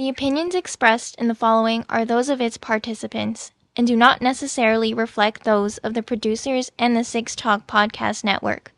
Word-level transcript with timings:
The 0.00 0.08
opinions 0.08 0.54
expressed 0.54 1.14
in 1.16 1.28
the 1.28 1.34
following 1.34 1.84
are 1.90 2.06
those 2.06 2.30
of 2.30 2.40
its 2.40 2.56
participants 2.56 3.52
and 3.76 3.86
do 3.86 3.94
not 3.94 4.22
necessarily 4.22 4.94
reflect 4.94 5.44
those 5.44 5.76
of 5.76 5.92
the 5.92 6.02
producers 6.02 6.72
and 6.78 6.96
the 6.96 7.04
Six 7.04 7.36
Talk 7.36 7.66
Podcast 7.66 8.24
Network. 8.24 8.72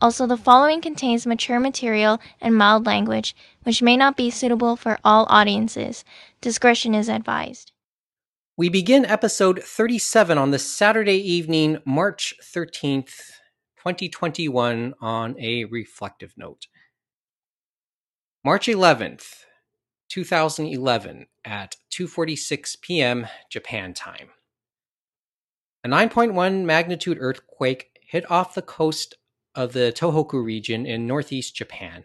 Also, 0.00 0.26
the 0.26 0.36
following 0.36 0.80
contains 0.80 1.28
mature 1.28 1.60
material 1.60 2.18
and 2.40 2.56
mild 2.56 2.86
language, 2.86 3.36
which 3.62 3.82
may 3.82 3.96
not 3.96 4.16
be 4.16 4.30
suitable 4.30 4.74
for 4.74 4.98
all 5.04 5.26
audiences. 5.28 6.04
Discretion 6.40 6.92
is 6.92 7.08
advised. 7.08 7.70
We 8.56 8.68
begin 8.68 9.04
episode 9.06 9.62
37 9.62 10.38
on 10.38 10.50
the 10.50 10.58
Saturday 10.58 11.18
evening, 11.18 11.78
March 11.84 12.34
13th, 12.42 13.14
2021, 13.76 14.94
on 15.00 15.36
a 15.38 15.66
reflective 15.66 16.32
note. 16.36 16.66
March 18.44 18.66
11th, 18.66 19.44
2011 20.08 21.26
at 21.44 21.76
2:46 21.90 22.80
p.m. 22.80 23.26
Japan 23.50 23.94
time. 23.94 24.30
A 25.84 25.88
9.1 25.88 26.64
magnitude 26.64 27.18
earthquake 27.20 27.98
hit 28.00 28.30
off 28.30 28.54
the 28.54 28.62
coast 28.62 29.14
of 29.54 29.72
the 29.72 29.92
Tohoku 29.94 30.42
region 30.42 30.86
in 30.86 31.06
northeast 31.06 31.54
Japan. 31.54 32.04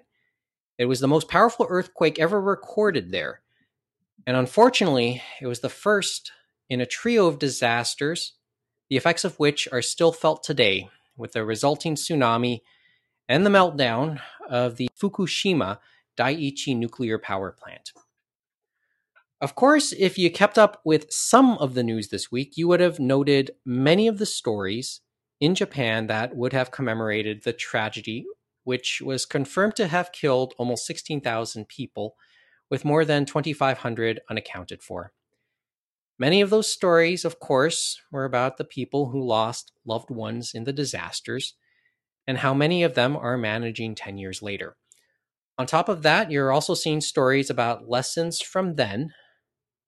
It 0.78 0.86
was 0.86 1.00
the 1.00 1.08
most 1.08 1.28
powerful 1.28 1.66
earthquake 1.70 2.20
ever 2.20 2.42
recorded 2.42 3.12
there. 3.12 3.42
And 4.26 4.38
unfortunately, 4.38 5.22
it 5.42 5.48
was 5.48 5.60
the 5.60 5.70
first 5.70 6.32
in 6.70 6.82
a 6.82 6.86
trio 6.86 7.28
of 7.28 7.40
disasters, 7.40 8.34
the 8.90 8.98
effects 8.98 9.24
of 9.24 9.40
which 9.40 9.68
are 9.72 9.82
still 9.82 10.12
felt 10.12 10.44
today, 10.44 10.90
with 11.16 11.34
the 11.34 11.46
resulting 11.46 11.96
tsunami 11.96 12.62
and 13.28 13.46
the 13.46 13.50
meltdown 13.50 14.20
of 14.50 14.78
the 14.78 14.90
Fukushima 15.00 15.80
Daiichi 16.18 16.76
nuclear 16.76 17.18
power 17.18 17.52
plant. 17.52 17.92
Of 19.42 19.56
course, 19.56 19.92
if 19.92 20.18
you 20.18 20.32
kept 20.32 20.58
up 20.58 20.82
with 20.86 21.12
some 21.12 21.58
of 21.58 21.74
the 21.74 21.84
news 21.84 22.08
this 22.08 22.32
week, 22.32 22.56
you 22.56 22.68
would 22.70 22.80
have 22.80 23.00
noted 23.00 23.52
many 23.66 24.08
of 24.08 24.18
the 24.18 24.26
stories 24.26 25.02
in 25.42 25.54
Japan 25.54 26.08
that 26.08 26.36
would 26.36 26.54
have 26.54 26.72
commemorated 26.72 27.44
the 27.44 27.52
tragedy, 27.52 28.26
which 28.64 29.02
was 29.02 29.26
confirmed 29.26 29.76
to 29.76 29.88
have 29.88 30.14
killed 30.14 30.54
almost 30.58 30.86
16,000 30.86 31.68
people, 31.68 32.16
with 32.70 32.86
more 32.86 33.04
than 33.04 33.26
2,500 33.26 34.22
unaccounted 34.30 34.82
for. 34.82 35.12
Many 36.18 36.40
of 36.40 36.50
those 36.50 36.72
stories, 36.72 37.26
of 37.26 37.40
course, 37.40 38.00
were 38.12 38.24
about 38.24 38.56
the 38.56 38.64
people 38.64 39.10
who 39.10 39.22
lost 39.22 39.74
loved 39.86 40.10
ones 40.10 40.54
in 40.54 40.64
the 40.64 40.72
disasters, 40.72 41.56
and 42.26 42.38
how 42.38 42.54
many 42.54 42.84
of 42.84 42.94
them 42.94 43.18
are 43.18 43.38
managing 43.38 43.96
10 43.96 44.18
years 44.18 44.42
later. 44.42 44.78
On 45.58 45.68
top 45.68 45.88
of 45.88 46.02
that, 46.02 46.32
you're 46.32 46.52
also 46.52 46.74
seeing 46.74 47.02
stories 47.02 47.50
about 47.50 47.88
lessons 47.88 48.42
from 48.42 48.76
then 48.76 49.14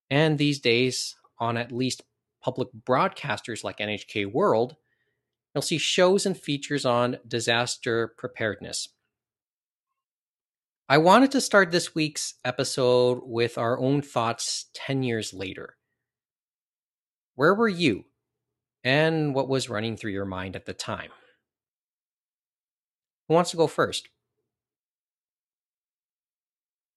and 0.10 0.38
these 0.38 0.60
days 0.60 1.16
on 1.40 1.58
at 1.58 1.72
least 1.72 2.04
public 2.42 2.68
broadcasters 2.88 3.64
like 3.64 3.78
NHK 3.78 4.32
World, 4.32 4.76
you'll 5.54 5.62
see 5.62 5.78
shows 5.78 6.26
and 6.26 6.38
features 6.38 6.86
on 6.86 7.18
disaster 7.28 8.14
preparedness. 8.18 8.90
I 10.88 11.00
wanted 11.00 11.32
to 11.32 11.42
start 11.42 11.72
this 11.72 11.96
week's 11.96 12.36
episode 12.46 13.22
with 13.24 13.58
our 13.58 13.80
own 13.80 14.04
thoughts 14.04 14.70
10 14.76 15.02
years 15.02 15.34
later. 15.34 15.78
Where 17.34 17.56
were 17.56 17.68
you? 17.68 18.06
And 18.84 19.34
what 19.34 19.50
was 19.50 19.68
running 19.68 19.98
through 19.98 20.12
your 20.12 20.26
mind 20.26 20.56
at 20.56 20.68
the 20.68 20.74
time? 20.76 21.10
Who 23.28 23.34
wants 23.34 23.50
to 23.50 23.58
go 23.58 23.66
first? 23.66 24.08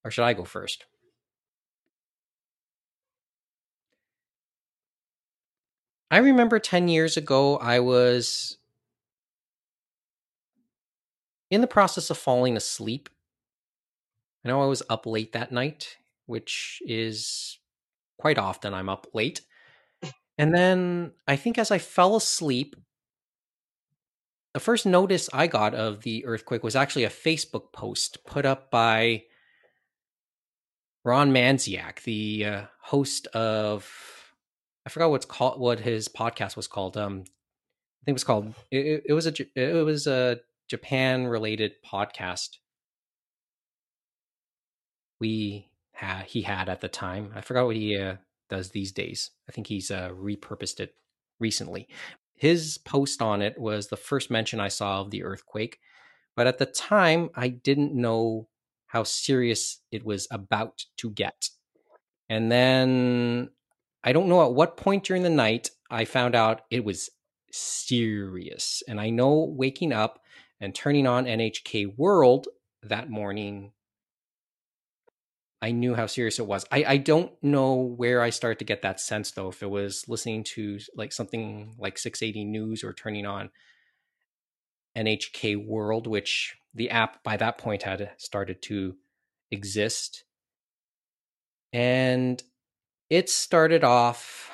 Or 0.08 0.10
should 0.10 0.24
I 0.24 0.32
go 0.32 0.44
first? 0.44 0.86
I 6.10 6.16
remember 6.16 6.58
10 6.58 6.88
years 6.88 7.18
ago, 7.18 7.58
I 7.58 7.80
was 7.80 8.56
in 11.50 11.60
the 11.60 11.66
process 11.66 12.08
of 12.08 12.16
falling 12.16 12.56
asleep. 12.56 13.10
I 14.42 14.48
know 14.48 14.62
I 14.62 14.66
was 14.66 14.82
up 14.88 15.04
late 15.04 15.32
that 15.32 15.52
night, 15.52 15.98
which 16.24 16.80
is 16.86 17.58
quite 18.16 18.38
often 18.38 18.72
I'm 18.72 18.88
up 18.88 19.08
late. 19.12 19.42
And 20.38 20.54
then 20.54 21.12
I 21.26 21.36
think 21.36 21.58
as 21.58 21.70
I 21.70 21.76
fell 21.76 22.16
asleep, 22.16 22.76
the 24.54 24.60
first 24.60 24.86
notice 24.86 25.28
I 25.34 25.48
got 25.48 25.74
of 25.74 26.00
the 26.00 26.24
earthquake 26.24 26.64
was 26.64 26.76
actually 26.76 27.04
a 27.04 27.10
Facebook 27.10 27.74
post 27.74 28.24
put 28.24 28.46
up 28.46 28.70
by 28.70 29.24
Ron 31.08 31.32
Manziak, 31.32 32.02
the 32.02 32.44
uh, 32.44 32.62
host 32.82 33.28
of 33.28 33.90
I 34.84 34.90
forgot 34.90 35.10
what's 35.10 35.24
called 35.24 35.58
what 35.58 35.80
his 35.80 36.06
podcast 36.06 36.54
was 36.54 36.68
called. 36.68 36.98
Um, 36.98 37.20
I 37.22 38.04
think 38.04 38.08
it 38.08 38.12
was 38.12 38.24
called. 38.24 38.52
It, 38.70 39.04
it 39.06 39.12
was 39.14 39.26
a 39.26 39.32
it 39.54 39.86
was 39.86 40.06
a 40.06 40.40
Japan 40.68 41.26
related 41.26 41.72
podcast. 41.82 42.58
We 45.18 45.70
had 45.92 46.24
he 46.24 46.42
had 46.42 46.68
at 46.68 46.82
the 46.82 46.88
time. 46.88 47.32
I 47.34 47.40
forgot 47.40 47.64
what 47.64 47.76
he 47.76 47.96
uh, 47.96 48.16
does 48.50 48.72
these 48.72 48.92
days. 48.92 49.30
I 49.48 49.52
think 49.52 49.66
he's 49.68 49.90
uh, 49.90 50.10
repurposed 50.10 50.78
it 50.78 50.94
recently. 51.40 51.88
His 52.34 52.76
post 52.76 53.22
on 53.22 53.40
it 53.40 53.58
was 53.58 53.86
the 53.86 53.96
first 53.96 54.30
mention 54.30 54.60
I 54.60 54.68
saw 54.68 55.00
of 55.00 55.10
the 55.10 55.24
earthquake, 55.24 55.78
but 56.36 56.46
at 56.46 56.58
the 56.58 56.66
time 56.66 57.30
I 57.34 57.48
didn't 57.48 57.94
know 57.94 58.48
how 58.88 59.04
serious 59.04 59.80
it 59.92 60.04
was 60.04 60.26
about 60.30 60.84
to 60.98 61.10
get. 61.10 61.48
And 62.28 62.50
then 62.50 63.50
I 64.02 64.12
don't 64.12 64.28
know 64.28 64.44
at 64.44 64.54
what 64.54 64.76
point 64.76 65.04
during 65.04 65.22
the 65.22 65.30
night 65.30 65.70
I 65.90 66.04
found 66.04 66.34
out 66.34 66.62
it 66.70 66.84
was 66.84 67.10
serious. 67.52 68.82
And 68.88 69.00
I 69.00 69.10
know 69.10 69.52
waking 69.56 69.92
up 69.92 70.20
and 70.60 70.74
turning 70.74 71.06
on 71.06 71.24
NHK 71.24 71.96
World 71.96 72.48
that 72.82 73.10
morning, 73.10 73.72
I 75.60 75.72
knew 75.72 75.94
how 75.94 76.06
serious 76.06 76.38
it 76.38 76.46
was. 76.46 76.64
I, 76.70 76.84
I 76.86 76.96
don't 76.98 77.32
know 77.42 77.74
where 77.74 78.22
I 78.22 78.30
started 78.30 78.60
to 78.60 78.64
get 78.64 78.82
that 78.82 79.00
sense 79.00 79.32
though, 79.32 79.48
if 79.48 79.62
it 79.62 79.70
was 79.70 80.04
listening 80.08 80.44
to 80.44 80.78
like 80.94 81.12
something 81.12 81.74
like 81.78 81.98
680 81.98 82.44
News 82.44 82.84
or 82.84 82.92
turning 82.92 83.26
on 83.26 83.50
NHK 84.96 85.66
World, 85.66 86.06
which 86.06 86.56
the 86.74 86.90
app 86.90 87.22
by 87.22 87.36
that 87.36 87.58
point 87.58 87.82
had 87.82 88.10
started 88.18 88.62
to 88.62 88.96
exist. 89.50 90.24
And 91.72 92.42
it 93.10 93.28
started 93.30 93.84
off 93.84 94.50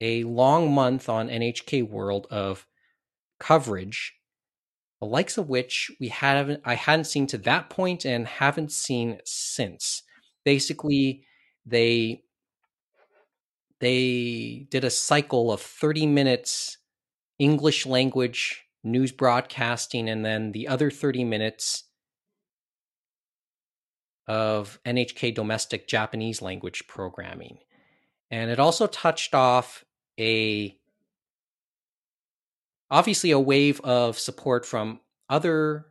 a 0.00 0.24
long 0.24 0.72
month 0.72 1.08
on 1.08 1.28
NHK 1.28 1.88
World 1.88 2.26
of 2.30 2.66
coverage, 3.38 4.14
the 5.00 5.06
likes 5.06 5.38
of 5.38 5.48
which 5.48 5.90
we 6.00 6.08
haven't 6.08 6.62
I 6.64 6.74
hadn't 6.74 7.04
seen 7.04 7.26
to 7.28 7.38
that 7.38 7.70
point 7.70 8.04
and 8.04 8.26
haven't 8.26 8.72
seen 8.72 9.18
since. 9.24 10.02
Basically, 10.44 11.24
they 11.64 12.22
they 13.80 14.66
did 14.70 14.84
a 14.84 14.90
cycle 14.90 15.52
of 15.52 15.60
30 15.60 16.06
minutes 16.06 16.78
English 17.38 17.84
language 17.84 18.65
news 18.86 19.12
broadcasting 19.12 20.08
and 20.08 20.24
then 20.24 20.52
the 20.52 20.68
other 20.68 20.90
30 20.90 21.24
minutes 21.24 21.84
of 24.26 24.80
NHK 24.84 25.34
domestic 25.34 25.86
Japanese 25.86 26.42
language 26.42 26.86
programming. 26.88 27.58
And 28.30 28.50
it 28.50 28.58
also 28.58 28.86
touched 28.86 29.34
off 29.34 29.84
a 30.18 30.76
obviously 32.90 33.30
a 33.30 33.40
wave 33.40 33.80
of 33.82 34.18
support 34.18 34.64
from 34.64 35.00
other 35.28 35.86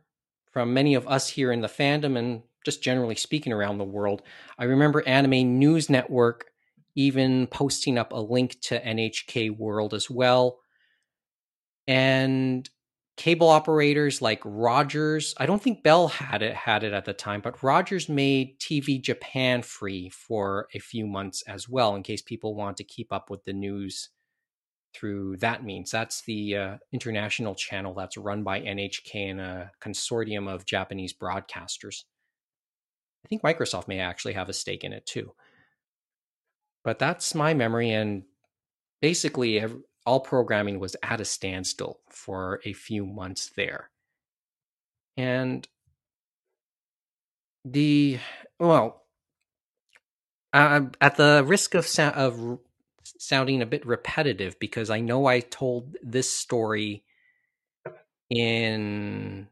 from 0.52 0.72
many 0.72 0.94
of 0.94 1.06
us 1.06 1.28
here 1.28 1.52
in 1.52 1.60
the 1.60 1.68
fandom 1.68 2.16
and 2.16 2.42
just 2.64 2.82
generally 2.82 3.14
speaking 3.14 3.52
around 3.52 3.78
the 3.78 3.84
world. 3.84 4.22
I 4.58 4.64
remember 4.64 5.06
Anime 5.06 5.58
News 5.58 5.88
Network 5.88 6.46
even 6.94 7.46
posting 7.46 7.98
up 7.98 8.12
a 8.12 8.16
link 8.16 8.60
to 8.62 8.82
NHK 8.82 9.56
World 9.56 9.92
as 9.92 10.10
well. 10.10 10.58
And 11.86 12.68
cable 13.16 13.48
operators 13.48 14.20
like 14.20 14.40
Rogers. 14.44 15.34
I 15.38 15.46
don't 15.46 15.62
think 15.62 15.82
Bell 15.82 16.08
had 16.08 16.42
it 16.42 16.54
had 16.54 16.84
it 16.84 16.92
at 16.92 17.06
the 17.06 17.14
time, 17.14 17.40
but 17.40 17.62
Rogers 17.62 18.08
made 18.08 18.58
TV 18.58 19.00
Japan 19.00 19.62
free 19.62 20.10
for 20.10 20.68
a 20.74 20.78
few 20.78 21.06
months 21.06 21.42
as 21.42 21.68
well, 21.68 21.94
in 21.94 22.02
case 22.02 22.22
people 22.22 22.54
want 22.54 22.76
to 22.76 22.84
keep 22.84 23.12
up 23.12 23.30
with 23.30 23.44
the 23.44 23.54
news 23.54 24.10
through 24.94 25.36
that 25.38 25.64
means. 25.64 25.90
That's 25.90 26.22
the 26.22 26.56
uh, 26.56 26.76
international 26.92 27.54
channel 27.54 27.94
that's 27.94 28.16
run 28.16 28.42
by 28.42 28.60
NHK 28.60 29.30
and 29.30 29.40
a 29.40 29.70
consortium 29.80 30.48
of 30.48 30.64
Japanese 30.64 31.12
broadcasters. 31.12 32.04
I 33.24 33.28
think 33.28 33.42
Microsoft 33.42 33.88
may 33.88 33.98
actually 34.00 34.34
have 34.34 34.48
a 34.48 34.54
stake 34.54 34.84
in 34.84 34.92
it 34.92 35.06
too. 35.06 35.32
But 36.84 36.98
that's 36.98 37.34
my 37.34 37.52
memory, 37.52 37.90
and 37.90 38.22
basically, 39.02 39.64
all 40.06 40.20
programming 40.20 40.80
was 40.80 40.96
at 41.02 41.20
a 41.20 41.24
standstill 41.24 42.00
for 42.08 42.60
a 42.64 42.72
few 42.72 43.04
months 43.04 43.50
there. 43.56 43.90
And 45.16 45.66
the, 47.64 48.18
well, 48.60 49.02
at 50.52 51.16
the 51.16 51.44
risk 51.46 51.74
of 51.74 51.86
so- 51.86 52.08
of 52.08 52.58
sounding 53.18 53.62
a 53.62 53.66
bit 53.66 53.86
repetitive, 53.86 54.58
because 54.58 54.90
I 54.90 55.00
know 55.00 55.26
I 55.26 55.40
told 55.40 55.96
this 56.02 56.30
story 56.32 57.04
in 58.30 59.48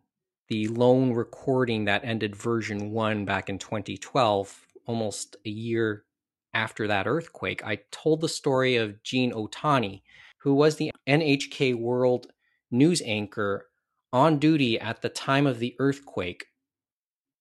the 0.49 0.69
lone 0.69 1.13
recording 1.13 1.85
that 1.87 2.05
ended 2.05 2.37
version 2.37 2.91
one 2.93 3.25
back 3.25 3.49
in 3.49 3.59
2012, 3.59 4.67
almost 4.87 5.37
a 5.47 5.51
year 5.51 6.05
after 6.53 6.87
that 6.89 7.07
earthquake, 7.07 7.65
I 7.65 7.81
told 7.91 8.21
the 8.21 8.29
story 8.29 8.77
of 8.77 9.03
Gene 9.03 9.33
Otani, 9.33 10.03
who 10.45 10.55
was 10.55 10.77
the 10.77 10.93
NHK 11.09 11.75
World 11.75 12.27
news 12.71 13.03
anchor 13.05 13.67
on 14.13 14.39
duty 14.39 14.79
at 14.79 15.01
the 15.01 15.09
time 15.09 15.47
of 15.47 15.59
the 15.59 15.75
earthquake. 15.79 16.45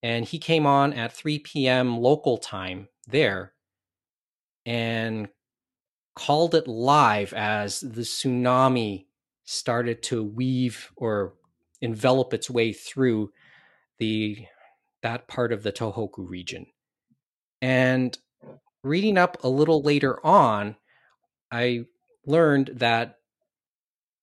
And 0.02 0.26
he 0.26 0.40
came 0.40 0.66
on 0.66 0.94
at 0.94 1.12
3 1.12 1.40
p.m. 1.40 1.98
local 1.98 2.38
time 2.38 2.88
there 3.06 3.54
and 4.66 5.28
called 6.16 6.56
it 6.56 6.66
live 6.66 7.34
as 7.34 7.82
the 7.82 8.02
tsunami 8.02 9.06
started 9.44 10.02
to 10.04 10.24
weave 10.24 10.90
or 10.96 11.34
envelop 11.82 12.34
its 12.34 12.50
way 12.50 12.72
through 12.72 13.32
the 14.00 14.46
that 15.02 15.28
part 15.28 15.52
of 15.52 15.64
the 15.64 15.74
Tohoku 15.74 16.30
region. 16.30 16.68
And 17.62 18.18
reading 18.82 19.18
up 19.18 19.44
a 19.44 19.50
little 19.50 19.82
later 19.82 20.26
on, 20.26 20.78
I 21.52 21.86
learned 22.26 22.72
that 22.76 23.20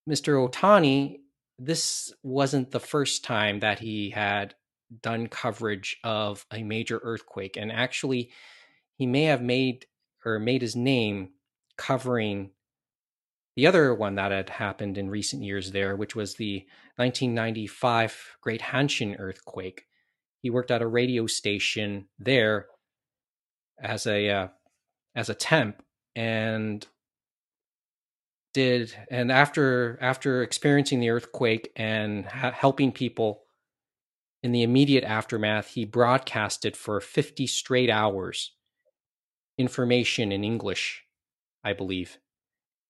Mr. 0.08 0.48
Otani, 0.48 1.20
this 1.58 2.12
wasn't 2.22 2.70
the 2.70 2.80
first 2.80 3.24
time 3.24 3.60
that 3.60 3.78
he 3.78 4.10
had 4.10 4.54
done 5.02 5.28
coverage 5.28 5.98
of 6.02 6.44
a 6.50 6.62
major 6.62 7.00
earthquake. 7.02 7.56
And 7.56 7.70
actually, 7.70 8.30
he 8.96 9.06
may 9.06 9.24
have 9.24 9.42
made 9.42 9.86
or 10.24 10.38
made 10.38 10.62
his 10.62 10.76
name 10.76 11.30
covering 11.76 12.50
the 13.56 13.66
other 13.66 13.94
one 13.94 14.14
that 14.14 14.32
had 14.32 14.50
happened 14.50 14.96
in 14.96 15.10
recent 15.10 15.42
years 15.42 15.72
there, 15.72 15.96
which 15.96 16.14
was 16.14 16.34
the 16.34 16.66
1995 16.96 18.36
Great 18.40 18.60
Hanshin 18.60 19.18
earthquake. 19.18 19.86
He 20.40 20.50
worked 20.50 20.70
at 20.70 20.82
a 20.82 20.86
radio 20.86 21.26
station 21.26 22.08
there 22.18 22.66
as 23.82 24.06
a 24.06 24.28
uh, 24.30 24.48
as 25.14 25.28
a 25.28 25.34
temp 25.34 25.82
and 26.14 26.86
did 28.52 28.94
and 29.10 29.30
after 29.30 29.98
after 30.00 30.42
experiencing 30.42 31.00
the 31.00 31.10
earthquake 31.10 31.70
and 31.76 32.26
ha- 32.26 32.52
helping 32.52 32.92
people 32.92 33.42
in 34.42 34.52
the 34.52 34.62
immediate 34.62 35.04
aftermath 35.04 35.68
he 35.68 35.84
broadcasted 35.84 36.76
for 36.76 37.00
50 37.00 37.46
straight 37.46 37.90
hours 37.90 38.52
information 39.58 40.32
in 40.32 40.42
english 40.42 41.04
i 41.62 41.72
believe 41.72 42.18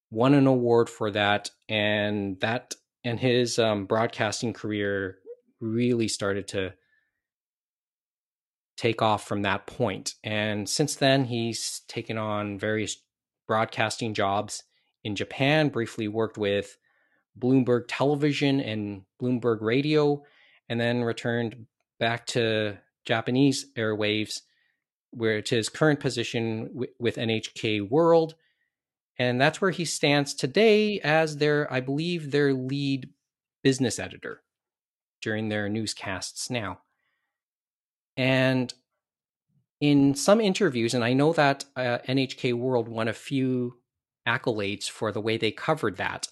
won 0.09 0.33
an 0.33 0.47
award 0.47 0.89
for 0.89 1.11
that 1.11 1.51
and 1.69 2.39
that 2.39 2.73
and 3.03 3.19
his 3.19 3.57
um, 3.57 3.85
broadcasting 3.85 4.53
career 4.53 5.17
really 5.59 6.07
started 6.07 6.47
to 6.49 6.73
take 8.77 9.01
off 9.01 9.27
from 9.27 9.43
that 9.43 9.67
point. 9.67 10.15
And 10.23 10.67
since 10.67 10.95
then, 10.95 11.25
he's 11.25 11.81
taken 11.87 12.17
on 12.17 12.57
various 12.57 12.97
broadcasting 13.47 14.13
jobs 14.13 14.63
in 15.03 15.15
Japan, 15.15 15.69
briefly 15.69 16.07
worked 16.07 16.37
with 16.37 16.77
Bloomberg 17.39 17.85
Television 17.87 18.59
and 18.59 19.03
Bloomberg 19.21 19.61
Radio, 19.61 20.23
and 20.69 20.79
then 20.79 21.03
returned 21.03 21.65
back 21.99 22.25
to 22.27 22.77
Japanese 23.05 23.65
airwaves, 23.77 24.41
where 25.11 25.41
to 25.41 25.55
his 25.55 25.69
current 25.69 25.99
position 25.99 26.85
with 26.99 27.15
NHK 27.15 27.89
World. 27.89 28.35
And 29.17 29.39
that's 29.39 29.61
where 29.61 29.71
he 29.71 29.85
stands 29.85 30.33
today 30.33 30.99
as 31.01 31.37
their, 31.37 31.71
I 31.71 31.79
believe, 31.79 32.31
their 32.31 32.53
lead 32.53 33.09
business 33.63 33.99
editor 33.99 34.41
during 35.21 35.49
their 35.49 35.69
newscasts 35.69 36.49
now. 36.49 36.79
And 38.17 38.73
in 39.79 40.15
some 40.15 40.41
interviews, 40.41 40.93
and 40.93 41.03
I 41.03 41.13
know 41.13 41.33
that 41.33 41.65
uh, 41.75 41.99
NHK 42.07 42.53
World 42.53 42.87
won 42.87 43.07
a 43.07 43.13
few 43.13 43.80
accolades 44.27 44.89
for 44.89 45.11
the 45.11 45.21
way 45.21 45.37
they 45.37 45.51
covered 45.51 45.97
that. 45.97 46.27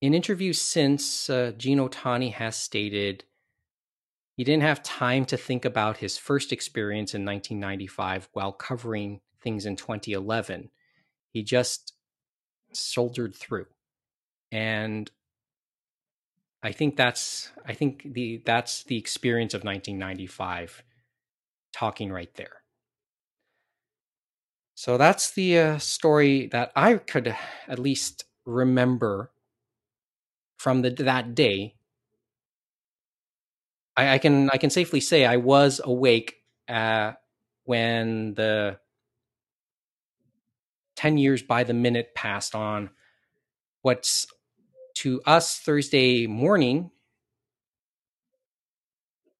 In 0.00 0.14
interviews 0.14 0.60
since, 0.60 1.30
uh, 1.30 1.52
Gene 1.56 1.78
Otani 1.78 2.32
has 2.32 2.56
stated 2.56 3.24
he 4.36 4.44
didn't 4.44 4.64
have 4.64 4.82
time 4.82 5.24
to 5.26 5.36
think 5.36 5.64
about 5.64 5.96
his 5.98 6.18
first 6.18 6.52
experience 6.52 7.14
in 7.14 7.24
1995 7.24 8.28
while 8.32 8.52
covering 8.52 9.20
things 9.40 9.64
in 9.64 9.76
2011. 9.76 10.70
He 11.32 11.42
just 11.42 11.94
soldiered 12.72 13.34
through. 13.34 13.66
And 14.52 15.10
I 16.62 16.72
think 16.72 16.96
that's 16.96 17.50
I 17.64 17.72
think 17.72 18.12
the 18.12 18.42
that's 18.44 18.84
the 18.84 18.98
experience 18.98 19.54
of 19.54 19.64
1995 19.64 20.82
talking 21.72 22.12
right 22.12 22.34
there. 22.34 22.62
So 24.76 24.98
that's 24.98 25.30
the 25.30 25.58
uh, 25.58 25.78
story 25.78 26.48
that 26.48 26.70
I 26.76 26.96
could 26.96 27.34
at 27.66 27.78
least 27.78 28.24
remember 28.44 29.32
from 30.58 30.82
the 30.82 30.90
that 30.90 31.34
day. 31.34 31.76
I, 33.96 34.14
I 34.14 34.18
can 34.18 34.50
I 34.50 34.58
can 34.58 34.68
safely 34.68 35.00
say 35.00 35.24
I 35.24 35.36
was 35.36 35.80
awake 35.82 36.36
uh, 36.68 37.12
when 37.64 38.34
the 38.34 38.78
ten 40.94 41.16
years 41.16 41.42
by 41.42 41.64
the 41.64 41.74
minute 41.74 42.14
passed 42.14 42.54
on 42.54 42.90
what's 43.82 44.26
to 44.96 45.22
us 45.26 45.58
Thursday 45.58 46.26
morning 46.26 46.90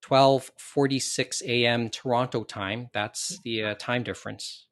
12:46 0.02 1.42
a.m. 1.42 1.90
Toronto 1.90 2.44
time. 2.44 2.88
That's 2.94 3.38
the 3.44 3.64
uh, 3.64 3.74
time 3.74 4.02
difference. 4.02 4.66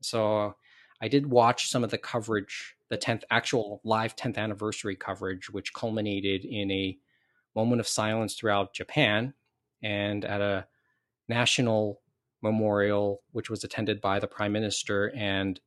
So 0.00 0.54
I 1.00 1.08
did 1.08 1.26
watch 1.26 1.68
some 1.68 1.84
of 1.84 1.90
the 1.90 1.98
coverage, 1.98 2.74
the 2.88 2.98
10th 2.98 3.22
actual 3.30 3.80
live 3.84 4.16
10th 4.16 4.36
anniversary 4.36 4.96
coverage, 4.96 5.50
which 5.50 5.72
culminated 5.72 6.44
in 6.44 6.70
a 6.70 6.98
moment 7.54 7.80
of 7.80 7.88
silence 7.88 8.34
throughout 8.34 8.74
Japan 8.74 9.34
and 9.82 10.24
at 10.24 10.40
a 10.40 10.66
national 11.28 12.00
memorial, 12.42 13.22
which 13.32 13.50
was 13.50 13.64
attended 13.64 14.00
by 14.00 14.18
the 14.18 14.26
prime 14.26 14.52
minister 14.52 15.10
and 15.14 15.60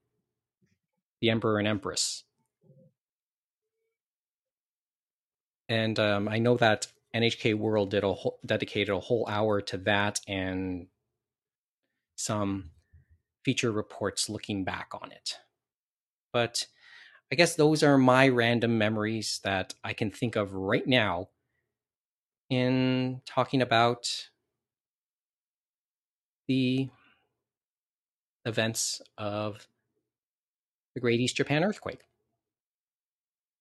the 1.22 1.30
emperor 1.30 1.60
and 1.60 1.68
empress. 1.68 2.24
And 5.70 5.98
um, 6.00 6.28
I 6.28 6.40
know 6.40 6.58
that 6.58 6.88
NHK 7.16 7.56
World 7.56 7.92
did 7.92 8.04
a 8.04 8.13
whole, 8.13 8.40
dedicated 8.46 8.94
a 8.94 9.00
whole 9.00 9.28
hour 9.30 9.62
to 9.62 9.78
that 9.78 10.20
and 10.28 10.88
some 12.16 12.72
feature 13.44 13.72
reports 13.72 14.30
looking 14.30 14.64
back 14.64 14.90
on 14.94 15.12
it. 15.12 15.38
But 16.32 16.68
I 17.32 17.36
guess 17.36 17.56
those 17.56 17.84
are 17.84 17.98
my 17.98 18.28
random 18.28 18.78
memories 18.78 19.40
that 19.44 19.74
I 19.84 19.94
can 19.94 20.12
think 20.12 20.36
of 20.36 20.54
right 20.54 20.88
now 20.88 21.30
in 22.50 23.22
talking 23.26 23.62
about 23.62 24.30
the 26.48 26.90
events 28.46 29.02
of 29.18 29.68
the 30.94 31.02
Great 31.02 31.20
East 31.20 31.36
Japan 31.36 31.64
earthquake. 31.64 32.02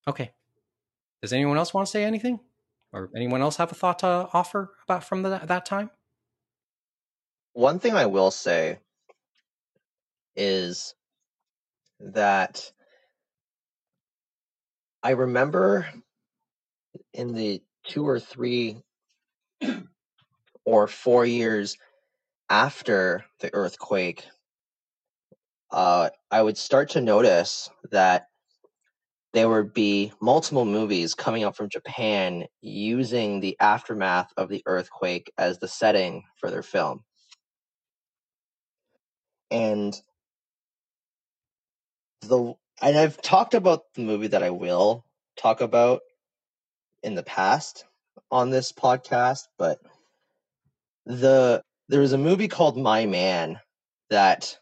Okay. 0.07 0.33
Does 1.23 1.33
anyone 1.33 1.57
else 1.57 1.73
want 1.73 1.87
to 1.87 1.91
say 1.91 2.05
anything? 2.05 2.41
or 2.93 3.11
anyone 3.17 3.41
else 3.41 3.57
have 3.57 3.73
a 3.73 3.75
thought 3.75 4.01
to 4.01 4.29
offer 4.33 4.75
about 4.85 5.05
from 5.05 5.23
the, 5.23 5.41
that 5.45 5.67
time? 5.67 5.91
One 7.55 7.79
thing 7.79 7.95
I 7.95 8.07
will 8.07 8.31
say 8.31 8.79
is 10.37 10.95
that 12.01 12.71
I 15.03 15.11
remember 15.11 15.87
in 17.12 17.35
the 17.35 17.62
two 17.85 18.07
or 18.07 18.21
three 18.21 18.83
or 20.65 20.87
four 20.89 21.27
years 21.27 21.77
after 22.49 23.25
the 23.41 23.53
earthquake, 23.55 24.27
uh, 25.71 26.11
I 26.31 26.43
would 26.43 26.59
start 26.59 26.91
to 26.91 27.01
notice 27.01 27.71
that 27.91 28.29
there 29.33 29.49
would 29.49 29.73
be 29.73 30.12
multiple 30.21 30.65
movies 30.67 31.15
coming 31.15 31.45
up 31.45 31.57
from 31.57 31.71
Japan 31.71 32.45
using 32.61 33.41
the 33.41 33.57
aftermath 33.61 34.31
of 34.37 34.49
the 34.51 34.62
earthquake 34.67 35.33
as 35.39 35.59
the 35.59 35.69
setting 35.69 36.25
for 36.39 36.51
their 36.51 36.62
film. 36.62 37.03
And 39.51 39.99
the 42.23 42.55
and 42.81 42.99
I've 42.99 43.21
talked 43.23 43.55
about 43.55 43.83
the 43.95 44.02
movie 44.02 44.29
that 44.29 44.43
I 44.43 44.50
will 44.50 45.05
talk 45.37 45.61
about 45.61 46.00
in 47.02 47.14
the 47.14 47.23
past 47.23 47.85
on 48.31 48.50
this 48.50 48.73
podcast, 48.73 49.43
but 49.59 49.79
the 51.07 51.62
there 51.88 52.00
was 52.00 52.12
a 52.12 52.19
movie 52.19 52.49
called 52.49 52.76
My 52.76 53.07
Man 53.07 53.61
that 54.11 54.57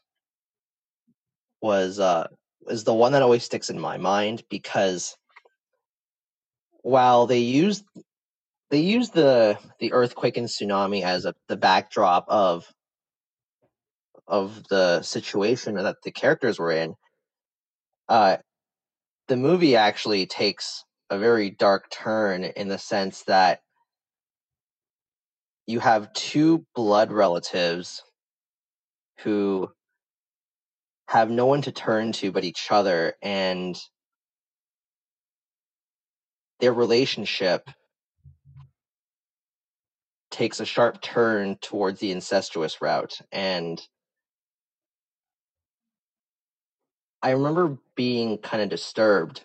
was 1.60 1.98
uh, 2.00 2.28
is 2.68 2.84
the 2.84 2.94
one 2.94 3.12
that 3.12 3.22
always 3.22 3.44
sticks 3.44 3.70
in 3.70 3.78
my 3.78 3.98
mind 3.98 4.42
because 4.50 5.16
while 6.82 7.26
they 7.26 7.38
used 7.38 7.84
they 8.70 8.80
used 8.80 9.14
the 9.14 9.58
the 9.80 9.92
earthquake 9.92 10.36
and 10.36 10.48
tsunami 10.48 11.02
as 11.02 11.24
a, 11.26 11.34
the 11.48 11.56
backdrop 11.56 12.26
of 12.28 12.66
of 14.26 14.62
the 14.68 15.02
situation 15.02 15.74
that 15.74 15.96
the 16.04 16.12
characters 16.12 16.58
were 16.58 16.70
in, 16.70 16.94
uh, 18.10 18.38
the 19.28 19.36
movie 19.36 19.76
actually 19.76 20.26
takes 20.26 20.84
a 21.08 21.18
very 21.18 21.50
dark 21.50 21.88
turn 21.90 22.44
in 22.44 22.68
the 22.68 22.78
sense 22.78 23.22
that 23.24 23.60
you 25.66 25.78
have 25.78 26.12
two 26.12 26.66
blood 26.74 27.12
relatives 27.12 28.02
who 29.20 29.70
have 31.08 31.30
no 31.30 31.46
one 31.46 31.62
to 31.62 31.72
turn 31.72 32.12
to 32.12 32.32
but 32.32 32.44
each 32.44 32.68
other 32.70 33.14
and 33.22 33.78
their 36.58 36.72
relationship 36.72 37.70
takes 40.32 40.60
a 40.60 40.64
sharp 40.64 41.00
turn 41.00 41.56
towards 41.60 42.00
the 42.00 42.10
incestuous 42.10 42.82
route 42.82 43.18
and 43.30 43.80
i 47.22 47.30
remember 47.30 47.76
being 47.94 48.38
kind 48.38 48.62
of 48.62 48.68
disturbed 48.68 49.42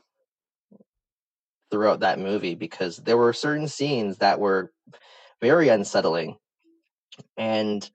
throughout 1.71 2.01
that 2.01 2.19
movie 2.19 2.55
because 2.55 2.97
there 2.97 3.17
were 3.17 3.33
certain 3.33 3.67
scenes 3.67 4.17
that 4.17 4.39
were 4.39 4.71
very 5.41 5.69
unsettling 5.69 6.37
and 7.37 7.89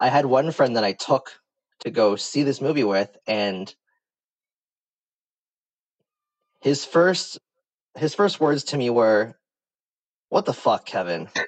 i 0.00 0.08
had 0.08 0.26
one 0.26 0.50
friend 0.50 0.76
that 0.76 0.84
i 0.84 0.92
took 0.92 1.40
to 1.80 1.90
go 1.90 2.16
see 2.16 2.42
this 2.42 2.60
movie 2.60 2.84
with 2.84 3.16
and 3.26 3.74
his 6.60 6.84
first 6.84 7.38
his 7.96 8.14
first 8.14 8.40
words 8.40 8.64
to 8.64 8.76
me 8.76 8.90
were 8.90 9.34
what 10.30 10.44
the 10.44 10.52
fuck 10.52 10.84
kevin? 10.86 11.28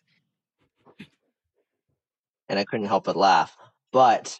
And 2.48 2.60
i 2.60 2.64
couldn't 2.64 2.86
help 2.86 3.02
but 3.04 3.16
laugh 3.16 3.56
but 3.92 4.38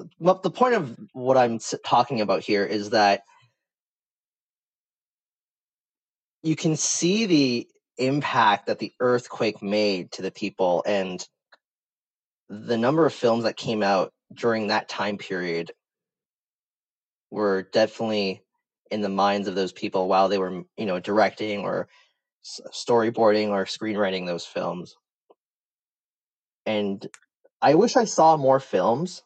uh, 0.00 0.34
the 0.42 0.50
point 0.50 0.74
of 0.74 0.96
what 1.12 1.36
i'm 1.36 1.58
talking 1.84 2.20
about 2.20 2.42
here 2.42 2.64
is 2.64 2.90
that 2.90 3.22
you 6.42 6.56
can 6.56 6.76
see 6.76 7.26
the 7.26 7.68
impact 7.98 8.66
that 8.66 8.78
the 8.78 8.92
earthquake 9.00 9.62
made 9.62 10.10
to 10.12 10.22
the 10.22 10.30
people 10.30 10.82
and 10.86 11.26
the 12.48 12.78
number 12.78 13.06
of 13.06 13.12
films 13.12 13.44
that 13.44 13.56
came 13.56 13.82
out 13.82 14.12
during 14.34 14.68
that 14.68 14.88
time 14.88 15.18
period 15.18 15.72
were 17.30 17.62
definitely 17.62 18.42
in 18.90 19.02
the 19.02 19.08
minds 19.08 19.46
of 19.48 19.54
those 19.54 19.72
people 19.72 20.08
while 20.08 20.28
they 20.28 20.38
were 20.38 20.64
you 20.76 20.86
know 20.86 20.98
directing 20.98 21.60
or 21.60 21.88
storyboarding 22.72 23.50
or 23.50 23.66
screenwriting 23.66 24.26
those 24.26 24.46
films. 24.46 24.96
And 26.66 27.06
i 27.62 27.74
wish 27.74 27.96
i 27.96 28.04
saw 28.04 28.36
more 28.36 28.60
films 28.60 29.22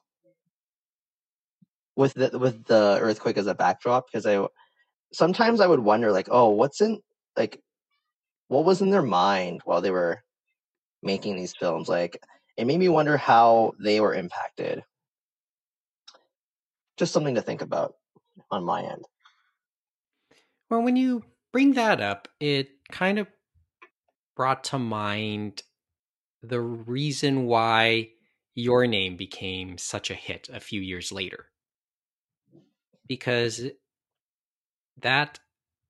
with 1.97 2.15
the 2.15 2.37
with 2.39 2.65
the 2.65 2.99
earthquake 3.01 3.39
as 3.39 3.47
a 3.47 3.55
backdrop 3.55 4.07
because 4.07 4.27
i 4.27 4.45
sometimes 5.13 5.61
i 5.61 5.67
would 5.67 5.81
wonder 5.81 6.11
like 6.11 6.29
oh 6.31 6.51
what's 6.51 6.81
in 6.81 6.99
like 7.37 7.61
what 8.49 8.65
was 8.65 8.83
in 8.83 8.91
their 8.91 9.03
mind 9.03 9.61
while 9.65 9.81
they 9.81 9.91
were 9.91 10.23
making 11.03 11.37
these 11.37 11.55
films? 11.55 11.89
Like 11.89 12.19
it 12.57 12.67
made 12.67 12.79
me 12.79 12.89
wonder 12.89 13.17
how 13.17 13.73
they 13.83 14.01
were 14.01 14.15
impacted. 14.15 14.83
Just 16.97 17.13
something 17.13 17.35
to 17.35 17.43
think 17.43 17.63
about 17.63 17.95
on 18.51 18.65
my 18.65 18.83
end. 18.83 19.05
Well 20.71 20.83
when 20.83 20.97
you 20.97 21.23
bring 21.53 21.75
that 21.75 22.01
up 22.01 22.29
it 22.41 22.69
kind 22.91 23.19
of 23.19 23.29
brought 24.35 24.65
to 24.65 24.79
mind 24.79 25.63
the 26.43 26.61
reason 26.61 27.47
why 27.47 28.11
your 28.55 28.87
name 28.87 29.17
became 29.17 29.79
such 29.79 30.11
a 30.11 30.15
hit 30.15 30.49
a 30.53 30.61
few 30.61 30.81
years 30.81 31.13
later 31.13 31.47
because 33.07 33.67
that 35.01 35.39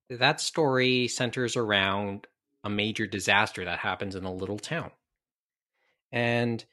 that 0.09 0.39
story 0.39 1.07
centers 1.07 1.55
around 1.55 2.27
a 2.63 2.69
major 2.69 3.07
disaster 3.07 3.65
that 3.65 3.79
happens 3.79 4.15
in 4.15 4.23
a 4.23 4.33
little 4.33 4.59
town. 4.59 4.91
And 6.11 6.63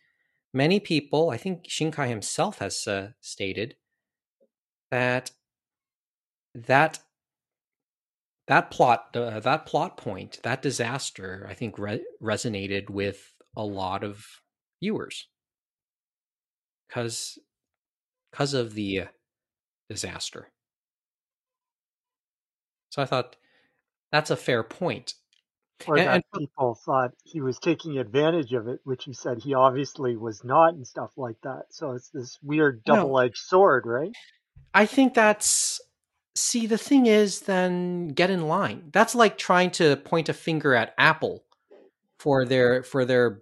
many 0.55 0.81
people 0.81 1.31
i 1.31 1.37
think 1.37 1.65
shinkai 1.65 2.09
himself 2.09 2.59
has 2.59 2.87
uh, 2.87 3.11
stated 3.21 3.77
that 4.91 5.31
that 6.55 7.01
that 8.49 8.71
plot 8.71 9.17
uh, 9.17 9.41
that 9.41 9.67
plot 9.67 9.97
point 9.97 10.41
that 10.43 10.63
disaster 10.63 11.47
i 11.49 11.55
think 11.55 11.79
re- 11.79 12.05
resonated 12.23 12.91
with 12.91 13.33
a 13.57 13.65
lot 13.65 14.03
of 14.05 14.27
viewers. 14.81 15.29
Because 16.89 17.39
because 18.31 18.55
of 18.55 18.75
the 18.75 19.01
uh, 19.01 19.07
disaster 19.93 20.51
so 22.91 23.03
i 23.03 23.05
thought 23.07 23.37
that's 24.11 24.31
a 24.31 24.37
fair 24.37 24.63
point 24.63 25.15
or 25.87 25.97
And- 25.97 26.07
that 26.07 26.15
and- 26.15 26.25
people 26.41 26.75
thought 26.75 27.11
he 27.25 27.41
was 27.41 27.59
taking 27.59 27.99
advantage 27.99 28.53
of 28.53 28.69
it, 28.69 28.81
which 28.85 29.03
he 29.05 29.13
said 29.13 29.39
he 29.43 29.53
obviously 29.55 30.17
was 30.17 30.45
not, 30.45 30.75
and 30.75 30.87
stuff 30.87 31.11
like 31.17 31.41
that. 31.43 31.65
So 31.71 31.91
it's 31.93 32.09
this 32.11 32.39
weird 32.41 32.85
double-edged 32.85 33.37
sword, 33.39 33.85
right? 33.85 34.13
I 34.75 34.87
think 34.87 35.13
that's 35.15 35.81
see 36.37 36.69
the 36.69 36.79
thing 36.79 37.07
is 37.07 37.41
then 37.41 38.09
get 38.09 38.31
in 38.31 38.47
line. 38.47 38.91
That's 38.93 39.17
like 39.17 39.37
trying 39.37 39.73
to 39.73 39.97
point 39.97 40.29
a 40.29 40.33
finger 40.35 40.73
at 40.75 40.95
Apple 40.99 41.45
for 42.21 42.45
their 42.45 42.85
for 42.85 43.05
their 43.05 43.41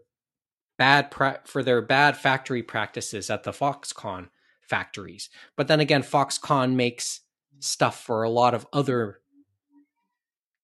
bad 0.78 1.11
pra- 1.11 1.42
for 1.45 1.62
their 1.62 1.83
bad 1.83 2.16
factory 2.16 2.62
practices 2.62 3.28
at 3.28 3.42
the 3.42 3.52
Foxconn 3.52 4.30
factories. 4.70 5.28
But 5.56 5.68
then 5.68 5.80
again 5.80 6.02
Foxconn 6.02 6.74
makes 6.74 7.20
stuff 7.58 8.00
for 8.02 8.22
a 8.22 8.30
lot 8.30 8.54
of 8.54 8.66
other 8.72 9.20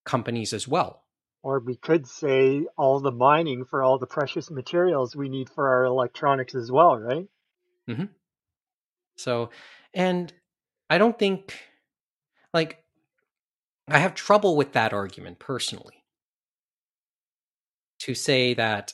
companies 0.05 0.53
as 0.53 0.67
well. 0.67 1.03
Or 1.43 1.59
we 1.59 1.75
could 1.75 2.07
say 2.07 2.65
all 2.77 2.99
the 2.99 3.11
mining 3.11 3.65
for 3.65 3.83
all 3.83 3.99
the 3.99 4.07
precious 4.07 4.49
materials 4.49 5.15
we 5.15 5.29
need 5.29 5.49
for 5.49 5.69
our 5.69 5.85
electronics 5.85 6.55
as 6.55 6.71
well, 6.71 6.97
right? 6.97 7.27
Mm-hmm. 7.87 8.05
So, 9.17 9.49
and 9.93 10.33
I 10.89 10.97
don't 10.97 11.17
think, 11.17 11.57
like, 12.53 12.83
I 13.87 13.99
have 13.99 14.15
trouble 14.15 14.55
with 14.57 14.73
that 14.73 14.93
argument 14.93 15.39
personally. 15.39 16.03
To 18.01 18.13
say 18.13 18.53
that 18.53 18.93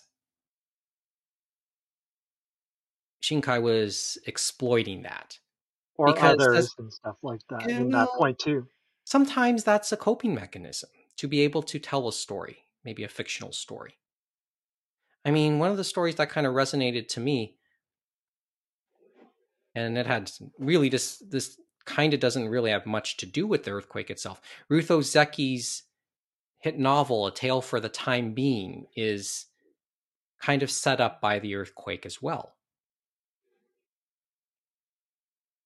Shinkai 3.23 3.61
was 3.61 4.17
exploiting 4.27 5.03
that. 5.03 5.39
Or 5.97 6.07
Because 6.07 6.39
others 6.39 6.75
and 6.77 6.91
stuff 6.91 7.17
like 7.23 7.41
that 7.49 7.69
in 7.69 7.89
that 7.91 8.09
point 8.17 8.37
too. 8.37 8.67
Sometimes 9.05 9.63
that's 9.63 9.91
a 9.91 9.97
coping 9.97 10.35
mechanism 10.35 10.89
to 11.17 11.27
be 11.27 11.41
able 11.41 11.63
to 11.63 11.79
tell 11.79 12.07
a 12.07 12.13
story, 12.13 12.57
maybe 12.83 13.03
a 13.03 13.07
fictional 13.07 13.53
story. 13.53 13.95
I 15.23 15.31
mean, 15.31 15.59
one 15.59 15.71
of 15.71 15.77
the 15.77 15.83
stories 15.83 16.15
that 16.15 16.29
kind 16.29 16.45
of 16.45 16.53
resonated 16.53 17.07
to 17.09 17.19
me, 17.19 17.55
and 19.75 19.97
it 19.97 20.05
had 20.05 20.31
really 20.59 20.89
this 20.89 21.19
this 21.29 21.57
kind 21.85 22.13
of 22.13 22.19
doesn't 22.19 22.49
really 22.49 22.71
have 22.71 22.85
much 22.85 23.17
to 23.17 23.25
do 23.25 23.45
with 23.47 23.63
the 23.63 23.71
earthquake 23.71 24.09
itself. 24.09 24.41
Ruth 24.69 24.89
Ozeki's 24.89 25.83
hit 26.59 26.79
novel, 26.79 27.27
A 27.27 27.31
Tale 27.31 27.61
for 27.61 27.79
the 27.79 27.89
Time 27.89 28.33
Being, 28.33 28.87
is 28.95 29.45
kind 30.41 30.63
of 30.63 30.71
set 30.71 30.99
up 30.99 31.21
by 31.21 31.39
the 31.39 31.55
earthquake 31.55 32.05
as 32.05 32.21
well. 32.21 32.55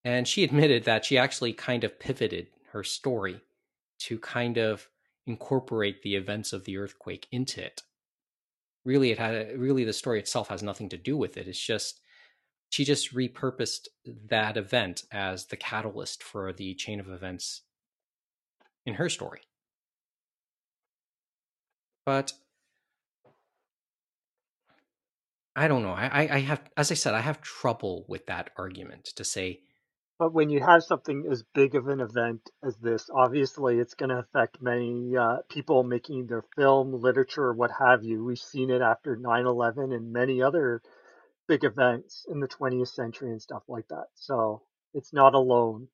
And 0.07 0.25
she 0.25 0.45
admitted 0.45 0.85
that 0.85 1.03
she 1.03 1.17
actually 1.17 1.51
kind 1.51 1.83
of 1.83 1.99
pivoted 1.99 2.47
her 2.71 2.81
story 2.81 3.41
to 3.99 4.17
kind 4.17 4.57
of 4.57 4.87
incorporate 5.25 6.01
the 6.01 6.15
events 6.15 6.53
of 6.53 6.63
the 6.63 6.77
earthquake 6.77 7.27
into 7.29 7.61
it. 7.61 7.81
Really, 8.85 9.11
it 9.11 9.19
had 9.19 9.59
really 9.59 9.83
the 9.83 9.91
story 9.91 10.19
itself 10.19 10.47
has 10.47 10.63
nothing 10.63 10.87
to 10.89 10.97
do 10.97 11.17
with 11.17 11.35
it. 11.35 11.49
It's 11.49 11.59
just 11.59 11.99
she 12.69 12.85
just 12.85 13.13
repurposed 13.13 13.89
that 14.29 14.55
event 14.55 15.03
as 15.11 15.47
the 15.47 15.57
catalyst 15.57 16.23
for 16.23 16.53
the 16.53 16.73
chain 16.73 17.01
of 17.01 17.09
events 17.09 17.63
in 18.85 18.93
her 18.93 19.09
story. 19.09 19.41
But 22.05 22.31
I 25.53 25.67
don't 25.67 25.83
know. 25.83 25.91
I, 25.91 26.29
I, 26.31 26.39
have, 26.39 26.61
as 26.77 26.93
I 26.93 26.95
said, 26.95 27.13
I 27.13 27.19
have 27.19 27.41
trouble 27.41 28.05
with 28.07 28.27
that 28.27 28.51
argument 28.55 29.03
to 29.17 29.25
say, 29.25 29.63
But 30.19 30.33
when 30.33 30.49
you 30.49 30.59
have 30.61 30.83
something 30.83 31.27
as 31.31 31.43
big 31.53 31.75
of 31.75 31.87
an 31.87 31.99
event 31.99 32.49
as 32.63 32.75
this, 32.77 33.09
obviously 33.13 33.77
it's 33.77 33.93
going 33.93 34.09
to 34.09 34.17
affect 34.19 34.61
many 34.61 35.15
uh, 35.15 35.37
people 35.49 35.83
making 35.83 36.25
their 36.25 36.43
film, 36.55 36.91
literature, 37.01 37.53
what 37.53 37.69
have 37.79 38.03
you. 38.03 38.23
We've 38.23 38.39
seen 38.39 38.71
it 38.71 38.81
after 38.81 39.15
9 39.15 39.45
11 39.45 39.91
and 39.93 40.11
many 40.11 40.41
other 40.41 40.81
big 41.47 41.63
events 41.63 42.25
in 42.29 42.39
the 42.39 42.47
20th 42.47 42.89
century 42.89 43.29
and 43.29 43.41
stuff 43.41 43.63
like 43.67 43.87
that. 43.89 44.07
So 44.15 44.63
it's 44.93 45.13
not 45.13 45.35
alone. 45.35 45.87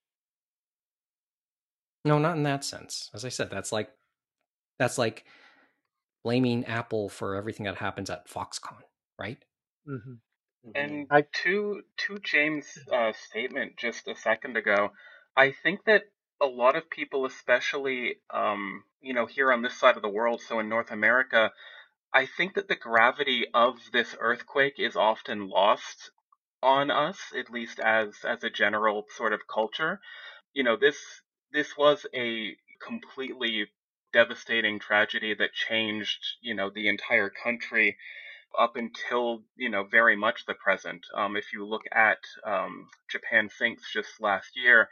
No, 2.06 2.18
not 2.18 2.38
in 2.38 2.44
that 2.44 2.64
sense. 2.64 3.10
As 3.14 3.26
I 3.26 3.30
said, 3.30 3.50
that's 3.50 3.72
like 3.72 3.90
that's 4.80 4.98
like 4.98 5.26
blaming 6.24 6.66
Apple 6.66 7.10
for 7.10 7.36
everything 7.36 7.66
that 7.66 7.78
happens 7.78 8.10
at 8.10 8.28
Foxconn, 8.28 8.84
right? 9.20 9.38
hmm 9.86 10.14
And 10.76 11.08
I- 11.10 11.24
to 11.44 11.84
to 11.98 12.20
James' 12.20 12.78
uh, 12.92 13.12
statement 13.14 13.78
just 13.78 14.08
a 14.08 14.16
second 14.16 14.58
ago, 14.58 14.92
I 15.36 15.52
think 15.52 15.84
that 15.86 16.04
a 16.42 16.46
lot 16.48 16.76
of 16.76 16.90
people, 16.90 17.26
especially 17.26 18.22
um, 18.30 18.84
you 19.02 19.14
know 19.14 19.26
here 19.26 19.52
on 19.52 19.62
this 19.64 19.76
side 19.78 19.96
of 19.96 20.02
the 20.04 20.10
world, 20.10 20.42
so 20.42 20.60
in 20.60 20.70
North 20.70 20.92
America, 20.92 21.52
I 22.14 22.26
think 22.26 22.56
that 22.56 22.68
the 22.68 22.76
gravity 22.76 23.46
of 23.54 23.92
this 23.92 24.16
earthquake 24.20 24.80
is 24.80 24.96
often 24.96 25.48
lost 25.50 26.12
on 26.64 26.92
us, 26.92 27.34
at 27.36 27.50
least 27.50 27.80
as 27.80 28.26
as 28.26 28.44
a 28.44 28.50
general 28.50 29.06
sort 29.10 29.34
of 29.34 29.48
culture. 29.48 30.00
You 30.54 30.64
know, 30.64 30.76
this 30.78 31.22
this 31.52 31.78
was 31.78 32.06
a 32.16 32.58
completely 32.82 33.68
devastating 34.14 34.80
tragedy 34.80 35.34
that 35.36 35.54
changed, 35.54 36.20
you 36.42 36.56
know, 36.56 36.70
the 36.70 36.88
entire 36.90 37.30
country 37.30 37.98
up 38.58 38.76
until 38.76 39.44
you 39.56 39.70
know 39.70 39.84
very 39.84 40.16
much 40.16 40.46
the 40.46 40.54
present. 40.54 41.06
Um, 41.16 41.36
if 41.36 41.54
you 41.54 41.66
look 41.66 41.84
at 41.92 42.20
um, 42.46 42.88
Japan 43.10 43.50
Sinks 43.50 43.92
just 43.92 44.22
last 44.22 44.52
year, 44.56 44.90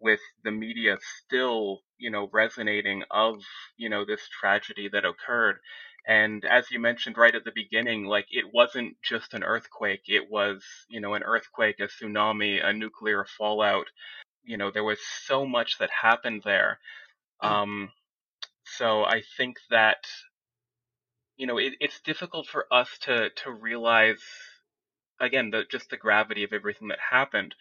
with 0.00 0.20
the 0.44 0.50
media 0.50 0.98
still 1.24 1.82
you 1.98 2.10
know 2.10 2.28
resonating 2.32 3.02
of 3.10 3.42
you 3.76 3.88
know 3.88 4.04
this 4.04 4.28
tragedy 4.28 4.88
that 4.92 5.04
occurred, 5.04 5.58
and 6.06 6.44
as 6.44 6.70
you 6.70 6.80
mentioned 6.80 7.16
right 7.16 7.34
at 7.34 7.44
the 7.44 7.52
beginning, 7.54 8.04
like 8.06 8.26
it 8.30 8.52
wasn't 8.52 8.96
just 9.02 9.34
an 9.34 9.44
earthquake; 9.44 10.02
it 10.08 10.30
was 10.30 10.64
you 10.88 11.00
know 11.00 11.14
an 11.14 11.22
earthquake, 11.22 11.80
a 11.80 11.88
tsunami, 11.88 12.64
a 12.64 12.72
nuclear 12.72 13.24
fallout. 13.38 13.86
You 14.44 14.56
know 14.56 14.70
there 14.70 14.84
was 14.84 14.98
so 15.26 15.46
much 15.46 15.78
that 15.78 15.90
happened 15.90 16.42
there. 16.44 16.78
Um, 17.40 17.90
so 18.64 19.04
I 19.04 19.22
think 19.36 19.58
that 19.70 20.06
you 21.42 21.48
know, 21.48 21.58
it, 21.58 21.74
it's 21.80 22.00
difficult 22.02 22.46
for 22.48 22.66
us 22.72 22.88
to 23.02 23.30
to 23.44 23.52
realize 23.52 24.22
again 25.20 25.50
the 25.50 25.64
just 25.70 25.90
the 25.90 25.98
gravity 25.98 26.44
of 26.44 26.52
everything 26.52 26.88
that 26.88 26.98
happened. 27.10 27.54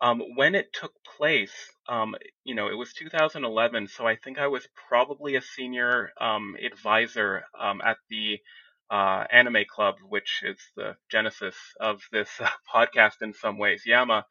Um, 0.00 0.22
when 0.36 0.54
it 0.54 0.72
took 0.72 0.92
place, 1.18 1.52
um, 1.88 2.16
you 2.44 2.54
know, 2.54 2.68
it 2.68 2.74
was 2.74 2.92
2011, 2.94 3.88
so 3.88 4.06
I 4.06 4.16
think 4.16 4.38
I 4.38 4.48
was 4.48 4.66
probably 4.88 5.36
a 5.36 5.42
senior 5.42 6.10
um, 6.20 6.56
advisor 6.64 7.44
um, 7.60 7.80
at 7.84 7.98
the 8.10 8.38
uh, 8.90 9.24
Anime 9.32 9.64
Club, 9.74 9.96
which 10.08 10.42
is 10.44 10.58
the 10.76 10.96
genesis 11.10 11.56
of 11.80 12.02
this 12.12 12.30
uh, 12.40 12.48
podcast 12.74 13.22
in 13.22 13.32
some 13.34 13.58
ways, 13.58 13.82
Yama. 13.86 14.26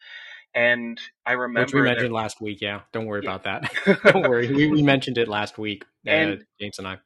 And 0.55 0.99
I 1.25 1.33
remember 1.33 1.61
Which 1.61 1.73
we 1.73 1.81
mentioned 1.81 2.13
last 2.13 2.41
week. 2.41 2.61
Yeah, 2.61 2.81
don't 2.93 3.05
worry 3.05 3.19
Yeah. 3.21 3.29
about 3.29 3.43
that. 3.43 3.71
don't 4.05 4.23
worry. 4.25 4.49
We, 4.53 4.67
we 4.67 4.83
mentioned 4.83 5.17
it 5.17 5.27
last 5.27 5.57
week, 5.57 5.85
uh, 6.07 6.35
James 6.59 6.79
and 6.79 6.87
I. 6.87 6.97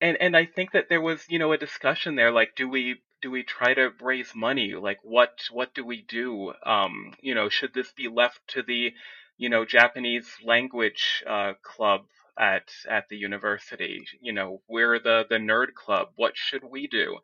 and 0.00 0.16
and 0.20 0.36
I 0.36 0.46
think 0.46 0.72
that 0.72 0.88
there 0.88 1.00
was 1.00 1.24
you 1.28 1.38
know 1.38 1.52
a 1.52 1.58
discussion 1.58 2.14
there 2.16 2.32
like 2.32 2.54
do 2.56 2.68
we 2.68 3.00
do 3.22 3.30
we 3.30 3.42
try 3.42 3.74
to 3.74 3.90
raise 4.00 4.34
money? 4.34 4.74
Like 4.74 4.98
what 5.02 5.40
what 5.50 5.74
do 5.74 5.84
we 5.84 6.02
do? 6.02 6.52
Um 6.64 7.14
you 7.20 7.34
know 7.34 7.48
should 7.48 7.74
this 7.74 7.92
be 7.92 8.08
left 8.08 8.40
to 8.48 8.62
the 8.62 8.92
you 9.36 9.48
know 9.48 9.64
Japanese 9.64 10.28
language 10.44 11.22
uh 11.26 11.52
club 11.62 12.02
at 12.38 12.70
at 12.88 13.08
the 13.08 13.16
university? 13.16 14.04
You 14.20 14.32
know 14.32 14.62
we're 14.68 14.98
the 14.98 15.26
the 15.28 15.36
nerd 15.36 15.74
club. 15.74 16.08
What 16.16 16.36
should 16.36 16.64
we 16.64 16.86
do? 16.86 17.18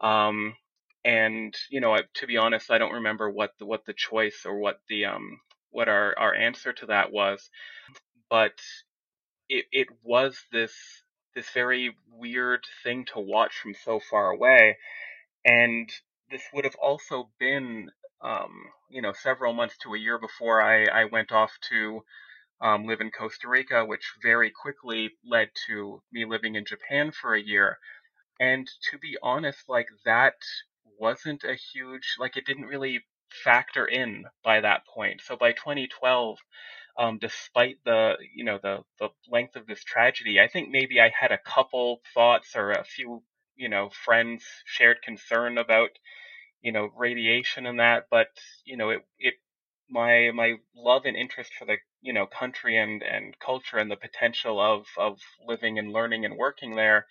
Um 0.00 0.56
and 1.04 1.56
you 1.70 1.80
know 1.80 1.94
I- 1.94 2.04
to 2.16 2.26
be 2.26 2.36
honest 2.38 2.70
I 2.70 2.78
don't 2.78 2.94
remember 2.94 3.30
what 3.30 3.52
the, 3.58 3.66
what 3.66 3.84
the 3.86 3.94
choice 3.94 4.44
or 4.46 4.58
what 4.58 4.80
the 4.88 5.06
um 5.06 5.40
what 5.70 5.88
our 5.88 6.18
our 6.18 6.34
answer 6.34 6.72
to 6.74 6.86
that 6.86 7.12
was. 7.12 7.50
But 8.30 8.54
it 9.48 9.66
it 9.72 9.88
was 10.02 10.42
this 10.52 10.74
this 11.38 11.50
very 11.50 11.94
weird 12.12 12.64
thing 12.82 13.04
to 13.04 13.20
watch 13.20 13.52
from 13.62 13.72
so 13.72 14.00
far 14.00 14.30
away. 14.30 14.76
And 15.44 15.88
this 16.32 16.42
would 16.52 16.64
have 16.64 16.74
also 16.82 17.30
been, 17.38 17.92
um, 18.20 18.50
you 18.90 19.00
know, 19.00 19.12
several 19.12 19.52
months 19.52 19.76
to 19.82 19.94
a 19.94 19.98
year 19.98 20.18
before 20.18 20.60
I, 20.60 20.86
I 20.86 21.04
went 21.04 21.30
off 21.30 21.52
to 21.70 22.02
um, 22.60 22.86
live 22.86 23.00
in 23.00 23.12
Costa 23.12 23.46
Rica, 23.46 23.84
which 23.84 24.14
very 24.20 24.50
quickly 24.50 25.10
led 25.24 25.50
to 25.68 26.02
me 26.10 26.24
living 26.24 26.56
in 26.56 26.64
Japan 26.64 27.12
for 27.12 27.36
a 27.36 27.40
year. 27.40 27.78
And 28.40 28.68
to 28.90 28.98
be 28.98 29.16
honest, 29.22 29.68
like 29.68 29.86
that 30.04 30.34
wasn't 30.98 31.44
a 31.44 31.54
huge, 31.54 32.16
like 32.18 32.36
it 32.36 32.46
didn't 32.46 32.66
really 32.66 33.04
factor 33.44 33.86
in 33.86 34.24
by 34.42 34.60
that 34.60 34.82
point. 34.92 35.20
So 35.24 35.36
by 35.36 35.52
2012, 35.52 36.38
um, 36.98 37.18
despite 37.18 37.78
the 37.84 38.16
you 38.34 38.44
know 38.44 38.58
the 38.62 38.80
the 39.00 39.10
length 39.30 39.56
of 39.56 39.66
this 39.66 39.84
tragedy, 39.84 40.40
I 40.40 40.48
think 40.48 40.70
maybe 40.70 41.00
I 41.00 41.10
had 41.18 41.32
a 41.32 41.38
couple 41.38 42.02
thoughts 42.14 42.56
or 42.56 42.72
a 42.72 42.84
few 42.84 43.22
you 43.56 43.68
know 43.70 43.90
friends 43.90 44.44
shared 44.66 45.02
concern 45.02 45.58
about 45.58 45.90
you 46.62 46.72
know 46.72 46.90
radiation 46.96 47.66
and 47.66 47.80
that, 47.80 48.06
but 48.10 48.28
you 48.64 48.76
know 48.76 48.90
it 48.90 49.02
it 49.18 49.34
my 49.90 50.30
my 50.34 50.54
love 50.76 51.04
and 51.06 51.16
interest 51.16 51.52
for 51.58 51.64
the 51.66 51.76
you 52.02 52.12
know 52.12 52.26
country 52.26 52.76
and 52.78 53.02
and 53.02 53.38
culture 53.38 53.78
and 53.78 53.90
the 53.90 53.96
potential 53.96 54.60
of 54.60 54.86
of 54.98 55.20
living 55.46 55.78
and 55.78 55.92
learning 55.92 56.24
and 56.24 56.36
working 56.36 56.76
there, 56.76 57.06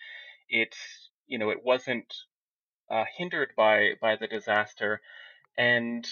it's 0.50 1.10
you 1.26 1.38
know 1.38 1.50
it 1.50 1.64
wasn't 1.64 2.14
uh, 2.90 3.04
hindered 3.16 3.52
by 3.56 3.92
by 4.00 4.16
the 4.16 4.28
disaster. 4.28 5.00
And 5.58 6.08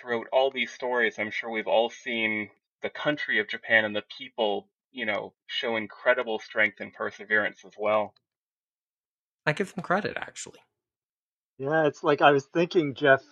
throughout 0.00 0.26
all 0.32 0.50
these 0.50 0.72
stories, 0.72 1.18
I'm 1.18 1.30
sure 1.30 1.50
we've 1.50 1.68
all 1.68 1.90
seen 1.90 2.50
the 2.82 2.90
country 2.90 3.38
of 3.38 3.48
Japan 3.48 3.84
and 3.84 3.94
the 3.94 4.04
people, 4.18 4.68
you 4.90 5.06
know, 5.06 5.34
show 5.46 5.76
incredible 5.76 6.38
strength 6.38 6.80
and 6.80 6.92
perseverance 6.92 7.64
as 7.64 7.72
well. 7.78 8.14
I 9.46 9.52
give 9.52 9.74
them 9.74 9.82
credit, 9.82 10.16
actually. 10.16 10.60
Yeah, 11.58 11.86
it's 11.86 12.02
like 12.02 12.22
I 12.22 12.32
was 12.32 12.46
thinking, 12.46 12.94
Jeff, 12.94 13.22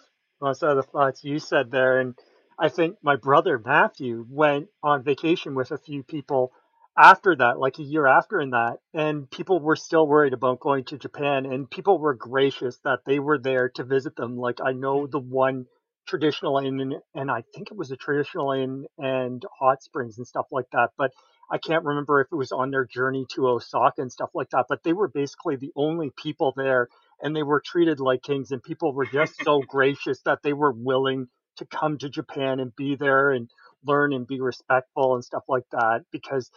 on 0.41 0.55
some 0.55 0.71
of 0.71 0.77
the 0.77 0.83
thoughts 0.83 1.25
you 1.25 1.39
said 1.39 1.71
there, 1.71 2.01
and 2.01 2.15
I 2.59 2.69
think 2.69 2.97
my 3.03 3.17
brother 3.17 3.59
Matthew 3.59 4.27
went 4.29 4.69
on 4.83 5.03
vacation 5.03 5.55
with 5.55 5.71
a 5.71 5.79
few 5.79 6.03
people 6.03 6.53
after 6.99 7.35
that, 7.37 7.59
like 7.59 7.79
a 7.79 7.83
year 7.83 8.07
after 8.07 8.41
in 8.41 8.51
that, 8.51 8.79
and 8.93 9.31
people 9.31 9.61
were 9.61 9.77
still 9.77 10.07
worried 10.07 10.33
about 10.33 10.61
going 10.61 10.85
to 10.87 10.99
Japan, 10.99 11.47
and 11.47 11.71
people 11.71 11.99
were 11.99 12.15
gracious 12.15 12.79
that 12.85 13.01
they 13.07 13.19
were 13.19 13.39
there 13.39 13.69
to 13.71 13.85
visit 13.85 14.17
them. 14.17 14.37
Like 14.37 14.59
I 14.65 14.73
know 14.73 15.07
the 15.07 15.21
one 15.21 15.67
traditional 16.07 16.59
inn, 16.59 16.95
and, 17.15 17.31
I 17.31 17.43
think 17.55 17.71
it 17.71 17.77
was 17.77 17.91
a 17.91 17.97
traditional 17.97 18.53
inn 18.53 18.87
and 18.99 19.45
hot 19.59 19.83
springs 19.83 20.19
and 20.19 20.27
stuff 20.27 20.47
like 20.51 20.67
that, 20.73 20.91
but 20.99 21.13
I 21.51 21.59
can't 21.59 21.85
remember 21.85 22.21
if 22.21 22.29
it 22.33 22.37
was 22.37 22.53
on 22.53 22.71
their 22.71 22.85
journey 22.85 23.27
to 23.35 23.49
Osaka 23.49 24.03
and 24.03 24.13
stuff 24.13 24.31
like 24.35 24.51
that. 24.51 24.67
But 24.69 24.83
they 24.85 24.93
were 24.93 25.09
basically 25.09 25.57
the 25.57 25.73
only 25.77 26.11
people 26.17 26.53
there 26.57 26.89
and 27.21 27.35
they 27.35 27.43
were 27.43 27.61
treated 27.65 28.01
like 28.01 28.23
kings 28.23 28.53
and 28.53 28.63
people 28.63 28.93
were 28.95 29.07
just 29.07 29.35
so 29.45 29.61
gracious 29.61 30.21
that 30.25 30.41
they 30.43 30.53
were 30.53 30.73
willing 30.73 31.29
to 31.57 31.67
come 31.67 31.99
to 31.99 32.09
Japan 32.09 32.61
and 32.61 32.75
be 32.77 32.95
there 32.95 33.33
and 33.33 33.51
learn 33.85 34.13
and 34.13 34.27
be 34.27 34.41
respectful 34.41 35.15
and 35.15 35.25
stuff 35.25 35.43
like 35.49 35.65
that 35.73 36.03
because 36.13 36.51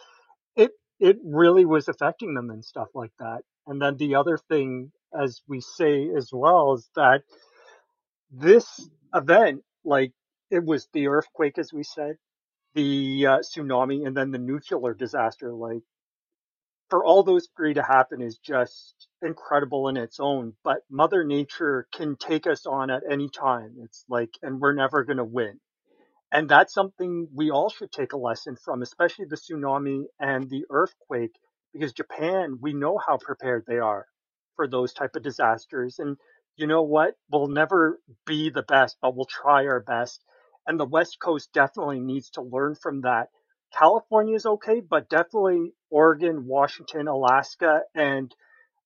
it 0.56 0.72
it 1.00 1.18
really 1.24 1.64
was 1.64 1.88
affecting 1.88 2.34
them 2.34 2.50
and 2.50 2.64
stuff 2.64 2.88
like 2.94 3.12
that. 3.18 3.42
And 3.66 3.80
then 3.82 3.96
the 3.96 4.14
other 4.16 4.38
thing 4.38 4.92
as 5.18 5.42
we 5.48 5.60
say 5.60 6.08
as 6.16 6.30
well 6.32 6.74
is 6.74 6.88
that 6.96 7.22
this 8.30 8.88
event 9.14 9.62
like 9.84 10.12
it 10.50 10.64
was 10.64 10.88
the 10.92 11.08
earthquake 11.08 11.58
as 11.58 11.72
we 11.72 11.84
said, 11.84 12.16
the 12.74 13.26
uh, 13.26 13.38
tsunami 13.40 14.06
and 14.06 14.16
then 14.16 14.30
the 14.32 14.38
nuclear 14.38 14.94
disaster 14.94 15.52
like 15.52 15.82
for 16.90 17.04
all 17.04 17.22
those 17.22 17.48
three 17.56 17.74
to 17.74 17.82
happen 17.82 18.22
is 18.22 18.38
just 18.38 19.08
incredible 19.22 19.88
in 19.88 19.96
its 19.96 20.20
own. 20.20 20.54
But 20.64 20.78
Mother 20.90 21.24
Nature 21.24 21.86
can 21.92 22.16
take 22.16 22.46
us 22.46 22.66
on 22.66 22.90
at 22.90 23.02
any 23.10 23.28
time. 23.28 23.76
It's 23.82 24.04
like, 24.08 24.30
and 24.42 24.60
we're 24.60 24.74
never 24.74 25.04
going 25.04 25.16
to 25.18 25.24
win. 25.24 25.60
And 26.32 26.48
that's 26.48 26.74
something 26.74 27.28
we 27.34 27.50
all 27.50 27.70
should 27.70 27.92
take 27.92 28.12
a 28.12 28.18
lesson 28.18 28.56
from, 28.56 28.82
especially 28.82 29.26
the 29.26 29.36
tsunami 29.36 30.04
and 30.20 30.50
the 30.50 30.64
earthquake, 30.70 31.36
because 31.72 31.92
Japan, 31.92 32.58
we 32.60 32.74
know 32.74 32.98
how 32.98 33.18
prepared 33.18 33.64
they 33.66 33.78
are 33.78 34.06
for 34.56 34.68
those 34.68 34.92
type 34.92 35.16
of 35.16 35.22
disasters. 35.22 35.98
And 35.98 36.16
you 36.56 36.66
know 36.66 36.82
what? 36.82 37.14
We'll 37.30 37.48
never 37.48 38.00
be 38.26 38.50
the 38.50 38.62
best, 38.62 38.96
but 39.00 39.16
we'll 39.16 39.26
try 39.26 39.66
our 39.66 39.80
best. 39.80 40.22
And 40.66 40.78
the 40.78 40.86
West 40.86 41.18
Coast 41.20 41.50
definitely 41.52 42.00
needs 42.00 42.30
to 42.30 42.42
learn 42.42 42.74
from 42.74 43.02
that. 43.02 43.28
California 43.76 44.36
is 44.36 44.46
okay, 44.46 44.80
but 44.80 45.08
definitely 45.08 45.72
Oregon, 45.90 46.46
Washington, 46.46 47.08
Alaska, 47.08 47.80
and 47.94 48.34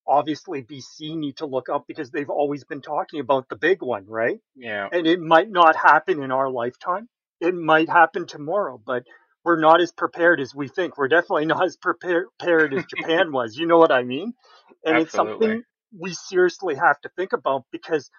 obviously 0.07 0.63
BC 0.63 1.17
need 1.17 1.37
to 1.37 1.47
look 1.47 1.69
up 1.69 1.85
because 1.87 2.11
they've 2.11 2.31
always 2.31 2.65
been 2.65 2.81
talking 2.81 3.21
about 3.21 3.49
the 3.49 3.57
big 3.57 3.83
one, 3.83 4.07
right? 4.07 4.41
Yeah. 4.57 4.89
And 4.91 5.07
it 5.07 5.21
might 5.21 5.51
not 5.51 5.77
happen 5.77 6.23
in 6.23 6.33
our 6.33 6.51
lifetime. 6.51 7.09
It 7.41 7.55
might 7.55 7.89
happen 7.89 8.27
tomorrow, 8.27 8.81
but 8.85 9.05
we're 9.45 9.61
not 9.61 9.81
as 9.81 9.93
prepared 9.93 10.41
as 10.41 10.55
we 10.55 10.69
think. 10.69 10.97
We're 10.97 11.09
definitely 11.09 11.47
not 11.55 11.65
as 11.65 11.77
prepared 11.77 12.75
as 12.75 12.85
Japan 12.87 13.31
was. 13.33 13.57
You 13.57 13.67
know 13.67 13.79
what 13.79 13.93
I 13.93 14.03
mean? 14.03 14.33
And 14.85 14.97
it's 14.97 15.15
Absolutely. 15.15 15.47
something 15.47 15.63
we 15.96 16.12
seriously 16.12 16.74
have 16.74 17.01
to 17.01 17.11
think 17.16 17.33
about 17.33 17.64
because 17.72 18.11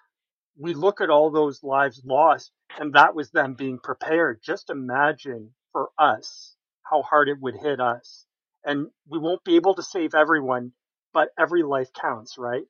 we 0.58 0.74
look 0.74 1.00
at 1.00 1.10
all 1.10 1.30
those 1.30 1.62
lives 1.62 2.02
lost 2.04 2.52
and 2.78 2.92
that 2.94 3.14
was 3.14 3.30
them 3.30 3.54
being 3.54 3.78
prepared. 3.78 4.40
Just 4.42 4.70
imagine 4.70 5.50
for 5.72 5.90
us 5.98 6.56
how 6.82 7.02
hard 7.02 7.28
it 7.28 7.40
would 7.40 7.56
hit 7.56 7.80
us. 7.80 8.26
And 8.64 8.88
we 9.08 9.18
won't 9.18 9.44
be 9.44 9.56
able 9.56 9.74
to 9.74 9.82
save 9.82 10.14
everyone, 10.14 10.72
but 11.12 11.30
every 11.38 11.62
life 11.62 11.92
counts, 11.92 12.36
right? 12.36 12.64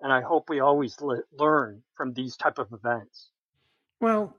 And 0.00 0.12
I 0.12 0.20
hope 0.20 0.48
we 0.48 0.60
always 0.60 1.00
le- 1.00 1.22
learn 1.38 1.82
from 1.94 2.12
these 2.12 2.36
type 2.36 2.58
of 2.58 2.72
events. 2.72 3.28
Well, 4.00 4.36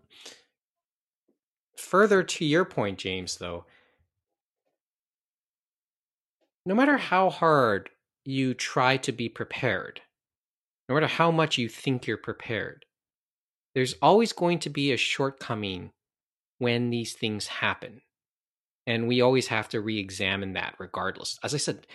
further 1.78 2.22
to 2.22 2.46
your 2.46 2.66
point, 2.66 3.00
James, 3.00 3.38
though, 3.38 3.66
no 6.66 6.76
matter 6.76 6.98
how 6.98 7.30
hard 7.30 7.90
you 8.26 8.54
try 8.54 8.98
to 8.98 9.12
be 9.12 9.30
prepared, 9.30 10.02
no 10.88 10.96
matter 10.96 11.08
how 11.08 11.32
much 11.32 11.58
you 11.58 11.70
think 11.70 12.08
you're 12.08 12.18
prepared, 12.18 12.86
there's 13.76 13.96
always 14.02 14.34
going 14.34 14.60
to 14.60 14.70
be 14.70 14.92
a 14.92 14.98
shortcoming 14.98 15.92
when 16.60 16.90
these 16.90 17.14
things 17.14 17.48
happen. 17.48 18.02
And 18.86 19.08
we 19.08 19.22
always 19.22 19.48
have 19.48 19.70
to 19.70 19.82
re 19.82 20.00
examine 20.00 20.54
that 20.54 20.76
regardless. 20.78 21.40
As 21.44 21.54
I 21.54 21.58
said, 21.58 21.88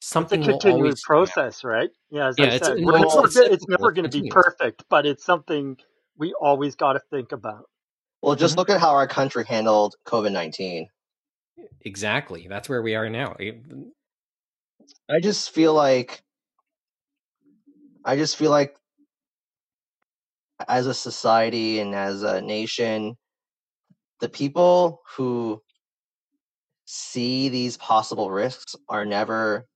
something 0.00 0.40
it's 0.40 0.48
a 0.48 0.52
continuous 0.52 1.02
always, 1.08 1.30
process, 1.32 1.62
yeah. 1.62 1.70
right? 1.70 1.90
Yeah, 2.10 2.28
as 2.28 2.34
yeah, 2.38 2.44
I 2.44 2.48
it's, 2.48 2.66
said, 2.66 2.78
no, 2.78 3.24
it's, 3.24 3.36
it's, 3.36 3.68
never 3.68 3.92
going 3.92 4.08
to 4.08 4.22
be 4.22 4.28
perfect, 4.28 4.84
but 4.90 5.06
it's 5.06 5.24
something 5.24 5.76
we 6.18 6.34
always 6.34 6.74
got 6.74 6.94
to 6.94 7.00
think 7.10 7.32
about. 7.32 7.68
Well, 8.22 8.34
just 8.34 8.52
mm-hmm. 8.52 8.60
look 8.60 8.70
at 8.70 8.80
how 8.80 8.90
our 8.90 9.06
country 9.06 9.44
handled 9.46 9.94
COVID 10.06 10.32
19. 10.32 10.88
Exactly. 11.82 12.46
That's 12.48 12.68
where 12.68 12.82
we 12.82 12.94
are 12.94 13.08
now. 13.08 13.36
I 15.08 15.20
just 15.20 15.50
feel 15.50 15.74
like 15.74 16.22
I 18.04 18.16
just 18.16 18.36
feel 18.36 18.50
like 18.50 18.76
as 20.68 20.86
a 20.86 20.94
society 20.94 21.80
and 21.80 21.94
as 21.94 22.22
a 22.22 22.40
nation, 22.40 23.16
the 24.20 24.28
people 24.28 25.02
who 25.16 25.62
see 26.84 27.48
these 27.48 27.76
possible 27.76 28.30
risks 28.30 28.76
are 28.88 29.04
never 29.04 29.66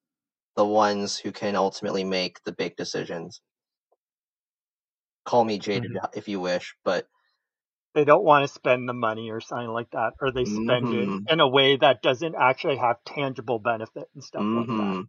the 0.57 0.67
ones 0.67 1.17
who 1.17 1.33
can 1.33 1.57
ultimately 1.57 2.05
make 2.05 2.43
the 2.45 2.53
big 2.53 2.77
decisions. 2.77 3.41
Call 5.25 5.45
me 5.45 5.59
jaded 5.59 5.93
mm-hmm. 5.93 6.19
if 6.19 6.29
you 6.29 6.41
wish, 6.41 6.75
but 6.85 7.07
they 7.95 8.05
don't 8.05 8.25
want 8.25 8.47
to 8.47 8.53
spend 8.53 8.89
the 8.89 8.93
money 8.93 9.31
or 9.31 9.41
something 9.41 9.69
like 9.69 9.91
that, 9.93 10.13
or 10.21 10.31
they 10.31 10.45
spend 10.45 10.87
mm-hmm. 10.87 11.27
it 11.27 11.33
in 11.33 11.41
a 11.41 11.49
way 11.49 11.77
that 11.77 12.03
doesn't 12.03 12.35
actually 12.39 12.77
have 12.77 12.97
tangible 13.05 13.59
benefit 13.59 14.09
and 14.15 14.23
stuff 14.23 14.43
mm-hmm. 14.43 14.59
like 14.59 14.67
that. 14.67 14.73
Mm-hmm. 14.73 15.01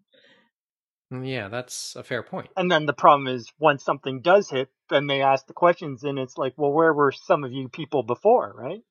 Mm, 1.11 1.27
yeah, 1.27 1.47
that's 1.47 1.95
a 1.95 2.03
fair 2.03 2.21
point. 2.21 2.49
And 2.55 2.71
then 2.71 2.85
the 2.85 2.93
problem 2.93 3.27
is 3.27 3.51
once 3.59 3.83
something 3.83 4.21
does 4.21 4.49
hit, 4.49 4.69
then 4.89 5.07
they 5.07 5.21
ask 5.21 5.47
the 5.47 5.53
questions 5.53 6.03
and 6.03 6.19
it's 6.19 6.37
like, 6.37 6.53
well, 6.55 6.71
where 6.71 6.93
were 6.93 7.11
some 7.11 7.43
of 7.43 7.51
you 7.51 7.67
people 7.67 8.03
before, 8.03 8.53
right? 8.55 8.81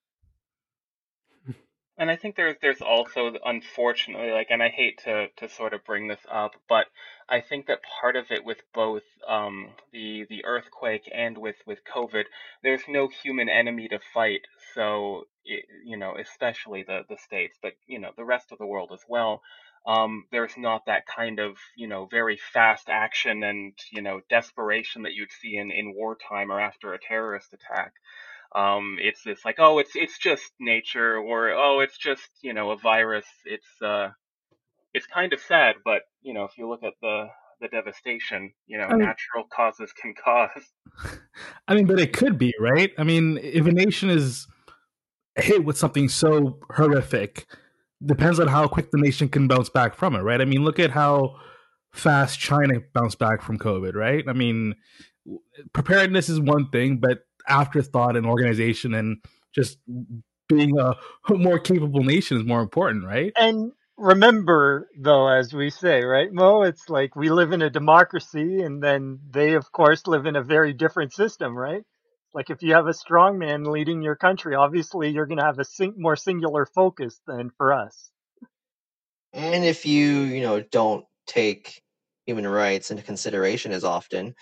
And 1.99 2.11
I 2.11 2.17
think 2.17 2.37
there's 2.37 2.57
there's 2.63 2.81
also 2.81 3.33
unfortunately 3.45 4.31
like 4.31 4.49
and 4.51 4.63
I 4.63 4.69
hate 4.69 4.99
to 5.05 5.29
to 5.37 5.49
sort 5.49 5.75
of 5.75 5.85
bring 5.85 6.07
this 6.07 6.25
up, 6.31 6.53
but 6.69 6.87
I 7.29 7.41
think 7.41 7.67
that 7.67 7.81
part 8.01 8.17
of 8.17 8.27
it 8.31 8.45
with 8.45 8.63
both 8.73 9.03
um, 9.27 9.71
the 9.93 10.25
the 10.31 10.45
earthquake 10.45 11.11
and 11.13 11.37
with 11.37 11.57
with 11.67 11.81
COVID, 11.85 12.25
there's 12.63 12.83
no 12.89 13.09
human 13.09 13.49
enemy 13.49 13.89
to 13.89 13.99
fight. 14.15 14.43
So 14.75 15.25
it, 15.45 15.65
you 15.85 15.97
know, 15.97 16.15
especially 16.17 16.85
the 16.85 17.03
the 17.09 17.19
states, 17.19 17.59
but 17.61 17.73
you 17.87 17.99
know 17.99 18.13
the 18.17 18.25
rest 18.25 18.53
of 18.53 18.59
the 18.59 18.67
world 18.67 18.91
as 18.95 19.05
well 19.09 19.43
um, 19.87 20.25
there's 20.31 20.57
not 20.57 20.87
that 20.87 21.07
kind 21.07 21.39
of 21.41 21.57
you 21.77 21.89
know 21.89 22.07
very 22.11 22.39
fast 22.53 22.89
action 22.89 23.43
and 23.43 23.73
you 23.91 24.03
know 24.03 24.21
desperation 24.29 25.03
that 25.03 25.15
you'd 25.15 25.33
see 25.33 25.57
in 25.57 25.71
in 25.71 25.95
wartime 25.95 26.53
or 26.53 26.61
after 26.61 26.93
a 26.93 26.99
terrorist 27.01 27.53
attack. 27.55 27.93
Um, 28.55 28.97
it's 29.01 29.23
this 29.25 29.45
like 29.45 29.57
oh 29.59 29.79
it's 29.79 29.93
it's 29.95 30.19
just 30.19 30.51
nature 30.59 31.17
or 31.17 31.51
oh 31.51 31.81
it's 31.81 31.99
just 31.99 32.29
you 32.43 32.53
know 32.53 32.71
a 32.71 32.77
virus. 32.77 33.27
It's 33.45 33.67
uh 33.83 34.09
it's 34.95 35.07
kind 35.07 35.33
of 35.33 35.41
sad, 35.41 35.77
but 35.85 36.03
you 36.23 36.35
know 36.35 36.45
if 36.45 36.57
you 36.57 36.69
look 36.69 36.83
at 36.83 36.95
the 37.03 37.27
the 37.61 37.69
devastation 37.69 38.53
you 38.67 38.79
know 38.79 38.85
I 38.85 38.91
mean, 38.91 39.01
natural 39.01 39.45
causes 39.53 39.93
can 39.93 40.15
cause. 40.25 40.65
I 41.67 41.75
mean, 41.75 41.87
but 41.87 42.01
it 42.01 42.13
could 42.13 42.39
be 42.39 42.55
right. 42.61 42.93
I 42.99 43.05
mean, 43.05 43.39
if 43.43 43.67
a 43.67 43.73
nation 43.73 44.11
is 44.11 44.47
hit 45.37 45.65
with 45.65 45.79
something 45.79 46.09
so 46.09 46.59
horrific 46.71 47.47
depends 48.05 48.39
on 48.41 48.49
how 48.49 48.69
quick 48.69 48.91
the 48.91 48.99
nation 48.99 49.29
can 49.29 49.49
bounce 49.49 49.69
back 49.69 49.95
from 49.95 50.15
it, 50.15 50.21
right? 50.21 50.41
I 50.41 50.45
mean, 50.45 50.65
look 50.65 50.79
at 50.79 50.91
how 50.91 51.37
fast 51.93 52.39
China 52.39 52.81
bounced 52.93 53.19
back 53.19 53.43
from 53.43 53.59
COVID, 53.59 53.95
right? 53.95 54.25
I 54.29 54.33
mean, 54.33 54.77
preparedness 55.73 56.29
is 56.29 56.41
one 56.41 56.71
thing, 56.71 56.99
but 56.99 57.21
afterthought 57.47 58.17
and 58.17 58.27
organization 58.27 58.95
and 58.95 59.19
just 59.55 59.79
being 60.49 60.79
a 60.79 60.95
more 61.31 61.59
capable 61.59 62.03
nation 62.03 62.37
is 62.37 62.45
more 62.45 62.61
important, 62.61 63.05
right? 63.05 63.33
And 63.37 63.73
remember, 63.97 64.89
though, 64.99 65.29
as 65.29 65.53
we 65.53 65.71
say, 65.71 66.03
right, 66.05 66.33
Mo, 66.33 66.63
it's 66.63 66.89
like 66.89 67.17
we 67.17 67.31
live 67.31 67.53
in 67.53 67.63
a 67.63 67.71
democracy, 67.71 68.63
and 68.63 68.83
then 68.83 69.19
they, 69.31 69.55
of 69.55 69.71
course, 69.73 70.07
live 70.07 70.27
in 70.27 70.37
a 70.37 70.43
very 70.43 70.73
different 70.73 71.13
system, 71.13 71.57
right? 71.57 71.83
Like 72.35 72.51
if 72.51 72.63
you 72.63 72.75
have 72.75 72.87
a 72.87 72.95
strong 72.95 73.39
man 73.39 73.65
leading 73.65 74.03
your 74.03 74.17
country, 74.17 74.55
obviously 74.55 75.11
you're 75.11 75.27
going 75.27 75.39
to 75.39 75.45
have 75.45 75.59
a 75.59 75.65
sing- 75.65 75.95
more 75.97 76.17
singular 76.17 76.67
focus 76.67 77.21
than 77.27 77.51
for 77.57 77.73
us. 77.73 78.11
And 79.33 79.65
if 79.65 79.87
you, 79.87 80.21
you 80.21 80.43
know, 80.43 80.61
don't 80.61 81.05
take 81.27 81.83
human 82.27 82.47
rights 82.47 82.91
into 82.91 83.03
consideration 83.03 83.73
as 83.73 83.85
often. 83.85 84.35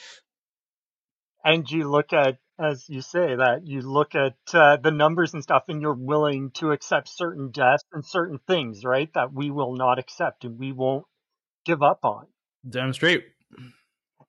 And 1.44 1.70
you 1.70 1.88
look 1.88 2.12
at, 2.12 2.38
as 2.58 2.88
you 2.88 3.02
say, 3.02 3.36
that 3.36 3.66
you 3.66 3.82
look 3.82 4.14
at 4.14 4.36
uh, 4.52 4.76
the 4.76 4.90
numbers 4.90 5.34
and 5.34 5.42
stuff, 5.42 5.64
and 5.68 5.82
you're 5.82 5.94
willing 5.94 6.50
to 6.52 6.70
accept 6.70 7.08
certain 7.08 7.50
deaths 7.50 7.84
and 7.92 8.04
certain 8.04 8.38
things, 8.46 8.84
right? 8.84 9.12
That 9.14 9.32
we 9.32 9.50
will 9.50 9.74
not 9.74 9.98
accept 9.98 10.44
and 10.44 10.58
we 10.58 10.72
won't 10.72 11.04
give 11.64 11.82
up 11.82 12.04
on. 12.04 12.26
Damn 12.68 12.92
straight. 12.92 13.24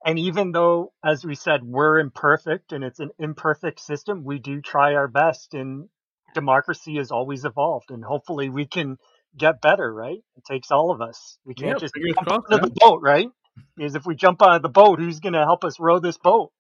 And 0.06 0.20
even 0.20 0.52
though, 0.52 0.94
as 1.04 1.26
we 1.26 1.36
said, 1.36 1.64
we're 1.64 2.00
imperfect 2.00 2.72
and 2.72 2.84
it's 2.84 3.00
an 3.00 3.10
imperfect 3.20 3.80
system, 3.80 4.24
we 4.24 4.40
do 4.40 4.62
try 4.62 4.94
our 4.94 5.08
best 5.08 5.54
and 5.54 5.90
democracy 6.34 6.98
has 6.98 7.12
always 7.12 7.46
evolved 7.46 7.90
and 7.90 8.04
hopefully 8.04 8.50
we 8.50 8.66
can 8.66 8.98
get 9.36 9.62
better, 9.62 9.92
right? 9.92 10.20
It 10.36 10.46
takes 10.46 10.72
all 10.72 10.92
of 10.92 11.02
us. 11.02 11.38
We 11.46 11.56
can't 11.56 11.80
yeah, 11.82 11.88
just 11.88 11.94
jump 11.96 12.30
out 12.30 12.54
of 12.54 12.62
the 12.62 12.76
boat, 12.80 13.02
right? 13.02 13.28
Because 13.76 13.96
if 13.96 14.06
we 14.06 14.16
jump 14.16 14.42
out 14.42 14.56
of 14.56 14.62
the 14.62 14.70
boat, 14.70 15.00
who's 15.00 15.20
going 15.20 15.34
to 15.34 15.44
help 15.44 15.64
us 15.64 15.80
row 15.80 16.00
this 16.00 16.18
boat? 16.18 16.52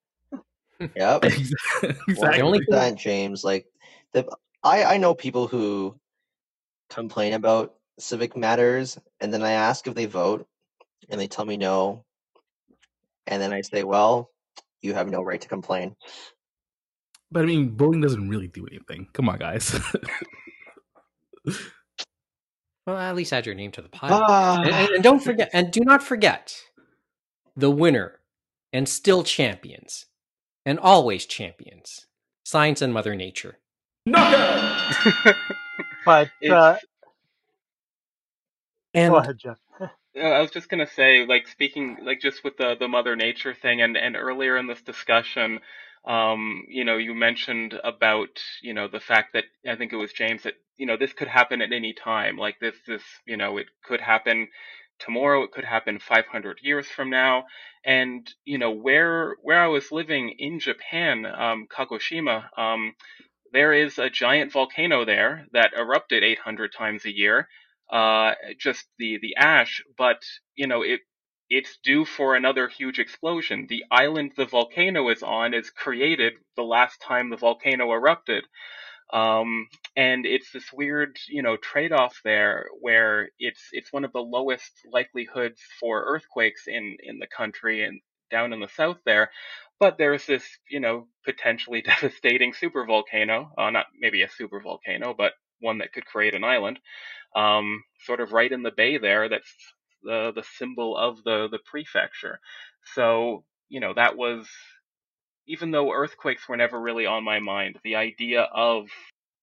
Yep. 0.80 1.24
exactly. 1.24 2.16
Well, 2.18 2.42
only 2.42 2.60
that, 2.70 2.96
James. 2.96 3.44
Like, 3.44 3.66
the, 4.13 4.28
I 4.63 4.84
I 4.84 4.98
know 4.98 5.13
people 5.13 5.48
who 5.48 6.00
complain 6.90 7.34
about 7.34 7.76
civic 8.00 8.38
matters, 8.38 8.98
and 9.20 9.34
then 9.34 9.44
I 9.44 9.52
ask 9.52 9.88
if 9.88 9.96
they 9.96 10.06
vote, 10.06 10.48
and 11.10 11.20
they 11.20 11.28
tell 11.28 11.46
me 11.46 11.58
no, 11.58 12.06
and 13.26 13.42
then 13.42 13.54
I 13.54 13.62
say, 13.62 13.84
well, 13.84 14.32
you 14.82 14.94
have 14.94 15.10
no 15.10 15.22
right 15.22 15.42
to 15.42 15.48
complain. 15.48 15.96
But 17.32 17.44
I 17.44 17.46
mean, 17.46 17.76
voting 17.76 18.02
doesn't 18.02 18.30
really 18.30 18.48
do 18.48 18.66
anything. 18.68 19.08
Come 19.13 19.28
on, 19.28 19.38
guys. 19.38 19.78
well, 22.86 22.98
at 22.98 23.16
least 23.16 23.34
add 23.34 23.46
your 23.46 23.56
name 23.56 23.72
to 23.72 23.82
the 23.82 23.90
pile, 23.90 24.24
ah. 24.28 24.62
and, 24.62 24.90
and 24.96 25.04
don't 25.04 25.22
forget, 25.22 25.50
and 25.54 25.72
do 25.72 25.82
not 25.82 26.02
forget, 26.02 26.56
the 27.56 27.72
winner 27.72 28.20
and 28.72 28.88
still 28.88 29.24
champions, 29.24 30.06
and 30.68 30.80
always 30.80 31.26
champions, 31.26 32.08
science 32.44 32.82
and 32.82 32.94
Mother 32.94 33.16
Nature. 33.16 33.58
Knockout. 34.06 34.96
but 36.06 36.30
uh, 36.50 36.76
and 38.94 39.14
go 39.14 39.18
ahead, 39.20 39.38
Jeff. 39.40 39.58
I 40.22 40.42
was 40.42 40.52
just 40.52 40.68
gonna 40.68 40.88
say, 40.88 41.26
like 41.26 41.48
speaking, 41.48 41.98
like 42.04 42.20
just 42.20 42.44
with 42.44 42.58
the 42.58 42.76
the 42.78 42.90
Mother 42.90 43.16
Nature 43.16 43.56
thing, 43.56 43.82
and 43.82 43.96
and 43.96 44.18
earlier 44.18 44.58
in 44.58 44.68
this 44.68 44.82
discussion, 44.82 45.62
um, 46.06 46.66
you 46.68 46.84
know, 46.84 46.98
you 46.98 47.14
mentioned 47.14 47.80
about 47.82 48.42
you 48.62 48.74
know 48.74 48.90
the 48.90 49.00
fact 49.00 49.34
that 49.34 49.46
I 49.66 49.78
think 49.78 49.94
it 49.94 49.98
was 49.98 50.12
James 50.12 50.44
that 50.44 50.56
you 50.76 50.86
know 50.86 50.98
this 50.98 51.14
could 51.14 51.30
happen 51.30 51.62
at 51.62 51.72
any 51.72 51.94
time. 51.94 52.38
Like 52.38 52.60
this, 52.60 52.76
this 52.86 53.04
you 53.26 53.38
know, 53.38 53.58
it 53.58 53.68
could 53.86 54.02
happen 54.02 54.50
tomorrow. 55.00 55.44
It 55.44 55.52
could 55.52 55.66
happen 55.66 56.00
500 56.00 56.60
years 56.62 56.88
from 56.88 57.10
now. 57.10 57.46
And 57.86 58.28
you 58.46 58.58
know, 58.58 58.72
where 58.72 59.36
where 59.42 59.62
I 59.62 59.68
was 59.68 59.92
living 59.92 60.36
in 60.40 60.60
Japan, 60.60 61.26
um, 61.26 61.68
Kagoshima, 61.70 62.50
um, 62.58 62.94
there 63.54 63.74
is 63.74 63.98
a 64.00 64.10
giant 64.10 64.52
volcano 64.52 65.06
there 65.06 65.46
that 65.54 65.74
erupted 65.74 66.24
800 66.24 66.74
times 66.74 67.06
a 67.06 67.16
year 67.16 67.48
uh, 67.90 68.34
just 68.60 68.86
the 68.98 69.18
the 69.22 69.36
ash, 69.38 69.82
but 69.98 70.22
you 70.56 70.68
know 70.68 70.82
it 70.84 71.02
it's 71.50 71.78
due 71.84 72.04
for 72.04 72.36
another 72.36 72.68
huge 72.68 73.00
explosion. 73.00 73.66
The 73.70 73.86
island 73.90 74.34
the 74.36 74.46
volcano 74.46 75.10
is 75.10 75.24
on 75.24 75.54
is 75.54 75.70
created 75.70 76.34
the 76.58 76.64
last 76.64 77.02
time 77.02 77.30
the 77.30 77.38
volcano 77.38 77.92
erupted. 77.94 78.46
Um, 79.13 79.67
and 79.96 80.26
it's 80.26 80.52
this 80.52 80.72
weird, 80.74 81.17
you 81.30 81.41
know, 81.41 81.58
trade-off 81.58 82.20
there 82.24 82.67
where 82.82 83.30
it's 83.39 83.62
it's 83.72 83.93
one 83.93 84.04
of 84.06 84.12
the 84.13 84.20
lowest 84.20 84.72
likelihoods 84.91 85.62
for 85.80 86.04
earthquakes 86.06 86.63
in 86.67 86.98
in 87.02 87.20
the 87.20 87.28
country, 87.28 87.84
and 87.86 88.02
down 88.32 88.54
in 88.54 88.60
the 88.60 88.67
south 88.67 88.98
there. 89.06 89.32
But 89.80 89.98
there's 89.98 90.26
this, 90.26 90.43
you 90.70 90.80
know, 90.80 91.08
potentially 91.26 91.82
devastating 92.02 92.54
supervolcano, 92.54 93.50
uh, 93.58 93.70
not 93.70 93.86
maybe 94.00 94.24
a 94.24 94.28
supervolcano, 94.28 95.15
but 95.17 95.34
one 95.62 95.78
that 95.80 95.93
could 95.93 96.06
create 96.06 96.36
an 96.36 96.43
island, 96.43 96.80
um, 97.36 97.84
sort 98.06 98.22
of 98.22 98.34
right 98.34 98.52
in 98.52 98.63
the 98.63 98.72
bay 98.72 98.98
there. 98.98 99.30
That's 99.30 99.54
the 100.04 100.32
the 100.36 100.43
symbol 100.58 100.98
of 100.98 101.24
the 101.24 101.48
the 101.52 101.60
prefecture. 101.65 102.39
So 102.96 103.46
you 103.70 103.80
know 103.82 103.93
that 103.96 104.17
was 104.17 104.48
even 105.48 105.72
though 105.72 105.92
earthquakes 105.92 106.48
were 106.48 106.58
never 106.58 106.80
really 106.80 107.06
on 107.06 107.24
my 107.24 107.40
mind, 107.40 107.78
the 107.84 107.96
idea 107.96 108.42
of 108.54 108.88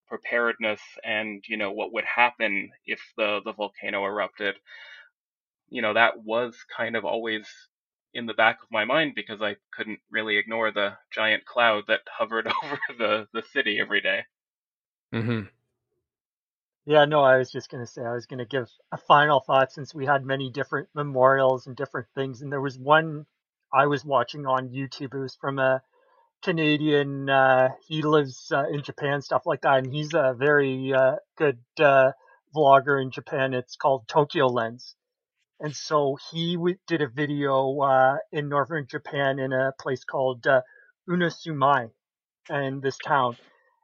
preparedness 0.09 0.81
and 1.03 1.43
you 1.49 1.57
know 1.57 1.73
what 1.73 1.93
would 1.93 2.05
happen 2.05 2.71
if 2.87 3.01
the 3.17 3.41
the 3.45 3.53
volcano 3.53 4.05
erupted, 4.05 4.55
you 5.69 5.83
know 5.83 5.95
that 5.95 6.23
was 6.23 6.57
kind 6.77 6.97
of 6.97 7.05
always 7.05 7.47
in 8.13 8.27
the 8.27 8.35
back 8.35 8.63
of 8.63 8.71
my 8.71 8.85
mind 8.85 9.13
because 9.17 9.43
I 9.43 9.57
couldn't 9.73 9.99
really 10.11 10.37
ignore 10.37 10.71
the 10.71 10.97
giant 11.13 11.45
cloud 11.47 11.85
that 11.89 12.01
hovered 12.19 12.47
over 12.65 12.79
the 12.99 13.29
the 13.33 13.43
city 13.53 13.79
every 13.81 14.01
day. 14.01 14.25
Mm-hmm. 15.13 15.47
Yeah, 16.87 17.07
no, 17.07 17.23
I 17.23 17.39
was 17.39 17.51
just 17.51 17.71
going 17.71 17.83
to 17.83 17.91
say, 17.91 18.03
I 18.03 18.13
was 18.13 18.27
going 18.27 18.41
to 18.41 18.45
give 18.45 18.69
a 18.93 18.99
final 18.99 19.41
thought 19.41 19.73
since 19.73 19.95
we 19.95 20.05
had 20.05 20.27
many 20.27 20.51
different 20.51 20.89
memorials 20.95 21.67
and 21.67 21.75
different 21.75 22.09
things. 22.15 22.43
And 22.43 22.53
there 22.53 22.61
was 22.61 22.79
one 22.79 23.25
I 23.73 23.87
was 23.87 24.05
watching 24.05 24.45
on 24.47 24.69
YouTube. 24.69 25.15
It 25.15 25.19
was 25.19 25.35
from 25.35 25.59
a 25.59 25.83
Canadian, 26.45 27.29
uh, 27.31 27.71
he 27.89 28.03
lives 28.03 28.53
uh, 28.53 28.69
in 28.69 28.83
Japan, 28.83 29.23
stuff 29.23 29.43
like 29.47 29.63
that. 29.63 29.79
And 29.79 29.93
he's 29.93 30.15
a 30.15 30.35
very 30.39 30.93
uh, 30.93 31.17
good 31.37 31.59
uh, 31.81 32.13
vlogger 32.55 33.01
in 33.03 33.11
Japan. 33.11 33.55
It's 33.55 33.77
called 33.77 34.07
Tokyo 34.07 34.47
Lens. 34.47 34.95
And 35.61 35.75
so 35.75 36.19
he 36.31 36.57
w- 36.57 36.77
did 36.87 37.01
a 37.01 37.09
video 37.09 37.81
uh, 37.81 38.17
in 38.31 38.49
northern 38.49 38.87
Japan 38.87 39.39
in 39.39 39.53
a 39.53 39.73
place 39.81 40.05
called 40.05 40.47
uh, 40.47 40.61
Unosumai, 41.09 41.91
and 42.49 42.83
this 42.83 42.99
town. 42.99 43.37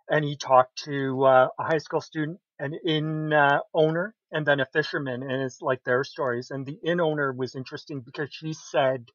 And 0.08 0.24
he 0.24 0.36
talked 0.36 0.84
to 0.84 1.24
a 1.24 1.50
high 1.58 1.78
school 1.78 2.00
student, 2.00 2.40
an 2.58 2.74
inn 2.84 3.32
owner, 3.72 4.14
and 4.32 4.46
then 4.46 4.60
a 4.60 4.66
fisherman, 4.66 5.22
and 5.22 5.42
it's 5.42 5.62
like 5.62 5.82
their 5.84 6.04
stories. 6.04 6.50
And 6.50 6.66
the 6.66 6.78
inn 6.84 7.00
owner 7.00 7.32
was 7.32 7.54
interesting 7.54 8.00
because 8.00 8.28
she 8.32 8.52
said 8.52 9.06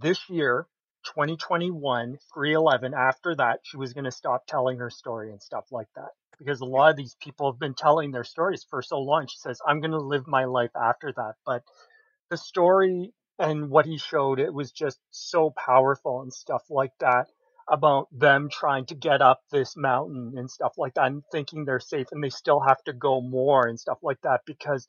this 0.00 0.28
year, 0.28 0.66
2021, 1.04 2.18
311, 2.34 2.94
after 2.94 3.34
that, 3.36 3.60
she 3.62 3.76
was 3.76 3.92
going 3.92 4.04
to 4.04 4.10
stop 4.10 4.46
telling 4.46 4.78
her 4.78 4.90
story 4.90 5.30
and 5.30 5.42
stuff 5.42 5.66
like 5.70 5.88
that. 5.96 6.10
Because 6.38 6.60
a 6.60 6.66
lot 6.66 6.90
of 6.90 6.96
these 6.96 7.16
people 7.20 7.50
have 7.52 7.60
been 7.60 7.74
telling 7.74 8.10
their 8.10 8.24
stories 8.24 8.64
for 8.68 8.82
so 8.82 8.98
long. 8.98 9.26
She 9.26 9.38
says, 9.38 9.60
I'm 9.66 9.80
going 9.80 9.90
to 9.90 9.98
live 9.98 10.26
my 10.26 10.44
life 10.44 10.70
after 10.74 11.12
that. 11.12 11.34
But 11.44 11.62
the 12.30 12.36
story 12.36 13.12
and 13.38 13.70
what 13.70 13.86
he 13.86 13.98
showed, 13.98 14.38
it 14.40 14.52
was 14.52 14.72
just 14.72 14.98
so 15.10 15.50
powerful 15.50 16.22
and 16.22 16.32
stuff 16.32 16.62
like 16.70 16.92
that 17.00 17.26
about 17.68 18.08
them 18.12 18.48
trying 18.50 18.84
to 18.86 18.94
get 18.94 19.22
up 19.22 19.40
this 19.50 19.76
mountain 19.76 20.34
and 20.36 20.50
stuff 20.50 20.72
like 20.76 20.94
that 20.94 21.06
and 21.06 21.22
thinking 21.30 21.64
they're 21.64 21.80
safe 21.80 22.08
and 22.10 22.22
they 22.22 22.28
still 22.30 22.60
have 22.60 22.82
to 22.84 22.92
go 22.92 23.20
more 23.20 23.66
and 23.68 23.78
stuff 23.78 23.98
like 24.02 24.20
that 24.22 24.40
because 24.44 24.88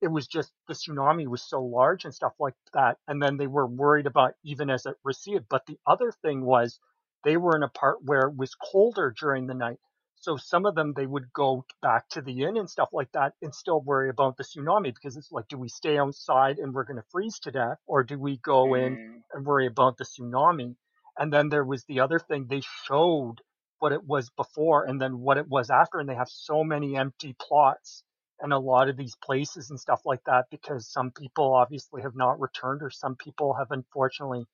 it 0.00 0.08
was 0.08 0.26
just 0.26 0.52
the 0.68 0.74
tsunami 0.74 1.26
was 1.26 1.42
so 1.42 1.62
large 1.62 2.04
and 2.04 2.14
stuff 2.14 2.34
like 2.40 2.54
that. 2.74 2.98
And 3.08 3.22
then 3.22 3.36
they 3.36 3.46
were 3.46 3.66
worried 3.66 4.06
about 4.06 4.34
even 4.44 4.70
as 4.70 4.86
it 4.86 4.96
receded. 5.04 5.46
But 5.48 5.66
the 5.66 5.78
other 5.86 6.12
thing 6.22 6.44
was 6.44 6.78
they 7.24 7.36
were 7.36 7.56
in 7.56 7.62
a 7.62 7.68
part 7.68 7.98
where 8.04 8.28
it 8.28 8.36
was 8.36 8.54
colder 8.54 9.14
during 9.18 9.46
the 9.46 9.54
night. 9.54 9.78
So 10.16 10.36
some 10.36 10.66
of 10.66 10.74
them 10.74 10.94
they 10.94 11.06
would 11.06 11.32
go 11.32 11.64
back 11.82 12.08
to 12.10 12.22
the 12.22 12.42
inn 12.42 12.56
and 12.56 12.68
stuff 12.70 12.90
like 12.92 13.10
that 13.12 13.34
and 13.42 13.54
still 13.54 13.80
worry 13.80 14.08
about 14.10 14.36
the 14.36 14.44
tsunami 14.44 14.94
because 14.94 15.16
it's 15.16 15.32
like, 15.32 15.48
do 15.48 15.58
we 15.58 15.68
stay 15.68 15.98
outside 15.98 16.58
and 16.58 16.74
we're 16.74 16.84
going 16.84 16.96
to 16.96 17.06
freeze 17.10 17.38
to 17.40 17.52
death, 17.52 17.78
or 17.86 18.02
do 18.04 18.18
we 18.18 18.38
go 18.38 18.74
in 18.74 18.94
Mm. 18.96 19.22
and 19.32 19.46
worry 19.46 19.66
about 19.66 19.96
the 19.96 20.04
tsunami? 20.04 20.76
And 21.18 21.32
then 21.32 21.48
there 21.48 21.64
was 21.64 21.84
the 21.84 22.00
other 22.00 22.18
thing 22.18 22.46
they 22.46 22.62
showed 22.84 23.36
what 23.78 23.92
it 23.92 24.04
was 24.04 24.30
before 24.30 24.84
and 24.84 25.00
then 25.00 25.20
what 25.20 25.38
it 25.38 25.48
was 25.48 25.70
after, 25.70 25.98
and 26.00 26.08
they 26.08 26.14
have 26.16 26.28
so 26.28 26.64
many 26.64 26.96
empty 26.96 27.34
plots 27.40 28.02
and 28.40 28.52
a 28.52 28.58
lot 28.58 28.88
of 28.88 28.96
these 28.96 29.16
places 29.16 29.70
and 29.70 29.80
stuff 29.80 30.02
like 30.04 30.22
that 30.26 30.46
because 30.50 30.88
some 30.90 31.10
people 31.10 31.54
obviously 31.54 32.02
have 32.02 32.16
not 32.16 32.40
returned 32.40 32.82
or 32.82 32.90
some 32.90 33.16
people 33.16 33.54
have 33.54 33.70
unfortunately 33.70 34.44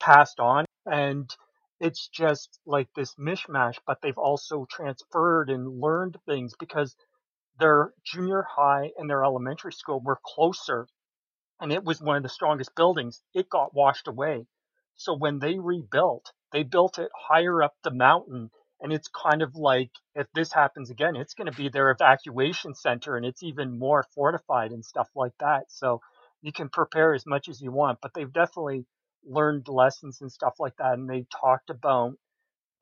passed 0.00 0.40
on. 0.40 0.64
And 0.86 1.34
it's 1.80 2.08
just 2.08 2.60
like 2.66 2.88
this 2.94 3.14
mishmash 3.16 3.76
but 3.86 3.98
they've 4.02 4.18
also 4.18 4.66
transferred 4.70 5.50
and 5.50 5.80
learned 5.80 6.16
things 6.26 6.54
because 6.58 6.96
their 7.58 7.92
junior 8.04 8.44
high 8.48 8.90
and 8.98 9.10
their 9.10 9.24
elementary 9.24 9.72
school 9.72 10.00
were 10.00 10.20
closer 10.24 10.86
and 11.60 11.72
it 11.72 11.84
was 11.84 12.00
one 12.00 12.16
of 12.16 12.22
the 12.22 12.28
strongest 12.28 12.74
buildings. 12.74 13.22
It 13.34 13.48
got 13.50 13.74
washed 13.74 14.08
away. 14.08 14.46
So 14.96 15.16
when 15.16 15.38
they 15.38 15.58
rebuilt 15.58 16.32
they 16.52 16.62
built 16.64 16.98
it 16.98 17.10
higher 17.16 17.62
up 17.62 17.74
the 17.82 17.90
mountain 17.92 18.50
and 18.82 18.92
it's 18.92 19.08
kind 19.08 19.42
of 19.42 19.56
like 19.56 19.90
if 20.16 20.28
this 20.34 20.52
happens 20.52 20.90
again 20.90 21.16
it's 21.16 21.34
going 21.34 21.50
to 21.50 21.58
be 21.58 21.70
their 21.70 21.90
evacuation 21.92 22.74
center 22.74 23.16
and 23.16 23.26
it's 23.26 23.44
even 23.44 23.78
more 23.78 24.06
fortified 24.14 24.72
and 24.72 24.84
stuff 24.84 25.08
like 25.16 25.34
that. 25.40 25.64
So 25.70 26.02
you 26.42 26.52
can 26.52 26.70
prepare 26.70 27.14
as 27.14 27.26
much 27.26 27.48
as 27.48 27.62
you 27.62 27.72
want 27.72 28.00
but 28.02 28.12
they've 28.14 28.32
definitely 28.32 28.86
learned 29.26 29.68
lessons 29.68 30.20
and 30.22 30.32
stuff 30.32 30.54
like 30.60 30.76
that 30.78 30.94
and 30.94 31.10
they 31.10 31.26
talked 31.40 31.70
about 31.70 32.14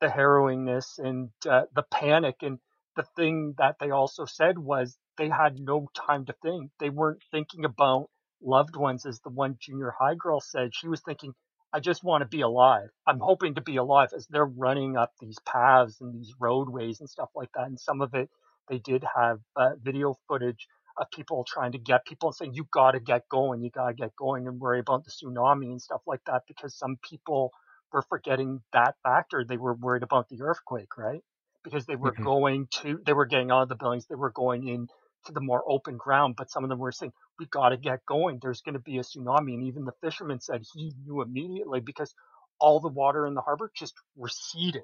the 0.01 0.07
harrowingness 0.09 0.99
and 0.99 1.31
uh, 1.49 1.63
the 1.75 1.83
panic 1.91 2.37
and 2.43 2.59
the 2.97 3.05
thing 3.17 3.55
that 3.59 3.77
they 3.81 3.91
also 3.91 4.25
said 4.25 4.59
was 4.59 4.97
they 5.19 5.29
had 5.29 5.59
no 5.59 5.89
time 6.07 6.25
to 6.27 6.35
think. 6.43 6.71
They 6.79 6.91
weren't 6.91 7.23
thinking 7.31 7.65
about 7.65 8.09
loved 8.43 8.77
ones 8.77 9.05
as 9.07 9.21
the 9.21 9.31
one 9.31 9.57
junior 9.61 9.93
high 9.99 10.15
girl 10.15 10.41
said. 10.41 10.75
She 10.75 10.89
was 10.89 11.01
thinking 11.01 11.33
i 11.73 11.79
just 11.79 12.03
want 12.03 12.21
to 12.23 12.27
be 12.27 12.41
alive. 12.41 12.89
I'm 13.07 13.19
hoping 13.19 13.55
to 13.55 13.61
be 13.61 13.77
alive 13.77 14.09
as 14.15 14.27
they're 14.27 14.45
running 14.45 14.97
up 14.97 15.13
these 15.19 15.39
paths 15.45 16.01
and 16.01 16.13
these 16.15 16.33
roadways 16.39 16.99
and 17.01 17.09
stuff 17.09 17.29
like 17.35 17.49
that 17.55 17.67
and 17.67 17.79
some 17.79 18.01
of 18.01 18.13
it 18.15 18.29
they 18.69 18.79
did 18.79 19.03
have 19.15 19.39
uh, 19.55 19.71
video 19.81 20.15
footage 20.27 20.67
of 20.99 21.07
people 21.11 21.45
trying 21.47 21.73
to 21.73 21.79
get 21.79 22.05
people 22.05 22.29
and 22.29 22.35
saying 22.35 22.53
you 22.53 22.67
got 22.71 22.91
to 22.91 22.99
get 23.01 23.29
going 23.29 23.63
you 23.63 23.71
got 23.71 23.89
to 23.89 23.93
get 23.95 24.15
going 24.17 24.47
and 24.47 24.59
worry 24.59 24.79
about 24.79 25.05
the 25.05 25.11
tsunami 25.11 25.65
and 25.71 25.81
stuff 25.81 26.01
like 26.07 26.21
that 26.27 26.43
because 26.47 26.75
some 26.77 26.97
people 27.09 27.51
were 27.93 28.03
forgetting 28.03 28.61
that 28.73 28.95
factor. 29.03 29.45
They 29.45 29.57
were 29.57 29.73
worried 29.75 30.03
about 30.03 30.29
the 30.29 30.41
earthquake 30.41 30.97
right? 30.97 31.21
Because 31.63 31.85
they 31.87 31.97
were 31.97 32.17
Mhm. 32.17 32.23
going 32.23 32.67
to 32.83 33.01
they 33.05 33.13
were 33.13 33.25
getting 33.27 33.51
out 33.51 33.63
of 33.63 33.69
the 33.69 33.75
buildings 33.75 34.07
they 34.07 34.15
were 34.15 34.31
going 34.31 34.67
in 34.67 34.87
to 35.25 35.31
the 35.33 35.41
more 35.41 35.63
open 35.69 35.97
ground 35.97 36.35
but 36.37 36.49
some 36.51 36.63
of 36.63 36.69
them 36.69 36.79
were 36.79 36.91
saying 36.91 37.13
we 37.39 37.45
got 37.47 37.69
to 37.69 37.77
get 37.77 38.05
going 38.05 38.39
there's 38.41 38.61
going 38.61 38.73
to 38.73 38.79
be 38.79 38.97
a 38.97 39.01
tsunami 39.01 39.53
and 39.53 39.63
even 39.63 39.85
the 39.85 39.93
fisherman 40.01 40.39
said 40.39 40.63
he 40.73 40.93
knew 41.05 41.21
immediately 41.21 41.79
because 41.79 42.13
all 42.59 42.79
the 42.79 42.87
water 42.89 43.27
in 43.27 43.33
the 43.33 43.41
harbor 43.41 43.71
just 43.75 43.95
receded 44.17 44.83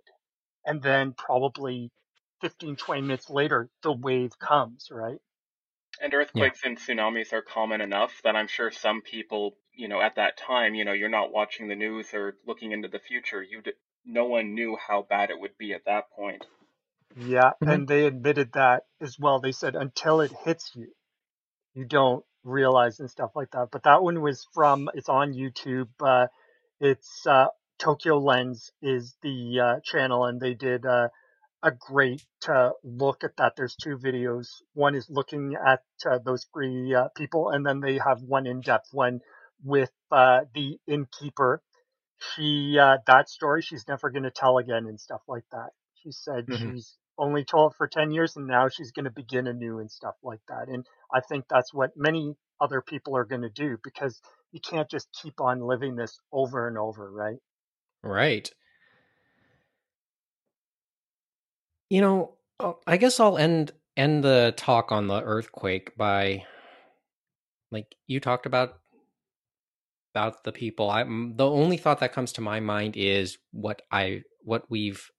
and 0.66 0.82
then 0.82 1.14
probably 1.14 1.92
15 2.42 2.76
20 2.76 3.02
minutes 3.04 3.30
later 3.30 3.70
the 3.84 3.92
wave 3.94 4.38
comes 4.40 4.90
right 4.92 5.20
And 6.02 6.14
earthquakes 6.14 6.64
and 6.64 6.78
tsunamis 6.78 7.34
are 7.34 7.42
common 7.44 7.82
enough 7.82 8.22
that 8.24 8.36
I'm 8.36 8.48
sure 8.48 8.72
some 8.72 9.02
people, 9.02 9.58
you 9.74 9.88
know, 9.88 10.02
at 10.02 10.16
that 10.16 10.38
time, 10.38 10.76
you 10.76 10.86
know, 10.86 10.94
you're 10.94 11.10
not 11.10 11.32
watching 11.32 11.68
the 11.68 11.76
news 11.76 12.14
or 12.14 12.38
looking 12.46 12.72
into 12.72 12.88
the 12.88 13.00
future. 13.00 13.44
You, 13.44 13.62
d- 13.62 13.74
no 14.06 14.26
one 14.26 14.56
knew 14.56 14.76
how 14.78 15.04
bad 15.04 15.30
it 15.32 15.40
would 15.40 15.58
be 15.58 15.74
at 15.74 15.86
that 15.86 16.10
point. 16.12 16.46
Yeah 17.18 17.54
Mhm. 17.64 17.70
and 17.74 17.88
they 17.88 18.06
admitted 18.08 18.54
that 18.54 18.84
as 19.02 19.20
well 19.20 19.40
they 19.42 19.54
said 19.54 19.76
until 19.76 20.22
it 20.22 20.32
hits 20.46 20.72
you 20.76 20.88
you 21.76 21.86
don't 21.86 22.26
realize 22.46 23.02
and 23.02 23.12
stuff 23.12 23.32
like 23.36 23.52
that. 23.54 23.70
But 23.72 23.84
that 23.86 24.04
one 24.04 24.22
was 24.22 24.48
from 24.54 24.90
it's 24.96 25.10
on 25.10 25.34
YouTube. 25.34 25.90
Uh, 26.04 26.28
it's 26.82 27.28
uh, 27.28 27.48
Tokyo 27.80 28.20
Lens 28.20 28.72
is 28.84 29.18
the 29.24 29.62
uh, 29.62 29.82
channel, 29.86 30.26
and 30.26 30.42
they 30.42 30.56
did 30.56 30.86
uh, 30.86 31.10
a 31.64 31.72
great 31.72 32.24
uh, 32.50 32.72
look 32.84 33.24
at 33.24 33.38
that. 33.38 33.56
There's 33.58 33.78
two 33.78 33.98
videos. 33.98 34.48
One 34.74 34.96
is 34.96 35.08
looking 35.10 35.56
at 35.56 35.82
uh, 36.10 36.20
those 36.26 36.48
three 36.54 36.96
uh, 36.96 37.10
people, 37.18 37.50
and 37.52 37.66
then 37.66 37.82
they 37.82 38.00
have 38.00 38.22
one 38.22 38.48
in-depth 38.48 38.90
one 38.94 39.22
with 39.64 39.92
uh, 40.12 40.42
the 40.56 40.80
innkeeper. 40.88 41.62
She 42.36 42.78
uh, 42.80 43.00
that 43.08 43.30
story 43.30 43.62
she's 43.62 43.88
never 43.88 44.10
going 44.12 44.24
to 44.24 44.32
tell 44.32 44.58
again 44.60 44.88
and 44.88 45.00
stuff 45.00 45.22
like 45.28 45.46
that. 45.52 45.72
She 45.96 46.12
said 46.12 46.50
Mhm. 46.50 46.76
she's 46.76 46.98
only 47.18 47.44
told 47.44 47.76
for 47.76 47.88
10 47.88 48.12
years 48.12 48.36
and 48.36 48.48
now 48.48 48.68
she's 48.70 48.92
going 48.92 49.06
to 49.06 49.12
begin 49.12 49.48
anew 49.48 49.80
and 49.80 49.92
stuff 49.92 50.16
like 50.24 50.42
that. 50.48 50.68
And 50.68 50.86
I 51.14 51.22
think 51.22 51.46
that's 51.50 51.74
what 51.74 51.92
many 51.96 52.36
other 52.62 52.82
people 52.82 53.16
are 53.16 53.26
going 53.26 53.42
to 53.42 53.50
do 53.50 53.78
because 53.84 54.20
you 54.52 54.60
can't 54.60 54.90
just 54.90 55.08
keep 55.22 55.40
on 55.40 55.62
living 55.62 55.96
this 55.96 56.20
over 56.32 56.68
and 56.68 56.78
over, 56.78 57.12
right? 57.12 57.38
Right. 58.04 58.50
You 61.90 62.02
know, 62.02 62.34
uh, 62.60 62.74
I 62.86 62.98
guess 62.98 63.20
I'll 63.20 63.38
end 63.38 63.72
end 63.96 64.24
the 64.24 64.54
talk 64.56 64.92
on 64.92 65.08
the 65.08 65.22
earthquake 65.22 65.98
by 65.98 66.46
like 67.72 67.96
you 68.08 68.20
talked 68.20 68.46
about 68.46 68.80
about 70.14 70.44
the 70.44 70.52
people. 70.52 70.90
I 70.90 71.02
am 71.02 71.34
the 71.36 71.48
only 71.48 71.78
thought 71.78 72.00
that 72.00 72.14
comes 72.14 72.34
to 72.34 72.42
my 72.42 72.60
mind 72.60 72.96
is 72.98 73.38
what 73.52 73.82
I 73.92 74.24
what 74.44 74.70
we've 74.70 75.10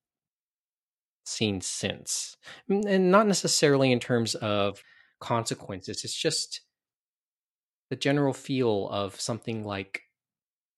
seen 1.29 1.61
since, 1.61 2.37
and 2.69 3.11
not 3.11 3.27
necessarily 3.27 3.93
in 3.93 4.01
terms 4.01 4.35
of 4.37 4.83
consequences. 5.21 6.05
It's 6.05 6.15
just 6.15 6.63
the 7.91 7.97
general 7.97 8.33
feel 8.33 8.89
of 8.91 9.21
something 9.21 9.65
like 9.65 10.03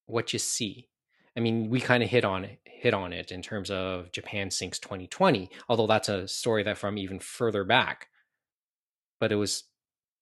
what 0.06 0.32
you 0.32 0.38
see. 0.38 0.88
I 1.36 1.40
mean, 1.40 1.70
we 1.70 1.80
kind 1.80 2.02
of 2.02 2.10
hit 2.10 2.24
on 2.24 2.44
it, 2.44 2.58
hit 2.64 2.94
on 2.94 3.12
it 3.12 3.30
in 3.30 3.42
terms 3.42 3.70
of 3.70 4.12
Japan 4.12 4.50
sinks 4.50 4.78
2020, 4.78 5.50
although 5.68 5.86
that's 5.86 6.08
a 6.08 6.28
story 6.28 6.62
that 6.64 6.78
from 6.78 6.98
even 6.98 7.18
further 7.18 7.64
back. 7.64 8.08
But 9.18 9.32
it 9.32 9.36
was 9.36 9.64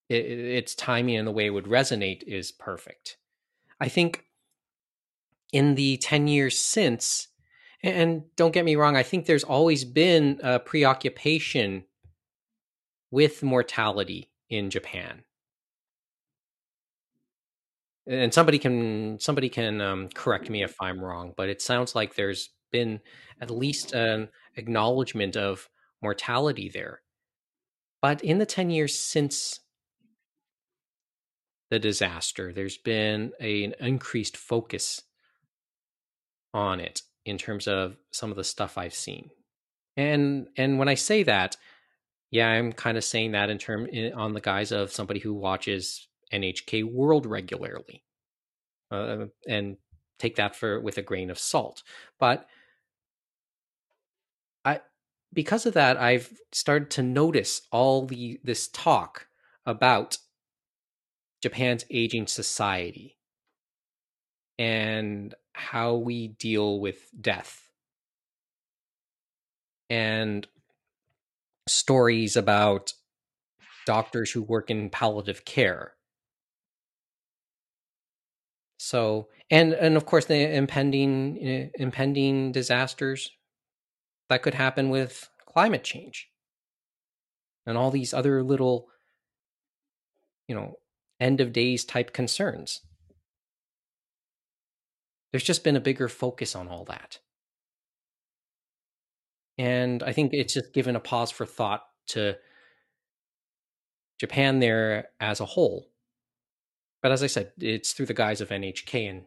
it, 0.08 0.24
its 0.26 0.74
timing 0.74 1.16
and 1.16 1.26
the 1.26 1.32
way 1.32 1.46
it 1.46 1.50
would 1.50 1.66
resonate 1.66 2.22
is 2.24 2.52
perfect. 2.52 3.16
I 3.80 3.88
think 3.88 4.24
in 5.52 5.76
the 5.76 5.96
10 5.98 6.28
years 6.28 6.58
since, 6.58 7.28
and 7.82 8.24
don't 8.36 8.52
get 8.52 8.64
me 8.64 8.76
wrong, 8.76 8.96
I 8.96 9.02
think 9.02 9.26
there's 9.26 9.44
always 9.44 9.84
been 9.84 10.40
a 10.42 10.58
preoccupation 10.58 11.84
with 13.10 13.42
mortality 13.42 14.30
in 14.50 14.70
Japan. 14.70 15.22
And 18.06 18.32
somebody 18.32 18.58
can 18.58 19.18
somebody 19.20 19.48
can 19.48 19.80
um, 19.80 20.08
correct 20.14 20.48
me 20.48 20.62
if 20.62 20.74
I'm 20.80 20.98
wrong, 21.00 21.34
but 21.36 21.48
it 21.48 21.60
sounds 21.60 21.94
like 21.94 22.14
there's 22.14 22.50
been 22.72 23.00
at 23.40 23.50
least 23.50 23.92
an 23.92 24.28
acknowledgement 24.56 25.36
of 25.36 25.68
mortality 26.02 26.70
there. 26.72 27.02
But 28.00 28.22
in 28.22 28.38
the 28.38 28.46
10 28.46 28.70
years 28.70 28.98
since 28.98 29.60
the 31.70 31.78
disaster, 31.78 32.52
there's 32.52 32.78
been 32.78 33.32
a, 33.40 33.64
an 33.64 33.74
increased 33.80 34.36
focus 34.36 35.02
on 36.54 36.80
it 36.80 37.02
in 37.28 37.38
terms 37.38 37.68
of 37.68 37.96
some 38.10 38.30
of 38.30 38.36
the 38.36 38.44
stuff 38.44 38.78
I've 38.78 38.94
seen. 38.94 39.30
And 39.96 40.48
and 40.56 40.78
when 40.78 40.88
I 40.88 40.94
say 40.94 41.22
that, 41.24 41.56
yeah, 42.30 42.48
I'm 42.48 42.72
kind 42.72 42.96
of 42.96 43.04
saying 43.04 43.32
that 43.32 43.50
in 43.50 43.58
term 43.58 43.86
in, 43.86 44.12
on 44.12 44.34
the 44.34 44.40
guise 44.40 44.72
of 44.72 44.92
somebody 44.92 45.20
who 45.20 45.34
watches 45.34 46.08
NHK 46.32 46.84
World 46.84 47.26
regularly, 47.26 48.04
uh, 48.90 49.26
and 49.48 49.76
take 50.18 50.36
that 50.36 50.56
for 50.56 50.80
with 50.80 50.98
a 50.98 51.02
grain 51.02 51.30
of 51.30 51.38
salt. 51.38 51.82
But 52.20 52.46
I, 54.64 54.80
because 55.32 55.66
of 55.66 55.74
that, 55.74 55.96
I've 55.96 56.32
started 56.52 56.90
to 56.92 57.02
notice 57.02 57.62
all 57.72 58.06
the 58.06 58.40
this 58.44 58.68
talk 58.68 59.26
about 59.66 60.18
Japan's 61.42 61.84
aging 61.90 62.26
society 62.26 63.16
and 64.58 65.34
how 65.58 65.94
we 65.94 66.28
deal 66.28 66.80
with 66.80 67.10
death. 67.20 67.68
And 69.90 70.46
stories 71.66 72.36
about 72.36 72.92
doctors 73.86 74.30
who 74.30 74.42
work 74.42 74.70
in 74.70 74.90
palliative 74.90 75.44
care. 75.44 75.94
So 78.78 79.28
and 79.50 79.72
and 79.72 79.96
of 79.96 80.06
course 80.06 80.26
the 80.26 80.54
impending 80.54 81.38
uh, 81.42 81.82
impending 81.82 82.52
disasters 82.52 83.30
that 84.28 84.42
could 84.42 84.54
happen 84.54 84.90
with 84.90 85.28
climate 85.46 85.84
change. 85.84 86.28
And 87.66 87.76
all 87.76 87.90
these 87.90 88.14
other 88.14 88.42
little 88.42 88.88
you 90.46 90.54
know 90.54 90.76
end 91.20 91.40
of 91.40 91.52
days 91.52 91.84
type 91.84 92.12
concerns 92.12 92.82
there's 95.30 95.44
just 95.44 95.64
been 95.64 95.76
a 95.76 95.80
bigger 95.80 96.08
focus 96.08 96.54
on 96.54 96.68
all 96.68 96.84
that. 96.84 97.18
And 99.58 100.02
I 100.02 100.12
think 100.12 100.32
it's 100.32 100.54
just 100.54 100.72
given 100.72 100.96
a 100.96 101.00
pause 101.00 101.30
for 101.30 101.44
thought 101.44 101.84
to 102.08 102.36
Japan 104.18 104.60
there 104.60 105.08
as 105.20 105.40
a 105.40 105.44
whole. 105.44 105.88
But 107.02 107.12
as 107.12 107.22
I 107.22 107.26
said, 107.26 107.52
it's 107.58 107.92
through 107.92 108.06
the 108.06 108.14
guise 108.14 108.40
of 108.40 108.48
NHK, 108.48 109.08
and 109.08 109.24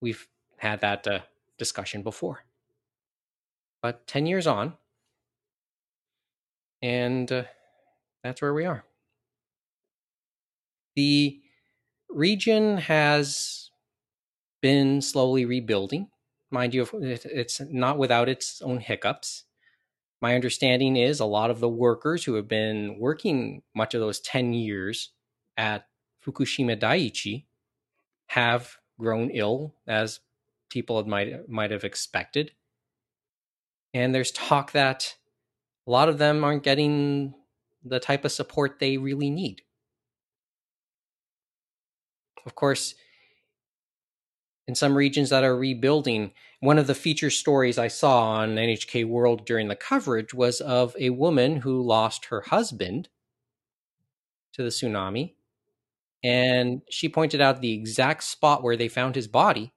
we've 0.00 0.26
had 0.58 0.80
that 0.80 1.06
uh, 1.06 1.20
discussion 1.58 2.02
before. 2.02 2.44
But 3.82 4.06
10 4.06 4.26
years 4.26 4.46
on, 4.46 4.74
and 6.82 7.30
uh, 7.30 7.44
that's 8.22 8.42
where 8.42 8.54
we 8.54 8.66
are. 8.66 8.84
The 10.96 11.40
region 12.08 12.78
has 12.78 13.69
been 14.60 15.00
slowly 15.00 15.44
rebuilding. 15.44 16.08
Mind 16.50 16.74
you, 16.74 16.88
it's 16.92 17.60
not 17.60 17.98
without 17.98 18.28
its 18.28 18.60
own 18.62 18.78
hiccups. 18.78 19.44
My 20.20 20.34
understanding 20.34 20.96
is 20.96 21.20
a 21.20 21.24
lot 21.24 21.50
of 21.50 21.60
the 21.60 21.68
workers 21.68 22.24
who 22.24 22.34
have 22.34 22.48
been 22.48 22.98
working 22.98 23.62
much 23.74 23.94
of 23.94 24.00
those 24.00 24.20
10 24.20 24.52
years 24.52 25.12
at 25.56 25.86
Fukushima 26.24 26.78
Daiichi 26.78 27.44
have 28.28 28.76
grown 28.98 29.30
ill, 29.30 29.74
as 29.86 30.20
people 30.68 31.02
might, 31.04 31.48
might 31.48 31.70
have 31.70 31.84
expected. 31.84 32.52
And 33.94 34.14
there's 34.14 34.30
talk 34.30 34.72
that 34.72 35.16
a 35.86 35.90
lot 35.90 36.08
of 36.08 36.18
them 36.18 36.44
aren't 36.44 36.62
getting 36.62 37.34
the 37.82 37.98
type 37.98 38.24
of 38.24 38.32
support 38.32 38.78
they 38.78 38.98
really 38.98 39.30
need. 39.30 39.62
Of 42.44 42.54
course, 42.54 42.94
in 44.70 44.76
some 44.76 44.96
regions 44.96 45.30
that 45.30 45.42
are 45.42 45.56
rebuilding. 45.56 46.30
One 46.60 46.78
of 46.78 46.86
the 46.86 46.94
feature 46.94 47.28
stories 47.28 47.76
I 47.76 47.88
saw 47.88 48.22
on 48.22 48.54
NHK 48.54 49.04
World 49.04 49.44
during 49.44 49.66
the 49.66 49.74
coverage 49.74 50.32
was 50.32 50.60
of 50.60 50.94
a 50.96 51.10
woman 51.10 51.56
who 51.56 51.82
lost 51.82 52.26
her 52.26 52.42
husband 52.42 53.08
to 54.52 54.62
the 54.62 54.68
tsunami. 54.68 55.34
And 56.22 56.82
she 56.88 57.08
pointed 57.08 57.40
out 57.40 57.60
the 57.60 57.72
exact 57.72 58.22
spot 58.22 58.62
where 58.62 58.76
they 58.76 58.86
found 58.86 59.16
his 59.16 59.26
body 59.26 59.72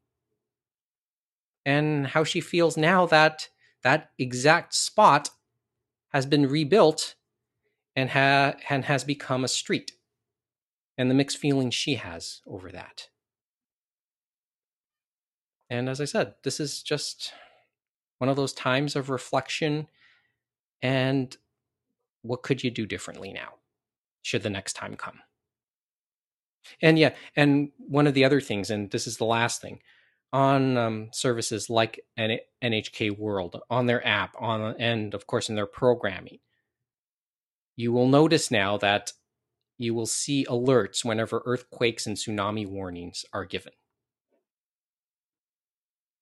and 1.66 2.06
how 2.06 2.24
she 2.24 2.40
feels 2.40 2.78
now 2.78 3.08
that 3.08 3.50
that 3.82 4.12
exact 4.20 4.76
spot 4.76 5.32
has 6.10 6.28
been 6.28 6.48
rebuilt 6.48 7.16
and, 7.96 8.12
ha- 8.12 8.54
and 8.70 8.86
has 8.86 9.04
become 9.04 9.44
a 9.44 9.48
street 9.48 9.94
and 11.00 11.10
the 11.10 11.16
mixed 11.16 11.40
feelings 11.40 11.74
she 11.74 11.96
has 11.96 12.42
over 12.46 12.72
that. 12.72 13.08
And 15.74 15.90
as 15.90 16.00
I 16.00 16.06
said, 16.06 16.36
this 16.44 16.60
is 16.60 16.84
just 16.84 17.34
one 18.20 18.30
of 18.30 18.36
those 18.36 18.54
times 18.54 18.96
of 18.96 19.10
reflection 19.10 19.88
and 20.84 21.36
what 22.22 22.44
could 22.44 22.64
you 22.64 22.70
do 22.70 22.86
differently 22.86 23.34
now 23.34 23.56
should 24.22 24.44
the 24.44 24.52
next 24.52 24.74
time 24.74 24.96
come? 24.96 25.22
And 26.80 27.00
yeah, 27.00 27.16
and 27.36 27.72
one 27.80 28.06
of 28.06 28.14
the 28.14 28.24
other 28.24 28.40
things, 28.40 28.70
and 28.70 28.92
this 28.92 29.08
is 29.08 29.18
the 29.18 29.26
last 29.26 29.62
thing, 29.62 29.80
on 30.32 30.78
um, 30.78 31.10
services 31.12 31.72
like 31.72 32.02
NHK 32.20 33.18
World, 33.18 33.60
on 33.68 33.88
their 33.88 34.06
app, 34.06 34.36
on 34.40 34.76
and 34.78 35.16
of 35.16 35.26
course 35.26 35.50
in 35.50 35.56
their 35.56 35.66
programming, 35.66 36.38
you 37.76 37.92
will 37.92 38.08
notice 38.08 38.52
now 38.52 38.78
that 38.78 39.14
you 39.80 39.96
will 39.96 40.06
see 40.06 40.46
alerts 40.46 41.04
whenever 41.04 41.42
earthquakes 41.48 42.06
and 42.06 42.16
tsunami 42.16 42.68
warnings 42.68 43.26
are 43.34 43.44
given. 43.44 43.74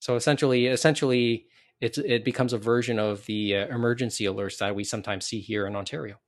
So 0.01 0.15
essentially, 0.15 0.65
essentially, 0.65 1.45
it's 1.79 1.99
it 1.99 2.25
becomes 2.25 2.53
a 2.53 2.57
version 2.57 2.97
of 2.97 3.25
the 3.27 3.55
uh, 3.55 3.67
emergency 3.67 4.25
alerts 4.25 4.57
that 4.57 4.75
we 4.75 4.83
sometimes 4.83 5.25
see 5.25 5.39
here 5.39 5.67
in 5.67 5.75
Ontario. 5.75 6.19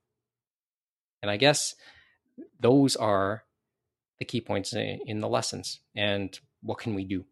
And 1.20 1.30
I 1.30 1.36
guess 1.36 1.74
those 2.60 2.94
are 2.94 3.42
the 4.20 4.24
key 4.24 4.40
points 4.40 4.72
in, 4.72 5.00
in 5.06 5.20
the 5.20 5.28
lessons. 5.28 5.80
And 5.96 6.38
what 6.62 6.78
can 6.78 6.94
we 6.94 7.04
do 7.04 7.24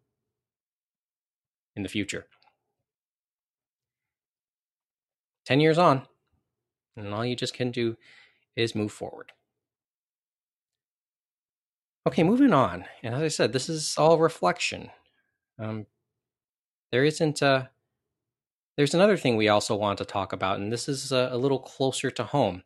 in 1.77 1.83
the 1.83 1.89
future? 1.89 2.25
Ten 5.45 5.61
years 5.61 5.77
on, 5.77 6.03
and 6.97 7.13
all 7.13 7.25
you 7.25 7.37
just 7.37 7.53
can 7.53 7.71
do 7.71 7.95
is 8.57 8.75
move 8.75 8.91
forward. 8.91 9.31
Okay, 12.05 12.23
moving 12.23 12.51
on. 12.51 12.83
And 13.01 13.15
as 13.15 13.21
I 13.21 13.27
said, 13.29 13.53
this 13.53 13.69
is 13.69 13.95
all 13.97 14.17
reflection. 14.17 14.89
Um, 15.57 15.85
there 16.93 17.03
isn't 17.03 17.41
a 17.41 17.71
there's 18.77 18.93
another 18.93 19.17
thing 19.17 19.35
we 19.35 19.49
also 19.49 19.75
want 19.75 19.97
to 19.97 20.05
talk 20.05 20.31
about 20.31 20.59
and 20.59 20.71
this 20.71 20.87
is 20.87 21.11
a, 21.11 21.29
a 21.31 21.37
little 21.37 21.57
closer 21.57 22.11
to 22.11 22.23
home. 22.23 22.61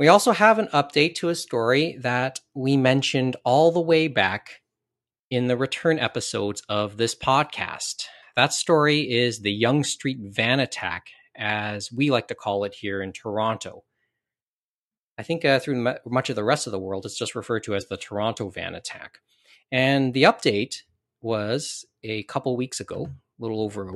We 0.00 0.08
also 0.08 0.32
have 0.32 0.58
an 0.58 0.66
update 0.74 1.14
to 1.16 1.28
a 1.28 1.36
story 1.36 1.96
that 2.00 2.40
we 2.54 2.76
mentioned 2.76 3.36
all 3.44 3.70
the 3.70 3.80
way 3.80 4.08
back 4.08 4.62
in 5.30 5.46
the 5.46 5.56
return 5.56 6.00
episodes 6.00 6.60
of 6.68 6.96
this 6.96 7.14
podcast. 7.14 8.06
That 8.34 8.52
story 8.52 9.02
is 9.02 9.38
the 9.38 9.52
Yonge 9.52 9.86
Street 9.86 10.18
van 10.20 10.58
attack 10.58 11.06
as 11.36 11.92
we 11.92 12.10
like 12.10 12.26
to 12.28 12.34
call 12.34 12.64
it 12.64 12.74
here 12.74 13.00
in 13.00 13.12
toronto. 13.12 13.84
I 15.16 15.22
think 15.22 15.44
uh, 15.44 15.60
through 15.60 15.94
much 16.04 16.30
of 16.30 16.36
the 16.36 16.42
rest 16.42 16.66
of 16.66 16.72
the 16.72 16.80
world 16.80 17.06
it's 17.06 17.18
just 17.18 17.36
referred 17.36 17.62
to 17.62 17.76
as 17.76 17.86
the 17.86 17.96
toronto 17.96 18.48
van 18.48 18.74
attack. 18.74 19.18
And 19.70 20.14
the 20.14 20.24
update 20.24 20.82
was 21.22 21.84
a 22.02 22.24
couple 22.24 22.56
weeks 22.56 22.80
ago, 22.80 23.08
a 23.08 23.42
little 23.42 23.62
over 23.62 23.88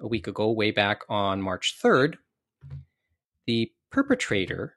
a 0.00 0.06
week 0.06 0.26
ago, 0.26 0.50
way 0.50 0.70
back 0.70 1.02
on 1.08 1.42
March 1.42 1.76
3rd, 1.82 2.14
the 3.46 3.72
perpetrator 3.90 4.74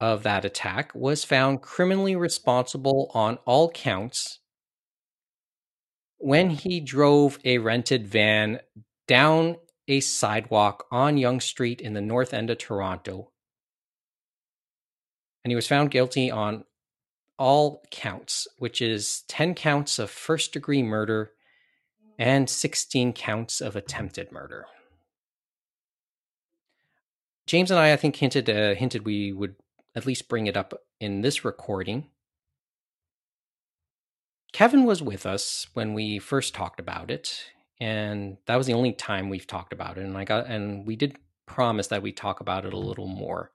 of 0.00 0.22
that 0.22 0.44
attack 0.44 0.94
was 0.94 1.24
found 1.24 1.62
criminally 1.62 2.14
responsible 2.14 3.10
on 3.14 3.38
all 3.46 3.70
counts 3.70 4.40
when 6.18 6.50
he 6.50 6.80
drove 6.80 7.38
a 7.44 7.58
rented 7.58 8.06
van 8.06 8.60
down 9.06 9.56
a 9.88 10.00
sidewalk 10.00 10.86
on 10.90 11.16
Yonge 11.16 11.42
Street 11.42 11.80
in 11.80 11.94
the 11.94 12.00
north 12.00 12.34
end 12.34 12.50
of 12.50 12.58
Toronto. 12.58 13.30
And 15.44 15.50
he 15.50 15.56
was 15.56 15.66
found 15.66 15.90
guilty 15.90 16.30
on 16.30 16.64
all 17.38 17.82
counts, 17.90 18.48
which 18.58 18.82
is 18.82 19.22
10 19.28 19.54
counts 19.54 19.98
of 19.98 20.10
first 20.10 20.52
degree 20.52 20.82
murder 20.82 21.32
and 22.18 22.50
16 22.50 23.12
counts 23.12 23.60
of 23.60 23.76
attempted 23.76 24.32
murder. 24.32 24.66
James 27.46 27.70
and 27.70 27.80
I, 27.80 27.92
I 27.92 27.96
think, 27.96 28.16
hinted 28.16 28.50
uh, 28.50 28.74
hinted 28.74 29.06
we 29.06 29.32
would 29.32 29.54
at 29.94 30.04
least 30.04 30.28
bring 30.28 30.46
it 30.46 30.56
up 30.56 30.74
in 31.00 31.22
this 31.22 31.44
recording. 31.44 32.08
Kevin 34.52 34.84
was 34.84 35.02
with 35.02 35.24
us 35.24 35.66
when 35.72 35.94
we 35.94 36.18
first 36.18 36.54
talked 36.54 36.80
about 36.80 37.10
it, 37.10 37.44
and 37.80 38.36
that 38.46 38.56
was 38.56 38.66
the 38.66 38.74
only 38.74 38.92
time 38.92 39.30
we've 39.30 39.46
talked 39.46 39.72
about 39.72 39.96
it. 39.96 40.04
And 40.04 40.16
I 40.16 40.24
got 40.24 40.46
and 40.46 40.86
we 40.86 40.94
did 40.96 41.16
promise 41.46 41.86
that 41.86 42.02
we 42.02 42.12
talk 42.12 42.40
about 42.40 42.66
it 42.66 42.74
a 42.74 42.78
little 42.78 43.08
more 43.08 43.50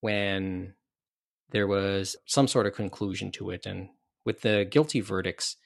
when 0.00 0.74
there 1.50 1.66
was 1.66 2.16
some 2.26 2.48
sort 2.48 2.66
of 2.66 2.74
conclusion 2.74 3.30
to 3.32 3.50
it. 3.50 3.66
And 3.66 3.88
with 4.24 4.42
the 4.42 4.66
guilty 4.70 5.00
verdicts, 5.00 5.56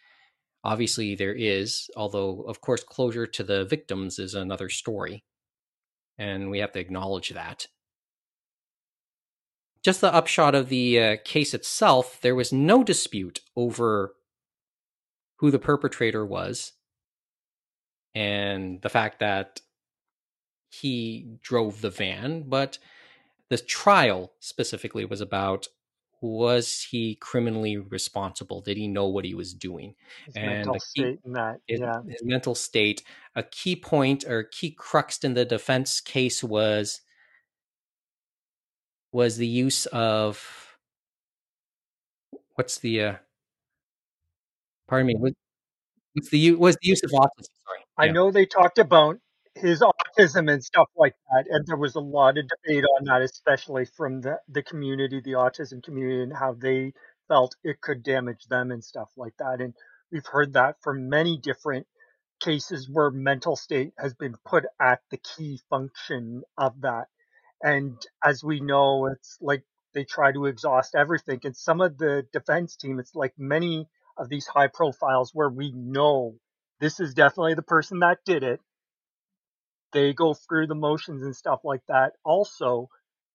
obviously 0.62 1.14
there 1.14 1.34
is, 1.34 1.90
although 1.96 2.42
of 2.42 2.60
course 2.60 2.82
closure 2.82 3.26
to 3.26 3.42
the 3.42 3.64
victims 3.64 4.18
is 4.18 4.34
another 4.34 4.68
story 4.68 5.24
and 6.18 6.50
we 6.50 6.58
have 6.60 6.72
to 6.72 6.80
acknowledge 6.80 7.30
that. 7.30 7.66
Just 9.82 10.00
the 10.00 10.14
upshot 10.14 10.54
of 10.54 10.68
the 10.68 11.00
uh, 11.00 11.16
case 11.24 11.52
itself, 11.52 12.18
there 12.22 12.34
was 12.34 12.52
no 12.52 12.82
dispute 12.82 13.40
over 13.56 14.14
who 15.38 15.50
the 15.50 15.58
perpetrator 15.58 16.24
was 16.24 16.72
and 18.14 18.80
the 18.82 18.88
fact 18.88 19.18
that 19.18 19.60
he 20.70 21.36
drove 21.42 21.80
the 21.80 21.90
van, 21.90 22.44
but 22.48 22.78
the 23.50 23.58
trial 23.58 24.32
specifically 24.40 25.04
was 25.04 25.20
about 25.20 25.66
was 26.24 26.86
he 26.90 27.16
criminally 27.16 27.76
responsible? 27.76 28.62
Did 28.62 28.78
he 28.78 28.88
know 28.88 29.08
what 29.08 29.26
he 29.26 29.34
was 29.34 29.52
doing? 29.52 29.94
His 30.24 30.36
and 30.36 30.46
mental 30.46 30.74
key, 30.74 30.80
state 30.80 31.18
in 31.22 31.32
that, 31.34 31.60
yeah. 31.68 32.00
His 32.08 32.22
mental 32.24 32.54
state. 32.54 33.02
A 33.36 33.42
key 33.42 33.76
point 33.76 34.24
or 34.24 34.44
key 34.44 34.70
crux 34.70 35.18
in 35.18 35.34
the 35.34 35.44
defense 35.44 36.00
case 36.00 36.42
was 36.42 37.02
was 39.12 39.36
the 39.36 39.46
use 39.46 39.84
of 39.86 40.78
what's 42.54 42.78
the 42.78 43.00
uh 43.00 43.14
pardon 44.88 45.06
me 45.06 45.14
what's 45.18 46.30
the 46.30 46.52
was 46.52 46.76
the 46.82 46.88
use 46.88 47.02
of 47.04 47.10
autism 47.10 47.48
sorry 47.64 47.80
i 47.96 48.06
yeah. 48.06 48.12
know 48.12 48.30
they 48.32 48.44
talked 48.44 48.78
about 48.78 49.18
his 49.54 49.82
autism 49.82 50.52
and 50.52 50.64
stuff 50.64 50.88
like 50.96 51.14
that. 51.30 51.44
And 51.48 51.66
there 51.66 51.76
was 51.76 51.94
a 51.94 52.00
lot 52.00 52.38
of 52.38 52.46
debate 52.48 52.84
on 52.84 53.04
that, 53.04 53.22
especially 53.22 53.84
from 53.84 54.20
the, 54.20 54.38
the 54.48 54.62
community, 54.62 55.20
the 55.24 55.32
autism 55.32 55.82
community, 55.82 56.22
and 56.22 56.36
how 56.36 56.54
they 56.54 56.92
felt 57.28 57.56
it 57.62 57.80
could 57.80 58.02
damage 58.02 58.44
them 58.48 58.70
and 58.70 58.82
stuff 58.82 59.10
like 59.16 59.34
that. 59.38 59.60
And 59.60 59.74
we've 60.10 60.26
heard 60.26 60.54
that 60.54 60.76
from 60.82 61.08
many 61.08 61.38
different 61.38 61.86
cases 62.40 62.88
where 62.90 63.10
mental 63.10 63.56
state 63.56 63.92
has 63.98 64.14
been 64.14 64.34
put 64.44 64.64
at 64.80 65.00
the 65.10 65.18
key 65.18 65.60
function 65.70 66.42
of 66.58 66.80
that. 66.82 67.06
And 67.62 67.96
as 68.22 68.42
we 68.42 68.60
know, 68.60 69.06
it's 69.06 69.38
like 69.40 69.64
they 69.94 70.04
try 70.04 70.32
to 70.32 70.46
exhaust 70.46 70.94
everything. 70.94 71.40
And 71.44 71.56
some 71.56 71.80
of 71.80 71.96
the 71.96 72.26
defense 72.32 72.76
team, 72.76 72.98
it's 72.98 73.14
like 73.14 73.32
many 73.38 73.88
of 74.18 74.28
these 74.28 74.46
high 74.46 74.68
profiles 74.68 75.30
where 75.32 75.48
we 75.48 75.72
know 75.72 76.34
this 76.80 77.00
is 77.00 77.14
definitely 77.14 77.54
the 77.54 77.62
person 77.62 78.00
that 78.00 78.18
did 78.26 78.42
it 78.42 78.60
they 79.94 80.12
go 80.12 80.34
through 80.34 80.66
the 80.66 80.74
motions 80.74 81.22
and 81.22 81.34
stuff 81.34 81.60
like 81.64 81.80
that. 81.88 82.12
Also, 82.24 82.90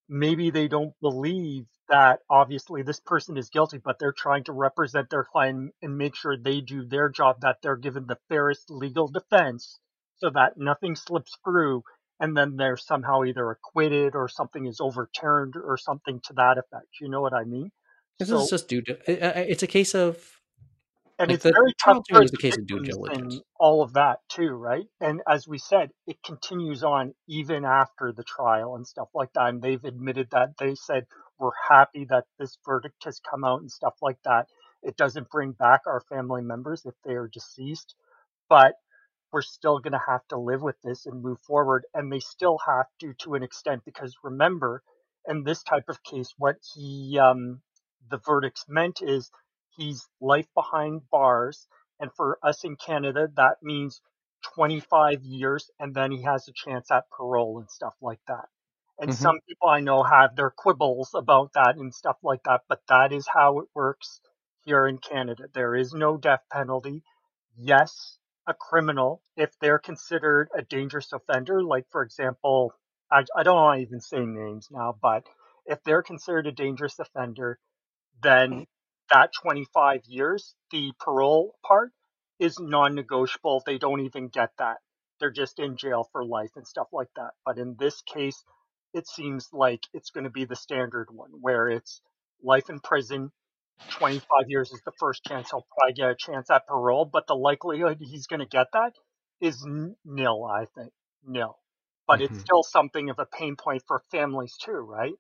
maybe 0.07 0.51
they 0.51 0.67
don't 0.67 0.93
believe 1.01 1.65
that 1.87 2.19
obviously 2.29 2.83
this 2.83 2.99
person 2.99 3.37
is 3.37 3.49
guilty, 3.49 3.79
but 3.83 3.97
they're 3.97 4.11
trying 4.11 4.43
to 4.43 4.51
represent 4.51 5.09
their 5.09 5.23
client 5.23 5.73
and 5.81 5.97
make 5.97 6.15
sure 6.15 6.37
they 6.37 6.61
do 6.61 6.85
their 6.85 7.09
job, 7.09 7.41
that 7.41 7.57
they're 7.63 7.75
given 7.75 8.05
the 8.05 8.17
fairest 8.27 8.69
legal 8.69 9.07
defense 9.07 9.79
so 10.17 10.29
that 10.29 10.57
nothing 10.57 10.95
slips 10.95 11.35
through 11.43 11.81
and 12.19 12.35
then 12.35 12.57
they're 12.57 12.77
somehow 12.77 13.23
either 13.23 13.49
acquitted 13.49 14.13
or 14.13 14.27
something 14.27 14.65
is 14.65 14.81
overturned 14.81 15.55
or 15.55 15.77
something 15.77 16.19
to 16.25 16.33
that 16.33 16.57
effect. 16.57 16.87
You 16.99 17.09
know 17.09 17.21
what 17.21 17.33
I 17.33 17.45
mean? 17.45 17.71
This 18.19 18.29
so, 18.29 18.41
is 18.41 18.49
just 18.49 18.67
due 18.67 18.81
to 18.81 18.97
it's 19.51 19.63
a 19.63 19.67
case 19.67 19.95
of 19.95 20.38
and 21.19 21.29
like 21.29 21.35
it's 21.35 21.43
the, 21.43 21.51
very 21.51 21.73
tough 21.83 22.03
for 22.09 22.25
the 22.25 22.37
case 22.37 22.57
of 22.57 22.65
due 22.65 22.79
diligence. 22.79 23.41
all 23.59 23.83
of 23.83 23.93
that 23.93 24.19
too, 24.29 24.51
right? 24.51 24.85
And 25.01 25.21
as 25.29 25.47
we 25.47 25.57
said, 25.57 25.91
it 26.07 26.17
continues 26.23 26.83
on 26.83 27.13
even 27.27 27.65
after 27.65 28.13
the 28.15 28.23
trial 28.23 28.75
and 28.75 28.87
stuff 28.87 29.09
like 29.13 29.33
that. 29.33 29.49
And 29.49 29.61
they've 29.61 29.83
admitted 29.83 30.29
that 30.31 30.57
they 30.57 30.75
said 30.75 31.05
we're 31.37 31.51
happy 31.69 32.05
that 32.09 32.25
this 32.39 32.57
verdict 32.65 33.03
has 33.03 33.19
come 33.29 33.43
out 33.43 33.61
and 33.61 33.71
stuff 33.71 33.95
like 34.01 34.17
that. 34.23 34.47
It 34.81 34.95
doesn't 34.95 35.29
bring 35.29 35.51
back 35.51 35.81
our 35.87 36.01
family 36.09 36.41
members 36.41 36.83
if 36.85 36.95
they 37.03 37.13
are 37.13 37.27
deceased, 37.27 37.95
but 38.49 38.75
we're 39.31 39.41
still 39.41 39.79
going 39.79 39.93
to 39.93 40.01
have 40.07 40.25
to 40.29 40.39
live 40.39 40.61
with 40.61 40.77
this 40.83 41.05
and 41.05 41.21
move 41.21 41.39
forward. 41.41 41.85
And 41.93 42.11
they 42.11 42.19
still 42.19 42.59
have 42.65 42.87
to, 43.01 43.13
to 43.19 43.35
an 43.35 43.43
extent, 43.43 43.83
because 43.85 44.15
remember, 44.23 44.83
in 45.27 45.43
this 45.43 45.63
type 45.63 45.89
of 45.89 46.01
case, 46.03 46.33
what 46.37 46.55
he, 46.73 47.19
um, 47.21 47.61
the 48.09 48.19
verdicts 48.25 48.65
meant 48.69 49.01
is 49.01 49.29
he's 49.75 50.07
life 50.21 50.47
behind 50.53 51.01
bars. 51.09 51.67
And 51.99 52.11
for 52.15 52.39
us 52.43 52.63
in 52.63 52.75
Canada, 52.75 53.29
that 53.35 53.57
means 53.61 54.01
25 54.55 55.23
years, 55.23 55.69
and 55.79 55.93
then 55.93 56.11
he 56.11 56.23
has 56.23 56.47
a 56.47 56.53
chance 56.53 56.89
at 56.91 57.09
parole 57.09 57.59
and 57.59 57.69
stuff 57.69 57.95
like 58.01 58.21
that. 58.27 58.45
And 58.99 59.11
mm-hmm. 59.11 59.21
some 59.21 59.39
people 59.47 59.69
I 59.69 59.79
know 59.81 60.03
have 60.03 60.35
their 60.35 60.49
quibbles 60.49 61.13
about 61.13 61.53
that 61.53 61.75
and 61.77 61.93
stuff 61.93 62.17
like 62.23 62.43
that, 62.43 62.61
but 62.67 62.81
that 62.87 63.11
is 63.11 63.27
how 63.33 63.59
it 63.59 63.67
works 63.73 64.21
here 64.65 64.87
in 64.87 64.97
Canada. 64.97 65.45
There 65.53 65.75
is 65.75 65.93
no 65.93 66.17
death 66.17 66.43
penalty. 66.51 67.03
Yes, 67.55 68.17
a 68.47 68.53
criminal, 68.53 69.21
if 69.35 69.51
they're 69.59 69.79
considered 69.79 70.49
a 70.55 70.61
dangerous 70.61 71.13
offender, 71.13 71.63
like 71.63 71.85
for 71.91 72.01
example, 72.01 72.73
I, 73.11 73.23
I 73.35 73.43
don't 73.43 73.55
want 73.55 73.79
to 73.79 73.83
even 73.83 74.01
say 74.01 74.19
names 74.19 74.67
now, 74.71 74.95
but 75.01 75.23
if 75.65 75.83
they're 75.83 76.03
considered 76.03 76.47
a 76.47 76.51
dangerous 76.51 76.97
offender, 76.99 77.59
then 78.21 78.65
that 79.13 79.31
25 79.41 80.01
years, 80.05 80.55
the 80.71 80.91
parole 80.99 81.55
part 81.65 81.91
is 82.39 82.57
non-negotiable. 82.59 83.63
They 83.65 83.77
don't 83.77 84.01
even 84.01 84.29
get 84.29 84.51
that. 84.57 84.77
They're 85.19 85.31
just 85.31 85.59
in 85.59 85.75
jail 85.77 86.07
for 86.11 86.23
life 86.23 86.51
and 86.55 86.65
stuff 86.65 86.87
like 86.93 87.09
that. 87.15 87.31
But 87.45 87.57
in 87.57 87.75
this 87.77 88.01
case, 88.01 88.43
it 88.93 89.07
seems 89.07 89.49
like 89.51 89.81
it's 89.93 90.09
going 90.11 90.23
to 90.23 90.29
be 90.29 90.45
the 90.45 90.55
standard 90.55 91.07
one 91.11 91.31
where 91.41 91.69
it's 91.69 92.01
life 92.41 92.69
in 92.69 92.79
prison. 92.79 93.31
25 93.91 94.23
years 94.47 94.71
is 94.71 94.81
the 94.85 94.91
first 94.99 95.23
chance 95.23 95.51
he'll 95.51 95.65
probably 95.77 95.93
get 95.93 96.09
a 96.09 96.15
chance 96.15 96.49
at 96.49 96.67
parole, 96.67 97.05
but 97.05 97.27
the 97.27 97.35
likelihood 97.35 97.97
he's 98.01 98.27
going 98.27 98.41
to 98.41 98.45
get 98.45 98.67
that 98.73 98.93
is 99.41 99.65
nil, 100.05 100.45
I 100.45 100.65
think. 100.75 100.91
Nil. 101.25 101.57
But 102.07 102.19
mm-hmm. 102.19 102.33
it's 102.33 102.43
still 102.43 102.63
something 102.63 103.09
of 103.09 103.19
a 103.19 103.25
pain 103.25 103.55
point 103.55 103.83
for 103.87 104.03
families 104.11 104.55
too, 104.61 104.71
right? 104.71 105.13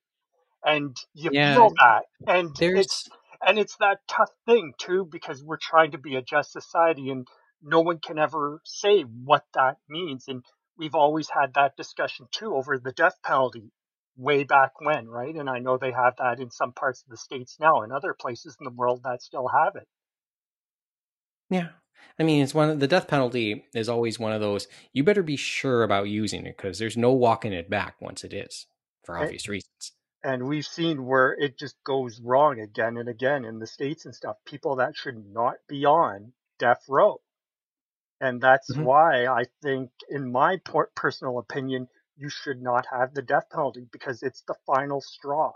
And 0.63 0.95
you 1.13 1.29
yeah, 1.31 1.55
feel 1.55 1.69
that. 1.69 2.03
And 2.27 2.55
there's... 2.59 2.79
it's 2.79 3.09
and 3.45 3.57
it's 3.57 3.77
that 3.77 3.99
tough 4.07 4.31
thing 4.45 4.73
too 4.77 5.07
because 5.09 5.43
we're 5.43 5.57
trying 5.57 5.91
to 5.91 5.97
be 5.97 6.15
a 6.15 6.21
just 6.21 6.51
society 6.51 7.09
and 7.09 7.27
no 7.61 7.81
one 7.81 7.99
can 7.99 8.17
ever 8.17 8.61
say 8.63 9.01
what 9.01 9.45
that 9.53 9.77
means. 9.89 10.25
And 10.27 10.43
we've 10.77 10.95
always 10.95 11.29
had 11.29 11.53
that 11.55 11.75
discussion 11.77 12.27
too 12.31 12.55
over 12.55 12.77
the 12.77 12.91
death 12.91 13.17
penalty 13.23 13.71
way 14.17 14.43
back 14.43 14.71
when 14.81 15.07
right? 15.07 15.33
And 15.35 15.49
i 15.49 15.59
know 15.59 15.77
they 15.77 15.91
have 15.91 16.15
that 16.17 16.39
in 16.39 16.51
some 16.51 16.73
parts 16.73 17.01
of 17.03 17.09
the 17.09 17.17
states 17.17 17.57
now 17.59 17.81
and 17.81 17.93
other 17.93 18.13
places 18.13 18.57
in 18.59 18.65
the 18.65 18.71
world 18.71 19.01
that 19.03 19.21
still 19.21 19.47
have 19.47 19.75
it. 19.75 19.87
Yeah. 21.49 21.69
I 22.17 22.23
mean 22.23 22.43
it's 22.43 22.53
one 22.53 22.69
of 22.69 22.79
the 22.79 22.87
death 22.87 23.07
penalty 23.07 23.65
is 23.73 23.87
always 23.89 24.19
one 24.19 24.33
of 24.33 24.41
those 24.41 24.67
you 24.93 25.03
better 25.03 25.23
be 25.23 25.37
sure 25.37 25.83
about 25.83 26.09
using 26.09 26.45
it 26.45 26.57
because 26.57 26.79
there's 26.79 26.97
no 26.97 27.11
walking 27.13 27.53
it 27.53 27.69
back 27.69 27.95
once 28.01 28.23
it 28.23 28.33
is 28.33 28.67
for 29.05 29.17
eh 29.17 29.23
obvious 29.23 29.45
and, 29.45 29.51
reasons 29.53 29.93
and 30.23 30.47
we've 30.47 30.65
seen 30.65 31.05
where 31.05 31.31
it 31.31 31.57
just 31.57 31.75
goes 31.83 32.19
wrong 32.19 32.59
again 32.59 32.97
and 32.97 33.07
again 33.07 33.45
in 33.45 33.59
the 33.59 33.67
states 33.67 34.05
and 34.05 34.13
stuff. 34.13 34.37
People 34.45 34.77
that 34.77 34.95
should 34.95 35.25
not 35.33 35.55
be 35.67 35.85
on 35.85 36.33
death 36.57 36.83
row. 36.89 37.21
And 38.21 38.41
that's 38.41 38.71
mm-hmm. 38.71 38.83
why 38.83 39.27
i 39.27 39.45
think 39.63 39.91
in 40.09 40.31
my 40.31 40.57
personal 40.95 41.39
opinion 41.39 41.87
you 42.17 42.29
should 42.29 42.61
not 42.61 42.85
have 42.91 43.13
the 43.13 43.21
death 43.21 43.49
penalty 43.49 43.87
because 43.93 44.23
it's 44.23 44.43
the 44.45 44.55
final 44.65 44.99
straw. 44.99 45.53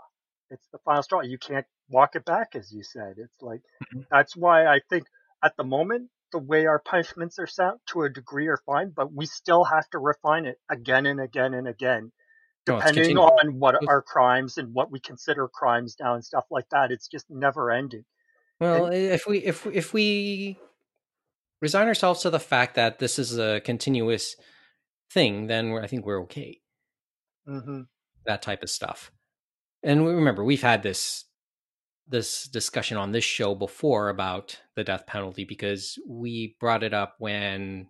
It's 0.50 0.66
the 0.72 0.78
final 0.78 1.02
straw. 1.02 1.20
You 1.20 1.36
can't 1.36 1.66
walk 1.90 2.16
it 2.16 2.24
back 2.24 2.56
as 2.56 2.72
you 2.72 2.82
said. 2.82 3.16
It's 3.18 3.42
like 3.42 3.60
mm-hmm. 3.60 4.00
that's 4.10 4.34
why 4.34 4.66
i 4.66 4.80
think 4.88 5.06
at 5.42 5.56
the 5.56 5.64
moment 5.64 6.10
the 6.32 6.38
way 6.38 6.66
our 6.66 6.80
punishments 6.80 7.38
are 7.38 7.46
set 7.46 7.74
to 7.86 8.02
a 8.02 8.10
degree 8.10 8.48
are 8.48 8.60
fine 8.66 8.90
but 8.90 9.12
we 9.12 9.26
still 9.26 9.64
have 9.64 9.88
to 9.90 9.98
refine 9.98 10.46
it 10.46 10.58
again 10.68 11.06
and 11.06 11.20
again 11.20 11.54
and 11.54 11.68
again 11.68 12.10
depending 12.66 13.18
on 13.18 13.58
what 13.58 13.76
are 13.88 14.02
crimes 14.02 14.58
and 14.58 14.72
what 14.72 14.90
we 14.90 15.00
consider 15.00 15.48
crimes 15.48 15.96
now 16.00 16.14
and 16.14 16.24
stuff 16.24 16.44
like 16.50 16.68
that. 16.70 16.90
It's 16.90 17.08
just 17.08 17.26
never 17.30 17.70
ending. 17.70 18.04
Well, 18.60 18.86
if 18.86 19.26
we 19.26 19.38
if 19.38 19.66
if 19.66 19.92
we 19.92 20.58
resign 21.60 21.88
ourselves 21.88 22.22
to 22.22 22.30
the 22.30 22.40
fact 22.40 22.74
that 22.76 22.98
this 22.98 23.18
is 23.18 23.38
a 23.38 23.60
continuous 23.60 24.36
thing, 25.10 25.46
then 25.46 25.70
we're, 25.70 25.82
I 25.82 25.86
think 25.86 26.06
we're 26.06 26.22
okay. 26.22 26.60
hmm 27.46 27.82
That 28.26 28.42
type 28.42 28.62
of 28.62 28.70
stuff. 28.70 29.10
And 29.82 30.04
we 30.04 30.12
remember 30.12 30.44
we've 30.44 30.62
had 30.62 30.82
this 30.82 31.24
this 32.06 32.44
discussion 32.44 32.96
on 32.96 33.12
this 33.12 33.24
show 33.24 33.54
before 33.54 34.08
about 34.08 34.60
the 34.76 34.84
death 34.84 35.06
penalty 35.06 35.44
because 35.44 35.98
we 36.06 36.56
brought 36.60 36.82
it 36.82 36.92
up 36.92 37.16
when 37.18 37.88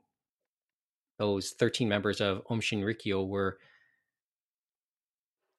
those 1.18 1.50
13 1.50 1.88
members 1.88 2.20
of 2.20 2.42
Aum 2.48 2.60
Shinrikyo 2.60 3.26
were 3.26 3.58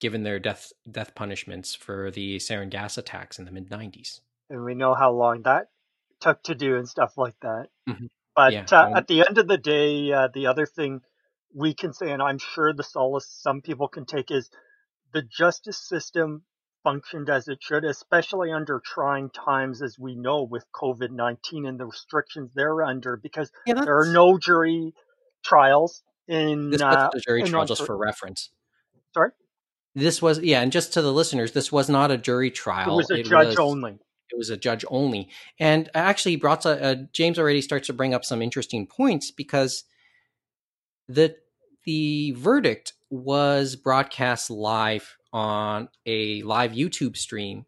given 0.05 0.21
their 0.21 0.37
death 0.37 0.71
death 0.91 1.15
punishments 1.15 1.73
for 1.73 2.11
the 2.11 2.37
sarin 2.37 2.69
gas 2.69 2.95
attacks 2.95 3.39
in 3.39 3.45
the 3.45 3.51
mid 3.51 3.71
90s. 3.71 4.21
And 4.51 4.63
we 4.63 4.75
know 4.75 4.93
how 4.93 5.11
long 5.11 5.41
that 5.41 5.69
took 6.19 6.43
to 6.43 6.53
do 6.53 6.75
and 6.75 6.87
stuff 6.87 7.17
like 7.17 7.33
that. 7.41 7.69
Mhm. 7.89 8.09
But 8.35 8.53
Yeah, 8.53 8.65
uh, 8.71 8.97
at 8.97 9.07
the 9.07 9.25
end 9.27 9.39
of 9.39 9.47
the 9.47 9.57
day, 9.57 10.11
uh, 10.11 10.27
the 10.31 10.45
other 10.45 10.67
thing 10.67 11.01
we 11.55 11.73
can 11.73 11.91
say, 11.91 12.11
and 12.11 12.21
I'm 12.21 12.37
sure 12.37 12.71
the 12.71 12.83
solace 12.83 13.27
some 13.27 13.63
people 13.63 13.87
can 13.87 14.05
take, 14.05 14.29
is 14.29 14.51
the 15.11 15.23
justice 15.23 15.79
system 15.79 16.45
functioned 16.83 17.31
as 17.31 17.47
it 17.47 17.63
should, 17.63 17.83
especially 17.83 18.51
under 18.51 18.79
trying 18.85 19.31
times, 19.31 19.81
as 19.81 19.97
we 19.97 20.13
know 20.13 20.43
with 20.43 20.71
COVID 20.71 21.09
19 21.09 21.65
and 21.65 21.79
the 21.79 21.87
restrictions 21.87 22.51
they're 22.53 22.83
under, 22.83 23.17
because 23.17 23.51
Yeah, 23.65 23.83
there 23.83 23.97
are 23.97 24.13
no 24.13 24.37
jury 24.37 24.93
trials 25.43 26.03
in. 26.27 26.69
This 26.69 26.83
uh, 26.83 26.91
wasn't 26.91 27.15
a 27.15 27.19
jury 27.21 27.41
in 27.41 27.47
trial, 27.47 27.65
just 27.65 27.83
for 27.83 27.97
reference. 27.97 28.51
Sorry? 29.15 29.31
This 29.95 30.21
was 30.21 30.39
yeah, 30.41 30.61
and 30.61 30.71
just 30.73 30.93
to 30.93 31.01
the 31.01 31.13
listeners, 31.13 31.53
this 31.53 31.71
was 31.71 31.89
not 31.89 32.11
a 32.11 32.17
jury 32.17 32.51
trial. 32.51 32.93
It 32.93 32.95
was 32.97 33.11
a 33.11 33.23
judge 33.23 33.47
was, 33.47 33.59
only. 33.59 33.93
It 34.29 34.37
was 34.37 34.49
a 34.49 34.57
judge 34.57 34.83
only, 34.89 35.29
and 35.57 35.89
actually, 35.93 36.35
brought 36.35 36.65
a, 36.65 36.83
uh, 36.83 36.95
James 37.13 37.39
already 37.39 37.61
starts 37.61 37.87
to 37.87 37.93
bring 37.93 38.13
up 38.13 38.25
some 38.25 38.41
interesting 38.41 38.87
points 38.87 39.31
because 39.31 39.85
the 41.07 41.37
the 41.85 42.31
verdict 42.31 42.93
was 43.09 43.77
broadcast 43.77 44.49
live 44.49 45.15
on 45.31 45.87
a 46.05 46.41
live 46.43 46.73
YouTube 46.73 47.15
stream, 47.15 47.65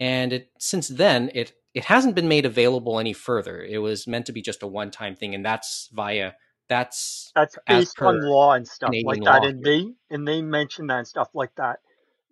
and 0.00 0.32
it 0.32 0.50
since 0.58 0.88
then 0.88 1.30
it 1.32 1.52
it 1.74 1.84
hasn't 1.84 2.16
been 2.16 2.26
made 2.26 2.46
available 2.46 2.98
any 2.98 3.12
further. 3.12 3.62
It 3.62 3.78
was 3.78 4.08
meant 4.08 4.26
to 4.26 4.32
be 4.32 4.42
just 4.42 4.64
a 4.64 4.66
one 4.66 4.90
time 4.90 5.14
thing, 5.14 5.32
and 5.32 5.44
that's 5.44 5.90
via 5.92 6.32
that's 6.68 7.32
That's 7.36 7.56
based 7.68 8.02
on 8.02 8.20
law 8.20 8.54
and 8.54 8.66
stuff 8.66 8.98
Canadian 8.98 9.04
like 9.04 9.22
that. 9.24 9.42
law 9.42 9.44
And 9.44 9.62
they 9.62 9.94
and 10.10 10.26
they 10.26 10.42
mention 10.42 10.88
that 10.88 10.98
and 10.98 11.06
stuff 11.08 11.28
like 11.34 11.54
that. 11.56 11.80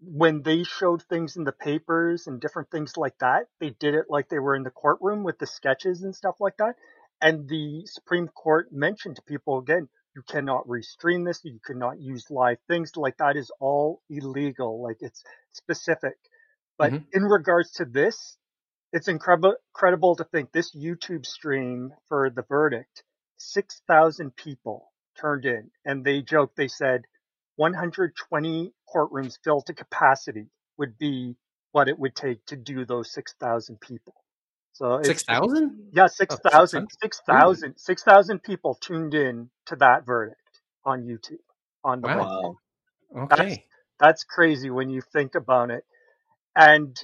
When 0.00 0.42
they 0.42 0.64
showed 0.64 1.02
things 1.04 1.36
in 1.36 1.44
the 1.44 1.52
papers 1.52 2.26
and 2.26 2.40
different 2.40 2.70
things 2.70 2.96
like 2.96 3.16
that, 3.18 3.46
they 3.60 3.70
did 3.70 3.94
it 3.94 4.06
like 4.10 4.28
they 4.28 4.40
were 4.40 4.56
in 4.56 4.64
the 4.64 4.70
courtroom 4.70 5.22
with 5.22 5.38
the 5.38 5.46
sketches 5.46 6.02
and 6.02 6.14
stuff 6.14 6.36
like 6.40 6.56
that. 6.58 6.74
And 7.22 7.48
the 7.48 7.86
Supreme 7.86 8.28
Court 8.28 8.72
mentioned 8.72 9.16
to 9.16 9.22
people 9.22 9.58
again, 9.58 9.88
you 10.16 10.22
cannot 10.22 10.66
restream 10.66 11.24
this, 11.24 11.40
you 11.44 11.60
cannot 11.64 12.00
use 12.00 12.30
live 12.30 12.58
things 12.68 12.96
like 12.96 13.16
that 13.18 13.36
is 13.36 13.50
all 13.60 14.02
illegal. 14.10 14.82
Like 14.82 14.98
it's 15.00 15.22
specific. 15.52 16.16
But 16.78 16.94
Mhm. 16.94 17.04
in 17.12 17.22
regards 17.22 17.72
to 17.74 17.84
this, 17.84 18.36
it's 18.92 19.08
incredible 19.08 19.56
incredible 19.74 20.16
to 20.16 20.24
think 20.24 20.52
this 20.52 20.74
YouTube 20.74 21.26
stream 21.26 21.92
for 22.08 22.30
the 22.30 22.42
verdict 22.42 23.04
6,000 23.38 24.36
people 24.36 24.92
turned 25.20 25.44
in 25.46 25.70
and 25.84 26.04
they 26.04 26.22
joked, 26.22 26.56
they 26.56 26.68
said 26.68 27.02
120 27.56 28.72
courtrooms 28.94 29.38
filled 29.44 29.66
to 29.66 29.74
capacity 29.74 30.46
would 30.78 30.98
be 30.98 31.36
what 31.72 31.88
it 31.88 31.98
would 31.98 32.14
take 32.16 32.44
to 32.46 32.56
do 32.56 32.84
those 32.84 33.12
6,000 33.12 33.80
people. 33.80 34.14
So 34.74 35.00
six 35.02 35.22
thousand. 35.24 35.92
yeah, 35.92 36.06
Oh, 36.30 36.38
6,000, 36.46 36.88
600? 37.26 37.62
6,000, 37.62 37.74
6,000 37.78 38.42
people 38.42 38.76
tuned 38.76 39.14
in 39.14 39.50
to 39.66 39.76
that 39.76 40.06
verdict 40.06 40.40
on 40.84 41.04
YouTube 41.04 41.38
on 41.84 42.00
the 42.02 42.08
Wow. 42.08 42.18
Wow. 42.18 42.58
That's, 43.30 43.42
Okay. 43.42 43.66
that's 44.00 44.24
crazy 44.24 44.70
when 44.70 44.90
you 44.90 45.02
think 45.12 45.34
about 45.34 45.70
it. 45.70 45.84
And 46.56 46.96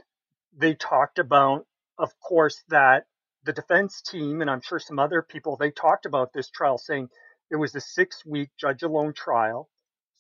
they 0.56 0.74
talked 0.74 1.18
about, 1.18 1.66
of 1.98 2.10
course, 2.20 2.62
that 2.70 3.06
the 3.44 3.52
defense 3.52 4.02
team, 4.02 4.40
and 4.40 4.50
I'm 4.50 4.60
sure 4.60 4.78
some 4.78 4.98
other 4.98 5.22
people, 5.22 5.56
they 5.56 5.70
talked 5.70 6.06
about 6.06 6.32
this 6.32 6.50
trial 6.50 6.78
saying 6.78 7.08
it 7.50 7.56
was 7.56 7.74
a 7.74 7.80
six 7.80 8.24
week 8.24 8.50
judge 8.58 8.82
alone 8.82 9.12
trial. 9.14 9.68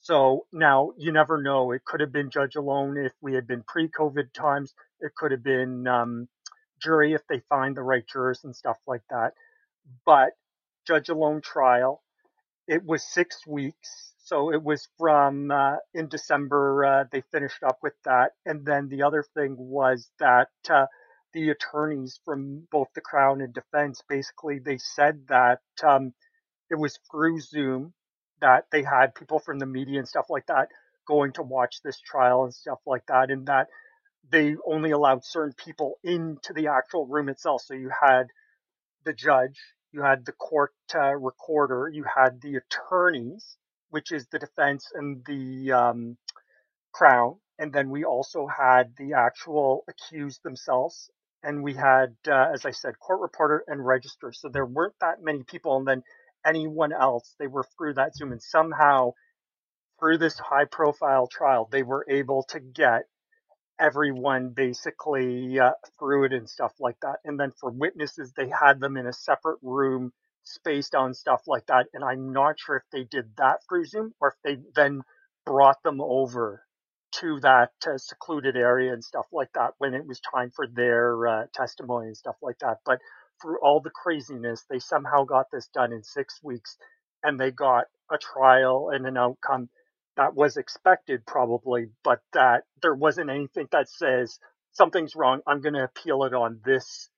So 0.00 0.46
now 0.52 0.92
you 0.96 1.12
never 1.12 1.40
know. 1.42 1.72
It 1.72 1.84
could 1.84 2.00
have 2.00 2.12
been 2.12 2.30
judge 2.30 2.56
alone 2.56 2.96
if 2.96 3.12
we 3.20 3.34
had 3.34 3.46
been 3.46 3.62
pre 3.66 3.88
COVID 3.88 4.32
times. 4.32 4.74
It 5.00 5.14
could 5.14 5.30
have 5.32 5.42
been 5.42 5.86
um, 5.86 6.28
jury 6.82 7.12
if 7.12 7.20
they 7.28 7.42
find 7.48 7.76
the 7.76 7.82
right 7.82 8.04
jurors 8.10 8.40
and 8.44 8.56
stuff 8.56 8.78
like 8.86 9.02
that. 9.10 9.32
But 10.06 10.30
judge 10.86 11.10
alone 11.10 11.42
trial, 11.42 12.02
it 12.66 12.84
was 12.84 13.02
six 13.04 13.46
weeks. 13.46 14.14
So 14.24 14.52
it 14.52 14.62
was 14.62 14.88
from 14.98 15.50
uh, 15.50 15.76
in 15.92 16.08
December, 16.08 16.84
uh, 16.84 17.04
they 17.12 17.22
finished 17.32 17.62
up 17.62 17.78
with 17.82 17.94
that. 18.04 18.32
And 18.46 18.64
then 18.64 18.88
the 18.88 19.02
other 19.02 19.24
thing 19.34 19.56
was 19.58 20.10
that 20.20 20.48
uh, 20.70 20.86
the 21.34 21.50
attorneys 21.50 22.20
from 22.24 22.66
both 22.72 22.88
the 22.94 23.00
Crown 23.02 23.40
and 23.42 23.54
defense 23.54 24.02
basically 24.08 24.58
they 24.60 24.78
said 24.78 25.26
that 25.28 25.60
um, 25.84 26.14
it 26.70 26.76
was 26.76 26.98
through 27.10 27.40
Zoom 27.40 27.94
that 28.40 28.66
they 28.72 28.82
had 28.82 29.14
people 29.14 29.38
from 29.38 29.58
the 29.58 29.66
media 29.66 29.98
and 29.98 30.08
stuff 30.08 30.26
like 30.30 30.46
that 30.46 30.68
going 31.06 31.32
to 31.32 31.42
watch 31.42 31.82
this 31.82 32.00
trial 32.00 32.44
and 32.44 32.54
stuff 32.54 32.78
like 32.86 33.04
that, 33.08 33.30
and 33.30 33.46
that 33.46 33.68
they 34.30 34.56
only 34.66 34.92
allowed 34.92 35.24
certain 35.24 35.54
people 35.54 35.98
into 36.04 36.52
the 36.54 36.68
actual 36.68 37.06
room 37.06 37.28
itself. 37.28 37.62
So 37.64 37.74
you 37.74 37.90
had 37.90 38.28
the 39.04 39.12
judge, 39.12 39.58
you 39.92 40.02
had 40.02 40.24
the 40.26 40.32
court 40.32 40.72
uh, 40.94 41.14
recorder, 41.16 41.90
you 41.92 42.04
had 42.04 42.40
the 42.40 42.56
attorneys, 42.56 43.56
which 43.90 44.12
is 44.12 44.26
the 44.28 44.38
defense 44.38 44.88
and 44.94 45.24
the 45.26 45.72
um, 45.72 46.16
crown, 46.92 47.36
and 47.58 47.72
then 47.72 47.90
we 47.90 48.04
also 48.04 48.46
had 48.46 48.94
the 48.98 49.14
actual 49.14 49.84
accused 49.88 50.42
themselves, 50.44 51.10
and 51.42 51.62
we 51.62 51.74
had, 51.74 52.16
uh, 52.28 52.50
as 52.54 52.66
I 52.66 52.72
said, 52.72 52.98
court 53.00 53.20
reporter 53.20 53.64
and 53.66 53.84
register. 53.84 54.32
So 54.32 54.48
there 54.48 54.66
weren't 54.66 54.94
that 55.00 55.22
many 55.22 55.42
people, 55.44 55.76
and 55.78 55.86
then 55.88 56.02
anyone 56.46 56.92
else, 56.92 57.34
they 57.38 57.46
were 57.48 57.64
through 57.76 57.94
that 57.94 58.16
Zoom, 58.16 58.32
and 58.32 58.42
somehow 58.42 59.12
through 60.00 60.18
this 60.18 60.38
high 60.38 60.66
profile 60.66 61.28
trial, 61.28 61.68
they 61.70 61.82
were 61.82 62.06
able 62.08 62.44
to 62.50 62.60
get 62.60 63.02
everyone 63.80 64.50
basically 64.50 65.60
uh, 65.60 65.72
through 66.00 66.26
it 66.26 66.34
and 66.34 66.50
stuff 66.50 66.72
like 66.80 66.96
that. 67.02 67.18
And 67.24 67.40
then 67.40 67.52
for 67.60 67.70
witnesses, 67.70 68.32
they 68.36 68.50
had 68.50 68.80
them 68.80 68.98
in 68.98 69.06
a 69.08 69.14
separate 69.14 69.60
room, 69.62 70.12
spaced 70.44 70.96
on 70.96 71.14
stuff 71.14 71.42
like 71.48 71.66
that. 71.68 71.88
And 71.94 72.04
I'm 72.04 72.32
not 72.32 72.60
sure 72.60 72.78
if 72.78 72.84
they 72.92 73.04
did 73.04 73.32
that 73.38 73.60
through 73.68 73.86
Zoom 73.86 74.14
or 74.20 74.30
if 74.30 74.36
they 74.44 74.62
then 74.76 75.02
brought 75.46 75.82
them 75.84 76.00
over 76.02 76.64
to 77.20 77.40
that 77.42 77.72
uh, 77.86 77.98
secluded 77.98 78.56
area 78.56 78.92
and 78.92 79.04
stuff 79.04 79.26
like 79.32 79.50
that 79.54 79.72
when 79.78 79.94
it 79.94 80.06
was 80.06 80.20
time 80.20 80.50
for 80.54 80.66
their 80.68 81.26
uh, 81.28 81.46
testimony 81.54 82.08
and 82.08 82.18
stuff 82.18 82.36
like 82.42 82.58
that. 82.60 82.78
But 82.86 83.00
through 83.42 83.60
all 83.62 83.80
the 83.80 83.90
craziness, 83.90 84.66
they 84.70 84.80
somehow 84.80 85.24
got 85.24 85.46
this 85.52 85.68
done 85.74 85.92
in 85.92 86.02
six 86.04 86.40
weeks 86.42 86.76
and 87.24 87.40
they 87.40 87.50
got 87.52 87.86
a 88.12 88.18
trial 88.18 88.90
and 88.94 89.06
an 89.06 89.16
outcome 89.18 89.70
that 90.16 90.34
was 90.34 90.56
expected 90.58 91.26
probably, 91.26 91.88
but 92.04 92.20
that 92.34 92.64
there 92.82 92.94
wasn't 92.94 93.30
anything 93.30 93.68
that 93.72 93.88
says 93.88 94.38
something's 94.72 95.16
wrong. 95.16 95.40
I'm 95.46 95.62
going 95.62 95.74
to 95.74 95.84
appeal 95.84 96.24
it 96.24 96.34
on 96.34 96.60
this, 96.64 97.10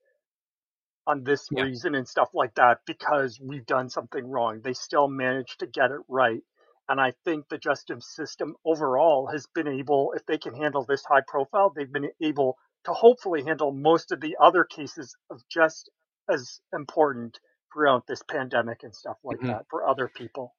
on 1.06 1.24
this 1.24 1.48
Yeah. 1.50 1.64
reason 1.64 1.94
and 1.96 2.08
stuff 2.08 2.30
like 2.34 2.54
that 2.56 2.80
because 2.86 3.40
we've 3.42 3.66
done 3.66 3.90
something 3.90 4.26
wrong. 4.28 4.60
They 4.64 4.74
still 4.74 5.08
managed 5.08 5.60
to 5.60 5.68
get 5.68 5.90
it 5.92 6.00
right. 6.08 6.42
And 6.88 7.00
I 7.00 7.12
think 7.24 7.48
the 7.48 7.58
justice 7.58 8.06
system 8.14 8.56
overall 8.64 9.28
has 9.28 9.46
been 9.46 9.68
able, 9.68 10.12
if 10.14 10.26
they 10.26 10.38
can 10.38 10.54
handle 10.54 10.84
this 10.84 11.04
high 11.04 11.22
profile, 11.26 11.70
they've 11.70 11.90
been 11.90 12.10
able 12.20 12.58
to 12.84 12.92
hopefully 12.92 13.44
handle 13.44 13.72
most 13.72 14.12
of 14.12 14.20
the 14.20 14.36
other 14.40 14.64
cases 14.64 15.16
of 15.30 15.40
just 15.48 15.90
as 16.28 16.60
important 16.72 17.40
throughout 17.72 18.06
this 18.06 18.22
pandemic 18.22 18.82
and 18.82 18.94
stuff 18.94 19.16
like 19.24 19.38
Mhm. 19.38 19.46
that 19.46 19.66
for 19.70 19.86
other 19.86 20.08
people. 20.08 20.54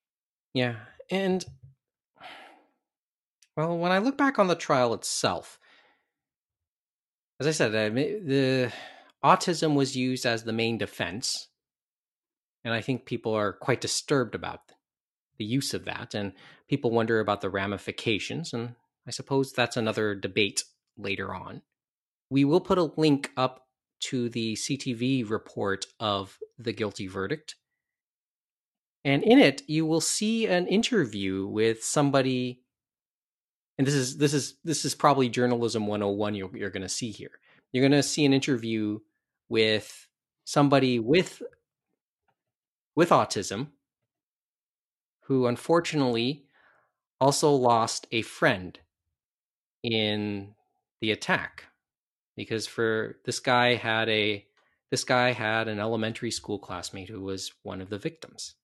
Yeah, 0.54 0.86
and 1.10 1.46
well, 3.56 3.78
when 3.78 3.92
I 3.92 4.00
look 4.00 4.18
back 4.18 4.40
on 4.40 4.48
the 4.48 4.56
trial 4.56 4.94
itself, 4.94 5.60
as 7.40 7.48
I 7.48 7.52
said, 7.52 7.76
I 7.76 7.90
mean, 7.90 8.26
the 8.28 8.74
autism 9.24 9.76
was 9.76 9.96
used 9.96 10.26
as 10.26 10.44
the 10.44 10.54
main 10.54 10.78
defense, 10.78 11.50
and 12.64 12.74
I 12.74 12.82
think 12.82 13.06
people 13.06 13.34
are 13.34 13.54
quite 13.54 13.82
disturbed 13.82 14.36
about 14.36 14.73
the 15.44 15.50
use 15.50 15.74
of 15.74 15.84
that, 15.84 16.14
and 16.14 16.32
people 16.70 16.90
wonder 16.90 17.20
about 17.20 17.42
the 17.42 17.50
ramifications, 17.50 18.54
and 18.54 18.76
I 19.06 19.12
suppose 19.12 19.52
that's 19.52 19.76
another 19.76 20.16
debate 20.16 20.64
later 20.98 21.34
on. 21.36 21.64
We 22.30 22.46
will 22.46 22.62
put 22.62 22.78
a 22.78 22.92
link 22.96 23.32
up 23.36 23.68
to 24.06 24.30
the 24.30 24.56
CTV 24.56 25.30
report 25.30 25.86
of 26.00 26.40
the 26.58 26.72
guilty 26.72 27.08
verdict. 27.08 27.56
And 29.04 29.22
in 29.22 29.38
it, 29.38 29.64
you 29.68 29.86
will 29.86 30.00
see 30.00 30.48
an 30.48 30.68
interview 30.68 31.46
with 31.46 31.84
somebody 31.84 32.62
and 33.78 33.88
this 33.88 33.96
is 33.96 34.18
this 34.18 34.34
is 34.36 34.56
this 34.64 34.86
is 34.86 34.94
probably 34.94 35.30
journalism 35.30 35.88
101 35.88 36.36
you're, 36.36 36.56
you're 36.56 36.70
going 36.70 36.84
to 36.84 36.88
see 36.88 37.10
here 37.10 37.32
you're 37.72 37.82
going 37.82 37.92
to 37.92 38.04
see 38.04 38.24
an 38.24 38.32
interview 38.32 39.00
with 39.50 40.08
somebody 40.46 41.00
with 41.00 41.42
with 42.96 43.10
autism 43.10 43.70
who 45.28 45.48
unfortunately 45.48 46.46
also 47.20 47.52
lost 47.52 48.08
a 48.12 48.22
friend 48.22 48.80
in 49.84 50.54
the 51.02 51.12
attack. 51.12 51.66
Because 52.36 52.66
for 52.66 53.18
this 53.26 53.40
guy 53.40 53.76
had 53.76 54.10
a 54.10 54.46
this 54.90 55.04
guy 55.04 55.32
had 55.32 55.68
an 55.68 55.80
elementary 55.80 56.32
school 56.32 56.60
classmate 56.60 57.10
who 57.10 57.22
was 57.22 57.52
one 57.64 57.82
of 57.82 57.90
the 57.90 57.98
victims. 57.98 58.56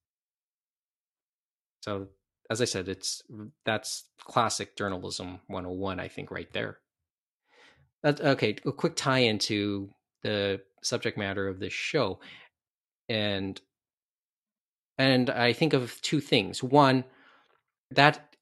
So 1.81 2.07
as 2.51 2.61
i 2.61 2.65
said 2.65 2.89
it's 2.89 3.21
that's 3.63 4.05
classic 4.21 4.75
journalism 4.75 5.39
101 5.47 5.99
i 5.99 6.07
think 6.07 6.31
right 6.31 6.51
there. 6.51 6.79
That, 8.03 8.19
okay 8.21 8.55
a 8.65 8.71
quick 8.71 8.95
tie 8.95 9.19
into 9.19 9.91
the 10.23 10.61
subject 10.83 11.17
matter 11.17 11.47
of 11.47 11.59
this 11.59 11.73
show. 11.73 12.19
And 13.07 13.59
and 14.99 15.31
i 15.31 15.53
think 15.53 15.73
of 15.73 15.99
two 16.03 16.21
things 16.21 16.63
one 16.63 17.05
that 17.91 18.35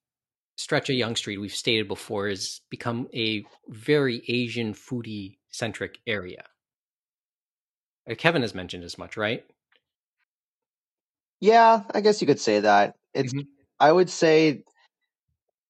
stretch 0.58 0.90
of 0.90 0.96
Yonge 0.96 1.18
Street 1.20 1.38
we've 1.40 1.54
stated 1.56 1.88
before 1.88 2.28
has 2.30 2.62
become 2.70 3.08
a 3.14 3.46
very 3.70 4.24
Asian 4.28 4.74
foodie 4.74 5.38
centric 5.50 6.00
area. 6.08 6.46
Uh, 8.10 8.16
Kevin 8.16 8.42
has 8.42 8.56
mentioned 8.56 8.84
as 8.84 8.98
much, 8.98 9.18
right? 9.18 9.46
Yeah, 11.40 11.84
I 11.94 12.02
guess 12.02 12.22
you 12.22 12.28
could 12.28 12.40
say 12.40 12.62
that. 12.62 12.96
It's 13.14 13.34
Mhm. 13.34 13.48
I 13.80 13.92
would 13.92 14.10
say 14.10 14.64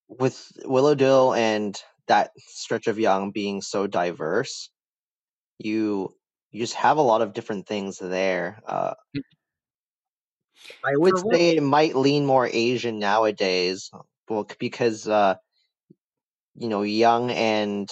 with 0.10 0.52
Willowdale 0.66 1.34
and 1.34 1.82
that 2.08 2.32
stretch 2.40 2.88
of 2.88 3.00
Yonge 3.00 3.34
being 3.34 3.62
so 3.62 3.88
diverse, 3.88 4.70
you 5.60 6.16
you 6.52 6.62
just 6.62 6.76
have 6.76 6.98
a 6.98 7.02
lot 7.04 7.22
of 7.22 7.34
different 7.34 7.68
things 7.68 8.00
there. 8.00 8.62
Uh, 8.68 8.94
Mm. 9.16 9.22
I 10.84 10.92
would 10.96 11.18
say 11.18 11.50
it 11.56 11.62
might 11.64 11.96
lean 11.96 12.26
more 12.26 12.48
Asian 12.48 13.00
nowadays, 13.00 13.92
well, 14.30 14.48
because 14.60 15.08
uh, 15.08 15.36
you 16.56 16.68
know, 16.70 16.82
Yonge 16.82 17.32
and 17.32 17.90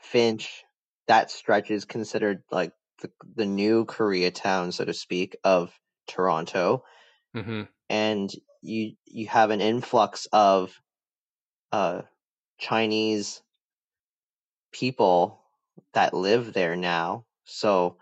Finch, 0.00 0.64
that 1.06 1.30
stretch 1.30 1.70
is 1.70 1.84
considered 1.84 2.42
like 2.50 2.72
the 3.00 3.10
the 3.36 3.46
new 3.46 3.84
Koreatown, 3.86 4.72
so 4.72 4.84
to 4.84 4.94
speak, 4.94 5.36
of 5.44 5.78
Toronto, 6.06 6.84
Mhm. 7.34 7.68
and 7.88 8.30
you 8.60 8.94
you 9.04 9.26
have 9.28 9.50
an 9.50 9.60
influx 9.60 10.26
of 10.32 10.74
uh 11.72 12.02
Chinese 12.58 13.42
people 14.72 15.42
that 15.92 16.14
live 16.14 16.52
there 16.52 16.76
now. 16.76 17.26
So 17.44 17.98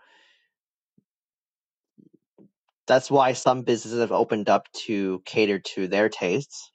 that's 2.91 3.09
why 3.09 3.31
some 3.31 3.61
businesses 3.61 4.01
have 4.01 4.11
opened 4.11 4.49
up 4.49 4.69
to 4.73 5.21
cater 5.23 5.59
to 5.59 5.87
their 5.87 6.09
tastes. 6.09 6.73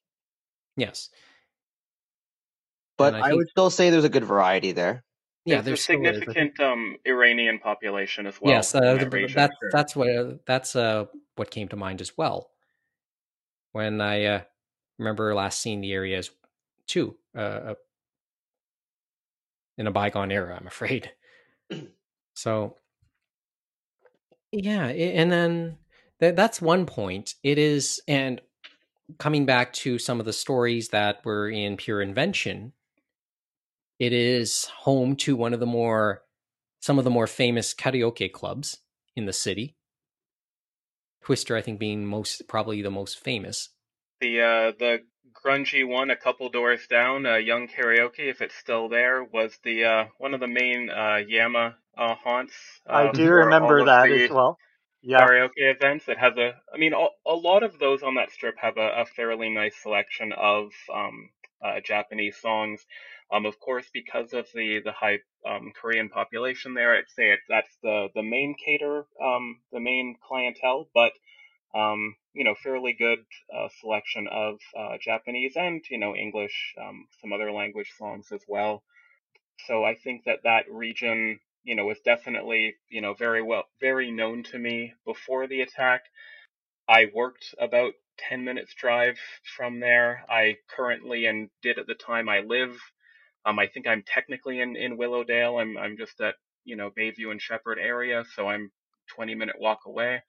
Yes. 0.74 1.10
But 2.96 3.14
I 3.14 3.18
I, 3.18 3.22
think- 3.24 3.36
would 3.36 3.48
still 3.50 3.68
say 3.68 3.90
there's 3.90 4.04
a 4.04 4.08
good 4.08 4.24
variety 4.24 4.72
there. 4.72 5.04
Yeah, 5.44 5.60
there's, 5.60 5.64
there's 5.64 5.80
a 5.80 5.82
still 5.82 6.00
is. 6.00 6.06
I 6.06 6.12
think- 6.12 6.24
significant 6.24 6.60
um, 6.60 6.96
Iranian 7.04 7.58
population 7.58 8.26
as 8.26 8.40
well. 8.40 8.52
yes, 8.54 8.74
uh, 8.74 8.80
that 8.80 9.12
region, 9.12 9.36
that, 9.36 9.50
sure. 9.60 9.70
that's 9.72 9.94
what 9.94 10.46
that's 10.46 10.74
uh, 10.74 11.04
what 11.36 11.50
came 11.50 11.68
to 11.68 11.76
mind 11.76 12.00
as 12.00 12.16
well 12.16 12.48
when 13.72 14.00
I 14.00 14.24
uh, 14.24 14.40
remember 14.98 15.34
last 15.34 15.60
seeing 15.60 15.82
the 15.82 15.92
areas 15.92 16.30
too 16.86 17.14
uh, 17.36 17.40
uh, 17.40 17.74
in 19.76 19.86
a 19.86 19.90
bygone 19.90 20.32
era. 20.32 20.56
I'm 20.58 20.66
afraid. 20.66 21.12
so 22.34 22.76
yeah, 24.50 24.86
and 24.86 25.30
then 25.30 25.76
th- 26.20 26.36
that's 26.36 26.60
one 26.60 26.86
point. 26.86 27.34
It 27.42 27.58
is, 27.58 28.00
and 28.08 28.40
coming 29.18 29.46
back 29.46 29.72
to 29.74 29.98
some 29.98 30.20
of 30.20 30.26
the 30.26 30.32
stories 30.32 30.88
that 30.88 31.24
were 31.24 31.48
in 31.48 31.76
Pure 31.76 32.02
Invention, 32.02 32.72
it 33.98 34.12
is 34.12 34.66
home 34.66 35.16
to 35.16 35.36
one 35.36 35.54
of 35.54 35.60
the 35.60 35.66
more 35.66 36.22
some 36.80 36.98
of 36.98 37.04
the 37.04 37.10
more 37.10 37.26
famous 37.26 37.74
karaoke 37.74 38.30
clubs 38.30 38.78
in 39.16 39.26
the 39.26 39.32
city. 39.32 39.76
Twister, 41.24 41.56
I 41.56 41.62
think, 41.62 41.80
being 41.80 42.06
most 42.06 42.46
probably 42.46 42.82
the 42.82 42.90
most 42.90 43.18
famous. 43.18 43.70
The 44.20 44.40
uh, 44.40 44.72
the 44.78 44.98
grungy 45.32 45.86
one, 45.86 46.10
a 46.10 46.16
couple 46.16 46.48
doors 46.48 46.86
down, 46.86 47.26
uh, 47.26 47.36
Young 47.36 47.68
Karaoke, 47.68 48.30
if 48.30 48.40
it's 48.40 48.54
still 48.54 48.88
there, 48.88 49.24
was 49.24 49.58
the 49.64 49.84
uh, 49.84 50.04
one 50.18 50.34
of 50.34 50.40
the 50.40 50.46
main 50.46 50.88
uh, 50.90 51.20
Yama 51.26 51.76
uh, 51.98 52.14
haunts. 52.14 52.54
I 52.86 53.06
uh, 53.06 53.12
do 53.12 53.28
remember 53.28 53.84
that 53.84 54.08
the 54.08 54.24
as 54.24 54.30
well. 54.30 54.58
Yeah, 55.07 55.28
Karaoke 55.28 55.52
events. 55.59 56.09
It 56.09 56.18
has 56.18 56.36
a, 56.38 56.54
I 56.74 56.78
mean, 56.78 56.94
a, 56.94 57.09
a 57.30 57.34
lot 57.34 57.64
of 57.64 57.78
those 57.78 58.02
on 58.04 58.16
that 58.16 58.32
strip 58.32 58.57
have 58.61 58.78
a, 58.78 59.02
a 59.02 59.07
fairly 59.07 59.50
nice 59.50 59.76
selection 59.82 60.32
of 60.32 60.70
um, 60.94 61.30
uh, 61.64 61.80
Japanese 61.84 62.36
songs. 62.38 62.86
Um, 63.32 63.46
of 63.46 63.61
course, 63.61 63.86
because 63.94 64.34
of 64.34 64.46
the 64.54 64.80
the 64.84 64.92
high 64.92 65.20
um, 65.48 65.72
Korean 65.80 66.11
population 66.11 66.74
there, 66.74 66.96
I'd 66.96 67.11
say 67.16 67.30
it, 67.32 67.40
that's 67.48 67.76
the 67.82 68.09
the 68.14 68.22
main 68.24 68.57
cater, 68.64 69.07
um, 69.24 69.61
the 69.72 69.80
main 69.80 70.16
clientele. 70.28 70.88
But 70.94 71.12
um, 71.74 72.16
you 72.34 72.44
know, 72.44 72.54
fairly 72.62 72.94
good 72.94 73.20
uh, 73.57 73.68
selection 73.80 74.28
of 74.32 74.59
uh, 74.78 74.96
Japanese 75.02 75.54
and 75.57 75.84
you 75.90 75.98
know 75.98 76.16
English, 76.16 76.74
um, 76.82 77.07
some 77.22 77.32
other 77.32 77.52
language 77.52 77.92
songs 77.98 78.28
as 78.32 78.42
well. 78.48 78.82
So 79.66 79.84
I 79.84 79.94
think 79.96 80.24
that 80.26 80.40
that 80.44 80.64
region, 80.70 81.40
you 81.66 81.74
know, 81.74 81.84
was 81.84 82.00
definitely 82.00 82.76
you 82.88 83.02
know 83.02 83.14
very 83.14 83.42
well, 83.42 83.64
very 83.80 84.10
known 84.10 84.44
to 84.44 84.58
me 84.58 84.94
before 85.04 85.46
the 85.46 85.60
attack. 85.60 86.04
I 86.88 87.06
worked 87.12 87.54
about 87.58 87.94
10 88.18 88.44
minutes 88.44 88.74
drive 88.74 89.18
from 89.56 89.80
there. 89.80 90.24
I 90.28 90.56
currently 90.68 91.26
and 91.26 91.50
did 91.62 91.78
at 91.78 91.86
the 91.86 91.94
time 91.94 92.28
I 92.28 92.40
live. 92.40 92.78
Um, 93.44 93.58
I 93.58 93.66
think 93.66 93.86
I'm 93.86 94.02
technically 94.02 94.60
in, 94.60 94.76
in 94.76 94.96
Willowdale. 94.96 95.58
I'm, 95.58 95.76
I'm 95.76 95.96
just 95.96 96.20
at, 96.20 96.36
you 96.64 96.76
know, 96.76 96.90
Bayview 96.90 97.30
and 97.30 97.42
Sheppard 97.42 97.78
area. 97.78 98.24
So 98.34 98.48
I'm 98.48 98.70
20 99.14 99.34
minute 99.34 99.56
walk 99.58 99.80
away. 99.86 100.22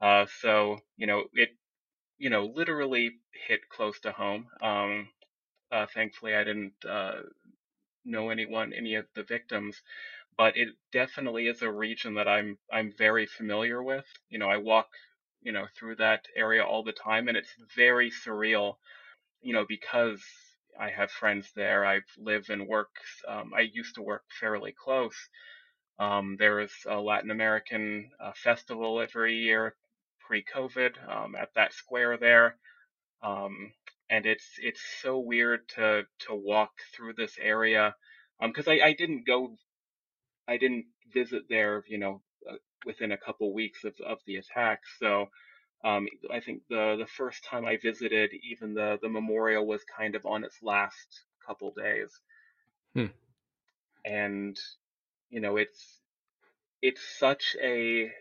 Uh, 0.00 0.26
so, 0.40 0.78
you 0.96 1.06
know, 1.06 1.24
it, 1.34 1.50
you 2.18 2.30
know, 2.30 2.46
literally 2.46 3.10
hit 3.48 3.68
close 3.68 3.98
to 4.00 4.12
home. 4.12 4.46
Um, 4.62 5.08
uh, 5.72 5.86
thankfully 5.92 6.34
I 6.34 6.44
didn't, 6.44 6.74
uh, 6.88 7.22
know 8.04 8.30
anyone, 8.30 8.72
any 8.72 8.94
of 8.94 9.06
the 9.14 9.22
victims, 9.22 9.82
but 10.38 10.56
it 10.56 10.68
definitely 10.92 11.48
is 11.48 11.62
a 11.62 11.72
region 11.72 12.14
that 12.16 12.28
I'm, 12.28 12.58
I'm 12.72 12.92
very 12.98 13.26
familiar 13.26 13.82
with. 13.82 14.06
You 14.30 14.38
know, 14.40 14.48
I 14.50 14.58
walk, 14.58 14.88
you 15.42 15.52
know, 15.52 15.66
through 15.78 15.96
that 15.96 16.26
area 16.36 16.64
all 16.64 16.84
the 16.84 16.92
time 16.92 17.28
and 17.28 17.36
it's 17.38 17.54
very 17.76 18.10
surreal, 18.10 18.74
you 19.42 19.52
know, 19.54 19.64
because 19.68 20.22
I 20.78 20.90
have 20.90 21.10
friends 21.10 21.50
there. 21.56 21.84
I 21.86 22.00
live 22.18 22.46
and 22.50 22.66
work, 22.68 22.90
um, 23.28 23.52
I 23.56 23.62
used 23.62 23.96
to 23.96 24.02
work 24.02 24.22
fairly 24.40 24.72
close. 24.72 25.16
Um, 25.98 26.36
there 26.38 26.60
is 26.60 26.72
a 26.86 27.00
Latin 27.00 27.30
American 27.30 28.10
uh, 28.20 28.32
festival 28.36 29.00
every 29.00 29.36
year 29.36 29.74
pre-COVID 30.20 30.92
um, 31.08 31.34
at 31.36 31.48
that 31.54 31.72
square 31.72 32.16
there, 32.18 32.56
um, 33.22 33.72
and 34.10 34.26
it's 34.26 34.46
it's 34.58 34.82
so 35.02 35.18
weird 35.18 35.60
to 35.76 36.04
to 36.20 36.34
walk 36.34 36.70
through 36.94 37.14
this 37.14 37.36
area 37.40 37.94
because 38.42 38.68
I, 38.68 38.80
I 38.84 38.92
didn't 38.94 39.26
go, 39.26 39.56
I 40.48 40.56
didn't 40.58 40.86
visit 41.12 41.44
there, 41.48 41.84
you 41.88 41.98
know, 41.98 42.22
uh, 42.50 42.56
within 42.86 43.12
a 43.12 43.18
couple 43.18 43.52
weeks 43.54 43.84
of 43.84 43.94
of 44.06 44.20
the 44.26 44.36
attack, 44.36 44.82
so. 44.98 45.28
Um, 45.84 46.08
I 46.32 46.40
think 46.40 46.62
the 46.68 46.96
the 46.98 47.06
first 47.06 47.44
time 47.44 47.64
I 47.64 47.76
visited, 47.76 48.32
even 48.42 48.74
the 48.74 48.98
the 49.02 49.08
memorial 49.08 49.66
was 49.66 49.84
kind 49.84 50.16
of 50.16 50.26
on 50.26 50.44
its 50.44 50.62
last 50.62 51.24
couple 51.46 51.72
days, 51.72 52.10
Hmm. 52.94 53.08
and 54.04 54.58
you 55.30 55.40
know 55.40 55.56
it's 55.56 56.00
it's 56.82 57.02
such 57.18 57.56
a 57.62 58.12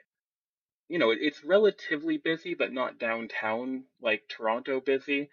you 0.89 0.99
know 0.99 1.11
it, 1.11 1.19
it's 1.21 1.43
relatively 1.43 2.17
busy, 2.17 2.53
but 2.55 2.73
not 2.73 2.99
downtown 2.99 3.85
like 4.01 4.23
Toronto 4.29 4.81
busy. 4.81 5.29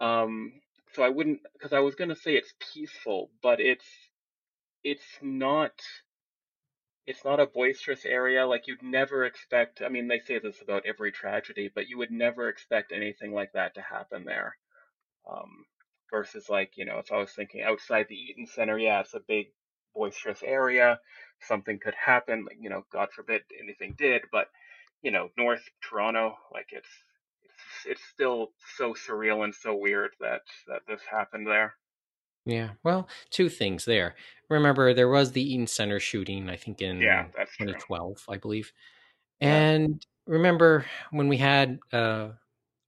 Um, 0.00 0.60
so 0.94 1.02
I 1.02 1.10
wouldn't 1.10 1.40
because 1.54 1.72
I 1.72 1.80
was 1.80 1.96
gonna 1.96 2.16
say 2.16 2.36
it's 2.36 2.54
peaceful, 2.74 3.30
but 3.42 3.60
it's 3.60 3.86
it's 4.84 5.18
not 5.22 5.72
it's 7.10 7.24
not 7.24 7.40
a 7.40 7.46
boisterous 7.46 8.04
area. 8.06 8.46
Like 8.46 8.68
you'd 8.68 8.82
never 8.82 9.24
expect. 9.24 9.82
I 9.82 9.88
mean, 9.88 10.06
they 10.06 10.20
say 10.20 10.38
this 10.38 10.62
about 10.62 10.86
every 10.86 11.10
tragedy, 11.10 11.68
but 11.74 11.88
you 11.88 11.98
would 11.98 12.12
never 12.12 12.48
expect 12.48 12.92
anything 12.92 13.32
like 13.32 13.52
that 13.54 13.74
to 13.74 13.82
happen 13.82 14.24
there. 14.24 14.56
Um, 15.30 15.66
versus 16.10 16.48
like 16.48 16.72
you 16.76 16.84
know, 16.84 16.98
if 16.98 17.10
I 17.12 17.16
was 17.16 17.32
thinking 17.32 17.62
outside 17.62 18.06
the 18.08 18.14
Eaton 18.14 18.46
Center, 18.46 18.78
yeah, 18.78 19.00
it's 19.00 19.14
a 19.14 19.20
big 19.26 19.46
boisterous 19.94 20.42
area. 20.44 21.00
Something 21.42 21.80
could 21.82 21.94
happen. 21.94 22.44
Like, 22.44 22.58
you 22.60 22.70
know, 22.70 22.84
God 22.92 23.08
forbid 23.12 23.42
anything 23.60 23.96
did, 23.98 24.22
but 24.30 24.46
you 25.02 25.10
know, 25.10 25.30
North 25.36 25.62
Toronto, 25.82 26.36
like 26.52 26.68
it's 26.70 26.88
it's 27.42 27.86
it's 27.86 28.04
still 28.12 28.52
so 28.76 28.94
surreal 28.94 29.42
and 29.42 29.54
so 29.54 29.74
weird 29.74 30.12
that 30.20 30.42
that 30.68 30.82
this 30.86 31.02
happened 31.10 31.48
there. 31.48 31.74
Yeah. 32.46 32.70
Well, 32.82 33.08
two 33.30 33.48
things 33.48 33.84
there. 33.84 34.14
Remember, 34.48 34.94
there 34.94 35.08
was 35.08 35.32
the 35.32 35.42
Eaton 35.42 35.66
Center 35.66 36.00
shooting, 36.00 36.48
I 36.50 36.56
think 36.56 36.82
in 36.82 37.00
Yeah, 37.00 37.26
that's 37.36 37.56
true. 37.56 37.66
2012, 37.66 38.24
I 38.28 38.36
believe. 38.36 38.72
Yeah. 39.40 39.48
And 39.48 40.06
remember 40.26 40.86
when 41.10 41.28
we 41.28 41.36
had 41.36 41.78
uh, 41.92 42.30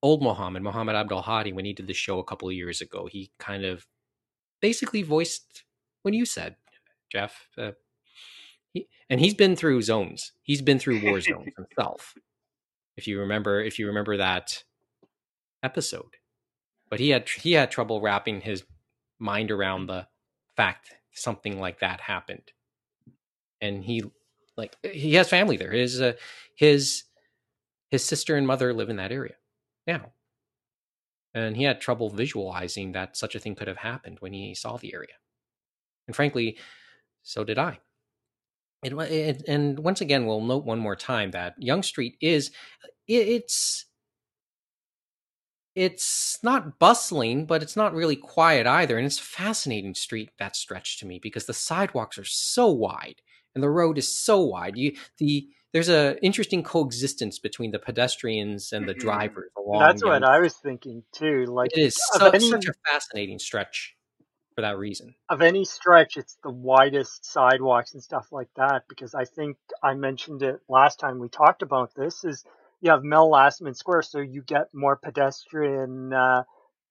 old 0.03 0.23
Mohammed, 0.23 0.63
Mohammed 0.63 0.97
Abdul 0.97 1.23
Hadi, 1.23 1.53
when 1.53 1.65
he 1.65 1.73
did 1.73 1.87
the 1.87 1.95
show 1.95 2.19
a 2.19 2.25
couple 2.25 2.49
of 2.49 2.55
years 2.55 2.81
ago, 2.81 3.07
he 3.11 3.31
kind 3.39 3.65
of 3.65 3.87
basically 4.61 5.03
voiced 5.03 5.65
what 6.03 6.15
you 6.15 6.25
said, 6.25 6.57
Jeff. 7.11 7.49
Uh, 7.57 7.73
he, 8.73 8.89
and 9.09 9.21
he's 9.21 9.35
been 9.35 9.55
through 9.55 9.83
zones. 9.83 10.33
He's 10.43 10.63
been 10.63 10.79
through 10.79 11.03
war 11.03 11.21
zones 11.21 11.49
himself. 11.57 12.15
If 12.97 13.07
you 13.07 13.21
remember, 13.21 13.63
if 13.63 13.79
you 13.79 13.87
remember 13.87 14.17
that 14.17 14.65
episode, 15.63 16.17
but 16.91 17.01
he 17.01 17.11
had 17.11 17.29
he 17.29 17.53
had 17.53 17.71
trouble 17.71 18.01
wrapping 18.01 18.43
his 18.43 18.65
mind 19.23 19.51
around 19.51 19.87
the 19.87 20.07
fact 20.57 20.93
something 21.13 21.61
like 21.61 21.81
that 21.81 22.01
happened, 22.01 22.53
and 23.61 23.85
he 23.85 24.03
like 24.57 24.77
he 24.83 25.15
has 25.15 25.29
family 25.29 25.57
there. 25.57 25.73
His 25.73 26.01
uh, 26.01 26.15
his 26.57 27.05
his 27.91 28.05
sister 28.05 28.37
and 28.37 28.47
mother 28.47 28.75
live 28.75 28.91
in 28.91 28.97
that 28.97 29.13
area 29.13 29.35
now, 29.87 30.13
and 31.35 31.57
he 31.57 31.65
had 31.65 31.81
trouble 31.81 32.11
visualizing 32.11 32.93
that 32.93 33.17
such 33.17 33.35
a 33.35 33.39
thing 33.39 33.55
could 33.55 33.69
have 33.69 33.79
happened 33.79 34.19
when 34.21 34.33
he 34.33 34.55
saw 34.55 34.77
the 34.77 34.95
area, 34.95 35.15
and 36.07 36.17
frankly, 36.17 36.59
so 37.23 37.45
did 37.45 37.59
I. 37.59 37.79
It, 38.83 38.93
it, 38.95 39.45
and 39.47 39.79
once 39.79 40.01
again, 40.01 40.27
we'll 40.27 40.41
note 40.41 40.65
one 40.65 40.81
more 40.81 40.97
time 40.97 41.31
that 41.31 41.55
Yonge 41.57 41.85
Street 41.85 42.17
is 42.21 42.51
it, 43.07 43.29
it's 43.29 43.87
it's 45.75 46.39
not 46.43 46.79
bustling, 46.79 47.47
but 47.47 47.63
it's 47.63 47.77
not 47.77 47.95
really 47.95 48.17
quiet 48.17 48.67
either. 48.67 48.97
And 48.99 49.07
it's 49.07 49.19
a 49.19 49.23
fascinating 49.23 49.95
street 49.95 50.31
that 50.39 50.57
stretch 50.57 50.99
to 50.99 51.07
me 51.07 51.19
because 51.23 51.47
the 51.47 51.55
sidewalks 51.55 52.19
are 52.19 52.25
so 52.25 52.69
wide 52.71 53.23
and 53.55 53.63
the 53.63 53.71
road 53.71 53.99
is 53.99 54.23
so 54.23 54.41
wide. 54.41 54.77
You 54.77 54.97
the 55.19 55.49
there's 55.73 55.89
a 55.89 56.23
interesting 56.23 56.63
coexistence 56.63 57.39
between 57.39 57.71
the 57.71 57.79
pedestrians 57.79 58.73
and 58.73 58.87
the 58.87 58.95
Mhm. 58.95 59.01
drivers 59.01 59.51
along. 59.57 59.81
That's 59.81 60.05
what 60.05 60.23
I 60.23 60.39
was 60.41 60.55
thinking 60.55 61.03
too. 61.13 61.47
Like 61.47 61.73
It 61.73 61.81
is 61.81 61.95
so, 61.95 62.29
any 62.29 62.51
such 62.51 62.67
a 62.69 62.75
fascinating 62.91 63.39
stretch 63.39 63.97
for 64.55 64.61
that 64.61 64.77
reason. 64.77 65.15
of 65.31 65.41
any 65.41 65.65
stretch, 65.65 66.19
it's 66.19 66.37
the 66.43 66.51
widest 66.51 67.25
sidewalks 67.25 67.95
and 67.95 68.03
stuff 68.03 68.31
like 68.33 68.51
that. 68.57 68.85
Because 68.89 69.15
I 69.15 69.25
think 69.25 69.57
I 69.83 69.95
mentioned 69.95 70.43
it 70.43 70.61
last 70.69 70.99
time 71.01 71.19
we 71.19 71.29
talked 71.31 71.63
about 71.63 71.95
this. 71.95 72.23
Is 72.25 72.45
you 72.83 72.93
have 72.93 73.05
Mel 73.05 73.31
Lastman 73.31 73.77
Square, 73.77 74.05
so 74.05 74.21
you 74.21 74.43
get 74.43 74.69
more 74.75 74.97
pedestrian 74.97 76.13
uh, 76.15 76.45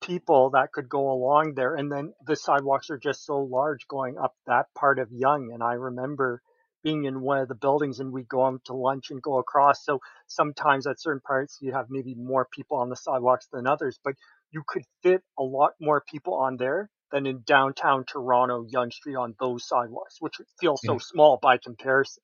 people 0.03 0.51
that 0.51 0.73
could 0.73 0.89
go 0.89 1.11
along 1.11 1.55
there, 1.55 1.75
and 1.75 1.91
then 1.91 2.13
the 2.27 2.37
sidewalks 2.37 2.91
are 2.91 2.99
just 2.99 3.25
so 3.25 3.39
large 3.41 3.87
going 3.89 4.17
up 4.19 4.35
that 4.47 4.67
part 4.75 4.99
of 4.99 5.09
Yonge. 5.11 5.51
And 5.53 5.63
I 5.63 5.75
remember 5.75 6.41
being 6.83 7.05
in 7.05 7.21
one 7.21 7.39
of 7.39 7.49
the 7.49 7.55
buildings, 7.55 7.99
and 8.01 8.13
we 8.13 8.23
go 8.25 8.45
out 8.45 8.65
to 8.65 8.73
lunch 8.75 9.11
and 9.11 9.21
go 9.23 9.39
across. 9.39 9.85
So 9.85 9.99
sometimes 10.27 10.87
at 10.87 11.01
certain 11.01 11.21
parts, 11.21 11.59
you 11.61 11.73
have 11.73 11.87
maybe 11.91 12.15
more 12.15 12.47
people 12.51 12.77
on 12.77 12.89
the 12.89 12.97
sidewalks 12.97 13.47
than 13.53 13.67
others, 13.67 13.99
but 14.03 14.15
you 14.51 14.63
could 14.67 14.83
fit 15.03 15.23
a 15.39 15.43
lot 15.43 15.73
more 15.81 16.03
people 16.09 16.35
on 16.35 16.57
there 16.57 16.89
than 17.11 17.27
in 17.27 17.43
downtown 17.45 18.05
Toronto, 18.05 18.65
Yonge 18.69 18.95
Street 18.95 19.15
on 19.17 19.35
those 19.39 19.67
sidewalks, 19.67 20.17
which 20.21 20.35
feels 20.59 20.83
so 20.85 20.97
Mhm. 20.97 21.01
small 21.01 21.37
by 21.41 21.57
comparison. 21.57 22.23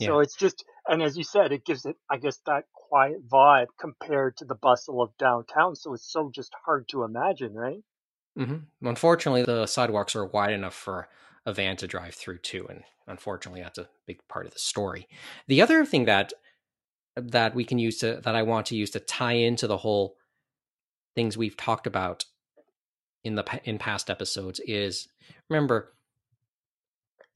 So 0.00 0.18
it's 0.20 0.36
just, 0.36 0.64
and 0.86 1.02
as 1.02 1.16
you 1.16 1.24
said, 1.24 1.52
it 1.52 1.64
gives 1.64 1.86
it, 1.86 1.96
I 2.10 2.18
guess, 2.18 2.38
that 2.46 2.64
quiet 2.72 3.28
vibe 3.28 3.68
compared 3.78 4.36
to 4.38 4.44
the 4.44 4.54
bustle 4.54 5.00
of 5.00 5.16
downtown. 5.18 5.76
So 5.76 5.94
it's 5.94 6.10
so 6.10 6.30
just 6.34 6.52
hard 6.64 6.88
to 6.88 7.04
imagine, 7.04 7.54
right? 7.54 7.82
Mm-hmm. 8.38 8.86
Unfortunately, 8.86 9.44
the 9.44 9.66
sidewalks 9.66 10.16
are 10.16 10.26
wide 10.26 10.52
enough 10.52 10.74
for 10.74 11.08
a 11.46 11.52
van 11.52 11.76
to 11.76 11.86
drive 11.86 12.14
through 12.14 12.38
too, 12.38 12.66
and 12.68 12.82
unfortunately, 13.06 13.62
that's 13.62 13.78
a 13.78 13.88
big 14.06 14.26
part 14.28 14.46
of 14.46 14.52
the 14.52 14.58
story. 14.58 15.06
The 15.46 15.62
other 15.62 15.84
thing 15.84 16.06
that 16.06 16.32
that 17.16 17.54
we 17.54 17.64
can 17.64 17.78
use 17.78 17.98
to 17.98 18.20
that 18.24 18.34
I 18.34 18.42
want 18.42 18.66
to 18.66 18.76
use 18.76 18.90
to 18.90 19.00
tie 19.00 19.34
into 19.34 19.66
the 19.66 19.76
whole 19.76 20.16
things 21.14 21.36
we've 21.36 21.56
talked 21.56 21.86
about 21.86 22.24
in 23.22 23.36
the 23.36 23.44
in 23.64 23.78
past 23.78 24.10
episodes 24.10 24.60
is 24.66 25.08
remember 25.48 25.92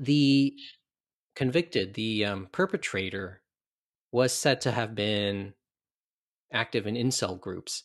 the 0.00 0.54
convicted, 1.38 1.94
the 1.94 2.24
um, 2.24 2.48
perpetrator 2.50 3.40
was 4.10 4.32
said 4.32 4.60
to 4.60 4.72
have 4.72 4.96
been 4.96 5.54
active 6.52 6.84
in 6.84 6.96
incel 6.96 7.40
groups. 7.40 7.84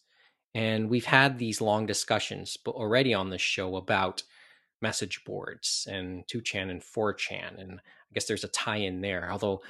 And 0.55 0.89
we've 0.89 1.05
had 1.05 1.37
these 1.37 1.61
long 1.61 1.85
discussions 1.85 2.57
already 2.65 3.13
on 3.13 3.29
this 3.29 3.43
show 3.43 3.75
about 3.75 4.23
message 4.81 5.23
boards 5.23 5.87
and 5.89 6.25
2chan 6.25 6.71
and 6.71 6.81
4chan. 6.81 7.61
And 7.61 7.73
I 7.79 8.13
guess 8.15 8.25
there's 8.25 8.43
a 8.43 8.47
tie 8.47 8.77
in 8.77 9.01
there, 9.01 9.31
although 9.31 9.61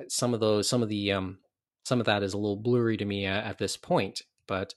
uh, 0.00 0.04
some 0.08 0.34
of 0.34 0.40
those, 0.40 0.68
some 0.68 0.82
of 0.82 0.88
the, 0.88 1.12
um, 1.12 1.38
some 1.84 2.00
of 2.00 2.06
that 2.06 2.24
is 2.24 2.34
a 2.34 2.38
little 2.38 2.56
blurry 2.56 2.96
to 2.96 3.04
me 3.04 3.24
at, 3.24 3.44
at 3.44 3.58
this 3.58 3.76
point. 3.76 4.22
But 4.48 4.74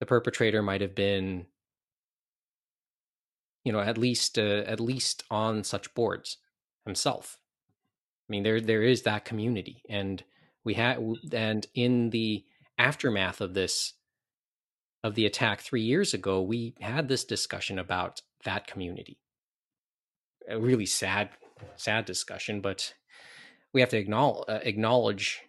the 0.00 0.06
perpetrator 0.06 0.62
might 0.62 0.80
have 0.80 0.94
been, 0.94 1.44
you 3.64 3.72
know, 3.72 3.80
at 3.80 3.98
least, 3.98 4.38
uh, 4.38 4.64
at 4.66 4.80
least 4.80 5.24
on 5.30 5.62
such 5.62 5.92
boards 5.94 6.38
himself. 6.86 7.38
I 8.28 8.32
mean, 8.32 8.42
there 8.42 8.60
there 8.60 8.82
is 8.82 9.02
that 9.02 9.24
community, 9.24 9.82
and 9.88 10.24
we 10.64 10.74
had, 10.74 10.98
and 11.32 11.66
in 11.74 12.10
the 12.10 12.44
aftermath 12.78 13.40
of 13.40 13.54
this, 13.54 13.94
of 15.04 15.14
the 15.14 15.26
attack 15.26 15.60
three 15.60 15.82
years 15.82 16.12
ago, 16.12 16.42
we 16.42 16.74
had 16.80 17.08
this 17.08 17.24
discussion 17.24 17.78
about 17.78 18.22
that 18.44 18.66
community. 18.66 19.18
A 20.48 20.58
really 20.58 20.86
sad, 20.86 21.30
sad 21.76 22.04
discussion, 22.04 22.60
but 22.60 22.94
we 23.72 23.80
have 23.80 23.90
to 23.90 23.98
acknowledge 23.98 24.48
uh, 24.48 24.60
acknowledge 24.62 25.42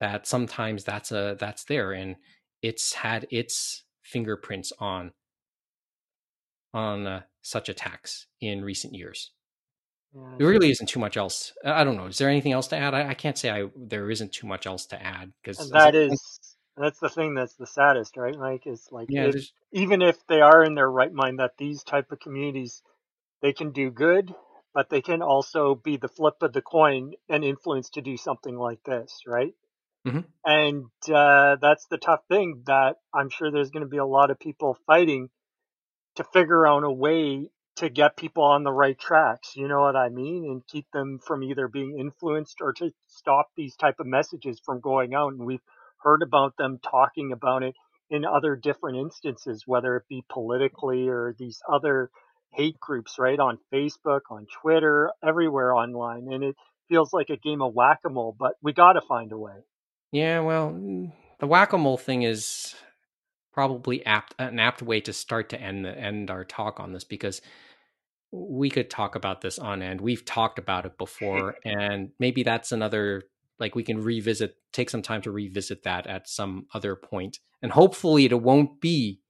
that 0.00 0.26
sometimes 0.26 0.84
that's 0.84 1.10
a 1.10 1.36
that's 1.38 1.64
there, 1.64 1.92
and 1.92 2.16
it's 2.62 2.92
had 2.92 3.26
its 3.30 3.84
fingerprints 4.02 4.72
on 4.78 5.12
on 6.72 7.06
uh, 7.06 7.22
such 7.42 7.68
attacks 7.68 8.26
in 8.40 8.62
recent 8.62 8.94
years. 8.94 9.32
Yeah, 10.14 10.36
There 10.38 10.48
really 10.48 10.70
isn't 10.70 10.88
too 10.88 11.00
much 11.00 11.16
else. 11.16 11.52
I 11.64 11.84
don't 11.84 11.96
know. 11.96 12.06
Is 12.06 12.18
there 12.18 12.28
anything 12.28 12.52
else 12.52 12.68
to 12.68 12.76
add? 12.76 12.94
I, 12.94 13.10
I 13.10 13.14
can't 13.14 13.38
say 13.38 13.50
I 13.50 13.68
there 13.76 14.10
isn't 14.10 14.32
too 14.32 14.46
much 14.46 14.66
else 14.66 14.86
to 14.86 15.02
add 15.02 15.32
because 15.42 15.70
that 15.70 15.94
is, 15.94 16.40
that's 16.76 16.98
the 16.98 17.08
thing 17.08 17.34
that's 17.34 17.54
the 17.54 17.66
saddest, 17.66 18.16
right? 18.16 18.36
Like, 18.36 18.66
is 18.66 18.88
like, 18.90 19.08
yeah, 19.10 19.26
if, 19.26 19.48
even 19.72 20.02
if 20.02 20.26
they 20.26 20.40
are 20.40 20.64
in 20.64 20.74
their 20.74 20.90
right 20.90 21.12
mind, 21.12 21.38
that 21.38 21.56
these 21.58 21.82
type 21.84 22.10
of 22.10 22.20
communities, 22.20 22.82
they 23.42 23.52
can 23.52 23.72
do 23.72 23.90
good, 23.90 24.34
but 24.74 24.90
they 24.90 25.02
can 25.02 25.22
also 25.22 25.74
be 25.74 25.96
the 25.96 26.08
flip 26.08 26.42
of 26.42 26.52
the 26.52 26.62
coin 26.62 27.12
and 27.28 27.44
influence 27.44 27.90
to 27.90 28.02
do 28.02 28.16
something 28.16 28.56
like 28.56 28.82
this, 28.84 29.22
right? 29.26 29.54
Mhm. 30.04 30.24
And 30.44 30.86
uh, 31.12 31.56
that's 31.56 31.86
the 31.86 31.98
tough 31.98 32.22
thing 32.28 32.62
that 32.66 32.96
I'm 33.14 33.28
sure 33.28 33.50
there's 33.50 33.70
going 33.70 33.84
to 33.84 33.88
be 33.88 33.98
a 33.98 34.06
lot 34.06 34.30
of 34.30 34.38
people 34.38 34.78
fighting 34.86 35.28
to 36.16 36.24
figure 36.24 36.66
out 36.66 36.84
a 36.84 36.90
way 36.90 37.50
to 37.76 37.88
get 37.88 38.16
people 38.16 38.42
on 38.42 38.64
the 38.64 38.72
right 38.72 38.98
tracks. 38.98 39.56
You 39.56 39.68
know 39.68 39.80
what 39.80 39.96
I 39.96 40.08
mean? 40.08 40.44
And 40.44 40.66
keep 40.66 40.86
them 40.92 41.18
from 41.24 41.42
either 41.42 41.68
being 41.68 41.98
influenced 41.98 42.58
or 42.60 42.72
to 42.74 42.92
stop 43.08 43.48
these 43.56 43.76
type 43.76 43.96
of 44.00 44.06
messages 44.06 44.60
from 44.64 44.80
going 44.80 45.14
out. 45.14 45.32
And 45.32 45.44
we've 45.44 45.62
heard 46.02 46.22
about 46.22 46.56
them 46.56 46.78
talking 46.78 47.32
about 47.32 47.62
it 47.62 47.74
in 48.10 48.24
other 48.24 48.56
different 48.56 48.98
instances, 48.98 49.62
whether 49.66 49.96
it 49.96 50.04
be 50.08 50.24
politically 50.28 51.08
or 51.08 51.34
these 51.38 51.60
other 51.70 52.10
hate 52.52 52.78
groups, 52.80 53.18
right? 53.18 53.38
On 53.38 53.58
Facebook, 53.72 54.22
on 54.30 54.46
Twitter, 54.60 55.10
everywhere 55.26 55.74
online. 55.74 56.32
And 56.32 56.42
it 56.42 56.56
feels 56.88 57.12
like 57.12 57.30
a 57.30 57.36
game 57.36 57.62
of 57.62 57.72
whack-a-mole, 57.72 58.34
but 58.38 58.54
we 58.62 58.72
got 58.72 58.94
to 58.94 59.00
find 59.00 59.30
a 59.32 59.38
way. 59.38 59.64
yeah. 60.10 60.40
Well, 60.40 60.70
mm, 60.70 61.12
the 61.38 61.46
whack 61.46 61.72
a 61.72 61.78
mole 61.78 61.96
thing 61.96 62.22
is 62.22 62.74
probably 63.52 64.04
apt 64.06 64.34
an 64.38 64.58
apt 64.58 64.82
way 64.82 65.00
to 65.00 65.12
start 65.12 65.48
to 65.50 65.60
end 65.60 65.84
the, 65.84 65.96
end 65.96 66.30
our 66.30 66.44
talk 66.44 66.80
on 66.80 66.92
this 66.92 67.04
because 67.04 67.40
we 68.32 68.70
could 68.70 68.88
talk 68.88 69.16
about 69.16 69.40
this 69.40 69.58
on 69.58 69.82
end. 69.82 70.00
We've 70.00 70.24
talked 70.24 70.58
about 70.58 70.86
it 70.86 70.96
before, 70.98 71.56
and 71.64 72.10
maybe 72.18 72.42
that's 72.42 72.72
another 72.72 73.24
like 73.58 73.74
we 73.74 73.82
can 73.82 74.02
revisit, 74.02 74.56
take 74.72 74.88
some 74.88 75.02
time 75.02 75.20
to 75.22 75.30
revisit 75.30 75.82
that 75.82 76.06
at 76.06 76.28
some 76.28 76.66
other 76.72 76.96
point, 76.96 77.38
and 77.62 77.72
hopefully 77.72 78.24
it 78.24 78.40
won't 78.40 78.80
be 78.80 79.20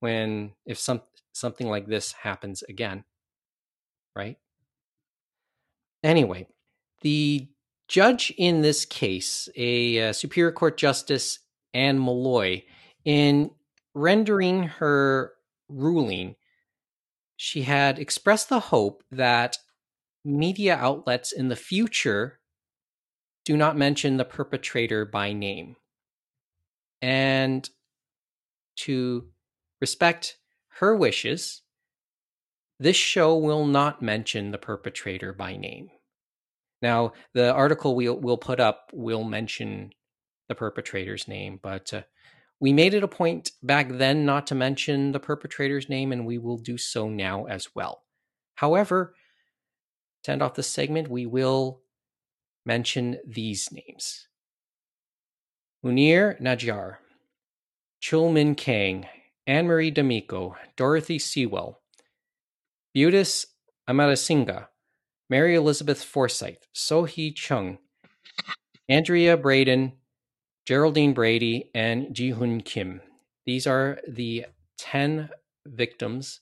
when 0.00 0.52
if 0.66 0.78
some 0.78 1.02
something 1.32 1.68
like 1.68 1.86
this 1.86 2.12
happens 2.12 2.62
again, 2.62 3.04
right? 4.16 4.36
Anyway, 6.02 6.46
the 7.02 7.48
judge 7.88 8.32
in 8.38 8.62
this 8.62 8.84
case, 8.84 9.48
a 9.54 10.08
uh, 10.08 10.12
Superior 10.12 10.52
Court 10.52 10.76
Justice 10.76 11.40
Anne 11.74 11.98
Molloy, 11.98 12.62
in 13.04 13.50
rendering 13.94 14.64
her 14.64 15.32
ruling, 15.68 16.36
she 17.36 17.62
had 17.62 17.98
expressed 17.98 18.48
the 18.48 18.60
hope 18.60 19.02
that 19.10 19.58
media 20.24 20.76
outlets 20.76 21.32
in 21.32 21.48
the 21.48 21.56
future 21.56 22.38
do 23.44 23.56
not 23.56 23.76
mention 23.76 24.16
the 24.16 24.24
perpetrator 24.24 25.04
by 25.04 25.32
name 25.32 25.76
and 27.02 27.68
to 28.76 29.28
respect 29.80 30.36
her 30.78 30.94
wishes, 30.94 31.62
this 32.78 32.96
show 32.96 33.36
will 33.36 33.66
not 33.66 34.02
mention 34.02 34.50
the 34.50 34.58
perpetrator 34.58 35.32
by 35.32 35.56
name. 35.56 35.90
Now, 36.82 37.12
the 37.34 37.52
article 37.52 37.94
we'll, 37.94 38.16
we'll 38.16 38.38
put 38.38 38.60
up 38.60 38.90
will 38.92 39.24
mention 39.24 39.92
the 40.48 40.54
perpetrator's 40.54 41.28
name, 41.28 41.60
but 41.62 41.92
uh, 41.92 42.02
we 42.60 42.72
made 42.72 42.92
it 42.92 43.02
a 43.02 43.08
point 43.08 43.52
back 43.62 43.88
then 43.90 44.26
not 44.26 44.46
to 44.48 44.54
mention 44.54 45.12
the 45.12 45.20
perpetrator's 45.20 45.88
name, 45.88 46.12
and 46.12 46.26
we 46.26 46.36
will 46.38 46.58
do 46.58 46.76
so 46.76 47.08
now 47.08 47.46
as 47.46 47.68
well. 47.74 48.02
However, 48.56 49.14
to 50.24 50.32
end 50.32 50.42
off 50.42 50.54
this 50.54 50.68
segment, 50.68 51.08
we 51.08 51.24
will 51.24 51.80
mention 52.66 53.18
these 53.26 53.72
names 53.72 54.28
Munir 55.84 56.38
Najjar, 56.40 56.96
Chulmin 58.02 58.54
Kang, 58.54 59.06
Anne 59.46 59.66
Marie 59.66 59.90
D'Amico, 59.90 60.54
Dorothy 60.76 61.18
Sewell, 61.18 61.80
Beutis 62.94 63.46
Amarasingha, 63.88 64.66
Mary 65.30 65.54
Elizabeth 65.54 66.04
Forsyth, 66.04 66.66
Sohee 66.74 67.34
Chung, 67.34 67.78
Andrea 68.90 69.38
Bradden, 69.38 69.92
Geraldine 70.66 71.12
Brady, 71.14 71.70
and 71.74 72.14
Ji-Hoon 72.14 72.60
Kim. 72.60 73.00
These 73.46 73.66
are 73.66 73.98
the 74.06 74.46
10 74.78 75.30
victims 75.66 76.40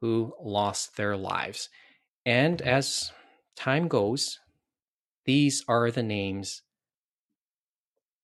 who 0.00 0.34
lost 0.42 0.96
their 0.96 1.16
lives. 1.16 1.68
And 2.24 2.60
as 2.62 3.12
time 3.56 3.88
goes, 3.88 4.38
these 5.24 5.64
are 5.68 5.90
the 5.90 6.02
names 6.02 6.62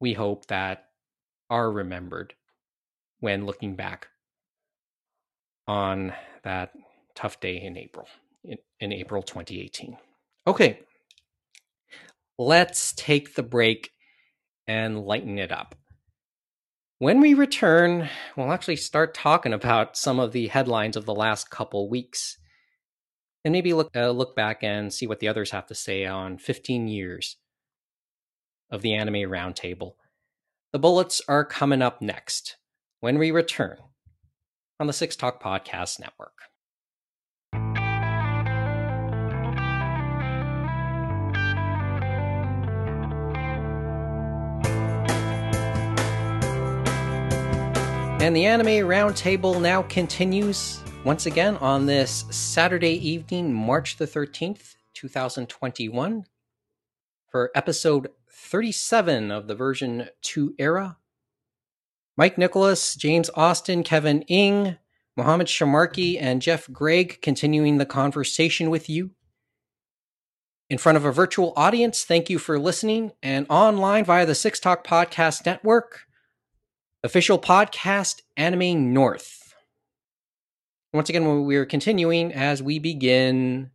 we 0.01 0.15
hope 0.15 0.47
that 0.47 0.89
are 1.49 1.71
remembered 1.71 2.35
when 3.21 3.47
looking 3.47 3.77
back 3.77 4.09
on 5.67 6.13
that 6.43 6.73
tough 7.15 7.41
day 7.41 7.61
in 7.61 7.77
April, 7.77 8.07
in, 8.45 8.59
in 8.81 8.93
April 8.93 9.23
2018. 9.23 9.97
Okay, 10.47 10.81
let's 12.39 12.93
take 12.93 13.35
the 13.35 13.43
break 13.43 13.91
and 14.67 15.05
lighten 15.05 15.39
it 15.39 15.53
up. 15.53 15.75
When 16.99 17.21
we 17.21 17.35
return, 17.35 18.09
we'll 18.37 18.53
actually 18.53 18.77
start 18.77 19.15
talking 19.15 19.53
about 19.53 19.97
some 19.97 20.19
of 20.19 20.33
the 20.33 20.49
headlines 20.49 20.97
of 20.97 21.05
the 21.05 21.15
last 21.15 21.51
couple 21.51 21.91
weeks 21.91 22.39
and 23.45 23.53
maybe 23.53 23.75
look 23.75 23.95
uh, 23.95 24.11
look 24.11 24.35
back 24.35 24.65
and 24.65 24.93
see 24.93 25.07
what 25.07 25.21
the 25.21 25.29
others 25.29 25.51
have 25.51 25.67
to 25.67 25.75
say 25.75 26.05
on 26.05 26.39
15 26.39 26.89
years 26.89 27.37
of 28.71 28.83
the 28.83 28.95
anime 28.95 29.31
roundtable. 29.31 29.93
The 30.73 30.79
bullets 30.79 31.23
are 31.29 31.45
coming 31.45 31.83
up 31.83 32.03
next 32.03 32.57
when 33.01 33.19
we 33.19 33.31
return 33.31 33.77
on 34.81 34.87
the 34.87 34.93
Six 34.93 35.17
Talk 35.17 35.43
Podcast 35.43 36.01
Network. 36.01 36.36
And 48.27 48.35
the 48.35 48.47
Anime 48.47 48.89
Roundtable 48.89 49.63
now 49.63 49.83
continues 49.83 50.81
once 51.05 51.27
again 51.27 51.57
on 51.59 51.87
this 51.87 52.25
Saturday 52.29 52.95
evening, 53.09 53.55
March 53.55 53.99
the 53.99 54.05
13th, 54.05 54.75
2021, 54.95 56.25
for 57.31 57.53
episode 57.55 58.09
37 58.29 59.31
of 59.31 59.47
the 59.47 59.55
version 59.55 60.09
2 60.23 60.57
era. 60.59 60.97
Mike 62.17 62.37
Nicholas, 62.37 62.97
James 62.97 63.31
Austin, 63.37 63.85
Kevin 63.85 64.23
Ing, 64.23 64.77
Mohammed 65.17 65.47
Shamarki, 65.47 66.21
and 66.21 66.43
Jeff 66.43 66.69
Gregg 66.73 67.23
continuing 67.23 67.79
the 67.79 67.87
conversation 67.87 68.71
with 68.71 68.91
you. 68.91 69.13
In 70.69 70.79
front 70.79 70.97
of 70.97 71.05
a 71.05 71.13
virtual 71.13 71.53
audience, 71.57 72.03
thank 72.03 72.29
you 72.29 72.41
for 72.41 72.59
listening, 72.59 73.13
and 73.23 73.47
online 73.49 74.05
via 74.05 74.27
the 74.27 74.35
Six 74.35 74.59
Talk 74.59 74.85
Podcast 74.85 75.47
Network, 75.47 76.06
official 77.07 77.39
podcast 77.39 78.21
Anime 78.37 78.93
North. 78.93 79.55
Once 80.93 81.09
again, 81.09 81.45
we 81.45 81.55
are 81.55 81.65
continuing 81.65 82.33
as 82.33 82.61
we 82.61 82.81
begin 82.81 83.71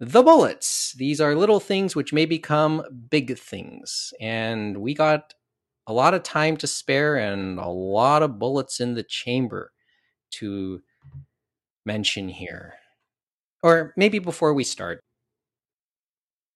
the 0.00 0.20
bullets. 0.20 0.92
These 0.98 1.20
are 1.20 1.36
little 1.36 1.60
things 1.60 1.94
which 1.94 2.12
may 2.12 2.26
become 2.26 2.82
big 3.08 3.38
things. 3.38 4.12
And 4.20 4.78
we 4.78 4.94
got 4.94 5.32
a 5.86 5.92
lot 5.92 6.12
of 6.12 6.24
time 6.24 6.56
to 6.56 6.66
spare 6.66 7.14
and 7.14 7.60
a 7.60 7.68
lot 7.68 8.24
of 8.24 8.40
bullets 8.40 8.80
in 8.80 8.94
the 8.94 9.04
chamber 9.04 9.70
to 10.32 10.82
mention 11.84 12.28
here. 12.28 12.74
Or 13.62 13.94
maybe 13.96 14.18
before 14.18 14.52
we 14.52 14.64
start. 14.64 14.98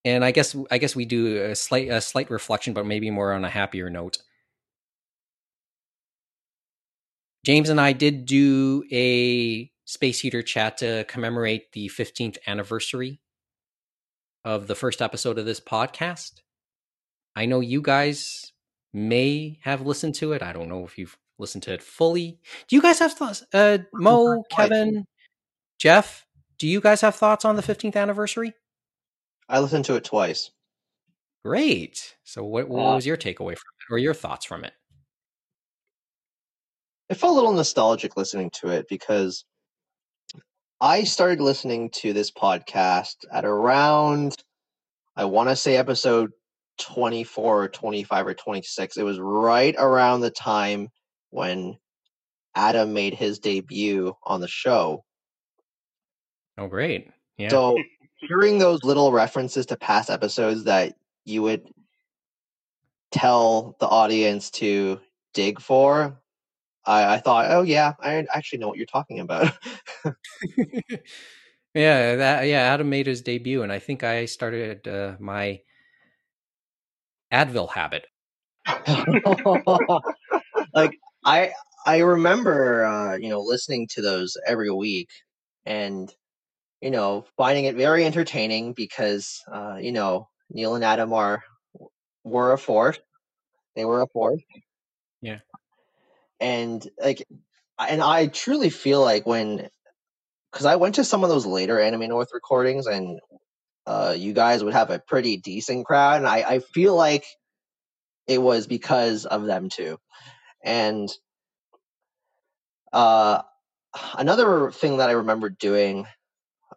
And 0.04 0.24
I 0.24 0.32
guess 0.32 0.56
I 0.72 0.78
guess 0.78 0.96
we 0.96 1.04
do 1.04 1.44
a 1.44 1.54
slight 1.54 1.88
a 1.88 2.00
slight 2.00 2.30
reflection, 2.30 2.72
but 2.74 2.84
maybe 2.84 3.10
more 3.10 3.32
on 3.32 3.44
a 3.44 3.50
happier 3.50 3.90
note. 3.90 4.18
James 7.44 7.68
and 7.70 7.80
I 7.80 7.92
did 7.92 8.26
do 8.26 8.84
a 8.92 9.70
Space 9.84 10.20
Heater 10.20 10.42
chat 10.42 10.78
to 10.78 11.04
commemorate 11.04 11.72
the 11.72 11.88
15th 11.88 12.36
anniversary 12.46 13.20
of 14.44 14.66
the 14.66 14.74
first 14.74 15.00
episode 15.02 15.38
of 15.38 15.46
this 15.46 15.60
podcast. 15.60 16.40
I 17.34 17.46
know 17.46 17.60
you 17.60 17.80
guys 17.82 18.52
may 18.92 19.58
have 19.62 19.86
listened 19.86 20.14
to 20.16 20.32
it. 20.32 20.42
I 20.42 20.52
don't 20.52 20.68
know 20.68 20.84
if 20.84 20.98
you've 20.98 21.16
listened 21.38 21.62
to 21.64 21.72
it 21.72 21.82
fully. 21.82 22.38
Do 22.68 22.76
you 22.76 22.82
guys 22.82 22.98
have 22.98 23.14
thoughts? 23.14 23.44
Uh, 23.54 23.78
Mo, 23.94 24.42
Kevin, 24.50 25.06
Jeff, 25.78 26.26
do 26.58 26.68
you 26.68 26.80
guys 26.80 27.00
have 27.00 27.14
thoughts 27.14 27.44
on 27.44 27.56
the 27.56 27.62
15th 27.62 27.96
anniversary? 27.96 28.52
I 29.48 29.60
listened 29.60 29.86
to 29.86 29.96
it 29.96 30.04
twice. 30.04 30.50
Great. 31.44 32.16
So, 32.22 32.44
what, 32.44 32.68
what 32.68 32.80
Uh, 32.80 32.94
was 32.94 33.06
your 33.06 33.16
takeaway 33.16 33.56
from 33.56 33.72
it 33.80 33.92
or 33.92 33.98
your 33.98 34.12
thoughts 34.14 34.44
from 34.44 34.64
it? 34.64 34.74
It 37.10 37.16
felt 37.16 37.32
a 37.32 37.34
little 37.34 37.52
nostalgic 37.52 38.16
listening 38.16 38.50
to 38.60 38.68
it 38.68 38.86
because 38.88 39.44
I 40.80 41.02
started 41.02 41.40
listening 41.40 41.90
to 41.94 42.12
this 42.12 42.30
podcast 42.30 43.16
at 43.32 43.44
around, 43.44 44.36
I 45.16 45.24
want 45.24 45.48
to 45.48 45.56
say 45.56 45.76
episode 45.76 46.30
24 46.78 47.64
or 47.64 47.68
25 47.68 48.26
or 48.28 48.34
26. 48.34 48.96
It 48.96 49.02
was 49.02 49.18
right 49.18 49.74
around 49.76 50.20
the 50.20 50.30
time 50.30 50.88
when 51.30 51.76
Adam 52.54 52.92
made 52.92 53.14
his 53.14 53.40
debut 53.40 54.14
on 54.22 54.40
the 54.40 54.48
show. 54.48 55.04
Oh, 56.56 56.68
great. 56.68 57.10
Yeah. 57.38 57.48
So 57.48 57.76
hearing 58.20 58.58
those 58.58 58.84
little 58.84 59.10
references 59.10 59.66
to 59.66 59.76
past 59.76 60.10
episodes 60.10 60.62
that 60.64 60.94
you 61.24 61.42
would 61.42 61.68
tell 63.10 63.76
the 63.80 63.88
audience 63.88 64.50
to 64.52 65.00
dig 65.34 65.60
for, 65.60 66.16
I, 66.84 67.14
I 67.14 67.18
thought, 67.18 67.50
oh 67.50 67.62
yeah, 67.62 67.94
I 68.00 68.26
actually 68.32 68.60
know 68.60 68.68
what 68.68 68.76
you're 68.76 68.86
talking 68.86 69.20
about. 69.20 69.52
yeah, 71.74 72.16
that 72.16 72.46
yeah, 72.46 72.60
Adam 72.60 72.88
made 72.88 73.06
his 73.06 73.22
debut, 73.22 73.62
and 73.62 73.72
I 73.72 73.78
think 73.78 74.02
I 74.02 74.24
started 74.24 74.86
uh, 74.88 75.16
my 75.18 75.60
Advil 77.32 77.70
habit. 77.70 78.06
like 80.74 80.98
I 81.24 81.52
I 81.86 81.98
remember 81.98 82.84
uh, 82.84 83.16
you 83.16 83.28
know 83.28 83.40
listening 83.40 83.88
to 83.92 84.02
those 84.02 84.36
every 84.46 84.70
week 84.70 85.08
and 85.64 86.12
you 86.80 86.90
know 86.90 87.24
finding 87.36 87.66
it 87.66 87.76
very 87.76 88.04
entertaining 88.04 88.72
because 88.72 89.40
uh, 89.52 89.76
you 89.80 89.92
know 89.92 90.28
Neil 90.50 90.74
and 90.74 90.84
Adam 90.84 91.12
are 91.12 91.42
were 92.24 92.52
a 92.52 92.58
force. 92.58 92.98
They 93.76 93.84
were 93.84 94.02
a 94.02 94.06
force. 94.08 94.42
Yeah. 95.22 95.40
And 96.40 96.88
like 97.02 97.26
and 97.78 98.02
I 98.02 98.26
truly 98.28 98.70
feel 98.70 99.02
like 99.02 99.26
when 99.26 99.68
because 100.52 100.66
I 100.66 100.76
went 100.76 100.96
to 100.96 101.04
some 101.04 101.24
of 101.24 101.30
those 101.30 101.46
later 101.46 101.80
Anime 101.80 102.08
North 102.08 102.30
recordings 102.32 102.86
and 102.86 103.20
uh, 103.86 104.14
you 104.16 104.32
guys 104.32 104.62
would 104.64 104.74
have 104.74 104.90
a 104.90 105.00
pretty 105.00 105.38
decent 105.38 105.86
crowd, 105.86 106.18
and 106.18 106.28
I, 106.28 106.38
I 106.42 106.58
feel 106.60 106.94
like 106.96 107.24
it 108.26 108.40
was 108.40 108.66
because 108.66 109.26
of 109.26 109.44
them 109.46 109.68
too. 109.68 109.98
And 110.64 111.08
uh, 112.92 113.42
another 114.16 114.70
thing 114.70 114.98
that 114.98 115.10
I 115.10 115.14
remember 115.14 115.50
doing 115.50 116.06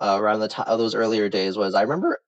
uh, 0.02 0.18
around 0.20 0.40
the 0.40 0.48
time 0.48 0.68
of 0.68 0.80
those 0.80 0.96
earlier 0.96 1.30
days 1.30 1.58
was 1.58 1.76
I 1.76 1.84
remember 1.84 2.20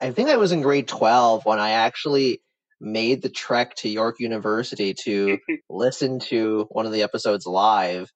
I 0.00 0.12
think 0.12 0.30
I 0.30 0.36
was 0.38 0.52
in 0.52 0.62
grade 0.62 0.88
twelve 0.88 1.44
when 1.44 1.60
I 1.60 1.70
actually 1.70 2.42
made 2.80 3.22
the 3.22 3.28
trek 3.28 3.74
to 3.76 3.88
York 3.88 4.16
University 4.20 4.94
to 5.04 5.38
listen 5.68 6.18
to 6.20 6.66
one 6.70 6.86
of 6.86 6.92
the 6.92 7.02
episodes 7.02 7.46
live. 7.46 8.10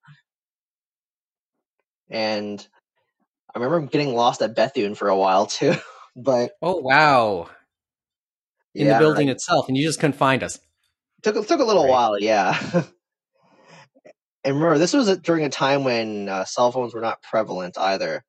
And 2.09 2.65
I 3.53 3.59
remember 3.59 3.87
getting 3.87 4.13
lost 4.13 4.41
at 4.41 4.55
Bethune 4.55 4.95
for 4.95 5.07
a 5.07 5.17
while 5.17 5.45
too. 5.47 5.75
but 6.15 6.51
Oh 6.61 6.77
wow! 6.79 7.49
In 8.73 8.87
yeah, 8.87 8.93
the 8.93 8.99
building 8.99 9.29
I- 9.29 9.33
itself, 9.33 9.67
and 9.67 9.77
you 9.77 9.85
just 9.85 9.99
couldn't 9.99 10.17
find 10.17 10.43
us. 10.43 10.59
took 11.23 11.47
took 11.47 11.59
a 11.59 11.63
little 11.63 11.83
Right. 11.83 11.91
while, 11.91 12.19
yeah. 12.19 12.83
And 14.43 14.53
remember, 14.57 14.77
this 14.77 14.93
was 14.93 15.17
during 15.17 15.43
a 15.43 15.49
time 15.49 15.83
when 15.83 16.29
uh, 16.29 16.45
cell 16.45 16.71
phones 16.71 16.93
were 16.93 17.01
not 17.01 17.23
prevalent 17.23 17.79
either. 17.79 18.23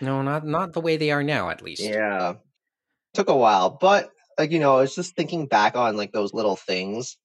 No, 0.00 0.22
not 0.22 0.46
not 0.46 0.72
the 0.72 0.80
way 0.80 0.96
they 0.98 1.10
are 1.10 1.24
now, 1.24 1.50
at 1.50 1.62
least. 1.62 1.82
Yeah, 1.82 2.34
took 3.12 3.28
a 3.28 3.34
while, 3.36 3.70
but 3.80 4.08
like 4.38 4.50
you 4.50 4.58
know, 4.60 4.78
it's 4.78 4.94
just 4.94 5.14
thinking 5.16 5.46
back 5.46 5.76
on 5.76 5.96
like 5.96 6.12
those 6.12 6.32
little 6.34 6.56
things, 6.56 7.16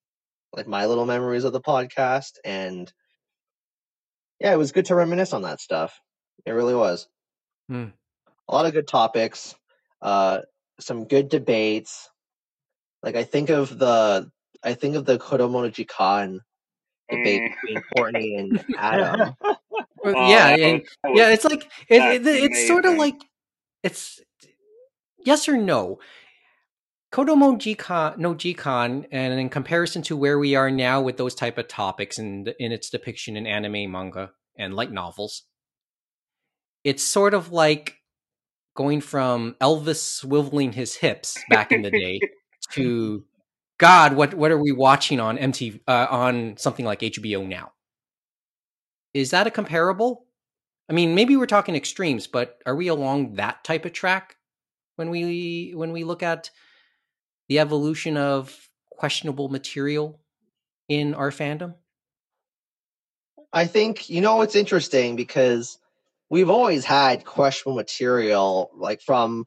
like 0.54 0.66
my 0.66 0.86
little 0.86 1.06
memories 1.06 1.44
of 1.44 1.52
the 1.52 1.60
podcast, 1.60 2.32
and 2.44 2.92
yeah, 4.40 4.52
it 4.52 4.58
was 4.58 4.72
good 4.72 4.86
to 4.86 4.94
reminisce 4.94 5.32
on 5.32 5.42
that 5.42 5.60
stuff. 5.60 5.98
It 6.46 6.52
really 6.52 6.74
was. 6.74 7.08
Hmm. 7.68 7.86
A 8.48 8.54
lot 8.54 8.66
of 8.66 8.72
good 8.72 8.88
topics, 8.88 9.54
uh, 10.00 10.40
some 10.80 11.04
good 11.04 11.28
debates. 11.28 12.08
Like 13.02 13.16
I 13.16 13.24
think 13.24 13.50
of 13.50 13.78
the 13.78 14.30
I 14.62 14.74
think 14.74 14.96
of 14.96 15.04
the 15.04 15.18
Kodomo 15.18 15.62
no 15.62 15.70
Jikan 15.70 16.38
debate 17.10 17.42
Mm. 17.42 17.54
between 17.62 17.82
Courtney 17.96 18.34
and 18.36 18.64
Adam. 18.78 19.34
Well, 19.40 20.28
yeah, 20.30 20.50
that 20.56 20.60
and- 20.60 20.80
was- 20.80 20.88
that 21.02 21.10
was- 21.10 21.18
yeah. 21.18 21.28
It's 21.30 21.44
like 21.44 21.64
it, 21.88 22.02
it, 22.02 22.24
that's 22.24 22.36
it's 22.44 22.66
sort 22.66 22.84
of 22.84 22.96
like 22.96 23.16
it's 23.82 24.20
yes 25.18 25.48
or 25.48 25.56
no. 25.56 25.98
Kodomo 27.12 27.58
Jikan, 27.58 28.16
no 28.16 28.34
Jikan, 28.34 29.06
and 29.12 29.38
in 29.38 29.50
comparison 29.50 30.00
to 30.02 30.16
where 30.16 30.38
we 30.38 30.54
are 30.54 30.70
now 30.70 31.02
with 31.02 31.18
those 31.18 31.34
type 31.34 31.58
of 31.58 31.68
topics 31.68 32.18
and 32.18 32.54
in 32.58 32.72
its 32.72 32.88
depiction 32.88 33.36
in 33.36 33.46
anime, 33.46 33.92
manga, 33.92 34.30
and 34.56 34.74
light 34.74 34.90
novels, 34.90 35.42
it's 36.84 37.02
sort 37.02 37.34
of 37.34 37.52
like 37.52 37.98
going 38.74 39.02
from 39.02 39.56
Elvis 39.60 40.24
swiveling 40.24 40.72
his 40.72 40.96
hips 40.96 41.36
back 41.50 41.70
in 41.70 41.82
the 41.82 41.90
day 41.90 42.18
to 42.70 43.24
God, 43.78 44.14
what 44.14 44.32
what 44.32 44.50
are 44.50 44.62
we 44.62 44.72
watching 44.72 45.20
on 45.20 45.36
MTV 45.36 45.80
uh, 45.86 46.06
on 46.08 46.56
something 46.56 46.86
like 46.86 47.00
HBO 47.00 47.46
now? 47.46 47.72
Is 49.12 49.32
that 49.32 49.46
a 49.46 49.50
comparable? 49.50 50.24
I 50.88 50.94
mean, 50.94 51.14
maybe 51.14 51.36
we're 51.36 51.46
talking 51.46 51.76
extremes, 51.76 52.26
but 52.26 52.58
are 52.64 52.74
we 52.74 52.88
along 52.88 53.34
that 53.34 53.64
type 53.64 53.84
of 53.84 53.92
track 53.92 54.36
when 54.96 55.10
we 55.10 55.72
when 55.74 55.92
we 55.92 56.04
look 56.04 56.22
at 56.22 56.50
the 57.48 57.58
evolution 57.58 58.16
of 58.16 58.68
questionable 58.90 59.48
material 59.48 60.20
in 60.88 61.14
our 61.14 61.30
fandom? 61.30 61.74
I 63.52 63.66
think 63.66 64.08
you 64.08 64.20
know 64.20 64.42
it's 64.42 64.56
interesting 64.56 65.16
because 65.16 65.78
we've 66.30 66.50
always 66.50 66.84
had 66.84 67.24
questionable 67.24 67.76
material, 67.76 68.70
like 68.74 69.02
from 69.02 69.44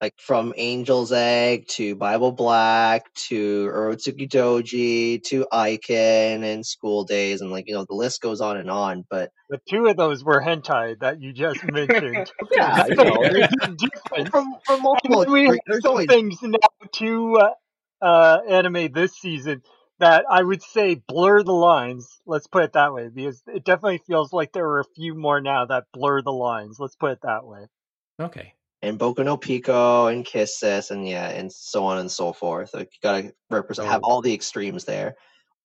like 0.00 0.14
from 0.18 0.54
Angel's 0.56 1.12
Egg 1.12 1.66
to 1.68 1.96
Bible 1.96 2.32
Black 2.32 3.12
to 3.28 3.66
Urotsuki 3.66 4.28
Doji 4.28 5.22
to 5.24 5.46
Icon 5.50 6.44
and 6.44 6.64
School 6.64 7.04
Days, 7.04 7.40
and 7.40 7.50
like 7.50 7.66
you 7.68 7.74
know 7.74 7.84
the 7.84 7.94
list 7.94 8.20
goes 8.20 8.40
on 8.40 8.56
and 8.56 8.70
on. 8.70 9.04
But 9.10 9.30
The 9.48 9.60
two 9.68 9.86
of 9.86 9.96
those 9.96 10.22
were 10.22 10.40
hentai 10.40 11.00
that 11.00 11.20
you 11.20 11.32
just 11.32 11.62
mentioned. 11.72 12.30
yeah, 12.52 12.86
you 12.86 12.94
know, 12.94 13.22
There's 13.22 13.32
there's, 13.32 13.50
a 13.62 13.68
difference. 13.68 14.30
from 14.30 14.54
from 14.64 14.82
multiple 14.82 15.24
then 15.24 15.32
we 15.32 15.46
have 15.46 15.58
there's 15.66 15.82
some 15.82 15.90
always 15.90 16.06
things 16.06 16.38
now 16.42 16.58
to 16.92 17.36
uh, 17.36 18.04
uh, 18.04 18.38
anime 18.48 18.92
this 18.92 19.14
season 19.16 19.62
that 19.98 20.24
I 20.30 20.42
would 20.42 20.62
say 20.62 20.94
blur 20.94 21.42
the 21.42 21.52
lines. 21.52 22.20
Let's 22.24 22.46
put 22.46 22.62
it 22.62 22.72
that 22.74 22.94
way, 22.94 23.08
because 23.08 23.42
it 23.48 23.64
definitely 23.64 24.00
feels 24.06 24.32
like 24.32 24.52
there 24.52 24.66
are 24.66 24.80
a 24.80 24.94
few 24.94 25.16
more 25.16 25.40
now 25.40 25.66
that 25.66 25.86
blur 25.92 26.22
the 26.22 26.30
lines. 26.30 26.78
Let's 26.78 26.94
put 26.94 27.12
it 27.12 27.22
that 27.22 27.44
way. 27.44 27.66
Okay. 28.20 28.54
And 28.82 28.98
Boku 28.98 29.24
no 29.24 29.36
Pico 29.36 30.06
and 30.06 30.24
Kiss 30.24 30.58
Sis 30.58 30.90
and 30.90 31.06
yeah, 31.08 31.28
and 31.30 31.52
so 31.52 31.84
on 31.86 31.98
and 31.98 32.10
so 32.10 32.32
forth. 32.32 32.74
Like 32.74 32.90
you 32.92 32.98
gotta 33.02 33.32
represent 33.50 33.88
have 33.88 34.02
all 34.04 34.22
the 34.22 34.32
extremes 34.34 34.84
there. 34.84 35.14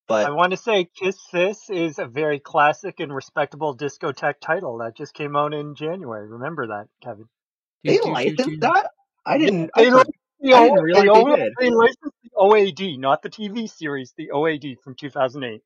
But 0.07 0.28
I 0.28 0.32
want 0.32 0.51
to 0.51 0.57
say 0.57 0.89
Kiss 0.99 1.18
Sis 1.32 1.70
is 1.70 1.99
a 1.99 2.05
very 2.07 2.39
classic 2.39 2.99
and 2.99 3.14
respectable 3.14 3.76
Discotek 3.78 4.36
title 4.41 4.80
that 4.80 4.97
just 4.97 5.14
came 5.14 5.36
out 5.36 5.53
in 5.53 5.76
January. 5.76 6.28
Remember 6.28 6.68
that, 6.68 6.88
Kevin? 7.03 7.26
they 7.84 7.99
licensed 7.99 8.61
that? 8.61 8.89
I 9.26 9.38
didn't. 9.38 9.72
I 9.76 9.84
They 9.84 9.89
heard- 9.89 10.07
The 10.39 10.53
I 10.53 10.64
didn't 10.64 10.84
realize 10.84 11.05
the 11.05 11.11
they 11.14 11.20
O- 11.22 11.36
did. 11.38 11.53
they 11.59 11.70
licensed 11.70 12.16
the 12.24 12.30
OAD, 12.38 12.97
not 12.99 13.22
the 13.22 13.30
TV 13.30 13.70
series, 13.70 14.14
the 14.18 14.32
OAD 14.32 14.76
from 14.84 14.95
2008. 14.95 15.61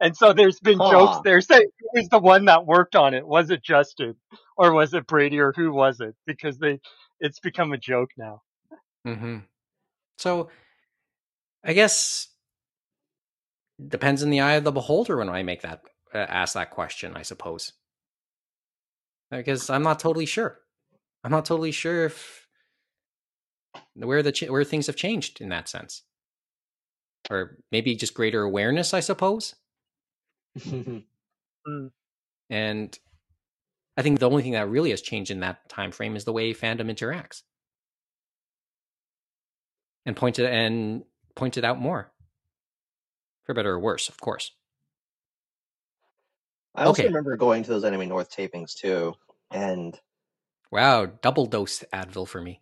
And 0.00 0.16
so 0.16 0.32
there's 0.32 0.60
been 0.60 0.78
jokes 0.78 1.18
there 1.24 1.40
saying 1.40 1.68
who 1.80 2.00
was 2.00 2.08
the 2.08 2.18
one 2.18 2.44
that 2.44 2.66
worked 2.66 2.94
on 2.94 3.14
it? 3.14 3.26
Was 3.26 3.50
it 3.50 3.62
Justin 3.64 4.14
or 4.56 4.72
was 4.72 4.94
it 4.94 5.06
Brady 5.06 5.40
or 5.40 5.52
who 5.56 5.72
was 5.72 6.00
it? 6.00 6.14
Because 6.26 6.58
they, 6.58 6.80
it's 7.20 7.40
become 7.40 7.72
a 7.72 7.78
joke 7.78 8.10
now. 8.16 8.42
hmm 9.04 9.38
So, 10.18 10.50
I 11.64 11.72
guess 11.72 12.28
depends 13.84 14.22
in 14.22 14.30
the 14.30 14.40
eye 14.40 14.54
of 14.54 14.64
the 14.64 14.72
beholder 14.72 15.16
when 15.16 15.28
I 15.28 15.42
make 15.42 15.62
that 15.62 15.82
uh, 16.14 16.18
ask 16.18 16.54
that 16.54 16.70
question. 16.70 17.16
I 17.16 17.22
suppose 17.22 17.72
because 19.30 19.68
I'm 19.70 19.82
not 19.82 19.98
totally 19.98 20.26
sure. 20.26 20.58
I'm 21.24 21.30
not 21.30 21.44
totally 21.44 21.72
sure 21.72 22.06
if 22.06 22.46
where 23.94 24.22
the 24.22 24.32
ch- 24.32 24.48
where 24.48 24.64
things 24.64 24.86
have 24.86 24.96
changed 24.96 25.40
in 25.40 25.48
that 25.50 25.68
sense, 25.68 26.02
or 27.30 27.58
maybe 27.70 27.94
just 27.94 28.14
greater 28.14 28.42
awareness. 28.42 28.94
I 28.94 29.00
suppose. 29.00 29.54
Hmm. 31.66 31.88
And 32.48 32.98
I 33.96 34.02
think 34.02 34.20
the 34.20 34.30
only 34.30 34.42
thing 34.42 34.52
that 34.52 34.68
really 34.70 34.90
has 34.90 35.02
changed 35.02 35.30
in 35.30 35.40
that 35.40 35.68
time 35.68 35.90
frame 35.90 36.16
is 36.16 36.24
the 36.24 36.32
way 36.32 36.54
fandom 36.54 36.90
interacts. 36.90 37.42
And 40.06 40.16
pointed 40.16 40.46
and 40.46 41.04
pointed 41.34 41.64
out 41.64 41.78
more. 41.80 42.10
For 43.44 43.54
better 43.54 43.72
or 43.72 43.78
worse, 43.80 44.08
of 44.08 44.18
course. 44.20 44.52
I 46.74 46.84
also 46.84 47.02
Okay. 47.02 47.08
remember 47.08 47.36
going 47.36 47.64
to 47.64 47.70
those 47.70 47.84
Anime 47.84 48.08
North 48.08 48.30
tapings 48.34 48.74
too, 48.74 49.14
and 49.50 49.98
Wow, 50.70 51.06
double 51.06 51.46
dose 51.46 51.82
Advil 51.92 52.28
for 52.28 52.40
me. 52.40 52.60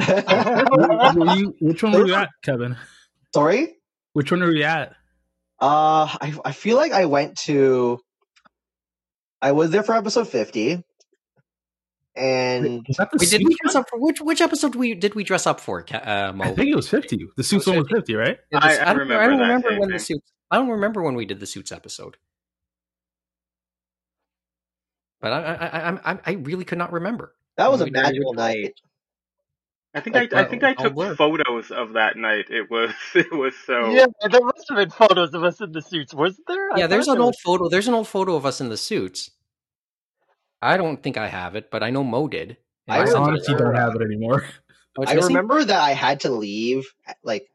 Were 0.08 1.26
you- 1.36 1.54
which 1.60 1.82
one 1.82 1.92
were 1.92 2.06
you 2.06 2.14
at, 2.14 2.30
Kevin? 2.42 2.76
sorry. 3.34 3.76
Which 4.14 4.30
one 4.30 4.40
were 4.40 4.52
you 4.52 4.62
at? 4.64 4.94
Uh, 5.62 6.08
I 6.20 6.34
I 6.44 6.52
feel 6.52 6.76
like 6.76 6.90
I 6.92 7.04
went 7.06 7.38
to. 7.46 8.00
I 9.40 9.52
was 9.52 9.70
there 9.70 9.84
for 9.84 9.94
episode 9.94 10.28
fifty, 10.28 10.82
and 12.16 12.84
Was 12.88 12.96
that 12.96 13.10
Wait, 13.16 13.30
did 13.30 13.42
we 13.46 13.56
dress 13.62 13.76
up 13.76 13.88
for 13.88 13.98
which 14.00 14.20
which 14.20 14.40
episode 14.40 14.74
we 14.74 14.94
did 14.94 15.14
we 15.14 15.22
dress 15.22 15.46
up 15.46 15.60
for? 15.60 15.86
Uh, 15.92 16.32
Mo? 16.34 16.44
I 16.44 16.52
think 16.52 16.68
it 16.70 16.74
was 16.74 16.88
fifty. 16.88 17.26
The 17.36 17.44
suits 17.44 17.66
was 17.66 17.76
one 17.76 17.84
was 17.84 17.88
fifty, 17.92 18.14
right? 18.16 18.38
Yeah, 18.50 18.58
I- 18.60 18.68
this- 18.70 18.80
I 18.80 18.84
don't, 18.86 18.98
remember 18.98 19.22
I 19.22 19.26
don't 19.28 19.38
remember 19.40 19.78
when 19.80 19.90
the 19.90 19.98
suits. 20.00 20.32
I 20.50 20.56
don't 20.56 20.68
remember 20.68 21.00
when 21.00 21.14
we 21.14 21.26
did 21.26 21.38
the 21.38 21.46
suits 21.46 21.70
episode. 21.70 22.16
But 25.20 25.32
I 25.32 25.38
I 25.38 25.90
I, 25.90 26.12
I, 26.12 26.18
I 26.26 26.32
really 26.32 26.64
could 26.64 26.78
not 26.78 26.92
remember. 26.92 27.34
that 27.56 27.70
was 27.70 27.80
a 27.80 27.90
magical 27.90 28.34
night. 28.34 28.74
I 29.94 30.00
think 30.00 30.16
Like, 30.16 30.32
I, 30.32 30.40
I 30.40 30.42
uh, 30.44 30.48
think 30.48 30.64
I 30.64 30.74
took 30.74 30.94
work. 30.94 31.16
photos 31.18 31.70
of 31.70 31.92
that 31.94 32.16
night. 32.16 32.46
It 32.50 32.70
was 32.70 32.92
it 33.14 33.32
was 33.32 33.54
so. 33.66 33.90
Yeah, 33.90 34.06
there 34.30 34.40
must 34.40 34.66
have 34.70 34.76
been 34.78 34.90
photos 34.90 35.34
of 35.34 35.44
us 35.44 35.60
in 35.60 35.72
the 35.72 35.82
suits, 35.82 36.14
wasn't 36.14 36.46
there? 36.46 36.72
I 36.72 36.78
Yeah, 36.80 36.86
there's 36.86 37.08
an 37.08 37.14
there 37.16 37.22
old 37.22 37.36
photo. 37.44 37.68
There's 37.68 37.88
an 37.88 37.94
old 37.94 38.08
photo 38.08 38.34
of 38.36 38.46
us 38.46 38.60
in 38.60 38.68
the 38.70 38.76
suits. 38.76 39.30
I 40.60 40.76
don't 40.76 41.02
think 41.02 41.16
I 41.16 41.26
have 41.28 41.56
it, 41.56 41.70
but 41.70 41.82
I 41.82 41.90
know 41.90 42.04
Mo 42.04 42.28
did. 42.28 42.56
I 42.88 43.00
I 43.00 43.04
sent 43.04 43.08
it 43.10 43.12
to 43.12 43.18
honestly 43.20 43.54
her. 43.54 43.58
don't 43.60 43.74
have 43.74 43.94
it 43.96 44.02
anymore. 44.02 44.44
Oh, 44.98 45.04
I 45.06 45.14
remember 45.14 45.64
that 45.64 45.80
I 45.80 45.92
had 45.92 46.20
to 46.20 46.30
leave. 46.30 46.84
Like, 47.22 47.48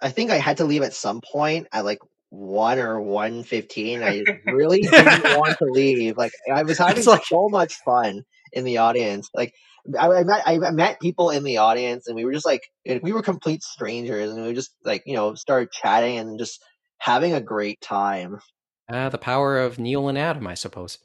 I 0.00 0.10
think 0.10 0.30
I 0.30 0.36
had 0.36 0.58
to 0.58 0.64
leave 0.64 0.82
at 0.82 0.94
some 0.94 1.20
point 1.20 1.66
at 1.72 1.84
like 1.84 1.98
one 2.30 2.78
or 2.78 3.00
one 3.00 3.42
fifteen. 3.42 4.02
I 4.02 4.24
really 4.46 4.80
didn't 4.82 5.22
want 5.38 5.58
to 5.58 5.64
leave. 5.66 6.16
Like, 6.16 6.32
I 6.52 6.62
was 6.62 6.78
having 6.78 7.04
like- 7.04 7.24
so 7.24 7.48
much 7.48 7.74
fun 7.84 8.24
in 8.52 8.64
the 8.64 8.78
audience. 8.78 9.30
Like, 9.34 9.54
I, 9.98 10.08
I 10.08 10.24
met 10.24 10.42
I 10.46 10.70
met 10.70 11.00
people 11.00 11.30
in 11.30 11.44
the 11.44 11.58
audience, 11.58 12.06
and 12.06 12.16
we 12.16 12.24
were 12.24 12.32
just 12.32 12.46
like 12.46 12.70
we 12.84 13.12
were 13.12 13.22
complete 13.22 13.62
strangers, 13.62 14.30
and 14.30 14.44
we 14.44 14.52
just 14.52 14.74
like 14.84 15.02
you 15.06 15.14
know 15.14 15.34
started 15.34 15.70
chatting 15.70 16.18
and 16.18 16.38
just 16.38 16.62
having 16.98 17.32
a 17.34 17.40
great 17.40 17.80
time. 17.80 18.40
Uh, 18.88 19.08
the 19.08 19.18
power 19.18 19.58
of 19.58 19.78
Neil 19.78 20.08
and 20.08 20.18
Adam, 20.18 20.46
I 20.46 20.54
suppose. 20.54 20.98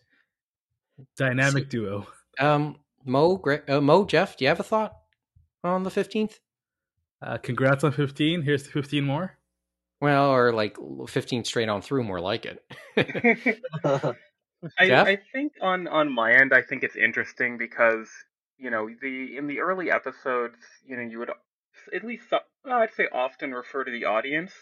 Dynamic 1.17 1.69
duo. 1.69 2.07
Um, 2.39 2.77
Mo, 3.05 3.37
Gre- 3.37 3.67
uh, 3.67 3.81
Mo, 3.81 4.05
Jeff, 4.05 4.37
do 4.37 4.45
you 4.45 4.49
have 4.49 4.59
a 4.59 4.63
thought 4.63 4.93
on 5.63 5.83
the 5.83 5.91
fifteenth? 5.91 6.39
Uh, 7.21 7.37
congrats 7.37 7.83
on 7.83 7.91
fifteen. 7.91 8.41
Here's 8.43 8.63
the 8.63 8.71
fifteen 8.71 9.03
more. 9.03 9.37
Well, 9.99 10.31
or 10.31 10.53
like 10.53 10.77
fifteen 11.07 11.43
straight 11.43 11.69
on 11.69 11.81
through, 11.81 12.03
more 12.03 12.19
like 12.19 12.45
it. 12.45 12.63
I, 14.79 14.91
I 14.93 15.19
think 15.33 15.53
on 15.61 15.87
on 15.87 16.11
my 16.11 16.33
end, 16.33 16.53
I 16.53 16.61
think 16.61 16.83
it's 16.83 16.95
interesting 16.95 17.57
because 17.57 18.09
you 18.61 18.69
know 18.71 18.89
the 19.01 19.37
in 19.37 19.47
the 19.47 19.61
early 19.61 19.91
episodes, 19.91 20.57
you 20.85 20.95
know, 20.97 21.03
you 21.03 21.19
would 21.19 21.31
at 21.93 22.05
least 22.05 22.31
well, 22.31 22.41
I'd 22.79 22.93
say 22.93 23.07
often 23.11 23.53
refer 23.53 23.83
to 23.85 23.91
the 23.91 24.05
audience, 24.05 24.53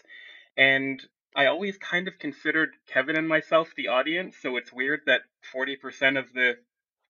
and 0.56 1.02
I 1.36 1.46
always 1.46 1.78
kind 1.78 2.08
of 2.08 2.18
considered 2.18 2.70
Kevin 2.88 3.16
and 3.16 3.28
myself 3.28 3.74
the 3.76 3.88
audience. 3.88 4.36
So 4.40 4.56
it's 4.56 4.72
weird 4.72 5.02
that 5.06 5.22
forty 5.52 5.76
percent 5.76 6.18
of 6.18 6.32
the 6.34 6.58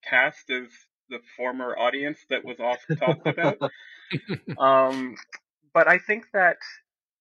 cast 0.05 0.51
is 0.51 0.71
the 1.11 1.21
former 1.37 1.77
audience 1.79 2.19
that 2.31 2.45
was 2.45 2.61
often 2.61 2.97
talked 2.97 3.27
about. 3.27 3.59
um, 4.59 5.17
but 5.75 5.89
I 5.89 5.99
think 5.99 6.27
that 6.33 6.59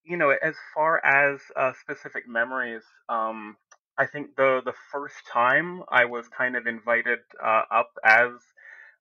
you 0.04 0.16
know, 0.16 0.30
as 0.30 0.54
far 0.74 1.04
as 1.04 1.40
uh, 1.56 1.72
specific 1.80 2.28
memories, 2.28 2.82
um, 3.08 3.56
I 3.98 4.06
think 4.06 4.36
the 4.36 4.62
the 4.64 4.74
first 4.92 5.16
time 5.32 5.82
I 5.90 6.06
was 6.06 6.28
kind 6.28 6.56
of 6.56 6.66
invited 6.66 7.20
uh, 7.42 7.62
up 7.70 7.90
as 8.04 8.30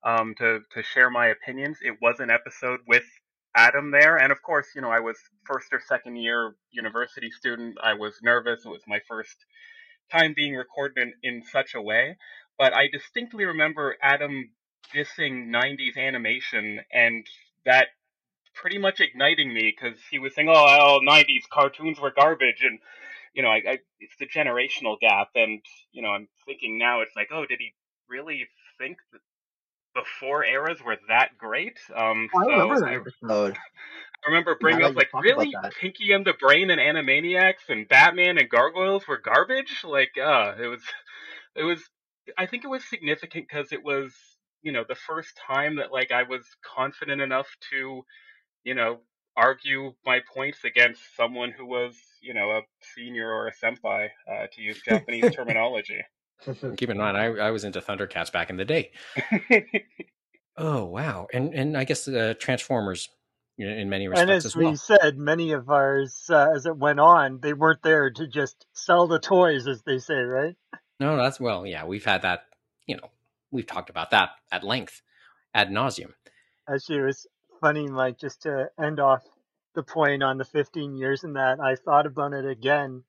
um, 0.03 0.35
to 0.37 0.59
to 0.73 0.83
share 0.83 1.09
my 1.09 1.27
opinions, 1.27 1.77
it 1.81 1.97
was 2.01 2.19
an 2.19 2.29
episode 2.29 2.79
with 2.87 3.03
Adam 3.55 3.91
there, 3.91 4.17
and 4.17 4.31
of 4.31 4.41
course, 4.41 4.67
you 4.75 4.81
know, 4.81 4.91
I 4.91 4.99
was 4.99 5.17
first 5.45 5.67
or 5.71 5.81
second 5.87 6.17
year 6.17 6.55
university 6.71 7.31
student. 7.31 7.77
I 7.83 7.93
was 7.93 8.15
nervous. 8.21 8.65
It 8.65 8.69
was 8.69 8.83
my 8.87 8.99
first 9.07 9.35
time 10.11 10.33
being 10.35 10.55
recorded 10.55 10.97
in, 11.01 11.13
in 11.23 11.43
such 11.43 11.75
a 11.75 11.81
way, 11.81 12.17
but 12.57 12.73
I 12.73 12.87
distinctly 12.87 13.45
remember 13.45 13.95
Adam 14.01 14.49
dissing 14.93 15.49
90s 15.49 15.97
animation 15.97 16.79
and 16.91 17.25
that 17.65 17.89
pretty 18.55 18.77
much 18.77 18.99
igniting 18.99 19.53
me 19.53 19.73
because 19.75 19.97
he 20.09 20.19
was 20.19 20.33
saying, 20.35 20.49
"Oh, 20.49 20.53
all 20.53 21.01
90s 21.01 21.47
cartoons 21.51 21.99
were 21.99 22.11
garbage," 22.11 22.63
and 22.63 22.79
you 23.33 23.43
know, 23.43 23.49
I, 23.49 23.61
I, 23.67 23.79
it's 23.99 24.15
the 24.19 24.27
generational 24.27 24.99
gap, 24.99 25.29
and 25.35 25.61
you 25.91 26.01
know, 26.01 26.09
I'm 26.09 26.27
thinking 26.45 26.77
now, 26.77 27.01
it's 27.01 27.15
like, 27.15 27.29
oh, 27.31 27.45
did 27.45 27.59
he 27.59 27.73
really 28.07 28.47
think 28.77 28.97
that 29.11 29.21
before 29.93 30.43
eras 30.43 30.79
were 30.83 30.97
that 31.07 31.37
great? 31.37 31.79
Um, 31.95 32.29
I 32.35 32.43
so 32.43 32.49
remember 32.49 32.79
that 32.79 32.89
I, 32.89 32.95
episode. 32.95 33.57
I 33.57 34.29
remember 34.29 34.57
bringing 34.59 34.83
up 34.83 34.95
like, 34.95 35.09
really. 35.13 35.53
Pinky 35.79 36.11
and 36.11 36.25
the 36.25 36.33
Brain 36.33 36.69
and 36.69 36.79
Animaniacs 36.79 37.69
and 37.69 37.87
Batman 37.87 38.37
and 38.37 38.49
Gargoyles 38.49 39.07
were 39.07 39.17
garbage. 39.17 39.83
Like, 39.83 40.11
uh, 40.17 40.53
it 40.61 40.67
was, 40.67 40.81
it 41.55 41.63
was. 41.63 41.81
I 42.37 42.45
think 42.45 42.63
it 42.63 42.67
was 42.67 42.83
significant 42.83 43.47
because 43.49 43.71
it 43.71 43.83
was, 43.83 44.13
you 44.61 44.71
know, 44.71 44.83
the 44.87 44.95
first 44.95 45.39
time 45.47 45.77
that 45.77 45.91
like 45.91 46.11
I 46.11 46.23
was 46.23 46.45
confident 46.61 47.21
enough 47.21 47.47
to, 47.71 48.03
you 48.63 48.75
know, 48.75 48.99
argue 49.35 49.93
my 50.05 50.21
points 50.33 50.59
against 50.63 51.15
someone 51.15 51.51
who 51.51 51.65
was, 51.65 51.95
you 52.21 52.33
know, 52.33 52.51
a 52.51 52.61
senior 52.95 53.31
or 53.31 53.47
a 53.47 53.53
senpai, 53.53 54.09
uh, 54.31 54.47
to 54.53 54.61
use 54.61 54.81
Japanese 54.87 55.33
terminology. 55.33 56.01
Keep 56.77 56.89
in 56.89 56.97
mind, 56.97 57.17
I, 57.17 57.25
I 57.25 57.51
was 57.51 57.63
into 57.63 57.81
Thundercats 57.81 58.31
back 58.31 58.49
in 58.49 58.57
the 58.57 58.65
day. 58.65 58.91
Oh 60.57 60.85
wow, 60.85 61.27
and 61.33 61.53
and 61.53 61.77
I 61.77 61.85
guess 61.85 62.07
uh, 62.07 62.33
Transformers, 62.39 63.09
in, 63.57 63.67
in 63.69 63.89
many 63.89 64.07
And 64.11 64.11
respects 64.11 64.45
as 64.45 64.45
as 64.45 64.55
we 64.55 64.63
well. 64.65 64.75
said, 64.75 65.17
many 65.17 65.51
of 65.53 65.69
ours, 65.69 66.25
uh, 66.29 66.49
as 66.55 66.65
it 66.65 66.77
went 66.77 66.99
on, 66.99 67.39
they 67.41 67.53
weren't 67.53 67.81
there 67.83 68.09
to 68.11 68.27
just 68.27 68.65
sell 68.73 69.07
the 69.07 69.19
toys, 69.19 69.67
as 69.67 69.83
they 69.83 69.99
say, 69.99 70.15
right? 70.15 70.55
No, 70.99 71.17
that's 71.17 71.39
well, 71.39 71.65
yeah, 71.65 71.85
we've 71.85 72.05
had 72.05 72.23
that. 72.23 72.41
You 72.87 72.97
know, 72.97 73.11
we've 73.51 73.67
talked 73.67 73.89
about 73.89 74.11
that 74.11 74.31
at 74.51 74.63
length, 74.63 75.01
ad 75.53 75.69
nauseum. 75.69 76.13
Actually, 76.73 76.99
it 76.99 77.05
was 77.05 77.27
funny, 77.61 77.87
Mike, 77.87 78.19
just 78.19 78.43
to 78.43 78.69
end 78.81 78.99
off 78.99 79.23
the 79.75 79.83
point 79.83 80.23
on 80.23 80.37
the 80.37 80.45
15 80.45 80.95
years 80.95 81.23
and 81.23 81.35
that, 81.35 81.59
I 81.59 81.75
thought 81.75 82.05
about 82.05 82.33
it 82.33 82.45
again 82.45 83.03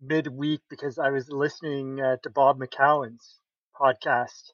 midweek 0.00 0.60
because 0.70 0.98
I 0.98 1.10
was 1.10 1.28
listening 1.30 2.00
uh, 2.00 2.16
to 2.22 2.30
Bob 2.30 2.58
McCown's 2.58 3.40
podcast, 3.78 4.52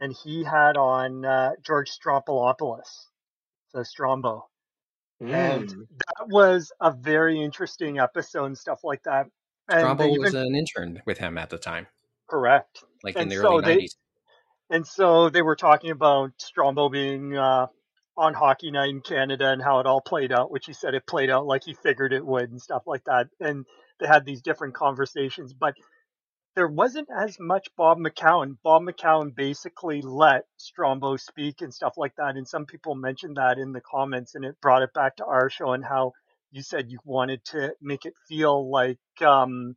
and 0.00 0.12
he 0.12 0.44
had 0.44 0.76
on 0.76 1.24
uh, 1.24 1.52
George 1.62 1.90
Stroumboulopoulos, 1.90 3.06
so 3.70 3.80
Strombo. 3.80 4.42
And 5.32 5.68
Mm. 5.68 5.88
that 5.90 6.28
was 6.28 6.72
a 6.80 6.92
very 6.92 7.42
interesting 7.42 7.98
episode 7.98 8.46
and 8.46 8.58
stuff 8.58 8.80
like 8.84 9.02
that. 9.04 9.26
And 9.68 9.80
Strombo 9.80 10.00
even 10.00 10.20
was 10.20 10.34
an 10.34 10.54
intern 10.54 11.02
with 11.06 11.18
him 11.18 11.36
at 11.38 11.50
the 11.50 11.58
time, 11.58 11.86
correct. 12.28 12.84
like 13.02 13.20
in 13.20 13.20
And 13.20 13.30
the 13.30 13.36
so 13.36 13.46
early 13.46 13.58
they 13.60 13.62
nineties. 13.76 13.96
and 14.70 14.86
so 14.86 15.30
they 15.30 15.42
were 15.42 15.56
talking 15.56 15.90
about 15.90 16.32
Strombo 16.38 16.90
being 16.90 17.36
uh, 17.36 17.68
on 18.16 18.34
Hockey 18.34 18.70
Night 18.70 18.90
in 18.90 19.00
Canada 19.02 19.50
and 19.50 19.62
how 19.62 19.80
it 19.80 19.86
all 19.86 20.00
played 20.00 20.32
out, 20.32 20.50
which 20.50 20.66
he 20.66 20.72
said 20.72 20.94
it 20.94 21.06
played 21.06 21.30
out 21.30 21.46
like 21.46 21.64
he 21.64 21.74
figured 21.74 22.12
it 22.12 22.24
would 22.26 22.50
and 22.50 22.60
stuff 22.62 22.84
like 22.86 23.04
that. 23.04 23.28
And 23.40 23.66
they 24.00 24.06
had 24.06 24.24
these 24.24 24.42
different 24.42 24.74
conversations, 24.74 25.52
but 25.52 25.74
there 26.56 26.68
wasn't 26.68 27.08
as 27.10 27.38
much 27.40 27.68
Bob 27.76 27.98
McCown. 27.98 28.56
Bob 28.62 28.82
McCown 28.82 29.34
basically 29.34 30.02
let 30.02 30.44
Strombo 30.58 31.18
speak 31.18 31.62
and 31.62 31.74
stuff 31.74 31.94
like 31.96 32.14
that. 32.16 32.36
And 32.36 32.46
some 32.46 32.64
people 32.64 32.94
mentioned 32.94 33.36
that 33.36 33.58
in 33.58 33.72
the 33.72 33.80
comments, 33.80 34.34
and 34.34 34.44
it 34.44 34.60
brought 34.60 34.82
it 34.82 34.94
back 34.94 35.16
to 35.16 35.24
our 35.24 35.50
show 35.50 35.72
and 35.72 35.84
how 35.84 36.12
you 36.52 36.62
said 36.62 36.90
you 36.90 36.98
wanted 37.04 37.44
to 37.46 37.74
make 37.82 38.04
it 38.04 38.14
feel 38.28 38.70
like 38.70 38.98
um, 39.20 39.74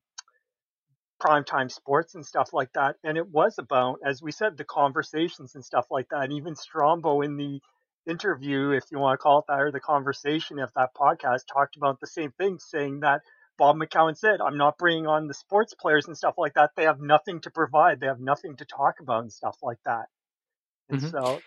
primetime 1.20 1.72
sports 1.72 2.14
and 2.14 2.26
stuff 2.26 2.54
like 2.54 2.72
that. 2.74 2.96
And 3.04 3.18
it 3.18 3.28
was 3.28 3.58
about, 3.58 4.00
as 4.06 4.22
we 4.22 4.32
said, 4.32 4.58
the 4.58 4.64
conversations 4.64 5.56
and 5.56 5.66
stuff 5.66 5.88
like 5.90 6.10
that. 6.10 6.26
And 6.26 6.34
even 6.34 6.54
Strombo 6.54 7.26
in 7.26 7.38
the 7.38 7.60
interview, 8.08 8.72
if 8.72 8.84
you 8.92 9.00
want 9.00 9.20
to 9.20 9.24
call 9.24 9.40
it 9.40 9.46
that, 9.48 9.60
or 9.60 9.72
the 9.72 9.80
conversation 9.80 10.60
of 10.60 10.72
that 10.76 10.90
podcast, 10.96 11.42
talked 11.52 11.76
about 11.76 12.00
the 12.00 12.08
same 12.08 12.32
thing, 12.34 12.60
saying 12.60 13.00
that 13.00 13.22
Bob 13.58 13.76
McCown 13.78 14.16
said, 14.18 14.40
I'm 14.42 14.58
not 14.58 14.78
bringing 14.78 15.08
on 15.08 15.28
the 15.28 15.34
sports 15.34 15.74
players 15.74 16.08
and 16.08 16.18
stuff 16.18 16.36
like 16.38 16.54
that. 16.54 16.72
They 16.76 16.84
have 16.84 17.02
nothing 17.02 17.42
to 17.42 17.52
provide. 17.52 18.00
They 18.00 18.08
have 18.08 18.20
nothing 18.20 18.56
to 18.58 18.66
talk 18.66 19.00
about 19.00 19.22
and 19.22 19.32
stuff 19.34 19.58
like 19.62 19.80
that. 19.86 20.06
And 20.90 21.02
Mhm. 21.02 21.12
so, 21.12 21.42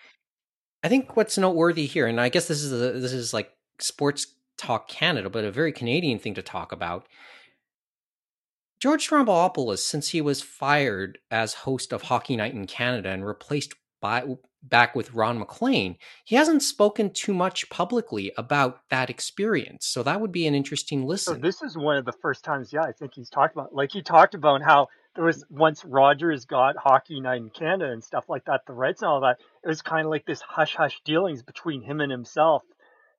I 0.83 0.89
think 0.89 1.17
what's 1.17 1.39
noteworthy 1.39 1.87
here, 1.87 2.07
and 2.07 2.21
I 2.21 2.29
guess 2.29 2.49
this 2.49 2.63
is 2.63 2.73
a, 2.73 2.99
this 2.99 3.13
is 3.13 3.33
like 3.35 3.53
sports 3.79 4.35
talk 4.57 4.89
Canada, 4.89 5.31
but 5.31 5.45
a 5.45 5.51
very 5.51 5.73
Canadian 5.73 6.19
thing 6.19 6.35
to 6.35 6.43
talk 6.43 6.73
about. 6.73 7.07
George 8.81 9.07
Stroumboulopoulos, 9.09 9.81
since 9.81 10.09
he 10.09 10.23
was 10.23 10.41
fired 10.41 11.19
as 11.31 11.53
host 11.53 11.93
of 11.93 12.03
Hockey 12.03 12.35
Night 12.37 12.55
in 12.55 12.67
Canada 12.67 13.11
and 13.11 13.27
replaced 13.27 13.75
by 14.01 14.24
back 14.62 14.94
with 14.94 15.14
Ron 15.14 15.38
MacLean, 15.38 15.96
he 16.24 16.36
hasn't 16.36 16.62
spoken 16.62 17.11
too 17.12 17.32
much 17.32 17.68
publicly 17.70 18.32
about 18.36 18.80
that 18.90 19.09
experience. 19.09 19.86
So 19.86 20.03
that 20.03 20.20
would 20.20 20.32
be 20.32 20.46
an 20.46 20.55
interesting 20.55 21.01
so 21.03 21.07
listen. 21.07 21.40
this 21.40 21.62
is 21.62 21.76
one 21.78 21.96
of 21.96 22.05
the 22.05 22.12
first 22.20 22.44
times, 22.44 22.72
yeah, 22.72 22.82
I 22.82 22.92
think 22.92 23.12
he's 23.14 23.30
talked 23.30 23.55
about, 23.55 23.74
like 23.74 23.90
he 23.92 24.03
talked 24.03 24.34
about 24.34 24.62
how 24.62 24.88
there 25.16 25.24
was 25.24 25.44
once 25.51 25.84
Rogers 25.84 26.44
got 26.44 26.76
hockey 26.76 27.20
night 27.20 27.40
in 27.40 27.51
Canada 27.51 27.90
and 27.90 28.05
stuff 28.05 28.26
like 28.28 28.44
that, 28.44 28.62
the 28.66 28.72
rights 28.74 29.03
and 29.03 29.09
all 29.09 29.20
that. 29.22 29.38
It 29.64 29.68
was 29.68 29.82
kind 29.82 30.05
of 30.07 30.11
like 30.11 30.26
this 30.26 30.40
hush 30.42 30.76
hush 30.76 31.01
dealings 31.05 31.42
between 31.42 31.82
him 31.82 32.01
and 32.01 32.12
himself 32.12 32.62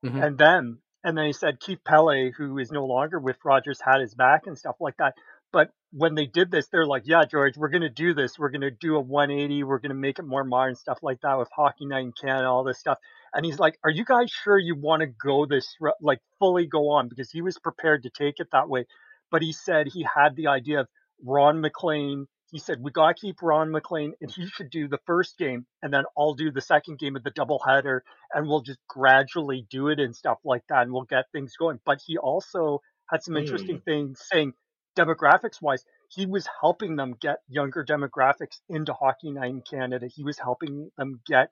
Mhm. 0.04 0.24
and 0.24 0.38
them. 0.38 0.78
And 1.04 1.18
then 1.18 1.26
he 1.26 1.32
said 1.32 1.58
Keith 1.58 1.82
Pelley, 1.84 2.30
who 2.36 2.56
is 2.58 2.70
no 2.70 2.86
longer 2.86 3.18
with 3.18 3.36
Rogers, 3.44 3.80
had 3.80 4.00
his 4.00 4.14
back 4.14 4.46
and 4.46 4.56
stuff 4.56 4.76
like 4.80 4.96
that. 4.98 5.14
But 5.52 5.70
when 5.92 6.14
they 6.14 6.26
did 6.26 6.50
this, 6.50 6.68
they're 6.68 6.86
like, 6.86 7.02
yeah, 7.04 7.24
George, 7.30 7.56
we're 7.56 7.68
going 7.68 7.82
to 7.82 7.90
do 7.90 8.14
this. 8.14 8.38
We're 8.38 8.50
going 8.50 8.62
to 8.62 8.70
do 8.70 8.96
a 8.96 9.00
180. 9.00 9.62
We're 9.64 9.78
going 9.78 9.90
to 9.90 9.94
make 9.94 10.18
it 10.18 10.24
more 10.24 10.44
modern, 10.44 10.74
stuff 10.74 10.98
like 11.02 11.20
that 11.20 11.38
with 11.38 11.48
Hockey 11.54 11.84
Night 11.84 12.04
in 12.04 12.12
Canada, 12.12 12.48
all 12.48 12.64
this 12.64 12.78
stuff. 12.78 12.98
And 13.34 13.44
he's 13.44 13.58
like, 13.58 13.78
are 13.84 13.90
you 13.90 14.04
guys 14.04 14.30
sure 14.30 14.58
you 14.58 14.74
want 14.74 15.00
to 15.02 15.06
go 15.06 15.46
this, 15.46 15.76
like 16.00 16.20
fully 16.38 16.66
go 16.66 16.90
on? 16.90 17.08
Because 17.08 17.30
he 17.30 17.42
was 17.42 17.58
prepared 17.58 18.04
to 18.04 18.10
take 18.10 18.36
it 18.38 18.48
that 18.52 18.68
way. 18.68 18.86
But 19.30 19.42
he 19.42 19.52
said 19.52 19.88
he 19.88 20.04
had 20.16 20.36
the 20.36 20.48
idea 20.48 20.80
of 20.80 20.88
Ron 21.22 21.60
MacLean. 21.60 22.26
He 22.50 22.58
said, 22.58 22.78
we 22.80 22.90
got 22.90 23.08
to 23.08 23.20
keep 23.20 23.42
Ron 23.42 23.70
MacLean 23.70 24.14
and 24.20 24.30
he 24.30 24.46
should 24.46 24.70
do 24.70 24.88
the 24.88 24.98
first 25.06 25.38
game 25.38 25.64
and 25.82 25.92
then 25.92 26.04
I'll 26.18 26.34
do 26.34 26.50
the 26.50 26.60
second 26.60 26.98
game 26.98 27.16
of 27.16 27.24
the 27.24 27.30
doubleheader 27.30 28.00
and 28.34 28.46
we'll 28.46 28.60
just 28.60 28.78
gradually 28.88 29.66
do 29.70 29.88
it 29.88 29.98
and 29.98 30.14
stuff 30.14 30.36
like 30.44 30.62
that 30.68 30.82
and 30.82 30.92
we'll 30.92 31.04
get 31.04 31.24
things 31.32 31.54
going. 31.58 31.80
But 31.86 32.00
he 32.06 32.18
also 32.18 32.82
had 33.08 33.22
some 33.22 33.38
interesting 33.38 33.76
hmm. 33.76 33.90
things 33.90 34.20
saying 34.30 34.52
demographics 34.96 35.60
wise, 35.60 35.84
he 36.08 36.26
was 36.26 36.46
helping 36.60 36.96
them 36.96 37.14
get 37.20 37.38
younger 37.48 37.84
demographics 37.84 38.60
into 38.68 38.92
Hockey 38.92 39.30
Night 39.30 39.50
in 39.50 39.62
Canada. 39.62 40.06
He 40.06 40.22
was 40.24 40.38
helping 40.38 40.90
them 40.98 41.20
get 41.26 41.50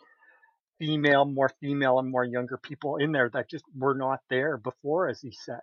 female, 0.79 1.25
more 1.25 1.51
female 1.61 1.99
and 1.99 2.11
more 2.11 2.25
younger 2.25 2.57
people 2.59 2.97
in 2.97 3.13
there 3.13 3.31
that 3.33 3.49
just 3.51 3.65
were 3.77 3.95
not 3.95 4.21
there 4.31 4.57
before, 4.57 5.09
as 5.09 5.21
he 5.21 5.33
said. 5.33 5.61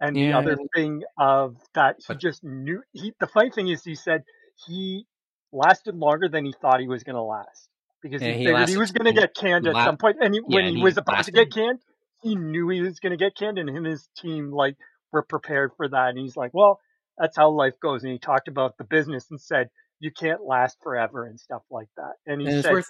And 0.00 0.14
the 0.14 0.32
other 0.34 0.58
thing 0.74 1.02
of 1.18 1.56
that 1.74 1.96
he 2.06 2.14
just 2.16 2.44
knew 2.44 2.82
he 2.92 3.14
the 3.18 3.26
funny 3.26 3.50
thing 3.50 3.68
is 3.68 3.82
he 3.82 3.94
said 3.94 4.24
he 4.66 5.06
lasted 5.52 5.94
longer 5.94 6.28
than 6.28 6.44
he 6.44 6.52
thought 6.60 6.80
he 6.80 6.88
was 6.88 7.02
gonna 7.02 7.22
last. 7.24 7.68
Because 8.02 8.20
Yeah, 8.20 8.32
he 8.32 8.38
he 8.40 8.44
figured 8.44 8.56
he 8.68 8.76
lasted- 8.76 8.78
was 8.78 8.92
gonna 8.92 9.12
get 9.14 9.34
canned 9.34 9.64
he 9.64 9.70
at 9.70 9.74
la- 9.74 9.84
some 9.86 9.96
point. 9.96 10.18
and 10.20 10.34
he, 10.34 10.40
yeah, 10.46 10.56
when 10.56 10.64
and 10.66 10.74
he 10.74 10.80
he 10.80 10.84
was 10.84 10.98
about 10.98 11.24
to 11.24 11.32
get 11.32 11.50
canned, 11.50 11.78
he 12.22 12.34
knew 12.34 12.68
he 12.68 12.82
was 12.82 13.00
gonna 13.00 13.16
get 13.16 13.34
canned 13.36 13.58
and 13.58 13.70
him 13.70 13.76
and 13.76 13.86
his 13.86 14.06
team 14.18 14.50
like 14.52 14.76
were 15.12 15.22
prepared 15.22 15.72
for 15.78 15.88
that 15.88 16.10
and 16.10 16.18
he's 16.18 16.36
like, 16.36 16.52
Well, 16.52 16.78
that's 17.18 17.36
how 17.36 17.50
life 17.50 17.78
goes 17.80 18.02
and 18.02 18.12
he 18.12 18.18
talked 18.18 18.48
about 18.48 18.76
the 18.76 18.84
business 18.84 19.30
and 19.30 19.40
said 19.40 19.70
you 20.00 20.10
can't 20.10 20.44
last 20.44 20.76
forever 20.82 21.24
and 21.24 21.40
stuff 21.40 21.62
like 21.70 21.88
that. 21.96 22.12
And 22.26 22.40
he 22.40 22.48
and 22.48 22.62
said 22.62 22.82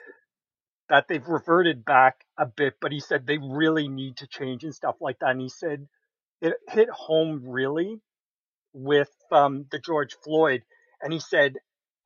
that 0.89 1.07
they've 1.09 1.27
reverted 1.27 1.85
back 1.85 2.25
a 2.39 2.47
bit, 2.47 2.75
but 2.81 2.93
he 2.93 3.01
said 3.01 3.27
they 3.27 3.39
really 3.39 3.89
need 3.89 4.19
to 4.19 4.27
change 4.27 4.65
and 4.65 4.75
stuff 4.75 4.97
like 5.01 5.19
that. 5.21 5.31
And 5.31 5.41
he 5.41 5.49
said 5.49 5.87
it 6.41 6.55
hit 6.69 6.89
home 6.91 7.43
really 7.45 8.01
with 8.73 9.11
um, 9.33 9.67
the 9.71 9.79
George 9.79 10.17
Floyd. 10.23 10.63
And 11.01 11.13
he 11.13 11.21
said 11.21 11.55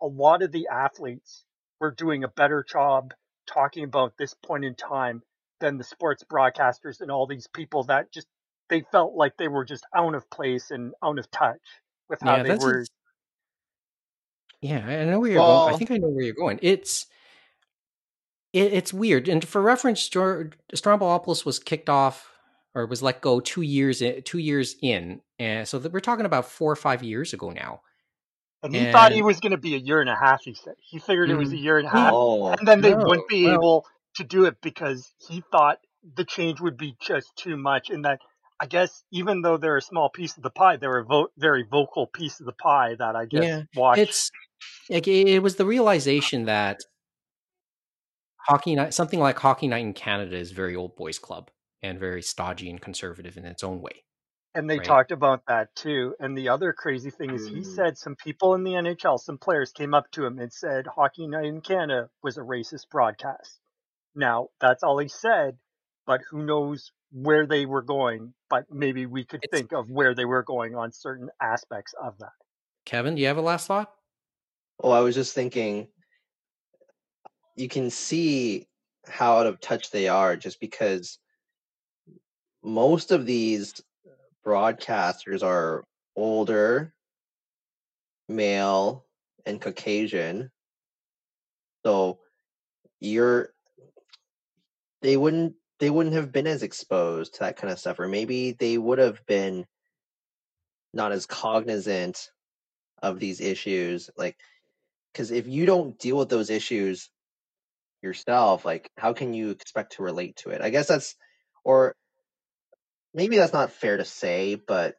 a 0.00 0.06
lot 0.06 0.42
of 0.42 0.52
the 0.52 0.68
athletes 0.68 1.44
were 1.80 1.90
doing 1.90 2.24
a 2.24 2.28
better 2.28 2.64
job 2.68 3.12
talking 3.46 3.84
about 3.84 4.14
this 4.18 4.34
point 4.34 4.64
in 4.64 4.74
time 4.74 5.22
than 5.60 5.76
the 5.76 5.84
sports 5.84 6.24
broadcasters 6.30 7.00
and 7.00 7.10
all 7.10 7.26
these 7.26 7.48
people 7.48 7.84
that 7.84 8.12
just 8.12 8.26
they 8.68 8.82
felt 8.92 9.14
like 9.14 9.36
they 9.36 9.48
were 9.48 9.64
just 9.64 9.84
out 9.94 10.14
of 10.14 10.30
place 10.30 10.70
and 10.70 10.94
out 11.02 11.18
of 11.18 11.30
touch 11.30 11.60
with 12.10 12.20
how 12.20 12.36
yeah, 12.36 12.42
they 12.42 12.48
that's 12.50 12.64
were. 12.64 12.84
Yeah, 14.60 14.84
I 14.86 15.04
know 15.06 15.20
where 15.20 15.30
you're 15.30 15.40
going. 15.40 15.74
I 15.74 15.78
think 15.78 15.90
I 15.90 15.96
know 15.96 16.08
where 16.08 16.24
you're 16.24 16.34
going. 16.34 16.58
It's 16.60 17.06
it, 18.52 18.72
it's 18.74 18.92
weird. 18.92 19.28
And 19.28 19.42
for 19.46 19.62
reference, 19.62 20.02
Stor- 20.02 20.50
Stroumboulopoulos 20.74 21.46
was 21.46 21.58
kicked 21.58 21.88
off 21.88 22.30
or 22.74 22.84
was 22.86 23.02
let 23.02 23.20
go 23.22 23.40
two 23.40 23.62
years 23.62 24.02
in, 24.02 24.22
two 24.22 24.38
years 24.38 24.76
in, 24.82 25.22
and 25.38 25.66
so 25.66 25.78
that 25.78 25.92
we're 25.92 26.00
talking 26.00 26.26
about 26.26 26.44
four 26.46 26.70
or 26.70 26.76
five 26.76 27.02
years 27.02 27.32
ago 27.32 27.50
now. 27.50 27.80
And 28.62 28.74
he 28.74 28.92
thought 28.92 29.12
he 29.12 29.22
was 29.22 29.40
going 29.40 29.52
to 29.52 29.58
be 29.58 29.74
a 29.74 29.78
year 29.78 30.02
and 30.02 30.10
a 30.10 30.14
half. 30.14 30.42
He 30.44 30.52
said 30.52 30.74
he 30.78 30.98
figured 30.98 31.30
it 31.30 31.36
was 31.36 31.50
a 31.50 31.56
Mhm. 31.56 31.62
year 31.62 31.78
and 31.78 31.86
a 31.86 31.90
half, 31.90 32.12
Oh, 32.14 32.48
and 32.48 32.68
then 32.68 32.82
they 32.82 32.90
No, 32.94 33.04
wouldn't 33.06 33.28
be 33.28 33.44
well- 33.46 33.54
able 33.54 33.86
to 34.16 34.24
do 34.24 34.44
it 34.44 34.60
because 34.60 35.10
he 35.26 35.42
thought 35.50 35.78
the 36.16 36.24
change 36.26 36.60
would 36.60 36.76
be 36.76 36.94
just 37.00 37.34
too 37.36 37.56
much. 37.56 37.88
And 37.88 38.04
that 38.04 38.20
I 38.60 38.66
guess 38.66 39.02
even 39.10 39.40
though 39.40 39.56
they're 39.56 39.78
a 39.78 39.82
small 39.82 40.10
piece 40.10 40.36
of 40.36 40.42
the 40.42 40.50
pie, 40.50 40.76
they're 40.76 40.98
a 40.98 41.04
vo- 41.04 41.30
very 41.38 41.62
vocal 41.62 42.06
piece 42.06 42.40
of 42.40 42.46
the 42.46 42.52
pie 42.52 42.94
that 42.96 43.16
I 43.16 43.24
guess 43.24 43.44
Yeah, 43.44 43.62
watch. 43.74 43.98
it's 43.98 44.30
like 44.90 45.08
it 45.08 45.28
it 45.28 45.42
was 45.42 45.56
the 45.56 45.64
realization 45.64 46.44
that 46.44 46.78
hockey 48.46 48.74
night, 48.74 48.92
something 48.94 49.20
like 49.20 49.38
hockey 49.38 49.68
night 49.68 49.84
in 49.84 49.94
Canada, 49.94 50.36
is 50.36 50.52
very 50.52 50.76
old 50.76 50.96
boys 50.96 51.18
club 51.18 51.50
and 51.82 51.98
very 51.98 52.22
stodgy 52.22 52.68
and 52.68 52.80
conservative 52.80 53.36
in 53.36 53.44
its 53.44 53.64
own 53.64 53.80
way. 53.80 54.04
And 54.54 54.68
they 54.68 54.78
Right. 54.78 54.86
talked 54.86 55.12
about 55.12 55.46
that 55.46 55.74
too. 55.76 56.16
And 56.18 56.36
the 56.36 56.48
other 56.48 56.72
crazy 56.72 57.10
thing 57.10 57.30
is, 57.30 57.46
he 57.46 57.60
Mm. 57.60 57.64
said 57.64 57.96
some 57.96 58.16
people 58.16 58.54
in 58.54 58.64
the 58.64 58.72
NHL, 58.74 59.16
some 59.18 59.38
players 59.38 59.70
came 59.72 59.94
up 59.94 60.10
to 60.12 60.26
him 60.26 60.38
and 60.38 60.52
said 60.52 60.86
Hockey 60.88 61.28
Night 61.28 61.46
in 61.46 61.60
Canada 61.60 62.10
was 62.22 62.36
a 62.36 62.40
racist 62.40 62.88
broadcast. 62.90 63.60
Now, 64.14 64.48
that's 64.60 64.82
all 64.82 64.98
he 64.98 65.08
said, 65.08 65.56
but 66.04 66.20
who 66.28 66.42
knows 66.44 66.92
where 67.12 67.46
they 67.46 67.66
were 67.66 67.82
going. 67.82 68.34
But 68.48 68.70
maybe 68.70 69.06
we 69.06 69.24
could 69.24 69.44
It's- 69.44 69.58
think 69.58 69.72
of 69.72 69.90
where 69.90 70.14
they 70.14 70.24
were 70.24 70.42
going 70.42 70.74
on 70.74 70.92
certain 70.92 71.30
aspects 71.40 71.94
of 72.00 72.18
that. 72.18 72.32
Kevin, 72.84 73.14
do 73.14 73.20
you 73.20 73.28
have 73.28 73.36
a 73.36 73.42
last 73.42 73.66
thought? 73.66 73.94
Oh, 74.82 74.90
I 74.90 75.00
was 75.00 75.14
just 75.14 75.34
thinking 75.34 75.92
you 77.56 77.68
can 77.68 77.90
see 77.90 78.66
how 79.06 79.38
out 79.38 79.46
of 79.46 79.60
touch 79.60 79.90
they 79.90 80.08
are 80.08 80.36
just 80.36 80.60
because 80.60 81.18
most 82.62 83.10
of 83.12 83.26
these 83.26 83.80
broadcasters 84.44 85.42
are 85.42 85.84
older, 86.16 86.94
male, 88.28 89.06
and 89.46 89.60
Caucasian. 89.60 90.50
So 91.84 92.20
you're 93.00 93.52
they 95.02 95.16
wouldn't 95.16 95.54
they 95.80 95.90
wouldn't 95.90 96.14
have 96.14 96.30
been 96.30 96.46
as 96.46 96.62
exposed 96.62 97.34
to 97.34 97.40
that 97.40 97.56
kind 97.56 97.72
of 97.72 97.78
stuff 97.78 97.98
or 97.98 98.06
maybe 98.06 98.52
they 98.52 98.78
would 98.78 98.98
have 98.98 99.24
been 99.26 99.66
not 100.92 101.12
as 101.12 101.26
cognizant 101.26 102.30
of 103.02 103.18
these 103.18 103.40
issues 103.40 104.10
like 104.16 104.36
because 105.12 105.30
if 105.30 105.48
you 105.48 105.66
don't 105.66 105.98
deal 105.98 106.18
with 106.18 106.28
those 106.28 106.50
issues 106.50 107.10
yourself 108.02 108.64
like 108.64 108.90
how 108.96 109.12
can 109.12 109.34
you 109.34 109.50
expect 109.50 109.94
to 109.94 110.02
relate 110.02 110.36
to 110.36 110.50
it 110.50 110.60
i 110.60 110.70
guess 110.70 110.86
that's 110.86 111.16
or 111.64 111.94
maybe 113.14 113.36
that's 113.36 113.52
not 113.52 113.72
fair 113.72 113.96
to 113.96 114.04
say 114.04 114.54
but 114.54 114.94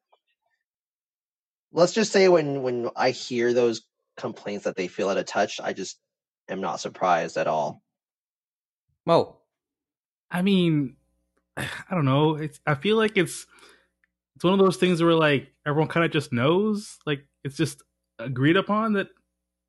let's 1.72 1.94
just 1.94 2.12
say 2.12 2.28
when 2.28 2.64
when 2.64 2.90
i 2.96 3.12
hear 3.12 3.54
those 3.54 3.82
complaints 4.18 4.66
that 4.66 4.76
they 4.76 4.88
feel 4.88 5.10
out 5.10 5.18
of 5.18 5.26
touch 5.26 5.60
i 5.64 5.74
just 5.74 5.98
am 6.50 6.62
not 6.62 6.80
surprised 6.80 7.38
at 7.38 7.48
all 7.48 7.82
Mo. 9.06 9.41
I 10.32 10.42
mean, 10.42 10.96
I 11.58 11.68
don't 11.92 12.06
know. 12.06 12.36
It's 12.36 12.60
I 12.66 12.76
feel 12.76 12.98
like 12.98 13.18
it's 13.18 13.46
it's 14.36 14.44
one 14.44 14.54
of 14.54 14.60
those 14.60 14.78
things 14.78 15.02
where 15.02 15.14
like 15.14 15.52
everyone 15.66 15.90
kind 15.90 16.06
of 16.06 16.12
just 16.12 16.32
knows, 16.34 16.98
like 17.06 17.26
it's 17.44 17.58
just 17.58 17.84
agreed 18.20 18.58
upon 18.58 18.94
that 18.94 19.08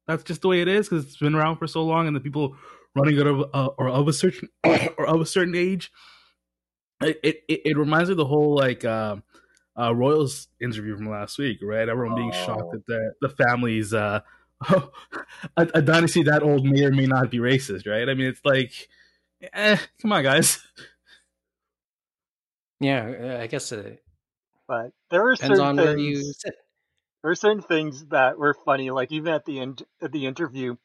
that's 0.06 0.24
just 0.24 0.42
the 0.42 0.48
way 0.48 0.60
it 0.60 0.68
is 0.68 0.88
because 0.88 1.04
it's 1.04 1.16
been 1.16 1.34
around 1.34 1.56
for 1.56 1.66
so 1.66 1.84
long, 1.84 2.06
and 2.06 2.16
the 2.16 2.20
people 2.20 2.56
running 2.94 3.18
it 3.18 3.26
of 3.26 3.44
uh, 3.54 3.68
or 3.78 3.88
of 3.88 4.08
a 4.08 4.12
certain 4.12 4.48
or 4.64 5.06
of 5.06 5.20
a 5.20 5.26
certain 5.26 5.54
age. 5.54 5.90
It 7.02 7.18
it, 7.48 7.60
it 7.64 7.76
reminds 7.76 8.08
me 8.08 8.12
of 8.12 8.18
the 8.18 8.24
whole 8.26 8.54
like 8.54 8.84
uh, 8.84 9.16
uh, 9.78 9.94
Royals 9.94 10.48
interview 10.60 10.96
from 10.96 11.08
last 11.10 11.38
week, 11.38 11.58
right? 11.62 11.88
Everyone 11.88 12.14
being 12.16 12.32
shocked 12.32 12.62
Oh. 12.66 12.72
that 12.72 12.86
the 12.86 13.12
the 13.20 13.28
families 13.28 13.92
uh, 13.92 14.20
a, 14.70 14.82
a 15.56 15.82
dynasty 15.82 16.22
that 16.24 16.42
old 16.42 16.64
may 16.64 16.84
or 16.84 16.92
may 16.92 17.06
not 17.06 17.30
be 17.30 17.38
racist, 17.38 17.86
right? 17.86 18.08
I 18.08 18.14
mean, 18.14 18.28
it's 18.28 18.44
like, 18.44 18.88
eh, 19.52 19.76
come 20.00 20.12
on, 20.12 20.22
guys. 20.22 20.58
Yeah, 22.80 23.36
uh, 23.38 23.42
I 23.42 23.46
guess 23.46 23.70
it 23.72 24.02
But 24.66 24.90
there 25.10 25.28
are 25.28 25.36
depends 25.36 25.58
certain 25.58 25.78
on 25.78 25.94
things. 25.94 26.00
you 26.00 26.32
sit. 26.32 26.54
there 27.22 27.30
were 27.30 27.34
certain 27.34 27.62
things 27.62 28.06
that 28.06 28.38
were 28.38 28.54
funny. 28.64 28.90
Like 28.90 29.12
even 29.12 29.32
at 29.32 29.44
the 29.44 29.60
end 29.60 29.84
of 30.00 30.10
the 30.12 30.26
interview, 30.26 30.76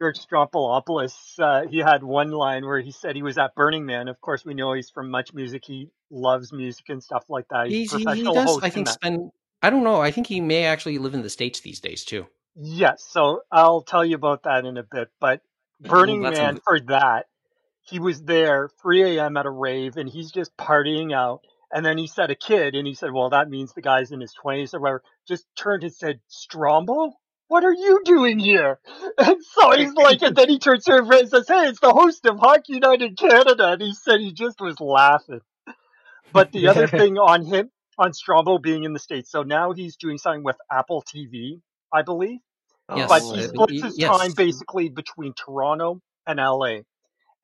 George 0.00 0.18
Stroumboulopoulos, 0.18 1.38
uh, 1.38 1.68
he 1.68 1.78
had 1.78 2.02
one 2.02 2.30
line 2.32 2.64
where 2.64 2.80
he 2.80 2.90
said 2.90 3.16
he 3.16 3.22
was 3.22 3.38
at 3.38 3.54
Burning 3.54 3.86
Man. 3.86 4.08
Of 4.08 4.20
course, 4.20 4.44
we 4.44 4.54
know 4.54 4.72
he's 4.72 4.90
from 4.90 5.10
Much 5.10 5.32
Music. 5.32 5.64
He 5.64 5.90
loves 6.10 6.52
music 6.52 6.88
and 6.88 7.02
stuff 7.02 7.24
like 7.28 7.46
that. 7.50 7.68
He's 7.68 7.92
He's, 7.92 8.06
a 8.06 8.14
he, 8.14 8.22
he 8.22 8.32
does, 8.32 8.46
host 8.46 8.64
I 8.64 8.70
think, 8.70 8.88
spend. 8.88 9.30
I 9.62 9.70
don't 9.70 9.84
know. 9.84 10.00
I 10.00 10.10
think 10.10 10.26
he 10.26 10.40
may 10.40 10.64
actually 10.64 10.98
live 10.98 11.14
in 11.14 11.22
the 11.22 11.30
states 11.30 11.60
these 11.60 11.80
days 11.80 12.04
too. 12.04 12.26
Yes, 12.56 13.04
so 13.08 13.42
I'll 13.52 13.82
tell 13.82 14.04
you 14.04 14.16
about 14.16 14.42
that 14.44 14.64
in 14.64 14.76
a 14.76 14.82
bit. 14.82 15.08
But 15.20 15.42
Burning 15.80 16.22
That's 16.22 16.38
Man 16.38 16.56
a- 16.56 16.60
for 16.60 16.80
that, 16.80 17.26
he 17.88 17.98
was 18.00 18.22
there 18.22 18.68
3 18.82 19.18
a.m. 19.18 19.36
at 19.36 19.46
a 19.46 19.50
rave 19.50 19.96
and 19.96 20.08
he's 20.08 20.30
just 20.30 20.56
partying 20.56 21.14
out. 21.14 21.40
And 21.72 21.84
then 21.84 21.98
he 21.98 22.06
said 22.06 22.30
a 22.30 22.34
kid, 22.34 22.74
and 22.74 22.86
he 22.86 22.94
said, 22.94 23.12
"Well, 23.12 23.30
that 23.30 23.50
means 23.50 23.74
the 23.74 23.82
guy's 23.82 24.10
in 24.10 24.20
his 24.20 24.34
20s 24.42 24.72
or 24.74 24.80
whatever." 24.80 25.02
Just 25.26 25.44
turned 25.56 25.82
and 25.84 25.94
said, 25.94 26.20
"Strombo, 26.30 27.12
what 27.48 27.64
are 27.64 27.74
you 27.74 28.00
doing 28.04 28.38
here?" 28.38 28.80
And 29.18 29.36
so 29.44 29.72
he's 29.72 29.92
like, 29.94 30.22
and 30.22 30.34
then 30.34 30.48
he 30.48 30.58
turns 30.58 30.84
to 30.84 30.92
her 30.92 31.04
friend 31.04 31.22
and 31.22 31.30
says, 31.30 31.48
"Hey, 31.48 31.68
it's 31.68 31.80
the 31.80 31.92
host 31.92 32.24
of 32.26 32.38
Hockey 32.38 32.74
United 32.74 33.18
Canada." 33.18 33.72
And 33.72 33.82
he 33.82 33.92
said 33.92 34.20
he 34.20 34.32
just 34.32 34.60
was 34.60 34.80
laughing. 34.80 35.40
But 36.32 36.52
the 36.52 36.68
other 36.68 36.86
thing 36.88 37.18
on 37.18 37.44
him, 37.44 37.70
on 37.98 38.12
Strombo 38.12 38.62
being 38.62 38.84
in 38.84 38.94
the 38.94 38.98
states, 38.98 39.30
so 39.30 39.42
now 39.42 39.72
he's 39.72 39.96
doing 39.96 40.18
something 40.18 40.44
with 40.44 40.56
Apple 40.72 41.04
TV, 41.04 41.60
I 41.92 42.02
believe 42.02 42.38
Yes, 42.94 43.08
but 43.10 43.22
Oh, 43.22 43.34
he 43.34 43.40
uh, 43.40 43.48
splits 43.48 43.82
his 43.82 43.98
yes. 43.98 44.18
time 44.18 44.32
basically 44.36 44.88
between 44.88 45.34
Toronto 45.34 46.00
and 46.26 46.38
LA. 46.38 46.80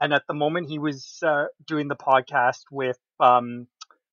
And 0.01 0.12
at 0.12 0.23
the 0.27 0.35
moment 0.35 0.69
he 0.69 0.79
was 0.79 1.19
uh, 1.23 1.47
doing 1.66 1.89
the 1.89 1.97
podcast 1.97 2.62
with 2.71 2.99
um, 3.21 3.66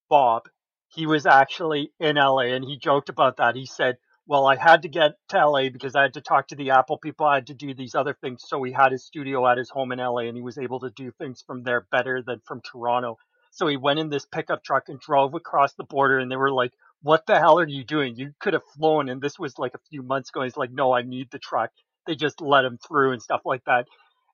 Bob, 0.09 0.43
he 0.87 1.05
was 1.05 1.25
actually 1.25 1.91
in 1.99 2.15
LA 2.15 2.53
and 2.53 2.63
he 2.63 2.77
joked 2.77 3.09
about 3.09 3.37
that. 3.37 3.55
He 3.55 3.65
said, 3.65 3.97
Well, 4.27 4.45
I 4.45 4.55
had 4.55 4.83
to 4.83 4.89
get 4.89 5.13
to 5.29 5.47
LA 5.47 5.69
because 5.69 5.95
I 5.95 6.03
had 6.03 6.13
to 6.15 6.21
talk 6.21 6.47
to 6.49 6.55
the 6.55 6.71
Apple 6.71 6.97
people, 6.97 7.25
I 7.25 7.35
had 7.35 7.47
to 7.47 7.53
do 7.53 7.73
these 7.73 7.95
other 7.95 8.13
things. 8.13 8.43
So 8.45 8.61
he 8.63 8.71
had 8.71 8.91
his 8.91 9.05
studio 9.05 9.47
at 9.47 9.57
his 9.57 9.69
home 9.69 9.91
in 9.91 9.99
LA 9.99 10.23
and 10.27 10.35
he 10.35 10.43
was 10.43 10.57
able 10.57 10.79
to 10.81 10.89
do 10.91 11.11
things 11.11 11.43
from 11.45 11.63
there 11.63 11.87
better 11.91 12.21
than 12.21 12.41
from 12.45 12.61
Toronto. 12.61 13.17
So 13.51 13.67
he 13.67 13.77
went 13.77 13.99
in 13.99 14.09
this 14.09 14.25
pickup 14.25 14.63
truck 14.63 14.87
and 14.87 14.99
drove 14.99 15.33
across 15.33 15.73
the 15.73 15.83
border 15.83 16.19
and 16.19 16.31
they 16.31 16.37
were 16.37 16.51
like, 16.53 16.71
what 17.03 17.25
the 17.25 17.37
hell 17.37 17.59
are 17.59 17.67
you 17.67 17.83
doing? 17.83 18.15
You 18.15 18.33
could 18.39 18.53
have 18.53 18.63
flown. 18.77 19.09
And 19.09 19.21
this 19.21 19.39
was 19.39 19.57
like 19.57 19.73
a 19.73 19.89
few 19.89 20.03
months 20.03 20.29
ago. 20.29 20.43
He's 20.43 20.57
like, 20.57 20.71
no, 20.71 20.93
I 20.93 21.01
need 21.01 21.29
the 21.31 21.39
truck. 21.39 21.71
They 22.07 22.15
just 22.15 22.41
let 22.41 22.65
him 22.65 22.77
through 22.77 23.13
and 23.13 23.21
stuff 23.21 23.41
like 23.45 23.63
that. 23.65 23.87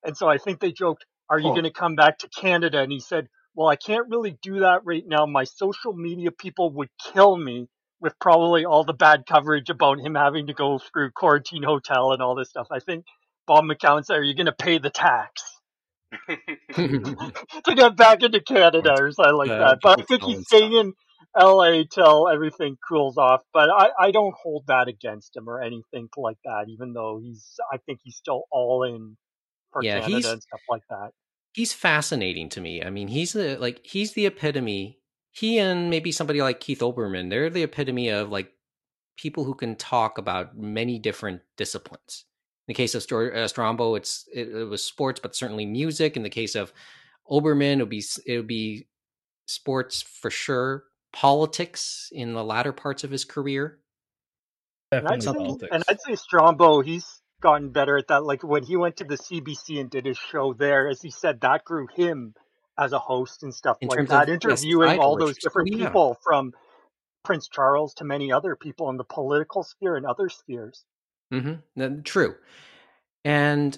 And 0.04 0.16
so 0.16 0.28
I 0.28 0.38
think 0.38 0.60
they 0.60 0.72
joked, 0.72 1.06
are 1.30 1.40
you 1.40 1.52
Huh. 1.52 1.54
going 1.54 1.66
to 1.66 1.72
come 1.72 1.96
back 1.96 2.20
to 2.20 2.30
Canada? 2.30 2.80
And 2.82 2.92
he 2.92 3.00
said, 3.00 3.28
well, 3.56 3.68
I 3.68 3.76
can't 3.76 4.10
really 4.10 4.38
do 4.42 4.60
that 4.62 4.82
right 4.86 5.04
now. 5.06 5.26
My 5.26 5.46
social 5.46 5.94
media 5.94 6.32
people 6.32 6.72
would 6.74 6.90
kill 7.14 7.36
me 7.38 7.68
with 8.02 8.14
probably 8.20 8.66
all 8.66 8.84
the 8.84 8.94
bad 8.94 9.26
coverage 9.28 9.70
about 9.70 10.00
him 10.00 10.16
having 10.16 10.48
to 10.48 10.54
go 10.54 10.80
through 10.80 11.12
quarantine 11.12 11.64
hotel 11.64 12.12
and 12.14 12.22
all 12.22 12.36
this 12.36 12.50
stuff. 12.50 12.68
I 12.72 12.80
think 12.80 13.06
Bob 13.48 13.66
McCown 13.66 14.06
said, 14.06 14.18
are 14.18 14.24
you 14.24 14.36
going 14.36 14.46
to 14.48 14.54
pay 14.54 14.78
the 14.80 14.90
tax? 14.92 15.44
to 17.66 17.76
get 17.76 17.98
back 17.98 18.24
into 18.24 18.42
Canada 18.42 18.92
or 18.94 19.12
something 19.12 19.36
like 19.36 19.52
Uh, 19.52 19.58
that. 19.58 19.80
But 19.82 20.00
I 20.00 20.04
think 20.04 20.24
he's 20.24 20.42
staying 20.46 20.74
in 20.74 20.94
LA 21.40 21.84
till 21.92 22.28
everything 22.30 22.78
cools 22.88 23.18
off. 23.18 23.42
But 23.54 23.70
I, 23.70 23.90
I 24.00 24.12
don't 24.12 24.36
hold 24.42 24.66
that 24.68 24.88
against 24.88 25.36
him 25.36 25.50
or 25.50 25.62
anything 25.62 26.10
like 26.18 26.38
that, 26.46 26.66
even 26.70 26.94
though 26.94 27.20
he's 27.22 27.56
I 27.72 27.78
think 27.86 28.00
he's 28.04 28.16
still 28.18 28.44
all 28.52 28.84
in 28.84 29.18
for 29.78 29.84
Yeah, 29.84 30.00
Canada 30.02 30.16
he's- 30.18 30.26
and 30.34 30.42
stuff 30.44 30.62
like 30.70 30.84
that. 30.90 31.12
he's 31.54 31.74
fascinating 31.74 32.50
to 32.50 32.62
me. 32.62 32.84
I 32.84 32.90
mean, 32.90 33.08
he's 33.08 33.34
the 33.34 33.58
like 33.58 33.86
he's 33.86 34.14
the 34.14 34.26
epitome. 34.26 35.00
He 35.32 35.60
and 35.60 35.90
maybe 35.90 36.12
somebody 36.12 36.42
like 36.42 36.60
Keith 36.60 36.80
Olbermann, 36.80 37.30
they're 37.30 37.50
the 37.50 37.64
epitome 37.64 38.10
of 38.10 38.30
like 38.30 38.52
people 39.18 39.44
who 39.44 39.54
can 39.54 39.76
talk 39.76 40.18
about 40.18 40.58
many 40.58 40.98
different 41.00 41.42
disciplines. 41.58 42.26
In 42.68 42.74
the 42.74 42.76
case 42.76 42.96
of 42.96 43.04
uh, 43.04 43.48
Strombo, 43.48 43.96
it's 43.98 44.28
it, 44.34 44.50
it 44.50 44.66
was 44.66 44.84
sports, 44.84 45.20
but 45.22 45.36
certainly 45.36 45.66
music. 45.66 46.18
In 46.18 46.24
the 46.24 46.30
case 46.30 46.56
of 46.56 46.74
Olbermann, 47.30 47.74
it 47.78 47.84
would 47.84 47.90
be 47.90 48.04
it 48.26 48.38
would 48.38 48.48
be 48.48 48.88
sports 49.48 50.02
for 50.02 50.30
sure. 50.30 50.84
Politics 51.14 52.10
in 52.12 52.34
the 52.34 52.44
latter 52.44 52.74
parts 52.74 53.04
of 53.04 53.12
his 53.12 53.26
career. 53.26 53.80
And 54.92 55.08
I'd, 55.08 55.24
say, 55.24 55.34
politics. 55.34 55.70
and 55.72 55.84
I'd 55.90 56.02
say 56.02 56.14
Strombo, 56.14 56.84
he's 56.84 57.06
gotten 57.42 57.70
better 57.70 57.98
at 57.98 58.08
that. 58.08 58.24
Like 58.24 58.44
when 58.44 58.64
he 58.64 58.76
went 58.76 58.98
to 58.98 59.04
the 59.04 59.18
CBC 59.18 59.80
and 59.80 59.90
did 59.90 60.06
his 60.06 60.18
show 60.18 60.54
there, 60.54 60.88
as 60.88 61.02
he 61.02 61.12
said, 61.12 61.42
that 61.42 61.64
grew 61.64 61.88
him 61.96 62.34
as 62.78 62.94
a 62.94 63.00
host 63.00 63.44
and 63.44 63.54
stuff 63.54 63.78
In 63.82 63.88
like 63.88 63.98
terms 63.98 64.10
that, 64.10 64.28
yes, 64.28 64.36
interviewing 64.36 65.00
all 65.00 65.18
those 65.18 65.38
different 65.38 65.72
yeah. 65.72 65.88
people 65.88 66.18
from 66.24 66.54
Prince 67.24 67.50
Charles 67.50 67.94
to 67.96 68.04
many 68.04 68.32
other 68.32 68.56
people 68.56 68.90
in 68.90 68.98
the 68.98 69.04
political 69.04 69.64
sphere 69.64 69.96
and 69.96 70.06
other 70.06 70.30
spheres. 70.30 70.86
Mm-hmm. 71.34 72.02
True. 72.04 72.36
And 73.26 73.78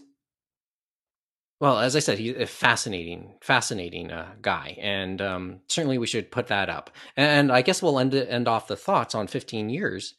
well, 1.60 1.80
as 1.80 1.96
I 1.96 2.00
said, 2.00 2.20
he's 2.20 2.38
a 2.38 2.46
fascinating, 2.46 3.36
fascinating 3.42 4.12
uh, 4.12 4.34
guy, 4.42 4.78
and 4.80 5.22
um, 5.22 5.60
certainly 5.68 5.98
we 5.98 6.08
should 6.08 6.32
put 6.32 6.48
that 6.48 6.70
up. 6.70 6.90
And 7.18 7.52
I 7.52 7.62
guess 7.64 7.82
we'll 7.82 8.00
end 8.00 8.16
end 8.16 8.48
off 8.48 8.68
the 8.68 8.78
thoughts 8.78 9.14
on 9.14 9.28
15 9.28 9.70
years 9.70 10.16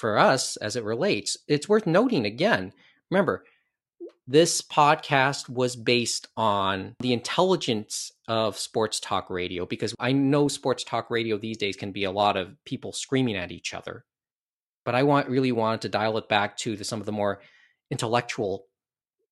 for 0.00 0.18
us 0.18 0.56
as 0.56 0.76
it 0.76 0.84
relates, 0.84 1.36
it's 1.46 1.68
worth 1.68 1.86
noting 1.86 2.24
again. 2.24 2.72
Remember, 3.10 3.44
this 4.26 4.62
podcast 4.62 5.48
was 5.48 5.76
based 5.76 6.28
on 6.36 6.94
the 7.00 7.12
intelligence 7.12 8.12
of 8.28 8.56
sports 8.56 9.00
talk 9.00 9.28
radio 9.28 9.66
because 9.66 9.94
I 9.98 10.12
know 10.12 10.48
sports 10.48 10.84
talk 10.84 11.10
radio 11.10 11.36
these 11.36 11.56
days 11.56 11.76
can 11.76 11.92
be 11.92 12.04
a 12.04 12.12
lot 12.12 12.36
of 12.36 12.56
people 12.64 12.92
screaming 12.92 13.36
at 13.36 13.52
each 13.52 13.74
other. 13.74 14.04
But 14.84 14.94
I 14.94 15.02
want 15.02 15.28
really 15.28 15.52
wanted 15.52 15.82
to 15.82 15.88
dial 15.88 16.16
it 16.16 16.28
back 16.28 16.56
to 16.58 16.76
the, 16.76 16.84
some 16.84 17.00
of 17.00 17.06
the 17.06 17.12
more 17.12 17.40
intellectual 17.90 18.66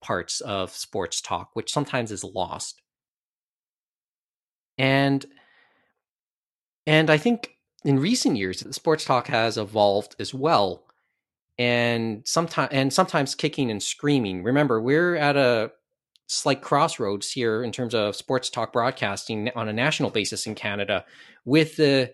parts 0.01 0.41
of 0.41 0.71
sports 0.73 1.21
talk, 1.21 1.51
which 1.55 1.73
sometimes 1.73 2.13
is 2.13 2.25
lost. 2.25 2.83
And 4.77 5.25
and 6.87 7.11
I 7.11 7.19
think 7.19 7.58
in 7.85 7.99
recent 7.99 8.37
years, 8.37 8.65
sports 8.75 9.05
talk 9.05 9.29
has 9.29 9.57
evolved 9.57 10.17
as 10.19 10.35
well 10.35 10.85
and 11.59 12.23
sometimes 12.27 12.69
and 12.73 12.93
sometimes 12.93 13.35
kicking 13.35 13.71
and 13.71 13.83
screaming. 13.83 14.43
Remember, 14.43 14.81
we're 14.81 15.17
at 15.17 15.37
a 15.37 15.73
slight 16.27 16.61
crossroads 16.61 17.33
here 17.33 17.63
in 17.63 17.73
terms 17.73 17.95
of 17.95 18.15
sports 18.15 18.51
talk 18.51 18.73
broadcasting 18.73 19.51
on 19.57 19.69
a 19.69 19.73
national 19.73 20.11
basis 20.11 20.47
in 20.47 20.55
Canada 20.55 21.05
with 21.45 21.77
the 21.77 22.13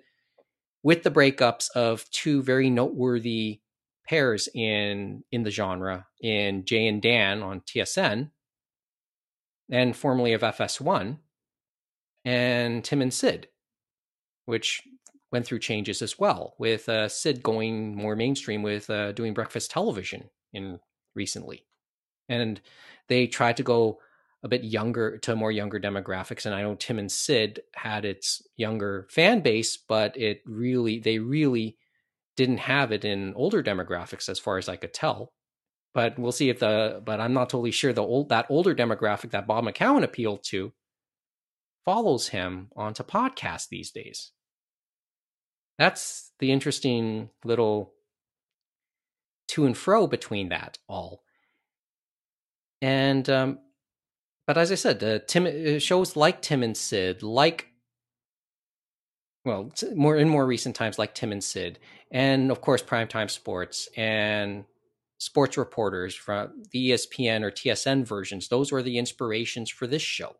with 0.82 1.02
the 1.02 1.10
breakups 1.10 1.70
of 1.74 2.08
two 2.10 2.42
very 2.42 2.70
noteworthy 2.70 3.60
pairs 4.06 4.48
in 4.54 5.24
in 5.32 5.42
the 5.42 5.50
genre 5.50 6.06
in 6.20 6.64
Jay 6.64 6.86
and 6.86 7.02
Dan 7.02 7.42
on 7.42 7.60
TSN 7.60 8.30
and 9.70 9.96
formerly 9.96 10.34
of 10.34 10.42
FS1 10.42 11.18
and 12.24 12.84
Tim 12.84 13.02
and 13.02 13.12
Sid 13.12 13.48
which 14.46 14.82
went 15.34 15.44
through 15.44 15.58
changes 15.58 16.00
as 16.00 16.16
well, 16.16 16.54
with 16.58 16.88
uh, 16.88 17.08
Sid 17.08 17.42
going 17.42 17.96
more 17.96 18.14
mainstream 18.14 18.62
with 18.62 18.88
uh, 18.88 19.10
doing 19.10 19.34
breakfast 19.34 19.68
television 19.68 20.30
in 20.52 20.78
recently, 21.16 21.66
and 22.28 22.60
they 23.08 23.26
tried 23.26 23.56
to 23.56 23.64
go 23.64 23.98
a 24.44 24.48
bit 24.48 24.62
younger 24.62 25.18
to 25.18 25.34
more 25.34 25.50
younger 25.50 25.80
demographics. 25.80 26.46
And 26.46 26.54
I 26.54 26.62
know 26.62 26.76
Tim 26.76 27.00
and 27.00 27.10
Sid 27.10 27.62
had 27.74 28.04
its 28.04 28.42
younger 28.56 29.08
fan 29.10 29.40
base, 29.40 29.76
but 29.76 30.16
it 30.16 30.40
really 30.46 31.00
they 31.00 31.18
really 31.18 31.78
didn't 32.36 32.58
have 32.58 32.92
it 32.92 33.04
in 33.04 33.34
older 33.34 33.60
demographics, 33.60 34.28
as 34.28 34.38
far 34.38 34.56
as 34.56 34.68
I 34.68 34.76
could 34.76 34.94
tell. 34.94 35.32
But 35.94 36.16
we'll 36.16 36.30
see 36.30 36.48
if 36.48 36.60
the 36.60 37.02
but 37.04 37.18
I'm 37.18 37.34
not 37.34 37.50
totally 37.50 37.72
sure 37.72 37.92
the 37.92 38.04
old 38.04 38.28
that 38.28 38.46
older 38.48 38.72
demographic 38.72 39.32
that 39.32 39.48
Bob 39.48 39.64
McCown 39.64 40.04
appealed 40.04 40.44
to 40.50 40.72
follows 41.84 42.28
him 42.28 42.68
onto 42.76 43.02
podcasts 43.02 43.68
these 43.68 43.90
days 43.90 44.30
that's 45.78 46.32
the 46.38 46.52
interesting 46.52 47.30
little 47.44 47.92
to 49.48 49.66
and 49.66 49.76
fro 49.76 50.06
between 50.06 50.48
that 50.48 50.78
all. 50.88 51.22
And 52.80 53.28
um, 53.30 53.58
but 54.46 54.58
as 54.58 54.70
I 54.70 54.74
said, 54.74 55.02
uh, 55.02 55.18
Tim 55.26 55.78
shows 55.78 56.16
like 56.16 56.42
Tim 56.42 56.62
and 56.62 56.76
Sid, 56.76 57.22
like 57.22 57.68
well, 59.44 59.70
more 59.94 60.16
in 60.16 60.28
more 60.28 60.46
recent 60.46 60.74
times, 60.74 60.98
like 60.98 61.14
Tim 61.14 61.32
and 61.32 61.44
Sid, 61.44 61.78
and 62.10 62.50
of 62.50 62.60
course, 62.60 62.82
primetime 62.82 63.30
sports 63.30 63.88
and 63.96 64.64
sports 65.18 65.56
reporters 65.56 66.14
from 66.14 66.62
the 66.72 66.90
ESPN 66.90 67.42
or 67.42 67.50
TSN 67.50 68.06
versions. 68.06 68.48
Those 68.48 68.72
were 68.72 68.82
the 68.82 68.98
inspirations 68.98 69.70
for 69.70 69.86
this 69.86 70.02
show, 70.02 70.36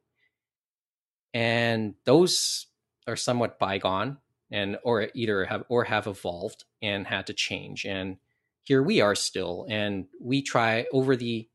and 1.33 1.95
those 2.05 2.67
are 3.07 3.17
somewhat 3.17 3.59
bygone 3.59 4.19
and 4.55 4.79
or 4.85 5.09
either 5.15 5.45
have 5.47 5.65
or 5.69 5.85
have 5.85 6.07
evolved 6.07 6.65
and 6.81 7.09
had 7.09 7.27
to 7.27 7.35
change. 7.35 7.85
And 7.85 8.19
here 8.65 8.83
we 8.83 9.01
are 9.01 9.15
still 9.15 9.67
and 9.69 10.07
we 10.21 10.43
try 10.43 10.87
over 10.93 11.15
the 11.15 11.49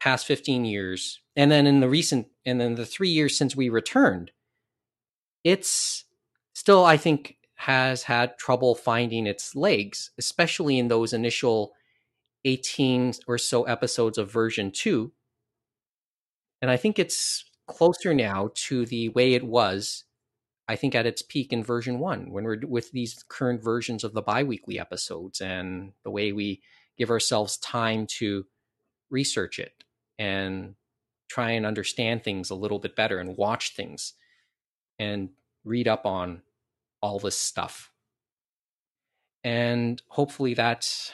past 0.00 0.26
15 0.26 0.64
years 0.64 1.20
and 1.34 1.50
then 1.50 1.66
in 1.66 1.80
the 1.80 1.88
recent 1.88 2.28
and 2.46 2.60
then 2.60 2.74
the 2.74 2.86
3 2.86 3.08
years 3.08 3.36
since 3.36 3.56
we 3.56 3.68
returned 3.68 4.30
it's 5.44 6.04
still 6.54 6.84
i 6.84 6.96
think 6.96 7.36
has 7.56 8.04
had 8.04 8.38
trouble 8.38 8.74
finding 8.74 9.26
its 9.26 9.54
legs 9.54 10.10
especially 10.18 10.78
in 10.78 10.88
those 10.88 11.12
initial 11.12 11.72
18 12.44 13.14
or 13.26 13.36
so 13.36 13.64
episodes 13.64 14.16
of 14.16 14.30
version 14.30 14.70
2 14.70 15.12
and 16.62 16.70
i 16.70 16.76
think 16.76 16.98
it's 16.98 17.44
closer 17.66 18.14
now 18.14 18.50
to 18.54 18.86
the 18.86 19.10
way 19.10 19.34
it 19.34 19.44
was 19.44 20.04
I 20.70 20.76
think 20.76 20.94
at 20.94 21.04
its 21.04 21.20
peak 21.20 21.52
in 21.52 21.64
version 21.64 21.98
one, 21.98 22.30
when 22.30 22.44
we're 22.44 22.60
with 22.64 22.92
these 22.92 23.24
current 23.28 23.60
versions 23.60 24.04
of 24.04 24.12
the 24.12 24.22
biweekly 24.22 24.78
episodes 24.78 25.40
and 25.40 25.94
the 26.04 26.12
way 26.12 26.30
we 26.30 26.62
give 26.96 27.10
ourselves 27.10 27.56
time 27.56 28.06
to 28.18 28.46
research 29.10 29.58
it 29.58 29.82
and 30.16 30.76
try 31.28 31.50
and 31.50 31.66
understand 31.66 32.22
things 32.22 32.50
a 32.50 32.54
little 32.54 32.78
bit 32.78 32.94
better 32.94 33.18
and 33.18 33.36
watch 33.36 33.74
things 33.74 34.12
and 34.96 35.30
read 35.64 35.88
up 35.88 36.06
on 36.06 36.42
all 37.02 37.18
this 37.18 37.36
stuff. 37.36 37.90
And 39.42 40.00
hopefully 40.06 40.54
that's 40.54 41.10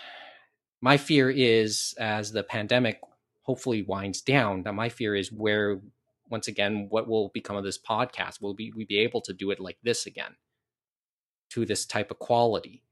my 0.82 0.98
fear 0.98 1.30
is 1.30 1.94
as 1.98 2.30
the 2.30 2.42
pandemic 2.42 3.00
hopefully 3.40 3.80
winds 3.80 4.20
down, 4.20 4.64
that 4.64 4.74
my 4.74 4.90
fear 4.90 5.14
is 5.14 5.32
where 5.32 5.80
once 6.28 6.48
again, 6.48 6.86
what 6.90 7.08
will 7.08 7.28
become 7.28 7.56
of 7.56 7.64
this 7.64 7.78
podcast? 7.78 8.40
Will 8.40 8.54
we, 8.54 8.72
we 8.74 8.84
be 8.84 8.98
able 8.98 9.20
to 9.22 9.32
do 9.32 9.50
it 9.50 9.60
like 9.60 9.78
this 9.82 10.06
again 10.06 10.36
to 11.50 11.64
this 11.64 11.86
type 11.86 12.10
of 12.10 12.18
quality? 12.18 12.82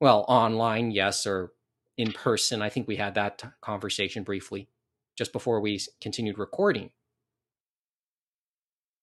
Well, 0.00 0.24
online, 0.28 0.90
yes, 0.90 1.26
or 1.26 1.52
in 1.96 2.12
person. 2.12 2.62
I 2.62 2.68
think 2.68 2.86
we 2.86 2.96
had 2.96 3.14
that 3.14 3.42
conversation 3.60 4.22
briefly 4.22 4.68
just 5.16 5.32
before 5.32 5.60
we 5.60 5.80
continued 6.00 6.38
recording. 6.38 6.90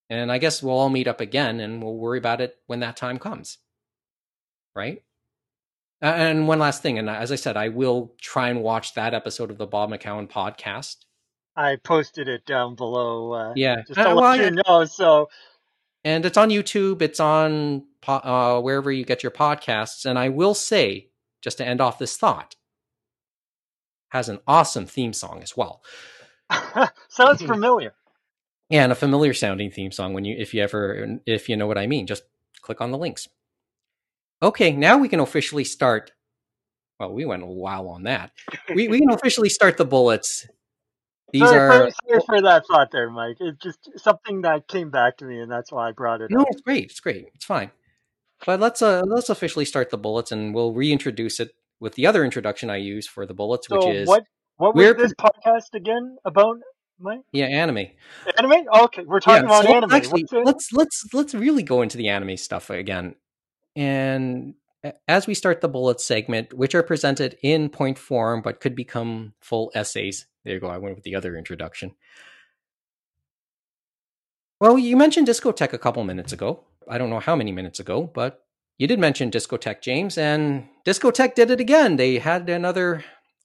And 0.09 0.31
I 0.31 0.39
guess 0.39 0.61
we'll 0.61 0.77
all 0.77 0.89
meet 0.89 1.07
up 1.07 1.21
again 1.21 1.59
and 1.59 1.81
we'll 1.81 1.95
worry 1.95 2.17
about 2.17 2.41
it 2.41 2.57
when 2.67 2.81
that 2.81 2.97
time 2.97 3.17
comes. 3.17 3.59
Right? 4.75 5.03
And 6.01 6.47
one 6.47 6.59
last 6.59 6.81
thing, 6.81 6.97
and 6.97 7.09
as 7.09 7.31
I 7.31 7.35
said, 7.35 7.55
I 7.55 7.69
will 7.69 8.13
try 8.19 8.49
and 8.49 8.63
watch 8.63 8.95
that 8.95 9.13
episode 9.13 9.51
of 9.51 9.57
the 9.57 9.67
Bob 9.67 9.91
McCown 9.91 10.29
podcast 10.29 10.97
I 11.55 11.75
posted 11.77 12.27
it 12.27 12.45
down 12.45 12.75
below. 12.75 13.33
Uh, 13.33 13.53
yeah, 13.55 13.81
just 13.87 13.95
to 13.95 14.09
uh, 14.11 14.15
let 14.15 14.39
you 14.39 14.61
know. 14.65 14.85
So, 14.85 15.29
and 16.03 16.25
it's 16.25 16.37
on 16.37 16.49
YouTube. 16.49 17.01
It's 17.01 17.19
on 17.19 17.85
uh, 18.07 18.61
wherever 18.61 18.91
you 18.91 19.03
get 19.03 19.23
your 19.23 19.31
podcasts. 19.31 20.05
And 20.05 20.17
I 20.17 20.29
will 20.29 20.53
say, 20.53 21.09
just 21.41 21.57
to 21.57 21.65
end 21.65 21.81
off 21.81 21.99
this 21.99 22.17
thought, 22.17 22.55
has 24.09 24.29
an 24.29 24.39
awesome 24.47 24.85
theme 24.85 25.13
song 25.13 25.41
as 25.43 25.55
well. 25.57 25.81
Sounds 27.09 27.41
familiar. 27.45 27.93
Yeah, 28.69 28.83
and 28.83 28.91
a 28.91 28.95
familiar 28.95 29.33
sounding 29.33 29.71
theme 29.71 29.91
song. 29.91 30.13
When 30.13 30.23
you, 30.23 30.35
if 30.37 30.53
you 30.53 30.63
ever, 30.63 31.19
if 31.25 31.49
you 31.49 31.57
know 31.57 31.67
what 31.67 31.77
I 31.77 31.87
mean, 31.87 32.07
just 32.07 32.23
click 32.61 32.79
on 32.79 32.91
the 32.91 32.97
links. 32.97 33.27
Okay, 34.41 34.71
now 34.71 34.97
we 34.97 35.09
can 35.09 35.19
officially 35.19 35.65
start. 35.65 36.11
Well, 36.99 37.13
we 37.13 37.25
went 37.25 37.43
a 37.43 37.47
while 37.47 37.87
on 37.89 38.03
that. 38.03 38.31
We 38.73 38.87
we 38.87 38.99
can 38.99 39.11
officially 39.11 39.49
start 39.49 39.77
the 39.77 39.85
bullets 39.85 40.47
these 41.31 41.41
sorry, 41.41 41.59
are 41.59 41.91
for, 41.91 41.91
sorry 42.07 42.21
for 42.25 42.41
that 42.41 42.63
thought 42.67 42.91
there, 42.91 43.09
Mike. 43.09 43.37
It's 43.39 43.61
just 43.61 43.89
something 43.97 44.41
that 44.41 44.67
came 44.67 44.89
back 44.89 45.17
to 45.17 45.25
me, 45.25 45.39
and 45.39 45.51
that's 45.51 45.71
why 45.71 45.89
I 45.89 45.91
brought 45.91 46.21
it. 46.21 46.31
No, 46.31 46.41
up. 46.41 46.47
it's 46.51 46.61
great. 46.61 46.85
It's 46.85 46.99
great. 46.99 47.29
It's 47.35 47.45
fine. 47.45 47.71
But 48.45 48.59
let's 48.59 48.81
uh 48.81 49.03
let's 49.05 49.29
officially 49.29 49.65
start 49.65 49.89
the 49.89 49.97
bullets, 49.97 50.31
and 50.31 50.53
we'll 50.53 50.73
reintroduce 50.73 51.39
it 51.39 51.51
with 51.79 51.95
the 51.95 52.07
other 52.07 52.23
introduction 52.23 52.69
I 52.69 52.77
use 52.77 53.07
for 53.07 53.25
the 53.25 53.33
bullets, 53.33 53.67
so 53.67 53.77
which 53.77 53.95
is 53.95 54.07
what 54.07 54.23
what 54.57 54.75
was 54.75 54.95
this 54.95 55.13
podcast 55.13 55.73
again 55.73 56.17
about, 56.25 56.57
Mike? 56.99 57.21
Yeah, 57.31 57.45
anime. 57.45 57.87
Anime? 58.37 58.65
Okay, 58.83 59.03
we're 59.05 59.19
talking 59.19 59.47
yeah, 59.47 59.59
about 59.59 59.65
so 59.65 59.75
anime. 59.75 59.91
Actually, 59.91 60.25
let's 60.43 60.71
let's 60.71 61.05
let's 61.13 61.33
really 61.33 61.63
go 61.63 61.81
into 61.81 61.97
the 61.97 62.09
anime 62.09 62.37
stuff 62.37 62.69
again, 62.69 63.15
and 63.75 64.55
as 65.07 65.27
we 65.27 65.33
start 65.33 65.61
the 65.61 65.69
bullet 65.69 66.01
segment, 66.01 66.53
which 66.53 66.75
are 66.75 66.83
presented 66.83 67.37
in 67.43 67.69
point 67.69 67.97
form 67.97 68.41
but 68.41 68.59
could 68.59 68.75
become 68.75 69.33
full 69.39 69.71
essays. 69.75 70.27
There 70.43 70.55
you 70.55 70.59
go. 70.59 70.67
I 70.67 70.77
went 70.77 70.95
with 70.95 71.03
the 71.03 71.15
other 71.15 71.35
introduction. 71.35 71.91
Well, 74.59 74.77
you 74.77 74.95
mentioned 74.95 75.27
Discotek 75.27 75.73
a 75.73 75.79
couple 75.79 76.03
minutes 76.03 76.33
ago. 76.33 76.63
I 76.87 76.97
don't 76.97 77.09
know 77.09 77.19
how 77.19 77.35
many 77.35 77.51
minutes 77.51 77.79
ago, 77.79 78.09
but 78.13 78.43
you 78.77 78.87
did 78.87 78.99
mention 78.99 79.31
Discotek, 79.31 79.81
James, 79.81 80.17
and 80.17 80.67
Discotek 80.85 81.35
did 81.35 81.51
it 81.51 81.59
again. 81.59 81.97
They 81.97 82.17
had 82.17 82.49
another 82.49 83.03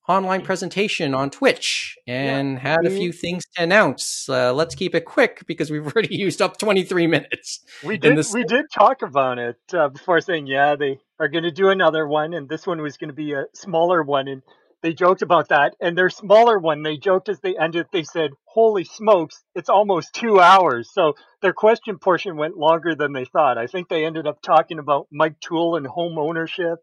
online 0.09 0.43
presentation 0.43 1.15
on 1.15 1.31
Twitch 1.31 1.99
and 2.07 2.55
yeah. 2.55 2.59
had 2.61 2.87
a 2.87 2.91
few 2.91 3.13
things 3.13 3.45
to 3.57 3.63
announce. 3.63 4.29
Uh, 4.29 4.53
let's 4.53 4.75
keep 4.75 4.95
it 4.95 5.05
quick 5.05 5.45
because 5.47 5.71
we've 5.71 5.87
already 5.95 6.17
used 6.17 6.41
up 6.41 6.59
23 6.59 7.07
minutes. 7.07 7.61
We 7.85 7.99
did 7.99 8.17
this- 8.17 8.33
we 8.33 8.45
did 8.45 8.67
talk 8.73 9.03
about 9.03 9.39
it 9.39 9.59
uh, 9.73 9.89
before 9.89 10.21
saying 10.21 10.47
yeah 10.47 10.77
they 10.77 10.99
are 11.19 11.29
going 11.29 11.45
to 11.45 11.51
do 11.51 11.71
another 11.71 12.07
one 12.07 12.35
and 12.35 12.49
this 12.49 12.67
one 12.67 12.81
was 12.81 12.97
going 12.97 13.09
to 13.09 13.15
be 13.15 13.33
a 13.33 13.47
smaller 13.55 14.03
one 14.03 14.29
and 14.29 14.43
they 14.83 14.93
joked 14.93 15.23
about 15.23 15.49
that 15.49 15.75
and 15.81 15.97
their 15.97 16.11
smaller 16.11 16.59
one 16.59 16.83
they 16.83 16.97
joked 16.97 17.29
as 17.29 17.41
they 17.41 17.57
ended 17.57 17.87
they 17.93 18.03
said 18.03 18.31
holy 18.45 18.85
smokes 18.85 19.43
it's 19.55 19.69
almost 19.69 20.15
two 20.15 20.41
hours 20.41 20.91
so 20.93 21.15
their 21.41 21.53
question 21.53 21.99
portion 21.99 22.37
went 22.37 22.57
longer 22.57 22.95
than 22.95 23.13
they 23.13 23.25
thought 23.25 23.59
i 23.59 23.67
think 23.67 23.89
they 23.89 24.05
ended 24.05 24.27
up 24.27 24.41
talking 24.43 24.79
about 24.79 25.07
mike 25.11 25.41
Toole 25.41 25.77
and 25.77 25.87
home 25.87 26.19
ownership 26.19 26.79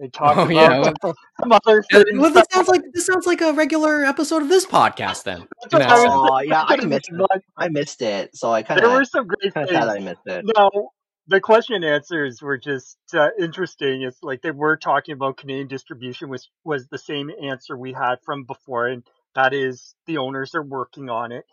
They 0.00 0.08
talk 0.08 0.38
Oh, 0.38 0.42
about 0.44 0.50
yeah, 0.54 0.78
well- 1.02 1.14
some 1.40 1.52
other 1.52 1.82
things. 1.82 2.06
Well, 2.18 2.30
this 2.32 2.46
sounds 2.50 2.68
like 2.68 2.80
this 2.94 3.04
sounds 3.06 3.26
like 3.26 3.42
a 3.42 3.52
regular 3.52 4.02
episode 4.04 4.40
of 4.42 4.48
this 4.48 4.64
podcast. 4.64 5.24
Then, 5.24 5.46
That's 5.62 5.74
in 5.74 5.78
what 5.80 5.88
that 5.88 5.90
I 5.90 5.92
was 5.92 6.02
sense. 6.02 6.30
Oh 6.32 6.40
yeah, 6.40 6.64
I 6.66 6.76
missed 6.86 7.10
it. 7.12 7.42
I 7.58 7.68
missed 7.68 8.02
it, 8.02 8.30
so 8.34 8.50
I 8.50 8.62
kind 8.62 8.80
of 8.80 8.88
there 8.88 8.96
were 8.98 9.04
some 9.04 9.26
great 9.26 9.52
things. 9.52 9.68
sad 9.68 9.88
I 9.88 9.98
missed 9.98 10.22
it. 10.26 10.46
No, 10.56 10.90
the 11.26 11.40
question 11.40 11.76
and 11.76 11.84
answers 11.84 12.40
were 12.40 12.56
just 12.56 12.96
uh, 13.12 13.28
interesting. 13.38 14.00
It's 14.02 14.22
like 14.22 14.40
they 14.40 14.52
were 14.52 14.78
talking 14.78 15.12
about 15.12 15.36
Canadian 15.36 15.68
distribution, 15.68 16.30
which 16.30 16.48
was 16.64 16.88
the 16.88 16.98
same 16.98 17.30
answer 17.42 17.76
we 17.76 17.92
had 17.92 18.16
from 18.24 18.44
before, 18.44 18.86
and 18.86 19.02
that 19.34 19.52
is 19.52 19.94
the 20.06 20.16
owners 20.16 20.54
are 20.54 20.62
working 20.64 21.10
on 21.10 21.30
it. 21.30 21.44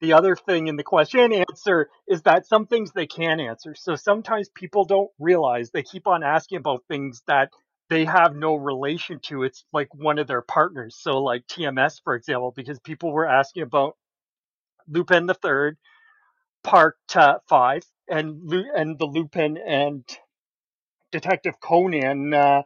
The 0.00 0.12
other 0.12 0.36
thing 0.36 0.68
in 0.68 0.76
the 0.76 0.84
question 0.84 1.18
and 1.18 1.34
answer 1.34 1.88
is 2.06 2.22
that 2.22 2.46
some 2.46 2.66
things 2.66 2.92
they 2.92 3.08
can 3.08 3.40
answer. 3.40 3.74
So 3.74 3.96
sometimes 3.96 4.48
people 4.54 4.84
don't 4.84 5.10
realize 5.18 5.70
they 5.72 5.82
keep 5.82 6.06
on 6.06 6.22
asking 6.22 6.58
about 6.58 6.84
things 6.86 7.22
that 7.26 7.50
they 7.90 8.04
have 8.04 8.34
no 8.34 8.54
relation 8.54 9.20
to. 9.24 9.42
It's 9.42 9.64
like 9.72 9.94
one 9.94 10.18
of 10.18 10.26
their 10.26 10.42
partners. 10.42 10.96
So 11.00 11.22
like 11.22 11.46
TMS, 11.46 12.00
for 12.02 12.14
example, 12.14 12.52
because 12.54 12.78
people 12.80 13.12
were 13.12 13.26
asking 13.26 13.62
about 13.62 13.96
Lupin 14.88 15.26
the 15.26 15.34
Third, 15.34 15.76
Part 16.64 16.96
uh, 17.14 17.38
Five, 17.48 17.84
and 18.08 18.50
and 18.52 18.98
the 18.98 19.06
Lupin 19.06 19.58
and 19.58 20.04
Detective 21.12 21.60
Conan 21.60 22.34
uh, 22.34 22.62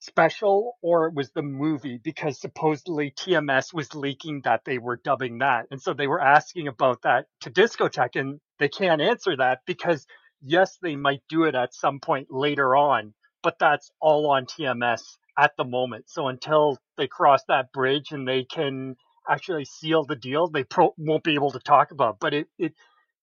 special, 0.00 0.76
or 0.82 1.06
it 1.06 1.14
was 1.14 1.30
the 1.30 1.42
movie 1.42 1.98
because 2.02 2.40
supposedly 2.40 3.10
TMS 3.10 3.72
was 3.72 3.94
leaking 3.94 4.42
that 4.44 4.62
they 4.64 4.78
were 4.78 5.00
dubbing 5.02 5.38
that, 5.38 5.66
and 5.70 5.80
so 5.80 5.94
they 5.94 6.06
were 6.06 6.20
asking 6.20 6.68
about 6.68 7.02
that 7.02 7.26
to 7.40 7.50
Discotek, 7.50 8.18
and 8.18 8.40
they 8.58 8.68
can't 8.68 9.00
answer 9.00 9.36
that 9.36 9.60
because 9.66 10.06
yes, 10.42 10.78
they 10.82 10.96
might 10.96 11.22
do 11.28 11.44
it 11.44 11.54
at 11.54 11.74
some 11.74 12.00
point 12.00 12.28
later 12.30 12.76
on, 12.76 13.14
but 13.42 13.58
that's 13.58 13.90
all 14.00 14.30
on 14.30 14.46
TMS 14.46 15.02
at 15.38 15.52
the 15.56 15.64
moment. 15.64 16.08
So 16.08 16.28
until 16.28 16.78
they 16.96 17.06
cross 17.06 17.42
that 17.48 17.72
bridge 17.72 18.12
and 18.12 18.26
they 18.26 18.44
can 18.44 18.96
actually 19.28 19.64
seal 19.64 20.04
the 20.04 20.16
deal, 20.16 20.48
they 20.48 20.64
pro- 20.64 20.94
won't 20.98 21.24
be 21.24 21.34
able 21.34 21.52
to 21.52 21.60
talk 21.60 21.90
about. 21.92 22.14
it. 22.14 22.20
But 22.20 22.34
it 22.34 22.48
it 22.58 22.74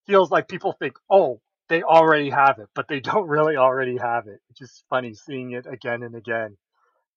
feels 0.08 0.32
like 0.32 0.48
people 0.48 0.74
think, 0.74 0.96
oh, 1.10 1.42
they 1.70 1.84
already 1.84 2.30
have 2.30 2.60
it, 2.60 2.70
but 2.76 2.88
they 2.88 3.00
don't 3.02 3.28
really 3.28 3.58
already 3.58 3.98
have 3.98 4.28
it. 4.28 4.40
It's 4.50 4.60
just 4.60 4.86
funny 4.90 5.14
seeing 5.14 5.52
it 5.52 5.66
again 5.68 6.04
and 6.04 6.16
again. 6.16 6.58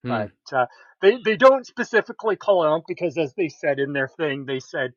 Hmm. 0.05 0.11
But 0.11 0.57
uh, 0.59 0.66
they 1.03 1.19
they 1.25 1.37
don't 1.37 1.66
specifically 1.66 2.37
call 2.37 2.65
out 2.66 2.85
because, 2.89 3.19
as 3.19 3.35
they 3.35 3.49
said 3.49 3.79
in 3.79 3.93
their 3.93 4.09
thing, 4.09 4.47
they 4.47 4.61
said 4.61 4.93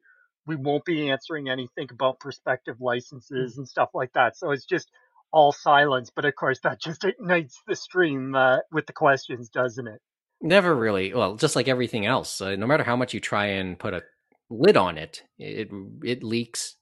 we 0.48 0.56
won't 0.56 0.86
be 0.86 1.10
answering 1.12 1.50
anything 1.50 1.88
about 1.92 2.20
prospective 2.20 2.82
licenses 2.82 3.58
and 3.58 3.68
stuff 3.68 3.90
like 3.94 4.14
that. 4.14 4.38
So 4.38 4.52
it's 4.52 4.66
just 4.66 4.90
all 5.32 5.52
silence. 5.52 6.12
But 6.16 6.26
of 6.26 6.36
course, 6.36 6.60
that 6.64 6.82
just 6.82 7.04
ignites 7.04 7.60
the 7.68 7.76
stream 7.76 8.36
uh, 8.36 8.60
with 8.72 8.86
the 8.88 8.94
questions, 8.94 9.50
doesn't 9.50 9.88
it? 9.88 10.00
Never 10.42 10.76
really. 10.76 11.14
Well, 11.14 11.36
just 11.36 11.56
like 11.56 11.68
everything 11.68 12.06
else, 12.06 12.42
uh, 12.42 12.56
no 12.56 12.66
matter 12.68 12.84
how 12.84 12.96
much 12.96 13.14
you 13.14 13.20
try 13.20 13.46
and 13.48 13.78
put 13.78 13.94
a 13.94 14.02
lid 14.50 14.76
on 14.78 14.98
it, 14.98 15.24
it 15.38 15.70
it 16.04 16.24
leaks 16.24 16.76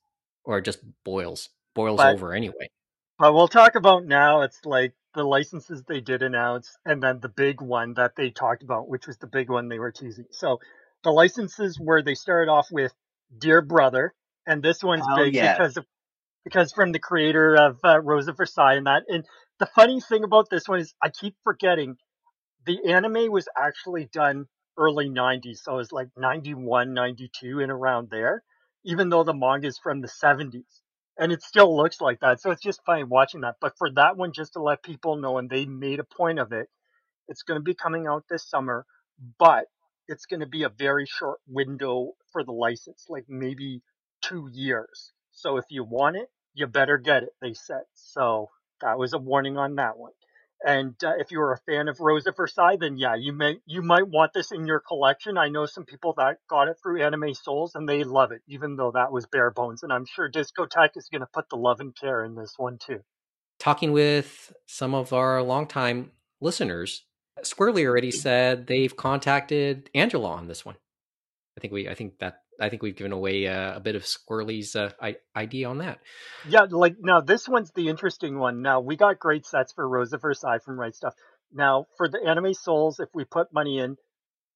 or 0.46 0.62
just 0.62 0.80
boils 1.04 1.50
boils 1.76 1.98
But- 1.98 2.14
over 2.16 2.34
anyway. 2.34 2.70
But 3.18 3.34
we'll 3.34 3.50
talk 3.50 3.76
about 3.76 4.06
now. 4.06 4.44
It's 4.44 4.60
like 4.64 4.94
the 5.14 5.24
licenses 5.26 5.84
they 5.88 6.00
did 6.00 6.24
announce, 6.24 6.78
and 6.86 7.04
then 7.04 7.20
the 7.20 7.28
big 7.28 7.60
one 7.62 7.96
that 7.96 8.16
they 8.16 8.30
talked 8.30 8.64
about, 8.64 8.88
which 8.88 9.08
was 9.08 9.18
the 9.18 9.28
big 9.28 9.50
one 9.50 9.68
they 9.68 9.78
were 9.80 9.92
teasing. 9.92 10.24
So 10.32 10.60
the 11.04 11.12
licenses 11.12 11.78
were 11.78 12.02
they 12.02 12.16
started 12.16 12.50
off 12.50 12.68
with 12.72 12.94
Dear 13.38 13.62
Brother, 13.62 14.14
and 14.48 14.64
this 14.64 14.82
one's 14.82 15.04
Oh, 15.10 15.18
big 15.18 15.34
yes. 15.36 15.58
because 15.58 15.76
of 15.76 15.86
because 16.44 16.74
from 16.74 16.92
the 16.92 17.00
creator 17.00 17.56
of 17.56 17.80
uh, 17.84 18.00
Rose 18.00 18.28
of 18.28 18.38
Versailles 18.38 18.76
and 18.76 18.88
that. 18.88 19.04
And 19.08 19.26
the 19.60 19.68
funny 19.76 20.02
thing 20.02 20.24
about 20.24 20.50
this 20.50 20.68
one 20.68 20.80
is 20.80 20.94
I 21.04 21.10
keep 21.10 21.36
forgetting 21.44 21.98
the 22.66 22.92
anime 22.92 23.32
was 23.32 23.48
actually 23.58 24.06
done 24.14 24.48
early 24.78 25.10
90s, 25.10 25.60
so 25.64 25.74
it 25.74 25.78
was 25.78 25.92
like 25.92 26.10
91, 26.18 26.94
92, 26.94 27.60
and 27.62 27.72
around 27.72 28.10
there, 28.10 28.44
even 28.86 29.10
though 29.10 29.24
the 29.24 29.34
manga 29.34 29.68
is 29.68 29.78
from 29.80 30.02
the 30.02 30.08
70s 30.08 30.82
and 31.18 31.32
it 31.34 31.44
still 31.44 31.76
looks 31.76 32.00
like 32.02 32.22
that. 32.22 32.42
So 32.42 32.52
it's 32.52 32.64
just 32.64 32.82
funny 32.86 33.04
watching 33.04 33.42
that. 33.42 33.56
But 33.60 33.78
for 33.78 33.92
that 33.92 34.18
one, 34.18 34.32
just 34.34 34.54
to 34.54 34.62
let 34.62 34.84
people 34.84 35.18
know, 35.18 35.38
and 35.38 35.50
they 35.50 35.66
made 35.66 36.00
a 36.00 36.06
point 36.06 36.40
of 36.40 36.54
it, 36.54 36.70
it's 37.28 37.44
going 37.44 37.60
to 37.60 37.64
be 37.64 37.76
coming 37.76 38.08
out 38.08 38.26
this 38.30 38.50
summer, 38.50 38.86
but 39.40 39.66
it's 40.08 40.26
going 40.28 40.42
to 40.42 40.48
be 40.48 40.64
a 40.64 40.70
very 40.70 41.06
short 41.08 41.40
window 41.48 42.14
for 42.32 42.44
the 42.44 42.52
license, 42.54 43.06
like 43.10 43.26
maybe 43.30 43.82
two 44.22 44.50
years. 44.54 45.12
So 45.42 45.58
if 45.58 45.66
you 45.70 45.84
want 45.84 46.18
it, 46.18 46.30
you 46.54 46.68
better 46.68 46.98
get 46.98 47.24
it, 47.24 47.30
they 47.42 47.54
said. 47.54 47.84
So 47.94 48.50
that 48.82 48.98
was 48.98 49.14
a 49.14 49.18
warning 49.18 49.58
on 49.58 49.76
that 49.76 49.98
one. 49.98 50.12
And 50.66 50.96
uh, 51.04 51.14
if 51.18 51.32
you're 51.32 51.54
a 51.54 51.72
fan 51.72 51.88
of 51.88 52.02
Rosa 52.02 52.34
Versailles, 52.36 52.76
then 52.78 52.98
yeah, 52.98 53.16
you 53.16 53.32
may 53.32 53.60
you 53.66 53.82
might 53.82 54.10
want 54.10 54.34
this 54.34 54.52
in 54.52 54.68
your 54.68 54.82
collection. 54.82 55.38
I 55.38 55.48
know 55.48 55.66
some 55.66 55.86
people 55.86 56.14
that 56.18 56.40
got 56.50 56.68
it 56.68 56.76
through 56.84 57.02
Anime 57.02 57.34
Sols 57.34 57.76
and 57.76 57.88
they 57.88 58.04
love 58.04 58.34
it, 58.34 58.42
even 58.46 58.76
though 58.76 58.92
that 58.92 59.14
was 59.14 59.26
bare 59.26 59.52
bones. 59.52 59.84
And 59.84 59.94
I'm 59.94 60.06
sure 60.06 60.30
Discotek 60.30 60.98
is 60.98 61.08
going 61.10 61.22
to 61.22 61.30
put 61.34 61.48
the 61.50 61.56
love 61.56 61.80
and 61.80 61.96
care 61.96 62.26
in 62.26 62.36
this 62.36 62.56
one 62.58 62.78
too. 62.78 63.00
Talking 63.58 63.94
with 63.94 64.52
some 64.66 64.94
of 64.94 65.14
our 65.14 65.42
longtime 65.42 66.12
listeners, 66.42 67.06
Squirrely 67.42 67.86
already 67.86 68.12
said 68.12 68.68
they've 68.68 68.96
contacted 68.96 69.90
Angela 69.96 70.32
on 70.32 70.48
this 70.48 70.66
one. 70.66 70.76
I 71.58 71.62
think 71.62 71.74
we, 71.74 71.88
I 71.88 71.96
think 71.96 72.20
that, 72.20 72.44
I 72.60 72.70
think 72.70 72.82
we've 72.82 72.96
given 72.96 73.12
away 73.12 73.48
uh, 73.48 73.76
a 73.76 73.80
bit 73.80 73.96
of 73.96 74.04
Squirrely's 74.04 74.76
uh, 74.76 74.92
idea 75.36 75.70
on 75.70 75.80
that. 75.80 76.00
Yeah, 76.48 76.66
like 76.70 76.96
now 77.00 77.22
this 77.22 77.48
one's 77.48 77.72
the 77.72 77.90
interesting 77.90 78.38
one. 78.38 78.62
Now 78.62 78.82
we 78.82 78.96
got 78.96 79.20
great 79.20 79.46
sets 79.46 79.74
for 79.74 79.88
Rosa 79.88 80.18
Versailles 80.18 80.60
from 80.60 80.80
Right 80.80 80.94
Stuf. 80.94 81.14
Now 81.54 81.88
for 81.98 82.08
the 82.08 82.20
Anime 82.26 82.54
Sols, 82.54 83.00
if 83.00 83.10
we 83.14 83.26
put 83.26 83.54
money 83.54 83.80
in, 83.80 83.98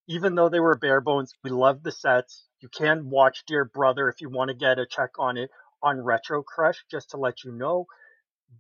even 0.08 0.36
though 0.36 0.50
they 0.50 0.60
were 0.60 0.78
bare 0.78 1.02
bones, 1.02 1.34
we 1.44 1.50
love 1.50 1.84
the 1.84 1.92
sets. 1.92 2.46
You 2.60 2.70
can 2.70 3.10
watch 3.10 3.44
Dear 3.48 3.66
Brother 3.66 4.10
if 4.10 4.22
you 4.22 4.30
want 4.30 4.50
to 4.50 4.56
get 4.56 4.80
a 4.80 4.86
check 4.86 5.12
on 5.18 5.38
it 5.38 5.50
on 5.82 5.98
RetroCrush, 5.98 6.78
just 6.90 7.12
to 7.12 7.18
let 7.18 7.44
you 7.44 7.52
know. 7.52 7.86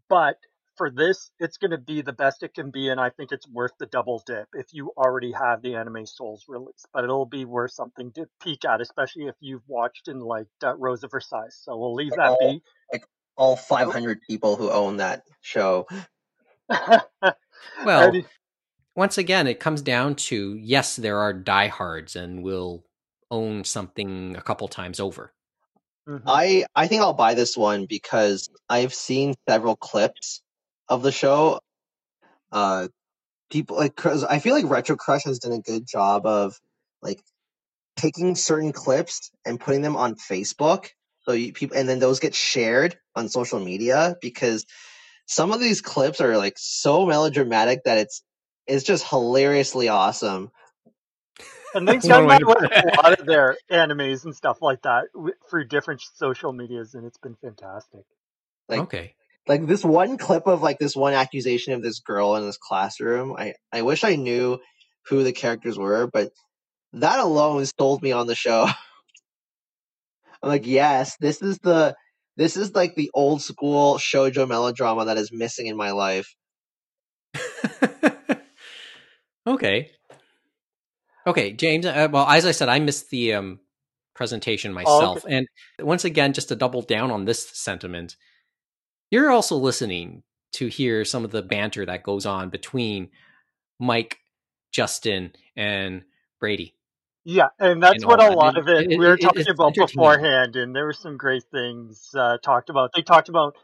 But 0.10 0.38
for 0.78 0.90
this, 0.90 1.32
it's 1.40 1.58
going 1.58 1.72
to 1.72 1.78
be 1.78 2.02
the 2.02 2.14
best 2.14 2.44
it 2.44 2.54
can 2.54 2.72
be, 2.72 2.90
and 2.90 3.00
I 3.00 3.10
think 3.10 3.32
it's 3.32 3.48
worth 3.48 3.72
the 3.80 3.86
double 3.86 4.24
dip 4.26 4.48
if 4.54 4.68
you 4.72 4.92
already 4.98 5.32
have 5.32 5.62
the 5.62 5.76
Anime 5.76 6.06
Sols 6.06 6.46
release. 6.48 6.86
But 6.94 7.04
it'll 7.04 7.26
be 7.26 7.46
worth 7.46 7.72
something 7.72 8.12
to 8.14 8.28
peek 8.42 8.66
at, 8.66 8.82
especially 8.82 9.28
if 9.28 9.36
you've 9.40 9.68
watched 9.68 10.08
and 10.08 10.22
liked 10.22 10.64
uh, 10.64 10.76
Rosa 10.76 11.08
Versailles. 11.08 11.50
So 11.52 11.78
we'll 11.78 11.94
leave 11.94 12.12
that 12.12 12.38
be. 12.40 12.62
Like 12.92 13.06
All 13.36 13.56
500 13.56 14.20
people 14.28 14.56
who 14.56 14.70
own 14.70 14.98
that 14.98 15.24
show. 15.42 15.88
Well, 17.86 18.10
Eddie- 18.10 18.26
once 18.96 19.18
again, 19.18 19.48
it 19.48 19.60
comes 19.60 19.82
down 19.82 20.16
to 20.16 20.56
yes, 20.56 20.96
there 20.98 21.20
are 21.20 21.34
diehards 21.34 22.16
and 22.16 22.44
will 22.44 22.84
own 23.32 23.64
something 23.64 24.36
a 24.36 24.42
couple 24.42 24.68
times 24.68 25.00
over. 25.00 25.34
Mhm. 26.08 26.24
I 26.28 26.66
I 26.76 26.88
think 26.88 27.02
I'll 27.02 27.14
buy 27.14 27.34
this 27.34 27.56
one 27.56 27.86
because 27.86 28.50
I've 28.70 28.94
seen 28.94 29.34
several 29.48 29.76
clips 29.78 30.42
of 30.88 31.04
the 31.04 31.12
show. 31.12 31.60
Uh, 32.52 32.88
people 33.50 33.78
like 33.78 33.96
cause 33.96 34.24
I 34.24 34.40
feel 34.40 34.54
like 34.54 34.66
RetroCrush 34.66 35.26
has 35.26 35.40
done 35.40 35.54
a 35.54 35.60
good 35.60 35.88
job 35.88 36.26
of 36.26 36.60
like 37.02 37.22
taking 37.96 38.36
certain 38.36 38.72
clips 38.72 39.32
and 39.46 39.60
putting 39.60 39.82
them 39.82 39.96
on 39.96 40.16
Facebook. 40.16 40.88
So 41.22 41.34
you, 41.34 41.54
people 41.54 41.78
and 41.78 41.88
then 41.88 42.00
those 42.00 42.20
get 42.20 42.36
shared 42.36 42.98
on 43.16 43.30
social 43.30 43.60
media 43.60 44.18
because 44.22 44.66
some 45.26 45.52
of 45.52 45.60
these 45.60 45.82
clips 45.82 46.20
are 46.22 46.38
like 46.38 46.56
so 46.58 47.06
melodramatic 47.06 47.84
that 47.86 47.98
it's 47.98 48.24
it's 48.68 48.84
just 48.84 49.08
hilariously 49.08 49.90
awesome. 49.90 50.52
And 51.76 51.88
they've 51.88 52.04
One 52.04 52.10
done 52.10 52.28
way 52.28 52.38
that 52.40 52.46
with 52.46 52.72
a 52.72 53.02
lot 53.02 53.20
of 53.20 53.26
their 53.26 53.58
animes 53.72 54.26
and 54.26 54.36
stuff 54.36 54.62
like 54.62 54.82
that 54.84 55.06
through 55.50 55.68
different 55.68 56.02
social 56.16 56.54
medias, 56.54 56.94
and 56.94 57.06
it's 57.06 57.18
been 57.18 57.36
fantastic. 57.36 58.04
Like 58.68 58.82
okay. 58.82 59.16
Like 59.48 59.66
this 59.66 59.84
one 59.84 60.18
clip 60.18 60.48
of 60.48 60.62
like 60.62 60.80
this 60.80 60.96
one 60.96 61.14
accusation 61.14 61.74
of 61.74 61.82
this 61.82 62.00
girl 62.00 62.36
in 62.36 62.46
this 62.46 62.58
classroom. 62.58 63.36
I 63.38 63.54
I 63.72 63.82
wish 63.82 64.04
I 64.04 64.16
knew 64.16 64.60
who 65.08 65.24
the 65.24 65.34
characters 65.34 65.78
were, 65.78 66.08
but 66.08 66.32
that 66.94 67.20
alone 67.20 67.66
sold 67.66 68.02
me 68.02 68.12
on 68.12 68.28
the 68.28 68.36
show. 68.36 68.64
I'm 70.44 70.50
like, 70.50 70.68
yes, 70.68 71.16
this 71.20 71.42
is 71.42 71.60
the 71.60 71.96
this 72.36 72.58
is 72.58 72.74
like 72.74 72.96
the 72.96 73.12
old 73.14 73.42
school 73.42 73.98
shojo 73.98 74.48
melodrama 74.48 75.06
that 75.06 75.18
is 75.18 75.32
missing 75.32 75.68
in 75.68 75.78
my 75.78 75.92
life. 75.92 76.36
okay. 79.48 79.92
Okay, 81.26 81.54
James. 81.54 81.86
Uh, 81.86 82.10
well, 82.12 82.28
as 82.28 82.46
I 82.46 82.52
said, 82.52 82.70
I 82.70 82.80
missed 82.80 83.10
the 83.10 83.36
um, 83.36 83.60
presentation 84.14 84.74
myself, 84.74 85.24
and 85.28 85.48
once 85.80 86.04
again, 86.04 86.34
just 86.34 86.50
to 86.50 86.56
double 86.56 86.82
down 86.82 87.12
on 87.12 87.26
this 87.26 87.50
sentiment, 87.54 88.18
you're 89.14 89.32
also 89.32 89.56
listening 89.56 90.24
to 90.54 90.68
hear 90.68 91.06
some 91.06 91.24
of 91.24 91.32
the 91.32 91.42
banter 91.42 91.86
that 91.86 92.04
goes 92.04 92.26
on 92.26 92.50
between 92.50 93.10
Mike, 93.80 94.18
Justin, 94.72 95.34
and 95.56 96.04
Brady. 96.40 96.76
Yeah, 97.26 97.48
and 97.60 97.82
that's 97.82 98.04
And 98.04 98.06
what 98.06 98.20
a 98.20 98.28
that. 98.28 98.36
lot 98.36 98.58
of 98.58 98.68
it, 98.68 98.92
it- 98.92 99.00
we 99.00 99.06
were 99.06 99.14
it- 99.14 99.22
talking 99.22 99.48
about 99.50 99.76
beforehand, 99.76 100.56
and 100.56 100.76
there 100.76 100.86
were 100.86 100.94
some 100.94 101.18
great 101.18 101.44
things 101.52 102.10
uh, 102.16 102.38
talked 102.44 102.70
about. 102.70 102.92
They 102.96 103.02
talked 103.02 103.30
about 103.30 103.56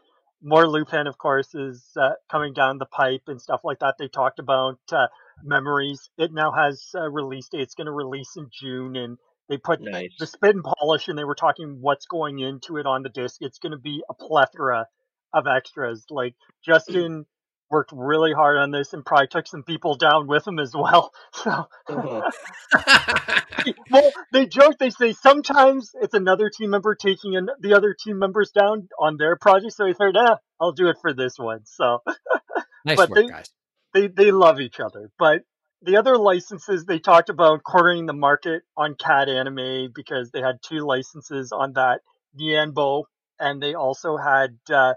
more 0.42 0.66
Lupin, 0.66 1.06
of 1.06 1.18
course, 1.18 1.54
is 1.54 1.84
uh, 1.96 2.12
coming 2.30 2.54
down 2.54 2.78
the 2.78 2.86
pipe 2.86 3.22
and 3.26 3.40
stuff 3.40 3.60
like 3.64 3.80
that. 3.80 3.96
They 3.98 4.08
talked 4.08 4.38
about 4.38 4.78
uh, 4.92 5.08
Memories. 5.42 6.10
It 6.16 6.32
now 6.32 6.52
has 6.52 6.90
a 6.94 7.10
release 7.10 7.48
date. 7.48 7.62
It's 7.62 7.74
going 7.74 7.86
to 7.86 7.92
release 7.92 8.36
in 8.36 8.48
June, 8.52 8.96
and 8.96 9.18
they 9.48 9.58
put 9.58 9.80
Nice. 9.80 10.10
the 10.18 10.26
spin 10.26 10.50
and 10.56 10.64
polish, 10.64 11.08
and 11.08 11.18
they 11.18 11.24
were 11.24 11.34
talking 11.34 11.78
what's 11.80 12.06
going 12.06 12.38
into 12.38 12.76
it 12.78 12.86
on 12.86 13.02
the 13.02 13.08
disc. 13.08 13.38
It's 13.40 13.58
going 13.58 13.72
to 13.72 13.78
be 13.78 14.02
a 14.08 14.14
plethora 14.14 14.86
of 15.32 15.46
extras. 15.46 16.04
Like 16.10 16.34
Justin 16.64 17.26
worked 17.70 17.92
really 17.92 18.32
hard 18.32 18.56
on 18.58 18.70
this, 18.72 18.92
and 18.92 19.04
probably 19.04 19.28
took 19.28 19.46
some 19.46 19.62
people 19.62 19.94
down 19.94 20.26
with 20.26 20.46
him 20.46 20.58
as 20.58 20.74
well. 20.74 21.12
So, 21.32 21.68
Mhm. 21.88 22.32
well, 23.90 24.10
they 24.32 24.46
joke. 24.46 24.76
They 24.78 24.90
say 24.90 25.12
sometimes 25.12 25.90
it's 26.00 26.14
another 26.14 26.50
team 26.50 26.70
member 26.70 26.94
taking 26.94 27.36
an, 27.36 27.48
the 27.60 27.74
other 27.74 27.94
team 27.94 28.18
members 28.18 28.50
down 28.50 28.88
on 28.98 29.16
their 29.16 29.36
project. 29.36 29.74
So 29.74 29.86
he 29.86 29.94
said, 29.94 30.12
"Yeah, 30.14 30.36
I'll 30.60 30.72
do 30.72 30.88
it 30.88 30.96
for 31.00 31.12
this 31.12 31.38
one." 31.38 31.60
So 31.64 32.02
nice 32.84 32.96
but 32.96 33.10
work, 33.10 33.16
they- 33.18 33.26
guys. 33.28 33.50
they 33.94 34.06
they 34.08 34.30
love 34.32 34.60
each 34.60 34.80
other. 34.80 35.10
But 35.18 35.42
the 35.82 35.96
other 35.96 36.16
licenses 36.18 36.84
they 36.84 36.98
talked 36.98 37.28
about 37.30 37.62
cornering 37.62 38.06
the 38.06 38.12
market 38.12 38.62
on 38.76 38.94
cat 38.96 39.28
anime 39.28 39.92
because 39.94 40.30
they 40.30 40.40
had 40.40 40.56
two 40.62 40.78
licenses 40.78 41.52
on 41.52 41.74
that 41.74 42.00
Nyanbo, 42.38 43.04
and 43.38 43.62
they 43.62 43.74
also 43.74 44.16
had 44.16 44.58
uh, 44.72 44.94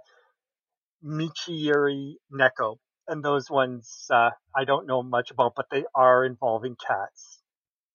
Michiuri 1.05 2.15
Neko, 2.33 2.77
and 3.07 3.23
those 3.23 3.49
ones 3.49 4.07
uh, 4.11 4.31
I 4.55 4.65
don't 4.65 4.87
know 4.87 5.03
much 5.03 5.31
about, 5.31 5.53
but 5.55 5.67
they 5.71 5.85
are 5.95 6.25
involving 6.25 6.75
cats. 6.87 7.41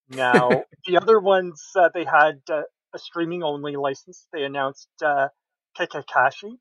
Now 0.09 0.67
the 0.87 0.99
other 0.99 1.21
ones 1.21 1.63
uh, 1.77 1.91
they 1.95 2.05
had 2.05 2.41
uh, 2.51 2.63
a 2.95 2.99
streaming 2.99 3.43
only 3.43 3.77
license. 3.77 4.27
They 4.33 4.45
announced 4.45 4.89
uh, 5.05 5.29
Kekakashi, 5.79 6.59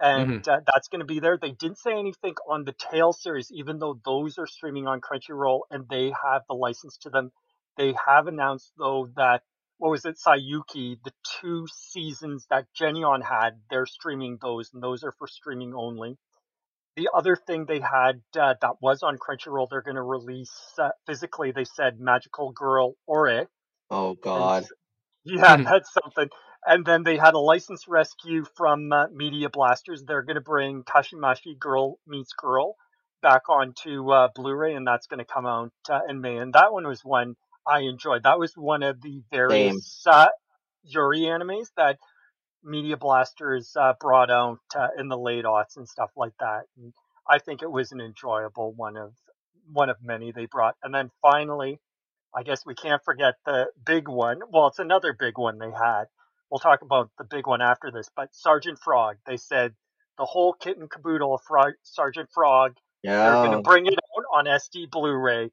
and 0.00 0.46
uh, 0.48 0.60
that's 0.66 0.88
going 0.88 1.00
to 1.00 1.06
be 1.06 1.20
there. 1.20 1.38
They 1.40 1.52
didn't 1.52 1.78
say 1.78 1.92
anything 1.92 2.34
on 2.48 2.64
the 2.64 2.74
Tail 2.90 3.12
series, 3.12 3.50
even 3.52 3.78
though 3.78 4.00
those 4.04 4.38
are 4.38 4.46
streaming 4.46 4.86
on 4.86 5.00
Crunchyroll 5.00 5.60
and 5.70 5.86
they 5.88 6.12
have 6.24 6.42
the 6.48 6.54
license 6.54 6.98
to 7.02 7.10
them. 7.10 7.30
They 7.76 7.94
have 8.06 8.26
announced 8.26 8.72
though 8.78 9.10
that 9.16 9.42
what 9.80 9.90
was 9.92 10.06
it, 10.06 10.18
Saiyuki, 10.26 10.98
the 11.04 11.12
two 11.42 11.66
seasons 11.74 12.46
that 12.50 12.66
Geneon 12.80 13.24
had, 13.24 13.60
they're 13.70 13.86
streaming 13.86 14.38
those, 14.42 14.70
and 14.74 14.82
those 14.82 15.04
are 15.04 15.14
for 15.18 15.28
streaming 15.28 15.74
only. 15.76 16.18
The 16.96 17.10
other 17.16 17.36
thing 17.36 17.66
they 17.66 17.80
had 17.80 18.22
uh, 18.38 18.54
that 18.60 18.76
was 18.82 19.02
on 19.02 19.18
Crunchyroll, 19.18 19.68
they're 19.70 19.82
going 19.82 19.96
to 19.96 20.02
release 20.02 20.52
uh, 20.78 20.90
physically. 21.06 21.52
They 21.52 21.64
said 21.64 22.00
Magical 22.00 22.52
Girl 22.52 22.94
Ore, 23.06 23.46
Oh 23.90 24.14
God. 24.14 24.66
s- 24.66 24.72
Yeah, 25.24 25.56
Mhm. 25.56 25.66
that's 25.70 25.92
something. 25.92 26.28
And 26.66 26.84
then 26.86 27.02
they 27.04 27.16
had 27.16 27.34
a 27.34 27.38
license 27.38 27.86
rescue 27.88 28.44
from 28.56 28.92
uh, 28.92 29.06
Media 29.12 29.50
Blasters. 29.50 30.04
They're 30.06 30.22
going 30.22 30.36
to 30.36 30.40
bring 30.42 30.84
Kashimashi 30.84 31.58
Girl 31.58 31.98
Meets 32.06 32.32
Girl 32.34 32.76
back 33.22 33.48
onto 33.48 34.10
uh, 34.12 34.28
Blu-ray, 34.34 34.74
and 34.74 34.86
that's 34.86 35.06
going 35.06 35.18
to 35.20 35.24
come 35.24 35.46
out 35.46 35.72
uh, 35.90 36.00
in 36.08 36.20
May. 36.20 36.36
And 36.38 36.52
that 36.54 36.72
one 36.72 36.86
was 36.86 37.02
one 37.04 37.36
I 37.66 37.80
enjoyed. 37.80 38.22
That 38.24 38.38
was 38.38 38.52
one 38.54 38.82
of 38.82 39.00
the 39.00 39.22
various 39.30 40.02
uh, 40.06 40.28
Yuri 40.84 41.20
animes 41.20 41.68
that 41.76 41.98
Media 42.62 42.96
Blasters 42.96 43.74
uh, 43.78 43.94
brought 44.00 44.30
out 44.30 44.60
uh, 44.76 44.88
in 44.98 45.08
the 45.08 45.18
late 45.18 45.44
aughts 45.44 45.76
and 45.76 45.88
stuff 45.88 46.10
like 46.16 46.32
that. 46.40 46.62
And 46.76 46.92
I 47.28 47.38
think 47.38 47.62
it 47.62 47.70
was 47.70 47.92
an 47.92 48.00
enjoyable 48.00 48.72
one 48.72 48.96
of 48.96 49.12
one 49.72 49.88
of 49.88 49.96
many 50.02 50.32
they 50.32 50.46
brought. 50.46 50.76
And 50.82 50.94
then 50.94 51.10
finally, 51.22 51.80
I 52.34 52.42
guess 52.42 52.64
we 52.66 52.74
can't 52.74 53.02
forget 53.04 53.34
the 53.44 53.66
big 53.84 54.08
one. 54.08 54.40
Well, 54.50 54.68
it's 54.68 54.78
another 54.78 55.12
big 55.18 55.38
one 55.38 55.58
they 55.58 55.70
had. 55.70 56.04
We'll 56.50 56.58
talk 56.58 56.82
about 56.82 57.10
the 57.18 57.24
big 57.24 57.46
one 57.46 57.62
after 57.62 57.90
this. 57.92 58.08
But 58.14 58.28
Sergeant 58.32 58.78
Frog, 58.78 59.16
they 59.26 59.36
said 59.36 59.74
the 60.18 60.24
whole 60.24 60.52
kit 60.52 60.76
and 60.78 60.90
caboodle 60.90 61.34
of 61.34 61.42
Frog, 61.46 61.74
Sergeant 61.82 62.28
Frog. 62.32 62.76
Yeah. 63.02 63.24
They're 63.24 63.48
going 63.48 63.52
to 63.52 63.62
bring 63.62 63.86
it 63.86 63.94
out 63.94 64.24
on 64.34 64.44
SD 64.44 64.90
Blu-ray, 64.90 65.50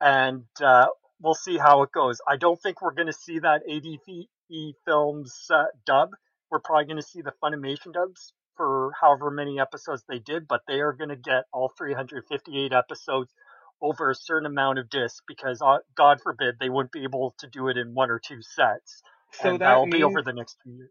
and 0.00 0.44
uh, 0.60 0.86
we'll 1.20 1.34
see 1.34 1.58
how 1.58 1.82
it 1.82 1.92
goes. 1.92 2.18
I 2.28 2.36
don't 2.36 2.60
think 2.60 2.82
we're 2.82 2.94
going 2.94 3.06
to 3.06 3.12
see 3.12 3.38
that 3.40 3.62
ADV 3.70 4.74
Films 4.84 5.46
uh, 5.50 5.64
dub. 5.86 6.10
We're 6.50 6.60
probably 6.60 6.86
going 6.86 6.96
to 6.96 7.02
see 7.06 7.20
the 7.22 7.32
Funimation 7.42 7.92
dubs 7.92 8.32
for 8.56 8.92
however 9.00 9.30
many 9.30 9.60
episodes 9.60 10.02
they 10.08 10.18
did, 10.18 10.48
but 10.48 10.62
they 10.66 10.80
are 10.80 10.92
going 10.92 11.10
to 11.10 11.16
get 11.16 11.44
all 11.52 11.72
358 11.78 12.72
episodes 12.72 13.32
over 13.80 14.10
a 14.10 14.14
certain 14.14 14.46
amount 14.46 14.78
of 14.78 14.90
discs 14.90 15.22
because, 15.26 15.62
uh, 15.62 15.78
God 15.96 16.18
forbid, 16.22 16.56
they 16.60 16.68
wouldn't 16.68 16.92
be 16.92 17.04
able 17.04 17.34
to 17.38 17.46
do 17.46 17.68
it 17.68 17.76
in 17.78 17.94
one 17.94 18.10
or 18.10 18.18
two 18.18 18.42
sets. 18.42 19.00
So 19.32 19.50
and 19.50 19.60
that 19.60 19.66
that'll 19.66 19.86
be 19.86 19.92
means 19.92 20.04
over 20.04 20.22
the 20.22 20.32
next 20.32 20.56
two 20.64 20.72
years. 20.72 20.90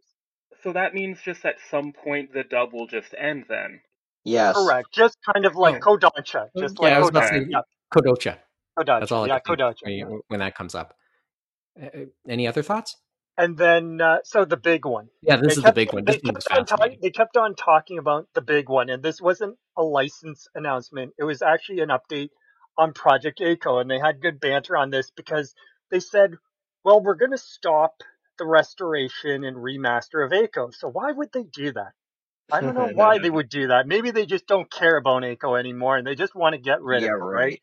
so 0.63 0.73
that 0.73 0.93
means 0.93 1.19
just 1.23 1.45
at 1.45 1.55
some 1.69 1.91
point 1.93 2.33
the 2.33 2.43
dub 2.43 2.73
will 2.73 2.87
just 2.87 3.13
end 3.17 3.45
then. 3.49 3.81
Yes. 4.23 4.55
Correct. 4.55 4.87
Just 4.93 5.17
kind 5.33 5.45
of 5.45 5.55
like 5.55 5.85
Oh. 5.85 5.97
Kodansha. 5.97 6.47
Just 6.57 6.79
like 6.79 6.91
yeah, 6.91 6.97
I 6.97 6.99
was 6.99 7.09
about 7.09 7.29
say 7.29 7.45
Yeah, 7.49 7.61
Kodocha. 7.93 8.37
Kodansha. 8.77 8.99
That's 9.01 9.11
all 9.11 9.27
yeah, 9.27 9.39
Kodansha. 9.39 9.83
when, 10.27 10.39
that 10.39 10.55
comes 10.55 10.75
up. 10.75 10.95
Uh, 11.81 11.87
any 12.27 12.47
other 12.47 12.63
thoughts? 12.63 12.95
And 13.37 13.57
then, 13.57 14.01
uh, 14.01 14.19
so 14.23 14.45
the 14.45 14.57
big 14.57 14.85
one. 14.85 15.09
Yeah, 15.21 15.37
this 15.37 15.53
They 15.53 15.55
is 15.57 15.63
the 15.63 15.71
big 15.73 15.93
one. 15.93 16.05
they 16.05 16.19
kept 16.19 16.47
on 16.51 16.65
talking. 16.65 16.97
They 17.01 17.11
kept 17.11 17.37
on 17.37 17.55
talking 17.55 17.99
about 17.99 18.27
the 18.35 18.41
big 18.41 18.69
one, 18.69 18.89
and 18.89 19.03
this 19.03 19.21
wasn't 19.21 19.57
a 19.77 19.83
license 19.83 20.47
announcement. 20.55 21.13
It 21.19 21.25
was 21.25 21.41
actually 21.41 21.81
an 21.81 21.89
update 21.89 22.29
on 22.77 22.93
Project 22.93 23.41
A-ko, 23.41 23.79
and 23.79 23.91
they 23.91 23.99
had 23.99 24.21
good 24.21 24.39
banter 24.41 24.77
on 24.77 24.91
this 24.91 25.11
because 25.11 25.55
they 25.91 25.99
said, 26.01 26.35
"Well, 26.85 27.01
we're 27.01 27.15
going 27.15 27.31
to 27.31 27.39
stop 27.39 28.03
the 28.39 28.45
restoration 28.47 29.43
and 29.45 29.57
remaster 29.57 30.25
of 30.25 30.33
A-ko." 30.33 30.71
So 30.71 30.89
why 30.89 31.11
would 31.11 31.31
they 31.33 31.43
do 31.43 31.73
that? 31.73 31.93
I 32.51 32.61
don't 32.61 32.75
know 32.75 32.87
why 32.93 33.19
they 33.19 33.29
would 33.31 33.49
do 33.49 33.67
that. 33.69 33.87
Maybe 33.87 34.11
they 34.11 34.25
just 34.25 34.47
don't 34.47 34.71
care 34.71 34.97
about 34.97 35.25
A-ko 35.25 35.55
anymore, 35.55 35.97
and 35.97 36.07
they 36.07 36.15
just 36.15 36.35
want 36.35 36.55
to 36.55 36.61
get 36.61 36.81
rid 36.81 37.03
Yeah, 37.03 37.09
of 37.09 37.11
it, 37.17 37.23
right? 37.33 37.33
right. 37.35 37.61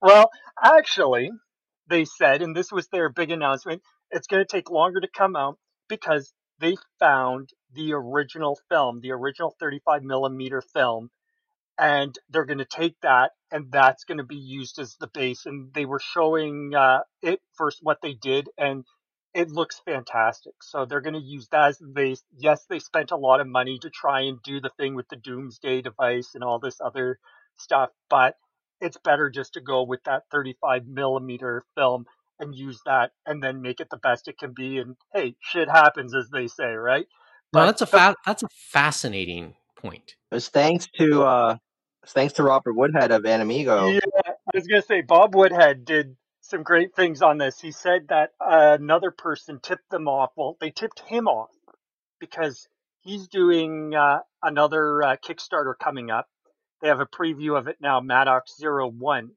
Well, 0.00 0.30
actually, 0.62 1.30
they 1.88 2.04
said, 2.04 2.42
and 2.42 2.54
this 2.54 2.72
was 2.72 2.88
their 2.88 3.08
big 3.08 3.30
announcement, 3.30 3.82
it's 4.10 4.26
going 4.26 4.44
to 4.44 4.50
take 4.50 4.70
longer 4.70 5.00
to 5.00 5.08
come 5.08 5.36
out 5.36 5.58
because 5.88 6.32
they 6.60 6.76
found 6.98 7.50
the 7.74 7.92
original 7.92 8.58
film, 8.68 9.00
the 9.00 9.12
original 9.12 9.54
35 9.60 10.02
millimeter 10.02 10.62
film, 10.62 11.10
and 11.78 12.16
they're 12.30 12.44
going 12.46 12.58
to 12.58 12.64
take 12.64 12.96
that 13.02 13.32
and 13.50 13.70
that's 13.70 14.04
going 14.04 14.18
to 14.18 14.24
be 14.24 14.36
used 14.36 14.78
as 14.78 14.96
the 14.98 15.08
base. 15.08 15.46
And 15.46 15.72
they 15.74 15.84
were 15.84 16.00
showing 16.00 16.74
uh, 16.74 17.00
it 17.22 17.40
first 17.56 17.78
what 17.82 17.98
they 18.02 18.14
did, 18.14 18.48
and 18.58 18.84
it 19.34 19.50
looks 19.50 19.80
fantastic. 19.84 20.54
So 20.62 20.84
they're 20.84 21.00
going 21.00 21.14
to 21.14 21.20
use 21.20 21.48
that 21.52 21.68
as 21.68 21.78
the 21.78 21.86
base. 21.86 22.22
Yes, 22.36 22.64
they 22.68 22.78
spent 22.78 23.10
a 23.10 23.16
lot 23.16 23.40
of 23.40 23.46
money 23.46 23.78
to 23.80 23.90
try 23.90 24.22
and 24.22 24.42
do 24.42 24.60
the 24.60 24.70
thing 24.78 24.94
with 24.94 25.08
the 25.08 25.16
Doomsday 25.16 25.82
device 25.82 26.30
and 26.34 26.42
all 26.42 26.58
this 26.58 26.80
other 26.80 27.18
stuff, 27.58 27.90
but 28.08 28.34
it's 28.80 28.98
better 28.98 29.30
just 29.30 29.54
to 29.54 29.60
go 29.60 29.82
with 29.82 30.02
that 30.04 30.24
35 30.30 30.86
millimeter 30.86 31.64
film 31.74 32.06
and 32.38 32.54
use 32.54 32.80
that 32.84 33.12
and 33.24 33.42
then 33.42 33.62
make 33.62 33.80
it 33.80 33.88
the 33.90 33.96
best 33.96 34.28
it 34.28 34.38
can 34.38 34.52
be. 34.52 34.78
And 34.78 34.96
hey, 35.12 35.36
shit 35.40 35.68
happens, 35.68 36.14
as 36.14 36.28
they 36.30 36.46
say, 36.46 36.74
right? 36.74 37.06
No, 37.52 37.64
that's 37.64 37.82
a 37.82 37.86
fa- 37.86 38.16
that's 38.24 38.42
a 38.42 38.48
fascinating 38.72 39.54
point. 39.76 40.16
It 40.30 40.34
was 40.34 40.48
thanks 40.48 40.86
to 40.98 41.22
uh, 41.22 41.56
thanks 42.08 42.34
to 42.34 42.42
Robert 42.42 42.74
Woodhead 42.74 43.12
of 43.12 43.22
AnimEigo. 43.22 43.94
Yeah, 43.94 44.22
I 44.26 44.56
was 44.56 44.66
gonna 44.66 44.82
say 44.82 45.00
Bob 45.00 45.34
Woodhead 45.34 45.84
did 45.84 46.16
some 46.42 46.62
great 46.62 46.94
things 46.94 47.22
on 47.22 47.38
this. 47.38 47.60
He 47.60 47.72
said 47.72 48.08
that 48.08 48.32
another 48.40 49.10
person 49.10 49.60
tipped 49.62 49.88
them 49.90 50.08
off. 50.08 50.30
Well, 50.36 50.56
they 50.60 50.70
tipped 50.70 51.00
him 51.00 51.28
off 51.28 51.50
because 52.20 52.68
he's 53.00 53.28
doing 53.28 53.94
uh, 53.94 54.20
another 54.42 55.02
uh, 55.02 55.16
Kickstarter 55.16 55.74
coming 55.78 56.10
up. 56.10 56.28
They 56.80 56.88
have 56.88 57.00
a 57.00 57.06
preview 57.06 57.58
of 57.58 57.68
it 57.68 57.80
now, 57.80 58.00
Madox 58.00 58.56
Zero 58.56 58.88
One, 58.88 59.36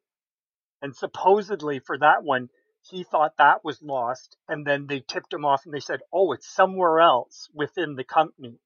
and 0.81 0.95
supposedly 0.95 1.79
for 1.79 1.97
that 1.97 2.23
one, 2.23 2.49
he 2.89 3.03
thought 3.03 3.37
that 3.37 3.63
was 3.63 3.81
lost, 3.81 4.37
and 4.47 4.65
then 4.65 4.87
they 4.87 5.01
tipped 5.01 5.33
him 5.33 5.45
off 5.45 5.65
and 5.65 5.73
they 5.73 5.79
said, 5.79 6.01
"Oh, 6.13 6.31
it's 6.33 6.47
somewhere 6.47 6.99
else 7.01 7.49
within 7.53 7.95
the 7.95 8.03
company 8.03 8.59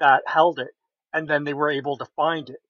that 0.00 0.22
held 0.26 0.58
it," 0.58 0.74
and 1.12 1.28
then 1.28 1.44
they 1.44 1.54
were 1.54 1.70
able 1.70 1.96
to 1.98 2.06
find 2.16 2.50
it. 2.50 2.62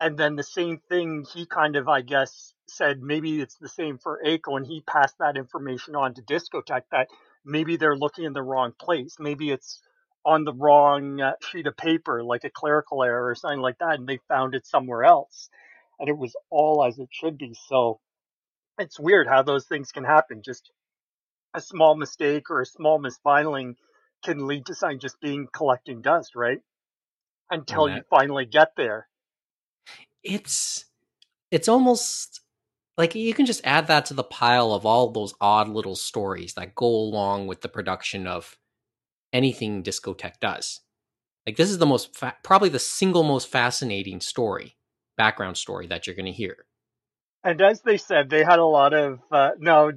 And 0.00 0.18
then 0.18 0.36
the 0.36 0.42
same 0.42 0.78
thing 0.78 1.24
he 1.32 1.46
kind 1.46 1.76
of 1.76 1.88
i 1.88 2.02
guess 2.02 2.52
said 2.66 3.00
maybe 3.02 3.40
it's 3.40 3.56
the 3.56 3.68
same 3.68 3.98
for 3.98 4.20
A-ko 4.24 4.56
and 4.56 4.66
he 4.66 4.82
passed 4.82 5.16
that 5.18 5.36
information 5.36 5.96
on 5.96 6.14
to 6.14 6.22
Discotek 6.22 6.82
that 6.90 7.08
maybe 7.44 7.76
they're 7.76 7.96
looking 7.96 8.24
in 8.24 8.32
the 8.32 8.42
wrong 8.42 8.72
place. 8.78 9.16
Maybe 9.20 9.50
it's 9.50 9.80
on 10.24 10.44
the 10.44 10.52
wrong 10.52 11.20
uh, 11.20 11.32
sheet 11.50 11.66
of 11.66 11.76
paper 11.76 12.22
like 12.22 12.44
a 12.44 12.50
clerical 12.50 13.02
error 13.02 13.28
or 13.28 13.34
something 13.34 13.60
like 13.60 13.78
that 13.78 13.98
and 13.98 14.08
they 14.08 14.18
found 14.28 14.54
it 14.54 14.66
somewhere 14.66 15.04
else. 15.04 15.48
And 15.98 16.08
it 16.08 16.16
was 16.16 16.34
all 16.50 16.84
as 16.84 16.98
it 16.98 17.08
should 17.12 17.38
be. 17.38 17.54
So 17.68 18.00
it's 18.78 18.98
weird 18.98 19.28
how 19.28 19.42
those 19.42 19.66
things 19.66 19.92
can 19.92 20.04
happen. 20.04 20.42
Just 20.44 20.70
a 21.54 21.60
small 21.60 21.96
mistake 21.96 22.50
or 22.50 22.60
a 22.60 22.66
small 22.66 23.00
misfiling 23.00 23.74
can 24.24 24.46
lead 24.46 24.66
to 24.66 24.74
something 24.74 24.98
just 24.98 25.20
being 25.20 25.46
collecting 25.52 26.00
dust 26.00 26.34
right? 26.34 26.60
Until 27.50 27.88
you 27.88 28.02
finally 28.08 28.46
get 28.46 28.72
there. 28.76 29.06
It's 30.22 30.86
it's 31.50 31.68
almost 31.68 32.40
like 32.96 33.14
you 33.14 33.34
can 33.34 33.46
just 33.46 33.60
add 33.64 33.86
that 33.88 34.06
to 34.06 34.14
the 34.14 34.24
pile 34.24 34.72
of 34.72 34.86
all 34.86 35.10
those 35.10 35.34
odd 35.40 35.68
little 35.68 35.96
stories 35.96 36.54
that 36.54 36.74
go 36.74 36.86
along 36.86 37.46
with 37.46 37.60
the 37.60 37.68
production 37.68 38.26
of 38.26 38.56
anything 39.34 39.82
Discotek 39.82 40.40
does. 40.40 40.80
Like 41.46 41.56
this 41.56 41.70
is 41.70 41.78
the 41.78 41.86
most 41.86 42.16
fa- 42.16 42.36
probably 42.42 42.70
the 42.70 42.78
single 42.78 43.22
most 43.22 43.48
fascinating 43.48 44.20
story, 44.20 44.76
background 45.18 45.58
story 45.58 45.86
that 45.88 46.06
you're 46.06 46.16
going 46.16 46.24
to 46.24 46.32
hear. 46.32 46.64
And 47.42 47.60
as 47.60 47.82
they 47.82 47.98
said, 47.98 48.30
they 48.30 48.42
had 48.42 48.58
a 48.58 48.64
lot 48.64 48.94
of 48.94 49.20
uh, 49.30 49.50
no. 49.58 49.92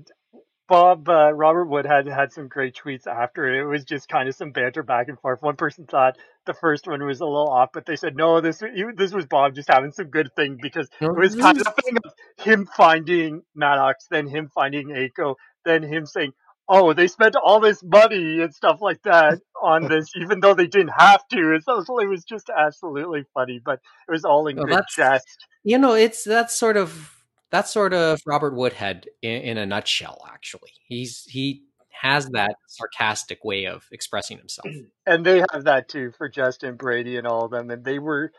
Bob 0.67 1.07
uh, 1.07 1.31
Robert 1.31 1.67
Woodhead 1.67 2.07
had 2.07 2.33
some 2.33 2.49
great 2.49 2.75
tweets 2.75 3.07
after 3.07 3.47
it. 3.47 3.61
It 3.61 3.65
was 3.65 3.85
just 3.85 4.09
kind 4.09 4.27
of 4.27 4.35
some 4.35 4.51
banter 4.51 4.83
back 4.83 5.07
and 5.07 5.17
forth. 5.17 5.41
One 5.41 5.55
person 5.55 5.85
thought 5.85 6.17
the 6.45 6.53
first 6.53 6.87
one 6.87 7.05
was 7.05 7.21
a 7.21 7.25
little 7.25 7.47
off, 7.47 7.69
but 7.73 7.85
they 7.85 7.95
said 7.95 8.17
no, 8.17 8.41
this 8.41 8.61
this 8.97 9.13
was 9.13 9.25
Bob 9.27 9.55
just 9.55 9.69
having 9.69 9.93
some 9.93 10.07
good 10.07 10.29
thing 10.35 10.57
because 10.61 10.89
it 10.99 11.15
was 11.15 11.37
kind 11.37 11.57
of 11.57 11.63
the 11.63 11.81
thing 11.81 11.95
of 12.03 12.13
him 12.45 12.67
finding 12.75 13.43
Madox, 13.57 13.93
then 14.11 14.27
him 14.27 14.49
finding 14.53 14.93
A-ko, 14.93 15.37
then 15.63 15.83
him 15.83 16.05
saying, 16.05 16.33
"Oh, 16.69 16.93
they 16.93 17.07
spent 17.07 17.35
all 17.35 17.59
this 17.59 17.83
money 17.83 18.41
and 18.41 18.53
stuff 18.53 18.79
like 18.81 19.01
that 19.03 19.39
on 19.61 19.83
this, 19.89 20.11
even 20.15 20.39
though 20.39 20.53
they 20.53 20.67
didn't 20.67 20.93
have 20.97 21.27
to." 21.29 21.59
So 21.63 21.99
it 21.99 22.07
was 22.07 22.23
just 22.23 22.49
absolutely 22.49 23.25
funny, 23.33 23.59
but 23.63 23.79
it 24.07 24.11
was 24.11 24.25
all 24.25 24.47
in 24.47 24.57
Well, 24.57 24.65
good 24.65 24.83
jest. 24.95 25.45
You 25.63 25.77
know, 25.77 25.93
it's 25.93 26.23
that's 26.23 26.57
sort 26.57 26.77
of 26.77 27.17
that's 27.49 27.71
sort 27.71 27.93
of 27.93 28.19
Robert 28.25 28.55
Woodhead 28.55 29.05
in, 29.21 29.41
in 29.41 29.57
a 29.57 29.65
nutshell. 29.65 30.25
Actually, 30.29 30.71
he's 30.87 31.23
he 31.29 31.63
has 32.01 32.29
that 32.29 32.55
sarcastic 32.67 33.43
way 33.43 33.65
of 33.65 33.85
expressing 33.91 34.37
himself. 34.37 34.67
and 35.05 35.25
they 35.25 35.43
have 35.51 35.63
that 35.63 35.89
too 35.89 36.11
for 36.17 36.29
Justin 36.29 36.75
Brady 36.75 37.17
and 37.17 37.27
all 37.27 37.45
of 37.45 37.51
them, 37.51 37.69
and 37.69 37.83
they 37.83 37.99
were 37.99 38.31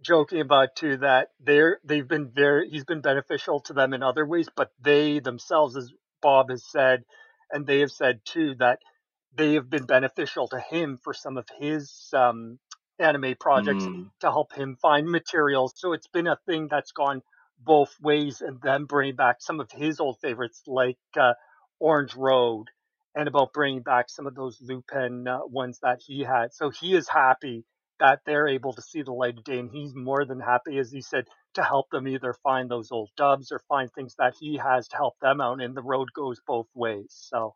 joking 0.00 0.40
about 0.40 0.76
too 0.76 0.96
that 0.98 1.28
they're 1.40 1.80
they've 1.84 2.06
been 2.06 2.30
very 2.30 2.70
he's 2.70 2.84
been 2.84 3.00
beneficial 3.00 3.60
to 3.60 3.72
them 3.72 3.92
in 3.92 4.02
other 4.02 4.26
ways, 4.26 4.48
but 4.54 4.70
they 4.80 5.18
themselves, 5.18 5.76
as 5.76 5.92
Bob 6.20 6.50
has 6.50 6.64
said, 6.64 7.04
and 7.52 7.66
they 7.66 7.80
have 7.80 7.92
said 7.92 8.20
too 8.24 8.54
that 8.58 8.80
they 9.36 9.54
have 9.54 9.70
been 9.70 9.86
beneficial 9.86 10.48
to 10.48 10.60
him 10.60 10.98
for 11.02 11.14
some 11.14 11.36
of 11.36 11.46
his 11.60 12.08
um, 12.14 12.58
anime 12.98 13.34
projects 13.40 13.86
Mm. 13.86 14.10
to 14.20 14.28
help 14.30 14.52
him 14.54 14.76
find 14.82 15.08
materials. 15.10 15.74
So 15.76 15.92
it's 15.92 16.08
been 16.08 16.26
a 16.26 16.38
thing 16.46 16.68
that's 16.70 16.92
gone 16.92 17.22
both 17.60 17.94
ways, 18.00 18.40
and 18.40 18.60
then 18.62 18.84
bringing 18.84 19.16
back 19.16 19.36
some 19.40 19.60
of 19.60 19.70
his 19.72 20.00
old 20.00 20.18
favorites 20.20 20.62
like 20.66 20.98
uh, 21.18 21.34
Orange 21.80 22.14
Road 22.16 22.68
and 23.14 23.28
about 23.28 23.52
bringing 23.52 23.82
back 23.82 24.10
some 24.10 24.26
of 24.26 24.34
those 24.34 24.58
Lupin 24.60 25.26
uh, 25.28 25.40
ones 25.46 25.80
that 25.82 26.00
he 26.06 26.22
had. 26.22 26.54
So 26.54 26.70
he 26.70 26.94
is 26.94 27.08
happy 27.08 27.64
that 28.00 28.20
they're 28.26 28.48
able 28.48 28.72
to 28.72 28.82
see 28.82 29.02
the 29.02 29.12
light 29.12 29.38
of 29.38 29.44
day, 29.44 29.58
and 29.58 29.70
he's 29.70 29.94
more 29.94 30.24
than 30.24 30.40
happy, 30.40 30.78
as 30.78 30.90
he 30.90 31.00
said, 31.00 31.24
to 31.54 31.62
help 31.62 31.90
them 31.90 32.06
either 32.08 32.34
find 32.42 32.70
those 32.70 32.90
old 32.92 33.10
dubs 33.16 33.50
or 33.52 33.60
find 33.68 33.90
things 33.92 34.14
that 34.18 34.34
he 34.38 34.56
has 34.56 34.88
to 34.88 34.96
help 34.96 35.14
them 35.20 35.40
out. 35.40 35.60
And 35.60 35.76
the 35.76 35.82
road 35.82 36.08
goes 36.14 36.40
both 36.46 36.66
ways. 36.74 37.06
So 37.10 37.54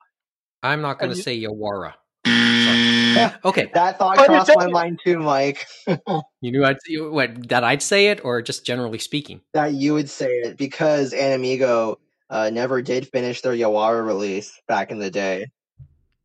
I'm 0.62 0.80
not 0.82 0.98
going 0.98 1.12
to 1.14 1.22
say 1.22 1.40
Yawara. 1.40 1.94
Sorry. 2.26 3.30
Okay, 3.44 3.70
That 3.74 3.98
thought 3.98 4.16
But 4.16 4.26
crossed 4.26 4.50
it's- 4.50 4.64
my 4.66 4.70
mind 4.70 5.00
too, 5.04 5.18
Mike. 5.18 5.66
you 5.86 6.52
knew 6.52 6.64
I'd 6.64 6.78
you- 6.86 7.10
what 7.10 7.48
that 7.48 7.64
I'd 7.64 7.82
say 7.82 8.06
it, 8.08 8.24
or 8.24 8.40
just 8.42 8.64
generally 8.64 8.98
speaking. 8.98 9.40
that 9.54 9.72
you 9.74 9.94
would 9.94 10.08
say 10.08 10.28
it 10.28 10.56
because 10.56 11.12
AnimEigo 11.12 11.96
uh, 12.30 12.50
never 12.50 12.80
did 12.80 13.08
finish 13.08 13.42
their 13.42 13.52
Yawara 13.52 14.04
release 14.06 14.58
back 14.66 14.90
in 14.90 14.98
the 14.98 15.10
day. 15.10 15.46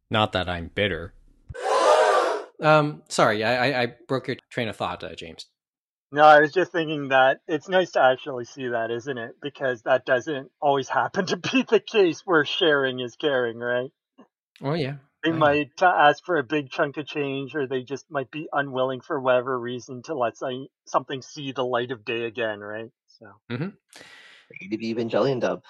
Not 0.10 0.32
that 0.34 0.48
I'm 0.48 0.70
bitter. 0.74 1.14
Um, 2.62 3.04
sorry, 3.08 3.44
I, 3.44 3.70
I, 3.70 3.82
I 3.84 3.94
broke 4.08 4.28
your 4.28 4.38
train 4.50 4.68
of 4.68 4.76
thought, 4.76 5.04
uh, 5.04 5.16
James. 5.16 5.46
no, 6.12 6.24
I 6.24 6.40
was 6.40 6.52
just 6.52 6.72
thinking 6.72 7.10
that 7.10 7.42
it's 7.48 7.70
nice 7.70 7.92
to 7.92 8.02
actually 8.02 8.46
see 8.46 8.70
that, 8.70 8.90
isn't 8.92 9.18
it? 9.18 9.36
Because 9.42 9.84
that 9.84 10.06
doesn't 10.06 10.50
always 10.62 10.90
happen 11.02 11.26
to 11.28 11.38
be 11.38 11.64
the 11.64 11.80
case 11.80 12.22
where 12.26 12.46
sharing 12.46 13.00
is 13.00 13.16
caring, 13.16 13.58
right? 13.60 13.92
Oh 14.62 14.74
yeah, 14.74 14.96
They 15.24 15.32
I 15.32 15.34
might 15.34 15.82
uh, 15.82 15.86
ask 15.86 16.24
for 16.26 16.38
a 16.38 16.44
big 16.44 16.70
chunk 16.72 16.98
of 16.98 17.06
change, 17.06 17.54
or 17.56 17.68
they 17.68 17.84
just 17.84 18.10
might 18.10 18.32
be 18.32 18.48
unwilling 18.52 19.02
for 19.02 19.20
whatever 19.20 19.60
reason 19.60 20.02
to 20.04 20.16
let 20.16 20.38
say, 20.38 20.70
something 20.86 21.22
see 21.22 21.52
the 21.52 21.66
light 21.66 21.92
of 21.92 22.06
day 22.06 22.26
again, 22.26 22.60
right? 22.60 22.90
So 23.20 23.28
Maybe 24.62 24.78
The 24.78 24.94
Evangelion 24.96 25.42
dub. 25.42 25.64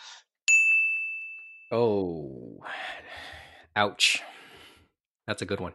Oh, 1.71 2.63
ouch. 3.75 4.21
That's 5.25 5.41
a 5.41 5.45
good 5.45 5.59
one. 5.59 5.73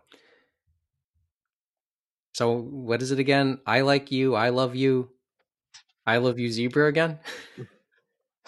So, 2.43 2.51
what 2.51 3.01
is 3.03 3.13
it 3.13 3.21
again? 3.21 3.61
I 3.65 3.83
like 3.83 4.11
you. 4.11 4.35
I 4.35 4.49
love 4.49 4.75
you. 4.75 5.11
I 6.05 6.17
love 6.17 6.41
you, 6.41 6.51
zebra 6.51 6.89
again. 6.89 7.21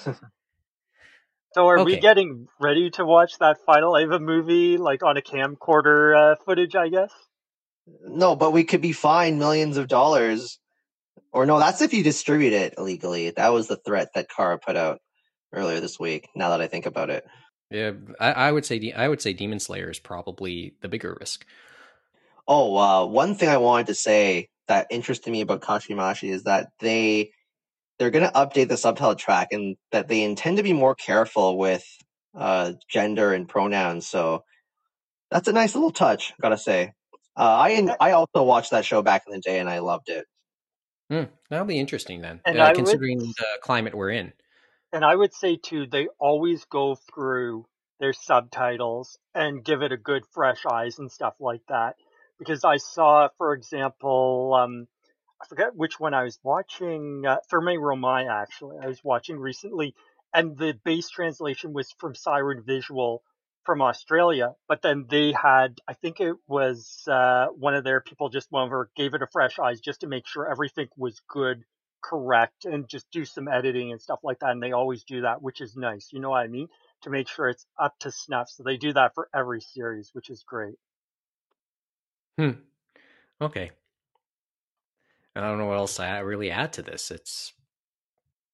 So 1.52 1.68
are 1.68 1.84
we 1.84 2.00
getting 2.00 2.48
ready 2.60 2.90
to 2.94 3.04
watch 3.04 3.38
that 3.38 3.58
final 3.64 3.96
Eva 3.96 4.18
movie, 4.18 4.76
like 4.76 5.04
on 5.04 5.16
a 5.16 5.22
camcorder 5.22 6.32
uh, 6.32 6.34
footage? 6.44 6.74
I 6.74 6.88
guess. 6.88 7.12
No, 8.02 8.34
but 8.34 8.50
we 8.50 8.64
could 8.64 8.80
be 8.80 8.90
fined 8.90 9.38
millions 9.38 9.76
of 9.76 9.86
dollars. 9.86 10.58
Or 11.32 11.46
no, 11.46 11.60
that's 11.60 11.80
if 11.80 11.94
you 11.94 12.02
distribute 12.02 12.52
it 12.52 12.74
illegally. 12.76 13.30
That 13.30 13.52
was 13.52 13.68
the 13.68 13.76
threat 13.76 14.08
that 14.16 14.26
Khara 14.28 14.60
put 14.60 14.74
out 14.74 14.98
earlier 15.52 15.78
this 15.78 16.00
week. 16.00 16.28
Now 16.34 16.48
that 16.48 16.60
I 16.60 16.66
think 16.66 16.86
about 16.86 17.10
it. 17.10 17.24
Yeah, 17.70 17.92
I, 18.18 18.32
I 18.32 18.50
would 18.50 18.66
say 18.66 18.90
I 18.90 19.06
would 19.06 19.22
say 19.22 19.32
Demon 19.32 19.60
Slayer 19.60 19.88
is 19.88 20.00
probably 20.00 20.74
the 20.82 20.88
bigger 20.88 21.16
risk. 21.20 21.46
Oh, 22.46 22.76
uh, 22.76 23.06
one 23.06 23.34
thing 23.36 23.48
I 23.48 23.56
wanted 23.58 23.88
to 23.88 23.94
say 23.94 24.48
that 24.68 24.88
interested 24.90 25.30
me 25.30 25.40
about 25.42 25.62
Kashimashi 25.62 26.30
is 26.30 26.44
that 26.44 26.70
they 26.80 27.32
they're 27.98 28.10
going 28.10 28.26
to 28.26 28.32
update 28.32 28.68
the 28.68 28.76
subtitle 28.76 29.14
track 29.16 29.48
and 29.52 29.76
that 29.92 30.08
they 30.08 30.22
intend 30.24 30.58
to 30.58 30.62
be 30.62 30.72
more 30.72 30.94
careful 30.94 31.58
with 31.58 31.84
uh, 32.36 32.72
gender 32.90 33.32
and 33.34 33.48
pronouns. 33.48 34.06
So 34.06 34.44
that's 35.30 35.48
a 35.48 35.52
nice 35.52 35.74
little 35.74 35.92
touch, 35.92 36.34
gotta 36.40 36.58
say. 36.58 36.92
Uh, 37.36 37.42
I 37.44 37.96
I 38.00 38.12
also 38.12 38.42
watched 38.44 38.72
that 38.72 38.84
show 38.84 39.02
back 39.02 39.24
in 39.26 39.34
the 39.34 39.40
day 39.40 39.60
and 39.60 39.68
I 39.70 39.80
loved 39.80 40.08
it. 40.08 40.26
Hmm, 41.10 41.24
that'll 41.50 41.66
be 41.66 41.78
interesting 41.78 42.22
then, 42.22 42.40
And 42.46 42.60
uh, 42.60 42.64
I 42.64 42.68
would- 42.70 42.76
considering 42.76 43.18
the 43.20 43.46
climate 43.62 43.94
we're 43.94 44.10
in. 44.10 44.32
And 44.92 45.04
I 45.04 45.14
would 45.16 45.34
say 45.34 45.56
too, 45.56 45.86
they 45.86 46.08
always 46.20 46.64
go 46.66 46.96
through 46.96 47.66
their 48.00 48.12
subtitles 48.12 49.18
and 49.34 49.64
give 49.64 49.82
it 49.82 49.92
a 49.92 49.96
good 49.96 50.24
fresh 50.32 50.64
eyes 50.66 50.98
and 50.98 51.10
stuff 51.12 51.34
like 51.40 51.62
that. 51.68 51.96
Because 52.38 52.64
I 52.64 52.76
saw, 52.78 53.28
for 53.38 53.54
example, 53.54 54.54
um, 54.58 54.88
I 55.40 55.46
forget 55.46 55.76
which 55.76 56.00
one 56.00 56.14
I 56.14 56.24
was 56.24 56.38
watching, 56.42 57.24
uh, 57.26 57.38
Thermae 57.50 57.78
Romae 57.78 58.28
actually, 58.28 58.78
I 58.82 58.86
was 58.88 59.02
watching 59.04 59.38
recently, 59.38 59.94
and 60.34 60.56
the 60.56 60.74
base 60.84 61.08
translation 61.08 61.72
was 61.72 61.92
from 61.98 62.14
Siren 62.14 62.62
Visual 62.62 63.22
from 63.64 63.80
Australia, 63.82 64.54
but 64.68 64.82
then 64.82 65.06
they 65.08 65.32
had, 65.32 65.78
I 65.88 65.94
think 65.94 66.20
it 66.20 66.36
was, 66.46 67.02
uh, 67.08 67.46
one 67.48 67.74
of 67.74 67.84
their 67.84 68.00
people 68.00 68.28
just 68.28 68.50
went 68.50 68.66
over, 68.66 68.90
gave 68.96 69.14
it 69.14 69.22
a 69.22 69.26
fresh 69.32 69.58
eyes 69.58 69.80
just 69.80 70.00
to 70.00 70.06
make 70.06 70.26
sure 70.26 70.50
everything 70.50 70.88
was 70.96 71.20
good 71.28 71.64
correct 72.02 72.66
and 72.66 72.88
just 72.88 73.10
do 73.10 73.24
some 73.24 73.48
editing 73.48 73.90
and 73.90 74.00
stuff 74.00 74.20
like 74.22 74.38
that. 74.40 74.50
And 74.50 74.62
they 74.62 74.72
always 74.72 75.04
do 75.04 75.22
that, 75.22 75.40
which 75.42 75.60
is 75.60 75.76
nice. 75.76 76.10
You 76.12 76.20
know 76.20 76.30
what 76.30 76.44
I 76.44 76.48
mean? 76.48 76.68
To 77.02 77.10
make 77.10 77.28
sure 77.28 77.48
it's 77.48 77.66
up 77.78 77.94
to 78.00 78.10
snuff. 78.10 78.50
So 78.50 78.62
they 78.62 78.76
do 78.76 78.92
that 78.92 79.12
for 79.14 79.28
every 79.34 79.60
series, 79.60 80.10
which 80.12 80.30
is 80.30 80.44
great. 80.46 80.74
Okay. 83.40 83.70
And 85.34 85.44
I 85.44 85.48
don't 85.48 85.58
know 85.58 85.66
what 85.66 85.78
else 85.78 85.98
I 85.98 86.18
really 86.20 86.50
add 86.50 86.72
to 86.74 86.82
this. 86.82 87.10
It's 87.10 87.52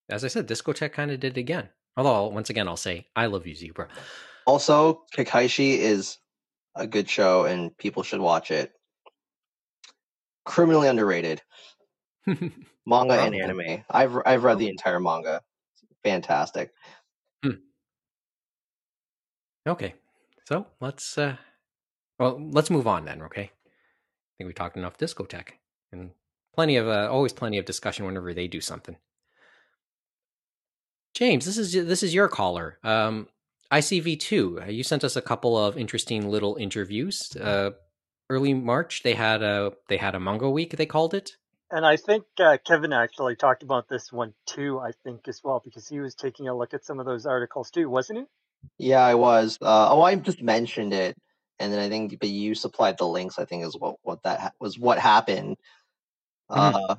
as 0.09 0.25
I 0.25 0.29
said, 0.29 0.49
Discotek 0.49 0.93
kind 0.93 1.11
of 1.11 1.21
did 1.21 1.37
it 1.37 1.41
again. 1.41 1.69
Although 1.97 2.29
once 2.29 2.51
again, 2.51 2.69
I'll 2.69 2.77
say 2.77 3.07
I 3.15 3.27
love 3.27 3.47
you, 3.47 3.55
Zebra. 3.55 3.89
Also, 4.47 5.05
Kakaishi 5.15 5.79
is 5.79 6.19
a 6.75 6.87
good 6.87 7.09
show 7.09 7.45
and 7.45 7.77
people 7.77 8.03
should 8.03 8.21
watch 8.21 8.51
it. 8.51 8.73
Criminally 10.45 10.89
underrated 10.89 11.43
manga 12.27 13.21
and 13.21 13.35
anime. 13.35 13.85
I've 13.91 14.17
I've 14.25 14.45
read 14.45 14.59
the 14.59 14.69
entire 14.69 15.01
manga. 15.01 15.43
Fantastic. 16.03 16.73
okay, 19.69 19.95
so 20.47 20.67
let's 20.81 21.19
uh, 21.19 21.37
well, 22.19 22.41
let's 22.53 22.71
move 22.71 22.87
on 22.87 23.05
then. 23.05 23.23
Okay, 23.23 23.51
think 24.41 24.49
we 24.49 24.55
talked 24.55 24.79
enough 24.79 24.97
Discotek 24.97 25.59
and 25.93 26.13
plenty 26.55 26.77
of 26.77 26.89
uh, 26.89 27.09
always 27.11 27.35
plenty 27.35 27.59
of 27.59 27.67
discussion 27.67 28.07
whenever 28.07 28.33
they 28.33 28.49
do 28.49 28.63
something. 28.63 28.97
James, 31.13 31.45
this 31.45 31.59
is 31.59 31.75
this 31.75 32.03
is 32.03 32.15
your 32.15 32.27
caller. 32.27 32.79
Um, 32.83 33.29
ICV 33.71 34.19
two. 34.19 34.63
You 34.67 34.83
sent 34.83 35.05
us 35.05 35.15
a 35.15 35.21
couple 35.21 35.59
of 35.59 35.77
interesting 35.77 36.31
little 36.31 36.57
interviews. 36.57 37.37
Uh, 37.37 37.73
early 38.31 38.55
March, 38.55 39.03
they 39.03 39.13
had 39.13 39.43
a 39.43 39.73
they 39.89 39.99
had 39.99 40.15
a 40.15 40.21
manga 40.21 40.49
week. 40.49 40.75
They 40.79 40.87
called 40.87 41.13
it. 41.13 41.33
And 41.71 41.85
I 41.85 41.99
think 41.99 42.25
uh, 42.39 42.57
Kevin 42.67 42.95
actually 42.95 43.37
talked 43.37 43.63
about 43.63 43.91
this 43.91 44.11
one 44.11 44.33
too, 44.47 44.81
I 44.81 44.93
think, 45.05 45.29
as 45.29 45.43
well, 45.45 45.61
because 45.63 45.87
he 45.87 46.01
was 46.01 46.15
taking 46.15 46.49
a 46.49 46.57
look 46.57 46.73
at 46.73 46.87
some 46.87 46.99
of 46.99 47.05
those 47.05 47.27
articles 47.27 47.71
too, 47.71 47.91
wasn't 47.91 48.21
he? 48.21 48.89
Yeah, 48.89 49.05
I 49.05 49.17
was. 49.17 49.59
Uh, 49.61 49.91
oh, 49.91 50.01
I 50.01 50.15
just 50.15 50.43
mentioned 50.43 50.95
it, 50.95 51.17
and 51.61 51.73
then 51.73 51.79
I 51.79 51.89
think, 51.89 52.19
but 52.19 52.31
you 52.31 52.55
supplied 52.55 52.99
the 52.99 53.07
links. 53.07 53.39
I 53.39 53.45
think 53.45 53.65
is 53.65 53.77
what 53.79 53.97
what 54.03 54.23
that 54.25 54.41
ha- 54.41 54.53
was 54.59 54.79
what 54.79 54.99
happened. 54.99 55.57
Uh, 56.49 56.97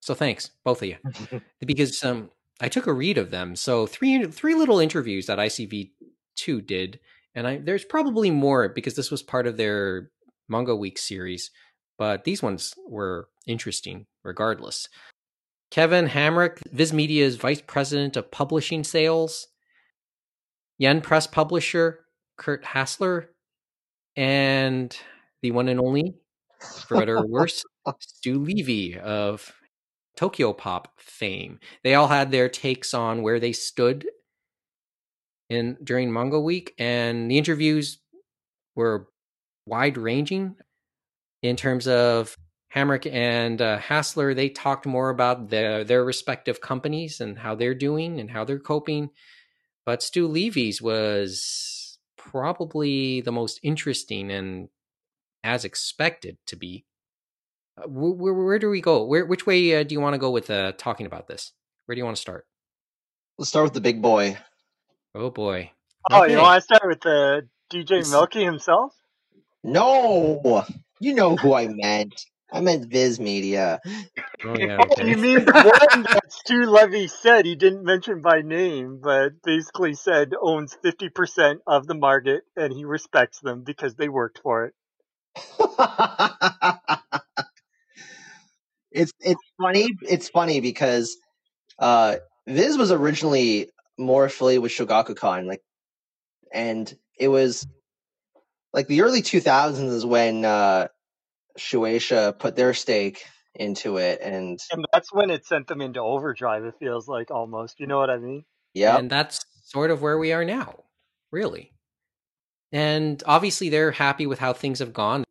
So 0.00 0.14
thanks, 0.14 0.50
both 0.64 0.82
of 0.82 0.88
you, 0.88 0.98
because 1.66 2.04
um, 2.04 2.30
I 2.60 2.68
took 2.68 2.86
a 2.86 2.92
read 2.92 3.16
of 3.18 3.30
them. 3.30 3.56
So 3.56 3.86
three 3.86 4.26
three 4.26 4.54
little 4.54 4.78
interviews 4.78 5.26
that 5.26 5.38
ICV 5.38 5.90
two 6.36 6.60
did, 6.60 7.00
and 7.34 7.46
I 7.46 7.56
there's 7.56 7.84
probably 7.84 8.30
more 8.30 8.68
because 8.68 8.94
this 8.94 9.10
was 9.10 9.22
part 9.22 9.46
of 9.46 9.56
their 9.56 10.10
Manga 10.48 10.76
week 10.76 10.98
series, 10.98 11.50
but 11.98 12.24
these 12.24 12.42
ones 12.42 12.74
were 12.86 13.28
interesting 13.46 14.06
regardless. 14.22 14.88
Kevin 15.70 16.06
Hamric, 16.06 16.58
Viz 16.70 16.92
Media's 16.92 17.36
vice 17.36 17.62
president 17.66 18.16
of 18.16 18.30
publishing 18.30 18.84
sales, 18.84 19.48
Yen 20.78 21.00
Press 21.00 21.26
publisher 21.26 22.03
Kurt 22.36 22.64
Hassler, 22.64 23.30
and 24.16 24.96
the 25.42 25.50
one 25.50 25.68
and 25.68 25.80
only, 25.80 26.14
for 26.86 26.98
better 26.98 27.18
or 27.18 27.26
worse, 27.26 27.64
Stu 28.00 28.38
Levy 28.38 28.98
of 28.98 29.52
Tokyo 30.16 30.52
Pop 30.52 30.92
fame. 30.98 31.58
They 31.82 31.94
all 31.94 32.08
had 32.08 32.30
their 32.30 32.48
takes 32.48 32.94
on 32.94 33.22
where 33.22 33.40
they 33.40 33.52
stood 33.52 34.06
in 35.50 35.76
during 35.82 36.12
Manga 36.12 36.40
Week, 36.40 36.74
and 36.78 37.30
the 37.30 37.38
interviews 37.38 37.98
were 38.74 39.08
wide 39.66 39.96
ranging 39.96 40.56
in 41.42 41.56
terms 41.56 41.86
of 41.86 42.36
Hamric 42.74 43.10
and 43.12 43.60
uh, 43.60 43.78
Hassler. 43.78 44.34
They 44.34 44.48
talked 44.48 44.86
more 44.86 45.10
about 45.10 45.48
their 45.50 45.84
their 45.84 46.04
respective 46.04 46.60
companies 46.60 47.20
and 47.20 47.38
how 47.38 47.54
they're 47.54 47.74
doing 47.74 48.18
and 48.18 48.30
how 48.30 48.44
they're 48.44 48.58
coping. 48.58 49.10
But 49.86 50.02
Stu 50.02 50.26
Levy's 50.26 50.80
was 50.80 51.73
probably 52.30 53.20
the 53.20 53.32
most 53.32 53.60
interesting 53.62 54.30
and 54.30 54.68
as 55.42 55.64
expected 55.64 56.38
to 56.46 56.56
be. 56.56 56.84
Uh, 57.76 57.88
where, 57.88 58.32
where, 58.32 58.58
do 58.58 58.70
we 58.70 58.80
go? 58.80 59.04
Where, 59.04 59.26
which 59.26 59.46
way 59.46 59.80
uh, 59.80 59.82
do 59.82 59.94
you 59.94 60.00
want 60.00 60.14
to 60.14 60.18
go 60.18 60.30
with 60.30 60.50
uh, 60.50 60.72
talking 60.78 61.06
about 61.06 61.28
this? 61.28 61.52
Where 61.86 61.94
do 61.94 61.98
you 61.98 62.04
want 62.04 62.16
to 62.16 62.20
start? 62.22 62.46
Let's 63.38 63.48
start 63.48 63.64
with 63.64 63.74
the 63.74 63.80
big 63.80 64.00
boy. 64.00 64.38
Oh 65.14 65.30
boy. 65.30 65.70
Oh, 66.10 66.22
Okay. 66.22 66.32
you 66.32 66.38
want 66.38 66.58
to 66.58 66.64
start 66.64 66.82
with 66.86 67.00
the 67.00 67.48
DJ 67.72 67.88
This- 68.00 68.10
Milky 68.10 68.44
himself? 68.44 68.92
No, 69.66 70.64
you 71.00 71.14
know 71.14 71.36
who 71.36 71.54
I 71.54 71.68
meant. 71.68 72.26
I 72.54 72.60
meant 72.60 72.86
Viz 72.86 73.18
Media. 73.18 73.80
Oh 74.44 74.56
yeah. 74.58 74.78
Okay. 74.98 75.10
you 75.10 75.16
mean 75.16 75.44
the 75.44 75.52
one 75.52 76.02
that 76.12 76.22
Stu 76.30 76.66
Levy 76.66 77.08
said 77.08 77.46
he 77.46 77.56
didn't 77.56 77.84
mention 77.84 78.22
by 78.22 78.42
name, 78.42 79.00
but 79.02 79.42
basically 79.42 79.94
said 79.94 80.32
owns 80.40 80.76
50% 80.84 81.60
of 81.66 81.86
the 81.88 81.94
market 81.94 82.42
and 82.56 82.72
he 82.72 82.84
respects 82.84 83.40
them 83.40 83.64
because 83.64 83.96
they 83.96 84.08
worked 84.08 84.38
for 84.42 84.66
it. 84.66 84.74
it's 88.92 89.12
it's 89.20 89.42
funny. 89.60 89.88
It's 90.02 90.28
funny 90.28 90.60
because 90.60 91.16
uh, 91.80 92.16
Viz 92.46 92.78
was 92.78 92.92
originally 92.92 93.70
more 93.98 94.26
affiliated 94.26 94.62
with 94.62 94.72
Shogakukan, 94.72 95.46
like, 95.46 95.62
and 96.52 96.94
it 97.18 97.28
was 97.28 97.66
like 98.72 98.86
the 98.86 99.02
early 99.02 99.22
2000s 99.22 99.90
is 99.90 100.06
when 100.06 100.44
uh, 100.44 100.88
Shueisha 101.58 102.38
put 102.38 102.56
their 102.56 102.74
stake 102.74 103.24
into 103.54 103.96
it, 103.98 104.20
and 104.20 104.60
And 104.70 104.84
that's 104.92 105.12
when 105.12 105.30
it 105.30 105.46
sent 105.46 105.68
them 105.68 105.80
into 105.80 106.00
overdrive, 106.00 106.64
it 106.64 106.74
feels 106.78 107.08
like 107.08 107.30
almost. 107.30 107.80
You 107.80 107.86
know 107.86 107.98
what 107.98 108.10
I 108.10 108.18
mean? 108.18 108.44
yeah, 108.74 108.98
And 108.98 109.10
that's 109.10 109.44
sort 109.64 109.90
of 109.90 110.02
where 110.02 110.18
we 110.18 110.32
are 110.32 110.44
now, 110.44 110.84
really. 111.30 111.72
And 112.72 113.22
obviously, 113.26 113.68
they're 113.68 113.92
happy 113.92 114.26
with 114.26 114.38
how 114.38 114.52
things 114.52 114.80
have 114.80 114.92
gone. 114.92 115.24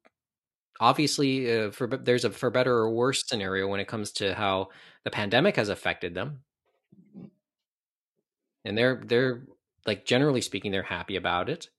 Obviously, 0.80 1.52
uh, 1.60 1.72
for 1.72 1.88
there's 1.88 2.26
a 2.26 2.32
for 2.32 2.50
better 2.50 2.74
or 2.76 2.92
worse 2.92 3.24
scenario 3.28 3.68
when 3.68 3.80
it 3.80 3.88
comes 3.88 4.12
to 4.14 4.36
how 4.36 4.70
the 5.06 5.12
pandemic 5.12 5.56
has 5.58 5.70
affected 5.70 6.14
them, 6.16 6.44
and 8.66 8.78
they're 8.78 9.02
they're 9.06 9.44
like 9.86 10.06
generally 10.06 10.42
speaking, 10.42 10.72
they're 10.72 10.84
happy 10.84 11.16
about 11.16 11.50
it. 11.50 11.70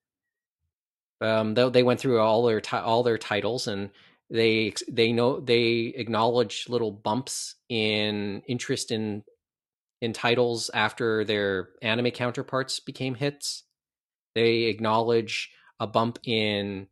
Um, 1.21 1.55
though 1.55 1.71
they 1.71 1.83
went 1.83 2.01
through 2.01 2.21
all 2.21 2.45
their 2.45 2.61
ti- 2.61 2.77
all 2.77 3.03
their 3.03 3.19
titles, 3.19 3.66
and 3.66 3.91
they 4.31 4.73
they 4.91 5.13
know 5.13 5.41
they 5.41 5.93
acknowledge 5.97 6.67
little 6.69 6.91
bumps 6.91 7.57
in 7.69 8.43
interest 8.49 8.91
in 8.91 9.23
in 10.01 10.13
titles 10.13 10.71
after 10.75 11.25
their 11.25 11.71
anime 11.83 12.11
counterparts 12.11 12.81
became 12.81 13.15
hits. 13.15 13.65
They 14.35 14.65
acknowledge 14.65 15.51
a 15.81 15.87
bump 15.87 16.19
in 16.25 16.89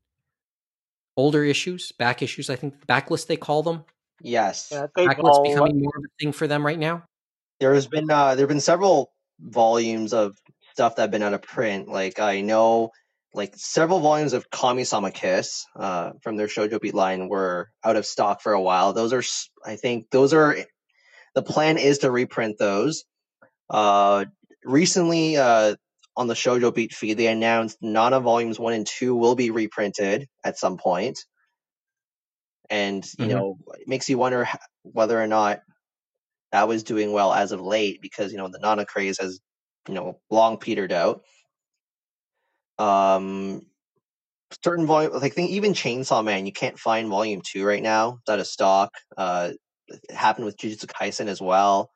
older 1.17 1.45
issues, 1.45 1.93
back 1.93 2.23
issues. 2.23 2.49
I 2.51 2.57
think 2.57 2.87
backlist 2.87 3.27
they 3.27 3.37
call 3.37 3.63
them. 3.63 3.85
yes. 4.21 4.69
Yeah, 4.71 4.87
Backlist 4.97 5.25
all, 5.25 5.43
becoming 5.45 5.81
more 5.83 5.93
of 5.97 6.05
a 6.05 6.09
thing 6.23 6.33
for 6.33 6.47
them 6.47 6.65
right 6.65 6.79
now. 6.79 7.05
there 7.61 7.75
has 7.75 7.87
been 7.87 8.11
uh, 8.11 8.35
there 8.35 8.45
have 8.45 8.49
been 8.49 8.61
several 8.61 9.13
volumes 9.41 10.13
of 10.13 10.37
stuff 10.73 10.97
that 10.97 11.03
have 11.03 11.11
been 11.11 11.23
out 11.23 11.35
of 11.35 11.43
print. 11.43 11.89
Like 11.89 12.19
I 12.19 12.41
know, 12.41 12.91
like 13.35 13.55
several 13.57 14.01
volumes 14.01 14.33
of 14.35 14.51
Kami-sama 14.51 15.11
Kiss 15.11 15.65
uh, 15.77 16.13
from 16.23 16.37
their 16.37 16.49
Shoujo 16.49 16.81
Beat 16.81 16.95
line 16.95 17.29
were 17.29 17.71
out 17.83 17.97
of 17.97 18.05
stock 18.07 18.43
for 18.43 18.53
a 18.53 18.61
while. 18.61 18.93
Those 18.93 19.13
are, 19.13 19.23
I 19.65 19.77
think, 19.77 20.11
those 20.11 20.35
are 20.35 20.57
the 21.35 21.43
plan 21.43 21.79
is 21.79 21.99
to 21.99 22.11
reprint 22.11 22.59
those. 22.59 23.05
Uh, 23.71 24.27
recently, 24.65 25.37
uh, 25.39 25.77
on 26.15 26.27
the 26.27 26.35
Shoujo 26.35 26.75
Beat 26.75 26.93
feed, 26.93 27.17
they 27.17 27.29
announced 27.29 27.79
Nana 27.81 28.21
volumes 28.21 28.59
one 28.59 28.75
and 28.75 28.87
two 28.87 29.17
will 29.17 29.35
be 29.35 29.51
reprinted 29.51 30.29
at 30.45 30.59
some 30.59 30.77
point. 30.77 31.19
And 32.69 33.07
you 33.19 33.29
Mhm. 33.29 33.31
know, 33.31 33.59
it 33.79 33.89
makes 33.89 34.09
you 34.11 34.19
wonder 34.19 34.47
whether 34.83 35.21
or 35.21 35.27
not 35.27 35.63
that 36.53 36.69
was 36.69 36.83
doing 36.83 37.13
well 37.13 37.33
as 37.33 37.53
of 37.53 37.61
late 37.61 38.03
because 38.03 38.31
you 38.31 38.39
know 38.39 38.49
the 38.49 38.59
Nana 38.59 38.85
craze 38.85 39.19
has 39.19 39.41
you 39.89 39.95
know 39.95 40.21
long 40.31 40.59
petered 40.59 40.93
out. 40.93 41.23
Um, 42.83 43.63
certain 44.65 44.87
volume, 44.87 45.13
like 45.15 45.35
think 45.35 45.51
even 45.53 45.75
Chainsaw 45.75 46.25
Man, 46.25 46.47
you 46.47 46.53
can't 46.53 46.79
find 46.79 47.09
volume 47.09 47.43
two 47.45 47.65
right 47.67 47.83
now. 47.83 48.19
It's 48.21 48.31
out 48.31 48.41
of 48.41 48.47
stock. 48.47 48.93
Uh, 49.17 49.53
it 49.89 50.15
happened 50.15 50.47
with 50.47 50.57
Jujutsu 50.59 50.87
Kaisen 50.87 51.29
as 51.29 51.41
well. 51.41 51.91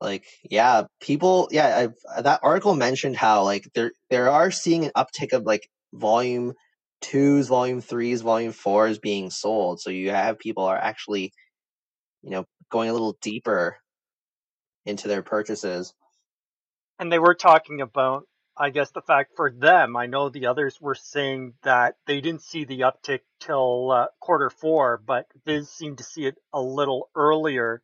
Like, 0.00 0.26
yeah, 0.50 0.84
people, 1.00 1.48
yeah, 1.52 1.90
I've, 2.16 2.24
that 2.24 2.40
article 2.44 2.74
mentioned 2.76 3.16
how 3.16 3.44
like 3.44 3.68
there 3.74 3.92
there 4.10 4.30
are 4.30 4.50
seeing 4.52 4.86
an 4.86 4.92
uptick 4.96 5.32
of 5.34 5.44
like 5.44 5.68
volume 5.94 6.54
twos, 7.02 7.48
volume 7.48 7.82
threes, 7.82 8.22
volume 8.22 8.52
fours 8.52 9.00
being 9.00 9.30
sold. 9.30 9.80
So 9.80 9.90
you 9.90 10.10
have 10.10 10.38
people 10.38 10.64
are 10.66 10.78
actually, 10.78 11.32
you 12.22 12.30
know, 12.30 12.46
going 12.70 12.90
a 12.90 12.94
little 12.94 13.18
deeper 13.22 13.78
into 14.86 15.08
their 15.08 15.22
purchases. 15.22 15.94
and 17.00 17.12
they 17.12 17.20
were 17.20 17.36
talking 17.36 17.82
about, 17.82 18.27
I 18.58 18.70
guess, 18.70 18.90
the 18.90 19.02
fact 19.02 19.36
for 19.36 19.52
them. 19.52 19.96
I 19.96 20.06
know 20.06 20.28
the 20.28 20.46
others 20.46 20.80
were 20.80 20.96
saying 20.96 21.54
that 21.62 21.96
they 22.06 22.20
didn't 22.20 22.42
see 22.42 22.64
the 22.64 22.80
uptick 22.80 23.20
till 23.40 23.92
uh, 23.92 24.06
quarter 24.20 24.50
four, 24.50 25.00
but 25.04 25.26
Viz 25.46 25.70
seemed 25.70 25.98
to 25.98 26.04
see 26.04 26.26
it 26.26 26.36
a 26.52 26.60
little 26.60 27.08
earlier, 27.14 27.82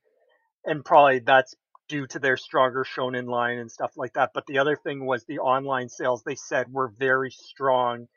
and 0.64 0.84
probably 0.84 1.20
that's 1.20 1.54
due 1.88 2.06
to 2.08 2.18
their 2.18 2.36
stronger 2.36 2.84
shonen 2.84 3.28
line 3.28 3.58
and 3.58 3.70
stuff 3.70 3.92
like 3.96 4.14
that. 4.14 4.30
But 4.34 4.46
the 4.46 4.58
other 4.58 4.76
thing 4.76 5.06
was 5.06 5.24
the 5.24 5.38
online 5.38 5.88
sales. 5.88 6.22
They 6.24 6.34
said 6.34 6.72
were 6.72 6.88
very 6.88 7.30
strong 7.30 8.08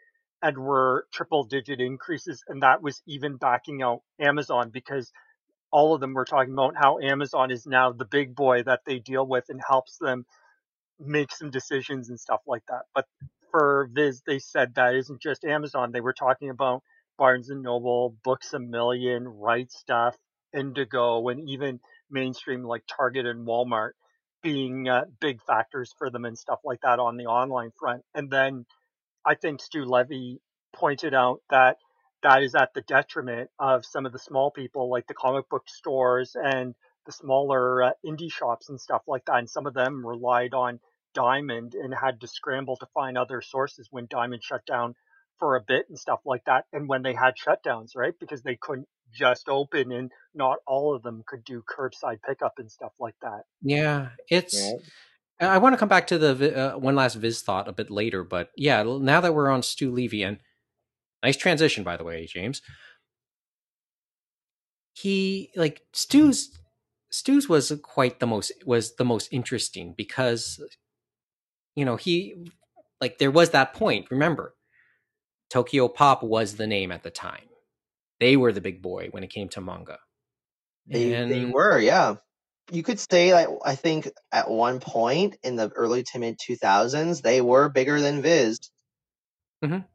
and 0.42 0.58
were 0.58 1.06
triple 1.14 1.44
digit 1.44 1.80
increases, 1.80 2.44
and 2.48 2.64
that 2.64 2.82
was 2.82 3.04
even 3.08 3.38
backing 3.38 3.84
out 3.84 4.02
Amazon 4.20 4.72
because 4.72 5.12
all 5.72 5.94
of 5.94 6.02
them 6.02 6.14
were 6.14 6.26
talking 6.26 6.54
about 6.54 6.76
how 6.76 7.00
Amazon 7.00 7.52
is 7.52 7.68
now 7.68 7.92
the 7.92 8.06
big 8.06 8.36
boy 8.36 8.64
that 8.64 8.82
they 8.86 9.00
deal 9.00 9.28
with 9.28 9.46
and 9.50 9.62
helps 9.68 9.98
them 9.98 10.26
make 11.00 11.32
some 11.32 11.50
decisions 11.52 12.10
and 12.10 12.20
stuff 12.20 12.42
like 12.48 12.64
that. 12.70 12.84
But 12.94 13.06
for 13.52 13.90
Viz, 13.94 14.22
they 14.26 14.40
said 14.40 14.76
that 14.76 14.96
isn't 14.96 15.22
just 15.22 15.46
Amazon. 15.46 15.92
They 15.92 16.02
were 16.02 16.14
talking 16.14 16.50
about 16.50 16.84
Barnes 17.18 17.50
and 17.50 17.64
Noble, 17.64 18.16
Books 18.24 18.54
a 18.54 18.60
Million, 18.60 19.28
Right 19.28 19.70
Stuf, 19.70 20.14
Indigo, 20.56 21.28
and 21.30 21.50
even 21.50 21.80
mainstream 22.10 22.64
like 22.64 22.84
Target 22.88 23.26
and 23.26 23.48
Walmart 23.48 23.92
being 24.44 24.88
uh, 24.88 25.06
big 25.20 25.42
factors 25.44 25.94
for 25.98 26.10
them 26.10 26.26
and 26.26 26.38
stuff 26.38 26.60
like 26.64 26.82
that 26.82 27.00
on 27.00 27.18
the 27.18 27.26
online 27.26 27.72
front. 27.80 28.04
And 28.14 28.30
then 28.30 28.66
I 29.26 29.36
think 29.36 29.62
Stu 29.62 29.86
Levy 29.86 30.40
pointed 30.74 31.14
out 31.14 31.42
that 31.50 31.78
that 32.24 32.44
is 32.44 32.56
at 32.56 32.74
the 32.74 32.82
detriment 32.82 33.50
of 33.60 33.86
some 33.86 34.06
of 34.06 34.12
the 34.12 34.20
small 34.20 34.52
people 34.52 34.90
like 34.90 35.08
the 35.08 35.14
comic 35.14 35.50
book 35.50 35.64
stores 35.68 36.36
and 36.36 36.76
the 37.06 37.12
smaller 37.12 37.84
uh, 37.84 37.92
indie 38.06 38.32
shops 38.32 38.70
and 38.70 38.80
stuff 38.80 39.02
like 39.08 39.26
that. 39.26 39.38
And 39.38 39.50
some 39.50 39.66
of 39.66 39.74
them 39.74 40.06
relied 40.06 40.54
on 40.54 40.80
Diamond 41.18 41.74
and 41.74 41.92
had 41.94 42.22
to 42.22 42.28
scramble 42.28 42.78
to 42.78 42.86
find 42.94 43.18
other 43.18 43.42
sources 43.42 43.88
when 43.90 44.06
Diamond 44.08 44.44
shut 44.44 44.64
down 44.68 44.94
for 45.40 45.56
a 45.56 45.62
bit 45.62 45.88
and 45.90 45.98
stuff 45.98 46.20
like 46.26 46.46
that. 46.46 46.66
And 46.72 46.88
when 46.88 47.02
they 47.02 47.14
had 47.14 47.34
shutdowns, 47.36 47.96
right? 47.96 48.14
Because 48.20 48.44
they 48.44 48.56
couldn't 48.56 48.88
just 49.12 49.50
open 49.50 49.92
and 49.92 50.12
not 50.36 50.60
all 50.68 50.96
of 50.96 51.02
them 51.02 51.24
could 51.26 51.44
do 51.44 51.64
curbside 51.68 52.22
pickup 52.22 52.54
and 52.60 52.72
stuff 52.72 52.92
like 53.00 53.16
that. 53.24 53.42
Yeah, 53.64 54.10
it's. 54.30 54.56
Right. 54.62 54.82
I 55.40 55.56
I 55.56 55.58
want 55.58 55.74
to 55.74 55.78
come 55.78 55.90
back 55.90 56.08
to 56.08 56.18
the 56.20 56.76
uh, 56.76 56.78
one 56.78 56.96
last 56.96 57.16
Viz 57.16 57.42
thought 57.42 57.68
a 57.68 57.74
bit 57.74 57.90
later, 57.90 58.24
but 58.24 58.52
yeah, 58.56 58.84
now 58.84 59.22
that 59.22 59.34
we're 59.34 59.50
on 59.50 59.64
Stu 59.64 59.92
Levy, 59.92 60.24
and 60.24 60.38
nice 61.24 61.38
transition 61.38 61.84
by 61.84 61.98
the 61.98 62.04
way, 62.04 62.26
James. 62.26 62.62
He 64.94 65.52
like 65.56 65.82
Stu's 65.94 66.58
Stu's 67.12 67.48
was 67.48 67.72
quite 67.84 68.20
the 68.20 68.26
most 68.28 68.52
was 68.66 68.96
the 68.96 69.06
most 69.06 69.30
interesting 69.32 69.94
because 69.96 70.60
you 71.78 71.86
know 71.86 71.96
he 71.96 72.36
like 73.00 73.20
there 73.20 73.32
was 73.32 73.52
that 73.52 73.74
point. 73.76 74.08
Remember, 74.10 74.56
Tokyo 75.50 75.88
Pop 75.88 76.24
was 76.24 76.56
the 76.56 76.68
name 76.68 76.92
at 76.92 77.04
the 77.04 77.12
time. 77.12 77.48
They 78.20 78.36
were 78.36 78.52
the 78.52 78.62
big 78.62 78.82
boy 78.82 79.10
when 79.12 79.24
it 79.24 79.30
came 79.30 79.48
to 79.50 79.62
manga. 79.62 80.00
They, 80.88 81.10
they 81.10 81.46
were, 81.46 81.78
yeah. 81.78 82.16
you 82.72 82.82
could 82.82 83.00
say 83.00 83.34
like 83.34 83.48
I 83.64 83.76
think 83.76 84.10
at 84.32 84.50
one 84.50 84.80
point 84.80 85.38
in 85.44 85.56
the 85.56 85.70
early 85.70 86.04
to 86.12 86.20
mid 86.20 86.38
two 86.42 86.56
thousands 86.56 87.22
they 87.22 87.42
were 87.42 87.70
bigger 87.70 88.02
than 88.02 88.22
Viz. 88.22 88.60
Mhm. 89.64 89.86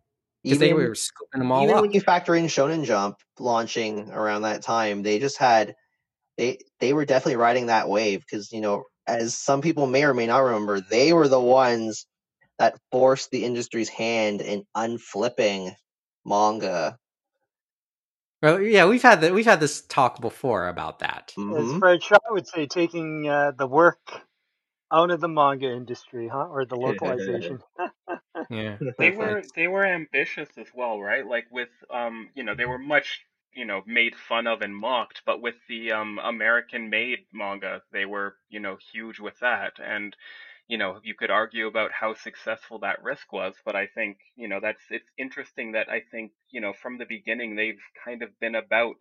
because 0.45 0.59
they 0.59 0.73
were 0.73 0.95
scooping 0.95 1.41
them 1.41 1.51
all 1.51 1.65
even 1.65 1.77
up. 1.77 1.83
when 1.83 1.93
you 1.93 2.01
factor 2.01 2.35
in 2.35 2.47
Shonen 2.47 2.85
Jump 2.85 3.17
launching 3.41 4.11
around 4.11 4.43
that 4.43 4.63
time, 4.63 5.03
they 5.03 5.19
just 5.19 5.39
had 5.39 5.75
they 6.37 6.59
they 6.79 6.93
were 6.93 7.05
definitely 7.05 7.37
riding 7.37 7.67
that 7.67 7.89
wave 7.89 8.21
because 8.21 8.53
you 8.53 8.61
know 8.61 8.85
as 9.13 9.37
some 9.37 9.61
people 9.61 9.87
may 9.87 10.05
or 10.05 10.15
may 10.15 10.27
not 10.27 10.39
remember, 10.39 10.81
they 10.81 11.13
were 11.13 11.29
the 11.29 11.41
ones 11.41 12.07
that 12.59 12.79
forced 12.91 13.31
the 13.31 13.45
industry's 13.45 13.89
hand 13.89 14.41
in 14.41 14.65
unflipping 14.75 15.75
manga. 16.25 16.99
Well, 18.43 18.61
yeah, 18.61 18.87
we've 18.87 19.03
had 19.03 19.21
the, 19.21 19.33
we've 19.33 19.45
had 19.45 19.61
this 19.61 19.83
talk 19.83 20.21
before 20.21 20.69
about 20.69 20.99
that. 21.01 21.33
As 21.37 21.45
Mhm. 21.45 21.79
Fred 21.79 22.03
Shaw 22.03 22.19
would 22.31 22.47
say, 22.47 22.67
taking 22.67 23.29
uh, 23.29 23.53
the 23.53 23.67
work 23.67 24.01
out 24.93 25.11
of 25.11 25.21
the 25.21 25.29
manga 25.29 25.71
industry, 25.73 26.29
huh? 26.29 26.49
Or 26.49 26.65
the 26.65 26.77
localization. 26.77 27.61
Yeah, 28.51 28.77
they 28.99 29.11
were 29.11 29.43
they 29.55 29.69
were 29.69 29.85
ambitious 29.85 30.49
as 30.57 30.67
well, 30.75 31.01
right? 31.01 31.27
Like 31.27 31.47
with 31.51 31.71
um, 31.91 32.31
you 32.35 32.43
know, 32.43 32.55
they 32.55 32.67
were 32.67 32.79
much 32.79 33.21
you 33.55 33.65
know 33.65 33.83
made 33.87 34.15
fun 34.17 34.47
of 34.47 34.63
and 34.63 34.77
mocked, 34.77 35.23
but 35.27 35.41
with 35.41 35.57
the 35.69 35.93
um 35.93 36.19
American 36.23 36.91
made 36.91 37.27
manga, 37.33 37.83
they 37.93 38.05
were 38.05 38.37
you 38.49 38.61
know 38.61 38.77
huge 38.93 39.21
with 39.21 39.39
that, 39.41 39.75
and 39.79 40.17
you 40.69 40.79
know 40.79 41.01
you 41.03 41.15
could 41.15 41.31
argue 41.31 41.67
about 41.67 41.93
how 41.93 42.15
successful 42.15 42.79
that 42.81 43.03
risk 43.03 43.33
was, 43.33 43.55
but 43.65 43.77
I 43.77 43.87
think 43.87 44.19
you 44.37 44.49
know 44.49 44.61
that's 44.61 44.83
it's 44.91 45.11
interesting 45.19 45.73
that 45.73 45.89
I 45.91 46.01
think 46.11 46.33
you 46.51 46.61
know 46.61 46.73
from 46.73 46.99
the 46.99 47.07
beginning 47.07 47.57
they've 47.57 47.83
kind 48.05 48.23
of 48.23 48.39
been 48.41 48.55
about 48.55 48.97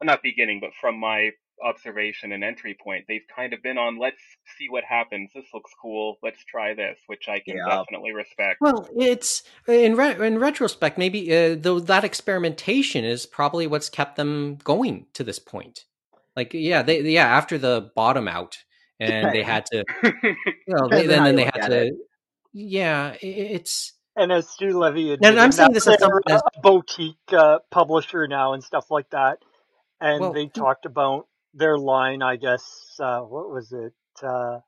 well 0.00 0.06
not 0.06 0.22
beginning, 0.22 0.60
but 0.60 0.74
from 0.80 0.98
my 0.98 1.30
observation 1.64 2.32
and 2.32 2.42
entry 2.44 2.76
point, 2.82 3.04
they've 3.08 3.26
kind 3.34 3.52
of 3.52 3.62
been 3.62 3.78
on 3.78 3.98
let's 3.98 4.20
see 4.58 4.68
what 4.68 4.84
happens. 4.84 5.30
This 5.34 5.46
looks 5.54 5.70
cool. 5.80 6.16
Let's 6.22 6.44
try 6.44 6.74
this, 6.74 6.98
which 7.06 7.28
I 7.28 7.40
can 7.40 7.56
Yeah. 7.56 7.76
definitely 7.78 8.12
respect. 8.12 8.60
Well, 8.60 8.88
it's 8.96 9.42
in 9.68 9.96
re- 9.96 10.26
in 10.26 10.38
retrospect, 10.38 10.98
maybe 10.98 11.34
uh, 11.34 11.56
though 11.58 11.80
that 11.80 12.04
experimentation 12.04 13.04
is 13.04 13.26
probably 13.26 13.66
what's 13.66 13.88
kept 13.88 14.16
them 14.16 14.56
going 14.64 15.06
to 15.14 15.24
this 15.24 15.38
point. 15.38 15.84
Like, 16.36 16.52
yeah, 16.54 16.82
they 16.82 17.00
yeah 17.00 17.26
after 17.26 17.56
the 17.58 17.90
bottom 17.94 18.28
out, 18.28 18.58
and 19.00 19.32
they 19.32 19.42
had 19.42 19.66
to, 19.72 19.84
you 20.02 20.34
know, 20.68 20.88
they, 20.90 21.06
Depends 21.06 21.08
on 21.08 21.08
then 21.08 21.24
then 21.24 21.26
you 21.32 21.36
they 21.36 21.44
look 21.46 21.54
had 21.56 21.68
to, 21.70 21.86
it. 21.86 21.94
yeah, 22.52 23.10
i- 23.14 23.18
it's 23.22 23.92
And 24.16 24.30
as 24.32 24.48
Stu 24.48 24.78
Levy 24.78 25.12
And 25.12 25.24
I'm 25.26 25.30
admitted, 25.50 25.54
saying 25.54 25.72
this 25.72 25.86
as 25.86 25.98
they're 25.98 26.20
as- 26.28 26.42
a 26.56 26.60
boutique 26.60 27.16
uh, 27.32 27.58
publisher 27.70 28.26
now 28.28 28.52
and 28.52 28.62
stuff 28.64 28.90
like 28.90 29.08
that. 29.10 29.38
And 30.00 30.20
Well, 30.20 30.32
they 30.34 30.46
talked 30.48 30.84
about 30.84 31.26
their 31.56 31.76
line, 31.78 32.22
I 32.22 32.36
guess, 32.36 32.64
uh, 33.00 33.20
what 33.20 33.50
was 33.50 33.72
it? 33.72 33.92
Uh, 34.22 34.60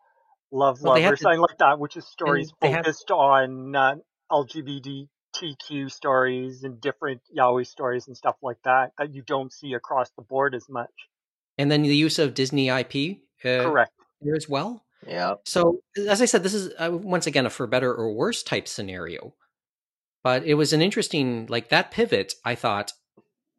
Love, 0.51 0.81
Well, 0.83 0.95
they 0.95 1.01
Love, 1.01 1.05
had 1.05 1.13
or 1.13 1.17
to- 1.17 1.23
something 1.23 1.41
like 1.41 1.59
that, 1.59 1.79
which 1.79 1.97
is 1.97 2.07
stories 2.07 2.53
they 2.61 2.71
had- 2.71 2.85
focused 2.85 3.11
on 3.11 3.77
uh, 3.77 3.95
LGBTQ 4.33 5.91
stories 5.91 6.65
and 6.65 6.81
different 6.81 7.21
yaoi 7.37 7.67
stories 7.67 8.07
and 8.09 8.17
stuff 8.17 8.37
like 8.43 8.57
that 8.65 8.93
that 8.99 9.15
you 9.15 9.23
don't 9.23 9.53
see 9.53 9.73
across 9.75 10.11
the 10.17 10.23
board 10.23 10.55
as 10.55 10.69
much. 10.69 10.91
and 11.59 11.71
then 11.71 11.83
the 11.83 11.95
use 11.97 12.19
of 12.19 12.35
Disney 12.35 12.69
IP 12.69 13.19
uh, 13.45 13.63
Correct. 13.69 13.93
here 14.23 14.35
as 14.35 14.49
well. 14.49 14.85
Yeah. 15.07 15.35
So, 15.45 15.81
as 15.97 16.21
I 16.23 16.25
said, 16.25 16.43
this 16.43 16.55
is 16.55 16.73
uh, 16.79 16.91
once 16.93 17.27
again 17.27 17.47
a 17.47 17.51
for 17.51 17.67
better 17.67 17.93
or 17.95 18.13
worse 18.13 18.43
type 18.43 18.67
scenario. 18.69 19.35
But 20.25 20.45
it 20.45 20.55
was 20.55 20.73
an 20.73 20.83
interesting, 20.83 21.47
like 21.49 21.69
that 21.69 21.91
pivot. 21.93 22.35
I 22.45 22.55
thought 22.57 22.93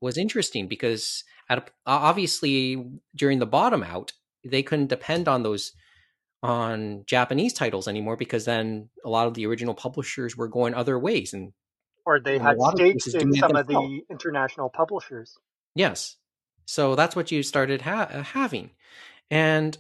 was 0.02 0.18
interesting 0.18 0.68
because 0.68 1.24
at 1.50 1.58
a, 1.58 1.64
obviously 1.86 2.86
during 3.16 3.40
the 3.40 3.46
bottom 3.46 3.84
out, 3.84 4.14
they 4.46 4.64
couldn't 4.64 4.88
depend 4.88 5.28
on 5.28 5.44
those 5.44 5.74
on 6.42 7.04
Japanese 7.06 7.54
titles 7.54 7.88
anymore 7.88 8.16
because 8.16 8.46
then 8.46 8.90
a 9.04 9.10
lot 9.10 9.28
of 9.28 9.34
the 9.34 9.46
original 9.46 9.74
publishers 9.74 10.38
were 10.38 10.48
going 10.48 10.74
other 10.74 10.98
ways. 10.98 11.34
And 11.34 11.52
Or 12.06 12.20
they 12.20 12.38
had 12.38 12.58
stakes 12.74 13.08
in 13.08 13.34
some 13.34 13.56
of 13.56 13.68
the 13.68 14.02
international 14.10 14.70
publishers. 14.70 15.38
yes, 15.76 16.16
so 16.66 16.96
that's 16.96 17.16
what 17.16 17.32
you 17.32 17.44
started 17.44 17.82
ha- 17.82 18.10
uh, 18.12 18.24
having, 18.24 18.72
and 19.30 19.78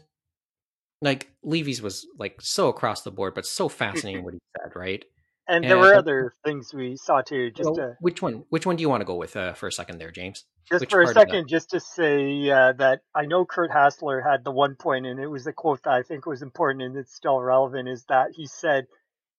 like 1.01 1.31
Levy's 1.43 1.81
was 1.81 2.05
like 2.17 2.41
so 2.41 2.67
across 2.67 3.03
the 3.03 3.11
board, 3.11 3.35
but 3.35 3.45
so 3.45 3.69
fascinating 3.69 4.23
what 4.23 4.33
he 4.33 4.39
said, 4.57 4.75
right? 4.75 5.05
And 5.49 5.63
there 5.63 5.79
were 5.79 5.95
other 5.95 6.33
things 6.45 6.71
we 6.73 6.95
saw 6.95 7.21
too, 7.21 7.49
just 7.49 7.65
Well, 7.65 7.75
to 7.75 7.97
which 7.99 8.21
one? 8.21 8.45
Which 8.49 8.67
one 8.67 8.75
do 8.75 8.81
you 8.81 8.89
want 8.89 9.01
to 9.01 9.05
go 9.05 9.15
with 9.15 9.35
uh, 9.35 9.53
for 9.53 9.67
a 9.67 9.71
second 9.71 9.97
there, 9.97 10.11
James? 10.11 10.45
Just 10.69 10.81
Which 10.81 10.91
for 10.91 11.01
a 11.01 11.05
part 11.05 11.17
of 11.17 11.21
that? 11.21 11.29
second, 11.29 11.47
just 11.49 11.71
to 11.71 11.79
say 11.79 12.49
uh, 12.51 12.73
that 12.73 13.01
I 13.15 13.25
know 13.25 13.45
Kurt 13.45 13.71
Hassler 13.71 14.21
had 14.21 14.43
the 14.43 14.51
one 14.51 14.75
point, 14.75 15.07
and 15.07 15.19
it 15.19 15.25
was 15.25 15.47
a 15.47 15.53
quote 15.53 15.81
that 15.83 15.93
I 15.93 16.03
think 16.03 16.27
was 16.27 16.43
important 16.43 16.83
and 16.83 16.95
it's 16.95 17.15
still 17.15 17.41
relevant, 17.41 17.89
is 17.89 18.05
that 18.09 18.29
he 18.35 18.45
said, 18.45 18.85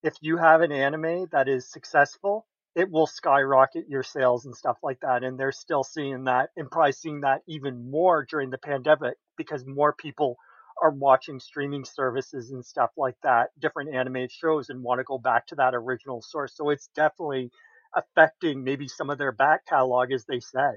if 0.03 0.15
you 0.21 0.37
have 0.37 0.63
an 0.63 0.73
anime 0.73 1.29
that 1.31 1.49
is 1.49 1.71
successful, 1.71 2.45
it 2.75 2.91
will 2.91 3.07
skyrocket 3.07 3.89
your 3.89 4.03
sales 4.03 4.47
and 4.47 4.57
stuff 4.57 4.79
like 4.83 4.99
that. 5.01 5.23
And 5.23 5.39
they're 5.39 5.53
still 5.53 5.85
seeing 5.85 6.25
that 6.25 6.51
and 6.57 6.69
probably 6.71 6.93
seeing 6.93 7.21
that 7.21 7.43
even 7.47 7.89
more 7.89 8.27
during 8.29 8.51
the 8.51 8.59
pandemic 8.59 9.15
because 9.37 9.65
more 9.65 9.93
people 9.93 10.37
are 10.83 10.91
watching 10.91 11.39
streaming 11.41 11.85
services 11.85 12.51
and 12.53 12.65
stuff 12.65 12.91
like 12.97 13.17
that, 13.23 13.51
different 13.61 13.95
animated 13.95 14.33
shows, 14.33 14.71
and 14.71 14.83
want 14.83 14.99
to 15.01 15.05
go 15.05 15.19
back 15.19 15.47
to 15.49 15.55
that 15.57 15.75
original 15.75 16.23
source. 16.23 16.55
So 16.57 16.71
it's 16.71 16.89
definitely 16.95 17.51
affecting 17.95 18.65
maybe 18.65 18.89
some 18.89 19.11
of 19.11 19.19
their 19.19 19.33
back 19.33 19.67
catalog, 19.67 20.13
as 20.13 20.25
they 20.27 20.41
said. 20.41 20.77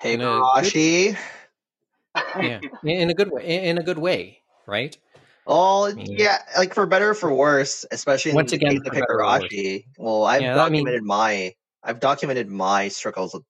Hey, 0.00 0.14
In 0.14 0.20
a 0.20 0.24
Garashi. 0.24 1.16
yeah, 2.40 2.60
in 2.84 2.90
in 2.90 3.10
a 3.10 3.14
good 3.14 3.30
way. 3.30 3.68
In 3.68 3.78
a 3.78 3.82
good 3.82 3.98
way, 3.98 4.38
right? 4.66 4.96
Oh, 5.46 5.92
mean- 5.92 6.06
yeah, 6.18 6.38
like 6.56 6.72
for 6.74 6.86
better 6.86 7.10
or 7.10 7.14
for 7.14 7.32
worse, 7.34 7.84
especially 7.90 8.30
in 8.30 8.36
Once 8.36 8.50
the 8.52 8.56
again, 8.56 8.70
case 8.72 8.80
of 8.80 8.84
for 8.86 8.92
better 8.94 9.06
or 9.20 9.26
worse. 9.26 9.42
Higurashi. 9.52 9.84
Well, 9.98 10.24
I've 10.24 10.42
Yeah, 10.42 10.62
I 10.62 10.68
mean- 10.68 10.84
documented 10.84 11.04
my 11.04 11.54
I've 11.82 11.98
documented 12.00 12.48
my 12.48 12.88
struggles 12.88 13.34
with 13.34 13.42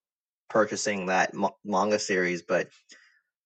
purchasing 0.48 1.06
that 1.06 1.34
ma- 1.34 1.50
manga 1.64 1.98
series, 1.98 2.40
but 2.42 2.68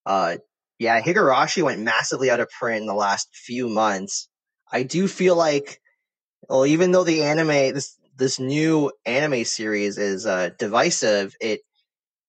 uh, 0.06 0.36
yeah, 0.78 1.00
Higurashi 1.00 1.62
went 1.62 1.80
massively 1.80 2.30
out 2.30 2.40
of 2.40 2.50
print 2.50 2.82
in 2.82 2.86
the 2.86 2.94
last 2.94 3.28
few 3.34 3.68
months. 3.68 4.28
I 4.70 4.82
do 4.82 5.08
feel 5.08 5.36
like, 5.36 5.80
well, 6.48 6.66
even 6.66 6.92
though 6.92 7.04
the 7.04 7.22
anime 7.22 7.74
this 7.74 7.96
this 8.16 8.40
new 8.40 8.92
anime 9.04 9.44
series 9.44 9.98
is 9.98 10.26
uh, 10.26 10.50
divisive, 10.58 11.34
it 11.40 11.60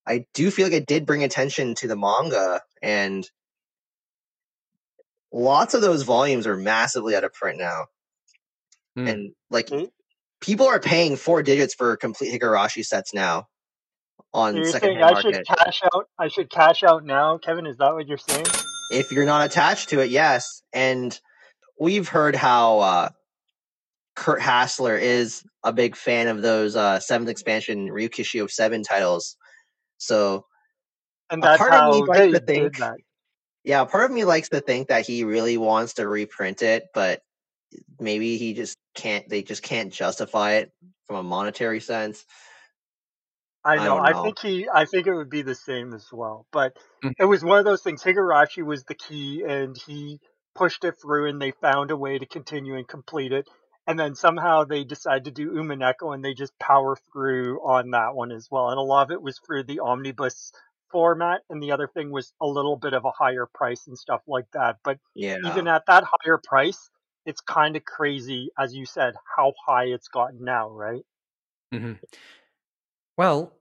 I 0.05 0.25
do 0.33 0.51
feel 0.51 0.65
like 0.67 0.73
it 0.73 0.87
did 0.87 1.05
bring 1.05 1.23
attention 1.23 1.75
to 1.75 1.87
the 1.87 1.97
manga 1.97 2.61
and 2.81 3.29
lots 5.31 5.73
of 5.73 5.81
those 5.81 6.03
volumes 6.03 6.47
are 6.47 6.55
massively 6.55 7.15
out 7.15 7.23
of 7.25 7.33
print 7.33 7.59
now. 7.59 7.85
Hmm. 8.95 9.07
And 9.07 9.31
like 9.49 9.67
Mm. 9.67 9.89
people 10.39 10.67
are 10.67 10.79
paying 10.79 11.17
four 11.17 11.43
digits 11.43 11.73
for 11.73 11.97
complete 11.97 12.39
Higurashi 12.39 12.85
sets 12.85 13.13
now 13.13 13.47
on 14.33 14.53
So 14.53 14.59
you're 14.59 14.65
saying 14.79 14.97
I 14.97 15.11
market. 15.11 15.35
should 15.35 15.45
cash 15.47 15.81
out? 15.93 16.05
I 16.19 16.27
should 16.27 16.49
cash 16.49 16.83
out 16.83 17.05
now, 17.05 17.37
Kevin? 17.37 17.65
Is 17.65 17.77
that 17.77 17.93
what 17.93 18.07
you're 18.07 18.17
saying? 18.17 18.45
If 18.91 19.11
you're 19.11 19.25
not 19.25 19.45
attached 19.45 19.89
to 19.89 19.99
it, 19.99 20.09
yes. 20.09 20.61
And 20.73 21.17
we've 21.79 22.07
heard 22.07 22.35
how 22.35 22.79
uh, 22.79 23.09
Kurt 24.15 24.41
Hassler 24.41 24.97
is 24.97 25.43
a 25.63 25.73
big 25.73 25.95
fan 25.95 26.27
of 26.27 26.41
those 26.41 26.75
uh, 26.75 26.99
seventh 26.99 27.29
expansion 27.29 27.87
Ryukishi 27.89 28.41
of 28.41 28.51
Seven 28.51 28.83
titles. 28.83 29.35
So 29.97 30.45
And 31.29 31.41
that's 31.43 31.57
part 31.57 31.73
of 31.73 31.95
me 31.95 32.03
likes 32.03 32.33
to 32.33 32.39
think- 32.39 32.77
that. 32.77 32.95
yeah, 33.63 33.83
part 33.85 34.05
of 34.05 34.11
me 34.11 34.23
likes 34.25 34.49
to 34.49 34.61
think 34.61 34.87
that 34.89 35.05
he 35.05 35.23
really 35.23 35.57
wants 35.57 35.95
to 35.95 36.07
reprint 36.07 36.61
it, 36.61 36.85
but 36.93 37.21
maybe 37.99 38.37
he 38.37 38.53
just 38.53 38.77
can't. 38.95 39.27
They 39.27 39.43
just 39.43 39.63
can't 39.63 39.91
justify 39.91 40.53
it 40.53 40.71
from 41.07 41.17
a 41.17 41.23
monetary 41.23 41.79
sense. 41.81 42.23
I 43.75 43.79
I 43.79 43.89
know. 43.89 43.97
I, 43.99 44.13
think 44.13 44.39
he. 44.39 44.67
I 44.73 44.85
think 44.85 45.07
it 45.07 45.15
would 45.15 45.29
be 45.29 45.43
the 45.43 45.55
same 45.55 45.93
as 45.93 46.07
well. 46.11 46.47
But 46.51 46.77
Mm. 47.03 47.13
it 47.19 47.25
was 47.25 47.43
one 47.43 47.59
of 47.59 47.65
those 47.65 47.83
things. 47.83 48.03
Higurashi 48.03 48.63
was 48.65 48.85
the 48.85 48.95
key, 48.95 49.43
and 49.47 49.77
he 49.87 50.19
pushed 50.55 50.83
it 50.85 50.95
through, 51.01 51.29
and 51.29 51.41
they 51.41 51.51
found 51.51 51.91
a 51.91 51.97
way 51.97 52.19
to 52.19 52.25
continue 52.25 52.75
and 52.77 52.87
complete 52.87 53.33
it. 53.33 53.47
And 53.87 53.99
then 53.99 54.15
somehow 54.15 54.65
they 54.65 54.83
decided 54.85 55.25
to 55.25 55.31
do 55.31 55.51
Umineko, 55.51 56.13
and 56.15 56.25
they 56.25 56.33
just 56.33 56.57
power 56.59 56.97
through 57.13 57.59
on 57.61 57.91
that 57.91 58.15
one 58.15 58.31
as 58.31 58.47
well. 58.51 58.69
And 58.69 58.79
a 58.79 58.81
lot 58.81 59.03
of 59.03 59.11
it 59.11 59.21
was 59.21 59.39
through 59.39 59.63
the 59.65 59.79
omnibus 59.81 60.51
format, 60.91 61.41
and 61.49 61.61
the 61.63 61.71
other 61.73 61.87
thing 61.87 62.11
was 62.11 62.33
a 62.41 62.47
little 62.47 62.77
bit 62.77 62.93
of 62.93 63.05
a 63.05 63.11
higher 63.11 63.47
price 63.53 63.87
and 63.87 63.97
stuff 63.97 64.21
like 64.27 64.47
that. 64.53 64.77
But 64.83 64.99
Yeah. 65.15 65.37
even 65.43 65.67
at 65.67 65.85
that 65.87 66.05
higher 66.07 66.39
price, 66.43 66.89
it's 67.25 67.41
kind 67.41 67.75
of 67.75 67.85
crazy, 67.85 68.51
as 68.59 68.75
you 68.75 68.85
said, 68.85 69.15
how 69.37 69.53
high 69.67 69.85
it's 69.85 70.07
gotten 70.09 70.43
now, 70.45 70.69
right? 70.69 71.03
hmm 71.71 71.93
Well, 73.17 73.56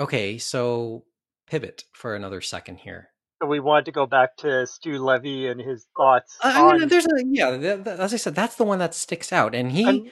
okay, 0.00 0.38
so 0.38 1.04
pivot 1.46 1.84
for 1.92 2.16
another 2.16 2.40
second 2.40 2.78
here. 2.78 3.10
So 3.42 3.48
we 3.48 3.60
wanted 3.60 3.86
to 3.86 3.92
go 3.92 4.06
back 4.06 4.36
to 4.38 4.66
Stu 4.66 4.98
Levy 4.98 5.48
and 5.48 5.60
his 5.60 5.86
thoughts 5.96 6.36
I 6.42 6.60
I 6.60 6.78
mean, 6.78 6.88
there's 6.88 7.06
a 7.06 7.24
yeah. 7.26 7.56
th- 7.56 7.84
th- 7.84 7.98
As 7.98 8.12
I 8.12 8.16
said, 8.16 8.34
that's 8.34 8.56
the 8.56 8.64
one 8.64 8.78
that 8.80 8.94
sticks 8.94 9.32
out, 9.32 9.54
and 9.54 9.70
he. 9.72 9.84
and- 9.84 10.10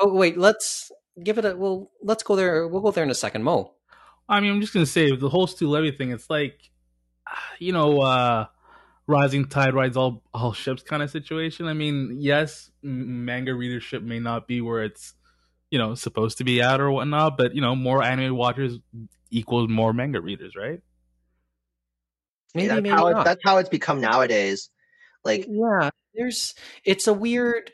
oh 0.00 0.12
wait, 0.12 0.36
let's 0.36 0.90
give 1.22 1.38
it 1.38 1.44
a. 1.44 1.56
Well, 1.56 1.90
let's 2.02 2.22
go 2.22 2.34
there. 2.36 2.66
We'll 2.66 2.80
go 2.82 2.90
there 2.90 3.04
in 3.04 3.10
a 3.10 3.14
second, 3.14 3.44
Mo. 3.44 3.74
I 4.28 4.40
mean, 4.40 4.52
I'm 4.52 4.60
just 4.60 4.72
gonna 4.72 4.86
say 4.86 5.14
the 5.14 5.28
whole 5.28 5.46
Stu 5.46 5.68
Levy 5.68 5.92
thing. 5.92 6.10
It's 6.10 6.28
like, 6.30 6.70
you 7.58 7.72
know, 7.72 8.00
uh, 8.00 8.46
rising 9.06 9.44
tide 9.44 9.74
rides 9.74 9.96
all 9.96 10.24
all 10.32 10.52
ships 10.52 10.82
kind 10.82 11.02
of 11.02 11.10
situation. 11.10 11.66
I 11.66 11.74
mean, 11.74 12.16
yes, 12.18 12.70
manga 12.82 13.54
readership 13.54 14.02
may 14.02 14.18
not 14.18 14.48
be 14.48 14.60
where 14.60 14.82
it's 14.82 15.14
you 15.74 15.78
know 15.78 15.96
supposed 15.96 16.38
to 16.38 16.44
be 16.44 16.62
at 16.62 16.80
or 16.80 16.88
whatnot, 16.92 17.36
but 17.36 17.52
you 17.52 17.60
know, 17.60 17.74
more 17.74 18.00
anime 18.00 18.36
watchers 18.36 18.78
equals 19.32 19.68
more 19.68 19.92
manga 19.92 20.20
readers, 20.20 20.54
right? 20.54 20.80
Maybe, 22.54 22.68
that's 22.68 22.76
maybe 22.76 22.90
how 22.90 23.10
not. 23.10 23.22
It, 23.22 23.24
that's 23.24 23.40
how 23.44 23.58
it's 23.58 23.68
become 23.68 24.00
nowadays. 24.00 24.70
Like, 25.24 25.46
yeah, 25.48 25.90
there's 26.14 26.54
it's 26.84 27.08
a 27.08 27.12
weird 27.12 27.72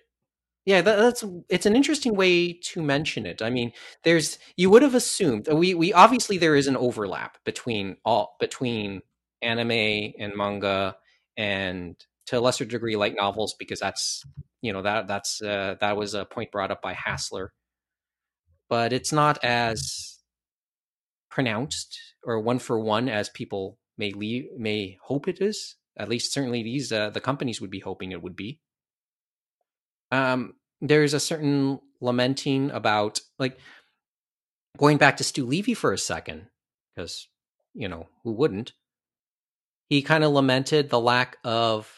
yeah, 0.64 0.80
that, 0.80 0.96
that's 0.96 1.24
it's 1.50 1.66
an 1.66 1.76
interesting 1.76 2.14
way 2.14 2.54
to 2.54 2.82
mention 2.82 3.26
it. 3.26 3.42
I 3.42 3.50
mean, 3.50 3.72
there's 4.02 4.38
you 4.56 4.70
would 4.70 4.80
have 4.80 4.94
assumed 4.94 5.46
we 5.52 5.74
we 5.74 5.92
obviously 5.92 6.38
there 6.38 6.56
is 6.56 6.68
an 6.68 6.78
overlap 6.78 7.36
between 7.44 7.98
all 8.02 8.36
between 8.40 9.02
anime 9.42 10.12
and 10.18 10.34
manga 10.34 10.96
and 11.36 11.96
to 12.28 12.38
a 12.38 12.40
lesser 12.40 12.64
degree 12.64 12.96
light 12.96 13.14
novels 13.14 13.54
because 13.58 13.80
that's 13.80 14.24
you 14.62 14.72
know 14.72 14.80
that 14.80 15.06
that's 15.06 15.42
uh, 15.42 15.74
that 15.80 15.98
was 15.98 16.14
a 16.14 16.24
point 16.24 16.50
brought 16.50 16.70
up 16.70 16.80
by 16.80 16.94
Hassler, 16.94 17.52
but 18.70 18.92
it's 18.92 19.12
not 19.12 19.42
as 19.44 20.20
pronounced 21.30 21.98
or 22.24 22.40
one 22.40 22.58
for 22.58 22.78
one 22.78 23.08
as 23.08 23.28
people 23.28 23.78
may 23.98 24.12
leave, 24.12 24.46
may 24.56 24.96
hope 25.02 25.28
it 25.28 25.40
is. 25.40 25.76
At 25.98 26.08
least, 26.08 26.32
certainly, 26.32 26.62
these 26.62 26.92
uh, 26.92 27.10
the 27.10 27.20
companies 27.20 27.60
would 27.60 27.70
be 27.70 27.80
hoping 27.80 28.12
it 28.12 28.22
would 28.22 28.36
be. 28.36 28.60
Um, 30.12 30.54
there's 30.80 31.12
a 31.12 31.20
certain 31.20 31.80
lamenting 32.00 32.70
about 32.70 33.20
like 33.38 33.58
going 34.78 34.96
back 34.96 35.18
to 35.18 35.24
Stu 35.24 35.44
Levy 35.44 35.74
for 35.74 35.92
a 35.92 35.98
second, 35.98 36.46
because 36.94 37.28
you 37.74 37.88
know 37.88 38.06
who 38.22 38.32
wouldn't. 38.32 38.72
He 39.88 40.00
kind 40.00 40.22
of 40.22 40.32
lamented 40.32 40.88
the 40.88 41.00
lack 41.00 41.38
of 41.42 41.92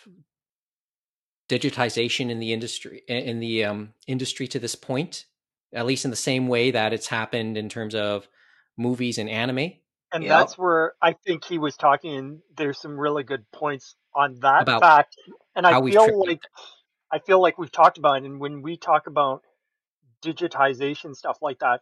digitization 1.49 2.31
in 2.31 2.39
the 2.39 2.53
industry 2.53 3.03
in 3.07 3.39
the 3.41 3.65
um, 3.65 3.93
industry 4.07 4.49
to 4.49 4.59
this 4.59 4.75
point, 4.75 5.27
at 5.73 5.87
least 5.87 6.05
in 6.05 6.11
the 6.11 6.17
same 6.17 6.49
way 6.49 6.71
that 6.71 6.93
it's 6.93 7.07
happened 7.07 7.57
in 7.57 7.69
terms 7.69 7.95
of 7.95 8.29
movies 8.77 9.19
and 9.19 9.29
anime. 9.29 9.73
And 10.13 10.25
yep. 10.25 10.31
that's 10.31 10.59
where 10.59 10.95
I 11.01 11.15
think 11.27 11.45
he 11.45 11.59
was 11.59 11.77
talking, 11.77 12.15
and 12.17 12.41
there's 12.57 12.79
some 12.79 12.99
really 12.99 13.23
good 13.23 13.51
points 13.51 13.97
on 14.15 14.41
that 14.41 14.63
About 14.63 14.83
fact. 14.83 15.17
And 15.57 15.67
I 15.67 15.81
feel 15.81 16.21
like 16.21 16.43
I 17.11 17.19
feel 17.19 17.41
like 17.41 17.59
we've 17.59 17.73
talked 17.73 17.99
about 17.99 18.19
it, 18.19 18.25
and 18.25 18.39
when 18.39 18.63
we 18.63 18.77
talk 18.77 19.07
about 19.07 19.43
digitization 20.23 21.15
stuff 21.15 21.39
like 21.41 21.61
that, 21.61 21.81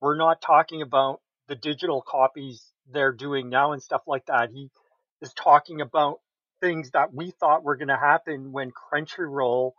we're 0.00 0.16
not 0.16 0.42
talking 0.42 0.82
about 0.82 1.20
the 1.48 1.56
digital 1.56 2.02
copies 2.06 2.64
they're 2.92 3.12
doing 3.12 3.48
now 3.48 3.72
and 3.72 3.82
stuff 3.82 4.02
like 4.06 4.26
that. 4.26 4.50
He 4.52 4.70
is 5.20 5.32
talking 5.32 5.80
about 5.80 6.20
things 6.60 6.90
that 6.90 7.14
we 7.14 7.30
thought 7.30 7.64
were 7.64 7.76
going 7.76 7.88
to 7.88 7.96
happen 7.96 8.52
when 8.52 8.70
Crunchyroll 8.70 9.72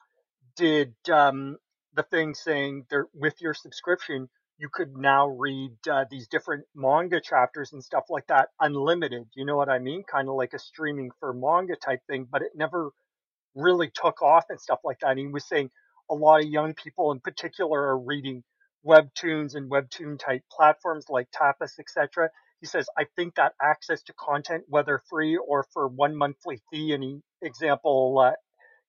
did 0.56 0.94
um, 1.12 1.58
the 1.96 2.04
thing 2.04 2.34
saying 2.34 2.86
there 2.90 3.08
with 3.14 3.42
your 3.42 3.54
subscription 3.54 4.30
you 4.58 4.70
could 4.72 4.96
now 4.96 5.28
read 5.28 5.72
uh, 5.92 6.06
these 6.12 6.28
different 6.28 6.66
manga 6.76 7.20
chapters 7.20 7.74
and 7.74 7.84
stuff 7.84 8.04
like 8.12 8.28
that 8.28 8.50
unlimited. 8.60 9.24
You 9.34 9.44
know 9.44 9.58
what 9.58 9.70
I 9.70 9.80
mean? 9.80 10.04
Kind 10.04 10.30
of 10.30 10.36
like 10.36 10.54
a 10.54 10.60
streaming 10.60 11.10
for 11.20 11.34
manga 11.34 11.76
type 11.76 12.02
thing, 12.08 12.28
but 12.32 12.44
it 12.44 12.52
never 12.56 12.92
really 13.56 13.90
took 13.94 14.22
off 14.22 14.46
and 14.50 14.62
stuff 14.62 14.80
like 14.84 15.00
that. 15.00 15.12
And 15.12 15.20
he 15.20 15.28
was 15.28 15.46
saying 15.48 15.72
a 16.10 16.14
lot 16.16 16.42
of 16.44 16.48
young 16.50 16.76
people 16.76 17.12
in 17.12 17.20
particular 17.20 17.82
are 17.82 17.98
reading 17.98 18.44
webtoons 18.86 19.56
and 19.56 19.70
webtoon 19.72 20.20
type 20.20 20.44
platforms 20.52 21.06
like 21.10 21.28
Tapas, 21.32 21.80
etc. 21.80 22.30
He 22.60 22.68
says, 22.68 22.88
I 22.98 23.06
think 23.16 23.36
that 23.36 23.54
access 23.62 24.04
to 24.04 24.14
content, 24.14 24.64
whether 24.68 25.02
free 25.10 25.38
or 25.38 25.66
for 25.74 25.88
one 25.88 26.16
monthly 26.16 26.62
fee, 26.70 26.94
any 26.94 27.22
example, 27.42 28.20
uh, 28.20 28.34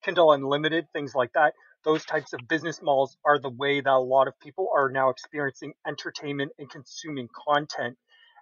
Kindle 0.04 0.32
Unlimited, 0.32 0.86
things 0.92 1.14
like 1.14 1.32
that, 1.34 1.54
those 1.84 2.04
types 2.04 2.32
of 2.32 2.40
business 2.48 2.80
models 2.82 3.16
are 3.24 3.38
the 3.38 3.50
way 3.50 3.80
that 3.80 3.90
a 3.90 3.98
lot 3.98 4.28
of 4.28 4.38
people 4.40 4.68
are 4.74 4.88
now 4.90 5.10
experiencing 5.10 5.74
entertainment 5.86 6.52
and 6.58 6.70
consuming 6.70 7.28
content. 7.48 7.96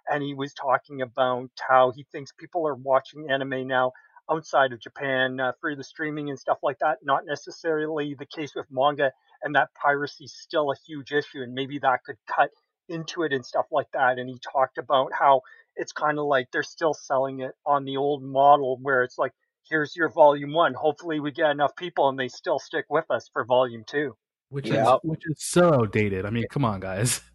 And 0.09 0.23
he 0.23 0.33
was 0.33 0.53
talking 0.53 1.01
about 1.01 1.49
how 1.67 1.91
he 1.91 2.05
thinks 2.11 2.31
people 2.31 2.67
are 2.67 2.75
watching 2.75 3.29
anime 3.29 3.67
now 3.67 3.91
outside 4.29 4.73
of 4.73 4.79
Japan 4.79 5.39
uh, 5.39 5.53
through 5.61 5.75
the 5.75 5.83
streaming 5.83 6.29
and 6.29 6.39
stuff 6.39 6.57
like 6.63 6.79
that. 6.79 6.99
Not 7.03 7.25
necessarily 7.25 8.15
the 8.17 8.25
case 8.25 8.53
with 8.55 8.65
manga, 8.71 9.11
and 9.43 9.55
that 9.55 9.69
piracy 9.73 10.25
is 10.25 10.33
still 10.33 10.71
a 10.71 10.75
huge 10.87 11.11
issue, 11.11 11.41
and 11.41 11.53
maybe 11.53 11.79
that 11.79 12.03
could 12.05 12.17
cut 12.27 12.49
into 12.89 13.23
it 13.23 13.33
and 13.33 13.45
stuff 13.45 13.65
like 13.71 13.87
that. 13.93 14.19
And 14.19 14.29
he 14.29 14.37
talked 14.51 14.77
about 14.77 15.11
how 15.13 15.41
it's 15.75 15.93
kind 15.93 16.19
of 16.19 16.25
like 16.25 16.47
they're 16.51 16.63
still 16.63 16.93
selling 16.93 17.39
it 17.41 17.53
on 17.65 17.85
the 17.85 17.97
old 17.97 18.23
model 18.23 18.77
where 18.81 19.03
it's 19.03 19.17
like, 19.17 19.33
here's 19.71 19.95
your 19.95 20.09
volume 20.09 20.53
one. 20.53 20.75
Hopefully, 20.75 21.19
we 21.19 21.31
get 21.31 21.49
enough 21.49 21.75
people 21.75 22.09
and 22.09 22.19
they 22.19 22.27
still 22.27 22.59
stick 22.59 22.85
with 22.89 23.09
us 23.09 23.29
for 23.33 23.43
volume 23.45 23.83
two. 23.87 24.15
Which 24.49 24.67
yeah. 24.67 24.93
is 24.93 24.99
which 25.03 25.23
is 25.25 25.37
so 25.39 25.73
outdated. 25.73 26.25
I 26.25 26.29
mean, 26.29 26.45
come 26.51 26.65
on, 26.65 26.79
guys. 26.79 27.21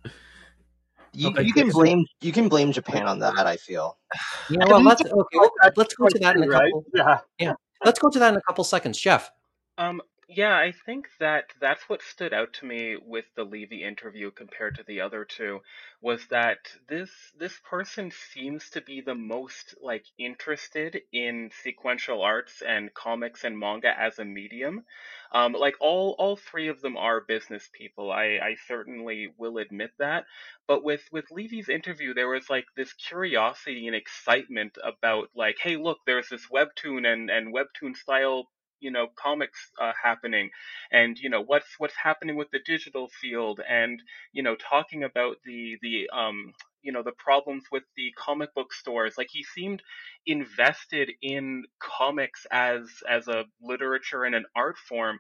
You, 1.12 1.30
okay, 1.30 1.44
you 1.44 1.54
can 1.54 1.70
blame 1.70 2.04
you 2.20 2.30
can 2.30 2.50
blame 2.50 2.72
Japan 2.72 3.06
on 3.06 3.20
that. 3.20 3.46
I 3.46 3.56
feel. 3.56 3.96
Yeah, 4.50 4.66
well, 4.66 4.82
let's 4.82 5.02
okay. 5.02 5.72
let's 5.74 5.94
go 5.94 6.06
to 6.08 6.18
that 6.18 6.36
in 6.36 6.42
a 6.42 6.46
couple. 6.46 6.84
Right? 6.94 7.20
Yeah, 7.38 7.46
yeah. 7.46 7.52
Let's 7.84 7.98
go 7.98 8.10
to 8.10 8.18
that 8.18 8.28
in 8.28 8.36
a 8.36 8.42
couple 8.42 8.62
seconds, 8.64 8.98
Jeff. 8.98 9.30
Um, 9.78 10.02
yeah, 10.28 10.56
I 10.56 10.72
think 10.72 11.06
that 11.20 11.44
that's 11.60 11.88
what 11.88 12.02
stood 12.02 12.32
out 12.32 12.52
to 12.54 12.66
me 12.66 12.96
with 12.96 13.26
the 13.36 13.44
Levy 13.44 13.84
interview 13.84 14.32
compared 14.32 14.74
to 14.76 14.82
the 14.82 15.00
other 15.00 15.24
two 15.24 15.60
was 16.00 16.26
that 16.28 16.58
this 16.88 17.10
this 17.38 17.60
person 17.60 18.10
seems 18.10 18.68
to 18.70 18.80
be 18.80 19.00
the 19.00 19.14
most 19.14 19.76
like 19.80 20.04
interested 20.18 21.00
in 21.12 21.50
sequential 21.62 22.22
arts 22.22 22.60
and 22.60 22.92
comics 22.92 23.44
and 23.44 23.56
manga 23.56 23.96
as 23.96 24.18
a 24.18 24.24
medium. 24.24 24.84
Um, 25.30 25.52
like 25.52 25.76
all 25.80 26.16
all 26.18 26.34
three 26.36 26.66
of 26.68 26.80
them 26.80 26.96
are 26.96 27.20
business 27.20 27.68
people. 27.72 28.10
I 28.10 28.40
I 28.42 28.56
certainly 28.66 29.32
will 29.38 29.58
admit 29.58 29.92
that. 29.98 30.24
But 30.66 30.82
with 30.82 31.02
with 31.12 31.30
Levy's 31.30 31.68
interview, 31.68 32.14
there 32.14 32.28
was 32.28 32.50
like 32.50 32.66
this 32.76 32.92
curiosity 32.94 33.86
and 33.86 33.94
excitement 33.94 34.76
about 34.82 35.30
like, 35.36 35.58
hey, 35.60 35.76
look, 35.76 35.98
there's 36.04 36.28
this 36.30 36.46
webtoon 36.52 37.06
and 37.06 37.30
and 37.30 37.54
webtoon 37.54 37.96
style 37.96 38.48
you 38.80 38.90
know 38.90 39.08
comics 39.16 39.70
uh, 39.80 39.92
happening 40.02 40.50
and 40.92 41.18
you 41.18 41.28
know 41.30 41.42
what's 41.42 41.68
what's 41.78 41.96
happening 42.02 42.36
with 42.36 42.50
the 42.50 42.60
digital 42.66 43.08
field 43.20 43.60
and 43.68 44.02
you 44.32 44.42
know 44.42 44.56
talking 44.56 45.04
about 45.04 45.36
the 45.44 45.76
the 45.82 46.08
um 46.16 46.52
you 46.82 46.92
know 46.92 47.02
the 47.02 47.12
problems 47.12 47.64
with 47.72 47.82
the 47.96 48.12
comic 48.16 48.54
book 48.54 48.72
stores 48.72 49.14
like 49.18 49.28
he 49.30 49.42
seemed 49.42 49.82
invested 50.26 51.10
in 51.22 51.64
comics 51.80 52.46
as 52.50 52.88
as 53.08 53.28
a 53.28 53.44
literature 53.62 54.24
and 54.24 54.34
an 54.34 54.44
art 54.54 54.76
form 54.78 55.18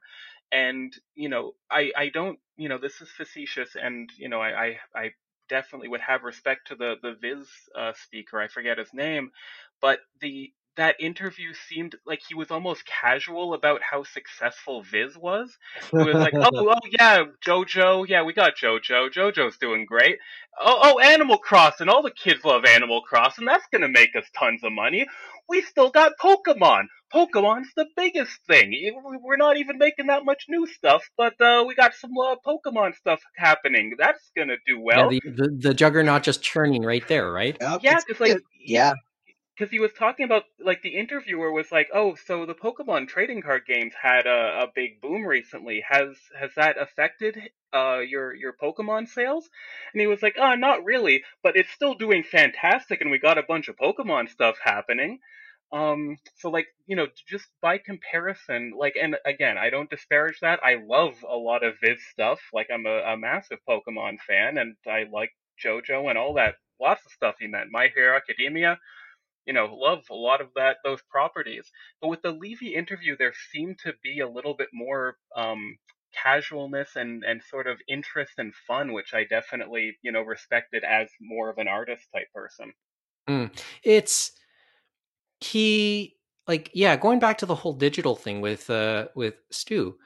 and 0.52 0.94
you 1.14 1.28
know 1.28 1.52
i 1.70 1.90
i 1.96 2.08
don't 2.08 2.38
you 2.56 2.68
know 2.68 2.78
this 2.78 3.00
is 3.00 3.08
facetious 3.10 3.76
and 3.80 4.10
you 4.16 4.28
know 4.28 4.40
i 4.40 4.66
i, 4.66 4.76
I 4.94 5.10
definitely 5.48 5.88
would 5.88 6.00
have 6.00 6.22
respect 6.24 6.68
to 6.68 6.74
the 6.76 6.94
the 7.02 7.14
Viz 7.20 7.48
uh, 7.78 7.92
speaker. 8.04 8.40
I 8.40 8.48
forget 8.48 8.78
his 8.78 8.92
name, 8.92 9.30
but 9.80 10.00
the 10.20 10.52
that 10.76 10.96
interview 11.00 11.52
seemed 11.68 11.96
like 12.06 12.20
he 12.26 12.34
was 12.34 12.50
almost 12.50 12.84
casual 12.86 13.54
about 13.54 13.80
how 13.82 14.04
successful 14.04 14.82
Viz 14.82 15.16
was. 15.16 15.56
He 15.90 15.96
was 15.96 16.14
like, 16.14 16.34
"Oh, 16.34 16.50
oh 16.54 16.88
yeah, 16.90 17.24
JoJo, 17.44 18.08
yeah, 18.08 18.22
we 18.22 18.32
got 18.32 18.56
JoJo. 18.56 19.12
JoJo's 19.12 19.58
doing 19.58 19.86
great. 19.86 20.18
Oh, 20.58 20.78
oh, 20.82 20.98
Animal 21.00 21.38
Crossing, 21.38 21.88
all 21.88 22.02
the 22.02 22.10
kids 22.10 22.44
love 22.44 22.64
Animal 22.64 23.02
Crossing. 23.02 23.44
That's 23.44 23.66
gonna 23.72 23.88
make 23.88 24.16
us 24.16 24.24
tons 24.38 24.62
of 24.64 24.72
money. 24.72 25.06
We 25.48 25.62
still 25.62 25.90
got 25.90 26.12
Pokemon. 26.20 26.86
Pokemon's 27.12 27.72
the 27.76 27.86
biggest 27.96 28.32
thing. 28.48 28.74
We're 29.22 29.36
not 29.36 29.56
even 29.56 29.78
making 29.78 30.08
that 30.08 30.24
much 30.24 30.46
new 30.48 30.66
stuff, 30.66 31.08
but 31.16 31.40
uh, 31.40 31.64
we 31.66 31.74
got 31.74 31.94
some 31.94 32.10
uh, 32.18 32.34
Pokemon 32.44 32.96
stuff 32.96 33.20
happening. 33.36 33.94
That's 33.98 34.30
gonna 34.36 34.56
do 34.66 34.80
well. 34.80 35.12
Yeah, 35.12 35.20
the, 35.24 35.30
the, 35.30 35.68
the 35.68 35.74
juggernaut 35.74 36.24
just 36.24 36.42
churning 36.42 36.82
right 36.82 37.06
there, 37.06 37.30
right? 37.30 37.56
Yep, 37.60 37.80
yeah, 37.82 37.98
because 38.06 38.20
like 38.20 38.42
yeah, 38.60 38.94
because 39.56 39.70
he 39.70 39.80
was 39.80 39.92
talking 39.92 40.24
about 40.24 40.44
like 40.60 40.82
the 40.82 40.96
interviewer 40.96 41.50
was 41.50 41.72
like, 41.72 41.88
"Oh, 41.94 42.14
so 42.26 42.44
the 42.44 42.54
Pokemon 42.54 43.08
trading 43.08 43.40
card 43.42 43.62
games 43.66 43.94
had 44.00 44.26
a, 44.26 44.64
a 44.64 44.72
big 44.74 45.00
boom 45.00 45.24
recently. 45.26 45.82
Has 45.88 46.16
has 46.38 46.50
that 46.56 46.80
affected 46.80 47.38
uh, 47.72 47.98
your 47.98 48.34
your 48.34 48.52
Pokemon 48.52 49.08
sales?" 49.08 49.48
And 49.92 50.00
he 50.00 50.06
was 50.06 50.22
like, 50.22 50.36
"Oh, 50.38 50.54
not 50.54 50.84
really, 50.84 51.22
but 51.42 51.56
it's 51.56 51.70
still 51.70 51.94
doing 51.94 52.22
fantastic, 52.22 53.00
and 53.00 53.10
we 53.10 53.18
got 53.18 53.38
a 53.38 53.42
bunch 53.42 53.68
of 53.68 53.76
Pokemon 53.76 54.28
stuff 54.28 54.56
happening." 54.62 55.20
Um, 55.72 56.16
so 56.36 56.50
like 56.50 56.66
you 56.86 56.94
know, 56.96 57.06
just 57.26 57.48
by 57.62 57.78
comparison, 57.78 58.72
like, 58.78 58.94
and 59.00 59.16
again, 59.24 59.58
I 59.58 59.70
don't 59.70 59.90
disparage 59.90 60.40
that. 60.40 60.60
I 60.62 60.76
love 60.86 61.24
a 61.28 61.36
lot 61.36 61.64
of 61.64 61.74
Viz 61.82 61.98
stuff. 62.12 62.40
Like, 62.52 62.68
I'm 62.72 62.86
a, 62.86 63.14
a 63.14 63.16
massive 63.16 63.58
Pokemon 63.68 64.18
fan, 64.20 64.58
and 64.58 64.76
I 64.86 65.04
like 65.10 65.30
JoJo 65.64 66.08
and 66.08 66.18
all 66.18 66.34
that. 66.34 66.56
Lots 66.80 67.04
of 67.06 67.12
stuff 67.12 67.36
he 67.40 67.46
meant. 67.46 67.70
My 67.72 67.88
Hero 67.94 68.16
Academia 68.16 68.78
you 69.46 69.52
know, 69.52 69.66
love 69.72 70.04
a 70.10 70.14
lot 70.14 70.40
of 70.40 70.48
that 70.56 70.78
those 70.84 71.00
properties. 71.10 71.70
But 72.00 72.08
with 72.08 72.22
the 72.22 72.32
Levy 72.32 72.74
interview, 72.74 73.16
there 73.16 73.32
seemed 73.52 73.78
to 73.84 73.94
be 74.02 74.20
a 74.20 74.28
little 74.28 74.54
bit 74.54 74.68
more 74.72 75.16
um, 75.36 75.76
casualness 76.22 76.96
and 76.96 77.24
and 77.24 77.42
sort 77.42 77.66
of 77.66 77.78
interest 77.88 78.32
and 78.38 78.52
fun, 78.66 78.92
which 78.92 79.14
I 79.14 79.24
definitely 79.24 79.96
you 80.02 80.12
know 80.12 80.22
respected 80.22 80.84
as 80.84 81.08
more 81.20 81.50
of 81.50 81.58
an 81.58 81.68
artist 81.68 82.02
type 82.14 82.28
person. 82.34 82.72
Mm. 83.28 83.50
It's 83.82 84.32
he. 85.40 86.16
like 86.48 86.70
yeah, 86.74 86.96
going 86.96 87.18
back 87.18 87.38
to 87.38 87.46
the 87.46 87.54
whole 87.54 87.72
digital 87.72 88.16
thing 88.16 88.40
with 88.40 88.68
uh 88.70 89.08
with 89.14 89.34
Stu. 89.50 89.96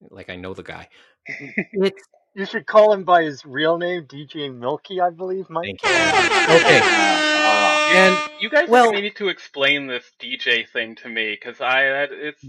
Like 0.00 0.30
I 0.30 0.36
know 0.36 0.54
the 0.54 0.62
guy. 0.62 0.88
It's 1.72 2.02
You 2.34 2.46
should 2.46 2.66
call 2.66 2.92
him 2.92 3.04
by 3.04 3.24
his 3.24 3.44
real 3.44 3.76
name, 3.78 4.04
DJ 4.06 4.54
Milky, 4.56 5.00
I 5.00 5.10
believe, 5.10 5.50
Mike. 5.50 5.78
thank 5.82 5.82
you. 5.82 6.54
Okay. 6.56 6.80
Uh, 6.82 7.90
And 7.92 8.18
you 8.40 8.48
guys 8.50 8.68
well- 8.68 8.92
need 8.92 9.16
to 9.16 9.28
explain 9.28 9.86
this 9.86 10.04
DJ 10.20 10.64
thing 10.72 10.94
to 10.96 11.08
me 11.08 11.32
because 11.32 11.60
I 11.60 11.82
it's 12.10 12.44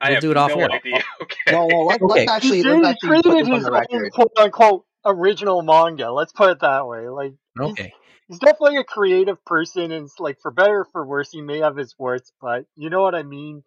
I 0.00 0.08
We'll 0.08 0.14
have 0.14 0.22
do 0.22 0.30
it 0.30 0.36
off 0.36 0.50
no 0.50 0.60
air. 0.60 0.70
idea. 0.70 1.02
Okay. 1.22 1.52
no, 1.52 1.66
well, 1.66 1.86
let's, 1.86 2.02
Okay. 2.02 2.26
let's 2.26 2.30
actually, 2.30 2.62
he 2.62 2.68
let's 2.68 2.86
actually 3.04 3.08
put 3.16 3.22
created 3.24 3.46
this 3.46 3.48
on 3.50 3.54
his 3.56 3.64
the 3.64 3.70
own 3.70 4.10
quote 4.10 4.32
unquote 4.36 4.84
original 5.04 5.62
manga. 5.62 6.12
Let's 6.12 6.32
put 6.32 6.50
it 6.50 6.60
that 6.60 6.86
way. 6.86 7.08
Like 7.08 7.32
he's, 7.58 7.70
okay. 7.70 7.92
he's 8.28 8.38
definitely 8.38 8.76
a 8.76 8.84
creative 8.84 9.44
person, 9.44 9.90
and 9.90 10.06
it's 10.06 10.20
like 10.20 10.38
for 10.42 10.50
better 10.52 10.80
or 10.80 10.84
for 10.92 11.04
worse, 11.06 11.30
he 11.30 11.40
may 11.40 11.58
have 11.58 11.76
his 11.76 11.94
warts, 11.98 12.32
but 12.40 12.66
you 12.76 12.88
know 12.90 13.02
what 13.02 13.14
I 13.14 13.22
mean. 13.24 13.62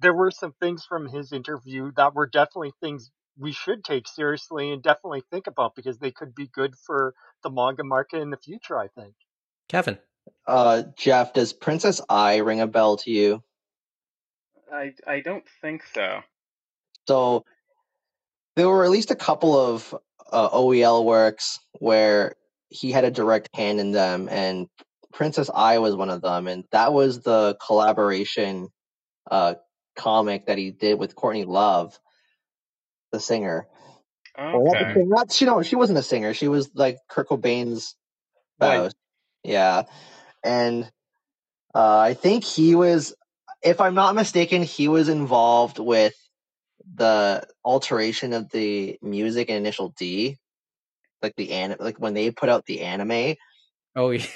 There 0.00 0.14
were 0.14 0.30
some 0.32 0.54
things 0.60 0.84
from 0.88 1.08
his 1.08 1.32
interview 1.32 1.92
that 1.96 2.14
were 2.14 2.26
definitely 2.26 2.72
things 2.80 3.10
we 3.38 3.52
should 3.52 3.84
take 3.84 4.06
seriously 4.08 4.70
and 4.70 4.82
definitely 4.82 5.22
think 5.30 5.46
about 5.46 5.74
because 5.74 5.98
they 5.98 6.10
could 6.10 6.34
be 6.34 6.46
good 6.46 6.74
for 6.76 7.14
the 7.42 7.50
manga 7.50 7.84
market 7.84 8.20
in 8.20 8.30
the 8.30 8.36
future. 8.36 8.78
I 8.78 8.88
think. 8.88 9.14
Kevin. 9.68 9.98
Uh, 10.46 10.84
Jeff, 10.96 11.34
does 11.34 11.52
Princess 11.52 12.00
Ai 12.08 12.36
ring 12.36 12.60
a 12.60 12.66
bell 12.66 12.96
to 12.98 13.10
you? 13.10 13.42
I 14.72 14.94
I 15.06 15.20
don't 15.20 15.44
think 15.60 15.82
so. 15.94 16.20
So 17.06 17.44
there 18.56 18.68
were 18.68 18.84
at 18.84 18.90
least 18.90 19.10
a 19.10 19.16
couple 19.16 19.56
of 19.58 19.94
uh, 20.30 20.50
OEL 20.50 21.04
works 21.04 21.58
where 21.72 22.36
he 22.68 22.90
had 22.90 23.04
a 23.04 23.10
direct 23.10 23.54
hand 23.54 23.80
in 23.80 23.92
them, 23.92 24.28
and 24.30 24.68
Princess 25.12 25.50
Ai 25.50 25.78
was 25.78 25.94
one 25.94 26.10
of 26.10 26.22
them, 26.22 26.46
and 26.46 26.64
that 26.72 26.92
was 26.92 27.22
the 27.22 27.56
collaboration 27.64 28.68
uh, 29.30 29.54
comic 29.96 30.46
that 30.46 30.58
he 30.58 30.70
did 30.70 30.98
with 30.98 31.14
Courtney 31.14 31.44
Love, 31.44 31.98
the 33.14 33.20
singer. 33.20 33.66
Well, 34.36 34.74
Okay. 34.76 34.92
singer- 34.94 35.06
not 35.06 35.32
she 35.32 35.44
no, 35.46 35.62
she 35.62 35.76
wasn't 35.76 35.98
a 35.98 36.02
singer. 36.02 36.34
She 36.34 36.48
was 36.48 36.70
like 36.74 36.98
Kurt 37.08 37.28
Cobain's 37.28 37.96
spouse. 38.58 38.92
Yeah, 39.44 39.84
and 40.44 40.90
uh, 41.74 41.98
I 41.98 42.14
think 42.14 42.44
he 42.44 42.74
was, 42.74 43.14
if 43.62 43.80
I'm 43.80 43.94
not 43.94 44.14
mistaken, 44.14 44.62
he 44.62 44.88
was 44.88 45.08
involved 45.08 45.78
with 45.78 46.14
the 46.94 47.46
alteration 47.64 48.32
of 48.32 48.50
the 48.50 48.98
music 49.02 49.48
in 49.48 49.56
Initial 49.56 49.90
D, 49.98 50.38
like 51.22 51.34
the 51.36 51.52
anime, 51.52 51.78
like 51.80 51.98
when 51.98 52.14
they 52.14 52.30
put 52.30 52.48
out 52.48 52.66
the 52.66 52.82
anime. 52.82 53.36
Oh, 53.96 54.10
yeah. 54.10 54.26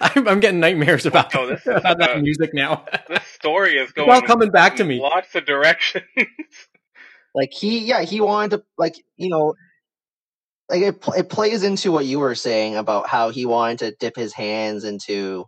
I'm, 0.00 0.28
I'm 0.28 0.40
getting 0.40 0.60
nightmares 0.60 1.06
about, 1.06 1.34
Oh, 1.34 1.46
this 1.46 1.60
is, 1.66 1.68
about 1.68 1.98
that 1.98 2.20
music 2.20 2.50
now. 2.54 2.86
This 3.08 3.24
story 3.34 3.76
is 3.76 3.84
It's 3.90 3.92
going 3.92 4.10
all 4.10 4.22
coming 4.22 4.50
back 4.50 4.76
to 4.76 4.84
me. 4.84 5.00
Lots 5.00 5.34
of 5.34 5.44
directions. 5.46 6.04
Like 7.34 7.52
he, 7.52 7.80
yeah, 7.80 8.02
he 8.02 8.20
wanted 8.20 8.58
to, 8.58 8.64
like 8.78 8.96
you 9.16 9.30
know, 9.30 9.54
like 10.68 10.82
it 10.82 11.04
it 11.16 11.28
plays 11.28 11.64
into 11.64 11.92
what 11.92 12.06
you 12.06 12.18
were 12.20 12.34
saying 12.34 12.76
about 12.76 13.08
how 13.08 13.30
he 13.30 13.46
wanted 13.46 13.78
to 13.80 13.96
dip 13.98 14.16
his 14.16 14.32
hands 14.32 14.84
into 14.84 15.46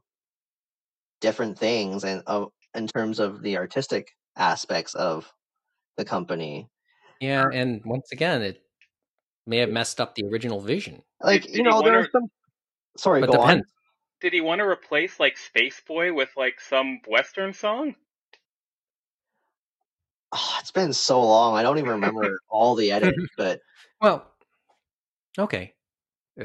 different 1.20 1.58
things 1.58 2.04
and 2.04 2.22
of 2.26 2.50
in 2.74 2.88
terms 2.88 3.20
of 3.20 3.42
the 3.42 3.58
artistic 3.58 4.08
aspects 4.36 4.94
of 4.94 5.32
the 5.96 6.04
company. 6.04 6.68
Yeah, 7.20 7.46
and 7.52 7.82
once 7.84 8.12
again, 8.12 8.42
it 8.42 8.62
may 9.46 9.58
have 9.58 9.70
messed 9.70 10.00
up 10.00 10.14
the 10.14 10.24
original 10.26 10.60
vision. 10.60 11.02
Like 11.22 11.42
Did- 11.42 11.50
you 11.50 11.56
did 11.58 11.66
he 11.66 11.70
know, 11.70 11.82
there 11.82 11.98
are 12.00 12.08
some. 12.12 12.28
Sorry, 12.98 13.20
But 13.22 13.32
go 13.32 13.40
on. 13.40 13.64
Did 14.20 14.32
he 14.32 14.40
want 14.40 14.60
to 14.60 14.66
replace 14.66 15.20
like 15.20 15.36
Space 15.36 15.80
Boy 15.86 16.12
with 16.12 16.30
like 16.36 16.60
some 16.60 17.00
Western 17.06 17.52
song? 17.52 17.94
Oh, 20.32 20.56
it's 20.60 20.72
been 20.72 20.92
so 20.92 21.22
long. 21.22 21.56
I 21.56 21.62
don't 21.62 21.78
even 21.78 21.90
remember 21.90 22.40
all 22.48 22.74
the 22.74 22.92
edits, 22.92 23.28
but 23.36 23.60
Well, 24.00 24.30
okay. 25.38 25.74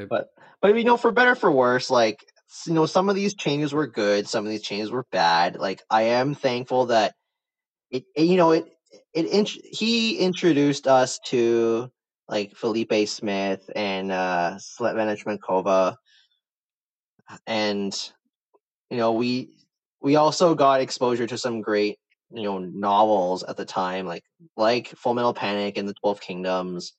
but 0.08 0.28
but 0.60 0.76
you 0.76 0.84
know, 0.84 0.96
for 0.96 1.12
better 1.12 1.34
for 1.34 1.50
worse, 1.50 1.90
like 1.90 2.24
you 2.66 2.74
know, 2.74 2.86
some 2.86 3.08
of 3.08 3.14
these 3.14 3.34
changes 3.34 3.72
were 3.72 3.86
good, 3.86 4.28
some 4.28 4.44
of 4.44 4.50
these 4.50 4.62
changes 4.62 4.90
were 4.90 5.06
bad. 5.10 5.56
Like 5.56 5.82
I 5.90 6.02
am 6.02 6.34
thankful 6.34 6.86
that 6.86 7.14
it, 7.90 8.04
it 8.16 8.24
you 8.24 8.36
know, 8.36 8.52
it 8.52 8.66
it 9.14 9.26
int- 9.26 9.50
he 9.64 10.18
introduced 10.18 10.86
us 10.86 11.18
to 11.26 11.90
like 12.28 12.56
Felipe 12.56 13.08
Smith 13.08 13.68
and 13.74 14.12
uh 14.12 14.54
Svetlana 14.58 15.16
Chmakova, 15.22 15.96
and 17.46 18.12
you 18.90 18.96
know, 18.96 19.12
we 19.12 19.56
we 20.00 20.16
also 20.16 20.54
got 20.54 20.80
exposure 20.80 21.26
to 21.26 21.38
some 21.38 21.60
great 21.60 21.98
you 22.34 22.44
know 22.44 22.58
novels 22.58 23.42
at 23.44 23.56
the 23.56 23.64
time, 23.66 24.06
like 24.06 24.24
like 24.56 24.88
Full 24.90 25.14
Metal 25.14 25.34
Panic 25.34 25.78
and 25.78 25.88
the 25.88 25.94
Twelve 25.94 26.20
Kingdoms. 26.20 26.94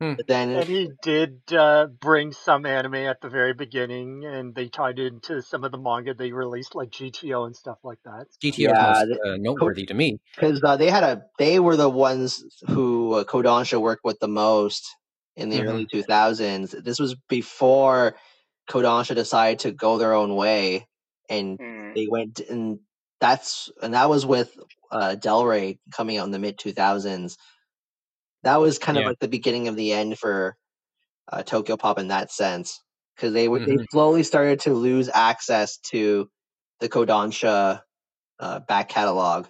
Hmm. 0.00 0.14
But 0.16 0.26
then 0.26 0.48
And 0.54 0.68
he 0.68 0.90
did 1.02 1.52
uh, 1.52 1.86
bring 1.86 2.32
some 2.32 2.66
anime 2.66 2.94
at 2.96 3.20
the 3.22 3.28
very 3.30 3.54
beginning, 3.54 4.24
and 4.26 4.54
they 4.54 4.68
tied 4.68 4.98
it 4.98 5.12
into 5.12 5.42
some 5.42 5.64
of 5.64 5.72
the 5.72 5.78
manga 5.78 6.14
they 6.14 6.32
released, 6.32 6.74
like 6.74 6.90
GTO 6.90 7.46
and 7.46 7.56
stuff 7.56 7.78
like 7.84 8.02
that. 8.04 8.26
GTO 8.42 8.70
Yeah, 8.70 8.72
is 8.72 8.80
most 8.80 9.06
uh, 9.24 9.36
noteworthy 9.38 9.86
to 9.86 9.94
me. 9.94 10.18
because 10.36 10.62
uh, 10.64 10.76
they 10.76 10.90
had 10.90 11.04
a 11.04 11.22
they 11.38 11.60
were 11.60 11.76
the 11.76 11.88
ones 11.90 12.44
who 12.68 13.14
uh, 13.14 13.24
Kodansha 13.24 13.80
worked 13.80 14.04
with 14.04 14.18
the 14.20 14.28
most 14.28 14.96
in 15.36 15.48
the 15.50 15.62
Mhm. 15.62 15.64
early 15.64 15.86
2000s. 15.86 16.72
This 16.72 16.98
was 17.00 17.14
before 17.28 18.16
Kodansha 18.70 19.14
decided 19.14 19.60
to 19.60 19.72
go 19.72 19.98
their 19.98 20.14
own 20.14 20.34
way, 20.36 20.86
and 21.28 21.58
Hmm. 21.58 21.94
they 21.94 22.08
went 22.10 22.40
and 22.40 22.80
that's 23.22 23.70
and 23.80 23.94
that 23.94 24.10
was 24.10 24.26
with 24.26 24.58
uh, 24.90 25.14
Del 25.14 25.46
Rey 25.46 25.78
coming 25.92 26.18
out 26.18 26.26
in 26.26 26.32
the 26.32 26.40
mid 26.40 26.58
2000s. 26.58 27.36
That 28.42 28.60
was 28.60 28.78
kind 28.80 28.98
of 28.98 29.02
Yeah. 29.02 29.08
like 29.10 29.20
the 29.20 29.28
beginning 29.28 29.68
of 29.68 29.76
the 29.76 29.92
end 29.92 30.18
for 30.18 30.56
uh, 31.30 31.42
Tokyo 31.44 31.76
Pop 31.76 32.00
in 32.00 32.08
that 32.08 32.32
sense 32.32 32.82
because 33.16 33.32
they 33.32 33.48
would 33.48 33.64
they 33.64 33.78
slowly 33.92 34.24
started 34.24 34.60
to 34.60 34.74
lose 34.74 35.08
access 35.08 35.78
to 35.92 36.28
the 36.80 36.88
Kodansha 36.88 37.82
uh, 38.40 38.60
back 38.60 38.88
catalog. 38.88 39.46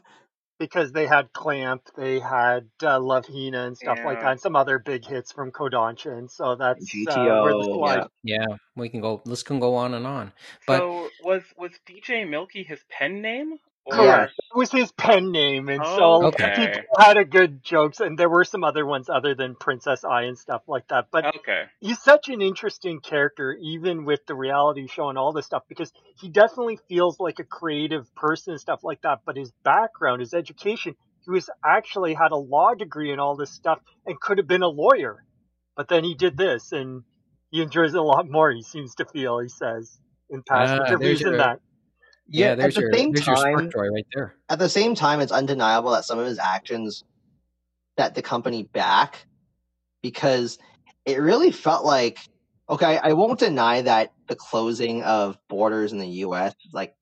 Because 0.63 0.93
they 0.93 1.09
had 1.09 1.33
Clamp, 1.33 1.83
they 1.97 2.21
had 2.21 2.69
uh, 2.85 3.01
Love 3.01 3.27
Hina 3.27 3.67
and 3.67 3.77
stuff 3.77 3.99
like 4.05 4.21
that, 4.21 4.31
and 4.31 4.41
some 4.41 4.55
other 4.55 4.79
big 4.79 5.05
hits 5.05 5.33
from 5.33 5.51
Kodansha, 5.51 6.17
and 6.17 6.31
so 6.31 6.55
that's 6.55 6.85
uh, 7.09 7.17
GTO, 7.17 7.43
where 7.43 7.55
the 7.55 7.65
slide 7.65 8.05
yeah. 8.23 8.39
Yeah, 8.39 8.57
we 8.77 8.89
can 8.89 9.01
go. 9.01 9.21
This 9.25 9.43
can 9.43 9.59
go 9.59 9.75
on 9.75 9.95
and 9.95 10.07
on. 10.07 10.33
But 10.69 10.79
So 10.79 11.09
was 11.25 11.43
was 11.57 11.73
DJ 11.89 12.29
Milky 12.29 12.63
his 12.63 12.79
pen 12.89 13.21
name? 13.23 13.59
Or 13.85 13.95
Correct. 13.97 14.33
It 14.39 14.57
was 14.57 14.71
his 14.71 14.93
pen 14.93 15.33
name, 15.33 15.69
and 15.69 15.85
so 15.85 16.03
Oh, 16.05 16.27
Okay. 16.27 16.55
people 16.55 16.97
had 16.99 17.17
a 17.17 17.25
good 17.25 17.65
jokes, 17.65 18.01
and 18.01 18.19
there 18.19 18.29
were 18.29 18.45
some 18.45 18.63
other 18.65 18.87
ones 18.87 19.09
other 19.09 19.35
than 19.35 19.57
Princess 19.57 20.05
Ai 20.05 20.23
and 20.23 20.39
stuff 20.39 20.63
like 20.69 20.87
that. 20.89 21.09
But 21.11 21.35
okay. 21.37 21.65
he's 21.81 22.01
such 22.01 22.29
an 22.29 22.43
interesting 22.43 23.01
character, 23.01 23.57
even 23.61 24.05
with 24.05 24.25
the 24.27 24.35
reality 24.37 24.87
show 24.87 25.09
and 25.09 25.19
all 25.19 25.33
this 25.33 25.47
stuff, 25.47 25.65
because 25.69 25.91
he 26.21 26.29
definitely 26.29 26.79
feels 26.89 27.19
like 27.19 27.39
a 27.41 27.45
creative 27.45 28.15
person 28.15 28.53
and 28.53 28.61
stuff 28.61 28.85
like 28.85 29.01
that. 29.03 29.21
But 29.27 29.37
his 29.37 29.51
background, 29.65 30.21
his 30.21 30.35
education, 30.35 30.95
he 31.25 31.31
was 31.33 31.51
actually 31.65 32.15
had 32.15 32.31
a 32.31 32.37
law 32.37 32.75
degree 32.75 33.11
and 33.11 33.21
all 33.21 33.37
this 33.37 33.51
stuff, 33.51 33.81
and 34.07 34.21
could 34.21 34.39
have 34.39 34.47
been 34.49 34.63
a 34.63 34.69
lawyer. 34.69 35.25
But 35.77 35.89
then 35.89 36.05
he 36.05 36.15
did 36.15 36.37
this, 36.37 36.71
and 36.73 37.03
he 37.51 37.63
enjoys 37.63 37.95
it 37.95 37.99
a 37.99 38.03
lot 38.03 38.29
more. 38.31 38.51
He 38.53 38.63
seems 38.63 38.95
to 38.97 39.07
feel, 39.07 39.41
he 39.41 39.49
says 39.49 39.99
in 40.31 40.43
past 40.45 40.73
ah, 40.73 40.77
there's 41.01 41.21
interviews, 41.21 41.21
and 41.23 41.31
your- 41.33 41.39
that. 41.39 41.61
Yeah, 42.33 42.49
Yeah, 42.49 42.55
there's 42.57 42.77
at 42.77 42.83
the 42.85 42.91
your 42.91 42.95
same 42.99 43.15
time, 43.15 43.71
right 43.75 44.07
there. 44.15 44.35
at 44.49 44.59
the 44.59 44.69
same 44.69 44.95
time, 44.95 45.21
it's 45.21 45.33
undeniable 45.33 45.91
that 45.93 46.05
some 46.05 46.19
of 46.19 46.27
his 46.27 46.39
actions 46.39 47.05
set 47.99 48.15
the 48.15 48.23
company 48.23 48.65
back 48.65 49.27
because 50.03 50.59
it 51.05 51.21
really 51.21 51.51
felt 51.53 51.85
like 51.85 52.19
okay, 52.69 52.97
I 52.97 53.13
won't 53.13 53.39
deny 53.39 53.83
that 53.83 54.13
the 54.29 54.37
closing 54.37 55.03
of 55.03 55.37
borders 55.49 55.93
in 55.93 55.99
the 55.99 56.09
US 56.09 56.55
like 56.73 56.95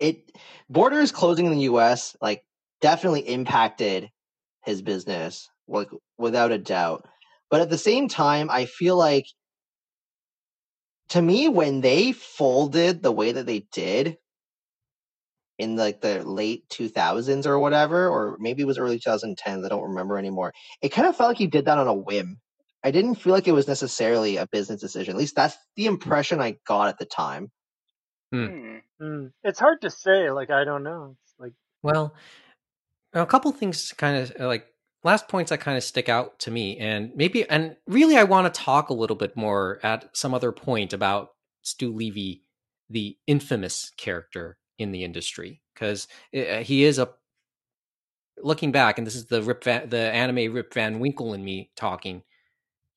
it 0.00 0.32
borders 0.70 1.12
closing 1.12 1.46
in 1.46 1.52
the 1.52 1.62
US 1.62 2.16
like 2.20 2.44
definitely 2.80 3.20
impacted 3.20 4.10
his 4.64 4.82
business 4.82 5.48
like 5.68 5.88
without 6.18 6.52
a 6.52 6.58
doubt. 6.58 7.06
But 7.50 7.60
at 7.60 7.70
the 7.70 7.78
same 7.78 8.08
time, 8.08 8.48
I 8.50 8.64
feel 8.64 8.96
like 8.96 9.26
to 11.10 11.20
me 11.20 11.48
when 11.48 11.82
they 11.82 12.12
folded 12.12 13.02
the 13.02 13.12
way 13.12 13.32
that 13.32 13.46
they 13.46 13.66
did 13.72 14.16
in 15.62 15.76
like 15.76 16.00
the 16.00 16.22
late 16.24 16.68
2000s 16.70 17.46
or 17.46 17.58
whatever 17.58 18.08
or 18.08 18.36
maybe 18.40 18.62
it 18.62 18.66
was 18.66 18.78
early 18.78 18.98
2010s 18.98 19.64
i 19.64 19.68
don't 19.68 19.90
remember 19.90 20.18
anymore 20.18 20.52
it 20.82 20.90
kind 20.90 21.08
of 21.08 21.16
felt 21.16 21.30
like 21.30 21.38
he 21.38 21.46
did 21.46 21.66
that 21.66 21.78
on 21.78 21.88
a 21.88 21.94
whim 21.94 22.38
i 22.84 22.90
didn't 22.90 23.16
feel 23.16 23.32
like 23.32 23.48
it 23.48 23.52
was 23.52 23.68
necessarily 23.68 24.36
a 24.36 24.46
business 24.48 24.80
decision 24.80 25.14
at 25.14 25.18
least 25.18 25.36
that's 25.36 25.56
the 25.76 25.86
impression 25.86 26.40
i 26.40 26.56
got 26.66 26.88
at 26.88 26.98
the 26.98 27.06
time 27.06 27.50
Hmm. 28.32 28.46
Hmm. 28.46 28.76
Mm. 29.02 29.32
It's 29.44 29.58
hard 29.58 29.82
to 29.82 29.90
say. 29.90 30.30
Like 30.30 30.50
I 30.50 30.64
don't 30.64 30.82
know. 30.82 31.16
It's 31.24 31.34
like 31.38 31.52
Well, 31.82 32.14
a 33.12 33.26
couple 33.26 33.52
things 33.52 33.92
kind 33.92 34.16
of 34.16 34.32
like 34.40 34.66
last 35.04 35.28
points 35.28 35.50
that 35.50 35.60
kind 35.60 35.76
of 35.76 35.84
stick 35.84 36.08
out 36.08 36.38
to 36.40 36.50
me, 36.50 36.78
and 36.78 37.12
maybe 37.14 37.48
and 37.48 37.76
really 37.86 38.16
I 38.16 38.24
want 38.24 38.52
to 38.52 38.60
talk 38.60 38.88
a 38.88 38.94
little 38.94 39.16
bit 39.16 39.36
more 39.36 39.80
at 39.82 40.16
some 40.16 40.34
other 40.34 40.52
point 40.52 40.92
about 40.92 41.30
Stu 41.62 41.92
Levy, 41.92 42.42
the 42.88 43.16
infamous 43.26 43.90
character 43.96 44.56
in 44.78 44.92
the 44.92 45.04
industry 45.04 45.62
because 45.74 46.08
he 46.32 46.84
is 46.84 46.98
a 46.98 47.10
looking 48.38 48.72
back, 48.72 48.98
and 48.98 49.06
this 49.06 49.14
is 49.14 49.26
the 49.26 49.42
Rip 49.42 49.64
Van, 49.64 49.88
the 49.88 49.98
anime 49.98 50.52
Rip 50.52 50.72
Van 50.74 50.98
Winkle 50.98 51.34
and 51.34 51.44
me 51.44 51.70
talking. 51.76 52.22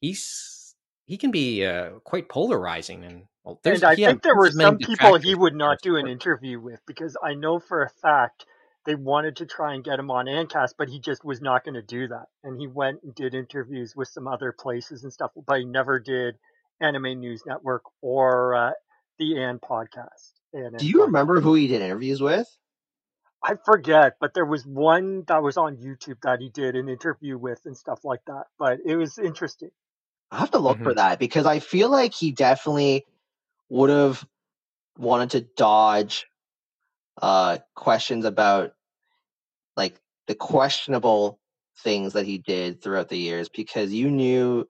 He's 0.02 0.76
he 1.06 1.18
can 1.18 1.32
be 1.32 1.66
uh, 1.66 1.92
quite 2.04 2.30
polarizing, 2.30 3.04
and 3.04 3.24
well, 3.44 3.60
and 3.64 3.84
I 3.84 3.96
think 3.96 4.24
there 4.24 4.36
were 4.36 4.52
some 4.52 4.78
people 4.78 5.18
he 5.20 5.36
would 5.36 5.56
not 5.56 5.82
do 5.82 5.98
an 5.98 6.08
interview 6.08 6.60
with 6.60 6.82
because 6.86 7.16
I 7.24 7.34
know 7.34 7.60
for 7.60 7.84
a 7.84 7.90
fact 7.90 8.46
they 8.86 8.96
wanted 8.96 9.36
to 9.38 9.46
try 9.46 9.74
and 9.74 9.84
get 9.84 10.00
him 10.00 10.12
on 10.12 10.26
ANNCast, 10.26 10.76
but 10.78 10.90
he 10.90 11.00
just 11.00 11.26
was 11.26 11.42
not 11.42 11.64
going 11.64 11.74
to 11.74 11.82
do 11.82 12.08
that. 12.08 12.26
And 12.44 12.60
he 12.60 12.68
went 12.68 13.02
and 13.04 13.16
did 13.16 13.34
interviews 13.34 13.96
with 13.96 14.08
some 14.08 14.28
other 14.28 14.52
places 14.52 15.04
and 15.04 15.12
stuff, 15.12 15.32
but 15.48 15.60
he 15.60 15.66
never 15.66 16.00
did 16.00 16.36
Anime 16.80 17.20
News 17.20 17.42
Network 17.48 17.82
or 18.02 18.56
uh, 18.56 18.72
the 19.18 19.42
ANN 19.42 19.60
podcast. 19.60 20.34
Do 20.78 20.88
you 20.88 21.04
remember 21.06 21.42
who 21.42 21.54
he 21.54 21.68
did 21.68 21.82
interviews 21.82 22.22
with? 22.22 22.48
I 23.44 23.56
forget, 23.64 24.14
but 24.20 24.34
there 24.34 24.46
was 24.46 24.66
one 24.66 25.24
that 25.28 25.44
was 25.44 25.58
on 25.58 25.78
YouTube 25.78 26.18
that 26.24 26.40
he 26.40 26.50
did 26.50 26.76
an 26.76 26.90
interview 26.90 27.38
with 27.38 27.62
and 27.66 27.78
stuff 27.78 28.04
like 28.04 28.22
that. 28.26 28.46
But 28.58 28.80
it 28.86 28.96
was 28.96 29.20
interesting. 29.20 29.70
I 30.32 30.40
have 30.40 30.52
to 30.52 30.60
look 30.60 30.78
mm-hmm. 30.78 30.86
for 30.86 30.94
that 30.96 31.20
because 31.20 31.46
I 31.46 31.60
feel 31.60 31.90
like 31.90 32.14
he 32.14 32.32
definitely 32.32 33.06
would 33.70 33.90
have 33.90 34.26
wanted 34.98 35.32
to 35.32 35.42
dodge 35.42 36.26
uh, 37.22 37.60
questions 37.76 38.26
about 38.26 38.74
like 39.78 40.00
the 40.28 40.36
questionable 40.36 41.40
things 41.80 42.14
that 42.14 42.26
he 42.26 42.38
did 42.38 42.82
throughout 42.82 43.10
the 43.10 43.18
years 43.18 43.50
because 43.50 43.94
you 43.94 44.10
knew 44.10 44.68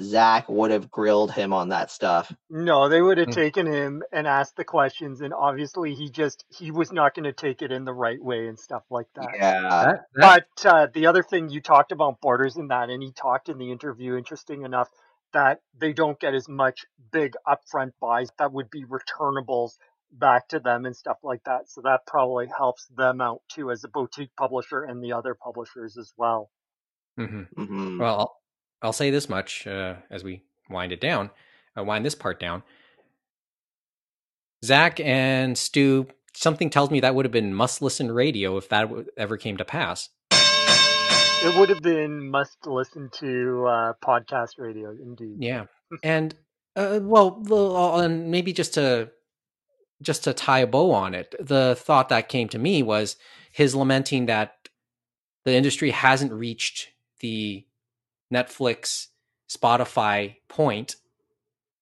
Zach 0.00 0.48
would 0.48 0.70
have 0.70 0.90
grilled 0.90 1.32
him 1.32 1.52
on 1.52 1.70
that 1.70 1.90
stuff. 1.90 2.34
No, 2.50 2.88
they 2.88 3.00
would 3.00 3.18
have 3.18 3.28
mm. 3.28 3.34
taken 3.34 3.66
him 3.66 4.02
and 4.12 4.26
asked 4.26 4.56
the 4.56 4.64
questions, 4.64 5.20
and 5.20 5.32
obviously 5.32 5.94
he 5.94 6.10
just 6.10 6.44
he 6.48 6.70
was 6.70 6.92
not 6.92 7.14
going 7.14 7.24
to 7.24 7.32
take 7.32 7.62
it 7.62 7.72
in 7.72 7.84
the 7.84 7.92
right 7.92 8.22
way 8.22 8.48
and 8.48 8.58
stuff 8.58 8.82
like 8.90 9.06
that. 9.14 9.30
Yeah. 9.34 9.62
That, 9.62 10.06
that... 10.14 10.46
But 10.64 10.66
uh, 10.66 10.86
the 10.92 11.06
other 11.06 11.22
thing 11.22 11.48
you 11.48 11.60
talked 11.60 11.92
about 11.92 12.20
borders 12.20 12.56
in 12.56 12.68
that, 12.68 12.90
and 12.90 13.02
he 13.02 13.12
talked 13.12 13.48
in 13.48 13.58
the 13.58 13.72
interview, 13.72 14.16
interesting 14.16 14.62
enough, 14.62 14.88
that 15.32 15.60
they 15.78 15.92
don't 15.92 16.18
get 16.18 16.34
as 16.34 16.48
much 16.48 16.86
big 17.12 17.34
upfront 17.46 17.92
buys 18.00 18.30
that 18.38 18.52
would 18.52 18.70
be 18.70 18.84
returnables 18.84 19.72
back 20.10 20.48
to 20.48 20.58
them 20.58 20.86
and 20.86 20.96
stuff 20.96 21.18
like 21.22 21.44
that. 21.44 21.68
So 21.68 21.82
that 21.82 22.06
probably 22.06 22.46
helps 22.46 22.86
them 22.96 23.20
out 23.20 23.42
too 23.48 23.70
as 23.70 23.84
a 23.84 23.88
boutique 23.88 24.34
publisher 24.36 24.82
and 24.82 25.02
the 25.02 25.12
other 25.12 25.34
publishers 25.34 25.96
as 25.98 26.12
well. 26.16 26.50
Mm-hmm. 27.18 27.60
Mm-hmm. 27.60 27.98
Well, 28.00 28.36
I'll 28.82 28.92
say 28.92 29.10
this 29.10 29.28
much 29.28 29.66
uh, 29.66 29.96
as 30.10 30.22
we 30.22 30.42
wind 30.70 30.92
it 30.92 31.00
down, 31.00 31.30
uh, 31.76 31.84
wind 31.84 32.04
this 32.04 32.14
part 32.14 32.38
down. 32.38 32.62
Zach 34.64 35.00
and 35.00 35.56
Stu, 35.56 36.08
something 36.34 36.70
tells 36.70 36.90
me 36.90 37.00
that 37.00 37.14
would 37.14 37.24
have 37.24 37.32
been 37.32 37.54
must 37.54 37.80
listen 37.80 38.10
radio 38.10 38.56
if 38.56 38.68
that 38.68 38.90
ever 39.16 39.36
came 39.36 39.56
to 39.56 39.64
pass. 39.64 40.08
It 40.30 41.56
would 41.56 41.68
have 41.68 41.82
been 41.82 42.28
must 42.28 42.66
listen 42.66 43.10
to 43.20 43.66
uh, 43.66 43.92
podcast 44.04 44.58
radio, 44.58 44.90
indeed. 44.90 45.36
Yeah, 45.38 45.66
and 46.02 46.34
uh, 46.74 46.98
well, 47.00 48.00
and 48.00 48.30
maybe 48.30 48.52
just 48.52 48.74
to 48.74 49.10
just 50.02 50.24
to 50.24 50.32
tie 50.32 50.60
a 50.60 50.66
bow 50.66 50.90
on 50.92 51.14
it, 51.14 51.34
the 51.38 51.76
thought 51.78 52.08
that 52.08 52.28
came 52.28 52.48
to 52.48 52.58
me 52.58 52.82
was 52.82 53.16
his 53.52 53.74
lamenting 53.74 54.26
that 54.26 54.68
the 55.44 55.54
industry 55.54 55.90
hasn't 55.90 56.32
reached 56.32 56.88
the 57.20 57.64
Netflix, 58.32 59.08
Spotify 59.50 60.36
point. 60.48 60.96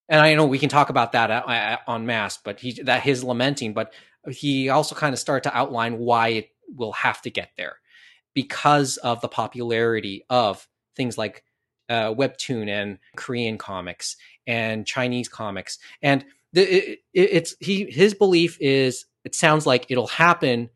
And 0.08 0.20
I 0.20 0.34
know 0.34 0.46
we 0.46 0.58
can 0.58 0.68
talk 0.68 0.88
about 0.88 1.12
that 1.12 1.82
on 1.86 2.06
mass, 2.06 2.38
but 2.42 2.60
he 2.60 2.80
that 2.82 3.02
his 3.02 3.24
lamenting, 3.24 3.74
but 3.74 3.92
he 4.30 4.68
also 4.68 4.94
kind 4.94 5.12
of 5.12 5.18
started 5.18 5.48
to 5.48 5.56
outline 5.56 5.98
why 5.98 6.28
it 6.28 6.48
will 6.68 6.92
have 6.92 7.20
to 7.22 7.30
get 7.30 7.50
there 7.56 7.78
because 8.34 8.98
of 8.98 9.20
the 9.20 9.28
popularity 9.28 10.24
of 10.30 10.68
things 10.94 11.18
like 11.18 11.42
uh, 11.88 12.12
webtoon 12.14 12.68
and 12.68 12.98
Korean 13.16 13.58
comics 13.58 14.16
and 14.46 14.86
Chinese 14.86 15.28
comics, 15.28 15.78
and 16.02 16.24
the, 16.52 16.62
it, 16.62 16.98
it's 17.12 17.56
he 17.60 17.90
his 17.90 18.14
belief 18.14 18.58
is 18.60 19.06
it 19.24 19.34
sounds 19.34 19.66
like 19.66 19.86
it'll 19.88 20.06
happen 20.06 20.70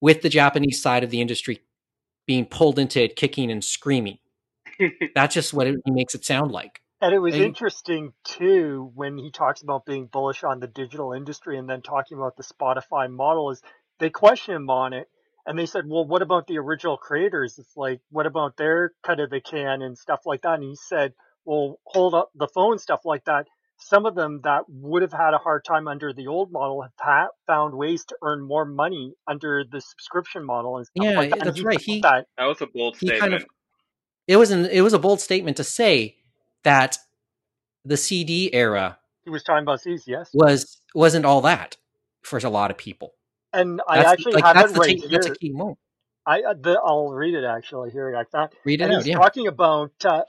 with 0.00 0.22
the 0.22 0.28
Japanese 0.28 0.80
side 0.82 1.04
of 1.04 1.10
the 1.10 1.20
industry 1.20 1.60
being 2.26 2.46
pulled 2.46 2.78
into 2.78 3.02
it, 3.02 3.16
kicking 3.16 3.50
and 3.50 3.62
screaming. 3.64 4.18
That's 5.14 5.34
just 5.34 5.52
what 5.52 5.66
it, 5.66 5.80
he 5.84 5.90
makes 5.90 6.14
it 6.14 6.24
sound 6.24 6.50
like. 6.50 6.80
And 7.00 7.12
it 7.12 7.18
was 7.18 7.34
and, 7.34 7.42
interesting 7.42 8.12
too 8.24 8.92
when 8.94 9.18
he 9.18 9.32
talks 9.32 9.62
about 9.62 9.84
being 9.84 10.06
bullish 10.06 10.44
on 10.44 10.60
the 10.60 10.68
digital 10.68 11.12
industry 11.12 11.58
and 11.58 11.68
then 11.68 11.82
talking 11.82 12.16
about 12.16 12.36
the 12.36 12.44
Spotify 12.44 13.10
model 13.10 13.50
is 13.50 13.60
they 13.98 14.08
question 14.08 14.54
him 14.54 14.70
on 14.70 14.92
it 14.92 15.08
and 15.44 15.58
they 15.58 15.66
said, 15.66 15.84
Well, 15.86 16.06
what 16.06 16.22
about 16.22 16.46
the 16.46 16.58
original 16.58 16.96
creators? 16.96 17.58
It's 17.58 17.76
like, 17.76 18.00
what 18.10 18.26
about 18.26 18.56
their 18.56 18.92
cut 19.04 19.18
of 19.18 19.30
the 19.30 19.40
can 19.40 19.82
and 19.82 19.98
stuff 19.98 20.20
like 20.24 20.42
that? 20.42 20.54
And 20.54 20.62
he 20.62 20.76
said, 20.76 21.14
Well, 21.44 21.80
hold 21.84 22.14
up 22.14 22.30
the 22.36 22.48
phone, 22.48 22.78
stuff 22.78 23.00
like 23.04 23.24
that. 23.24 23.46
Some 23.78 24.06
of 24.06 24.14
them 24.14 24.42
that 24.44 24.62
would 24.68 25.02
have 25.02 25.12
had 25.12 25.34
a 25.34 25.38
hard 25.38 25.64
time 25.64 25.88
under 25.88 26.12
the 26.12 26.28
old 26.28 26.52
model 26.52 26.82
have 26.82 26.92
ha- 26.96 27.28
found 27.48 27.74
ways 27.74 28.04
to 28.06 28.16
earn 28.22 28.46
more 28.46 28.64
money 28.64 29.14
under 29.26 29.64
the 29.68 29.80
subscription 29.80 30.44
model 30.44 30.76
and 30.76 30.86
stuff 30.86 31.04
yeah, 31.04 31.18
like 31.18 31.30
that. 31.30 31.44
that's 31.44 31.62
right. 31.62 31.80
He, 31.80 32.00
that, 32.02 32.26
that 32.38 32.44
was 32.44 32.60
a 32.60 32.66
bold 32.66 32.96
statement. 32.96 33.20
Kind 33.20 33.34
of, 33.34 33.44
it 34.26 34.36
was 34.36 34.50
an 34.50 34.66
it 34.66 34.80
was 34.80 34.92
a 34.92 34.98
bold 34.98 35.20
statement 35.20 35.56
to 35.56 35.64
say 35.64 36.16
that 36.64 36.98
the 37.84 37.96
CD 37.96 38.52
era 38.52 38.98
he 39.24 39.30
was 39.30 39.42
talking 39.42 39.62
about 39.62 39.80
CDs, 39.80 40.02
yes, 40.06 40.30
was 40.32 40.80
wasn't 40.94 41.24
all 41.24 41.40
that 41.42 41.76
for 42.22 42.38
a 42.38 42.48
lot 42.48 42.70
of 42.70 42.76
people. 42.76 43.14
And 43.52 43.80
I 43.86 43.98
that's, 43.98 44.12
actually 44.12 44.32
like, 44.34 44.56
have 44.56 44.70
it 44.70 44.76
right 44.76 44.98
here. 44.98 45.08
That's 45.10 45.26
a 45.26 45.34
key 45.34 45.50
moment. 45.52 45.78
I 46.26 46.42
uh, 46.42 46.54
the, 46.54 46.80
I'll 46.84 47.10
read 47.10 47.34
it 47.34 47.44
actually 47.44 47.90
here. 47.90 48.16
I 48.16 48.24
found 48.24 48.52
read 48.64 48.80
it 48.80 48.84
and 48.84 48.94
out. 48.94 48.98
He's 48.98 49.08
yeah. 49.08 49.18
talking 49.18 49.46
about 49.46 49.92
uh, 50.04 50.22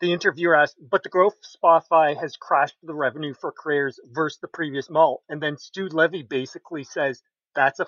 the 0.00 0.12
interviewer 0.12 0.54
asked, 0.54 0.76
but 0.80 1.02
the 1.02 1.08
growth 1.08 1.34
of 1.34 1.60
Spotify 1.60 2.16
has 2.20 2.36
crashed 2.36 2.76
the 2.82 2.94
revenue 2.94 3.34
for 3.34 3.52
creators 3.52 3.98
versus 4.12 4.38
the 4.40 4.48
previous 4.48 4.90
model. 4.90 5.22
And 5.28 5.40
then 5.40 5.56
Stu 5.56 5.88
Levy 5.88 6.22
basically 6.22 6.84
says 6.84 7.22
that's 7.54 7.80
a 7.80 7.86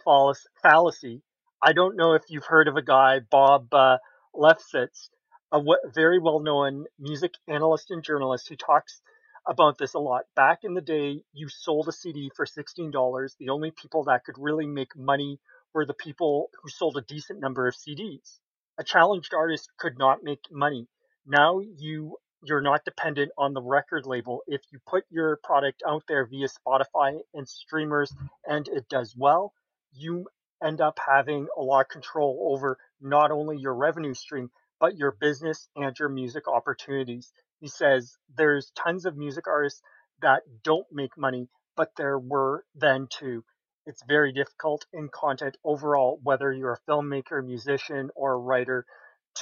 fallacy. 0.63 1.23
I 1.63 1.73
don't 1.73 1.97
know 1.97 2.15
if 2.15 2.23
you've 2.29 2.47
heard 2.47 2.69
of 2.69 2.77
a 2.77 2.83
guy, 2.83 3.21
Bob 3.21 3.73
uh, 3.75 3.99
Lefsetz, 4.35 5.11
a 5.53 5.61
very 5.95 6.19
well 6.19 6.41
known 6.41 6.87
music 6.99 7.35
analyst 7.49 7.91
and 7.91 8.03
journalist 8.03 8.49
who 8.49 8.57
talks 8.57 9.01
about 9.49 9.79
this 9.79 9.95
a 9.95 9.99
lot. 9.99 10.23
Back 10.37 10.61
in 10.63 10.75
the 10.75 10.81
day, 10.81 11.25
you 11.33 11.49
sold 11.49 11.89
a 11.89 11.93
CD 11.93 12.31
for 12.37 12.47
$16. 12.47 13.37
The 13.39 13.49
only 13.49 13.71
people 13.71 14.05
that 14.05 14.25
could 14.25 14.37
really 14.39 14.67
make 14.67 14.97
money 14.97 15.41
were 15.75 15.87
the 15.87 15.95
people 15.95 16.51
who 16.63 16.69
sold 16.69 16.97
a 16.97 17.03
decent 17.03 17.41
number 17.41 17.67
of 17.67 17.75
CDs. 17.75 18.39
A 18.79 18.85
challenged 18.85 19.35
artist 19.35 19.69
could 19.79 19.99
not 19.99 20.23
make 20.23 20.41
money. 20.51 20.87
Now 21.27 21.61
you 21.61 22.17
you're 22.43 22.63
not 22.63 22.85
dependent 22.87 23.31
on 23.37 23.53
the 23.53 23.61
record 23.61 24.07
label. 24.07 24.43
If 24.47 24.63
you 24.73 24.79
put 24.87 25.05
your 25.11 25.39
product 25.45 25.83
out 25.87 26.05
there 26.09 26.25
via 26.25 26.49
Spotify 26.49 27.19
and 27.35 27.47
streamers 27.47 28.15
and 28.47 28.67
it 28.69 28.89
does 28.89 29.15
well, 29.17 29.53
you 29.93 30.27
end 30.65 30.81
up 30.81 30.99
having 31.07 31.49
a 31.59 31.61
lot 31.61 31.83
of 31.83 31.89
control 31.89 32.49
over 32.55 32.79
not 33.01 33.31
only 33.31 33.59
your 33.59 33.75
revenue 33.75 34.15
stream, 34.15 34.51
but 34.81 34.97
your 34.97 35.13
business 35.21 35.69
and 35.77 35.95
your 35.99 36.09
music 36.09 36.49
opportunities. 36.49 37.33
He 37.61 37.69
says 37.69 38.17
there's 38.37 38.73
tons 38.75 39.05
of 39.05 39.17
music 39.17 39.47
artists 39.47 39.83
that 40.23 40.43
don't 40.65 40.87
make 40.91 41.17
money, 41.17 41.49
but 41.77 41.91
there 41.97 42.19
were 42.19 42.65
then 42.75 43.07
too. 43.11 43.45
It's 43.87 44.03
very 44.07 44.33
difficult 44.33 44.87
in 44.93 45.09
content 45.09 45.57
overall, 45.65 46.19
whether 46.23 46.53
you're 46.53 46.75
a 46.75 46.91
filmmaker, 46.91 47.45
musician, 47.45 48.11
or 48.15 48.33
a 48.33 48.39
writer, 48.39 48.85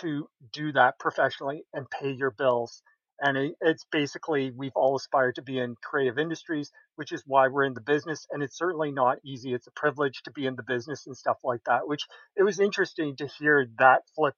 to 0.00 0.28
do 0.52 0.72
that 0.72 0.98
professionally 0.98 1.64
and 1.72 1.90
pay 1.90 2.12
your 2.12 2.30
bills. 2.30 2.82
And 3.20 3.54
it's 3.60 3.84
basically, 3.90 4.52
we've 4.52 4.76
all 4.76 4.94
aspired 4.94 5.34
to 5.36 5.42
be 5.42 5.58
in 5.58 5.74
creative 5.82 6.18
industries, 6.18 6.70
which 6.94 7.10
is 7.10 7.24
why 7.26 7.48
we're 7.48 7.64
in 7.64 7.74
the 7.74 7.80
business. 7.80 8.26
And 8.30 8.44
it's 8.44 8.56
certainly 8.56 8.92
not 8.92 9.18
easy. 9.24 9.52
It's 9.52 9.66
a 9.66 9.72
privilege 9.72 10.22
to 10.22 10.30
be 10.30 10.46
in 10.46 10.54
the 10.54 10.62
business 10.62 11.06
and 11.06 11.16
stuff 11.16 11.38
like 11.42 11.62
that, 11.66 11.88
which 11.88 12.06
it 12.36 12.44
was 12.44 12.60
interesting 12.60 13.16
to 13.16 13.26
hear 13.26 13.66
that 13.78 14.02
flip 14.14 14.36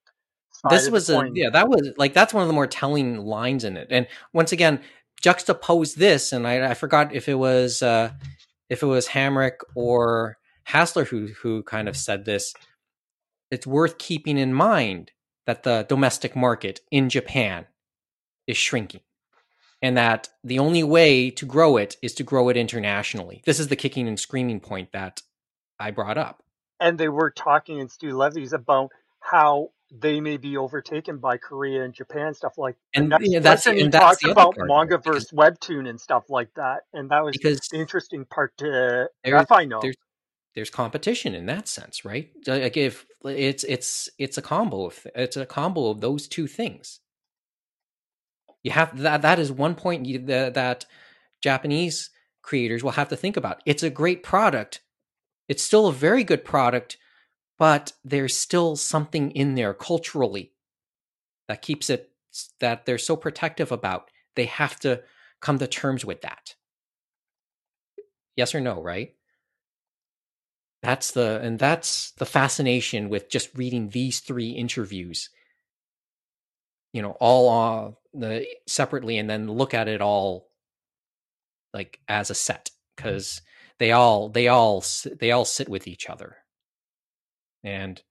this 0.69 0.89
was 0.89 1.09
a 1.09 1.29
yeah 1.33 1.49
that 1.49 1.69
was 1.69 1.91
like 1.97 2.13
that's 2.13 2.33
one 2.33 2.41
of 2.41 2.47
the 2.47 2.53
more 2.53 2.67
telling 2.67 3.17
lines 3.17 3.63
in 3.63 3.77
it. 3.77 3.87
And 3.89 4.07
once 4.33 4.51
again 4.51 4.81
juxtapose 5.21 5.95
this 5.95 6.31
and 6.33 6.47
i, 6.47 6.71
I 6.71 6.73
forgot 6.73 7.13
if 7.13 7.29
it 7.29 7.35
was 7.35 7.83
uh 7.83 8.11
if 8.69 8.81
it 8.81 8.87
was 8.87 9.09
hamric 9.09 9.57
or 9.75 10.37
hassler 10.63 11.05
who 11.05 11.27
who 11.41 11.63
kind 11.63 11.87
of 11.89 11.97
said 11.97 12.25
this. 12.25 12.53
It's 13.49 13.67
worth 13.67 13.97
keeping 13.97 14.37
in 14.37 14.53
mind 14.53 15.11
that 15.45 15.63
the 15.63 15.85
domestic 15.87 16.35
market 16.35 16.79
in 16.91 17.09
japan 17.09 17.65
is 18.47 18.57
shrinking 18.57 19.01
and 19.81 19.97
that 19.97 20.29
the 20.43 20.59
only 20.59 20.83
way 20.83 21.29
to 21.31 21.45
grow 21.45 21.77
it 21.77 21.97
is 22.01 22.13
to 22.13 22.23
grow 22.23 22.49
it 22.49 22.57
internationally. 22.57 23.41
This 23.45 23.59
is 23.59 23.67
the 23.67 23.75
kicking 23.75 24.07
and 24.07 24.19
screaming 24.19 24.59
point 24.59 24.91
that 24.91 25.21
i 25.79 25.91
brought 25.91 26.17
up. 26.17 26.43
And 26.79 26.97
they 26.97 27.09
were 27.09 27.31
talking 27.31 27.79
in 27.79 27.89
stu 27.89 28.15
levy's 28.15 28.53
about 28.53 28.91
how 29.19 29.71
they 29.91 30.21
may 30.21 30.37
be 30.37 30.55
overtaken 30.55 31.17
by 31.17 31.37
Korea 31.37 31.83
and 31.83 31.93
Japan 31.93 32.33
stuff 32.33 32.57
like 32.57 32.75
and, 32.93 33.11
and 33.11 33.25
yeah, 33.25 33.39
that's 33.39 33.65
and 33.67 33.77
he 33.77 33.89
talked 33.89 34.23
about 34.25 34.55
manga 34.57 34.97
versus 34.97 35.31
webtoon 35.31 35.89
and 35.89 35.99
stuff 35.99 36.29
like 36.29 36.53
that 36.55 36.83
and 36.93 37.09
that 37.11 37.23
was 37.23 37.35
because 37.35 37.59
the 37.71 37.79
interesting 37.79 38.25
part 38.25 38.57
to 38.57 39.09
I 39.25 39.45
find 39.45 39.73
out 39.73 39.81
there's, 39.81 39.95
there's 40.55 40.69
competition 40.69 41.33
in 41.33 41.45
that 41.45 41.67
sense, 41.67 42.03
right? 42.03 42.29
Like 42.45 42.75
if 42.75 43.05
it's 43.23 43.63
it's 43.63 44.09
it's 44.17 44.37
a 44.37 44.41
combo 44.41 44.87
of 44.87 45.07
it's 45.15 45.37
a 45.37 45.45
combo 45.45 45.89
of 45.89 46.01
those 46.01 46.27
two 46.27 46.47
things. 46.47 46.99
You 48.63 48.71
have 48.71 48.97
that 48.99 49.21
that 49.21 49.39
is 49.39 49.51
one 49.51 49.75
point 49.75 50.05
you, 50.05 50.19
that, 50.25 50.53
that 50.55 50.85
Japanese 51.41 52.09
creators 52.41 52.83
will 52.83 52.91
have 52.91 53.09
to 53.09 53.15
think 53.15 53.37
about. 53.37 53.61
It's 53.65 53.83
a 53.83 53.89
great 53.89 54.23
product. 54.23 54.81
It's 55.47 55.63
still 55.63 55.87
a 55.87 55.93
very 55.93 56.23
good 56.23 56.43
product, 56.43 56.97
but 57.61 57.93
there's 58.03 58.35
still 58.35 58.75
something 58.75 59.29
in 59.29 59.53
there 59.53 59.71
culturally 59.71 60.51
that 61.47 61.61
keeps 61.61 61.91
it 61.91 62.09
that 62.59 62.87
they're 62.87 62.97
so 62.97 63.15
protective 63.15 63.71
about. 63.71 64.09
They 64.35 64.45
have 64.45 64.79
to 64.79 65.03
come 65.41 65.59
to 65.59 65.67
terms 65.67 66.03
with 66.03 66.21
that. 66.21 66.55
Yes 68.35 68.55
or 68.55 68.61
no, 68.61 68.81
right? 68.81 69.13
That's 70.81 71.11
the 71.11 71.39
and 71.43 71.59
that's 71.59 72.13
the 72.13 72.25
fascination 72.25 73.09
with 73.09 73.29
just 73.29 73.55
reading 73.55 73.89
these 73.89 74.21
three 74.21 74.49
interviews. 74.49 75.29
You 76.93 77.03
know, 77.03 77.15
all 77.19 77.49
uh, 77.49 77.91
the 78.11 78.47
separately, 78.65 79.19
and 79.19 79.29
then 79.29 79.47
look 79.47 79.75
at 79.75 79.87
it 79.87 80.01
all 80.01 80.47
like 81.75 81.99
as 82.07 82.31
a 82.31 82.35
set 82.35 82.71
because 82.95 83.43
they 83.77 83.91
all 83.91 84.29
they 84.29 84.47
all 84.47 84.83
they 85.19 85.29
all 85.29 85.45
sit 85.45 85.69
with 85.69 85.87
each 85.87 86.09
other. 86.09 86.37
And 87.63 88.01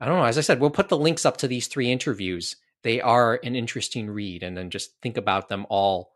I 0.00 0.06
don't 0.06 0.18
know. 0.18 0.24
As 0.24 0.38
I 0.38 0.42
said, 0.42 0.60
we'll 0.60 0.70
put 0.70 0.88
the 0.88 0.98
links 0.98 1.24
up 1.24 1.36
to 1.38 1.48
these 1.48 1.66
three 1.66 1.90
interviews. 1.90 2.56
They 2.82 3.00
are 3.00 3.40
an 3.42 3.56
interesting 3.56 4.10
read, 4.10 4.42
and 4.42 4.56
then 4.56 4.70
just 4.70 5.00
think 5.00 5.16
about 5.16 5.48
them 5.48 5.66
all 5.70 6.12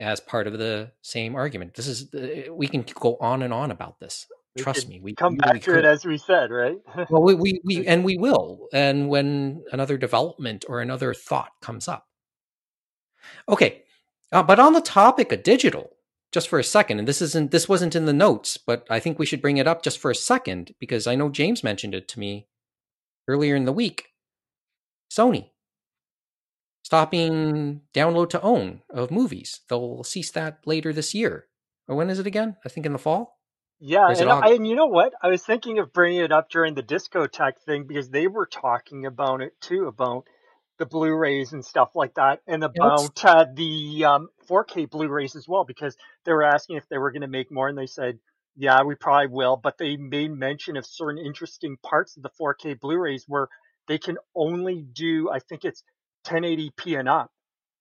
as 0.00 0.18
part 0.20 0.46
of 0.46 0.58
the 0.58 0.92
same 1.02 1.34
argument. 1.34 1.74
This 1.74 1.86
is 1.86 2.08
we 2.50 2.66
can 2.66 2.84
go 2.94 3.16
on 3.20 3.42
and 3.42 3.52
on 3.52 3.70
about 3.70 4.00
this. 4.00 4.26
We 4.56 4.62
Trust 4.62 4.88
me, 4.88 4.98
we 5.00 5.14
come 5.14 5.36
back 5.36 5.48
really 5.48 5.60
to 5.60 5.78
it 5.78 5.84
as 5.84 6.04
we 6.04 6.18
said, 6.18 6.50
right? 6.50 6.76
Well, 7.10 7.22
we, 7.22 7.34
we 7.34 7.60
we 7.64 7.86
and 7.86 8.04
we 8.04 8.16
will, 8.16 8.66
and 8.72 9.08
when 9.08 9.62
another 9.70 9.96
development 9.96 10.64
or 10.68 10.80
another 10.80 11.14
thought 11.14 11.52
comes 11.62 11.86
up. 11.86 12.08
Okay, 13.48 13.84
uh, 14.32 14.42
but 14.42 14.58
on 14.58 14.72
the 14.72 14.80
topic 14.80 15.30
of 15.30 15.44
digital, 15.44 15.90
just 16.32 16.48
for 16.48 16.58
a 16.58 16.64
second, 16.64 16.98
and 16.98 17.08
this 17.08 17.20
isn't 17.22 17.50
this 17.50 17.68
wasn't 17.68 17.96
in 17.96 18.06
the 18.06 18.12
notes, 18.12 18.56
but 18.56 18.86
I 18.88 19.00
think 19.00 19.18
we 19.18 19.26
should 19.26 19.42
bring 19.42 19.56
it 19.56 19.66
up 19.66 19.82
just 19.82 19.98
for 19.98 20.10
a 20.10 20.14
second 20.14 20.74
because 20.78 21.06
I 21.06 21.14
know 21.14 21.28
James 21.28 21.64
mentioned 21.64 21.94
it 21.94 22.08
to 22.08 22.20
me 22.20 22.46
earlier 23.26 23.56
in 23.56 23.64
the 23.64 23.72
week. 23.72 24.08
Sony 25.10 25.50
stopping 26.84 27.82
download 27.94 28.30
to 28.30 28.42
own 28.42 28.82
of 28.90 29.10
movies. 29.10 29.60
They'll 29.68 30.04
cease 30.04 30.30
that 30.32 30.58
later 30.66 30.92
this 30.92 31.14
year. 31.14 31.46
Or 31.86 31.96
when 31.96 32.10
is 32.10 32.18
it 32.18 32.26
again? 32.26 32.56
I 32.64 32.68
think 32.68 32.86
in 32.86 32.92
the 32.92 32.98
fall. 32.98 33.38
Yeah, 33.80 34.06
Or 34.06 34.12
is 34.12 34.20
it 34.20 34.28
and? 34.28 34.44
I, 34.44 34.50
and 34.54 34.66
you 34.66 34.76
know 34.76 34.86
what? 34.86 35.12
I 35.22 35.28
was 35.28 35.42
thinking 35.42 35.78
of 35.78 35.92
bringing 35.92 36.20
it 36.20 36.32
up 36.32 36.50
during 36.50 36.74
the 36.74 36.82
Discotek 36.82 37.58
thing 37.64 37.84
because 37.86 38.10
they 38.10 38.26
were 38.26 38.46
talking 38.46 39.06
about 39.06 39.40
it 39.40 39.52
too, 39.60 39.86
about 39.86 40.26
the 40.78 40.86
Blu-rays 40.86 41.52
and 41.52 41.64
stuff 41.64 41.90
like 41.94 42.14
that, 42.14 42.40
and 42.46 42.62
about 42.64 43.24
uh, 43.24 43.46
the 43.54 44.04
um, 44.04 44.28
4K 44.50 44.86
Blu-rays 44.86 45.36
as 45.36 45.48
well, 45.48 45.64
because 45.64 45.96
they 46.26 46.32
were 46.32 46.42
asking 46.44 46.76
if 46.76 46.88
they 46.88 46.98
were 46.98 47.12
going 47.12 47.22
to 47.22 47.28
make 47.28 47.50
more, 47.52 47.68
and 47.68 47.78
they 47.78 47.86
said, 47.86 48.18
"Yeah, 48.56 48.82
we 48.82 48.96
probably 48.96 49.28
will." 49.28 49.56
But 49.56 49.78
they 49.78 49.96
made 49.96 50.32
mention 50.32 50.76
of 50.76 50.86
certain 50.86 51.24
interesting 51.24 51.78
parts 51.78 52.16
of 52.16 52.24
the 52.24 52.30
4K 52.30 52.74
Blu-rays 52.74 53.26
where 53.28 53.48
they 53.88 53.98
can 53.98 54.18
only 54.34 54.82
do, 54.82 55.30
I 55.30 55.38
think 55.40 55.64
it's 55.64 55.84
1080p 56.24 56.96
and 56.96 57.08
up 57.08 57.32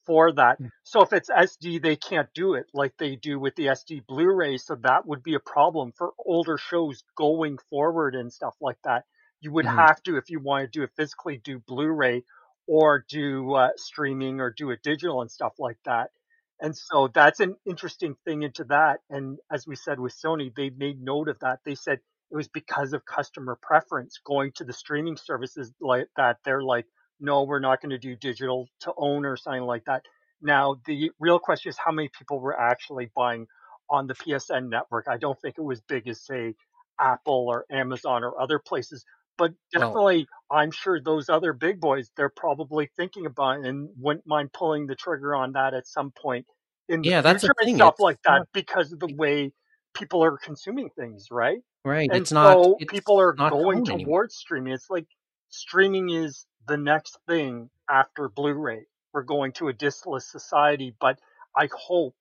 for 0.06 0.32
that. 0.34 0.60
Hmm. 0.60 0.70
So 0.84 1.02
if 1.02 1.14
it's 1.14 1.30
SD, 1.30 1.80
they 1.80 1.96
can't 1.96 2.30
do 2.34 2.56
it 2.56 2.68
like 2.74 2.94
they 2.98 3.16
do 3.16 3.40
with 3.40 3.56
the 3.56 3.70
SD 3.70 4.02
Blu-ray. 4.08 4.58
So 4.58 4.76
that 4.76 5.06
would 5.06 5.24
be 5.24 5.36
a 5.36 5.40
problem 5.40 5.92
for 5.98 6.14
older 6.26 6.58
shows 6.58 7.04
going 7.18 7.58
forward 7.70 8.16
and 8.16 8.32
stuff 8.34 8.56
like 8.62 8.80
that. 8.84 9.06
You 9.42 9.52
would 9.54 9.66
Mhm. 9.66 9.88
have 9.88 10.02
to, 10.04 10.18
if 10.18 10.30
you 10.30 10.40
want 10.40 10.64
to 10.66 10.80
do 10.80 10.84
it 10.84 10.92
physically, 10.98 11.38
do 11.38 11.60
Blu-ray 11.60 12.24
or 12.68 13.06
do 13.10 13.54
uh, 13.54 13.70
streaming 13.78 14.40
or 14.42 14.52
do 14.52 14.72
it 14.72 14.82
digital 14.84 15.22
and 15.22 15.32
stuff 15.32 15.54
like 15.60 15.78
that. 15.86 16.12
And 16.62 16.76
so 16.76 17.10
that's 17.14 17.40
an 17.40 17.56
interesting 17.66 18.16
thing 18.26 18.44
into 18.44 18.66
that. 18.66 19.00
And 19.10 19.38
as 19.52 19.66
we 19.68 19.76
said 19.76 20.00
with 20.00 20.14
Sony, 20.14 20.54
they 20.56 20.70
made 20.70 21.02
note 21.02 21.30
of 21.30 21.40
that. 21.40 21.60
They 21.66 21.76
said 21.76 22.00
it 22.32 22.36
was 22.36 22.48
because 22.48 22.94
of 22.94 23.06
customer 23.06 23.58
preference 23.62 24.20
going 24.26 24.52
to 24.56 24.64
the 24.64 24.74
streaming 24.74 25.18
services 25.18 25.72
like 25.82 26.08
that. 26.18 26.38
They're 26.44 26.64
like, 26.64 26.86
no, 27.20 27.44
we're 27.44 27.60
not 27.60 27.82
going 27.82 27.92
to 27.92 27.98
do 27.98 28.16
digital 28.16 28.68
to 28.82 28.94
own 28.98 29.26
or 29.26 29.38
something 29.38 29.64
like 29.64 29.86
that. 29.86 30.04
Now, 30.42 30.80
the 30.86 31.12
real 31.20 31.40
question 31.40 31.70
is 31.70 31.78
how 31.78 31.92
many 31.92 32.10
people 32.18 32.40
were 32.40 32.58
actually 32.60 33.10
buying 33.16 33.48
on 33.90 34.08
the 34.08 34.14
PSN 34.14 34.70
network. 34.70 35.08
I 35.10 35.18
don't 35.18 35.40
think 35.42 35.56
it 35.58 35.64
was 35.64 35.82
big 35.82 36.08
as, 36.08 36.22
say, 36.22 36.56
Apple 37.00 37.48
or 37.50 37.66
Amazon 37.72 38.24
or 38.24 38.40
other 38.40 38.60
places, 38.60 39.06
but 39.40 39.54
Well- 39.74 39.82
definitely, 39.88 40.28
I'm 40.52 40.70
sure 40.72 41.02
those 41.02 41.30
other 41.30 41.54
big 41.54 41.80
boys, 41.80 42.12
they're 42.16 42.30
probably 42.30 42.92
thinking 42.98 43.26
about 43.26 43.62
and 43.66 43.90
wouldn't 43.98 44.28
mind 44.28 44.54
pulling 44.54 44.86
the 44.86 44.96
trigger 44.96 45.34
on 45.34 45.54
that 45.54 45.74
at 45.74 45.88
some 45.88 46.12
point 46.12 46.46
in 46.88 47.02
the 47.02 47.10
Yeah, 47.10 47.22
that's 47.22 47.42
the 47.42 47.54
and 47.60 47.66
thing, 47.66 47.76
stuff 47.78 47.94
it's 47.96 48.00
like 48.02 48.22
that 48.24 48.38
not- 48.40 48.48
because 48.54 48.92
of 48.92 49.00
the 49.00 49.12
way 49.16 49.52
people 49.96 50.24
are 50.24 50.38
consuming 50.38 50.90
things, 50.92 51.30
right? 51.32 51.60
Right. 51.86 52.10
And 52.12 52.22
it's 52.22 52.32
not. 52.32 52.54
so 52.64 52.76
it's 52.80 52.92
people 52.92 53.20
are 53.20 53.34
not 53.38 53.52
going 53.52 53.86
phone 53.86 53.96
anymore. 53.96 54.24
towards 54.24 54.36
streaming. 54.36 54.74
It's 54.74 54.90
like 54.90 55.08
streaming 55.50 56.10
is 56.10 56.46
the 56.68 56.78
next 56.78 57.18
thing 57.28 57.70
after 57.90 58.30
Blu-ray. 58.30 58.86
We're 59.14 59.24
going 59.24 59.54
to 59.54 59.70
a 59.70 59.74
discless 59.74 60.24
society, 60.30 60.96
but 61.00 61.20
I 61.56 61.70
hope 61.74 62.16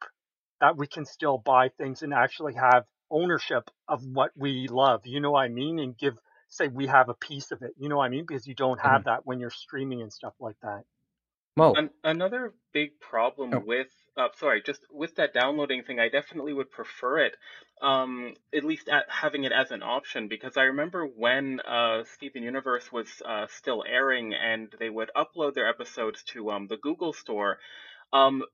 that 0.61 0.77
we 0.77 0.87
can 0.87 1.05
still 1.05 1.39
buy 1.39 1.69
things 1.71 2.03
and 2.03 2.15
actually 2.15 2.55
have 2.55 2.85
ownership 3.11 3.71
of 3.89 4.05
what 4.07 4.33
we 4.37 4.69
love. 4.69 5.07
You 5.07 5.21
know 5.21 5.33
what 5.33 5.41
I 5.45 5.49
mean? 5.49 5.79
And 5.79 5.97
give 5.97 6.19
say 6.49 6.69
we 6.69 6.87
have 6.87 7.09
a 7.09 7.15
piece 7.15 7.51
of 7.53 7.63
it. 7.63 7.75
You 7.79 7.89
know 7.89 7.99
what 7.99 8.07
I 8.07 8.09
mean? 8.11 8.25
Because 8.27 8.47
you 8.47 8.55
don't 8.55 8.81
have 8.81 9.05
that 9.05 9.27
when 9.27 9.41
you're 9.41 9.51
streaming 9.51 10.03
and 10.03 10.13
stuff 10.13 10.35
like 10.41 10.57
that. 10.63 10.85
Mo. 11.57 11.75
An- 11.75 11.91
another 12.05 12.55
big 12.73 13.01
problem 13.01 13.51
Oh. 13.55 13.65
with, 13.67 13.89
uh, 14.17 14.29
sorry, 14.37 14.63
just 14.63 14.87
with 14.91 15.17
that 15.17 15.35
downloading 15.35 15.85
thing, 15.85 16.01
I 16.01 16.09
definitely 16.09 16.53
would 16.53 16.71
prefer 16.71 17.19
it, 17.21 17.37
um, 17.83 18.35
at 18.55 18.65
least 18.65 18.89
at 18.89 19.11
having 19.11 19.45
it 19.45 19.53
as 19.53 19.71
an 19.71 19.83
option, 19.83 20.29
because 20.29 20.57
I 20.57 20.65
remember 20.65 21.07
when 21.07 21.61
uh, 21.61 22.05
Steven 22.05 22.43
Universe 22.43 22.91
was 22.93 23.23
uh, 23.25 23.47
still 23.49 23.85
airing 23.87 24.35
and 24.35 24.75
they 24.79 24.91
would 24.91 25.11
upload 25.17 25.55
their 25.55 25.69
episodes 25.69 26.25
to 26.25 26.51
um, 26.51 26.67
the 26.69 26.79
Google 26.79 27.13
Store. 27.13 27.59
Um, 28.13 28.45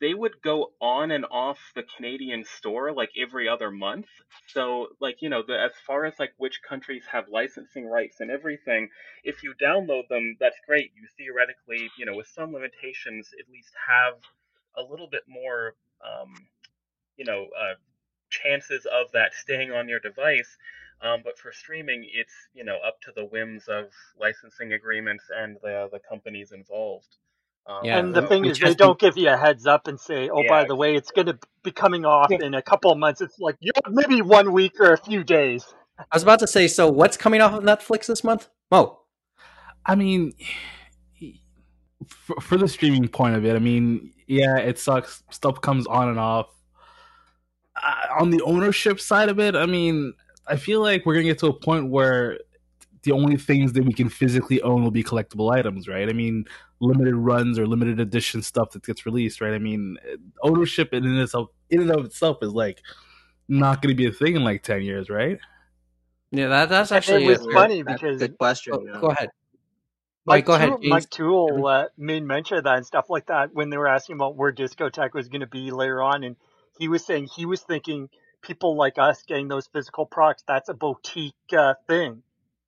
they 0.00 0.14
would 0.14 0.42
go 0.42 0.72
on 0.80 1.10
and 1.10 1.24
off 1.30 1.58
the 1.74 1.82
Canadian 1.96 2.44
store 2.44 2.92
like 2.92 3.10
every 3.16 3.48
other 3.48 3.70
month. 3.70 4.06
So, 4.48 4.88
like, 5.00 5.22
you 5.22 5.28
know, 5.28 5.42
the, 5.46 5.58
as 5.58 5.72
far 5.86 6.04
as 6.04 6.14
like 6.18 6.32
which 6.38 6.62
countries 6.62 7.04
have 7.10 7.28
licensing 7.28 7.86
rights 7.86 8.20
and 8.20 8.30
everything, 8.30 8.88
if 9.24 9.42
you 9.42 9.54
download 9.54 10.08
them, 10.08 10.36
that's 10.40 10.58
great. 10.66 10.92
You 10.94 11.06
theoretically, 11.16 11.90
you 11.98 12.06
know, 12.06 12.14
with 12.16 12.28
some 12.28 12.52
limitations, 12.52 13.30
at 13.38 13.50
least 13.50 13.72
have 13.86 14.14
a 14.76 14.82
little 14.82 15.08
bit 15.08 15.22
more, 15.28 15.74
um, 16.04 16.34
you 17.16 17.24
know, 17.24 17.48
uh, 17.58 17.74
chances 18.30 18.86
of 18.86 19.12
that 19.12 19.34
staying 19.34 19.72
on 19.72 19.88
your 19.88 20.00
device. 20.00 20.56
Um, 21.02 21.20
but 21.24 21.38
for 21.38 21.52
streaming, 21.52 22.08
it's 22.12 22.32
you 22.54 22.64
know 22.64 22.78
up 22.86 23.00
to 23.02 23.12
the 23.14 23.24
whims 23.26 23.68
of 23.68 23.92
licensing 24.18 24.72
agreements 24.72 25.24
and 25.34 25.56
the 25.62 25.88
the 25.92 26.00
companies 26.00 26.52
involved. 26.52 27.16
Um, 27.68 27.80
Yeah, 27.82 27.98
and 27.98 28.14
the 28.14 28.22
thing 28.22 28.44
is, 28.44 28.58
they 28.58 28.66
has 28.66 28.76
don't 28.76 28.98
give 28.98 29.16
you 29.16 29.28
a 29.28 29.36
heads 29.36 29.66
up 29.66 29.88
and 29.88 29.98
say, 29.98 30.28
"Oh, 30.28 30.42
Yeah, 30.42 30.48
by 30.48 30.64
the 30.64 30.76
way, 30.76 30.94
it's 30.94 31.10
going 31.10 31.26
to 31.26 31.38
be 31.64 31.72
coming 31.72 32.04
off 32.04 32.30
in 32.30 32.54
a 32.54 32.62
couple 32.62 32.92
of 32.92 32.98
months." 32.98 33.20
It's 33.20 33.38
like, 33.38 33.56
yeah, 33.60 33.72
maybe 33.90 34.22
one 34.22 34.52
week 34.52 34.78
or 34.80 34.92
a 34.92 34.98
few 34.98 35.24
days. 35.24 35.64
I 35.98 36.04
was 36.14 36.22
about 36.22 36.38
to 36.40 36.46
say. 36.46 36.68
So, 36.68 36.88
what's 36.88 37.16
coming 37.16 37.40
off 37.40 37.54
of 37.54 37.64
Netflix 37.64 38.06
this 38.06 38.22
month? 38.22 38.48
Mo. 38.70 39.00
I 39.84 39.94
mean, 39.94 40.34
for, 42.06 42.40
for 42.40 42.56
the 42.56 42.68
streaming 42.68 43.08
point 43.08 43.36
of 43.36 43.44
it, 43.44 43.56
I 43.56 43.58
mean, 43.58 44.12
yeah, 44.26 44.58
it 44.58 44.78
sucks. 44.78 45.22
Stuff 45.30 45.60
comes 45.60 45.86
on 45.86 46.08
and 46.08 46.18
off. 46.18 46.48
Uh, 47.82 48.20
on 48.20 48.30
the 48.30 48.42
ownership 48.42 49.00
side 49.00 49.28
of 49.28 49.38
it, 49.38 49.54
I 49.54 49.66
mean, 49.66 50.14
I 50.46 50.56
feel 50.56 50.80
like 50.80 51.04
we're 51.04 51.14
gonna 51.14 51.24
get 51.24 51.38
to 51.40 51.48
a 51.48 51.52
point 51.52 51.90
where 51.90 52.38
the 53.06 53.12
only 53.12 53.38
things 53.38 53.72
that 53.72 53.84
we 53.84 53.94
can 53.94 54.10
physically 54.10 54.60
own 54.60 54.82
will 54.82 54.90
be 54.90 55.02
collectible 55.02 55.50
items, 55.50 55.88
right? 55.88 56.08
I 56.08 56.12
mean, 56.12 56.44
limited 56.80 57.14
runs 57.14 57.58
or 57.58 57.66
limited 57.66 57.98
edition 57.98 58.42
stuff 58.42 58.72
that 58.72 58.84
gets 58.84 59.06
released, 59.06 59.40
right? 59.40 59.54
I 59.54 59.58
mean, 59.58 59.96
ownership 60.42 60.92
in 60.92 61.06
and 61.06 61.18
itself, 61.18 61.48
in 61.70 61.80
and 61.80 61.90
of 61.90 62.04
itself, 62.04 62.38
is 62.42 62.52
like 62.52 62.82
not 63.48 63.80
going 63.80 63.94
to 63.94 63.96
be 63.96 64.06
a 64.06 64.12
thing 64.12 64.36
in 64.36 64.44
like 64.44 64.62
ten 64.62 64.82
years, 64.82 65.08
right? 65.08 65.38
Yeah, 66.30 66.48
that 66.48 66.68
that's 66.68 66.92
actually 66.92 67.24
it 67.24 67.28
was 67.28 67.46
a, 67.46 67.50
funny 67.50 67.82
That's 67.82 68.02
a 68.02 68.06
because 68.06 68.20
good 68.20 68.38
question. 68.38 68.72
Go, 68.74 68.84
yeah. 68.84 69.00
go 69.00 69.06
ahead. 69.06 69.30
Mike, 70.26 70.38
Mike, 70.38 70.44
go 70.44 70.54
ahead. 70.54 70.68
Toole, 70.68 70.78
James. 70.78 70.90
Mike 70.90 71.10
Toole 71.10 71.66
uh, 71.66 71.84
made 71.96 72.24
mention 72.24 72.58
of 72.58 72.64
that 72.64 72.76
and 72.76 72.84
stuff 72.84 73.06
like 73.08 73.26
that 73.26 73.54
when 73.54 73.70
they 73.70 73.78
were 73.78 73.88
asking 73.88 74.16
about 74.16 74.36
where 74.36 74.52
Discotek 74.52 75.14
was 75.14 75.28
going 75.28 75.40
to 75.40 75.46
be 75.46 75.70
later 75.70 76.02
on, 76.02 76.24
and 76.24 76.36
he 76.78 76.88
was 76.88 77.06
saying 77.06 77.28
he 77.34 77.46
was 77.46 77.62
thinking 77.62 78.10
people 78.42 78.76
like 78.76 78.98
us 78.98 79.22
getting 79.22 79.48
those 79.48 79.66
physical 79.66 80.06
products 80.06 80.44
that's 80.46 80.68
a 80.68 80.74
boutique 80.74 81.34
uh, 81.56 81.74
thing 81.88 82.22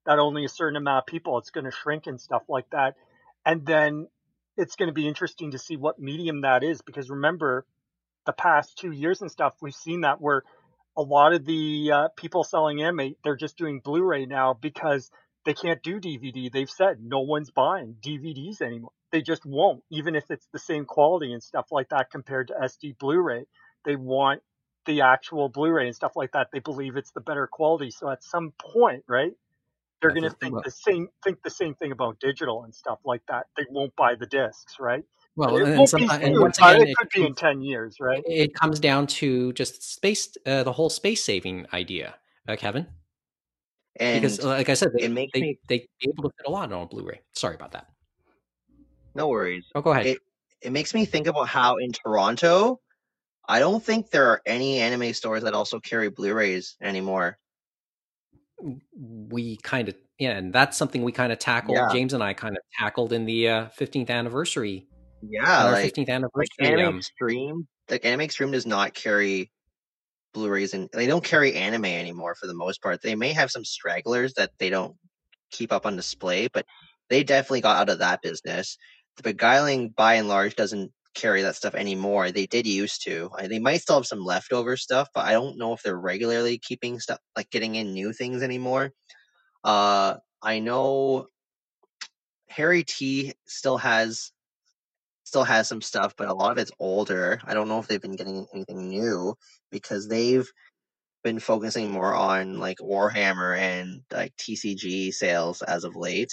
that 0.09 0.17
only 0.17 0.43
a 0.43 0.49
certain 0.49 0.75
amount 0.75 1.03
of 1.03 1.05
people 1.05 1.37
it's 1.37 1.51
going 1.51 1.65
to 1.65 1.71
shrink 1.71 2.07
and 2.07 2.19
stuff 2.19 2.41
like 2.49 2.67
that, 2.71 2.95
and 3.45 3.63
then 3.63 4.07
it's 4.57 4.75
going 4.75 4.87
to 4.87 4.93
be 4.93 5.07
interesting 5.07 5.51
to 5.51 5.59
see 5.59 5.77
what 5.77 5.99
medium 5.99 6.41
that 6.41 6.63
is 6.63 6.81
because 6.81 7.11
remember 7.11 7.63
the 8.25 8.33
past 8.33 8.75
two 8.75 8.91
years 8.91 9.21
and 9.21 9.29
stuff 9.29 9.53
we've 9.61 9.75
seen 9.75 10.01
that 10.01 10.19
where 10.19 10.43
a 10.97 11.03
lot 11.03 11.33
of 11.33 11.45
the 11.45 11.91
uh, 11.93 12.07
people 12.17 12.43
selling 12.43 12.81
anime, 12.81 13.13
they're 13.23 13.35
just 13.35 13.55
doing 13.55 13.81
Blu-ray 13.83 14.25
now 14.25 14.57
because 14.59 15.11
they 15.45 15.53
can't 15.53 15.83
do 15.83 15.99
DVD. 15.99 16.51
They've 16.51 16.69
said 16.69 16.97
no 16.99 17.19
one's 17.19 17.51
buying 17.51 17.95
DVDs 18.01 18.61
anymore. 18.61 18.91
They 19.11 19.21
just 19.21 19.45
won't, 19.45 19.83
even 19.91 20.15
if 20.15 20.23
it's 20.31 20.47
the 20.51 20.59
same 20.59 20.85
quality 20.85 21.33
and 21.33 21.43
stuff 21.43 21.67
like 21.71 21.89
that 21.89 22.09
compared 22.11 22.47
to 22.47 22.55
SD 22.55 22.97
Blu-ray. 22.97 23.45
They 23.85 23.95
want 23.95 24.41
the 24.87 25.01
actual 25.01 25.49
Blu-ray 25.49 25.85
and 25.85 25.95
stuff 25.95 26.13
like 26.15 26.31
that. 26.31 26.47
They 26.51 26.59
believe 26.59 26.97
it's 26.97 27.11
the 27.11 27.21
better 27.21 27.45
quality. 27.45 27.91
So 27.91 28.09
at 28.09 28.23
some 28.23 28.53
point, 28.59 29.03
right, 29.07 29.33
they're 30.01 30.11
going 30.11 30.23
to 30.23 30.29
think 30.29 30.53
well, 30.53 30.61
the 30.63 30.71
same 30.71 31.07
think 31.23 31.41
the 31.43 31.49
same 31.49 31.75
thing 31.75 31.91
about 31.91 32.19
digital 32.19 32.63
and 32.63 32.73
stuff 32.73 32.99
like 33.05 33.21
that. 33.27 33.47
They 33.57 33.65
won't 33.69 33.95
buy 33.95 34.15
the 34.15 34.25
discs, 34.25 34.77
right? 34.79 35.03
well, 35.35 35.57
It 35.57 35.67
and, 35.67 35.89
some, 35.89 36.01
and 36.09 36.21
soon, 36.21 36.41
once 36.41 36.57
but 36.59 36.75
again, 36.75 36.87
it 36.87 36.97
could 36.97 37.09
be 37.13 37.25
in 37.25 37.35
ten 37.35 37.61
years, 37.61 37.97
right? 37.99 38.21
it 38.25 38.53
comes 38.53 38.79
down 38.79 39.07
to 39.07 39.53
just 39.53 39.83
space, 39.83 40.37
uh, 40.45 40.63
the 40.63 40.71
whole 40.71 40.89
space 40.89 41.23
saving 41.23 41.65
idea, 41.73 42.15
uh, 42.47 42.55
Kevin. 42.55 42.87
And 43.97 44.21
Because, 44.21 44.43
like 44.43 44.69
I 44.69 44.73
said, 44.75 44.91
they, 44.97 45.05
it 45.05 45.11
makes 45.11 45.33
they 45.33 45.41
me 45.41 45.59
they 45.67 45.87
be 45.99 46.09
able 46.09 46.29
to 46.29 46.35
fit 46.37 46.47
a 46.47 46.51
lot 46.51 46.71
on 46.71 46.81
a 46.81 46.85
Blu-ray. 46.85 47.21
Sorry 47.33 47.55
about 47.55 47.73
that. 47.73 47.87
no 49.15 49.27
worries. 49.27 49.65
Oh, 49.75 49.81
go 49.81 49.91
ahead. 49.91 50.05
It 50.05 50.19
it 50.61 50.71
makes 50.71 50.93
me 50.93 51.05
think 51.05 51.27
about 51.27 51.47
how 51.47 51.77
in 51.77 51.91
Toronto, 51.91 52.79
I 53.47 53.59
don't 53.59 53.83
think 53.83 54.09
there 54.09 54.27
are 54.27 54.41
any 54.45 54.79
anime 54.79 55.13
stores 55.13 55.43
that 55.43 55.53
also 55.53 55.79
carry 55.79 56.09
Blu-rays 56.09 56.75
anymore. 56.81 57.37
We 58.93 59.57
kind 59.57 59.89
of 59.89 59.95
yeah, 60.19 60.31
and 60.31 60.51
that's 60.51 60.77
something 60.77 61.03
we 61.03 61.13
kind 61.13 61.31
of 61.31 61.39
tackled. 61.39 61.77
Yeah. 61.77 61.87
James 61.91 62.13
and 62.13 62.21
I 62.21 62.33
kind 62.33 62.55
of 62.55 62.61
tackled 62.77 63.13
in 63.13 63.25
the 63.25 63.47
uh, 63.47 63.65
15th 63.79 64.09
anniversary. 64.09 64.85
Yeah, 65.21 65.65
our 65.65 65.71
like 65.71 65.85
15th 65.85 65.97
like 65.97 66.09
anniversary. 66.09 66.47
Anime 66.59 66.87
um, 66.87 66.97
Extreme, 66.97 67.67
like 67.89 68.05
Anime 68.05 68.21
Extreme 68.21 68.51
does 68.51 68.65
not 68.65 68.93
carry 68.93 69.51
Blu-rays 70.33 70.73
and 70.73 70.89
they 70.93 71.07
don't 71.07 71.23
carry 71.23 71.55
anime 71.55 71.85
anymore 71.85 72.35
for 72.35 72.47
the 72.47 72.53
most 72.53 72.81
part. 72.81 73.01
They 73.01 73.15
may 73.15 73.33
have 73.33 73.49
some 73.49 73.65
stragglers 73.65 74.33
that 74.33 74.51
they 74.59 74.69
don't 74.69 74.95
keep 75.51 75.71
up 75.71 75.85
on 75.85 75.95
display, 75.95 76.47
but 76.47 76.65
they 77.09 77.23
definitely 77.23 77.61
got 77.61 77.77
out 77.77 77.89
of 77.89 77.99
that 77.99 78.21
business. 78.21 78.77
The 79.17 79.23
Beguiling, 79.23 79.89
by 79.89 80.15
and 80.15 80.27
large, 80.27 80.55
doesn't 80.55 80.91
carry 81.15 81.41
that 81.43 81.55
stuff 81.55 81.75
anymore. 81.75 82.31
They 82.31 82.45
did 82.45 82.67
used 82.67 83.03
to. 83.03 83.29
They 83.47 83.59
might 83.59 83.81
still 83.81 83.97
have 83.97 84.05
some 84.07 84.23
leftover 84.23 84.77
stuff, 84.77 85.09
but 85.13 85.25
I 85.25 85.31
don't 85.33 85.57
know 85.57 85.73
if 85.73 85.83
they're 85.83 85.99
regularly 85.99 86.57
keeping 86.59 86.99
stuff 86.99 87.19
like 87.35 87.49
getting 87.49 87.75
in 87.75 87.93
new 87.93 88.13
things 88.13 88.43
anymore. 88.43 88.91
Uh, 89.63 90.15
I 90.41 90.59
know 90.59 91.27
Hairy 92.47 92.83
T 92.83 93.33
still 93.47 93.77
has 93.77 94.31
still 95.23 95.43
has 95.43 95.67
some 95.67 95.81
stuff, 95.81 96.15
but 96.17 96.27
a 96.27 96.33
lot 96.33 96.51
of 96.51 96.57
it's 96.57 96.71
older. 96.79 97.39
I 97.45 97.53
don't 97.53 97.67
know 97.67 97.79
if 97.79 97.87
they've 97.87 98.01
been 98.01 98.15
getting 98.15 98.47
anything 98.53 98.89
new 98.89 99.35
because 99.71 100.07
they've 100.07 100.49
been 101.23 101.39
focusing 101.39 101.91
more 101.91 102.13
on 102.13 102.59
like 102.59 102.77
Warhammer 102.79 103.57
and 103.57 104.01
like 104.11 104.35
TCG 104.37 105.13
sales 105.13 105.61
as 105.61 105.83
of 105.83 105.95
late. 105.95 106.31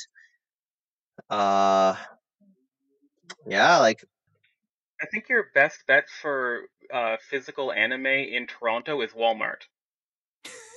Uh 1.31 1.97
yeah, 3.47 3.78
like 3.78 4.05
I 5.02 5.06
think 5.06 5.28
your 5.28 5.47
best 5.55 5.81
bet 5.86 6.09
for 6.23 6.62
uh, 6.93 7.16
physical 7.31 7.73
anime 7.73 8.06
in 8.06 8.47
Toronto 8.47 9.02
is 9.02 9.12
Walmart. 9.12 9.62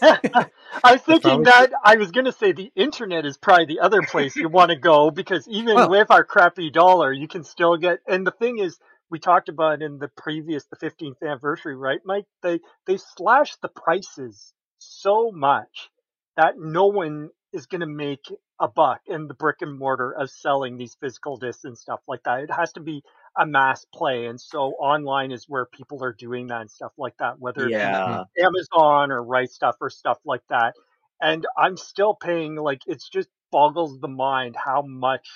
I 0.02 0.94
was 0.94 1.02
thinking 1.06 1.44
that 1.44 1.72
I 1.84 1.96
was 1.96 2.12
going 2.12 2.26
to 2.26 2.32
say 2.32 2.52
the 2.52 2.72
internet 2.76 3.26
is 3.26 3.38
probably 3.38 3.66
the 3.66 3.80
other 3.82 4.02
place 4.02 4.36
you 4.36 4.50
want 4.50 4.72
to 4.72 4.78
go 4.78 5.12
because 5.12 5.48
even 5.48 5.76
Well- 5.76 5.90
with 5.90 6.12
our 6.12 6.24
crappy 6.24 6.70
dollar, 6.70 7.12
you 7.12 7.28
can 7.28 7.44
still 7.44 7.78
get. 7.78 8.00
And 8.08 8.26
the 8.26 8.32
thing 8.32 8.60
is, 8.60 8.78
we 9.10 9.20
talked 9.20 9.50
about 9.50 9.82
in 9.82 9.98
the 9.98 10.08
previous, 10.08 10.66
the 10.66 10.78
15th 10.78 11.16
anniversary, 11.24 11.76
right, 11.76 12.00
Mike? 12.06 12.26
They 12.44 12.60
they 12.86 12.98
slashed 12.98 13.62
the 13.62 13.70
prices 13.70 14.54
so 14.78 15.32
much 15.32 15.90
that 16.38 16.60
no 16.60 16.88
one 16.88 17.30
is 17.52 17.66
going 17.66 17.82
to 17.82 17.88
make 17.88 18.26
a 18.60 18.68
buck 18.68 19.02
in 19.08 19.28
the 19.28 19.34
brick 19.34 19.58
and 19.62 19.80
mortar 19.80 20.12
of 20.12 20.30
selling 20.30 20.78
these 20.78 20.96
physical 21.02 21.38
discs 21.38 21.64
and 21.66 21.78
stuff 21.78 22.02
like 22.08 22.24
that. 22.24 22.42
It 22.44 22.52
has 22.52 22.74
to 22.74 22.82
be 22.82 23.04
a 23.40 23.46
mass 23.48 23.86
play, 23.96 24.28
and 24.28 24.40
so 24.42 24.74
online 24.80 25.32
is 25.32 25.46
where 25.50 25.66
people 25.66 26.04
are 26.04 26.14
doing 26.14 26.48
that 26.48 26.62
and 26.62 26.72
stuff 26.72 26.94
like 26.98 27.18
that. 27.20 27.40
Whether 27.40 27.70
yeah, 27.70 28.26
Amazon 28.40 29.12
or 29.12 29.24
Right 29.24 29.50
Stuf 29.50 29.76
or 29.82 29.90
stuff 29.90 30.20
like 30.26 30.44
that. 30.50 30.76
And 31.22 31.46
I'm 31.58 31.78
still 31.78 32.16
paying 32.16 32.56
like 32.56 32.82
it's 32.88 33.10
just 33.10 33.30
boggles 33.52 34.00
the 34.02 34.10
mind 34.10 34.56
how 34.58 34.84
much 34.84 35.28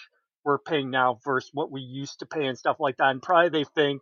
we're 0.45 0.59
paying 0.59 0.91
now 0.91 1.19
versus 1.25 1.51
what 1.53 1.71
we 1.71 1.81
used 1.81 2.19
to 2.19 2.25
pay 2.25 2.45
and 2.45 2.57
stuff 2.57 2.77
like 2.79 2.97
that. 2.97 3.09
And 3.11 3.21
probably 3.21 3.49
they 3.49 3.65
think 3.75 4.01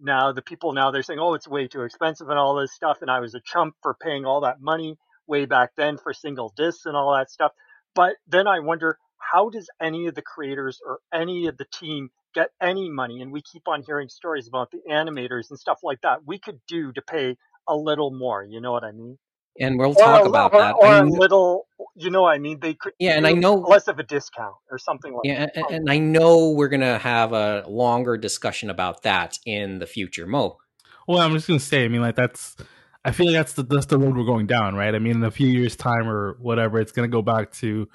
now 0.00 0.32
the 0.32 0.42
people 0.42 0.72
now 0.74 0.90
they're 0.90 1.02
saying, 1.02 1.20
oh, 1.20 1.34
it's 1.34 1.48
way 1.48 1.68
too 1.68 1.82
expensive 1.82 2.28
and 2.30 2.38
all 2.38 2.56
this 2.56 2.72
stuff. 2.74 2.98
And 3.02 3.10
I 3.10 3.20
was 3.20 3.34
a 3.34 3.40
chump 3.40 3.76
for 3.82 3.94
paying 3.94 4.26
all 4.26 4.42
that 4.42 4.60
money 4.60 4.98
way 5.26 5.46
back 5.46 5.72
then 5.76 5.98
for 5.98 6.12
single 6.12 6.52
discs 6.56 6.86
and 6.86 6.96
all 6.96 7.14
that 7.14 7.30
stuff. 7.30 7.52
But 7.94 8.16
then 8.28 8.46
I 8.46 8.60
wonder 8.60 8.98
how 9.18 9.50
does 9.50 9.68
any 9.80 10.06
of 10.06 10.14
the 10.14 10.22
creators 10.22 10.80
or 10.86 11.00
any 11.12 11.46
of 11.48 11.56
the 11.58 11.66
team 11.72 12.10
get 12.38 12.50
any 12.60 12.90
money? 12.90 13.20
And 13.22 13.32
we 13.32 13.42
keep 13.42 13.66
on 13.66 13.82
hearing 13.82 14.08
stories 14.08 14.48
about 14.48 14.70
the 14.70 14.80
animators 14.90 15.50
and 15.50 15.58
stuff 15.58 15.80
like 15.82 16.00
that. 16.02 16.18
We 16.26 16.38
could 16.38 16.60
do 16.68 16.92
to 16.92 17.02
pay 17.02 17.36
a 17.66 17.76
little 17.76 18.10
more. 18.10 18.44
You 18.44 18.60
know 18.60 18.72
what 18.72 18.84
I 18.84 18.92
mean? 18.92 19.18
and 19.60 19.78
we'll 19.78 19.94
Or 19.94 20.02
talk 20.02 20.24
a, 20.24 20.28
about 20.28 20.52
or, 20.52 20.60
that. 20.60 20.74
or 20.76 20.86
I 20.86 20.98
a 20.98 21.00
kn- 21.00 21.10
little, 21.10 21.66
you 21.96 22.10
know 22.10 22.22
what 22.22 22.34
I 22.34 22.38
mean? 22.38 22.60
They 22.60 22.74
could 22.74 22.92
yeah, 22.98 23.12
and 23.12 23.26
I 23.26 23.32
know 23.32 23.54
less 23.54 23.88
of 23.88 23.98
a 23.98 24.02
discount 24.02 24.54
or 24.70 24.78
something 24.78 25.12
like 25.12 25.22
Yeah, 25.24 25.46
that. 25.46 25.56
and, 25.56 25.76
and 25.76 25.90
I 25.90 25.98
know 25.98 26.50
we're 26.50 26.68
gonna 26.68 26.98
have 26.98 27.32
a 27.32 27.64
longer 27.66 28.16
discussion 28.16 28.70
about 28.70 29.02
that 29.02 29.38
in 29.44 29.78
the 29.78 29.86
future, 29.86 30.26
Mo. 30.26 30.58
Well, 31.06 31.18
I'm 31.18 31.32
just 31.32 31.48
gonna 31.48 31.60
say, 31.60 31.84
I 31.84 31.88
mean, 31.88 32.02
like 32.02 32.16
that's, 32.16 32.56
I 33.04 33.12
feel 33.12 33.26
like 33.26 33.34
that's 33.34 33.54
the 33.54 33.64
that's 33.64 33.86
the 33.86 33.98
road 33.98 34.16
we're 34.16 34.24
going 34.24 34.46
down, 34.46 34.74
right? 34.74 34.94
I 34.94 34.98
mean, 34.98 35.16
in 35.16 35.24
a 35.24 35.30
few 35.30 35.48
years' 35.48 35.76
time 35.76 36.08
or 36.08 36.36
whatever, 36.40 36.80
it's 36.80 36.92
gonna 36.92 37.08
go 37.08 37.22
back 37.22 37.52
to 37.54 37.88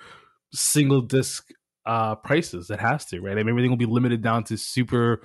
single 0.52 1.02
disc 1.02 1.50
uh 1.86 2.16
prices. 2.16 2.70
It 2.70 2.80
has 2.80 3.06
to, 3.06 3.22
right? 3.22 3.34
I 3.34 3.36
mean, 3.36 3.50
everything 3.50 3.72
will 3.72 3.78
be 3.78 3.86
limited 3.86 4.22
down 4.22 4.44
to 4.46 4.58
super 4.58 5.22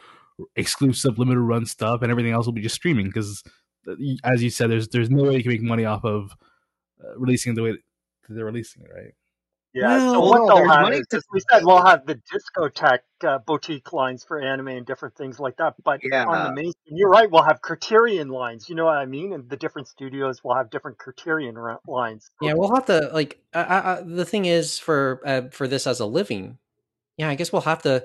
exclusive, 0.57 1.19
limited 1.19 1.41
run 1.41 1.67
stuff, 1.67 2.03
and 2.03 2.11
everything 2.11 2.33
else 2.33 2.47
will 2.47 2.53
be 2.53 2.63
just 2.63 2.75
streaming 2.75 3.07
because, 3.07 3.43
as 4.25 4.43
you 4.43 4.51
said, 4.51 4.71
there's 4.71 4.89
there's 4.89 5.11
no 5.11 5.25
way 5.25 5.37
you 5.37 5.43
can 5.43 5.53
make 5.53 5.63
money 5.63 5.85
off 5.85 6.05
of 6.05 6.33
uh, 7.03 7.19
releasing 7.19 7.55
the 7.55 7.63
way 7.63 7.73
that 7.73 7.81
they're 8.29 8.45
releasing 8.45 8.83
it, 8.83 8.91
right? 8.95 9.15
Yeah. 9.81 9.99
so 10.01 10.21
Well, 10.21 10.31
what 10.31 10.39
no, 10.49 10.57
they'll 10.57 10.69
have 10.69 10.83
money 10.83 10.97
is, 10.99 11.07
to 11.11 11.17
as 11.19 11.25
we 11.33 11.41
said, 11.51 11.65
we'll 11.65 11.85
have 11.85 12.07
the 12.07 12.15
Discotek 12.17 13.01
uh, 13.25 13.39
boutique 13.47 13.93
lines 13.93 14.25
for 14.25 14.41
anime 14.41 14.69
and 14.69 14.87
different 14.87 15.17
things 15.17 15.39
like 15.39 15.57
that. 15.59 15.75
But 15.85 16.01
on 16.03 16.11
yeah, 16.11 16.43
the 16.45 16.53
main, 16.53 16.73
you're 16.87 17.09
right. 17.11 17.31
We'll 17.31 17.43
have 17.45 17.61
Criterion 17.63 18.29
lines. 18.29 18.69
You 18.69 18.75
know 18.75 18.85
what 18.87 18.97
I 18.97 19.07
mean? 19.07 19.33
And 19.33 19.49
the 19.49 19.57
different 19.57 19.89
studios 19.89 20.43
will 20.43 20.55
have 20.55 20.71
different 20.71 20.99
Criterion 20.99 21.57
ra- 21.57 21.79
lines. 21.87 22.31
Yeah, 22.41 22.55
we'll 22.55 22.75
have 22.75 22.87
to 22.87 23.11
like. 23.13 23.41
Uh, 23.55 23.59
uh, 23.59 24.03
the 24.05 24.25
thing 24.25 24.45
is 24.45 24.79
for 24.79 25.21
uh, 25.25 25.43
for 25.51 25.69
this 25.69 25.87
as 25.87 26.01
a 26.01 26.07
living. 26.07 26.59
Yeah, 27.17 27.29
I 27.29 27.35
guess 27.35 27.53
we'll 27.53 27.63
have 27.63 27.83
to. 27.83 28.05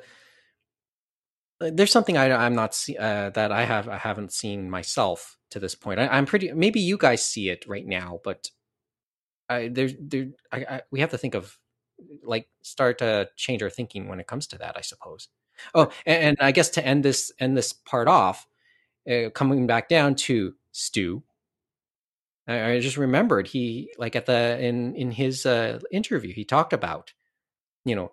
uh, 1.62 1.72
There's 1.74 1.92
something 1.92 2.18
I, 2.18 2.32
I'm 2.32 2.56
not 2.56 2.74
see, 2.76 2.98
uh, 2.98 3.30
that 3.32 3.52
I 3.52 3.66
have 3.66 3.88
I 3.90 3.98
haven't 3.98 4.32
seen 4.32 4.70
myself 4.70 5.38
to 5.52 5.60
this 5.60 5.76
point. 5.76 6.00
I, 6.00 6.08
I'm 6.08 6.26
pretty. 6.26 6.52
Maybe 6.52 6.80
you 6.80 6.98
guys 6.98 7.24
see 7.26 7.50
it 7.50 7.66
right 7.68 7.86
now, 7.86 8.20
but 8.24 8.50
I 9.50 9.68
there's 9.68 9.94
there. 10.00 10.28
I, 10.52 10.58
I, 10.70 10.82
we 10.92 11.00
have 11.02 11.12
to 11.12 11.18
think 11.18 11.36
of 11.36 11.58
like 12.24 12.48
start 12.62 12.98
to 13.00 13.30
change 13.36 13.64
our 13.64 13.70
thinking 13.70 14.08
when 14.08 14.20
it 14.20 14.28
comes 14.28 14.48
to 14.48 14.58
that. 14.60 14.78
I 14.78 14.82
suppose. 14.82 15.30
Oh, 15.76 15.92
and, 16.06 16.24
and 16.24 16.38
I 16.40 16.52
guess 16.52 16.70
to 16.72 16.86
end 16.86 17.04
this 17.04 17.32
end 17.40 17.58
this 17.58 17.74
part 17.74 18.08
off, 18.08 18.48
uh, 19.10 19.30
coming 19.32 19.68
back 19.68 19.90
down 19.90 20.16
to 20.16 20.56
Stu. 20.72 21.24
I, 22.48 22.74
I 22.74 22.80
just 22.80 22.98
remembered 22.98 23.48
he 23.48 23.92
like 23.98 24.16
at 24.16 24.26
the 24.26 24.60
in 24.60 24.96
in 24.96 25.12
his 25.12 25.46
uh, 25.46 25.80
interview 25.92 26.34
he 26.34 26.46
talked 26.46 26.74
about, 26.74 27.14
you 27.86 27.96
know, 27.96 28.12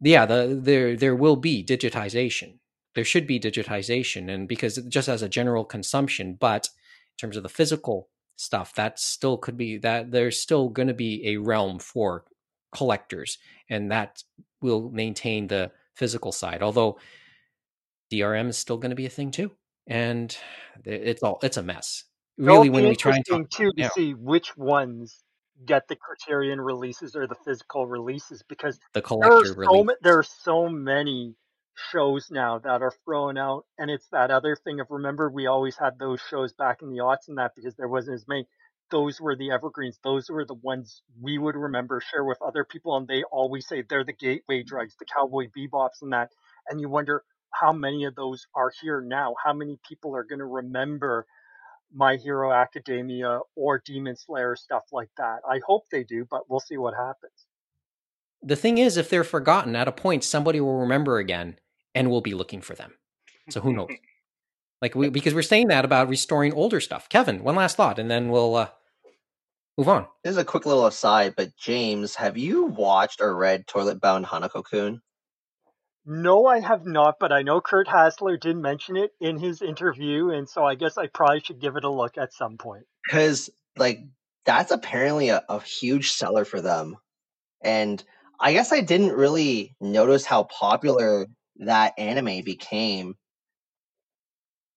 yeah 0.00 0.26
the 0.26 0.58
there 0.60 0.96
there 0.96 1.16
will 1.16 1.36
be 1.36 1.64
digitization. 1.64 2.58
There 2.94 3.04
should 3.04 3.26
be 3.26 3.38
digitization, 3.38 4.30
and 4.32 4.48
because 4.48 4.76
just 4.88 5.08
as 5.08 5.22
a 5.22 5.28
general 5.28 5.64
consumption, 5.64 6.34
but 6.34 6.68
in 6.68 7.18
terms 7.18 7.36
of 7.36 7.42
the 7.42 7.48
physical 7.48 8.08
stuff, 8.36 8.74
that 8.74 8.98
still 8.98 9.36
could 9.36 9.56
be 9.56 9.78
that 9.78 10.10
there's 10.12 10.40
still 10.40 10.68
going 10.70 10.88
to 10.88 10.94
be 10.94 11.26
a 11.28 11.36
realm 11.36 11.78
for 11.78 12.24
collectors, 12.72 13.38
and 13.68 13.90
that 13.90 14.22
will 14.60 14.90
maintain 14.90 15.46
the 15.46 15.70
physical 15.94 16.32
side. 16.32 16.62
Although 16.62 16.98
DRM 18.12 18.48
is 18.48 18.58
still 18.58 18.78
going 18.78 18.90
to 18.90 18.96
be 18.96 19.06
a 19.06 19.10
thing 19.10 19.30
too, 19.30 19.52
and 19.86 20.36
it's 20.84 21.22
all 21.22 21.38
it's 21.42 21.56
a 21.56 21.62
mess. 21.62 22.04
Really, 22.38 22.68
when 22.68 22.88
we 22.88 22.96
try 22.96 23.16
and 23.16 23.26
talk, 23.26 23.50
too 23.50 23.72
to 23.76 23.90
see 23.90 24.12
which 24.12 24.56
ones 24.56 25.22
get 25.64 25.88
the 25.88 25.96
Criterion 25.96 26.60
releases 26.60 27.16
or 27.16 27.26
the 27.26 27.36
physical 27.44 27.86
releases 27.86 28.42
because 28.42 28.78
the 28.92 29.00
there 29.00 29.32
are 29.32 29.44
so 29.44 29.84
ma- 29.84 29.92
there 30.02 30.18
are 30.18 30.22
so 30.22 30.68
many 30.68 31.34
shows 31.90 32.28
now 32.30 32.58
that 32.58 32.82
are 32.82 32.92
thrown 33.04 33.38
out, 33.38 33.64
and 33.78 33.90
it's 33.90 34.08
that 34.12 34.30
other 34.30 34.56
thing 34.56 34.80
of 34.80 34.88
remember 34.90 35.30
we 35.30 35.46
always 35.46 35.76
had 35.76 35.98
those 35.98 36.20
shows 36.28 36.52
back 36.52 36.82
in 36.82 36.90
the 36.90 36.98
aughts 36.98 37.28
and 37.28 37.38
that 37.38 37.52
because 37.56 37.74
there 37.76 37.88
wasn't 37.88 38.14
as 38.14 38.26
many. 38.28 38.46
Those 38.90 39.20
were 39.20 39.36
the 39.36 39.50
evergreens. 39.50 39.98
Those 40.04 40.30
were 40.30 40.44
the 40.44 40.54
ones 40.54 41.02
we 41.20 41.38
would 41.38 41.56
remember, 41.56 42.00
share 42.00 42.24
with 42.24 42.40
other 42.40 42.64
people, 42.64 42.96
and 42.96 43.08
they 43.08 43.24
always 43.24 43.66
say 43.66 43.82
they're 43.82 44.04
the 44.04 44.12
gateway 44.12 44.62
drugs, 44.62 44.94
the 44.98 45.04
cowboy 45.04 45.48
bebops 45.56 46.02
and 46.02 46.12
that. 46.12 46.30
And 46.68 46.80
you 46.80 46.88
wonder 46.88 47.24
how 47.50 47.72
many 47.72 48.04
of 48.04 48.14
those 48.14 48.46
are 48.54 48.72
here 48.80 49.00
now. 49.00 49.34
How 49.44 49.52
many 49.52 49.78
people 49.88 50.14
are 50.14 50.24
going 50.24 50.38
to 50.40 50.46
remember 50.46 51.26
My 51.92 52.16
Hero 52.16 52.52
Academia 52.52 53.40
or 53.54 53.82
Demon 53.84 54.16
Slayer 54.16 54.56
stuff 54.56 54.84
like 54.92 55.10
that. 55.16 55.40
I 55.48 55.60
hope 55.66 55.84
they 55.90 56.04
do, 56.04 56.26
but 56.30 56.48
we'll 56.48 56.60
see 56.60 56.76
what 56.76 56.94
happens. 56.94 57.46
The 58.42 58.56
thing 58.56 58.78
is, 58.78 58.96
if 58.96 59.08
they're 59.08 59.24
forgotten, 59.24 59.74
at 59.74 59.88
a 59.88 59.92
point 59.92 60.22
somebody 60.24 60.60
will 60.60 60.78
remember 60.78 61.18
again 61.18 61.58
and 61.94 62.10
we'll 62.10 62.20
be 62.20 62.34
looking 62.34 62.60
for 62.60 62.74
them. 62.74 62.94
So 63.50 63.60
who 63.60 63.72
knows? 63.72 63.88
Like 64.82 64.94
we 64.94 65.08
because 65.08 65.34
we're 65.34 65.42
saying 65.42 65.68
that 65.68 65.84
about 65.84 66.08
restoring 66.08 66.52
older 66.52 66.80
stuff. 66.80 67.08
Kevin, 67.08 67.42
one 67.42 67.54
last 67.54 67.76
thought, 67.76 67.98
and 67.98 68.10
then 68.10 68.28
we'll 68.28 68.54
uh, 68.56 68.68
move 69.78 69.88
on. 69.88 70.06
This 70.22 70.32
is 70.32 70.38
a 70.38 70.44
quick 70.44 70.66
little 70.66 70.86
aside, 70.86 71.34
but 71.36 71.56
James, 71.56 72.14
have 72.16 72.36
you 72.36 72.64
watched 72.64 73.20
or 73.20 73.34
read 73.34 73.66
Toilet 73.66 74.00
Bound 74.00 74.26
Hanako-kun? 74.26 75.00
No, 76.08 76.46
I 76.46 76.60
have 76.60 76.86
not, 76.86 77.16
but 77.18 77.32
I 77.32 77.42
know 77.42 77.60
Kurt 77.60 77.88
Hassler 77.88 78.36
did 78.36 78.56
mention 78.56 78.96
it 78.96 79.10
in 79.20 79.38
his 79.38 79.60
interview, 79.60 80.30
and 80.30 80.48
so 80.48 80.64
I 80.64 80.76
guess 80.76 80.96
I 80.96 81.08
probably 81.08 81.40
should 81.40 81.60
give 81.60 81.74
it 81.76 81.82
a 81.82 81.90
look 81.90 82.16
at 82.16 82.32
some 82.32 82.58
point. 82.58 82.84
Because 83.04 83.50
like 83.76 84.00
that's 84.44 84.70
apparently 84.70 85.30
a, 85.30 85.42
a 85.48 85.60
huge 85.60 86.12
seller 86.12 86.44
for 86.44 86.60
them, 86.60 86.96
and 87.62 88.02
I 88.38 88.52
guess 88.52 88.72
I 88.72 88.82
didn't 88.82 89.16
really 89.16 89.74
notice 89.80 90.24
how 90.24 90.44
popular 90.44 91.26
that 91.56 91.94
anime 91.98 92.44
became. 92.44 93.16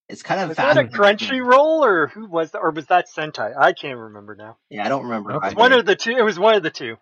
It's 0.10 0.23
kind 0.23 0.41
of 0.41 0.49
Was 0.49 0.57
that 0.57 0.77
a 0.77 0.86
fascinating. 0.88 1.40
Crunchyroll 1.45 1.81
or 1.86 2.07
who 2.07 2.26
was 2.27 2.52
that, 2.52 2.60
or 2.60 2.72
was 2.72 2.88
that 2.88 3.07
Sentai? 3.15 3.56
I 3.57 3.73
can't 3.73 3.98
remember 3.98 4.36
now. 4.36 4.57
Yeah, 4.69 4.86
I 4.86 4.90
don't 4.90 5.03
remember. 5.03 5.34
Okay. 5.34 5.48
It 5.48 5.49
was 5.52 5.56
one 5.56 5.73
of 5.73 5.86
the 5.86 5.95
two. 5.95 6.11
It 6.18 6.23
was 6.23 6.40
one 6.40 6.56
of 6.56 6.64
the 6.64 6.72
two. 6.72 6.98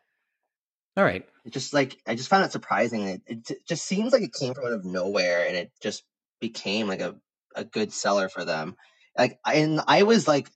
All 0.98 1.04
right. 1.04 1.26
It 1.46 1.54
just 1.54 1.74
like 1.74 1.98
I 2.06 2.16
just 2.16 2.30
found 2.30 2.46
it 2.46 2.52
surprising. 2.52 3.08
It, 3.08 3.22
it 3.28 3.68
just 3.68 3.86
seems 3.86 4.12
like 4.14 4.24
it 4.24 4.34
came 4.34 4.54
from 4.54 4.66
out 4.66 4.74
of 4.74 4.86
nowhere, 4.86 5.48
and 5.48 5.56
it 5.56 5.72
just 5.82 6.04
became 6.42 6.88
like 6.88 7.02
a, 7.02 7.16
a 7.56 7.64
good 7.64 7.94
seller 7.94 8.30
for 8.30 8.46
them. 8.46 8.76
Like, 9.18 9.40
I- 9.46 9.56
and 9.56 9.82
I 9.88 10.04
was 10.04 10.28
like, 10.28 10.50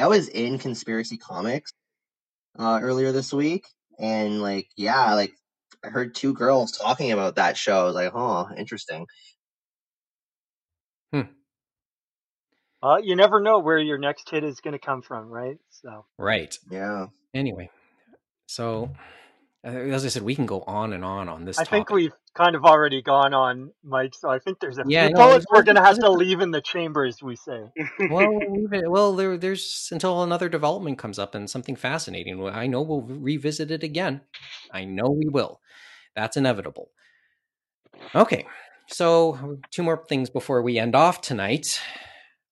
I 0.00 0.06
was 0.08 0.28
in 0.28 0.58
conspiracy 0.58 1.18
comics 1.18 1.72
uh, 2.58 2.80
earlier 2.82 3.12
this 3.12 3.32
week, 3.32 3.66
and 3.98 4.42
like, 4.42 4.68
yeah, 4.76 5.14
like 5.14 5.32
I 5.84 5.88
heard 5.88 6.14
two 6.14 6.34
girls 6.34 6.72
talking 6.72 7.12
about 7.12 7.36
that 7.36 7.56
show. 7.58 7.80
I 7.82 7.84
was 7.84 7.94
like, 7.94 8.12
oh, 8.14 8.48
interesting. 8.56 9.06
Uh, 12.84 12.98
you 13.02 13.16
never 13.16 13.40
know 13.40 13.60
where 13.60 13.78
your 13.78 13.96
next 13.96 14.28
hit 14.28 14.44
is 14.44 14.60
going 14.60 14.72
to 14.72 14.78
come 14.78 15.00
from, 15.00 15.28
right? 15.28 15.56
So 15.70 16.04
Right. 16.18 16.56
Yeah, 16.70 17.06
Anyway, 17.32 17.70
so 18.46 18.90
uh, 19.66 19.70
as 19.70 20.04
I 20.04 20.08
said, 20.08 20.22
we 20.22 20.34
can 20.34 20.46
go 20.46 20.60
on 20.62 20.92
and 20.92 21.04
on 21.04 21.28
on 21.28 21.46
this. 21.46 21.58
I 21.58 21.64
think 21.64 21.90
we've 21.90 22.12
kind 22.36 22.54
of 22.54 22.64
already 22.64 23.00
gone 23.00 23.32
on, 23.32 23.72
Mike. 23.82 24.14
So 24.14 24.28
I 24.28 24.38
think 24.38 24.60
there's 24.60 24.78
a 24.78 24.84
Yeah, 24.86 25.08
few 25.08 25.14
no, 25.14 25.28
bullets 25.28 25.46
we're 25.50 25.62
going 25.62 25.76
to 25.76 25.82
have 25.82 25.98
to 25.98 26.10
leave 26.10 26.40
in 26.40 26.50
the 26.50 26.60
chamber, 26.60 27.04
as 27.04 27.22
we 27.22 27.36
say. 27.36 27.62
well, 28.10 28.28
we'll 28.30 28.52
leave 28.60 28.72
it- 28.72 28.90
well, 28.90 29.14
there, 29.16 29.36
there's 29.38 29.88
until 29.90 30.22
another 30.22 30.48
development 30.48 30.98
comes 30.98 31.18
up 31.18 31.34
and 31.34 31.48
something 31.48 31.74
fascinating. 31.76 32.46
I 32.48 32.66
know 32.66 32.82
we'll 32.82 33.00
revisit 33.02 33.70
it 33.70 33.82
again. 33.82 34.20
I 34.70 34.84
know 34.84 35.08
we 35.08 35.28
will. 35.28 35.60
That's 36.14 36.36
inevitable. 36.36 36.90
Okay, 38.14 38.46
so 38.88 39.58
two 39.70 39.82
more 39.82 40.04
things 40.08 40.28
before 40.30 40.62
we 40.62 40.78
end 40.78 40.94
off 40.94 41.20
tonight. 41.20 41.80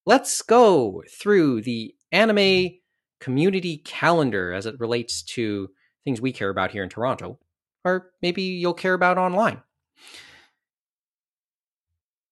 Let's 0.04 0.42
go 0.42 1.02
through 1.08 1.62
the 1.62 1.94
anime 2.10 2.78
community 3.20 3.78
calendar 3.78 4.52
as 4.52 4.66
it 4.66 4.80
relates 4.80 5.22
to 5.22 5.70
things 6.04 6.20
we 6.20 6.32
care 6.32 6.50
about 6.50 6.72
here 6.72 6.82
in 6.82 6.88
Toronto, 6.88 7.38
or 7.84 8.10
maybe 8.20 8.42
you'll 8.42 8.74
care 8.74 8.94
about 8.94 9.18
online. 9.18 9.62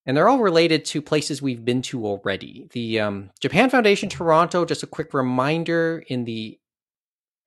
And 0.05 0.17
they're 0.17 0.29
all 0.29 0.41
related 0.41 0.85
to 0.87 1.03
places 1.03 1.41
we've 1.41 1.65
been 1.65 1.83
to 1.83 2.05
already. 2.05 2.69
The 2.73 2.99
um, 3.01 3.31
Japan 3.39 3.71
Foundation 3.71 4.09
Toronto, 4.09 4.65
just 4.65 4.83
a 4.83 4.89
quick 4.89 5.15
reminder 5.15 6.03
in 6.09 6.25
the 6.25 6.59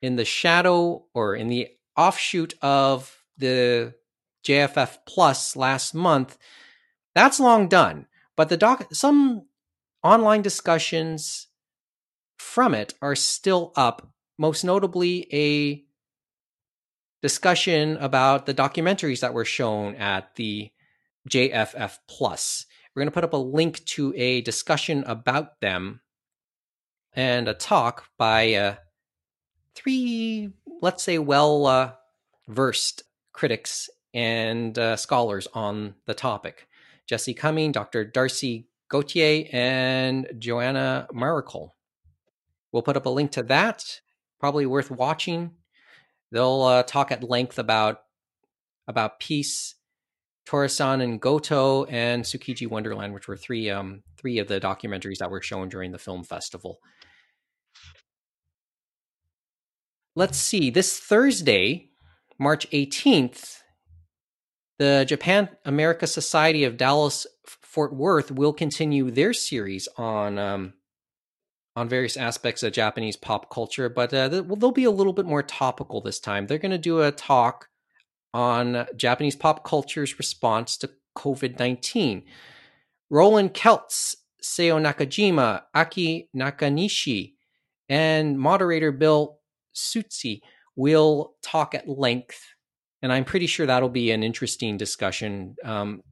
in 0.01 0.15
the 0.17 0.25
shadow 0.25 1.05
or 1.13 1.35
in 1.35 1.47
the 1.47 1.69
offshoot 1.97 2.53
of 2.61 3.23
the 3.37 3.93
JFF 4.45 4.97
Plus 5.05 5.55
last 5.55 5.93
month, 5.93 6.37
that's 7.15 7.39
long 7.39 7.67
done. 7.67 8.07
But 8.35 8.49
the 8.49 8.57
doc 8.57 8.87
some 8.93 9.47
online 10.03 10.41
discussions 10.41 11.47
from 12.37 12.75
it 12.75 12.93
are 13.01 13.15
still 13.15 13.71
up, 13.75 14.13
most 14.37 14.63
notably 14.63 15.27
a 15.33 15.83
discussion 17.21 17.97
about 17.97 18.45
the 18.45 18.53
documentaries 18.53 19.21
that 19.21 19.33
were 19.33 19.45
shown 19.45 19.95
at 19.95 20.35
the 20.35 20.69
JFF 21.29 21.97
Plus. 22.07 22.65
We're 22.93 23.01
going 23.01 23.07
to 23.07 23.13
put 23.13 23.23
up 23.23 23.33
a 23.33 23.37
link 23.37 23.83
to 23.85 24.13
a 24.15 24.41
discussion 24.41 25.03
about 25.07 25.61
them 25.61 26.01
and 27.13 27.47
a 27.47 27.53
talk 27.53 28.05
by 28.17 28.53
uh, 28.53 28.75
three, 29.73 30.49
let's 30.81 31.03
say, 31.03 31.17
well 31.17 31.65
uh, 31.65 31.91
versed 32.47 33.03
critics 33.31 33.89
and 34.13 34.77
uh, 34.77 34.95
scholars 34.95 35.47
on 35.53 35.95
the 36.05 36.13
topic 36.13 36.67
Jesse 37.07 37.33
Cumming, 37.33 37.71
Dr. 37.71 38.05
Darcy 38.05 38.67
Gauthier, 38.93 39.47
and 39.51 40.27
Joanna 40.37 41.07
Maracle. 41.11 41.71
We'll 42.71 42.83
put 42.83 42.95
up 42.95 43.07
a 43.07 43.09
link 43.09 43.31
to 43.31 43.43
that. 43.43 44.01
Probably 44.39 44.67
worth 44.67 44.91
watching. 44.91 45.51
They'll 46.31 46.61
uh, 46.61 46.83
talk 46.83 47.11
at 47.11 47.23
length 47.23 47.57
about 47.57 48.01
about 48.87 49.19
peace, 49.19 49.73
Torisan 50.47 51.01
and 51.01 51.19
Goto, 51.19 51.85
and 51.85 52.23
Tsukiji 52.23 52.67
Wonderland, 52.67 53.15
which 53.15 53.27
were 53.27 53.35
three 53.35 53.67
um 53.67 54.03
three 54.15 54.37
of 54.37 54.47
the 54.47 54.61
documentaries 54.61 55.17
that 55.17 55.31
were 55.31 55.41
shown 55.41 55.69
during 55.69 55.91
the 55.91 55.97
film 55.97 56.23
festival. 56.23 56.77
Let's 60.15 60.37
see. 60.37 60.69
This 60.69 60.99
Thursday, 60.99 61.89
March 62.37 62.69
18th, 62.69 63.61
the 64.77 65.03
Japan 65.07 65.49
America 65.65 66.05
Society 66.05 66.63
of 66.63 66.77
Dallas 66.77 67.25
Fort 67.73 67.91
Worth 67.91 68.29
will 68.29 68.53
continue 68.53 69.09
their 69.09 69.33
series 69.33 69.87
on 69.97 70.37
um, 70.37 70.73
on 71.75 71.89
various 71.89 72.15
aspects 72.15 72.61
of 72.61 72.71
Japanese 72.71 73.15
pop 73.17 73.49
culture, 73.49 73.89
but 73.89 74.13
uh, 74.13 74.27
they'll 74.29 74.71
be 74.71 74.83
a 74.83 74.91
little 74.91 75.11
bit 75.11 75.25
more 75.25 75.41
topical 75.41 75.99
this 75.99 76.19
time. 76.19 76.45
They're 76.45 76.59
going 76.59 76.71
to 76.71 76.77
do 76.77 77.01
a 77.01 77.11
talk 77.11 77.69
on 78.31 78.85
Japanese 78.95 79.35
pop 79.35 79.63
culture's 79.63 80.19
response 80.19 80.77
to 80.77 80.91
COVID 81.17 81.57
19. 81.57 82.23
Roland 83.09 83.55
Kelts, 83.55 84.17
Seo 84.43 84.79
Nakajima, 84.79 85.63
Aki 85.73 86.29
Nakanishi, 86.37 87.33
and 87.89 88.37
moderator 88.37 88.91
Bill 88.91 89.39
Tsutsui 89.73 90.41
will 90.75 91.33
talk 91.41 91.73
at 91.73 91.89
length. 91.89 92.39
And 93.01 93.11
I'm 93.11 93.25
pretty 93.25 93.47
sure 93.47 93.65
that'll 93.65 93.89
be 93.89 94.11
an 94.11 94.21
interesting 94.21 94.77
discussion. 94.77 95.55
Um, 95.63 96.03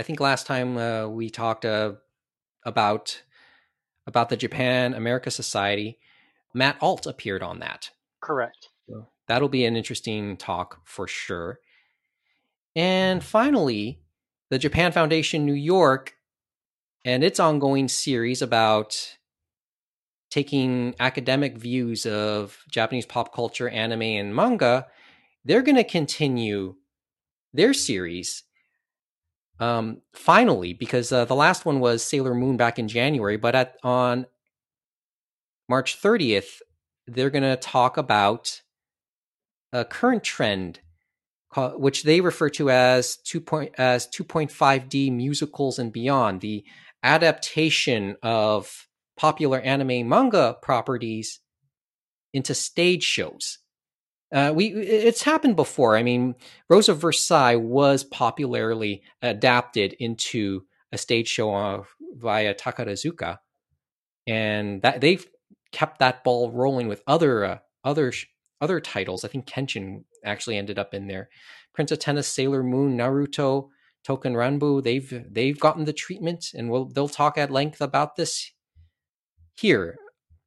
I 0.00 0.02
think 0.02 0.18
last 0.18 0.46
time 0.46 0.78
uh, 0.78 1.08
we 1.08 1.28
talked 1.28 1.66
uh, 1.66 1.92
about 2.64 3.22
about 4.06 4.30
the 4.30 4.36
Japan 4.36 4.94
America 4.94 5.30
Society, 5.30 5.98
Matt 6.54 6.78
Alt 6.80 7.06
appeared 7.06 7.42
on 7.42 7.58
that. 7.58 7.90
Correct. 8.22 8.70
So 8.88 9.08
that'll 9.28 9.50
be 9.50 9.66
an 9.66 9.76
interesting 9.76 10.38
talk 10.38 10.80
for 10.84 11.06
sure. 11.06 11.60
And 12.74 13.22
finally, 13.22 14.00
the 14.48 14.58
Japan 14.58 14.90
Foundation 14.90 15.44
New 15.44 15.52
York 15.52 16.14
and 17.04 17.22
its 17.22 17.38
ongoing 17.38 17.86
series 17.86 18.40
about 18.40 19.18
taking 20.30 20.94
academic 20.98 21.58
views 21.58 22.06
of 22.06 22.64
Japanese 22.70 23.04
pop 23.04 23.34
culture, 23.34 23.68
anime, 23.68 24.00
and 24.00 24.34
manga, 24.34 24.86
they're 25.44 25.60
going 25.60 25.76
to 25.76 25.84
continue 25.84 26.76
their 27.52 27.74
series. 27.74 28.44
Um, 29.60 30.00
finally, 30.14 30.72
because 30.72 31.12
uh, 31.12 31.26
the 31.26 31.34
last 31.34 31.66
one 31.66 31.80
was 31.80 32.02
Sailor 32.02 32.34
Moon 32.34 32.56
back 32.56 32.78
in 32.78 32.88
January, 32.88 33.36
but 33.36 33.54
at 33.54 33.76
on 33.82 34.26
March 35.68 36.00
30th, 36.00 36.62
they're 37.06 37.30
going 37.30 37.42
to 37.42 37.56
talk 37.56 37.98
about 37.98 38.62
a 39.72 39.84
current 39.84 40.24
trend, 40.24 40.80
ca- 41.52 41.76
which 41.76 42.04
they 42.04 42.22
refer 42.22 42.48
to 42.50 42.70
as 42.70 43.18
two 43.18 43.40
point 43.40 43.74
as 43.76 44.06
2.5D 44.06 45.12
musicals 45.12 45.78
and 45.78 45.92
beyond, 45.92 46.40
the 46.40 46.64
adaptation 47.02 48.16
of 48.22 48.88
popular 49.16 49.60
anime 49.60 50.08
manga 50.08 50.56
properties 50.62 51.40
into 52.32 52.54
stage 52.54 53.02
shows. 53.02 53.58
Uh, 54.32 54.52
we 54.54 54.66
it's 54.68 55.22
happened 55.22 55.56
before. 55.56 55.96
I 55.96 56.02
mean, 56.02 56.34
Rose 56.68 56.88
of 56.88 57.00
Versailles 57.00 57.56
was 57.56 58.04
popularly 58.04 59.02
adapted 59.22 59.94
into 59.94 60.64
a 60.92 60.98
stage 60.98 61.28
show 61.28 61.86
via 62.16 62.54
Takarazuka, 62.54 63.38
and 64.26 64.82
that 64.82 65.00
they've 65.00 65.26
kept 65.72 65.98
that 65.98 66.22
ball 66.24 66.50
rolling 66.50 66.88
with 66.88 67.02
other 67.06 67.44
uh, 67.44 67.58
other 67.84 68.12
other 68.60 68.80
titles. 68.80 69.24
I 69.24 69.28
think 69.28 69.46
Kenshin 69.46 70.04
actually 70.24 70.58
ended 70.58 70.78
up 70.78 70.94
in 70.94 71.08
there. 71.08 71.28
Prince 71.74 71.92
of 71.92 71.98
Tennis, 71.98 72.28
Sailor 72.28 72.62
Moon, 72.62 72.96
Naruto, 72.96 73.68
Token 74.04 74.34
Ranbu. 74.34 74.82
They've 74.82 75.24
they've 75.28 75.58
gotten 75.58 75.84
the 75.86 75.92
treatment, 75.92 76.52
and 76.54 76.70
we'll 76.70 76.86
they'll 76.86 77.08
talk 77.08 77.36
at 77.36 77.50
length 77.50 77.80
about 77.80 78.16
this 78.16 78.52
here 79.56 79.96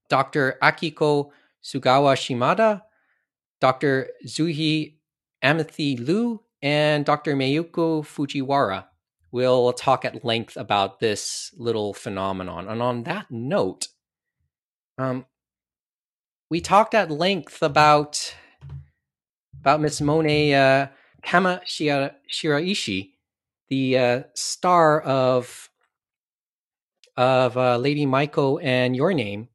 Dr. 0.10 0.58
Akiko 0.62 1.30
Sugawa 1.64 2.16
Shimada, 2.16 2.82
Dr. 3.64 4.10
Zuhi 4.28 4.98
Amithi 5.42 5.98
Liu, 5.98 6.42
and 6.62 7.06
Dr. 7.06 7.34
Mayuko 7.34 8.04
Fujiwara 8.04 8.88
will 9.32 9.72
talk 9.72 10.04
at 10.04 10.26
length 10.26 10.58
about 10.58 11.00
this 11.00 11.50
little 11.56 11.94
phenomenon. 11.94 12.68
And 12.68 12.82
on 12.82 13.04
that 13.04 13.32
note, 13.32 13.88
um, 14.98 15.26
we 16.50 16.60
talked 16.60 16.94
at 16.94 17.10
length 17.10 17.64
about 17.64 18.36
about 19.62 19.80
Miss 19.80 20.02
Mone 20.02 20.54
uh, 20.54 20.88
Kama 21.22 21.62
Shira, 21.66 22.16
Shiraishi, 22.30 23.12
the 23.70 23.98
uh, 23.98 24.24
star 24.36 25.00
of 25.00 25.70
of 27.16 27.56
uh, 27.56 27.78
Lady 27.78 28.06
Maiko 28.06 28.62
and 28.62 28.94
Your 28.94 29.14
Name. 29.14 29.48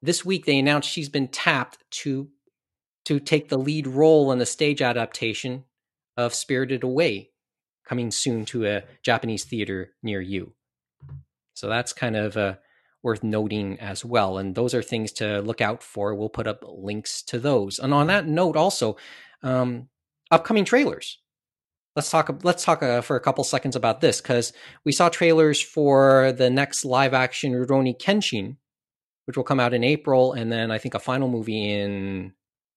This 0.00 0.24
week, 0.24 0.46
they 0.46 0.60
announced 0.60 0.88
she's 0.88 1.08
been 1.08 1.26
tapped 1.26 1.78
to 2.02 2.28
to 3.04 3.20
take 3.20 3.48
the 3.48 3.58
lead 3.58 3.86
role 3.86 4.32
in 4.32 4.38
the 4.38 4.46
stage 4.46 4.82
adaptation 4.82 5.64
of 6.16 6.34
Spirited 6.34 6.82
Away, 6.82 7.30
coming 7.86 8.10
soon 8.10 8.44
to 8.46 8.66
a 8.66 8.84
Japanese 9.02 9.44
theater 9.44 9.92
near 10.02 10.20
you. 10.20 10.54
So 11.54 11.68
that's 11.68 11.92
kind 11.92 12.16
of 12.16 12.36
uh, 12.36 12.54
worth 13.02 13.22
noting 13.22 13.78
as 13.80 14.04
well. 14.04 14.38
And 14.38 14.54
those 14.54 14.74
are 14.74 14.82
things 14.82 15.12
to 15.12 15.40
look 15.40 15.60
out 15.60 15.82
for. 15.82 16.14
We'll 16.14 16.28
put 16.28 16.46
up 16.46 16.64
links 16.66 17.22
to 17.24 17.38
those. 17.38 17.78
And 17.78 17.92
on 17.92 18.06
that 18.06 18.26
note, 18.26 18.56
also, 18.56 18.96
um, 19.42 19.88
upcoming 20.30 20.64
trailers. 20.64 21.18
Let's 21.94 22.10
talk. 22.10 22.40
Let's 22.42 22.64
talk 22.64 22.82
uh, 22.82 23.02
for 23.02 23.16
a 23.16 23.20
couple 23.20 23.44
seconds 23.44 23.76
about 23.76 24.00
this 24.00 24.20
because 24.20 24.54
we 24.84 24.92
saw 24.92 25.10
trailers 25.10 25.60
for 25.60 26.32
the 26.32 26.48
next 26.48 26.86
live 26.86 27.12
action 27.12 27.52
Rurouni 27.52 28.00
Kenshin, 28.00 28.56
which 29.26 29.36
will 29.36 29.44
come 29.44 29.60
out 29.60 29.74
in 29.74 29.84
April, 29.84 30.32
and 30.32 30.50
then 30.50 30.70
I 30.70 30.78
think 30.78 30.94
a 30.94 30.98
final 30.98 31.28
movie 31.28 31.70
in 31.70 32.32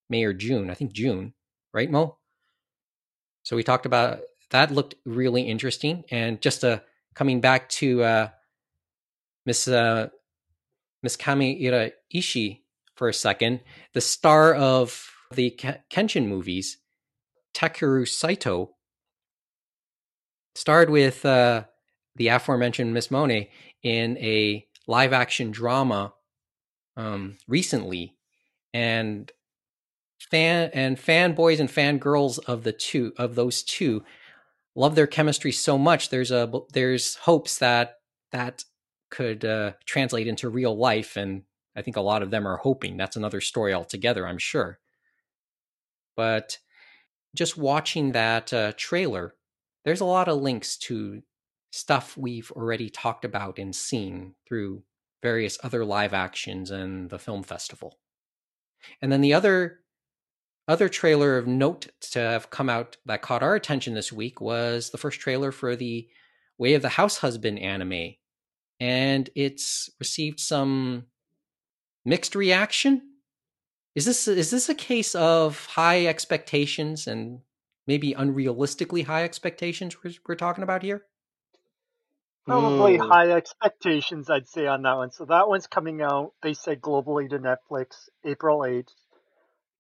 May 0.10 0.24
or 0.24 0.34
June. 0.34 0.70
I 0.70 0.74
think 0.74 0.94
June, 0.94 1.34
right, 1.74 1.90
Mo? 1.90 2.18
So 3.44 3.56
we 3.56 3.64
talked 3.64 3.86
about 3.86 4.20
that. 4.52 4.72
Looked 4.72 4.96
really 5.06 5.44
interesting, 5.44 6.04
and 6.10 6.42
just 6.42 6.64
uh, 6.64 6.80
coming 7.14 7.42
back 7.42 7.70
to 7.70 8.04
uh, 8.04 8.30
Miss 9.46 9.68
uh, 9.68 10.10
Miss 11.04 11.16
Kamishiraishi 11.16 12.62
for 12.96 13.10
a 13.10 13.14
second, 13.14 13.62
the 13.94 14.02
star 14.02 14.54
of 14.54 15.12
the 15.32 15.52
Kenshin 15.92 16.28
movies, 16.28 16.78
Takeru 17.54 18.08
Saito, 18.08 18.76
starred 20.56 20.90
with 20.90 21.26
uh, 21.26 21.66
the 22.16 22.30
aforementioned 22.30 22.94
Miss 22.94 23.12
Mone 23.12 23.48
in 23.84 24.18
a 24.18 24.66
live 24.88 25.14
action 25.14 25.52
drama 25.52 26.14
um, 26.98 27.38
recently, 27.48 28.16
and 28.74 29.32
fan 30.20 30.70
and 30.74 30.98
fanboys 30.98 31.60
and 31.60 31.70
fangirls 31.70 32.40
of 32.48 32.64
the 32.64 32.72
two 32.72 33.14
of 33.18 33.36
those 33.36 33.64
two 33.64 34.04
love 34.76 34.96
their 34.96 35.08
chemistry 35.08 35.52
so 35.52 35.78
much. 35.78 36.10
There's 36.10 36.32
a 36.32 36.52
there's 36.74 37.16
hopes 37.16 37.58
that 37.60 37.96
that 38.32 38.64
could 39.10 39.46
uh, 39.46 39.74
translate 39.86 40.28
into 40.28 40.50
real 40.50 40.78
life, 40.78 41.16
and 41.16 41.44
I 41.76 41.82
think 41.82 41.96
a 41.96 42.02
lot 42.02 42.22
of 42.22 42.32
them 42.32 42.48
are 42.48 42.58
hoping 42.58 42.98
that's 42.98 43.16
another 43.16 43.42
story 43.42 43.74
altogether. 43.74 44.28
I'm 44.28 44.38
sure, 44.38 44.80
but 46.16 46.58
just 47.34 47.58
watching 47.58 48.12
that 48.12 48.54
uh, 48.54 48.74
trailer, 48.78 49.36
there's 49.84 50.02
a 50.02 50.06
lot 50.06 50.28
of 50.28 50.42
links 50.42 50.78
to 50.78 51.22
stuff 51.72 52.16
we've 52.18 52.52
already 52.52 52.90
talked 52.90 53.26
about 53.26 53.60
and 53.60 53.76
seen 53.76 54.36
through 54.48 54.84
various 55.22 55.58
other 55.64 55.84
live 55.84 56.14
actions 56.14 56.72
and 56.72 57.10
the 57.10 57.20
film 57.20 57.44
festival. 57.44 58.00
And 59.02 59.12
then 59.12 59.22
the 59.22 59.34
other 59.34 59.80
other 60.68 60.90
trailer 60.90 61.38
of 61.38 61.48
note 61.48 61.88
to 62.12 62.20
have 62.20 62.50
come 62.50 62.70
out 62.70 62.98
that 63.06 63.22
caught 63.22 63.44
our 63.44 63.56
attention 63.56 63.94
this 63.94 64.12
week 64.12 64.42
was 64.42 64.90
the 64.90 64.98
first 64.98 65.20
trailer 65.20 65.52
for 65.52 65.76
the 65.76 66.08
Way 66.58 66.74
of 66.74 66.82
the 66.82 66.90
House 66.90 67.18
Husband 67.18 67.60
anime. 67.60 68.16
And 68.80 69.30
it's 69.36 69.90
received 70.00 70.40
some 70.40 71.06
mixed 72.04 72.36
reaction. 72.36 73.02
Is 73.94 74.06
this 74.06 74.28
is 74.28 74.52
this 74.52 74.68
a 74.68 74.76
case 74.76 75.16
of 75.16 75.66
high 75.68 76.06
expectations 76.06 77.08
and 77.08 77.40
maybe 77.88 78.14
unrealistically 78.14 79.06
high 79.06 79.24
expectations 79.24 80.04
we're, 80.04 80.14
we're 80.28 80.36
talking 80.36 80.64
about 80.64 80.84
here? 80.84 81.04
Probably 82.46 82.98
mm. 82.98 83.08
high 83.08 83.32
expectations, 83.32 84.30
I'd 84.30 84.48
say, 84.48 84.68
on 84.68 84.84
that 84.84 84.98
one. 84.98 85.12
So 85.12 85.26
that 85.26 85.48
one's 85.48 85.68
coming 85.68 86.02
out, 86.02 86.34
they 86.44 86.54
said 86.54 86.80
globally 86.80 87.30
to 87.30 87.40
Netflix 87.40 88.10
April 88.24 88.60
8th. 88.60 88.92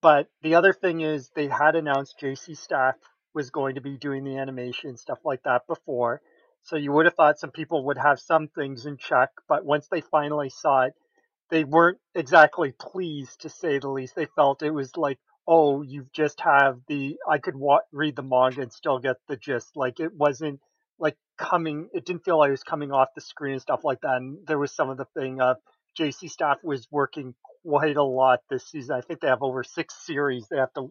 But 0.02 0.28
the 0.42 0.56
other 0.56 0.74
thing 0.74 1.02
is 1.02 1.32
they 1.36 1.48
had 1.48 1.76
announced 1.76 2.20
JC 2.22 2.56
Staff 2.58 2.96
was 3.34 3.50
going 3.50 3.76
to 3.76 3.82
be 3.82 3.98
doing 3.98 4.24
the 4.24 4.38
animation 4.38 4.98
stuff 4.98 5.20
like 5.26 5.44
that 5.44 5.68
before. 5.68 6.22
So 6.64 6.78
you 6.78 6.92
would 6.94 7.06
have 7.06 7.16
thought 7.16 7.40
some 7.40 7.52
people 7.52 7.86
would 7.86 7.98
have 7.98 8.20
some 8.20 8.48
things 8.48 8.86
in 8.86 8.98
check, 8.98 9.30
but 9.48 9.66
once 9.66 9.88
they 9.90 10.02
finally 10.02 10.50
saw 10.50 10.84
it, 10.84 10.94
they 11.52 11.64
weren't 11.64 12.00
exactly 12.16 12.72
pleased 12.72 13.42
to 13.42 13.50
say 13.50 13.78
the 13.78 13.90
least. 13.90 14.16
They 14.16 14.26
felt 14.26 14.64
it 14.64 14.72
was 14.72 14.98
like, 14.98 15.20
oh, 15.48 15.84
you 15.84 16.08
just 16.14 16.42
have 16.42 16.80
the 16.88 17.18
I 17.30 17.38
could 17.38 17.56
wa- 17.56 17.82
read 17.92 18.16
the 18.16 18.24
manga 18.24 18.62
and 18.62 18.74
still 18.74 18.98
get 19.00 19.18
the 19.28 19.38
gist. 19.38 19.76
Like 19.76 20.00
it 20.00 20.14
wasn't 20.14 20.60
like 20.98 21.18
coming. 21.38 21.90
It 21.94 22.06
didn't 22.06 22.26
feel 22.26 22.40
like 22.40 22.48
it 22.48 22.52
was 22.52 22.64
coming 22.64 22.92
off 22.92 23.10
the 23.14 23.22
screen 23.22 23.54
and 23.54 23.62
stuff 23.62 23.84
like 23.84 24.02
that. 24.02 24.18
And 24.18 24.40
there 24.48 24.58
was 24.58 24.72
some 24.74 24.90
of 24.90 24.98
the 24.98 25.06
thing 25.18 25.40
of 25.42 25.58
JC 26.00 26.30
Staff 26.32 26.58
was 26.64 26.88
working 26.92 27.36
quite 27.66 27.98
a 27.98 28.04
lot 28.04 28.42
this 28.50 28.68
season. 28.68 28.96
I 28.96 29.02
think 29.02 29.20
they 29.20 29.28
have 29.28 29.44
over 29.44 29.64
six 29.64 29.96
series 30.06 30.48
they 30.48 30.58
have 30.58 30.74
to 30.74 30.90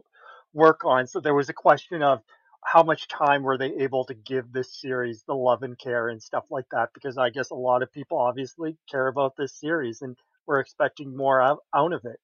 work 0.52 0.84
on. 0.84 1.06
So 1.06 1.20
there 1.20 1.34
was 1.34 1.48
a 1.48 1.54
question 1.54 2.02
of 2.02 2.20
how 2.64 2.82
much 2.82 3.08
time 3.08 3.42
were 3.42 3.58
they 3.58 3.72
able 3.80 4.04
to 4.06 4.14
give 4.14 4.50
this 4.50 4.80
series 4.80 5.22
the 5.26 5.34
love 5.34 5.62
and 5.62 5.78
care 5.78 6.08
and 6.08 6.22
stuff 6.22 6.44
like 6.50 6.64
that? 6.72 6.90
Because 6.94 7.18
I 7.18 7.30
guess 7.30 7.50
a 7.50 7.54
lot 7.54 7.82
of 7.82 7.92
people 7.92 8.18
obviously 8.18 8.76
care 8.90 9.06
about 9.06 9.34
this 9.36 9.52
series 9.58 10.02
and 10.02 10.16
we're 10.46 10.60
expecting 10.60 11.16
more 11.16 11.40
out, 11.40 11.58
out 11.74 11.92
of 11.92 12.04
it. 12.04 12.18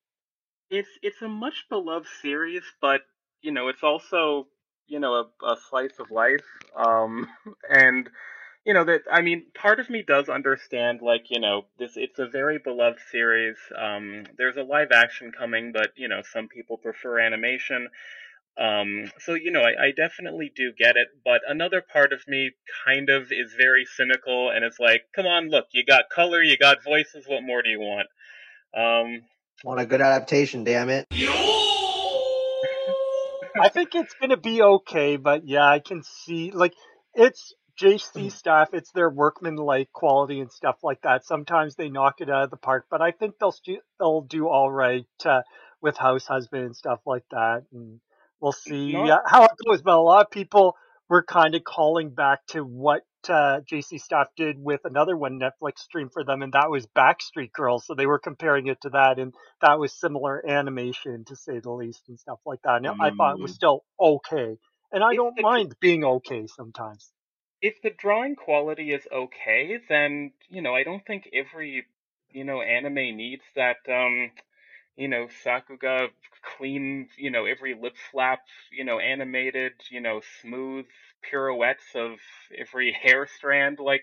It's 0.70 0.88
it's 1.02 1.20
a 1.20 1.28
much 1.28 1.66
beloved 1.68 2.06
series, 2.22 2.62
but 2.80 3.00
you 3.42 3.50
know 3.50 3.68
it's 3.68 3.82
also 3.82 4.46
you 4.86 5.00
know 5.00 5.14
a, 5.14 5.46
a 5.46 5.56
slice 5.68 5.98
of 5.98 6.12
life, 6.12 6.44
um, 6.76 7.26
and 7.68 8.08
you 8.64 8.74
know 8.74 8.84
that 8.84 9.02
I 9.10 9.22
mean, 9.22 9.46
part 9.54 9.80
of 9.80 9.88
me 9.88 10.02
does 10.06 10.28
understand, 10.28 11.00
like 11.02 11.30
you 11.30 11.40
know, 11.40 11.66
this 11.78 11.92
it's 11.96 12.18
a 12.18 12.26
very 12.26 12.58
beloved 12.58 12.98
series. 13.10 13.56
Um, 13.76 14.24
there's 14.36 14.56
a 14.56 14.62
live 14.62 14.92
action 14.92 15.32
coming, 15.36 15.72
but 15.72 15.92
you 15.96 16.08
know, 16.08 16.22
some 16.32 16.48
people 16.48 16.76
prefer 16.76 17.18
animation. 17.18 17.88
Um, 18.58 19.10
so 19.18 19.34
you 19.34 19.50
know, 19.50 19.62
I, 19.62 19.86
I 19.86 19.90
definitely 19.96 20.52
do 20.54 20.72
get 20.76 20.96
it, 20.96 21.08
but 21.24 21.40
another 21.48 21.80
part 21.80 22.12
of 22.12 22.20
me 22.28 22.50
kind 22.84 23.08
of 23.08 23.32
is 23.32 23.54
very 23.56 23.86
cynical, 23.86 24.50
and 24.50 24.64
it's 24.64 24.78
like, 24.78 25.04
come 25.14 25.26
on, 25.26 25.48
look, 25.48 25.68
you 25.72 25.84
got 25.84 26.10
color, 26.14 26.42
you 26.42 26.58
got 26.58 26.84
voices, 26.84 27.24
what 27.26 27.42
more 27.42 27.62
do 27.62 27.70
you 27.70 27.80
want? 27.80 28.08
Um, 28.76 29.22
want 29.64 29.80
a 29.80 29.86
good 29.86 30.02
adaptation, 30.02 30.64
damn 30.64 30.90
it. 30.90 31.06
I 33.62 33.68
think 33.68 33.94
it's 33.94 34.14
gonna 34.14 34.36
be 34.36 34.62
okay, 34.62 35.16
but 35.16 35.46
yeah, 35.46 35.66
I 35.66 35.78
can 35.78 36.02
see 36.02 36.50
like 36.50 36.74
it's 37.14 37.54
JC 37.80 38.26
mm. 38.26 38.32
staff, 38.32 38.68
it's 38.74 38.92
their 38.92 39.08
workman-like 39.08 39.90
quality 39.92 40.40
and 40.40 40.52
stuff 40.52 40.76
like 40.82 41.00
that. 41.02 41.24
Sometimes 41.24 41.76
they 41.76 41.88
knock 41.88 42.20
it 42.20 42.28
out 42.28 42.44
of 42.44 42.50
the 42.50 42.56
park, 42.58 42.86
but 42.90 43.00
I 43.00 43.12
think 43.12 43.36
they'll 43.38 43.52
stu- 43.52 43.80
they'll 43.98 44.20
do 44.20 44.48
all 44.48 44.70
right 44.70 45.06
uh, 45.24 45.42
with 45.80 45.96
House 45.96 46.26
Husband 46.26 46.64
and 46.64 46.76
stuff 46.76 47.00
like 47.06 47.24
that, 47.30 47.64
and 47.72 48.00
we'll 48.40 48.52
see 48.52 48.92
not- 48.92 49.10
uh, 49.10 49.20
how 49.26 49.44
it 49.44 49.52
goes. 49.66 49.80
But 49.80 49.94
a 49.94 50.00
lot 50.00 50.26
of 50.26 50.30
people 50.30 50.76
were 51.08 51.22
kind 51.22 51.54
of 51.54 51.64
calling 51.64 52.10
back 52.10 52.44
to 52.48 52.60
what 52.60 53.02
uh, 53.28 53.60
JC 53.70 53.98
Staff 53.98 54.28
did 54.36 54.56
with 54.58 54.82
another 54.84 55.16
one 55.16 55.40
Netflix 55.40 55.78
stream 55.78 56.10
for 56.12 56.22
them, 56.22 56.42
and 56.42 56.52
that 56.52 56.70
was 56.70 56.86
Backstreet 56.86 57.52
Girls. 57.52 57.86
So 57.86 57.94
they 57.94 58.06
were 58.06 58.18
comparing 58.18 58.66
it 58.66 58.82
to 58.82 58.90
that, 58.90 59.18
and 59.18 59.32
that 59.62 59.78
was 59.78 59.98
similar 59.98 60.46
animation 60.46 61.24
to 61.28 61.36
say 61.36 61.60
the 61.60 61.70
least 61.70 62.02
and 62.08 62.20
stuff 62.20 62.40
like 62.44 62.60
that. 62.64 62.76
And 62.76 62.86
mm. 62.86 62.96
I 63.00 63.10
thought 63.10 63.38
it 63.38 63.42
was 63.42 63.52
mm. 63.52 63.56
still 63.56 63.84
okay, 63.98 64.58
and 64.92 65.02
I 65.02 65.14
don't 65.14 65.40
mind 65.40 65.74
being 65.80 66.04
okay 66.04 66.46
sometimes 66.46 67.10
if 67.62 67.80
the 67.82 67.90
drawing 67.90 68.36
quality 68.36 68.92
is 68.92 69.06
okay, 69.12 69.78
then 69.88 70.32
you 70.48 70.62
know 70.62 70.74
I 70.74 70.82
don't 70.84 71.04
think 71.06 71.28
every 71.32 71.86
you 72.30 72.44
know 72.44 72.62
anime 72.62 73.16
needs 73.16 73.44
that 73.56 73.78
um 73.88 74.30
you 74.96 75.08
know 75.08 75.28
Sakuga 75.44 76.08
clean 76.58 77.08
you 77.16 77.30
know 77.30 77.46
every 77.46 77.74
lip 77.74 77.94
flap 78.10 78.40
you 78.72 78.84
know 78.84 78.98
animated 78.98 79.72
you 79.90 80.00
know 80.00 80.20
smooth 80.42 80.86
pirouettes 81.22 81.94
of 81.94 82.18
every 82.58 82.92
hair 83.02 83.26
strand 83.26 83.78
like 83.80 84.02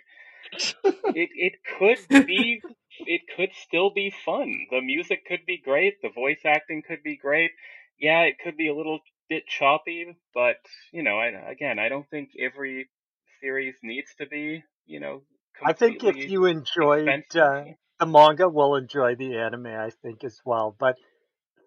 it 1.13 1.29
it 1.33 1.53
could 1.79 1.99
be 2.25 2.63
it 3.05 3.21
could 3.35 3.51
still 3.53 3.89
be 3.89 4.09
fun. 4.25 4.67
The 4.71 4.81
music 4.81 5.25
could 5.25 5.45
be 5.45 5.57
great, 5.57 6.01
the 6.01 6.09
voice 6.09 6.41
acting 6.45 6.81
could 6.87 7.03
be 7.03 7.15
great. 7.17 7.51
Yeah, 7.99 8.21
it 8.23 8.37
could 8.43 8.57
be 8.57 8.67
a 8.67 8.75
little 8.75 8.99
bit 9.29 9.47
choppy, 9.47 10.15
but 10.33 10.57
you 10.91 11.03
know, 11.03 11.17
I, 11.17 11.27
again, 11.27 11.79
I 11.79 11.89
don't 11.89 12.09
think 12.09 12.31
every 12.39 12.89
series 13.41 13.75
needs 13.83 14.13
to 14.19 14.25
be, 14.25 14.63
you 14.85 14.99
know. 14.99 15.21
I 15.63 15.73
think 15.73 16.03
if 16.03 16.29
you 16.29 16.45
enjoyed, 16.45 17.09
uh, 17.35 17.63
the 17.99 18.05
manga 18.05 18.47
will 18.47 18.75
enjoy 18.75 19.15
the 19.15 19.37
anime, 19.37 19.67
I 19.67 19.89
think, 20.03 20.23
as 20.23 20.39
well. 20.45 20.75
But 20.77 20.97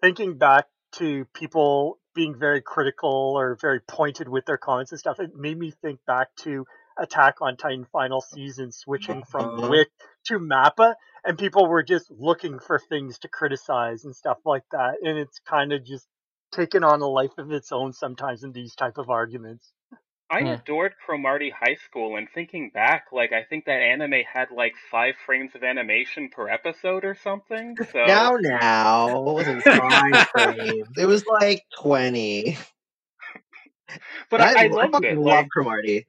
thinking 0.00 0.38
back 0.38 0.66
to 0.92 1.24
people 1.34 1.98
being 2.14 2.36
very 2.38 2.60
critical 2.60 3.34
or 3.36 3.56
very 3.60 3.80
pointed 3.80 4.28
with 4.28 4.44
their 4.46 4.58
comments 4.58 4.92
and 4.92 4.98
stuff, 4.98 5.18
it 5.20 5.34
made 5.34 5.58
me 5.58 5.72
think 5.82 6.00
back 6.06 6.28
to 6.42 6.64
Attack 6.98 7.36
on 7.40 7.56
Titan 7.56 7.86
final 7.90 8.20
season 8.20 8.72
switching 8.72 9.22
from 9.24 9.70
Wit 9.70 9.88
to 10.26 10.38
Mappa, 10.38 10.94
and 11.24 11.38
people 11.38 11.66
were 11.66 11.82
just 11.82 12.10
looking 12.10 12.58
for 12.58 12.78
things 12.78 13.18
to 13.20 13.28
criticize 13.28 14.04
and 14.04 14.14
stuff 14.14 14.38
like 14.44 14.64
that. 14.72 14.96
And 15.02 15.18
it's 15.18 15.40
kind 15.48 15.72
of 15.72 15.84
just 15.84 16.06
taken 16.52 16.84
on 16.84 17.00
a 17.00 17.06
life 17.06 17.38
of 17.38 17.50
its 17.52 17.72
own 17.72 17.92
sometimes 17.92 18.44
in 18.44 18.52
these 18.52 18.74
type 18.74 18.98
of 18.98 19.08
arguments. 19.08 19.72
I 20.30 20.40
adored 20.40 20.94
Cromartie 21.04 21.50
High 21.50 21.76
School, 21.84 22.16
and 22.16 22.28
thinking 22.32 22.70
back, 22.72 23.06
like 23.12 23.32
I 23.32 23.42
think 23.42 23.64
that 23.64 23.80
anime 23.80 24.22
had 24.32 24.50
like 24.50 24.74
five 24.90 25.14
frames 25.26 25.52
of 25.54 25.64
animation 25.64 26.28
per 26.28 26.48
episode 26.48 27.04
or 27.04 27.16
something. 27.16 27.76
So 27.92 28.04
Now, 28.06 28.36
now, 28.40 29.08
it 29.08 29.22
wasn't 29.32 29.62
five 29.64 30.28
frames. 30.28 30.88
It 30.96 31.06
was 31.06 31.26
like 31.26 31.64
twenty. 31.76 32.56
but 34.30 34.40
I, 34.40 34.64
I 34.64 34.66
lo- 34.68 34.76
loved 34.78 34.92
fucking 34.92 35.10
it. 35.10 35.18
love 35.18 35.24
Like, 35.44 35.48
Cromartie. 35.50 36.06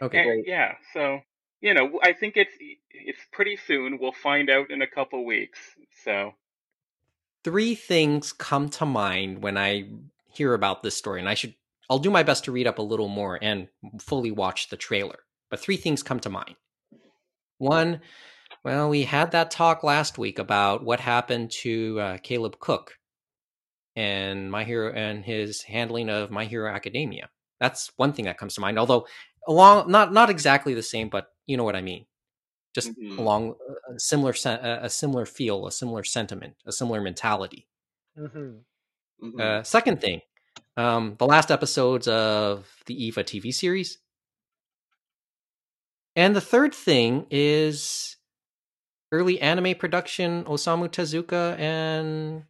Okay. 0.00 0.18
and- 0.18 0.26
great. 0.26 0.44
yeah, 0.48 0.74
so 0.94 1.20
you 1.60 1.74
know, 1.74 2.00
I 2.02 2.12
think 2.14 2.36
it's 2.36 2.54
it's 2.90 3.20
pretty 3.32 3.56
soon. 3.66 3.98
We'll 4.00 4.12
find 4.12 4.48
out 4.50 4.70
in 4.70 4.82
a 4.82 4.86
couple 4.86 5.24
weeks. 5.24 5.58
So 6.04 6.32
Three 7.44 7.74
things 7.74 8.32
come 8.32 8.68
to 8.70 8.86
mind 8.86 9.42
when 9.42 9.58
I 9.58 9.86
hear 10.32 10.54
about 10.54 10.82
this 10.82 10.96
story, 10.96 11.18
and 11.20 11.28
I 11.28 11.34
should 11.34 11.54
I'll 11.92 11.98
do 11.98 12.10
my 12.10 12.22
best 12.22 12.44
to 12.44 12.52
read 12.52 12.66
up 12.66 12.78
a 12.78 12.82
little 12.82 13.08
more 13.08 13.38
and 13.42 13.68
fully 14.00 14.30
watch 14.30 14.70
the 14.70 14.78
trailer. 14.78 15.18
But 15.50 15.60
three 15.60 15.76
things 15.76 16.02
come 16.02 16.20
to 16.20 16.30
mind. 16.30 16.56
One, 17.58 18.00
well, 18.64 18.88
we 18.88 19.02
had 19.02 19.32
that 19.32 19.50
talk 19.50 19.84
last 19.84 20.16
week 20.16 20.38
about 20.38 20.82
what 20.82 21.00
happened 21.00 21.50
to 21.60 22.00
uh, 22.00 22.16
Caleb 22.22 22.58
Cook 22.60 22.96
and 23.94 24.50
my 24.50 24.64
hero 24.64 24.90
and 24.90 25.22
his 25.22 25.60
handling 25.60 26.08
of 26.08 26.30
My 26.30 26.46
Hero 26.46 26.72
Academia. 26.72 27.28
That's 27.60 27.92
one 27.98 28.14
thing 28.14 28.24
that 28.24 28.38
comes 28.38 28.54
to 28.54 28.62
mind. 28.62 28.78
Although 28.78 29.06
along 29.46 29.90
not 29.90 30.14
not 30.14 30.30
exactly 30.30 30.72
the 30.72 30.82
same, 30.82 31.10
but 31.10 31.26
you 31.44 31.58
know 31.58 31.64
what 31.64 31.76
I 31.76 31.82
mean. 31.82 32.06
Just 32.74 32.98
Mhm. 32.98 33.18
along 33.18 33.54
a 33.94 34.00
similar 34.00 34.32
sen- 34.32 34.64
a 34.64 34.88
similar 34.88 35.26
feel, 35.26 35.66
a 35.66 35.72
similar 35.72 36.04
sentiment, 36.04 36.54
a 36.64 36.72
similar 36.72 37.02
mentality. 37.02 37.68
hmm 38.16 38.60
Mhm. 39.22 39.40
Uh, 39.40 39.62
second 39.62 40.00
thing, 40.00 40.22
um, 40.76 41.16
the 41.18 41.26
last 41.26 41.50
episodes 41.50 42.08
of 42.08 42.68
the 42.86 43.04
Eva 43.04 43.24
TV 43.24 43.52
series. 43.52 43.98
And 46.14 46.36
the 46.36 46.40
third 46.40 46.74
thing 46.74 47.26
is 47.30 48.16
early 49.10 49.40
anime 49.40 49.74
production, 49.74 50.44
Osamu 50.44 50.88
Tezuka 50.88 51.58
and 51.58 52.44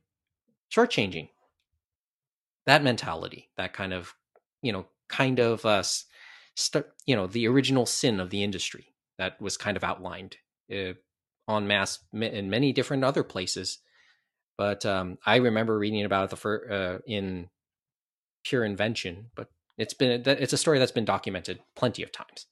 shortchanging. 0.73 1.29
That 2.67 2.83
mentality, 2.83 3.51
that 3.57 3.73
kind 3.73 3.93
of, 3.93 4.15
you 4.63 4.73
know, 4.73 4.87
kind 5.09 5.41
of, 5.41 5.67
uh, 5.67 5.83
st- 6.55 6.87
you 7.07 7.17
know, 7.17 7.27
the 7.27 7.49
original 7.49 7.87
sin 7.87 8.21
of 8.21 8.31
the 8.31 8.43
industry 8.43 8.95
that 9.19 9.41
was 9.41 9.57
kind 9.57 9.77
of 9.77 9.85
outlined 9.85 10.37
uh, 10.71 10.95
en 11.49 11.67
masse 11.67 11.99
in 12.13 12.51
many 12.51 12.73
different 12.73 13.05
other 13.05 13.25
places. 13.25 13.79
But 14.57 14.87
um, 14.87 15.19
I 15.27 15.37
remember 15.37 15.79
reading 15.79 16.05
about 16.05 16.25
it 16.25 16.31
the 16.31 16.37
fir- 16.37 16.71
uh, 16.71 16.99
in 17.07 17.49
Pure 18.45 18.65
Invention, 18.65 19.31
but 19.35 19.49
it's 19.79 19.95
been 19.95 20.23
it's 20.27 20.53
a 20.53 20.59
story 20.59 20.79
that's 20.79 20.93
been 20.93 21.05
documented 21.05 21.61
plenty 21.77 22.03
of 22.03 22.13
times. 22.13 22.47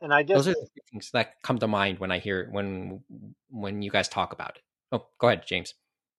And 0.00 0.12
I 0.12 0.22
guess 0.22 0.36
Those 0.38 0.48
are 0.48 0.52
the 0.54 0.68
things 0.90 1.10
that 1.12 1.42
come 1.42 1.58
to 1.58 1.68
mind 1.68 1.98
when 1.98 2.10
I 2.10 2.18
hear 2.18 2.48
when 2.50 3.02
when 3.50 3.82
you 3.82 3.90
guys 3.90 4.08
talk 4.08 4.32
about 4.32 4.56
it. 4.56 4.62
Oh, 4.90 5.06
go 5.18 5.28
ahead, 5.28 5.44
James. 5.46 5.74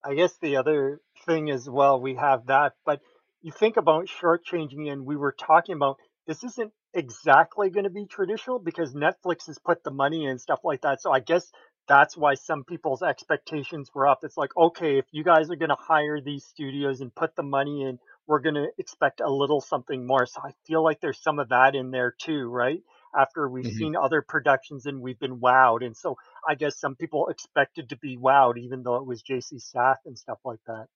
I 0.06 0.16
guess 0.16 0.38
the 0.42 0.58
other 0.58 1.00
thing 1.26 1.50
as 1.50 1.70
well, 1.70 2.02
we 2.02 2.16
have 2.16 2.48
that, 2.48 2.74
but 2.86 3.00
you 3.42 3.52
think 3.52 3.78
about 3.78 4.08
shortchanging, 4.08 4.92
and 4.92 5.06
we 5.06 5.16
were 5.16 5.36
talking 5.38 5.76
about 5.76 5.98
this 6.28 6.44
isn't 6.44 6.72
exactly 6.94 7.70
going 7.70 7.84
to 7.84 7.90
be 7.90 8.06
traditional 8.06 8.60
because 8.60 8.94
Netflix 8.94 9.48
has 9.48 9.60
put 9.60 9.84
the 9.84 9.92
money 9.92 10.24
in 10.24 10.32
and 10.32 10.42
stuff 10.42 10.60
like 10.64 10.82
that. 10.82 11.02
So 11.02 11.12
I 11.12 11.20
guess 11.20 11.52
that's 11.88 12.16
why 12.16 12.36
some 12.36 12.64
people's 12.64 13.02
expectations 13.02 13.90
were 13.94 14.08
up. 14.08 14.20
It's 14.24 14.38
like, 14.38 14.56
okay, 14.56 14.98
if 14.98 15.06
you 15.12 15.24
guys 15.24 15.50
are 15.50 15.56
going 15.56 15.70
to 15.70 15.78
hire 15.78 16.22
these 16.22 16.46
studios 16.46 17.02
and 17.02 17.14
put 17.14 17.36
the 17.36 17.44
money 17.44 17.84
in, 17.84 18.00
we're 18.28 18.40
going 18.40 18.56
to 18.56 18.68
expect 18.78 19.20
a 19.22 19.30
little 19.30 19.62
something 19.62 20.06
more. 20.08 20.26
So 20.26 20.42
I 20.44 20.52
feel 20.66 20.84
like 20.84 21.02
there's 21.02 21.22
some 21.22 21.40
of 21.40 21.50
that 21.50 21.76
in 21.76 21.92
there 21.92 22.14
too, 22.18 22.48
right? 22.50 22.82
After 23.18 23.48
we've 23.50 23.66
Mhm. 23.66 23.78
seen 23.78 23.96
other 23.96 24.22
productions 24.22 24.86
and 24.86 25.02
we've 25.02 25.20
been 25.20 25.40
wowed. 25.40 25.86
And 25.86 25.96
so 25.96 26.18
I 26.48 26.56
guess 26.56 26.80
some 26.80 26.96
people 26.96 27.28
expected 27.30 27.90
to 27.90 27.98
be 27.98 28.18
wowed, 28.18 28.58
even 28.58 28.84
though 28.84 28.96
it 28.96 29.06
was 29.06 29.22
JC 29.22 29.60
Staff 29.60 29.98
and 30.06 30.18
stuff 30.18 30.40
like 30.46 30.60
that. 30.68 30.88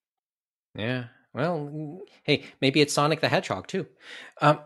Yeah. 0.76 1.06
Well, 1.34 2.02
hey, 2.24 2.46
maybe 2.62 2.82
it's 2.82 2.94
Sonic 2.94 3.20
the 3.20 3.30
Hedgehog 3.30 3.68
too. 3.68 3.88
Um, 4.42 4.60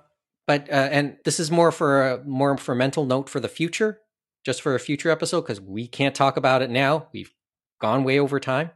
but 0.47 0.69
uh, 0.69 0.89
and 0.91 1.17
this 1.25 1.39
is 1.39 1.51
more 1.51 1.71
for 1.71 2.07
a 2.11 2.23
more 2.23 2.57
for 2.57 2.75
mental 2.75 3.05
note 3.05 3.29
for 3.29 3.39
the 3.39 3.47
future, 3.49 3.99
just 4.45 4.61
for 4.61 4.75
a 4.75 4.79
future 4.79 5.09
episode 5.09 5.41
because 5.41 5.61
we 5.61 5.87
can't 5.87 6.15
talk 6.15 6.37
about 6.37 6.61
it 6.61 6.69
now. 6.69 7.07
We've 7.13 7.33
gone 7.79 8.03
way 8.03 8.19
over 8.19 8.39
time. 8.39 8.71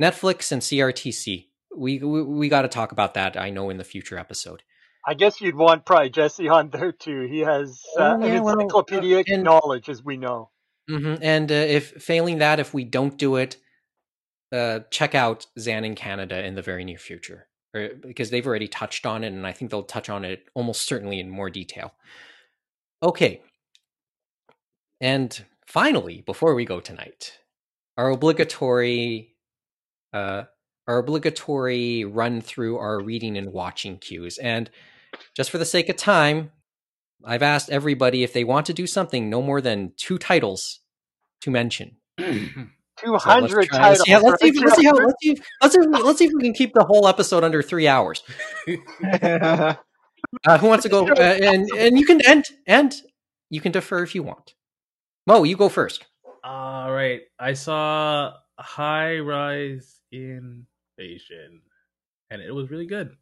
Netflix 0.00 0.50
and 0.52 0.62
CRTC. 0.62 1.49
We 1.76 1.98
we, 1.98 2.22
we 2.22 2.48
got 2.48 2.62
to 2.62 2.68
talk 2.68 2.92
about 2.92 3.14
that. 3.14 3.36
I 3.36 3.50
know 3.50 3.70
in 3.70 3.76
the 3.76 3.84
future 3.84 4.18
episode. 4.18 4.62
I 5.06 5.14
guess 5.14 5.40
you'd 5.40 5.54
want 5.56 5.86
probably 5.86 6.10
Jesse 6.10 6.48
on 6.48 6.70
there 6.70 6.92
too. 6.92 7.22
He 7.30 7.40
has 7.40 7.80
uh, 7.98 8.18
Oh, 8.20 8.26
yeah, 8.26 8.34
an 8.34 8.42
well, 8.44 8.58
uh, 8.58 8.62
encyclopedic 8.62 9.28
and- 9.28 9.44
knowledge, 9.44 9.88
as 9.88 10.04
we 10.04 10.16
know. 10.16 10.50
hmm 10.88 11.14
And 11.22 11.50
uh, 11.50 11.54
if 11.54 12.02
failing 12.02 12.38
that, 12.38 12.60
if 12.60 12.74
we 12.74 12.84
don't 12.84 13.16
do 13.16 13.36
it, 13.36 13.56
uh, 14.52 14.80
check 14.90 15.14
out 15.14 15.46
Zan 15.58 15.84
in 15.84 15.94
Canada 15.94 16.44
in 16.44 16.54
the 16.54 16.62
very 16.62 16.84
near 16.84 16.98
future, 16.98 17.46
or, 17.74 17.90
because 18.00 18.30
they've 18.30 18.46
already 18.46 18.68
touched 18.68 19.06
on 19.06 19.24
it, 19.24 19.28
and 19.28 19.46
I 19.46 19.52
think 19.52 19.70
they'll 19.70 19.84
touch 19.84 20.10
on 20.10 20.24
it 20.24 20.44
almost 20.54 20.86
certainly 20.86 21.18
in 21.20 21.30
more 21.30 21.48
detail. 21.50 21.94
Okay. 23.02 23.40
And 25.00 25.44
finally, 25.66 26.22
before 26.26 26.54
we 26.54 26.64
go 26.66 26.80
tonight, 26.80 27.38
our 27.96 28.10
obligatory, 28.10 29.34
uh, 30.12 30.44
our 30.90 30.98
obligatory 30.98 32.04
run 32.04 32.40
through 32.40 32.76
our 32.78 33.00
reading 33.00 33.36
and 33.36 33.52
watching 33.52 33.96
cues, 33.96 34.38
and 34.38 34.68
just 35.36 35.50
for 35.50 35.58
the 35.58 35.64
sake 35.64 35.88
of 35.88 35.96
time, 35.96 36.50
I've 37.24 37.42
asked 37.42 37.70
everybody 37.70 38.24
if 38.24 38.32
they 38.32 38.42
want 38.42 38.66
to 38.66 38.72
do 38.72 38.88
something 38.88 39.30
no 39.30 39.40
more 39.40 39.60
than 39.60 39.92
two 39.96 40.18
titles 40.18 40.80
to 41.42 41.50
mention. 41.50 41.96
200 42.18 42.70
So 42.98 43.56
let's 43.56 43.68
titles. 43.68 44.08
Yeah, 44.08 44.18
let's 44.18 44.42
see. 44.42 44.52
Let's 44.52 44.76
see 44.76 44.84
how. 44.84 44.92
Let's 44.94 45.14
see. 45.22 45.36
Let's 45.62 45.74
see. 45.74 45.80
Let's 45.80 46.18
see 46.18 46.24
if 46.26 46.32
we 46.34 46.42
can 46.42 46.52
keep 46.52 46.74
the 46.74 46.84
whole 46.84 47.06
episode 47.06 47.44
under 47.44 47.62
three 47.62 47.88
hours. 47.88 48.22
Uh, 50.46 50.58
who 50.58 50.68
wants 50.68 50.82
to 50.82 50.88
go? 50.88 51.08
Uh, 51.08 51.14
and 51.18 51.68
and 51.76 51.98
you 51.98 52.04
can 52.04 52.24
end 52.26 52.44
and 52.66 52.94
you 53.48 53.60
can 53.60 53.72
defer 53.72 54.02
if 54.02 54.14
you 54.14 54.22
want. 54.22 54.54
Mo, 55.26 55.44
you 55.44 55.56
go 55.56 55.68
first. 55.68 56.06
All 56.44 56.92
right. 56.92 57.22
I 57.38 57.54
saw 57.54 58.34
High 58.58 59.18
Rise 59.18 59.98
Invasion, 61.00 61.62
and 62.30 62.42
it 62.42 62.54
was 62.54 62.70
really 62.70 62.86
good. 62.86 63.16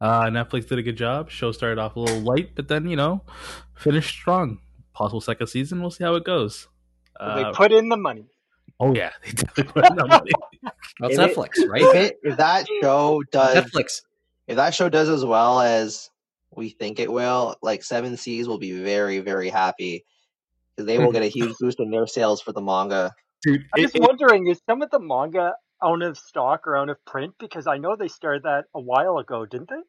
Uh, 0.00 0.24
Netflix 0.24 0.68
did 0.68 0.78
a 0.78 0.82
good 0.82 0.96
job. 0.96 1.30
Show 1.30 1.50
started 1.52 1.78
off 1.78 1.96
a 1.96 2.00
little 2.00 2.20
light, 2.20 2.50
but 2.54 2.68
then 2.68 2.88
you 2.88 2.96
know, 2.96 3.22
finished 3.74 4.10
strong. 4.10 4.58
Possible 4.94 5.20
second 5.20 5.46
season. 5.48 5.80
We'll 5.80 5.90
see 5.90 6.04
how 6.04 6.14
it 6.14 6.24
goes. 6.24 6.68
they 7.18 7.24
Uh, 7.44 7.52
put 7.52 7.72
in 7.72 7.88
the 7.88 7.96
money. 7.96 8.26
oh 8.80 8.94
yeah, 8.94 9.10
they 9.24 9.30
definitely 9.32 9.64
put 9.64 9.90
in 9.90 9.96
the 9.96 10.06
money. 10.06 10.30
Well, 11.00 11.10
it's 11.10 11.18
If 11.18 11.30
it- 11.30 11.36
Netflix, 11.36 11.68
right? 11.68 11.82
if, 11.82 11.94
it, 12.12 12.16
if 12.22 12.36
that 12.36 12.66
show 12.82 13.22
does 13.32 13.56
Netflix. 13.64 14.02
if 14.46 14.56
that 14.56 14.74
show 14.74 14.88
does 14.88 15.08
as 15.08 15.24
well 15.24 15.60
as 15.60 16.10
we 16.54 16.70
think 16.70 16.98
it 17.00 17.10
will, 17.12 17.56
like 17.62 17.82
Seven 17.82 18.16
Seas 18.16 18.46
will 18.48 18.58
be 18.58 18.80
very 18.82 19.18
very 19.18 19.48
happy 19.48 20.04
because 20.76 20.86
they 20.86 20.98
will 20.98 21.12
get 21.12 21.22
a 21.22 21.26
huge 21.28 21.54
boost 21.60 21.80
in 21.80 21.90
their 21.90 22.06
sales 22.06 22.40
for 22.40 22.52
the 22.52 22.60
manga. 22.60 23.12
Dude, 23.42 23.64
I'm 23.74 23.80
it- 23.80 23.82
just 23.86 23.96
it- 23.96 24.02
wondering, 24.02 24.46
is 24.46 24.60
some 24.68 24.82
of 24.82 24.90
the 24.90 25.00
manga 25.00 25.54
out 25.82 26.02
of 26.02 26.18
stock 26.18 26.66
or 26.66 26.76
out 26.76 26.90
of 26.90 27.04
print? 27.04 27.34
Because 27.38 27.66
I 27.66 27.78
know 27.78 27.96
they 27.96 28.08
started 28.08 28.44
that 28.44 28.66
a 28.74 28.80
while 28.80 29.18
ago, 29.18 29.46
didn't 29.46 29.70
they? 29.70 29.82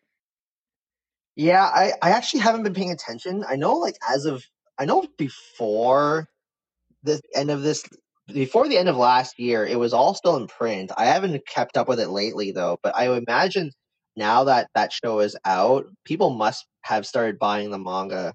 Yeah, 1.35 1.63
I, 1.63 1.93
I 2.01 2.11
actually 2.11 2.41
haven't 2.41 2.63
been 2.63 2.73
paying 2.73 2.91
attention. 2.91 3.45
I 3.47 3.55
know 3.55 3.75
like 3.77 3.95
as 4.09 4.25
of 4.25 4.43
I 4.77 4.85
know 4.85 5.07
before 5.17 6.27
the 7.03 7.21
end 7.35 7.51
of 7.51 7.61
this 7.61 7.85
before 8.27 8.67
the 8.67 8.77
end 8.77 8.89
of 8.89 8.97
last 8.97 9.39
year, 9.39 9.65
it 9.65 9.79
was 9.79 9.93
all 9.93 10.13
still 10.13 10.37
in 10.37 10.47
print. 10.47 10.91
I 10.97 11.05
haven't 11.05 11.47
kept 11.47 11.77
up 11.77 11.87
with 11.87 11.99
it 11.99 12.09
lately 12.09 12.51
though, 12.51 12.77
but 12.83 12.95
I 12.95 13.09
would 13.09 13.23
imagine 13.27 13.71
now 14.15 14.45
that 14.45 14.69
that 14.75 14.93
show 14.93 15.19
is 15.19 15.37
out, 15.45 15.85
people 16.05 16.31
must 16.31 16.65
have 16.81 17.07
started 17.07 17.39
buying 17.39 17.71
the 17.71 17.79
manga. 17.79 18.33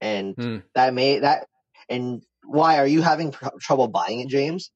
And 0.00 0.36
Hmm. 0.36 0.58
that 0.74 0.94
may 0.94 1.20
that 1.20 1.46
and 1.88 2.22
why 2.44 2.78
are 2.78 2.86
you 2.86 3.02
having 3.02 3.32
pr- 3.32 3.48
trouble 3.60 3.88
buying 3.88 4.20
it, 4.20 4.28
James? 4.28 4.70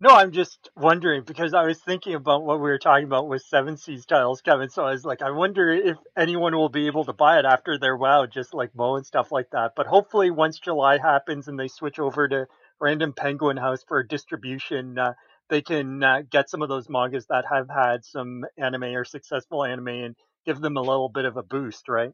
No, 0.00 0.10
I'm 0.10 0.32
just 0.32 0.68
wondering 0.76 1.22
because 1.24 1.54
I 1.54 1.64
was 1.64 1.80
thinking 1.80 2.14
about 2.14 2.44
what 2.44 2.56
we 2.58 2.68
were 2.68 2.78
talking 2.78 3.06
about 3.06 3.28
with 3.28 3.42
Seven 3.42 3.76
Seas 3.76 4.04
tiles, 4.04 4.42
Kevin. 4.42 4.68
So 4.68 4.84
I 4.84 4.90
was 4.90 5.04
like, 5.04 5.22
I 5.22 5.30
wonder 5.30 5.70
if 5.70 5.96
anyone 6.16 6.54
will 6.54 6.68
be 6.68 6.86
able 6.88 7.04
to 7.04 7.12
buy 7.12 7.38
it 7.38 7.44
after 7.44 7.78
their 7.78 7.96
WoW, 7.96 8.26
just 8.26 8.52
like 8.52 8.74
Mo 8.74 8.96
and 8.96 9.06
stuff 9.06 9.32
like 9.32 9.50
that. 9.52 9.72
But 9.76 9.86
hopefully, 9.86 10.30
once 10.30 10.58
July 10.58 10.98
happens 10.98 11.48
and 11.48 11.58
they 11.58 11.68
switch 11.68 11.98
over 11.98 12.28
to 12.28 12.46
Random 12.80 13.14
Penguin 13.14 13.56
House 13.56 13.84
for 13.86 14.02
distribution, 14.02 14.98
uh, 14.98 15.14
they 15.48 15.62
can 15.62 16.02
uh, 16.02 16.22
get 16.28 16.50
some 16.50 16.62
of 16.62 16.68
those 16.68 16.88
mangas 16.88 17.26
that 17.28 17.44
have 17.50 17.68
had 17.70 18.04
some 18.04 18.44
anime 18.58 18.84
or 18.84 19.04
successful 19.04 19.64
anime 19.64 19.88
and 19.88 20.16
give 20.44 20.60
them 20.60 20.76
a 20.76 20.82
little 20.82 21.08
bit 21.08 21.24
of 21.24 21.36
a 21.36 21.42
boost, 21.42 21.88
right? 21.88 22.12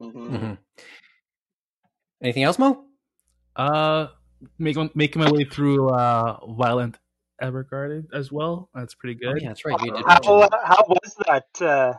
hmm 0.00 0.08
Mhm. 0.10 0.58
Anything 2.22 2.44
else, 2.44 2.58
Mo? 2.58 2.84
Uh, 3.56 4.08
making 4.58 4.90
making 4.94 5.22
my 5.22 5.30
way 5.30 5.44
through 5.44 5.90
uh, 5.90 6.38
Violet 6.48 6.96
Evergarden 7.42 8.06
as 8.12 8.30
well. 8.30 8.68
That's 8.74 8.94
pretty 8.94 9.18
Oh, 9.24 9.32
good. 9.32 9.42
yeah, 9.42 9.48
that's 9.48 9.64
right. 9.64 9.80
You 9.82 9.92
did 9.92 10.04
How, 10.06 10.48
how 10.64 10.84
was 10.88 11.16
that? 11.26 11.46
Uh, 11.60 11.94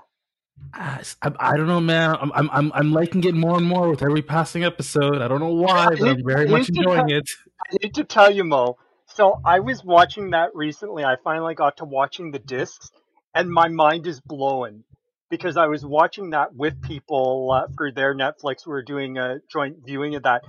I, 0.73 1.01
I, 1.21 1.31
I 1.39 1.57
don't 1.57 1.67
know, 1.67 1.81
man. 1.81 2.15
I'm, 2.19 2.31
I'm 2.33 2.49
I'm 2.51 2.71
I'm 2.73 2.91
liking 2.91 3.23
it 3.23 3.33
more 3.33 3.57
and 3.57 3.65
more 3.65 3.89
with 3.89 4.03
every 4.03 4.21
passing 4.21 4.63
episode. 4.63 5.21
I 5.21 5.27
don't 5.27 5.39
know 5.39 5.53
why, 5.53 5.87
but 5.97 6.07
I'm 6.07 6.23
very 6.25 6.47
much 6.47 6.69
enjoying 6.69 7.07
tell- 7.07 7.17
it. 7.17 7.29
I 7.59 7.77
need 7.81 7.93
to 7.95 8.03
tell 8.03 8.31
you, 8.31 8.43
Mo. 8.43 8.77
So 9.07 9.41
I 9.43 9.59
was 9.59 9.83
watching 9.83 10.29
that 10.31 10.55
recently. 10.55 11.03
I 11.03 11.15
finally 11.23 11.55
got 11.55 11.77
to 11.77 11.85
watching 11.85 12.31
the 12.31 12.39
discs, 12.39 12.91
and 13.33 13.49
my 13.49 13.67
mind 13.67 14.07
is 14.07 14.21
blowing 14.21 14.83
because 15.29 15.57
I 15.57 15.67
was 15.67 15.85
watching 15.85 16.29
that 16.31 16.55
with 16.55 16.81
people 16.81 17.51
uh, 17.51 17.67
for 17.75 17.91
their 17.91 18.13
Netflix. 18.15 18.65
We 18.65 18.71
were 18.71 18.83
doing 18.83 19.17
a 19.17 19.39
joint 19.51 19.77
viewing 19.85 20.15
of 20.15 20.23
that. 20.23 20.43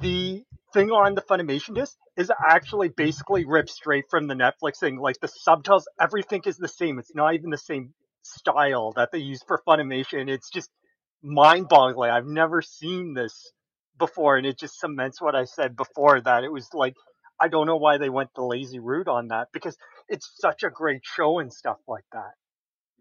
The 0.00 0.44
thing 0.72 0.90
on 0.90 1.14
the 1.14 1.22
Funimation 1.22 1.74
disc 1.74 1.96
is 2.16 2.30
actually 2.46 2.88
basically 2.88 3.44
ripped 3.46 3.70
straight 3.70 4.04
from 4.10 4.26
the 4.26 4.34
Netflix 4.34 4.78
thing. 4.80 4.98
Like 4.98 5.20
the 5.20 5.28
subtitles, 5.28 5.88
everything 6.00 6.42
is 6.46 6.56
the 6.56 6.68
same. 6.68 6.98
It's 6.98 7.14
not 7.14 7.34
even 7.34 7.50
the 7.50 7.58
same 7.58 7.94
style 8.22 8.92
that 8.96 9.10
they 9.12 9.18
use 9.18 9.42
for 9.46 9.62
Funimation. 9.66 10.28
It's 10.28 10.50
just 10.50 10.70
mind-boggling. 11.22 12.10
I've 12.10 12.26
never 12.26 12.62
seen 12.62 13.14
this 13.14 13.52
before, 13.98 14.36
and 14.36 14.46
it 14.46 14.58
just 14.58 14.78
cements 14.78 15.20
what 15.20 15.34
I 15.34 15.44
said 15.44 15.76
before 15.76 16.20
that 16.20 16.44
it 16.44 16.52
was 16.52 16.68
like 16.72 16.94
I 17.40 17.48
don't 17.48 17.66
know 17.66 17.76
why 17.76 17.98
they 17.98 18.08
went 18.08 18.30
the 18.34 18.42
lazy 18.42 18.80
route 18.80 19.08
on 19.08 19.28
that 19.28 19.48
because 19.52 19.76
it's 20.08 20.30
such 20.40 20.62
a 20.62 20.70
great 20.70 21.02
show 21.04 21.38
and 21.38 21.52
stuff 21.52 21.78
like 21.86 22.04
that. 22.12 22.32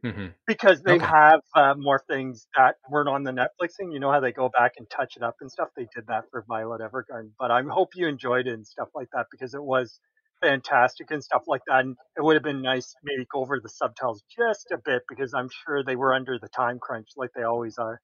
Mhm. 0.03 0.33
Because 0.45 0.81
they 0.83 0.95
Okay. 0.95 1.05
have 1.05 1.41
uh, 1.55 1.73
more 1.77 2.01
things 2.07 2.47
that 2.55 2.75
weren't 2.89 3.09
on 3.09 3.23
the 3.23 3.31
Netflix 3.31 3.75
thing. 3.77 3.91
You 3.91 3.99
know 3.99 4.11
how 4.11 4.19
they 4.19 4.31
go 4.31 4.49
back 4.49 4.73
and 4.77 4.89
touch 4.89 5.17
it 5.17 5.23
up 5.23 5.35
and 5.41 5.51
stuff. 5.51 5.69
They 5.75 5.87
did 5.93 6.07
that 6.07 6.25
for 6.31 6.45
Violet 6.47 6.81
Evergarden, 6.81 7.31
but 7.37 7.51
I 7.51 7.61
hope 7.63 7.95
you 7.95 8.07
enjoyed 8.07 8.47
it 8.47 8.53
and 8.53 8.65
stuff 8.65 8.89
like 8.95 9.09
that 9.13 9.27
because 9.31 9.53
it 9.53 9.63
was 9.63 9.99
fantastic 10.41 11.11
and 11.11 11.23
stuff 11.23 11.43
like 11.47 11.61
that. 11.67 11.81
And 11.81 11.97
it 12.15 12.23
would 12.23 12.35
have 12.35 12.43
been 12.43 12.61
nice 12.61 12.91
to 12.91 12.97
maybe 13.03 13.25
go 13.31 13.41
over 13.41 13.59
the 13.59 13.69
subtitles 13.69 14.23
just 14.35 14.71
a 14.71 14.77
bit 14.77 15.03
because 15.09 15.33
I'm 15.33 15.49
sure 15.65 15.83
they 15.83 15.95
were 15.95 16.13
under 16.13 16.37
the 16.39 16.47
time 16.47 16.79
crunch 16.79 17.09
like 17.17 17.31
they 17.35 17.43
always 17.43 17.77
are. 17.77 17.99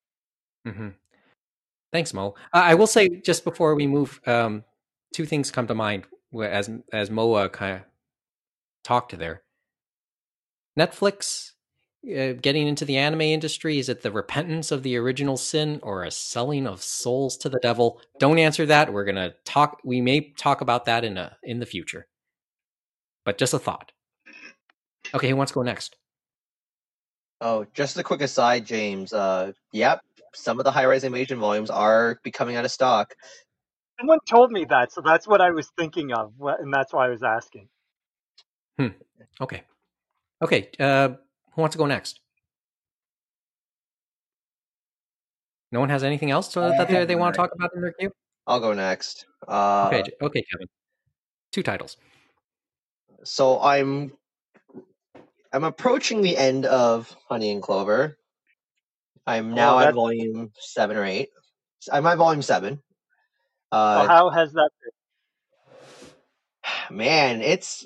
Mm-hmm. 0.67 0.89
Thanks, 1.91 2.13
Mo. 2.13 2.33
I 2.51 2.73
will 2.73 2.87
say 2.87 3.07
just 3.07 3.43
before 3.43 3.75
we 3.75 3.85
move, 3.85 4.19
um, 4.25 4.63
two 5.13 5.25
things 5.25 5.51
come 5.51 5.67
to 5.67 5.75
mind 5.75 6.05
as 6.41 6.69
as 6.91 7.11
Moa 7.11 7.49
kind 7.49 7.77
of 7.77 7.81
talked 8.83 9.11
to 9.11 9.17
there. 9.17 9.43
Netflix 10.77 11.51
uh, 12.05 12.33
getting 12.33 12.67
into 12.67 12.83
the 12.83 12.97
anime 12.97 13.21
industry 13.21 13.79
is 13.79 13.87
it 13.87 14.01
the 14.01 14.11
repentance 14.11 14.71
of 14.71 14.83
the 14.83 14.97
original 14.97 15.37
sin 15.37 15.79
or 15.83 16.03
a 16.03 16.11
selling 16.11 16.67
of 16.67 16.83
souls 16.83 17.37
to 17.37 17.49
the 17.49 17.59
devil? 17.61 18.01
Don't 18.19 18.39
answer 18.39 18.65
that. 18.65 18.91
We're 18.91 19.05
gonna 19.05 19.33
talk. 19.45 19.79
We 19.83 20.01
may 20.01 20.31
talk 20.31 20.61
about 20.61 20.85
that 20.85 21.05
in 21.05 21.17
a 21.17 21.37
in 21.43 21.59
the 21.59 21.65
future. 21.65 22.07
But 23.23 23.37
just 23.37 23.53
a 23.53 23.59
thought. 23.59 23.93
Okay, 25.13 25.29
who 25.29 25.35
wants 25.35 25.51
to 25.51 25.55
go 25.55 25.61
next? 25.61 25.95
Oh, 27.39 27.65
just 27.73 27.97
a 27.97 28.03
quick 28.03 28.21
aside, 28.21 28.65
James. 28.65 29.13
Uh, 29.13 29.51
yep, 29.71 30.01
some 30.33 30.59
of 30.59 30.65
the 30.65 30.71
high-rise 30.71 31.03
invasion 31.03 31.39
volumes 31.39 31.69
are 31.69 32.19
becoming 32.23 32.55
out 32.55 32.65
of 32.65 32.71
stock. 32.71 33.13
Someone 33.99 34.19
told 34.27 34.51
me 34.51 34.65
that, 34.65 34.91
so 34.91 35.01
that's 35.01 35.27
what 35.27 35.39
I 35.39 35.51
was 35.51 35.69
thinking 35.77 36.13
of, 36.13 36.33
and 36.39 36.73
that's 36.73 36.91
why 36.93 37.05
I 37.05 37.09
was 37.09 37.23
asking. 37.23 37.69
Hmm. 38.77 38.87
Okay, 39.39 39.63
okay. 40.41 40.69
Uh, 40.79 41.09
who 41.55 41.61
wants 41.61 41.73
to 41.73 41.77
go 41.77 41.85
next? 41.85 42.19
No 45.71 45.79
one 45.79 45.89
has 45.89 46.03
anything 46.03 46.29
else 46.29 46.49
to, 46.49 46.59
that 46.59 46.87
they, 46.87 47.05
they 47.05 47.15
want 47.15 47.33
to 47.33 47.37
talk 47.37 47.51
about 47.55 47.71
in 47.75 47.81
their 47.81 47.93
queue. 47.93 48.11
I'll 48.45 48.59
go 48.59 48.73
next. 48.73 49.25
Uh, 49.47 49.85
Okay, 49.87 50.03
okay, 50.21 50.43
Kevin. 50.51 50.67
Two 51.51 51.63
titles. 51.63 51.97
so 53.23 53.61
I'm 53.61 54.11
I'm 55.51 55.63
approaching 55.63 56.21
the 56.21 56.35
end 56.35 56.65
of 56.65 57.15
Honey 57.29 57.51
and 57.51 57.61
Clover. 57.61 58.17
I'm 59.25 59.51
Oh, 59.51 59.55
now 59.55 59.79
at 59.79 59.93
volume 59.93 60.51
seven 60.59 60.97
or 60.97 61.05
eight. 61.05 61.29
I'm 61.91 62.05
at 62.07 62.17
volume 62.17 62.41
seven. 62.41 62.77
So 63.71 63.79
Uh, 63.79 64.07
how 64.07 64.29
has 64.29 64.53
that 64.53 64.69
been? 66.89 66.97
man, 66.97 67.41
it's 67.41 67.85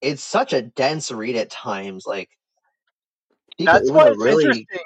it's 0.00 0.22
such 0.22 0.52
a 0.52 0.62
dense 0.62 1.10
read 1.10 1.36
at 1.36 1.50
times. 1.50 2.04
Like 2.06 2.28
That's 3.58 3.92
why 3.92 4.08
it's 4.08 4.26
really 4.26 4.34
interesting. 4.34 4.80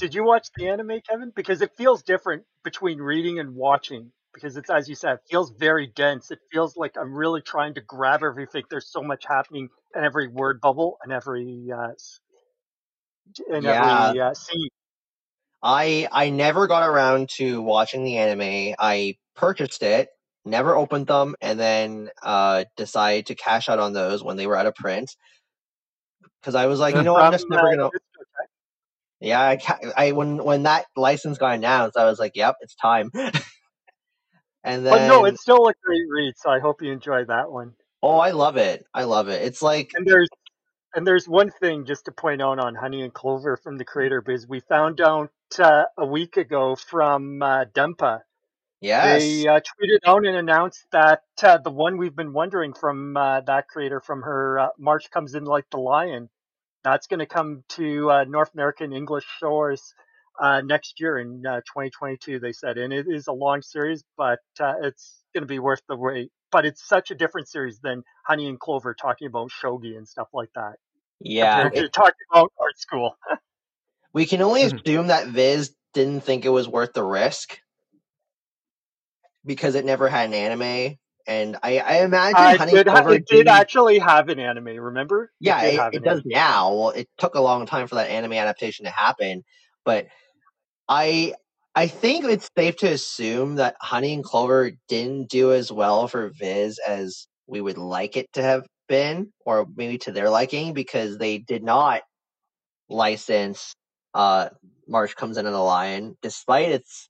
Did 0.00 0.14
you 0.14 0.24
watch 0.24 0.48
the 0.56 0.68
anime, 0.68 1.00
Kevin? 1.08 1.32
Because 1.36 1.62
it 1.62 1.72
feels 1.76 2.02
different 2.04 2.44
between 2.64 2.98
reading 3.00 3.40
and 3.40 3.54
watching. 3.56 4.12
Because 4.34 4.56
it's 4.58 4.70
as 4.70 4.88
you 4.88 4.96
said, 4.96 5.14
it 5.14 5.20
feels 5.30 5.52
very 5.58 5.88
dense. 5.88 6.30
It 6.30 6.40
feels 6.52 6.76
like 6.76 6.96
I'm 6.98 7.14
really 7.14 7.42
trying 7.42 7.74
to 7.74 7.82
grab 7.82 8.22
everything. 8.24 8.64
There's 8.70 8.88
so 8.92 9.02
much 9.02 9.24
happening 9.26 9.70
in 9.96 10.04
every 10.04 10.28
word 10.28 10.60
bubble 10.60 10.98
and 11.02 11.12
every 11.12 11.68
uh, 11.74 11.92
in 13.56 13.66
Yeah. 13.66 13.66
every 13.66 14.20
uh, 14.20 14.34
scene. 14.34 14.68
I 15.62 16.08
I 16.12 16.30
never 16.30 16.68
got 16.68 16.88
around 16.88 17.30
to 17.38 17.62
watching 17.62 18.04
the 18.04 18.18
anime. 18.18 18.76
I 18.80 19.16
purchased 19.36 19.84
it, 19.84 20.10
never 20.46 20.76
opened 20.76 21.08
them, 21.08 21.36
and 21.42 21.60
then 21.60 22.10
uh 22.24 22.64
decided 22.78 23.26
to 23.28 23.36
cash 23.36 23.68
out 23.70 23.80
on 23.80 23.94
those 23.94 24.24
when 24.24 24.38
they 24.38 24.48
were 24.48 24.56
out 24.58 24.66
of 24.68 24.76
print. 24.76 25.16
Because 26.40 26.54
I 26.54 26.66
was 26.66 26.80
like, 26.80 26.94
you 26.94 27.02
know, 27.02 27.16
I'm 27.16 27.32
just 27.32 27.46
never 27.50 27.68
gonna. 27.68 27.90
Yeah, 29.20 29.40
I, 29.40 29.58
I 29.96 30.12
when 30.12 30.42
when 30.42 30.62
that 30.64 30.86
license 30.96 31.38
got 31.38 31.54
announced, 31.54 31.96
I 31.96 32.06
was 32.06 32.18
like, 32.18 32.32
yep, 32.36 32.56
it's 32.60 32.74
time. 32.74 33.10
and 34.64 34.86
But 34.88 35.02
then, 35.02 35.10
no, 35.10 35.24
it's 35.24 35.42
still 35.42 35.68
a 35.68 35.74
great 35.84 36.04
read, 36.10 36.34
so 36.36 36.50
I 36.50 36.60
hope 36.60 36.82
you 36.82 36.92
enjoy 36.92 37.24
that 37.26 37.50
one. 37.52 37.74
oh, 38.02 38.18
I 38.18 38.30
love 38.30 38.56
it. 38.56 38.84
I 38.94 39.04
love 39.04 39.28
it. 39.28 39.42
It's 39.42 39.62
like, 39.62 39.90
And 39.94 40.06
there's 40.06 40.28
and 40.94 41.06
there's 41.06 41.28
one 41.28 41.50
thing 41.50 41.86
just 41.86 42.06
to 42.06 42.12
point 42.12 42.42
out 42.42 42.58
on 42.58 42.74
Honey 42.74 43.02
and 43.02 43.12
Clover 43.14 43.56
from 43.56 43.78
the 43.78 43.84
creator 43.84 44.22
biz. 44.22 44.48
We 44.48 44.60
found 44.60 45.00
out 45.00 45.30
uh, 45.58 45.84
a 45.98 46.06
week 46.06 46.36
ago 46.36 46.76
from 46.76 47.42
uh, 47.42 47.66
Denpa. 47.66 48.20
Yes, 48.80 49.46
They 49.46 49.48
uh, 49.48 49.60
tweeted 49.60 50.00
out 50.06 50.26
and 50.26 50.36
announced 50.36 50.86
that 50.92 51.22
uh, 51.42 51.58
the 51.58 51.70
one 51.70 51.96
we've 51.98 52.14
been 52.16 52.32
wondering 52.32 52.74
from 52.74 53.16
uh, 53.16 53.40
that 53.42 53.68
creator 53.68 54.00
from 54.00 54.22
her 54.22 54.58
uh, 54.60 54.68
March 54.78 55.10
comes 55.10 55.34
in 55.34 55.44
like 55.44 55.66
the 55.70 55.78
lion. 55.78 56.28
That's 56.84 57.06
going 57.06 57.20
to 57.20 57.26
come 57.26 57.64
to 57.70 58.10
uh, 58.10 58.24
North 58.24 58.52
American 58.54 58.92
English 58.92 59.24
shores 59.40 59.94
uh, 60.40 60.62
next 60.62 61.00
year 61.00 61.18
in 61.18 61.44
uh, 61.46 61.60
2022. 61.60 62.40
They 62.40 62.52
said, 62.52 62.78
and 62.78 62.92
it 62.92 63.06
is 63.08 63.26
a 63.28 63.32
long 63.32 63.62
series, 63.62 64.04
but 64.16 64.40
uh, 64.60 64.74
it's 64.82 65.22
going 65.34 65.42
to 65.42 65.46
be 65.48 65.58
worth 65.60 65.82
the 65.88 65.96
wait. 65.96 66.30
But 66.52 66.66
it's 66.66 66.86
such 66.86 67.10
a 67.10 67.14
different 67.14 67.48
series 67.48 67.80
than 67.80 68.04
Honey 68.26 68.48
and 68.48 68.60
Clover 68.60 68.94
talking 68.94 69.28
about 69.28 69.50
shogi 69.50 69.96
and 69.96 70.08
stuff 70.08 70.28
like 70.34 70.50
that. 70.54 70.76
yeah. 71.20 71.68
It- 71.72 71.92
talking 71.94 72.14
about 72.32 72.52
art 72.60 72.78
school. 72.78 73.16
we 74.12 74.26
can 74.26 74.42
only 74.42 74.62
Mhm. 74.62 74.82
assume 74.86 75.08
that 75.08 75.28
Viz 75.28 75.74
didn't 75.94 76.22
think 76.22 76.44
it 76.44 76.50
was 76.50 76.68
worth 76.68 76.92
the 76.92 77.04
risk 77.04 77.60
because 79.44 79.74
it 79.74 79.84
never 79.84 80.08
had 80.08 80.28
an 80.28 80.34
anime, 80.34 80.96
and 81.26 81.56
I, 81.62 81.78
I 81.78 82.02
imagine 82.04 82.36
it 82.52 82.58
Honey 82.58 82.72
did, 82.72 82.86
Clover 82.86 83.14
it 83.14 83.26
did 83.26 83.48
actually 83.48 83.98
have 83.98 84.28
an 84.28 84.38
anime. 84.38 84.66
Remember? 84.76 85.30
Yeah, 85.40 85.60
did 85.62 85.74
it, 85.74 85.94
it 85.94 86.04
does 86.04 86.20
anime. 86.20 86.32
now. 86.32 86.74
Well, 86.74 86.90
it 86.90 87.08
took 87.18 87.34
a 87.34 87.40
long 87.40 87.66
time 87.66 87.86
for 87.86 87.96
that 87.96 88.10
anime 88.10 88.34
adaptation 88.34 88.84
to 88.86 88.90
happen, 88.90 89.44
but 89.84 90.06
I 90.88 91.34
I 91.74 91.86
think 91.88 92.24
it's 92.26 92.50
safe 92.56 92.76
to 92.78 92.88
assume 92.92 93.56
that 93.56 93.76
Honey 93.80 94.14
and 94.14 94.24
Clover 94.24 94.72
didn't 94.88 95.30
do 95.30 95.52
as 95.52 95.72
well 95.72 96.08
for 96.08 96.30
Viz 96.30 96.78
as 96.86 97.26
we 97.46 97.60
would 97.60 97.78
like 97.78 98.16
it 98.16 98.32
to 98.34 98.42
have 98.42 98.66
been, 98.88 99.32
or 99.46 99.66
maybe 99.76 99.98
to 99.98 100.12
their 100.12 100.30
liking, 100.30 100.74
because 100.74 101.18
they 101.18 101.38
did 101.38 101.62
not 101.62 102.02
license 102.88 103.74
uh 104.14 104.50
March 104.88 105.16
Comes 105.16 105.36
In 105.38 105.46
on 105.46 105.52
the 105.52 105.58
Lion, 105.58 106.16
despite 106.22 106.70
its 106.70 107.08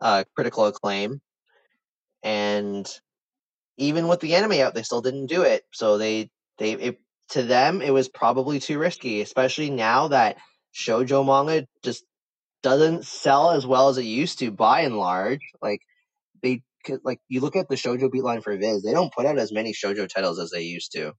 uh 0.00 0.24
critical 0.36 0.66
acclaim. 0.66 1.20
And 2.22 2.88
even 3.76 4.08
with 4.08 4.20
the 4.20 4.34
anime 4.34 4.60
out, 4.60 4.74
they 4.74 4.82
still 4.82 5.00
didn't 5.02 5.26
do 5.26 5.42
it. 5.42 5.62
So 5.72 5.98
they 5.98 6.30
they 6.58 6.72
it, 6.72 6.98
to 7.30 7.42
them 7.42 7.82
it 7.82 7.92
was 7.92 8.08
probably 8.08 8.60
too 8.60 8.78
risky, 8.78 9.20
especially 9.20 9.70
now 9.70 10.08
that 10.08 10.36
shojo 10.74 11.24
manga 11.24 11.66
just 11.82 12.04
doesn't 12.62 13.06
sell 13.06 13.50
as 13.50 13.66
well 13.66 13.88
as 13.88 13.98
it 13.98 14.04
used 14.04 14.38
to 14.40 14.50
by 14.50 14.82
and 14.82 14.96
large. 14.96 15.40
Like 15.62 15.80
they 16.42 16.62
like 17.04 17.20
you 17.28 17.40
look 17.40 17.56
at 17.56 17.68
the 17.68 17.76
shojo 17.76 18.10
beat 18.10 18.24
line 18.24 18.42
for 18.42 18.56
Viz, 18.56 18.82
they 18.82 18.92
don't 18.92 19.12
put 19.12 19.26
out 19.26 19.38
as 19.38 19.52
many 19.52 19.72
shojo 19.72 20.08
titles 20.08 20.38
as 20.38 20.50
they 20.50 20.62
used 20.62 20.92
to. 20.92 21.12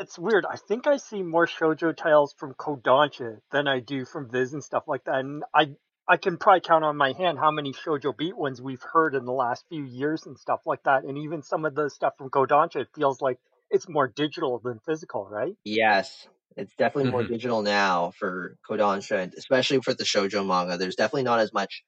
It's 0.00 0.18
weird. 0.18 0.44
I 0.50 0.56
think 0.56 0.88
I 0.88 0.96
see 0.96 1.22
more 1.22 1.46
shojo 1.46 1.96
titles 1.96 2.34
from 2.36 2.54
Kodansha 2.54 3.38
than 3.52 3.68
I 3.68 3.78
do 3.78 4.04
from 4.04 4.28
Viz 4.30 4.52
and 4.52 4.64
stuff 4.64 4.84
like 4.88 5.04
that. 5.04 5.20
And 5.20 5.44
I 5.54 5.70
I 6.08 6.16
can 6.16 6.38
probably 6.38 6.62
count 6.62 6.82
on 6.82 6.96
my 6.96 7.12
hand 7.12 7.38
how 7.38 7.50
many 7.50 7.74
shojo 7.74 8.16
beat 8.16 8.34
ones 8.36 8.62
we've 8.62 8.82
heard 8.82 9.14
in 9.14 9.26
the 9.26 9.32
last 9.32 9.66
few 9.68 9.84
years 9.84 10.24
and 10.24 10.38
stuff 10.38 10.62
like 10.66 10.82
that. 10.84 11.04
And 11.04 11.18
even 11.18 11.42
some 11.42 11.66
of 11.66 11.74
the 11.74 11.90
stuff 11.90 12.16
from 12.16 12.30
Kodansha, 12.30 12.76
it 12.76 12.88
feels 12.94 13.20
like 13.20 13.38
it's 13.70 13.86
more 13.88 14.08
digital 14.08 14.58
than 14.58 14.80
physical, 14.80 15.26
right? 15.28 15.56
Yes, 15.64 16.28
it's 16.56 16.74
definitely 16.76 17.10
more 17.10 17.22
Mhm. 17.22 17.28
digital 17.28 17.62
now 17.62 18.12
for 18.18 18.56
Kodansha, 18.68 19.22
and 19.24 19.34
especially 19.34 19.80
for 19.80 19.94
the 19.94 20.04
shojo 20.04 20.46
manga. 20.46 20.76
There's 20.76 20.96
definitely 20.96 21.22
not 21.24 21.40
as 21.40 21.52
much 21.52 21.82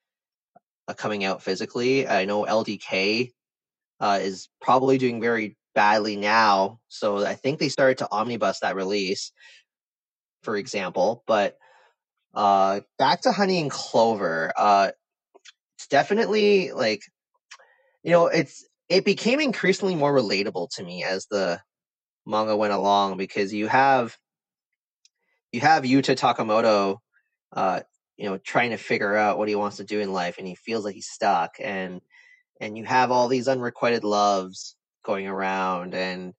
uh, 0.89 0.95
coming 0.95 1.25
out 1.25 1.43
physically. 1.43 2.07
I 2.09 2.25
know 2.25 2.45
LDK 2.45 3.33
uh, 4.01 4.21
is 4.23 4.49
probably 4.61 4.99
doing 4.99 5.21
very 5.21 5.57
badly 5.75 6.17
now, 6.17 6.81
so 6.89 7.25
I 7.27 7.35
think 7.35 7.59
they 7.59 7.69
started 7.69 7.99
to 7.99 8.11
omnibus 8.11 8.61
that 8.61 8.77
release, 8.77 9.33
for 10.43 10.57
example. 10.57 11.23
But 11.27 11.59
uh, 12.37 12.81
back 12.99 13.23
to 13.23 13.33
Honey 13.33 13.61
and 13.61 13.71
Clover, 13.71 14.53
uh, 14.57 14.91
it's 15.77 15.89
definitely 15.89 16.71
like 16.73 17.03
you 18.05 18.13
know 18.13 18.27
it's 18.27 18.65
it 18.89 19.05
became 19.05 19.41
increasingly 19.41 19.97
more 19.97 20.15
relatable 20.15 20.69
to 20.77 20.85
me 20.85 21.03
as 21.03 21.27
the 21.27 21.61
manga 22.27 22.57
went 22.57 22.73
along 22.73 23.17
because 23.17 23.53
you 23.53 23.67
have 23.67 24.17
you 25.53 25.61
have 25.61 25.85
Yuta 25.85 26.17
Takemoto, 26.17 26.99
uh, 27.53 27.81
you 28.17 28.29
know, 28.29 28.39
trying 28.39 28.71
to 28.71 28.77
figure 28.77 29.17
out 29.17 29.39
what 29.39 29.49
he 29.49 29.55
wants 29.55 29.79
to 29.79 29.85
do 29.85 30.01
in 30.01 30.13
life, 30.13 30.37
and 30.39 30.47
he 30.47 30.55
feels 30.55 30.85
like 30.85 30.95
he's 30.95 31.09
stuck, 31.09 31.57
and 31.63 32.01
and 32.61 32.77
you 32.77 32.85
have 32.85 33.11
all 33.11 33.29
these 33.29 33.49
unrequited 33.49 34.05
loves 34.05 34.77
going 35.05 35.27
around, 35.27 35.95
and 35.95 36.35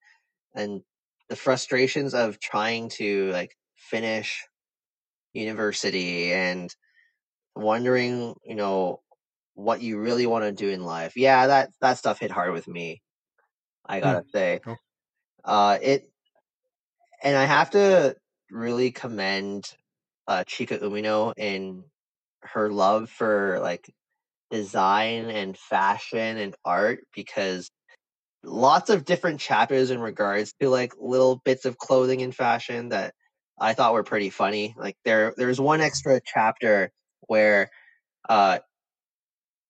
and 0.56 0.82
the 1.30 1.36
frustrations 1.36 2.14
of 2.14 2.40
trying 2.40 2.90
to 2.90 3.32
like 3.32 3.58
finish 3.76 4.47
university 5.38 6.34
and 6.34 6.74
wondering, 7.56 8.36
you 8.46 8.56
know, 8.56 9.02
what 9.56 9.82
you 9.82 10.00
really 10.00 10.26
want 10.26 10.44
to 10.44 10.52
do 10.52 10.70
in 10.70 10.84
life. 10.84 11.18
Yeah, 11.18 11.48
that 11.48 11.72
that 11.82 11.98
stuff 11.98 12.20
hit 12.20 12.32
hard 12.32 12.54
with 12.54 12.68
me. 12.68 13.02
I 13.86 14.00
gotta 14.00 14.26
say, 14.34 14.60
Cool. 14.64 14.78
uh, 15.44 15.78
it, 15.82 16.10
and 17.24 17.36
I 17.36 17.46
have 17.46 17.72
to 17.72 18.16
really 18.52 18.92
commend 18.92 19.66
uh, 20.28 20.44
Chika 20.44 20.82
Umino 20.82 21.34
in 21.38 21.84
her 22.42 22.70
love 22.70 23.10
for 23.10 23.60
like 23.62 23.90
design 24.52 25.30
and 25.30 25.58
fashion 25.58 26.38
and 26.38 26.56
art 26.64 27.00
because 27.14 27.70
lots 28.44 28.90
of 28.90 29.06
different 29.06 29.40
chapters 29.40 29.92
in 29.92 30.00
regards 30.00 30.54
to 30.62 30.70
like 30.70 30.94
little 31.00 31.42
bits 31.44 31.66
of 31.66 31.78
clothing 31.78 32.22
and 32.22 32.36
fashion 32.36 32.90
that 32.90 33.14
I 33.60 33.74
thought 33.74 33.94
were 33.94 34.04
pretty 34.04 34.30
funny. 34.30 34.76
Like 34.78 34.98
there 35.06 35.34
there's 35.38 35.60
one 35.60 35.82
extra 35.82 36.22
chapter 36.24 36.92
where 37.22 37.70
uh 38.30 38.60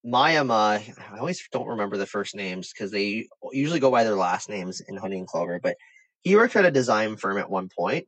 Mayama, 0.06 0.82
I 1.12 1.18
always 1.18 1.46
don't 1.52 1.68
remember 1.68 1.98
the 1.98 2.06
first 2.06 2.36
names 2.36 2.72
because 2.72 2.92
they 2.92 3.28
usually 3.52 3.80
go 3.82 3.92
by 3.92 4.04
their 4.04 4.16
last 4.16 4.48
names 4.48 4.82
in 4.82 4.96
Honey 4.96 5.18
and 5.18 5.28
Clover, 5.28 5.60
but 5.62 5.76
he 6.22 6.36
worked 6.36 6.56
at 6.56 6.66
a 6.66 6.72
design 6.72 7.18
firm 7.18 7.38
at 7.38 7.50
one 7.50 7.70
point 7.76 8.08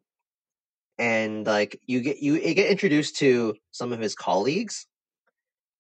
and 0.98 1.46
like 1.48 1.80
you 1.88 2.02
get 2.02 2.18
you, 2.20 2.36
you 2.36 2.54
get 2.54 2.70
introduced 2.70 3.18
to 3.18 3.56
some 3.72 3.94
of 3.94 4.00
his 4.00 4.16
colleagues 4.16 4.86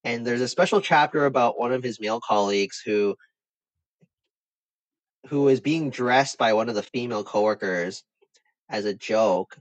and 0.03 0.25
there's 0.25 0.41
a 0.41 0.47
special 0.47 0.81
chapter 0.81 1.25
about 1.25 1.59
one 1.59 1.73
of 1.73 1.83
his 1.83 1.99
male 1.99 2.21
colleagues 2.21 2.81
who 2.83 3.15
who 5.27 5.49
is 5.49 5.59
being 5.59 5.89
dressed 5.89 6.37
by 6.37 6.53
one 6.53 6.69
of 6.69 6.75
the 6.75 6.83
female 6.83 7.23
coworkers 7.23 8.03
as 8.69 8.85
a 8.85 8.93
joke 8.93 9.57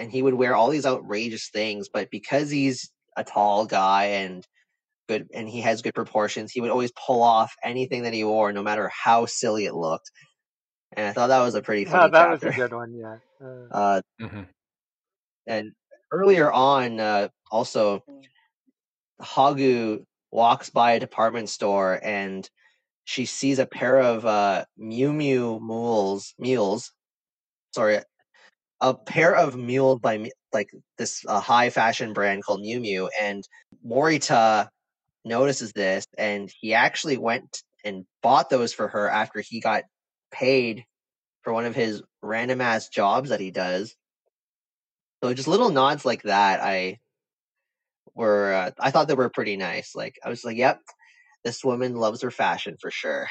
and 0.00 0.10
he 0.10 0.22
would 0.22 0.34
wear 0.34 0.54
all 0.56 0.70
these 0.70 0.86
outrageous 0.86 1.48
things 1.50 1.88
but 1.92 2.10
because 2.10 2.50
he's 2.50 2.90
a 3.16 3.24
tall 3.24 3.66
guy 3.66 4.04
and 4.06 4.46
good 5.08 5.28
and 5.34 5.48
he 5.48 5.60
has 5.60 5.82
good 5.82 5.94
proportions 5.94 6.50
he 6.52 6.60
would 6.60 6.70
always 6.70 6.92
pull 6.92 7.22
off 7.22 7.52
anything 7.62 8.02
that 8.04 8.14
he 8.14 8.24
wore 8.24 8.52
no 8.52 8.62
matter 8.62 8.90
how 8.92 9.26
silly 9.26 9.66
it 9.66 9.74
looked 9.74 10.10
and 10.96 11.06
i 11.06 11.12
thought 11.12 11.28
that 11.28 11.42
was 11.42 11.54
a 11.54 11.62
pretty 11.62 11.82
Yeah, 11.84 11.90
funny 11.90 12.10
that 12.12 12.30
was 12.30 12.42
a 12.42 12.50
good 12.50 12.72
one. 12.72 12.94
Yeah. 12.94 13.16
Uh, 13.40 13.66
uh, 13.70 14.02
Mhm. 14.20 14.46
and 15.46 15.72
earlier 16.10 16.50
on 16.50 17.00
uh, 17.00 17.28
also 17.50 18.02
hagu 19.20 20.04
walks 20.30 20.70
by 20.70 20.92
a 20.92 21.00
department 21.00 21.48
store 21.48 21.98
and 22.02 22.48
she 23.04 23.26
sees 23.26 23.58
a 23.58 23.66
pair 23.66 23.98
of 23.98 24.24
uh, 24.24 24.64
Mew 24.76 25.12
Mew 25.12 25.58
mules, 25.60 26.34
mules, 26.38 26.92
sorry, 27.74 28.00
a 28.80 28.94
pair 28.94 29.34
of 29.34 29.56
mules 29.56 30.00
by 30.00 30.30
like 30.52 30.70
this 30.98 31.24
uh, 31.28 31.40
high 31.40 31.70
fashion 31.70 32.12
brand 32.12 32.44
called 32.44 32.60
Mew, 32.60 33.08
and 33.20 33.44
Morita 33.86 34.68
notices 35.24 35.72
this, 35.72 36.06
and 36.16 36.50
he 36.60 36.74
actually 36.74 37.18
went 37.18 37.62
and 37.84 38.04
bought 38.22 38.50
those 38.50 38.72
for 38.72 38.88
her 38.88 39.08
after 39.08 39.40
he 39.40 39.60
got 39.60 39.84
paid 40.30 40.84
for 41.42 41.52
one 41.52 41.66
of 41.66 41.74
his 41.74 42.02
random 42.22 42.60
ass 42.60 42.88
jobs 42.88 43.30
that 43.30 43.40
he 43.40 43.50
does. 43.50 43.94
So 45.22 45.34
just 45.34 45.48
little 45.48 45.70
nods 45.70 46.04
like 46.04 46.22
that, 46.22 46.60
I 46.60 46.98
were 48.14 48.52
uh, 48.52 48.70
I 48.78 48.90
thought 48.90 49.08
they 49.08 49.14
were 49.14 49.30
pretty 49.30 49.56
nice. 49.56 49.94
Like 49.94 50.18
I 50.24 50.28
was 50.28 50.44
like, 50.44 50.56
yep, 50.56 50.80
this 51.44 51.64
woman 51.64 51.94
loves 51.96 52.22
her 52.22 52.30
fashion 52.30 52.76
for 52.80 52.90
sure. 52.90 53.28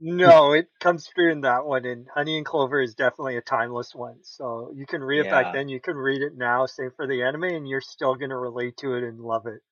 No, 0.00 0.52
it 0.52 0.68
comes 0.80 1.06
through 1.08 1.32
in 1.32 1.40
that 1.42 1.64
one. 1.66 1.84
And 1.86 2.06
Honey 2.14 2.36
and 2.36 2.46
Clover 2.46 2.80
is 2.80 2.94
definitely 2.94 3.36
a 3.36 3.42
timeless 3.42 3.94
one. 3.94 4.24
So 4.24 4.72
you 4.74 4.86
can 4.86 5.02
read 5.02 5.20
it 5.20 5.24
Yeah. 5.24 5.30
back 5.30 5.52
then, 5.52 5.68
you 5.68 5.80
can 5.80 5.96
read 5.96 6.22
it 6.22 6.36
now. 6.36 6.66
Same 6.66 6.90
for 6.96 7.06
the 7.06 7.22
anime, 7.22 7.44
and 7.44 7.68
you're 7.68 7.80
still 7.80 8.14
gonna 8.14 8.38
relate 8.38 8.76
to 8.78 8.94
it 8.94 9.04
and 9.04 9.20
love 9.20 9.46
it. 9.46 9.62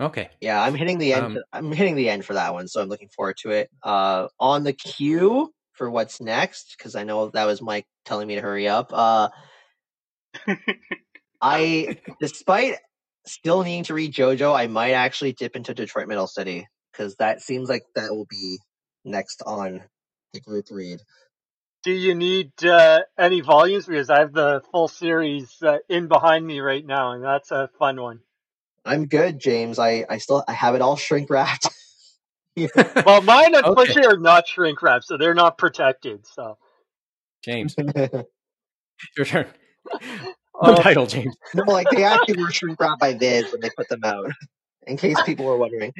Okay. 0.00 0.30
Yeah, 0.40 0.62
I'm 0.62 0.74
hitting 0.74 0.98
the 0.98 1.12
end. 1.12 1.36
Um, 1.36 1.42
I'm 1.52 1.72
hitting 1.72 1.94
the 1.94 2.08
end 2.08 2.24
for 2.24 2.34
that 2.34 2.54
one, 2.54 2.68
so 2.68 2.80
I'm 2.80 2.88
looking 2.88 3.10
forward 3.10 3.36
to 3.42 3.50
it. 3.50 3.70
Uh, 3.82 4.28
on 4.38 4.64
the 4.64 4.72
queue 4.72 5.52
for 5.74 5.90
what's 5.90 6.20
next, 6.20 6.74
because 6.76 6.96
I 6.96 7.04
know 7.04 7.28
that 7.30 7.44
was 7.44 7.60
Mike 7.60 7.86
telling 8.06 8.26
me 8.26 8.36
to 8.36 8.40
hurry 8.40 8.66
up. 8.68 8.92
Uh, 8.92 9.28
I, 11.40 12.00
despite 12.20 12.76
still 13.26 13.62
needing 13.62 13.84
to 13.84 13.94
read 13.94 14.12
JoJo, 14.12 14.54
I 14.54 14.66
might 14.66 14.92
actually 14.92 15.32
dip 15.32 15.56
into 15.56 15.74
Detroit 15.74 16.08
Metal 16.08 16.26
City 16.26 16.66
because 16.92 17.16
that 17.16 17.40
seems 17.40 17.68
like 17.68 17.82
that 17.94 18.10
will 18.10 18.26
be 18.28 18.58
next 19.04 19.42
on 19.46 19.82
the 20.34 20.40
group 20.40 20.66
read. 20.70 21.00
Do 21.84 21.92
you 21.92 22.14
need 22.14 22.52
uh, 22.64 23.00
any 23.18 23.40
volumes? 23.42 23.86
Because 23.86 24.10
I 24.10 24.20
have 24.20 24.34
the 24.34 24.62
full 24.72 24.88
series 24.88 25.50
uh, 25.62 25.78
in 25.88 26.08
behind 26.08 26.46
me 26.46 26.60
right 26.60 26.86
now, 26.86 27.12
and 27.12 27.24
that's 27.24 27.52
a 27.52 27.70
fun 27.78 28.00
one. 28.00 28.20
I'm 28.84 29.06
good, 29.06 29.38
James. 29.40 29.78
I, 29.78 30.04
I 30.08 30.18
still 30.18 30.44
I 30.48 30.52
have 30.52 30.74
it 30.74 30.82
all 30.82 30.96
shrink 30.96 31.30
wrapped. 31.30 31.68
Well, 33.04 33.22
mine 33.22 33.54
Okay. 33.64 33.94
unfortunately 33.94 34.06
are 34.12 34.18
not 34.20 34.48
shrink 34.48 34.82
wrapped, 34.82 35.06
so 35.06 35.18
they're 35.18 35.34
not 35.34 35.58
protected. 35.58 36.26
So 36.26 36.58
James, 37.44 37.74
your 39.16 39.26
turn. 39.26 39.46
One 40.60 40.76
title, 40.76 41.06
James. 41.06 41.36
no, 41.54 41.64
like 41.66 41.90
they 41.90 42.04
actually 42.04 42.36
were 42.38 42.50
shrink 42.50 42.80
wrapped 42.80 43.00
by 43.00 43.14
Viz 43.14 43.52
when 43.52 43.60
they 43.62 43.70
put 43.70 43.88
them 43.88 44.04
out. 44.04 44.30
In 44.86 44.96
case 44.98 45.22
people 45.22 45.46
were 45.46 45.58
wondering. 45.58 45.94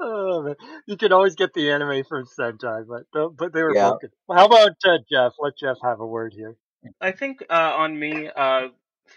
oh, 0.04 0.42
man. 0.42 0.56
you 0.86 0.96
can 0.96 1.12
always 1.12 1.34
get 1.36 1.54
the 1.54 1.70
anime 1.70 2.04
from 2.04 2.24
Sentai, 2.26 2.86
but 2.88 3.36
but 3.36 3.52
they 3.52 3.62
were 3.62 3.74
Yeah. 3.74 3.76
broken. 3.76 4.10
How 4.30 4.46
about 4.46 4.72
uh, 4.84 4.98
Jeff? 5.10 5.32
Let 5.40 5.58
Jeff 5.58 5.76
have 5.82 6.00
a 6.00 6.06
word 6.06 6.32
here. 6.36 6.56
I 7.00 7.12
think 7.12 7.44
uh, 7.50 7.74
on 7.76 7.98
me, 7.98 8.28
uh, 8.34 8.68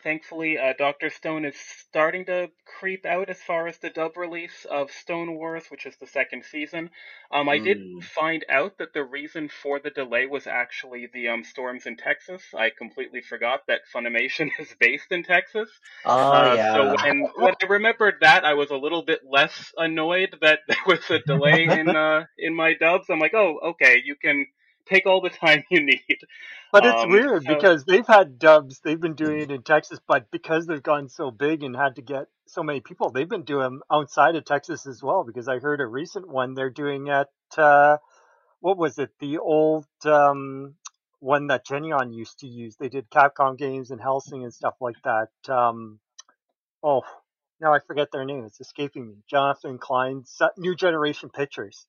thankfully, 0.03 0.57
uh, 0.57 0.73
Doctor 0.77 1.09
Stone 1.09 1.45
is 1.45 1.57
starting 1.57 2.25
to 2.25 2.49
creep 2.65 3.05
out 3.05 3.30
as 3.30 3.41
far 3.41 3.67
as 3.67 3.77
the 3.77 3.89
dub 3.89 4.17
release 4.17 4.65
of 4.65 4.91
Stone 4.91 5.35
Wars, 5.35 5.67
which 5.69 5.85
is 5.85 5.95
the 5.97 6.07
second 6.07 6.43
season. 6.45 6.89
Um, 7.31 7.49
I 7.49 7.59
did 7.59 7.81
Mm. 7.81 8.01
find 8.01 8.45
out 8.49 8.77
that 8.77 8.93
the 8.93 9.03
reason 9.03 9.49
for 9.49 9.80
the 9.80 9.89
delay 9.91 10.25
was 10.25 10.47
actually 10.47 11.07
the 11.13 11.30
um, 11.30 11.43
storms 11.43 11.85
in 11.85 11.97
Texas. 11.97 12.41
I 12.53 12.69
completely 12.69 13.22
forgot 13.22 13.61
that 13.67 13.81
Funimation 13.93 14.49
is 14.59 14.73
based 14.80 15.11
in 15.11 15.23
Texas. 15.23 15.69
Oh 16.05 16.31
Uh, 16.31 16.57
yeah. 16.57 16.73
So 16.73 16.95
when 17.03 17.27
when 17.35 17.53
I 17.61 17.65
remembered 17.67 18.15
that, 18.22 18.45
I 18.45 18.53
was 18.53 18.69
a 18.72 18.77
little 18.77 19.03
bit 19.03 19.22
less 19.30 19.73
annoyed 19.77 20.38
that 20.41 20.59
there 20.67 20.77
was 20.88 21.09
a 21.09 21.19
delay 21.19 21.72
in 21.72 21.95
uh, 21.95 22.25
in 22.38 22.55
my 22.55 22.73
dubs. 22.73 23.09
I'm 23.09 23.19
like, 23.19 23.33
oh, 23.33 23.59
okay, 23.72 24.01
you 24.03 24.15
can 24.15 24.45
take 24.85 25.05
all 25.05 25.21
the 25.21 25.29
time 25.29 25.63
you 25.69 25.81
need. 25.83 26.19
But 26.71 26.85
it's 26.85 27.03
Um, 27.03 27.11
weird 27.11 27.43
so- 27.43 27.53
because 27.55 27.85
they've 27.85 28.07
had 28.07 28.39
dubs, 28.39 28.79
they've 28.79 28.99
been 28.99 29.15
doing 29.15 29.39
it 29.41 29.51
in 29.51 29.61
Texas, 29.63 29.99
but 30.07 30.31
because 30.31 30.65
they've 30.65 30.81
gone 30.83 31.09
so 31.09 31.31
big 31.31 31.63
and 31.63 31.75
had 31.75 31.95
to 31.97 32.01
get 32.01 32.27
so 32.47 32.63
many 32.63 32.81
people, 32.81 33.09
they've 33.11 33.29
been 33.29 33.43
doing 33.43 33.63
them 33.63 33.83
outside 33.91 34.35
of 34.35 34.45
Texas 34.45 34.85
as 34.87 35.01
well. 35.03 35.23
Because 35.23 35.47
I 35.47 35.59
heard 35.59 35.81
a 35.81 35.85
recent 35.85 36.27
one 36.27 36.53
they're 36.53 36.69
doing 36.69 37.09
at 37.09 37.29
uh, 37.57 37.97
what 38.59 38.77
was 38.77 38.97
it? 38.97 39.11
The 39.19 39.37
old 39.39 39.85
um, 40.05 40.75
one 41.19 41.47
that 41.47 41.65
Geneon 41.65 42.13
used 42.13 42.39
to 42.39 42.47
use. 42.47 42.75
They 42.77 42.89
did 42.89 43.09
Capcom 43.09 43.57
games 43.57 43.91
and 43.91 44.01
Hellsing 44.01 44.43
and 44.43 44.53
stuff 44.53 44.75
like 44.81 45.01
that. 45.03 45.29
Um, 45.47 45.99
oh, 46.81 47.03
now 47.59 47.73
I 47.73 47.79
forget 47.79 48.11
their 48.11 48.25
name. 48.25 48.45
It's 48.45 48.59
escaping 48.61 49.07
me. 49.07 49.15
Jonathan 49.29 49.77
Klein's 49.77 50.35
uh, 50.41 50.49
New 50.57 50.75
Generation 50.75 51.29
Pictures. 51.29 51.87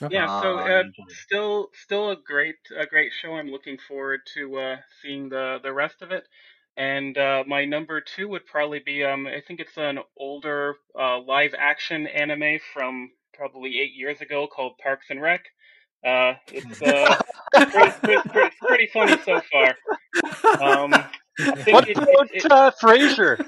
Okay. 0.00 0.16
Yeah, 0.16 0.28
so 0.28 0.58
Ah, 0.58 0.66
uh, 0.66 0.82
New 0.82 0.92
still 1.08 1.70
still 1.74 2.10
a 2.10 2.16
great 2.16 2.56
a 2.76 2.86
great 2.86 3.12
show. 3.12 3.34
I'm 3.36 3.50
looking 3.50 3.78
forward 3.78 4.20
to 4.34 4.58
uh, 4.58 4.76
seeing 5.00 5.28
the 5.28 5.58
the 5.62 5.72
rest 5.72 6.02
of 6.02 6.10
it. 6.12 6.26
And 6.76 7.16
uh, 7.18 7.44
my 7.46 7.64
number 7.64 8.00
two 8.00 8.28
would 8.28 8.46
probably 8.46 8.78
be 8.80 9.04
um 9.04 9.26
I 9.26 9.40
think 9.46 9.60
it's 9.60 9.76
an 9.76 9.98
older 10.16 10.76
uh, 10.98 11.20
live 11.20 11.54
action 11.58 12.06
anime 12.06 12.58
from 12.72 13.12
probably 13.34 13.80
eight 13.80 13.94
years 13.94 14.20
ago 14.20 14.46
called 14.46 14.78
Parks 14.82 15.06
and 15.10 15.20
Rec. 15.20 15.44
Uh, 16.06 16.34
it's 16.50 16.80
uh 16.82 17.16
pretty, 17.72 17.92
pretty, 18.04 18.22
pretty, 18.32 18.56
pretty 18.66 18.88
funny 18.92 19.18
so 19.24 19.40
far. 19.52 19.76
Um, 20.60 21.06
I 21.52 21.56
think 21.64 21.80
What 21.80 21.88
it, 21.88 21.98
about 21.98 22.28
it, 22.32 22.44
it, 22.44 22.46
uh, 22.50 22.70
Frasier? 22.80 23.38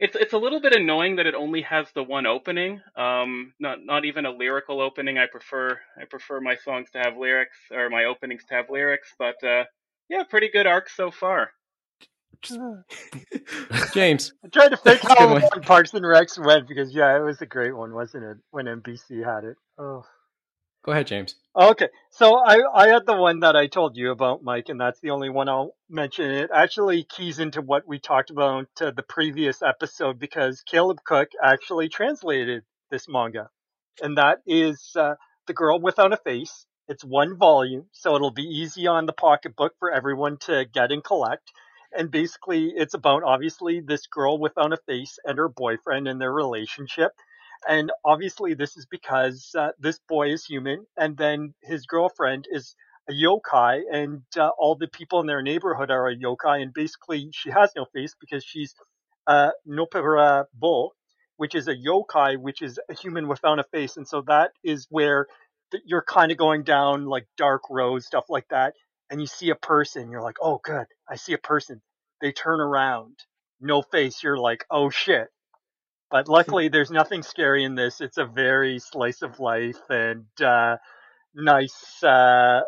It's 0.00 0.16
it's 0.16 0.32
a 0.32 0.38
little 0.38 0.60
bit 0.60 0.74
annoying 0.74 1.16
that 1.16 1.26
it 1.26 1.34
only 1.34 1.62
has 1.62 1.86
the 1.94 2.02
one 2.02 2.26
opening. 2.26 2.80
Um, 2.96 3.52
not 3.60 3.84
not 3.84 4.04
even 4.04 4.26
a 4.26 4.30
lyrical 4.30 4.80
opening. 4.80 5.18
I 5.18 5.26
prefer 5.26 5.78
I 6.00 6.06
prefer 6.06 6.40
my 6.40 6.56
songs 6.56 6.90
to 6.92 6.98
have 6.98 7.16
lyrics 7.16 7.56
or 7.70 7.90
my 7.90 8.04
openings 8.04 8.44
to 8.48 8.54
have 8.54 8.70
lyrics. 8.70 9.14
But 9.18 9.42
uh, 9.44 9.64
yeah, 10.08 10.24
pretty 10.24 10.50
good 10.50 10.66
arc 10.66 10.88
so 10.88 11.10
far. 11.10 11.50
James. 13.92 14.32
I'm 14.42 14.50
trying 14.50 14.70
to 14.70 14.76
think 14.78 15.02
That's 15.02 15.04
a 15.04 15.08
good 15.08 15.18
how 15.18 15.32
one. 15.32 15.42
long 15.42 15.62
Parks 15.62 15.92
and 15.92 16.04
Recs 16.04 16.42
went 16.42 16.66
because 16.66 16.94
yeah, 16.94 17.14
it 17.16 17.20
was 17.20 17.42
a 17.42 17.46
great 17.46 17.76
one, 17.76 17.92
wasn't 17.92 18.24
it? 18.24 18.38
When 18.50 18.64
NBC 18.64 19.22
had 19.24 19.44
it. 19.44 19.56
Oh. 19.78 20.04
Go 20.82 20.92
ahead, 20.92 21.08
James. 21.08 21.34
Okay, 21.54 21.88
so 22.10 22.36
I 22.36 22.60
I 22.72 22.88
had 22.88 23.04
the 23.04 23.16
one 23.16 23.40
that 23.40 23.54
I 23.54 23.66
told 23.66 23.96
you 23.96 24.12
about, 24.12 24.42
Mike, 24.42 24.68
and 24.68 24.80
that's 24.80 25.00
the 25.00 25.10
only 25.10 25.28
one 25.28 25.48
I'll 25.48 25.74
mention. 25.90 26.30
It 26.30 26.50
actually 26.54 27.04
keys 27.04 27.38
into 27.38 27.60
what 27.60 27.86
we 27.86 27.98
talked 27.98 28.30
about 28.30 28.68
the 28.76 29.04
previous 29.06 29.60
episode 29.60 30.18
because 30.18 30.62
Caleb 30.62 30.98
Cook 31.04 31.30
actually 31.42 31.88
translated 31.90 32.62
this 32.90 33.08
manga, 33.08 33.50
and 34.00 34.16
that 34.16 34.38
is 34.46 34.92
uh, 34.96 35.16
the 35.46 35.52
Girl 35.52 35.80
Without 35.80 36.14
a 36.14 36.16
Face. 36.16 36.64
It's 36.88 37.04
one 37.04 37.36
volume, 37.36 37.86
so 37.92 38.14
it'll 38.16 38.30
be 38.30 38.42
easy 38.42 38.86
on 38.86 39.06
the 39.06 39.12
pocketbook 39.12 39.74
for 39.78 39.90
everyone 39.90 40.38
to 40.38 40.64
get 40.64 40.92
and 40.92 41.04
collect. 41.04 41.52
And 41.92 42.10
basically, 42.10 42.72
it's 42.74 42.94
about 42.94 43.22
obviously 43.22 43.80
this 43.80 44.06
girl 44.06 44.38
without 44.38 44.72
a 44.72 44.78
face 44.86 45.18
and 45.24 45.36
her 45.36 45.48
boyfriend 45.48 46.08
and 46.08 46.20
their 46.20 46.32
relationship 46.32 47.12
and 47.68 47.92
obviously, 48.04 48.54
this 48.54 48.76
is 48.76 48.86
because 48.90 49.50
uh, 49.58 49.70
this 49.78 50.00
boy 50.08 50.32
is 50.32 50.44
human, 50.44 50.86
and 50.96 51.16
then 51.16 51.54
his 51.62 51.86
girlfriend 51.86 52.46
is 52.50 52.74
a 53.08 53.12
yokai, 53.12 53.82
and 53.92 54.22
uh, 54.36 54.50
all 54.58 54.76
the 54.76 54.88
people 54.88 55.20
in 55.20 55.26
their 55.26 55.42
neighborhood 55.42 55.90
are 55.90 56.08
a 56.08 56.16
yokai. 56.16 56.62
And 56.62 56.72
basically, 56.72 57.28
she 57.32 57.50
has 57.50 57.70
no 57.76 57.86
face 57.94 58.14
because 58.20 58.44
she's 58.44 58.74
uh, 59.26 59.50
Noppera-bo, 59.68 60.90
which 61.36 61.54
is 61.54 61.68
a 61.68 61.74
yokai, 61.74 62.38
which 62.38 62.62
is 62.62 62.78
a 62.88 62.94
human 62.94 63.28
without 63.28 63.58
a 63.58 63.64
face. 63.64 63.96
And 63.96 64.08
so 64.08 64.22
that 64.26 64.52
is 64.64 64.86
where 64.90 65.26
th- 65.70 65.82
you're 65.86 66.04
kind 66.04 66.32
of 66.32 66.38
going 66.38 66.64
down 66.64 67.06
like 67.06 67.26
dark 67.36 67.62
roads, 67.70 68.06
stuff 68.06 68.24
like 68.28 68.48
that. 68.50 68.74
And 69.10 69.20
you 69.20 69.26
see 69.26 69.50
a 69.50 69.56
person, 69.56 70.10
you're 70.10 70.22
like, 70.22 70.36
oh, 70.40 70.60
good, 70.62 70.86
I 71.08 71.16
see 71.16 71.32
a 71.32 71.38
person. 71.38 71.82
They 72.20 72.32
turn 72.32 72.60
around, 72.60 73.18
no 73.60 73.82
face. 73.82 74.22
You're 74.22 74.38
like, 74.38 74.64
oh 74.70 74.90
shit. 74.90 75.28
But 76.10 76.28
luckily, 76.28 76.68
there's 76.68 76.90
nothing 76.90 77.22
scary 77.22 77.64
in 77.64 77.74
this. 77.74 78.00
It's 78.00 78.18
a 78.18 78.24
very 78.24 78.78
slice 78.78 79.22
of 79.22 79.38
life 79.38 79.78
and 79.88 80.26
uh, 80.42 80.76
nice 81.34 82.02
uh, 82.02 82.62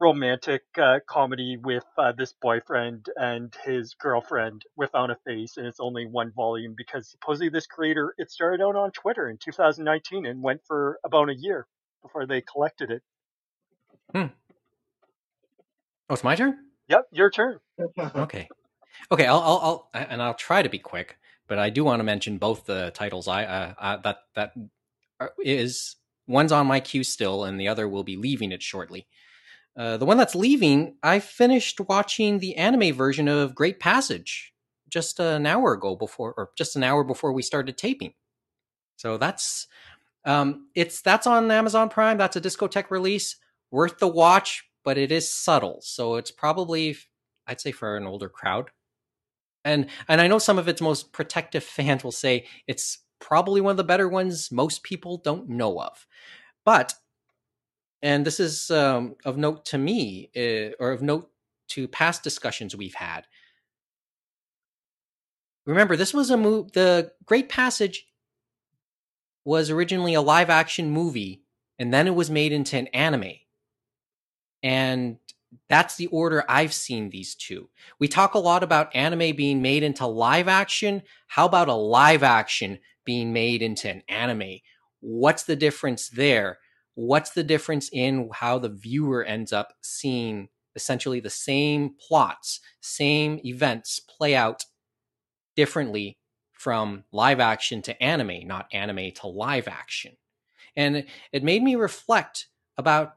romantic 0.00 0.62
uh, 0.80 1.00
comedy 1.08 1.56
with 1.56 1.84
uh, 1.96 2.12
this 2.12 2.34
boyfriend 2.40 3.06
and 3.16 3.54
his 3.64 3.94
girlfriend 3.94 4.64
without 4.76 5.10
a 5.10 5.16
face, 5.26 5.56
and 5.56 5.66
it's 5.66 5.80
only 5.80 6.06
one 6.06 6.32
volume 6.36 6.74
because 6.76 7.08
supposedly 7.08 7.48
this 7.48 7.66
creator 7.66 8.14
it 8.18 8.30
started 8.30 8.62
out 8.62 8.76
on 8.76 8.90
Twitter 8.92 9.28
in 9.28 9.38
2019 9.38 10.26
and 10.26 10.42
went 10.42 10.60
for 10.66 10.98
about 11.04 11.28
a 11.28 11.34
year 11.34 11.66
before 12.02 12.26
they 12.26 12.40
collected 12.40 12.90
it. 12.90 13.02
Hmm. 14.14 14.32
Oh, 16.08 16.14
it's 16.14 16.24
my 16.24 16.36
turn. 16.36 16.56
Yep, 16.88 17.06
your 17.12 17.30
turn. 17.30 17.58
Okay. 18.16 18.48
Okay. 19.12 19.26
I'll, 19.26 19.40
I'll, 19.40 19.88
I'll, 19.94 20.06
and 20.08 20.22
I'll 20.22 20.34
try 20.34 20.62
to 20.62 20.68
be 20.68 20.78
quick, 20.78 21.18
but 21.48 21.58
I 21.58 21.70
do 21.70 21.84
want 21.84 22.00
to 22.00 22.04
mention 22.04 22.38
both 22.38 22.66
the 22.66 22.90
titles. 22.94 23.26
I, 23.28 23.44
uh, 23.44 23.74
uh, 23.78 23.96
that, 23.98 24.18
that 24.34 24.52
are- 25.20 25.32
is 25.42 25.96
one's 26.26 26.52
on 26.52 26.66
my 26.66 26.80
queue 26.80 27.04
still, 27.04 27.44
and 27.44 27.58
the 27.58 27.68
other 27.68 27.88
will 27.88 28.04
be 28.04 28.16
leaving 28.16 28.52
it 28.52 28.62
shortly. 28.62 29.06
Uh, 29.76 29.96
the 29.96 30.04
one 30.04 30.16
that's 30.16 30.34
leaving, 30.34 30.96
I 31.02 31.20
finished 31.20 31.80
watching 31.80 32.38
the 32.38 32.56
anime 32.56 32.92
version 32.94 33.28
of 33.28 33.54
Great 33.54 33.80
Passage 33.80 34.52
just 34.88 35.20
an 35.20 35.46
hour 35.46 35.72
ago 35.72 35.96
before, 35.96 36.34
or 36.36 36.50
just 36.56 36.76
an 36.76 36.82
hour 36.82 37.04
before 37.04 37.32
we 37.32 37.42
started 37.42 37.76
taping. 37.78 38.14
So 38.96 39.16
that's, 39.16 39.66
um, 40.24 40.68
it's 40.74 41.00
that's 41.00 41.26
on 41.26 41.50
Amazon 41.50 41.88
Prime. 41.88 42.18
That's 42.18 42.36
a 42.36 42.40
Discotek 42.40 42.90
release, 42.90 43.36
worth 43.70 43.98
the 43.98 44.08
watch, 44.08 44.64
but 44.84 44.98
it 44.98 45.12
is 45.12 45.32
subtle. 45.32 45.78
So 45.82 46.16
it's 46.16 46.32
probably, 46.32 46.96
I'd 47.46 47.60
say, 47.60 47.70
for 47.70 47.96
an 47.96 48.06
older 48.06 48.28
crowd. 48.28 48.70
And 49.68 49.86
and 50.08 50.20
I 50.20 50.26
know 50.26 50.38
some 50.38 50.58
of 50.58 50.68
its 50.68 50.80
most 50.80 51.12
protective 51.12 51.64
fans 51.64 52.02
will 52.02 52.12
say 52.12 52.46
it's 52.66 52.98
probably 53.20 53.60
one 53.60 53.72
of 53.72 53.76
the 53.76 53.84
better 53.84 54.08
ones 54.08 54.50
most 54.50 54.82
people 54.82 55.18
don't 55.18 55.48
know 55.48 55.80
of. 55.80 56.06
But 56.64 56.94
and 58.02 58.24
this 58.24 58.38
is 58.40 58.70
um, 58.70 59.16
of 59.24 59.36
note 59.36 59.64
to 59.66 59.78
me, 59.78 60.30
uh, 60.36 60.74
or 60.78 60.92
of 60.92 61.02
note 61.02 61.30
to 61.68 61.88
past 61.88 62.22
discussions 62.22 62.76
we've 62.76 62.94
had. 62.94 63.26
Remember, 65.66 65.96
this 65.96 66.14
was 66.14 66.30
a 66.30 66.36
move. 66.36 66.72
The 66.72 67.12
Great 67.26 67.48
Passage 67.48 68.06
was 69.44 69.70
originally 69.70 70.14
a 70.14 70.22
live 70.22 70.48
action 70.48 70.90
movie, 70.90 71.42
and 71.78 71.92
then 71.92 72.06
it 72.06 72.14
was 72.14 72.30
made 72.30 72.52
into 72.52 72.76
an 72.78 72.86
anime. 72.88 73.32
And 74.62 75.18
that's 75.68 75.96
the 75.96 76.06
order 76.08 76.44
I've 76.48 76.72
seen 76.72 77.10
these 77.10 77.34
two. 77.34 77.68
We 77.98 78.08
talk 78.08 78.34
a 78.34 78.38
lot 78.38 78.62
about 78.62 78.94
anime 78.94 79.36
being 79.36 79.62
made 79.62 79.82
into 79.82 80.06
live 80.06 80.48
action. 80.48 81.02
How 81.26 81.46
about 81.46 81.68
a 81.68 81.74
live 81.74 82.22
action 82.22 82.78
being 83.04 83.32
made 83.32 83.62
into 83.62 83.88
an 83.88 84.02
anime? 84.08 84.58
What's 85.00 85.44
the 85.44 85.56
difference 85.56 86.08
there? 86.08 86.58
What's 86.94 87.30
the 87.30 87.44
difference 87.44 87.88
in 87.92 88.28
how 88.32 88.58
the 88.58 88.68
viewer 88.68 89.24
ends 89.24 89.52
up 89.52 89.72
seeing 89.82 90.48
essentially 90.74 91.20
the 91.20 91.30
same 91.30 91.94
plots, 91.98 92.60
same 92.80 93.40
events 93.44 94.00
play 94.00 94.34
out 94.34 94.64
differently 95.56 96.18
from 96.52 97.04
live 97.12 97.40
action 97.40 97.82
to 97.82 98.02
anime, 98.02 98.46
not 98.46 98.68
anime 98.72 99.12
to 99.12 99.28
live 99.28 99.68
action? 99.68 100.16
And 100.76 101.04
it 101.32 101.42
made 101.42 101.62
me 101.62 101.76
reflect 101.76 102.48
about 102.76 103.14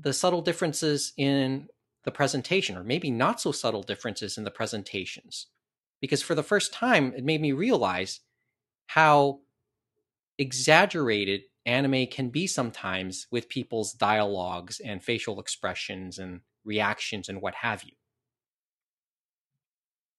the 0.00 0.12
subtle 0.12 0.42
differences 0.42 1.12
in 1.16 1.68
the 2.04 2.10
presentation, 2.10 2.76
or 2.76 2.84
maybe 2.84 3.10
not 3.10 3.40
so 3.40 3.52
subtle 3.52 3.82
differences 3.82 4.38
in 4.38 4.44
the 4.44 4.50
presentations. 4.50 5.46
Because 6.00 6.22
for 6.22 6.34
the 6.34 6.42
first 6.42 6.72
time, 6.72 7.12
it 7.14 7.24
made 7.24 7.40
me 7.40 7.52
realize 7.52 8.20
how 8.86 9.40
exaggerated 10.38 11.42
anime 11.66 12.06
can 12.06 12.30
be 12.30 12.46
sometimes 12.46 13.26
with 13.30 13.50
people's 13.50 13.92
dialogues 13.92 14.80
and 14.80 15.02
facial 15.02 15.38
expressions 15.38 16.18
and 16.18 16.40
reactions 16.64 17.28
and 17.28 17.42
what 17.42 17.54
have 17.56 17.84
you. 17.84 17.92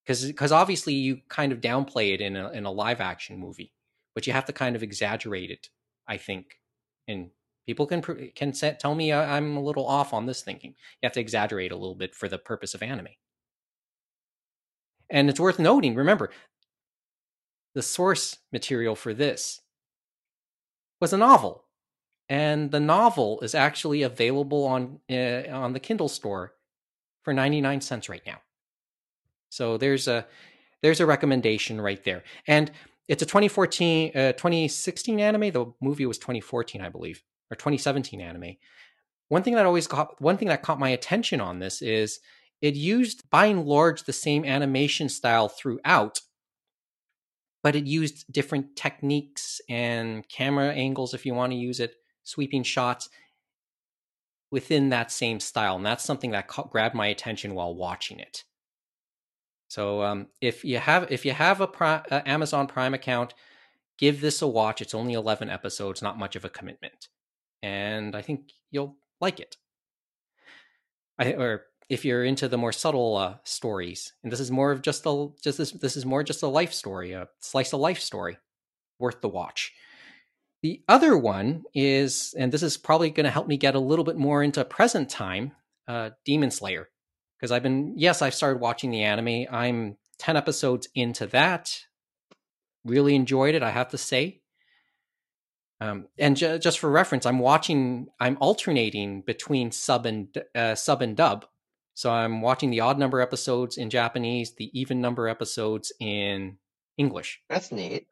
Because 0.06 0.52
obviously 0.52 0.94
you 0.94 1.22
kind 1.30 1.52
of 1.52 1.62
downplay 1.62 2.14
it 2.14 2.22
in 2.22 2.36
a, 2.36 2.50
in 2.52 2.66
a 2.66 2.72
live 2.72 3.02
action 3.02 3.40
movie, 3.40 3.74
but 4.14 4.28
you 4.28 4.34
have 4.34 4.46
to 4.46 4.54
kind 4.54 4.76
of 4.76 4.84
exaggerate 4.84 5.50
it, 5.50 5.70
I 6.08 6.18
think, 6.18 6.60
and 7.08 7.32
people 7.66 7.86
can 7.86 8.02
can 8.36 8.54
set, 8.54 8.80
tell 8.80 8.96
me 8.96 9.14
I'm 9.14 9.58
a 9.58 9.62
little 9.62 9.88
off 9.88 10.14
on 10.14 10.26
this 10.26 10.42
thinking. 10.42 10.72
You 11.02 11.06
have 11.06 11.14
to 11.14 11.20
exaggerate 11.20 11.72
a 11.72 11.78
little 11.78 11.96
bit 11.96 12.16
for 12.16 12.28
the 12.28 12.38
purpose 12.38 12.74
of 12.74 12.84
anime. 12.84 13.10
And 15.10 15.30
it's 15.30 15.40
worth 15.40 15.60
noting, 15.60 15.96
remember, 15.96 16.30
the 17.76 17.82
source 17.82 18.38
material 18.52 18.96
for 18.96 19.14
this 19.14 19.62
was 21.00 21.14
a 21.14 21.18
novel. 21.18 21.66
And 22.30 22.72
the 22.72 22.80
novel 22.80 23.42
is 23.42 23.54
actually 23.54 24.04
available 24.04 24.66
on 24.66 25.00
uh, 25.10 25.44
on 25.52 25.74
the 25.74 25.80
Kindle 25.80 26.10
store 26.10 26.54
for 27.24 27.34
99 27.34 27.82
cents 27.82 28.10
right 28.10 28.24
now. 28.26 28.42
So 29.50 29.78
there's 29.78 30.08
a 30.08 30.26
there's 30.82 31.02
a 31.02 31.06
recommendation 31.06 31.80
right 31.80 32.04
there. 32.04 32.24
And 32.48 32.72
it's 33.08 33.22
a 33.22 33.26
2014 33.26 34.12
uh, 34.16 34.32
2016 34.34 35.20
anime. 35.20 35.52
The 35.52 35.74
movie 35.82 36.06
was 36.06 36.18
2014, 36.18 36.82
I 36.82 36.90
believe 36.90 37.22
or 37.52 37.56
2017 37.56 38.22
anime. 38.22 38.56
One 39.28 39.44
thing 39.44 39.56
that 39.56 39.66
always 39.66 39.88
caught 39.88 40.20
one 40.20 40.38
thing 40.38 40.48
that 40.48 40.64
caught 40.64 40.80
my 40.80 40.90
attention 40.90 41.40
on 41.42 41.60
this 41.60 41.82
is 41.82 42.20
it 42.62 42.76
used 42.76 43.30
by 43.30 43.48
and 43.48 43.66
large 43.66 44.04
the 44.04 44.14
same 44.14 44.46
animation 44.46 45.10
style 45.10 45.50
throughout, 45.50 46.22
but 47.64 47.76
it 47.76 47.86
used 47.86 48.32
different 48.32 48.76
techniques 48.76 49.62
and 49.70 50.28
camera 50.30 50.72
angles 50.74 51.14
if 51.14 51.26
you 51.26 51.34
want 51.34 51.52
to 51.52 51.58
use 51.58 51.80
it, 51.80 51.96
sweeping 52.24 52.64
shots 52.64 53.10
within 54.52 54.90
that 54.90 55.12
same 55.12 55.40
style, 55.40 55.78
and 55.78 55.86
that's 55.86 56.04
something 56.04 56.32
that 56.32 56.48
caught, 56.48 56.70
grabbed 56.70 56.94
my 56.94 57.08
attention 57.08 57.56
while 57.56 57.74
watching 57.74 58.20
it. 58.20 58.44
So 59.70 60.04
um, 60.04 60.28
if 60.42 60.66
you 60.66 60.80
have 60.80 61.10
if 61.10 61.26
you 61.26 61.32
have 61.32 61.62
a 61.62 61.68
Prime, 61.68 62.04
uh, 62.12 62.22
Amazon 62.26 62.68
Prime 62.68 62.94
account, 62.94 63.34
give 63.98 64.20
this 64.20 64.42
a 64.42 64.48
watch. 64.48 64.82
It's 64.82 64.94
only 64.94 65.14
11 65.14 65.50
episodes, 65.50 66.02
not 66.02 66.20
much 66.20 66.36
of 66.36 66.44
a 66.44 66.50
commitment. 66.50 67.08
And 67.64 68.16
I 68.16 68.22
think 68.22 68.52
you'll 68.72 68.98
like 69.20 69.40
it. 69.40 69.58
I, 71.20 71.34
or 71.34 71.66
if 71.90 72.06
you're 72.06 72.24
into 72.24 72.48
the 72.48 72.58
more 72.58 72.72
subtle 72.72 73.18
uh, 73.18 73.36
stories, 73.44 74.14
and 74.24 74.32
this 74.32 74.40
is 74.40 74.50
more 74.50 74.72
of 74.72 74.82
just 74.82 75.06
a 75.06 75.28
just 75.44 75.58
this 75.58 75.72
this 75.72 75.98
is 75.98 76.06
more 76.06 76.24
just 76.24 76.42
a 76.42 76.48
life 76.48 76.74
story, 76.74 77.12
a 77.12 77.28
slice 77.40 77.74
of 77.74 77.80
life 77.80 78.00
story, 78.00 78.38
worth 78.98 79.22
the 79.22 79.30
watch. 79.30 79.74
The 80.64 80.84
other 80.88 81.18
one 81.18 81.64
is, 81.74 82.34
and 82.38 82.52
this 82.52 82.64
is 82.64 82.78
probably 82.78 83.10
going 83.10 83.26
to 83.26 83.32
help 83.32 83.48
me 83.48 83.58
get 83.58 83.76
a 83.76 83.80
little 83.80 84.06
bit 84.06 84.16
more 84.16 84.44
into 84.44 84.64
present 84.64 85.10
time, 85.10 85.54
uh, 85.88 86.12
Demon 86.24 86.52
Slayer, 86.52 86.88
because 87.38 87.52
I've 87.52 87.64
been 87.64 87.96
yes, 87.98 88.22
I've 88.22 88.36
started 88.36 88.62
watching 88.62 88.92
the 88.92 89.04
anime. 89.04 89.48
I'm 89.52 89.98
ten 90.18 90.38
episodes 90.38 90.88
into 90.96 91.28
that. 91.28 91.78
Really 92.84 93.16
enjoyed 93.16 93.54
it, 93.54 93.64
I 93.64 93.72
have 93.72 93.90
to 93.90 93.98
say. 93.98 94.41
Um, 95.82 96.08
and 96.20 96.38
ju- 96.38 96.60
just 96.60 96.78
for 96.78 96.92
reference, 96.92 97.26
I'm 97.26 97.40
watching. 97.40 98.08
I'm 98.20 98.38
alternating 98.40 99.22
between 99.22 99.72
sub 99.72 100.06
and 100.06 100.28
uh, 100.56 100.76
sub 100.76 101.02
and 101.02 101.18
dub. 101.18 101.46
So 101.96 102.12
I'm 102.12 102.42
watching 102.42 102.70
the 102.70 102.80
odd 102.80 103.00
number 103.00 103.20
episodes 103.20 103.78
in 103.78 103.90
Japanese, 103.90 104.54
the 104.56 104.70
even 104.80 105.02
number 105.02 105.28
episodes 105.28 105.92
in 106.00 106.58
English. 106.98 107.42
That's 107.50 107.72
neat. 107.72 108.08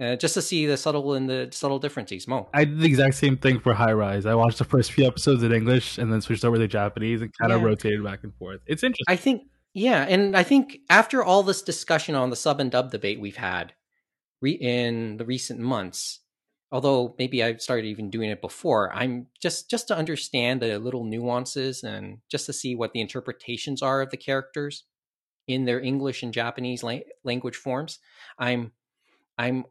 Uh, 0.00 0.16
just 0.16 0.34
to 0.34 0.42
see 0.42 0.66
the 0.66 0.76
subtle 0.76 1.14
and 1.14 1.28
the 1.28 1.48
subtle 1.52 1.78
differences. 1.78 2.28
Mo, 2.28 2.48
I 2.52 2.64
did 2.64 2.80
the 2.80 2.86
exact 2.86 3.14
same 3.14 3.36
thing 3.36 3.58
for 3.60 3.74
High 3.74 3.92
Rise. 3.92 4.26
I 4.26 4.34
watched 4.34 4.58
the 4.58 4.64
first 4.64 4.92
few 4.92 5.06
episodes 5.06 5.42
in 5.42 5.52
English 5.52 5.98
and 5.98 6.12
then 6.12 6.20
switched 6.20 6.44
over 6.44 6.56
to 6.56 6.68
Japanese 6.68 7.22
and 7.22 7.32
kind 7.36 7.52
of 7.52 7.62
rotated 7.62 8.04
back 8.04 8.20
and 8.22 8.34
forth. 8.34 8.60
It's 8.66 8.82
interesting. 8.82 9.04
I 9.08 9.16
think 9.16 9.42
yeah, 9.74 10.04
and 10.08 10.36
I 10.36 10.42
think 10.42 10.78
after 10.90 11.22
all 11.22 11.42
this 11.44 11.62
discussion 11.62 12.14
on 12.14 12.30
the 12.30 12.36
sub 12.36 12.60
and 12.60 12.70
dub 12.70 12.90
debate 12.90 13.20
we've 13.20 13.36
had 13.36 13.74
re- 14.40 14.52
in 14.52 15.18
the 15.18 15.24
recent 15.24 15.60
months, 15.60 16.20
although 16.72 17.14
maybe 17.18 17.42
I 17.42 17.56
started 17.56 17.86
even 17.86 18.10
doing 18.10 18.30
it 18.30 18.40
before, 18.40 18.92
I'm 18.94 19.28
just 19.40 19.70
just 19.70 19.88
to 19.88 19.96
understand 19.96 20.62
the 20.62 20.78
little 20.78 21.04
nuances 21.04 21.82
and 21.84 22.18
just 22.30 22.46
to 22.46 22.52
see 22.52 22.74
what 22.74 22.92
the 22.92 23.00
interpretations 23.00 23.82
are 23.82 24.02
of 24.02 24.10
the 24.10 24.16
characters 24.16 24.84
in 25.48 25.64
their 25.64 25.80
English 25.80 26.22
and 26.22 26.32
Japanese 26.34 26.82
la- 26.82 27.00
language 27.24 27.56
forms. 27.56 27.98
I'm 28.38 28.72
I'm 29.38 29.66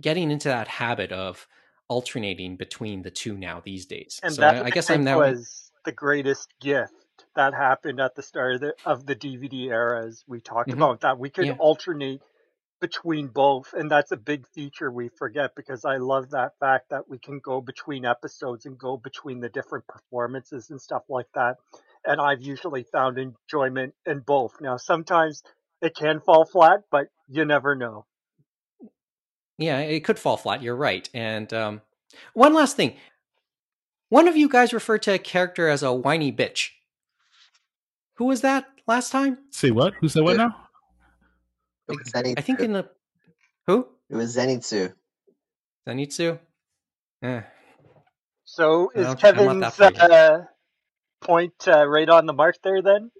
getting 0.00 0.30
into 0.30 0.48
that 0.48 0.68
habit 0.68 1.12
of 1.12 1.46
alternating 1.88 2.56
between 2.56 3.02
the 3.02 3.10
two 3.10 3.36
now 3.36 3.60
these 3.64 3.86
days. 3.86 4.20
And 4.22 4.32
so 4.32 4.42
that 4.42 4.56
I, 4.62 4.66
I 4.66 4.70
guess 4.70 4.90
I'm 4.90 5.04
now 5.04 5.18
was 5.18 5.72
the 5.84 5.92
greatest 5.92 6.48
gift 6.60 6.94
that 7.34 7.54
happened 7.54 8.00
at 8.00 8.14
the 8.14 8.22
start 8.22 8.54
of 8.56 8.60
the, 8.60 8.74
of 8.84 9.06
the 9.06 9.14
DVD 9.14 9.70
era, 9.70 10.06
as 10.06 10.24
we 10.26 10.40
talked 10.40 10.72
Mhm. 10.72 10.78
about 10.78 11.00
that 11.00 11.18
we 11.18 11.30
could 11.30 11.46
Yeah. 11.46 11.56
alternate 11.58 12.22
between 12.80 13.28
both, 13.28 13.72
and 13.74 13.90
that's 13.90 14.12
a 14.12 14.16
big 14.16 14.46
feature 14.48 14.90
we 14.90 15.08
forget 15.08 15.54
because 15.54 15.84
I 15.84 15.96
love 15.96 16.30
that 16.30 16.52
fact 16.58 16.90
that 16.90 17.08
we 17.08 17.18
can 17.18 17.38
go 17.38 17.60
between 17.60 18.04
episodes 18.04 18.66
and 18.66 18.78
go 18.78 18.96
between 18.96 19.40
the 19.40 19.48
different 19.48 19.86
performances 19.86 20.70
and 20.70 20.80
stuff 20.80 21.02
like 21.08 21.28
that. 21.34 21.56
And 22.04 22.20
I've 22.20 22.42
usually 22.42 22.84
found 22.84 23.18
enjoyment 23.18 23.94
in 24.06 24.20
both. 24.20 24.54
Now, 24.60 24.78
sometimes 24.78 25.42
it 25.82 25.94
can 25.94 26.20
fall 26.20 26.44
flat, 26.44 26.84
but 26.90 27.08
you 27.28 27.44
never 27.44 27.74
know. 27.74 28.06
Yeah, 29.58 29.80
it 29.80 30.04
could 30.04 30.18
fall 30.18 30.38
flat. 30.38 30.62
You're 30.62 30.74
right. 30.74 31.08
And 31.12 31.52
um, 31.52 31.82
one 32.32 32.54
last 32.54 32.76
thing. 32.76 32.96
One 34.08 34.26
of 34.26 34.36
you 34.36 34.48
guys 34.48 34.72
referred 34.72 35.02
to 35.02 35.14
a 35.14 35.18
character 35.18 35.68
as 35.68 35.82
a 35.82 35.92
whiny 35.92 36.32
bitch. 36.32 36.70
Who 38.14 38.24
was 38.24 38.40
that 38.40 38.66
last 38.86 39.12
time? 39.12 39.38
Say 39.50 39.70
what? 39.70 39.94
Who 40.00 40.08
said 40.08 40.24
what 40.24 40.36
now? 40.36 40.69
It 41.90 41.98
was 41.98 42.12
Zenitsu. 42.12 42.34
I 42.38 42.40
think 42.40 42.60
in 42.60 42.72
the 42.72 42.88
who 43.66 43.86
it 44.08 44.16
was 44.16 44.36
Zenitsu. 44.36 44.92
Zenitsu. 45.86 46.38
Eh. 47.22 47.42
So 48.44 48.90
is 48.94 49.06
don't- 49.06 49.24
I'm 49.24 49.60
not 49.60 49.76
Kevin's 49.76 50.00
uh, 50.00 50.44
point 51.20 51.68
uh, 51.68 51.86
right 51.86 52.08
on 52.08 52.26
the 52.26 52.32
mark 52.32 52.56
there 52.62 52.82
then? 52.82 53.10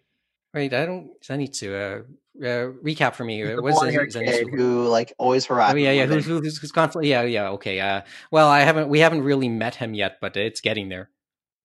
Wait, 0.53 0.73
I 0.75 0.87
don't 0.87 1.11
Zenitsu. 1.23 1.69
Uh, 1.71 2.03
uh, 2.43 2.73
recap 2.83 3.15
for 3.15 3.25
me. 3.25 3.39
He's 3.41 3.55
the 3.55 3.63
What 3.63 3.71
is 3.71 3.79
blonde-haired 3.79 4.11
Zenitsu? 4.13 4.51
who 4.51 4.89
like 4.89 5.13
always 5.19 5.47
harassed 5.47 5.75
Oh 5.75 5.79
yeah, 5.79 5.93
yeah. 5.93 6.07
Who's, 6.07 6.27
who's 6.27 6.59
who's 6.59 6.73
constantly? 6.73 7.11
Yeah, 7.11 7.23
yeah. 7.23 7.51
Okay. 7.51 7.79
Uh, 7.81 8.03
well, 8.31 8.49
I 8.49 8.61
haven't. 8.61 8.89
We 8.89 9.01
haven't 9.01 9.23
really 9.23 9.49
met 9.49 9.77
him 9.77 9.95
yet, 9.95 10.19
but 10.21 10.37
it's 10.37 10.61
getting 10.61 10.89
there. 10.89 11.11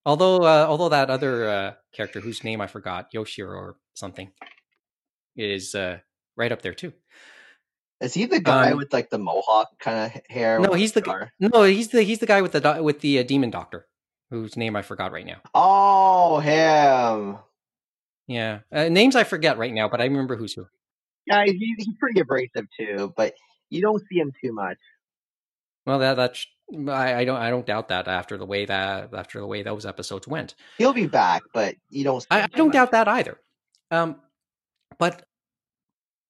Although, 0.05 0.43
uh, 0.43 0.67
although 0.69 0.89
that 0.89 1.09
other 1.09 1.49
uh, 1.49 1.73
character 1.91 2.19
whose 2.19 2.43
name 2.43 2.61
I 2.61 2.67
forgot, 2.67 3.11
Yoshiro 3.11 3.55
or 3.55 3.77
something, 3.95 4.31
is 5.35 5.73
uh, 5.73 5.99
right 6.35 6.51
up 6.51 6.61
there 6.61 6.73
too. 6.73 6.93
Is 8.01 8.13
he 8.13 8.25
the 8.25 8.39
guy 8.41 8.71
Um, 8.71 8.77
with 8.77 8.91
like 8.93 9.09
the 9.09 9.17
mohawk 9.17 9.79
kind 9.79 10.11
of 10.13 10.21
hair? 10.29 10.59
No, 10.59 10.73
he's 10.73 10.91
the 10.91 10.99
scar? 11.01 11.31
no, 11.39 11.63
he's 11.63 11.89
the 11.89 12.01
he's 12.03 12.19
the 12.19 12.25
guy 12.25 12.41
with 12.41 12.51
the 12.51 12.59
do- 12.59 12.83
with 12.83 12.99
the 13.01 13.19
uh, 13.19 13.23
demon 13.23 13.49
doctor, 13.51 13.87
whose 14.29 14.57
name 14.57 14.75
I 14.75 14.81
forgot 14.81 15.11
right 15.11 15.25
now. 15.25 15.41
Oh, 15.53 16.39
him. 16.39 17.37
Yeah, 18.27 18.59
uh, 18.71 18.89
names 18.89 19.15
I 19.15 19.23
forget 19.23 19.57
right 19.57 19.73
now, 19.73 19.87
but 19.87 20.01
I 20.01 20.05
remember 20.05 20.35
who's 20.35 20.53
who. 20.53 20.67
Yeah, 21.25 21.43
he's, 21.45 21.55
he's 21.77 21.95
pretty 21.99 22.19
abrasive 22.19 22.65
too, 22.77 23.13
but 23.15 23.33
you 23.69 23.81
don't 23.81 24.01
see 24.09 24.17
him 24.19 24.33
too 24.43 24.51
much. 24.53 24.77
Well, 25.85 25.99
that 25.99 26.15
that's 26.15 26.45
I, 26.87 27.15
I 27.15 27.25
don't 27.25 27.37
I 27.37 27.49
don't 27.49 27.65
doubt 27.65 27.87
that 27.89 28.07
after 28.07 28.37
the 28.37 28.45
way 28.45 28.65
that 28.65 29.13
after 29.13 29.39
the 29.39 29.47
way 29.47 29.63
those 29.63 29.85
episodes 29.85 30.27
went. 30.27 30.55
He'll 30.79 30.93
be 30.93 31.07
back, 31.07 31.43
but 31.53 31.75
you 31.89 32.03
don't. 32.03 32.21
See 32.21 32.27
I, 32.31 32.43
I 32.43 32.47
don't 32.47 32.67
much. 32.67 32.73
doubt 32.73 32.91
that 32.91 33.07
either. 33.07 33.39
Um, 33.91 34.17
but 34.97 35.25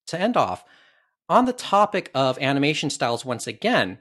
to 0.08 0.20
end 0.20 0.38
off 0.38 0.64
on 1.28 1.46
the 1.46 1.54
topic 1.54 2.12
of 2.14 2.38
animation 2.40 2.90
styles, 2.90 3.26
once 3.26 3.48
again, 3.48 4.00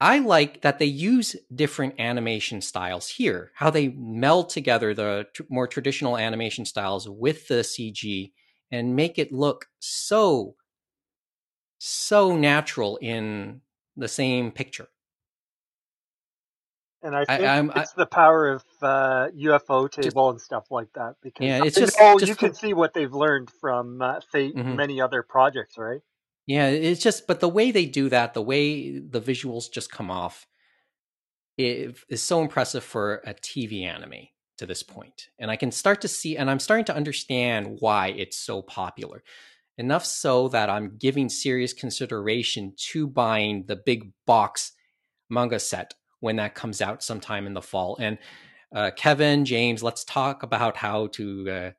I 0.00 0.18
like 0.18 0.62
that 0.62 0.78
they 0.78 0.86
use 0.86 1.36
different 1.54 1.94
animation 1.98 2.60
styles 2.60 3.08
here. 3.08 3.52
How 3.54 3.70
they 3.70 3.88
meld 3.88 4.50
together 4.50 4.94
the 4.94 5.26
tr- 5.32 5.42
more 5.48 5.66
traditional 5.66 6.16
animation 6.16 6.64
styles 6.64 7.08
with 7.08 7.48
the 7.48 7.62
CG 7.64 8.32
and 8.70 8.96
make 8.96 9.18
it 9.18 9.32
look 9.32 9.66
so 9.78 10.56
so 11.78 12.36
natural 12.36 12.96
in 13.02 13.60
the 13.96 14.08
same 14.08 14.50
picture. 14.50 14.88
And 17.04 17.14
I 17.14 17.20
I- 17.28 17.36
think 17.60 17.76
I- 17.76 17.80
it's 17.82 17.92
the 17.92 18.06
power 18.06 18.48
of 18.50 18.64
uh, 18.82 19.28
Ufotable 19.36 20.30
and 20.30 20.40
stuff 20.40 20.64
like 20.70 20.92
that. 20.94 21.14
Because 21.22 21.46
Yeah, 21.46 21.62
it's 21.64 21.76
you 21.76 21.84
just- 21.86 21.98
know, 22.00 22.18
just 22.18 22.28
you 22.30 22.34
can 22.34 22.54
see 22.54 22.72
what 22.74 22.94
they've 22.94 23.12
learned 23.12 23.50
from 23.60 24.02
uh, 24.02 24.20
Fate 24.32 24.56
Mhm. 24.56 24.60
and 24.60 24.76
many 24.76 25.00
other 25.00 25.22
projects, 25.22 25.78
right? 25.78 26.00
Yeah, 26.46 26.68
it's 26.68 27.02
just, 27.02 27.26
but 27.26 27.40
the 27.40 27.48
way 27.48 27.70
they 27.70 27.86
do 27.86 28.08
that, 28.08 28.34
the 28.34 28.42
way 28.42 28.98
the 28.98 29.20
visuals 29.20 29.70
just 29.70 29.90
come 29.92 30.10
off, 30.10 30.46
it 31.56 31.96
is 32.08 32.22
so 32.22 32.42
impressive 32.42 32.82
for 32.82 33.22
a 33.24 33.34
TV 33.34 33.84
anime 33.84 34.28
to 34.58 34.66
this 34.66 34.82
point. 34.82 35.28
And 35.38 35.50
I 35.50 35.56
can 35.56 35.70
start 35.72 36.00
to 36.02 36.08
see, 36.08 36.36
and 36.36 36.50
I'm 36.50 36.58
starting 36.60 36.84
to 36.86 36.94
understand 36.96 37.78
why 37.80 38.08
it's 38.08 38.36
so 38.36 38.60
popular. 38.62 39.22
Enough 39.78 40.04
so 40.04 40.48
that 40.48 40.70
I'm 40.70 40.96
giving 40.98 41.28
serious 41.28 41.72
consideration 41.72 42.74
to 42.92 43.06
buying 43.06 43.64
the 43.66 43.76
big 43.76 44.12
box 44.26 44.72
manga 45.30 45.58
set 45.58 45.94
when 46.24 46.36
that 46.36 46.54
comes 46.54 46.80
out 46.80 47.02
sometime 47.02 47.46
in 47.46 47.52
the 47.52 47.60
fall. 47.60 47.96
And 48.00 48.16
uh, 48.74 48.90
Kevin, 48.96 49.44
James, 49.44 49.82
let's 49.82 50.04
talk 50.04 50.42
about 50.42 50.76
how 50.76 51.08
to 51.08 51.50
uh, 51.50 51.70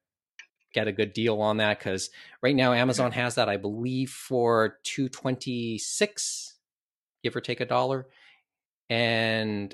get 0.72 0.88
a 0.88 0.92
good 0.92 1.14
deal 1.14 1.42
on 1.42 1.58
that 1.58 1.80
because 1.80 2.12
right 2.44 2.56
now 2.56 2.72
Amazon 2.72 3.12
has 3.12 3.36
that, 3.36 3.50
I 3.50 3.58
believe, 3.58 4.12
for 4.12 4.78
two 4.84 5.10
twenty 5.10 5.80
six, 5.80 6.56
give 7.24 7.36
or 7.36 7.42
take 7.42 7.60
a 7.60 7.66
dollar, 7.66 8.06
and 8.90 9.74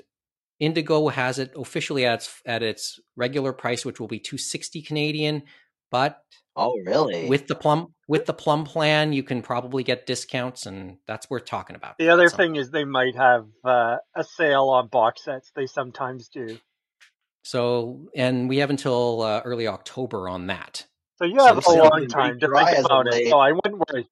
Indigo 0.58 1.08
has 1.08 1.38
it 1.38 1.52
officially 1.54 2.06
at 2.06 2.20
its, 2.20 2.42
at 2.46 2.62
its 2.62 3.00
regular 3.16 3.52
price, 3.52 3.84
which 3.84 4.00
will 4.00 4.08
be 4.08 4.20
two 4.20 4.38
sixty 4.38 4.80
Canadian. 4.80 5.42
But 5.92 6.18
Oh, 6.54 6.76
really? 6.84 7.28
with 7.28 7.46
the 7.46 7.54
plum 7.54 7.94
with 8.08 8.26
the 8.26 8.34
plum 8.34 8.64
plan, 8.64 9.12
you 9.12 9.22
can 9.22 9.40
probably 9.40 9.84
get 9.84 10.06
discounts, 10.06 10.66
and 10.66 10.98
that's 11.06 11.30
worth 11.30 11.44
talking 11.46 11.76
about. 11.76 11.96
The 11.98 12.10
other 12.10 12.28
thing 12.28 12.56
is 12.56 12.70
they 12.70 12.84
might 12.84 13.14
have 13.14 13.46
uh, 13.64 13.96
a 14.14 14.24
sale 14.24 14.68
on 14.68 14.88
box 14.88 15.24
sets. 15.24 15.50
They 15.54 15.66
sometimes 15.66 16.28
do. 16.28 16.58
So, 17.44 18.08
and 18.14 18.48
we 18.48 18.58
have 18.58 18.70
until 18.70 19.22
uh, 19.22 19.40
early 19.44 19.66
October 19.66 20.28
on 20.28 20.48
that. 20.48 20.84
So 21.16 21.24
you 21.24 21.38
So 21.38 21.46
have 21.46 21.56
this 21.56 21.66
a 21.66 21.70
long 21.70 22.06
time 22.08 22.38
to 22.40 22.48
think 22.48 22.84
about 22.84 23.06
it. 23.08 23.30
So 23.30 23.38
I 23.38 23.52
wouldn't 23.52 23.82
worry. 23.90 24.08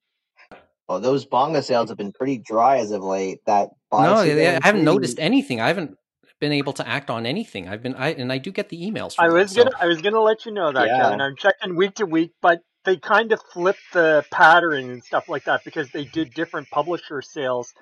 oh, 0.89 0.99
those 0.99 1.26
manga 1.31 1.62
sales 1.62 1.91
have 1.91 1.99
been 1.99 2.12
pretty 2.12 2.39
dry 2.39 2.78
as 2.78 2.91
of 2.91 3.02
late. 3.02 3.41
That 3.47 3.70
no, 3.92 4.25
two, 4.25 4.31
yeah, 4.31 4.52
get 4.52 4.65
I 4.65 4.67
haven't 4.67 4.84
noticed 4.84 5.18
anything. 5.18 5.60
I 5.60 5.68
haven't 5.68 5.97
been 6.41 6.52
able 6.52 6.73
to 6.73 6.89
act 6.89 7.10
on 7.10 7.27
anything. 7.27 7.69
I've 7.69 7.83
been, 7.83 7.94
I 7.94 8.09
and 8.15 8.33
I 8.33 8.39
do 8.39 8.51
get 8.51 8.70
the 8.70 8.83
emails. 8.83 9.15
From 9.15 9.27
I 9.27 9.28
was 9.28 9.52
so- 9.52 9.65
gonna 9.65 9.77
I 9.78 9.86
was 9.86 10.01
gonna 10.01 10.20
let 10.20 10.47
you 10.47 10.52
know 10.52 10.73
that, 10.73 10.86
Yeah. 10.89 11.02
Kevin. 11.02 11.20
I'm 11.20 11.36
checking 11.36 11.77
week 11.77 11.94
to 11.97 12.07
week, 12.07 12.33
but 12.41 12.62
they 12.85 12.97
kind 12.97 13.31
of 13.31 13.41
flipped 13.52 13.93
the 13.93 14.25
pattern 14.33 14.91
and 14.91 15.05
stuff 15.05 15.28
like 15.28 15.44
that 15.44 15.62
because 15.65 15.91
they 15.93 16.07
did 16.07 16.33
different 16.33 16.69
publisher 16.70 17.20
sales 17.20 17.73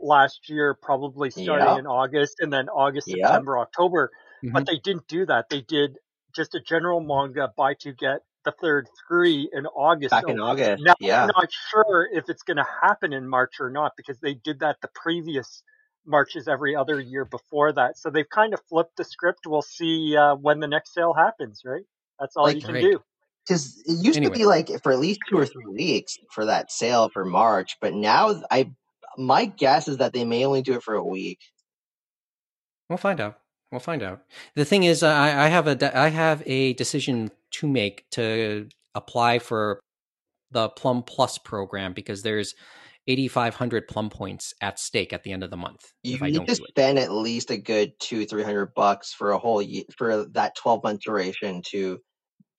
last 0.00 0.48
year, 0.50 0.74
probably 0.74 1.30
starting 1.30 1.66
Yeah. 1.66 1.78
in 1.78 1.86
August 1.86 2.40
and 2.40 2.52
then 2.52 2.68
August, 2.68 3.06
Yeah. 3.08 3.26
September, 3.28 3.58
October. 3.58 4.10
Mhm. 4.44 4.52
But 4.52 4.66
they 4.66 4.78
didn't 4.78 5.06
do 5.08 5.24
that. 5.26 5.48
They 5.48 5.60
did 5.60 5.98
just 6.34 6.54
a 6.56 6.60
general 6.60 7.00
manga 7.00 7.52
buy 7.56 7.74
to 7.80 7.92
get 7.92 8.20
the 8.44 8.52
third 8.60 8.88
three 9.08 9.48
in 9.52 9.66
August. 9.66 10.10
Back 10.10 10.24
so 10.24 10.30
in 10.30 10.40
August, 10.40 10.82
now 10.84 10.94
yeah. 11.00 11.22
I'm 11.22 11.28
not 11.28 11.48
sure 11.70 12.08
if 12.12 12.28
it's 12.28 12.42
going 12.42 12.56
to 12.56 12.66
happen 12.82 13.12
in 13.12 13.28
March 13.28 13.54
or 13.60 13.70
not 13.70 13.92
because 13.96 14.18
they 14.20 14.34
did 14.34 14.60
that 14.60 14.76
the 14.80 14.88
previous 14.94 15.62
marches 16.08 16.48
every 16.48 16.74
other 16.74 16.98
year 17.00 17.24
before 17.24 17.72
that. 17.74 17.98
So 17.98 18.10
they've 18.10 18.28
kind 18.28 18.54
of 18.54 18.60
flipped 18.68 18.96
the 18.96 19.04
script. 19.04 19.40
We'll 19.46 19.62
see 19.62 20.16
uh, 20.16 20.34
when 20.36 20.60
the 20.60 20.66
next 20.68 20.94
sale 20.94 21.14
happens, 21.14 21.62
right? 21.64 21.84
That's 22.18 22.36
all 22.36 22.44
Like, 22.44 22.56
you 22.56 22.62
can 22.62 22.74
right. 22.74 22.82
do. 22.82 23.00
Because 23.46 23.82
it 23.86 24.04
used 24.04 24.16
Anyway. 24.18 24.34
to 24.34 24.38
be 24.38 24.44
like 24.46 24.82
for 24.82 24.92
at 24.92 24.98
least 24.98 25.20
two 25.28 25.38
or 25.38 25.46
three 25.46 25.66
weeks 25.66 26.18
for 26.30 26.46
that 26.46 26.70
sale 26.72 27.08
for 27.08 27.24
March, 27.24 27.76
but 27.80 27.94
now 27.94 28.42
I 28.50 28.72
my 29.16 29.46
guess 29.46 29.88
is 29.88 29.96
that 29.98 30.12
they 30.12 30.24
may 30.24 30.44
only 30.44 30.62
do 30.62 30.74
it 30.74 30.82
for 30.82 30.94
a 30.94 31.04
week. 31.04 31.38
We'll 32.88 32.98
find 32.98 33.20
out. 33.20 33.38
We'll 33.70 33.80
find 33.80 34.02
out. 34.02 34.22
The 34.54 34.64
thing 34.64 34.84
is, 34.84 35.02
uh, 35.02 35.08
I, 35.08 35.46
I 35.46 35.48
have 35.48 35.66
a 35.66 35.74
de- 35.74 35.96
I 35.98 36.08
have 36.08 36.42
a 36.46 36.72
decision 36.74 37.30
to 37.52 37.66
make 37.66 38.08
to 38.12 38.68
apply 38.94 39.38
for 39.38 39.80
the 40.50 40.68
Plum 40.68 41.02
Plus 41.02 41.38
program 41.38 41.92
because 41.92 42.22
there's 42.22 42.54
8,500 43.08 43.88
Plum 43.88 44.10
points 44.10 44.54
at 44.62 44.78
stake 44.80 45.12
at 45.14 45.24
the 45.24 45.32
end 45.32 45.44
of 45.44 45.50
the 45.50 45.58
month 45.58 45.92
You 46.02 46.14
if 46.14 46.22
I 46.22 46.30
need 46.30 46.34
don't 46.36 46.48
to 46.48 46.54
do 46.54 46.64
it. 46.64 46.70
spend 46.70 46.98
at 46.98 47.12
least 47.12 47.50
a 47.50 47.58
good 47.58 47.92
two 48.00 48.26
three 48.26 48.44
hundred 48.44 48.74
bucks 48.74 49.12
for 49.14 49.32
a 49.32 49.38
whole 49.38 49.62
year 49.62 49.84
for 49.96 50.26
that 50.32 50.56
twelve 50.56 50.84
month 50.84 51.02
duration 51.02 51.62
to 51.72 52.00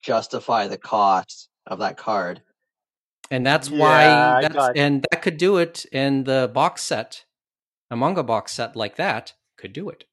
justify 0.02 0.68
the 0.68 0.78
cost 0.78 1.48
of 1.66 1.80
that 1.80 1.96
card. 1.96 2.42
And 3.30 3.46
that's 3.46 3.70
Yeah, 3.70 3.78
why 3.78 4.38
I 4.42 4.48
that's 4.48 4.70
and 4.74 5.06
that 5.10 5.22
could 5.22 5.36
do 5.36 5.58
it. 5.58 5.86
And 5.92 6.26
the 6.26 6.50
box 6.52 6.82
set, 6.82 7.24
a 7.90 7.96
manga 7.96 8.22
box 8.24 8.52
set 8.52 8.76
like 8.76 8.96
that, 8.96 9.34
could 9.56 9.72
do 9.72 9.88
it. 9.90 10.04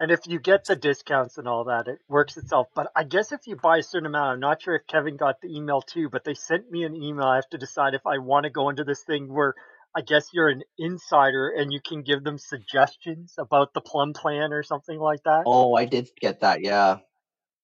And 0.00 0.12
if 0.12 0.20
you 0.26 0.38
get 0.38 0.64
the 0.64 0.76
discounts 0.76 1.38
and 1.38 1.48
all 1.48 1.64
that, 1.64 1.88
it 1.88 1.98
works 2.08 2.36
itself. 2.36 2.68
But 2.74 2.92
I 2.94 3.02
guess 3.02 3.32
if 3.32 3.46
you 3.46 3.56
buy 3.56 3.78
a 3.78 3.82
certain 3.82 4.06
amount, 4.06 4.34
I'm 4.34 4.40
not 4.40 4.62
sure 4.62 4.76
if 4.76 4.86
Kevin 4.86 5.16
got 5.16 5.40
the 5.40 5.54
email 5.54 5.82
too, 5.82 6.08
but 6.08 6.24
they 6.24 6.34
sent 6.34 6.70
me 6.70 6.84
an 6.84 6.94
email. 6.94 7.26
I 7.26 7.36
have 7.36 7.50
to 7.50 7.58
decide 7.58 7.94
if 7.94 8.06
I 8.06 8.18
want 8.18 8.44
to 8.44 8.50
go 8.50 8.68
into 8.68 8.84
this 8.84 9.02
thing 9.02 9.32
where 9.32 9.54
I 9.96 10.02
guess 10.02 10.28
you're 10.32 10.50
an 10.50 10.62
insider 10.78 11.48
and 11.48 11.72
you 11.72 11.80
can 11.84 12.02
give 12.02 12.22
them 12.22 12.38
suggestions 12.38 13.34
about 13.38 13.74
the 13.74 13.80
plum 13.80 14.12
plan 14.12 14.52
or 14.52 14.62
something 14.62 14.98
like 14.98 15.24
that. 15.24 15.42
Oh, 15.46 15.74
I 15.74 15.86
did 15.86 16.10
get 16.20 16.40
that. 16.40 16.62
Yeah. 16.62 16.98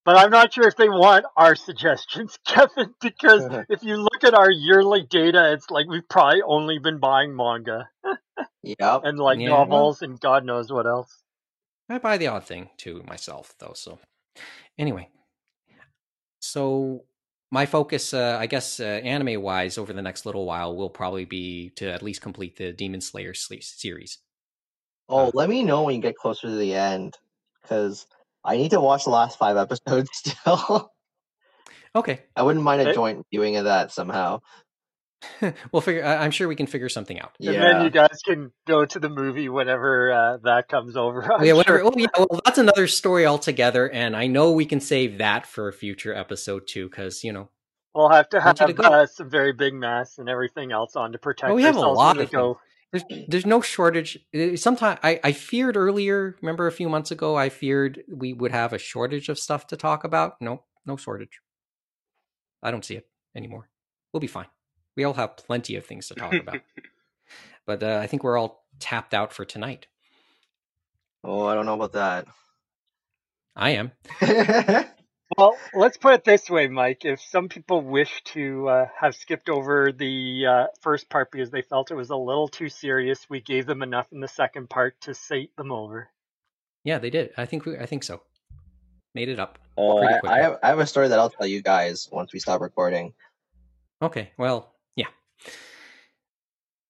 But 0.05 0.17
I'm 0.17 0.31
not 0.31 0.53
sure 0.53 0.67
if 0.67 0.77
they 0.77 0.89
want 0.89 1.27
our 1.37 1.55
suggestions, 1.55 2.37
Kevin, 2.45 2.95
because 3.01 3.47
if 3.69 3.85
you 3.85 3.97
look 3.97 4.25
at 4.25 4.35
our 4.35 4.51
yearly 4.51 5.07
data, 5.09 5.53
it's 5.53 5.71
like 5.71 5.87
we've 5.89 6.09
probably 6.09 6.43
only 6.43 6.79
been 6.81 6.99
buying 6.99 7.37
manga 7.37 7.89
Yep. 8.65 9.01
and 9.05 9.19
like 9.19 9.39
Yeah, 9.39 9.49
novels 9.49 10.03
and 10.03 10.19
God 10.19 10.45
knows 10.45 10.73
what 10.73 10.87
else. 10.87 11.24
I 11.89 11.99
buy 11.99 12.17
the 12.17 12.27
odd 12.29 12.45
thing 12.45 12.71
too 12.77 13.03
myself, 13.05 13.55
though. 13.59 13.75
So, 13.75 13.99
anyway, 14.79 15.11
so 16.41 17.05
my 17.51 17.67
focus, 17.67 18.13
uh, 18.13 18.37
I 18.41 18.47
guess, 18.47 18.81
uh, 18.81 18.85
anime 18.85 19.41
wise, 19.41 19.79
over 19.79 19.93
the 19.93 20.03
next 20.03 20.27
little 20.27 20.45
while, 20.45 20.77
will 20.77 20.91
probably 20.91 21.25
be 21.25 21.71
to 21.77 21.91
at 21.91 22.03
least 22.03 22.21
complete 22.21 22.57
the 22.57 22.73
Demon 22.73 23.01
Slayer 23.01 23.35
series. 23.35 24.19
Oh, 25.09 25.27
Uh, 25.27 25.31
let 25.35 25.49
me 25.49 25.63
know 25.63 25.85
when 25.85 25.97
you 25.97 26.03
get 26.03 26.17
closer 26.17 26.49
to 26.49 26.57
the 26.57 26.75
end, 26.75 27.17
because 27.63 28.07
I 28.45 28.57
need 28.57 28.71
to 28.71 28.81
watch 28.81 29.05
the 29.05 29.11
last 29.11 29.39
five 29.39 29.57
episodes 29.87 30.11
still. 30.13 30.91
Okay, 31.95 32.25
I 32.37 32.43
wouldn't 32.43 32.65
mind 32.65 32.83
a 32.83 32.93
joint 32.93 33.25
viewing 33.31 33.57
of 33.57 33.65
that 33.65 33.93
somehow. 33.93 34.41
we'll 35.73 35.83
figure. 35.83 36.05
I- 36.05 36.17
I'm 36.25 36.31
sure 36.31 36.49
we 36.49 36.57
can 36.57 36.67
figure 36.67 36.89
something 36.89 37.19
out. 37.21 37.33
And 37.41 37.55
then 37.55 37.83
you 37.85 37.91
guys 37.91 38.21
can 38.25 38.53
go 38.67 38.85
to 38.85 38.99
the 38.99 39.09
movie 39.09 39.49
whenever 39.49 40.13
uh, 40.13 40.37
that 40.45 40.69
comes 40.69 40.97
over. 40.97 41.23
I'm 41.33 41.41
Oh, 41.41 41.45
yeah, 41.45 41.53
whatever. 41.53 41.79
sure. 41.79 41.87
Oh, 41.87 41.93
yeah. 41.97 42.07
Well, 42.17 42.41
that's 42.45 42.59
another 42.59 42.87
story 42.87 43.27
altogether, 43.27 43.91
and 43.91 44.17
I 44.17 44.27
know 44.27 44.53
we 44.53 44.67
can 44.67 44.81
save 44.81 45.19
that 45.19 45.47
for 45.47 45.69
a 45.69 45.73
future 45.73 46.15
episode 46.15 46.67
too, 46.67 46.89
because 46.89 47.23
you 47.25 47.33
know 47.33 47.49
We'll 47.95 48.11
have 48.11 48.29
to 48.31 48.41
have 48.41 48.57
to 48.57 48.83
uh, 48.83 49.07
some 49.07 49.31
very 49.31 49.53
big 49.53 49.73
masks 49.73 50.19
and 50.19 50.29
everything 50.29 50.73
else 50.73 50.97
on 50.97 51.13
to 51.13 51.19
protect 51.19 51.49
Well, 51.49 51.57
we 51.57 51.63
have 51.63 51.77
a 51.77 51.81
lot 51.81 52.17
when 52.17 52.25
of 52.27 52.33
go. 52.33 52.59
there's 52.91 53.05
there's 53.29 53.47
no 53.47 53.61
shortage. 53.61 54.19
Sometimes 54.57 54.99
I 55.05 55.21
I 55.23 55.31
feared 55.33 55.77
earlier. 55.77 56.35
Remember 56.43 56.67
a 56.67 56.73
few 56.73 56.89
months 56.89 57.11
ago, 57.13 57.37
I 57.37 57.51
feared 57.51 58.03
we 58.13 58.33
would 58.33 58.51
have 58.51 58.73
a 58.73 58.79
shortage 58.79 59.29
of 59.29 59.39
stuff 59.39 59.69
to 59.69 59.77
talk 59.77 60.03
about. 60.03 60.41
No, 60.41 60.65
no 60.85 60.97
shortage. 60.97 61.41
I 62.65 62.71
don't 62.73 62.85
see 62.85 62.97
it 62.97 63.07
anymore. 63.37 63.69
We'll 64.13 64.21
be 64.21 64.27
fine. 64.27 64.47
We 64.97 65.05
all 65.05 65.15
have 65.15 65.37
plenty 65.37 65.77
of 65.77 65.87
things 65.87 66.09
to 66.09 66.15
talk 66.15 66.35
about. 66.35 66.61
but 67.67 67.83
uh, 67.83 67.99
I 68.03 68.07
think 68.07 68.23
we're 68.23 68.39
all 68.39 68.65
tapped 68.79 69.15
out 69.15 69.33
for 69.33 69.45
tonight. 69.45 69.87
Oh, 71.23 71.47
I 71.47 71.55
don't 71.55 71.67
know 71.67 71.75
about 71.75 71.93
that. 71.93 72.27
I 73.57 73.71
am. 73.71 73.93
Well, 75.37 75.57
let's 75.73 75.97
put 75.97 76.15
it 76.15 76.25
this 76.25 76.49
way, 76.49 76.69
Mike. 76.69 77.05
If 77.05 77.21
some 77.21 77.49
people 77.49 77.81
wish 77.81 78.23
to 78.25 78.69
uh, 78.69 78.87
have 79.01 79.17
skipped 79.17 79.49
over 79.49 79.91
the 79.91 80.47
uh, 80.47 80.67
first 80.81 81.09
part 81.09 81.33
because 81.33 81.51
they 81.51 81.63
felt 81.63 81.91
it 81.91 81.97
was 81.97 82.11
a 82.11 82.17
little 82.17 82.47
too 82.47 82.69
serious, 82.69 83.27
we 83.29 83.41
gave 83.41 83.67
them 83.67 83.83
enough 83.83 84.07
in 84.13 84.21
the 84.21 84.29
second 84.29 84.71
part 84.71 85.01
to 85.03 85.15
sate 85.15 85.57
them 85.57 85.73
over. 85.73 86.09
Yeah, 86.85 86.99
they 86.99 87.11
did. 87.11 87.33
I 87.37 87.47
think 87.47 87.65
we. 87.65 87.79
I 87.79 87.87
think 87.87 88.05
so. 88.05 88.21
Made 89.15 89.29
it 89.29 89.41
up. 89.41 89.59
oh, 89.77 89.99
I. 89.99 90.21
I, 90.25 90.43
have, 90.43 90.59
I 90.63 90.69
have 90.69 90.79
a 90.79 90.87
story 90.87 91.09
that 91.09 91.19
I'll 91.19 91.31
tell 91.31 91.47
you 91.47 91.63
guys 91.63 92.09
once 92.13 92.33
we 92.33 92.39
stop 92.39 92.61
recording. 92.61 93.15
Okay, 94.03 94.31
well, 94.37 94.74
yeah. 94.74 94.74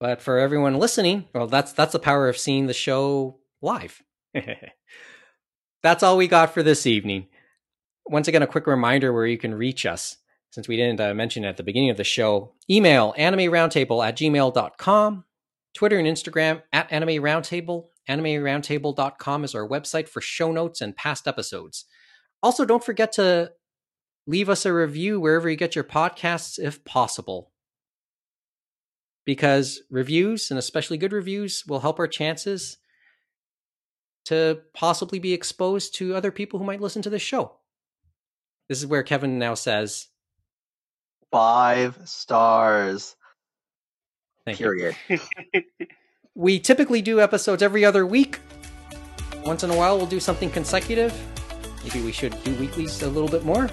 But 0.00 0.20
for 0.20 0.38
everyone 0.38 0.78
listening, 0.78 1.28
well, 1.34 1.46
that's 1.46 1.72
that's 1.72 1.92
the 1.92 1.98
power 1.98 2.28
of 2.28 2.36
seeing 2.36 2.66
the 2.66 2.74
show 2.74 3.40
live. 3.62 4.02
that's 5.82 6.02
all 6.02 6.16
we 6.16 6.28
got 6.28 6.52
for 6.52 6.62
this 6.62 6.86
evening. 6.86 7.28
Once 8.06 8.28
again, 8.28 8.42
a 8.42 8.46
quick 8.46 8.66
reminder 8.66 9.12
where 9.12 9.26
you 9.26 9.38
can 9.38 9.54
reach 9.54 9.86
us, 9.86 10.18
since 10.50 10.68
we 10.68 10.76
didn't 10.76 11.00
uh, 11.00 11.14
mention 11.14 11.44
it 11.44 11.48
at 11.48 11.56
the 11.56 11.62
beginning 11.62 11.90
of 11.90 11.96
the 11.96 12.04
show. 12.04 12.52
Email 12.68 13.14
animeroundtable 13.16 14.06
at 14.06 14.16
gmail.com, 14.16 15.24
Twitter 15.74 15.98
and 15.98 16.08
Instagram 16.08 16.62
at 16.72 16.92
anime 16.92 17.22
roundtable. 17.22 17.86
Anime 18.06 18.26
AnimeRoundtable.com 18.26 19.44
is 19.44 19.54
our 19.54 19.66
website 19.66 20.08
for 20.08 20.20
show 20.20 20.52
notes 20.52 20.80
and 20.80 20.96
past 20.96 21.26
episodes. 21.26 21.86
Also, 22.42 22.64
don't 22.64 22.84
forget 22.84 23.12
to 23.12 23.52
leave 24.26 24.50
us 24.50 24.66
a 24.66 24.72
review 24.72 25.18
wherever 25.18 25.48
you 25.48 25.56
get 25.56 25.74
your 25.74 25.84
podcasts 25.84 26.58
if 26.58 26.84
possible. 26.84 27.50
Because 29.24 29.80
reviews, 29.90 30.50
and 30.50 30.58
especially 30.58 30.98
good 30.98 31.12
reviews, 31.12 31.64
will 31.66 31.80
help 31.80 31.98
our 31.98 32.06
chances 32.06 32.78
to 34.26 34.60
possibly 34.74 35.18
be 35.18 35.32
exposed 35.32 35.94
to 35.96 36.14
other 36.14 36.30
people 36.30 36.58
who 36.58 36.64
might 36.64 36.80
listen 36.80 37.02
to 37.02 37.10
this 37.10 37.22
show. 37.22 37.52
This 38.68 38.78
is 38.78 38.86
where 38.86 39.02
Kevin 39.02 39.38
now 39.38 39.54
says, 39.54 40.08
Five 41.30 41.98
stars. 42.04 43.16
Thank 44.44 44.60
you. 44.60 44.66
Period. 44.66 44.96
We 46.36 46.58
typically 46.58 47.00
do 47.00 47.20
episodes 47.20 47.62
every 47.62 47.84
other 47.84 48.04
week. 48.04 48.40
Once 49.44 49.62
in 49.62 49.70
a 49.70 49.76
while, 49.76 49.96
we'll 49.96 50.06
do 50.06 50.18
something 50.18 50.50
consecutive. 50.50 51.14
Maybe 51.84 52.02
we 52.02 52.10
should 52.10 52.42
do 52.42 52.52
weeklies 52.56 53.02
a 53.02 53.08
little 53.08 53.28
bit 53.28 53.44
more. 53.44 53.70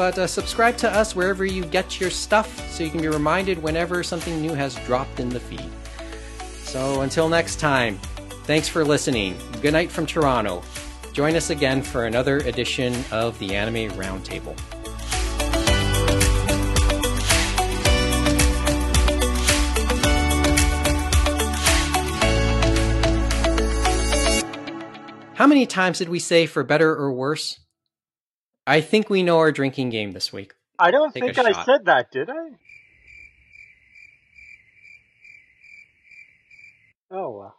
But 0.00 0.18
uh, 0.18 0.26
subscribe 0.26 0.78
to 0.78 0.90
us 0.90 1.14
wherever 1.14 1.44
you 1.44 1.62
get 1.62 2.00
your 2.00 2.08
stuff 2.08 2.70
so 2.70 2.82
you 2.82 2.88
can 2.88 3.02
be 3.02 3.08
reminded 3.08 3.62
whenever 3.62 4.02
something 4.02 4.40
new 4.40 4.54
has 4.54 4.74
dropped 4.86 5.20
in 5.20 5.28
the 5.28 5.38
feed. 5.38 5.70
So 6.62 7.02
until 7.02 7.28
next 7.28 7.60
time, 7.60 7.98
thanks 8.44 8.66
for 8.66 8.82
listening. 8.82 9.36
Good 9.60 9.74
night 9.74 9.90
from 9.90 10.06
Toronto. 10.06 10.62
Join 11.12 11.36
us 11.36 11.50
again 11.50 11.82
for 11.82 12.06
another 12.06 12.38
edition 12.38 13.04
of 13.12 13.38
the 13.38 13.54
Anime 13.54 13.90
Roundtable. 13.90 14.58
How 25.34 25.46
many 25.46 25.66
times 25.66 25.98
did 25.98 26.08
we 26.08 26.20
say 26.20 26.46
for 26.46 26.64
better 26.64 26.90
or 26.90 27.12
worse? 27.12 27.60
I 28.70 28.80
think 28.80 29.10
we 29.10 29.24
know 29.24 29.38
our 29.38 29.50
drinking 29.50 29.90
game 29.90 30.12
this 30.12 30.32
week. 30.32 30.54
I 30.78 30.92
don't 30.92 31.12
Take 31.12 31.34
think 31.34 31.38
I 31.44 31.50
shot. 31.50 31.66
said 31.66 31.86
that, 31.86 32.12
did 32.12 32.30
I? 32.30 32.50
Oh 37.10 37.30
well. 37.30 37.56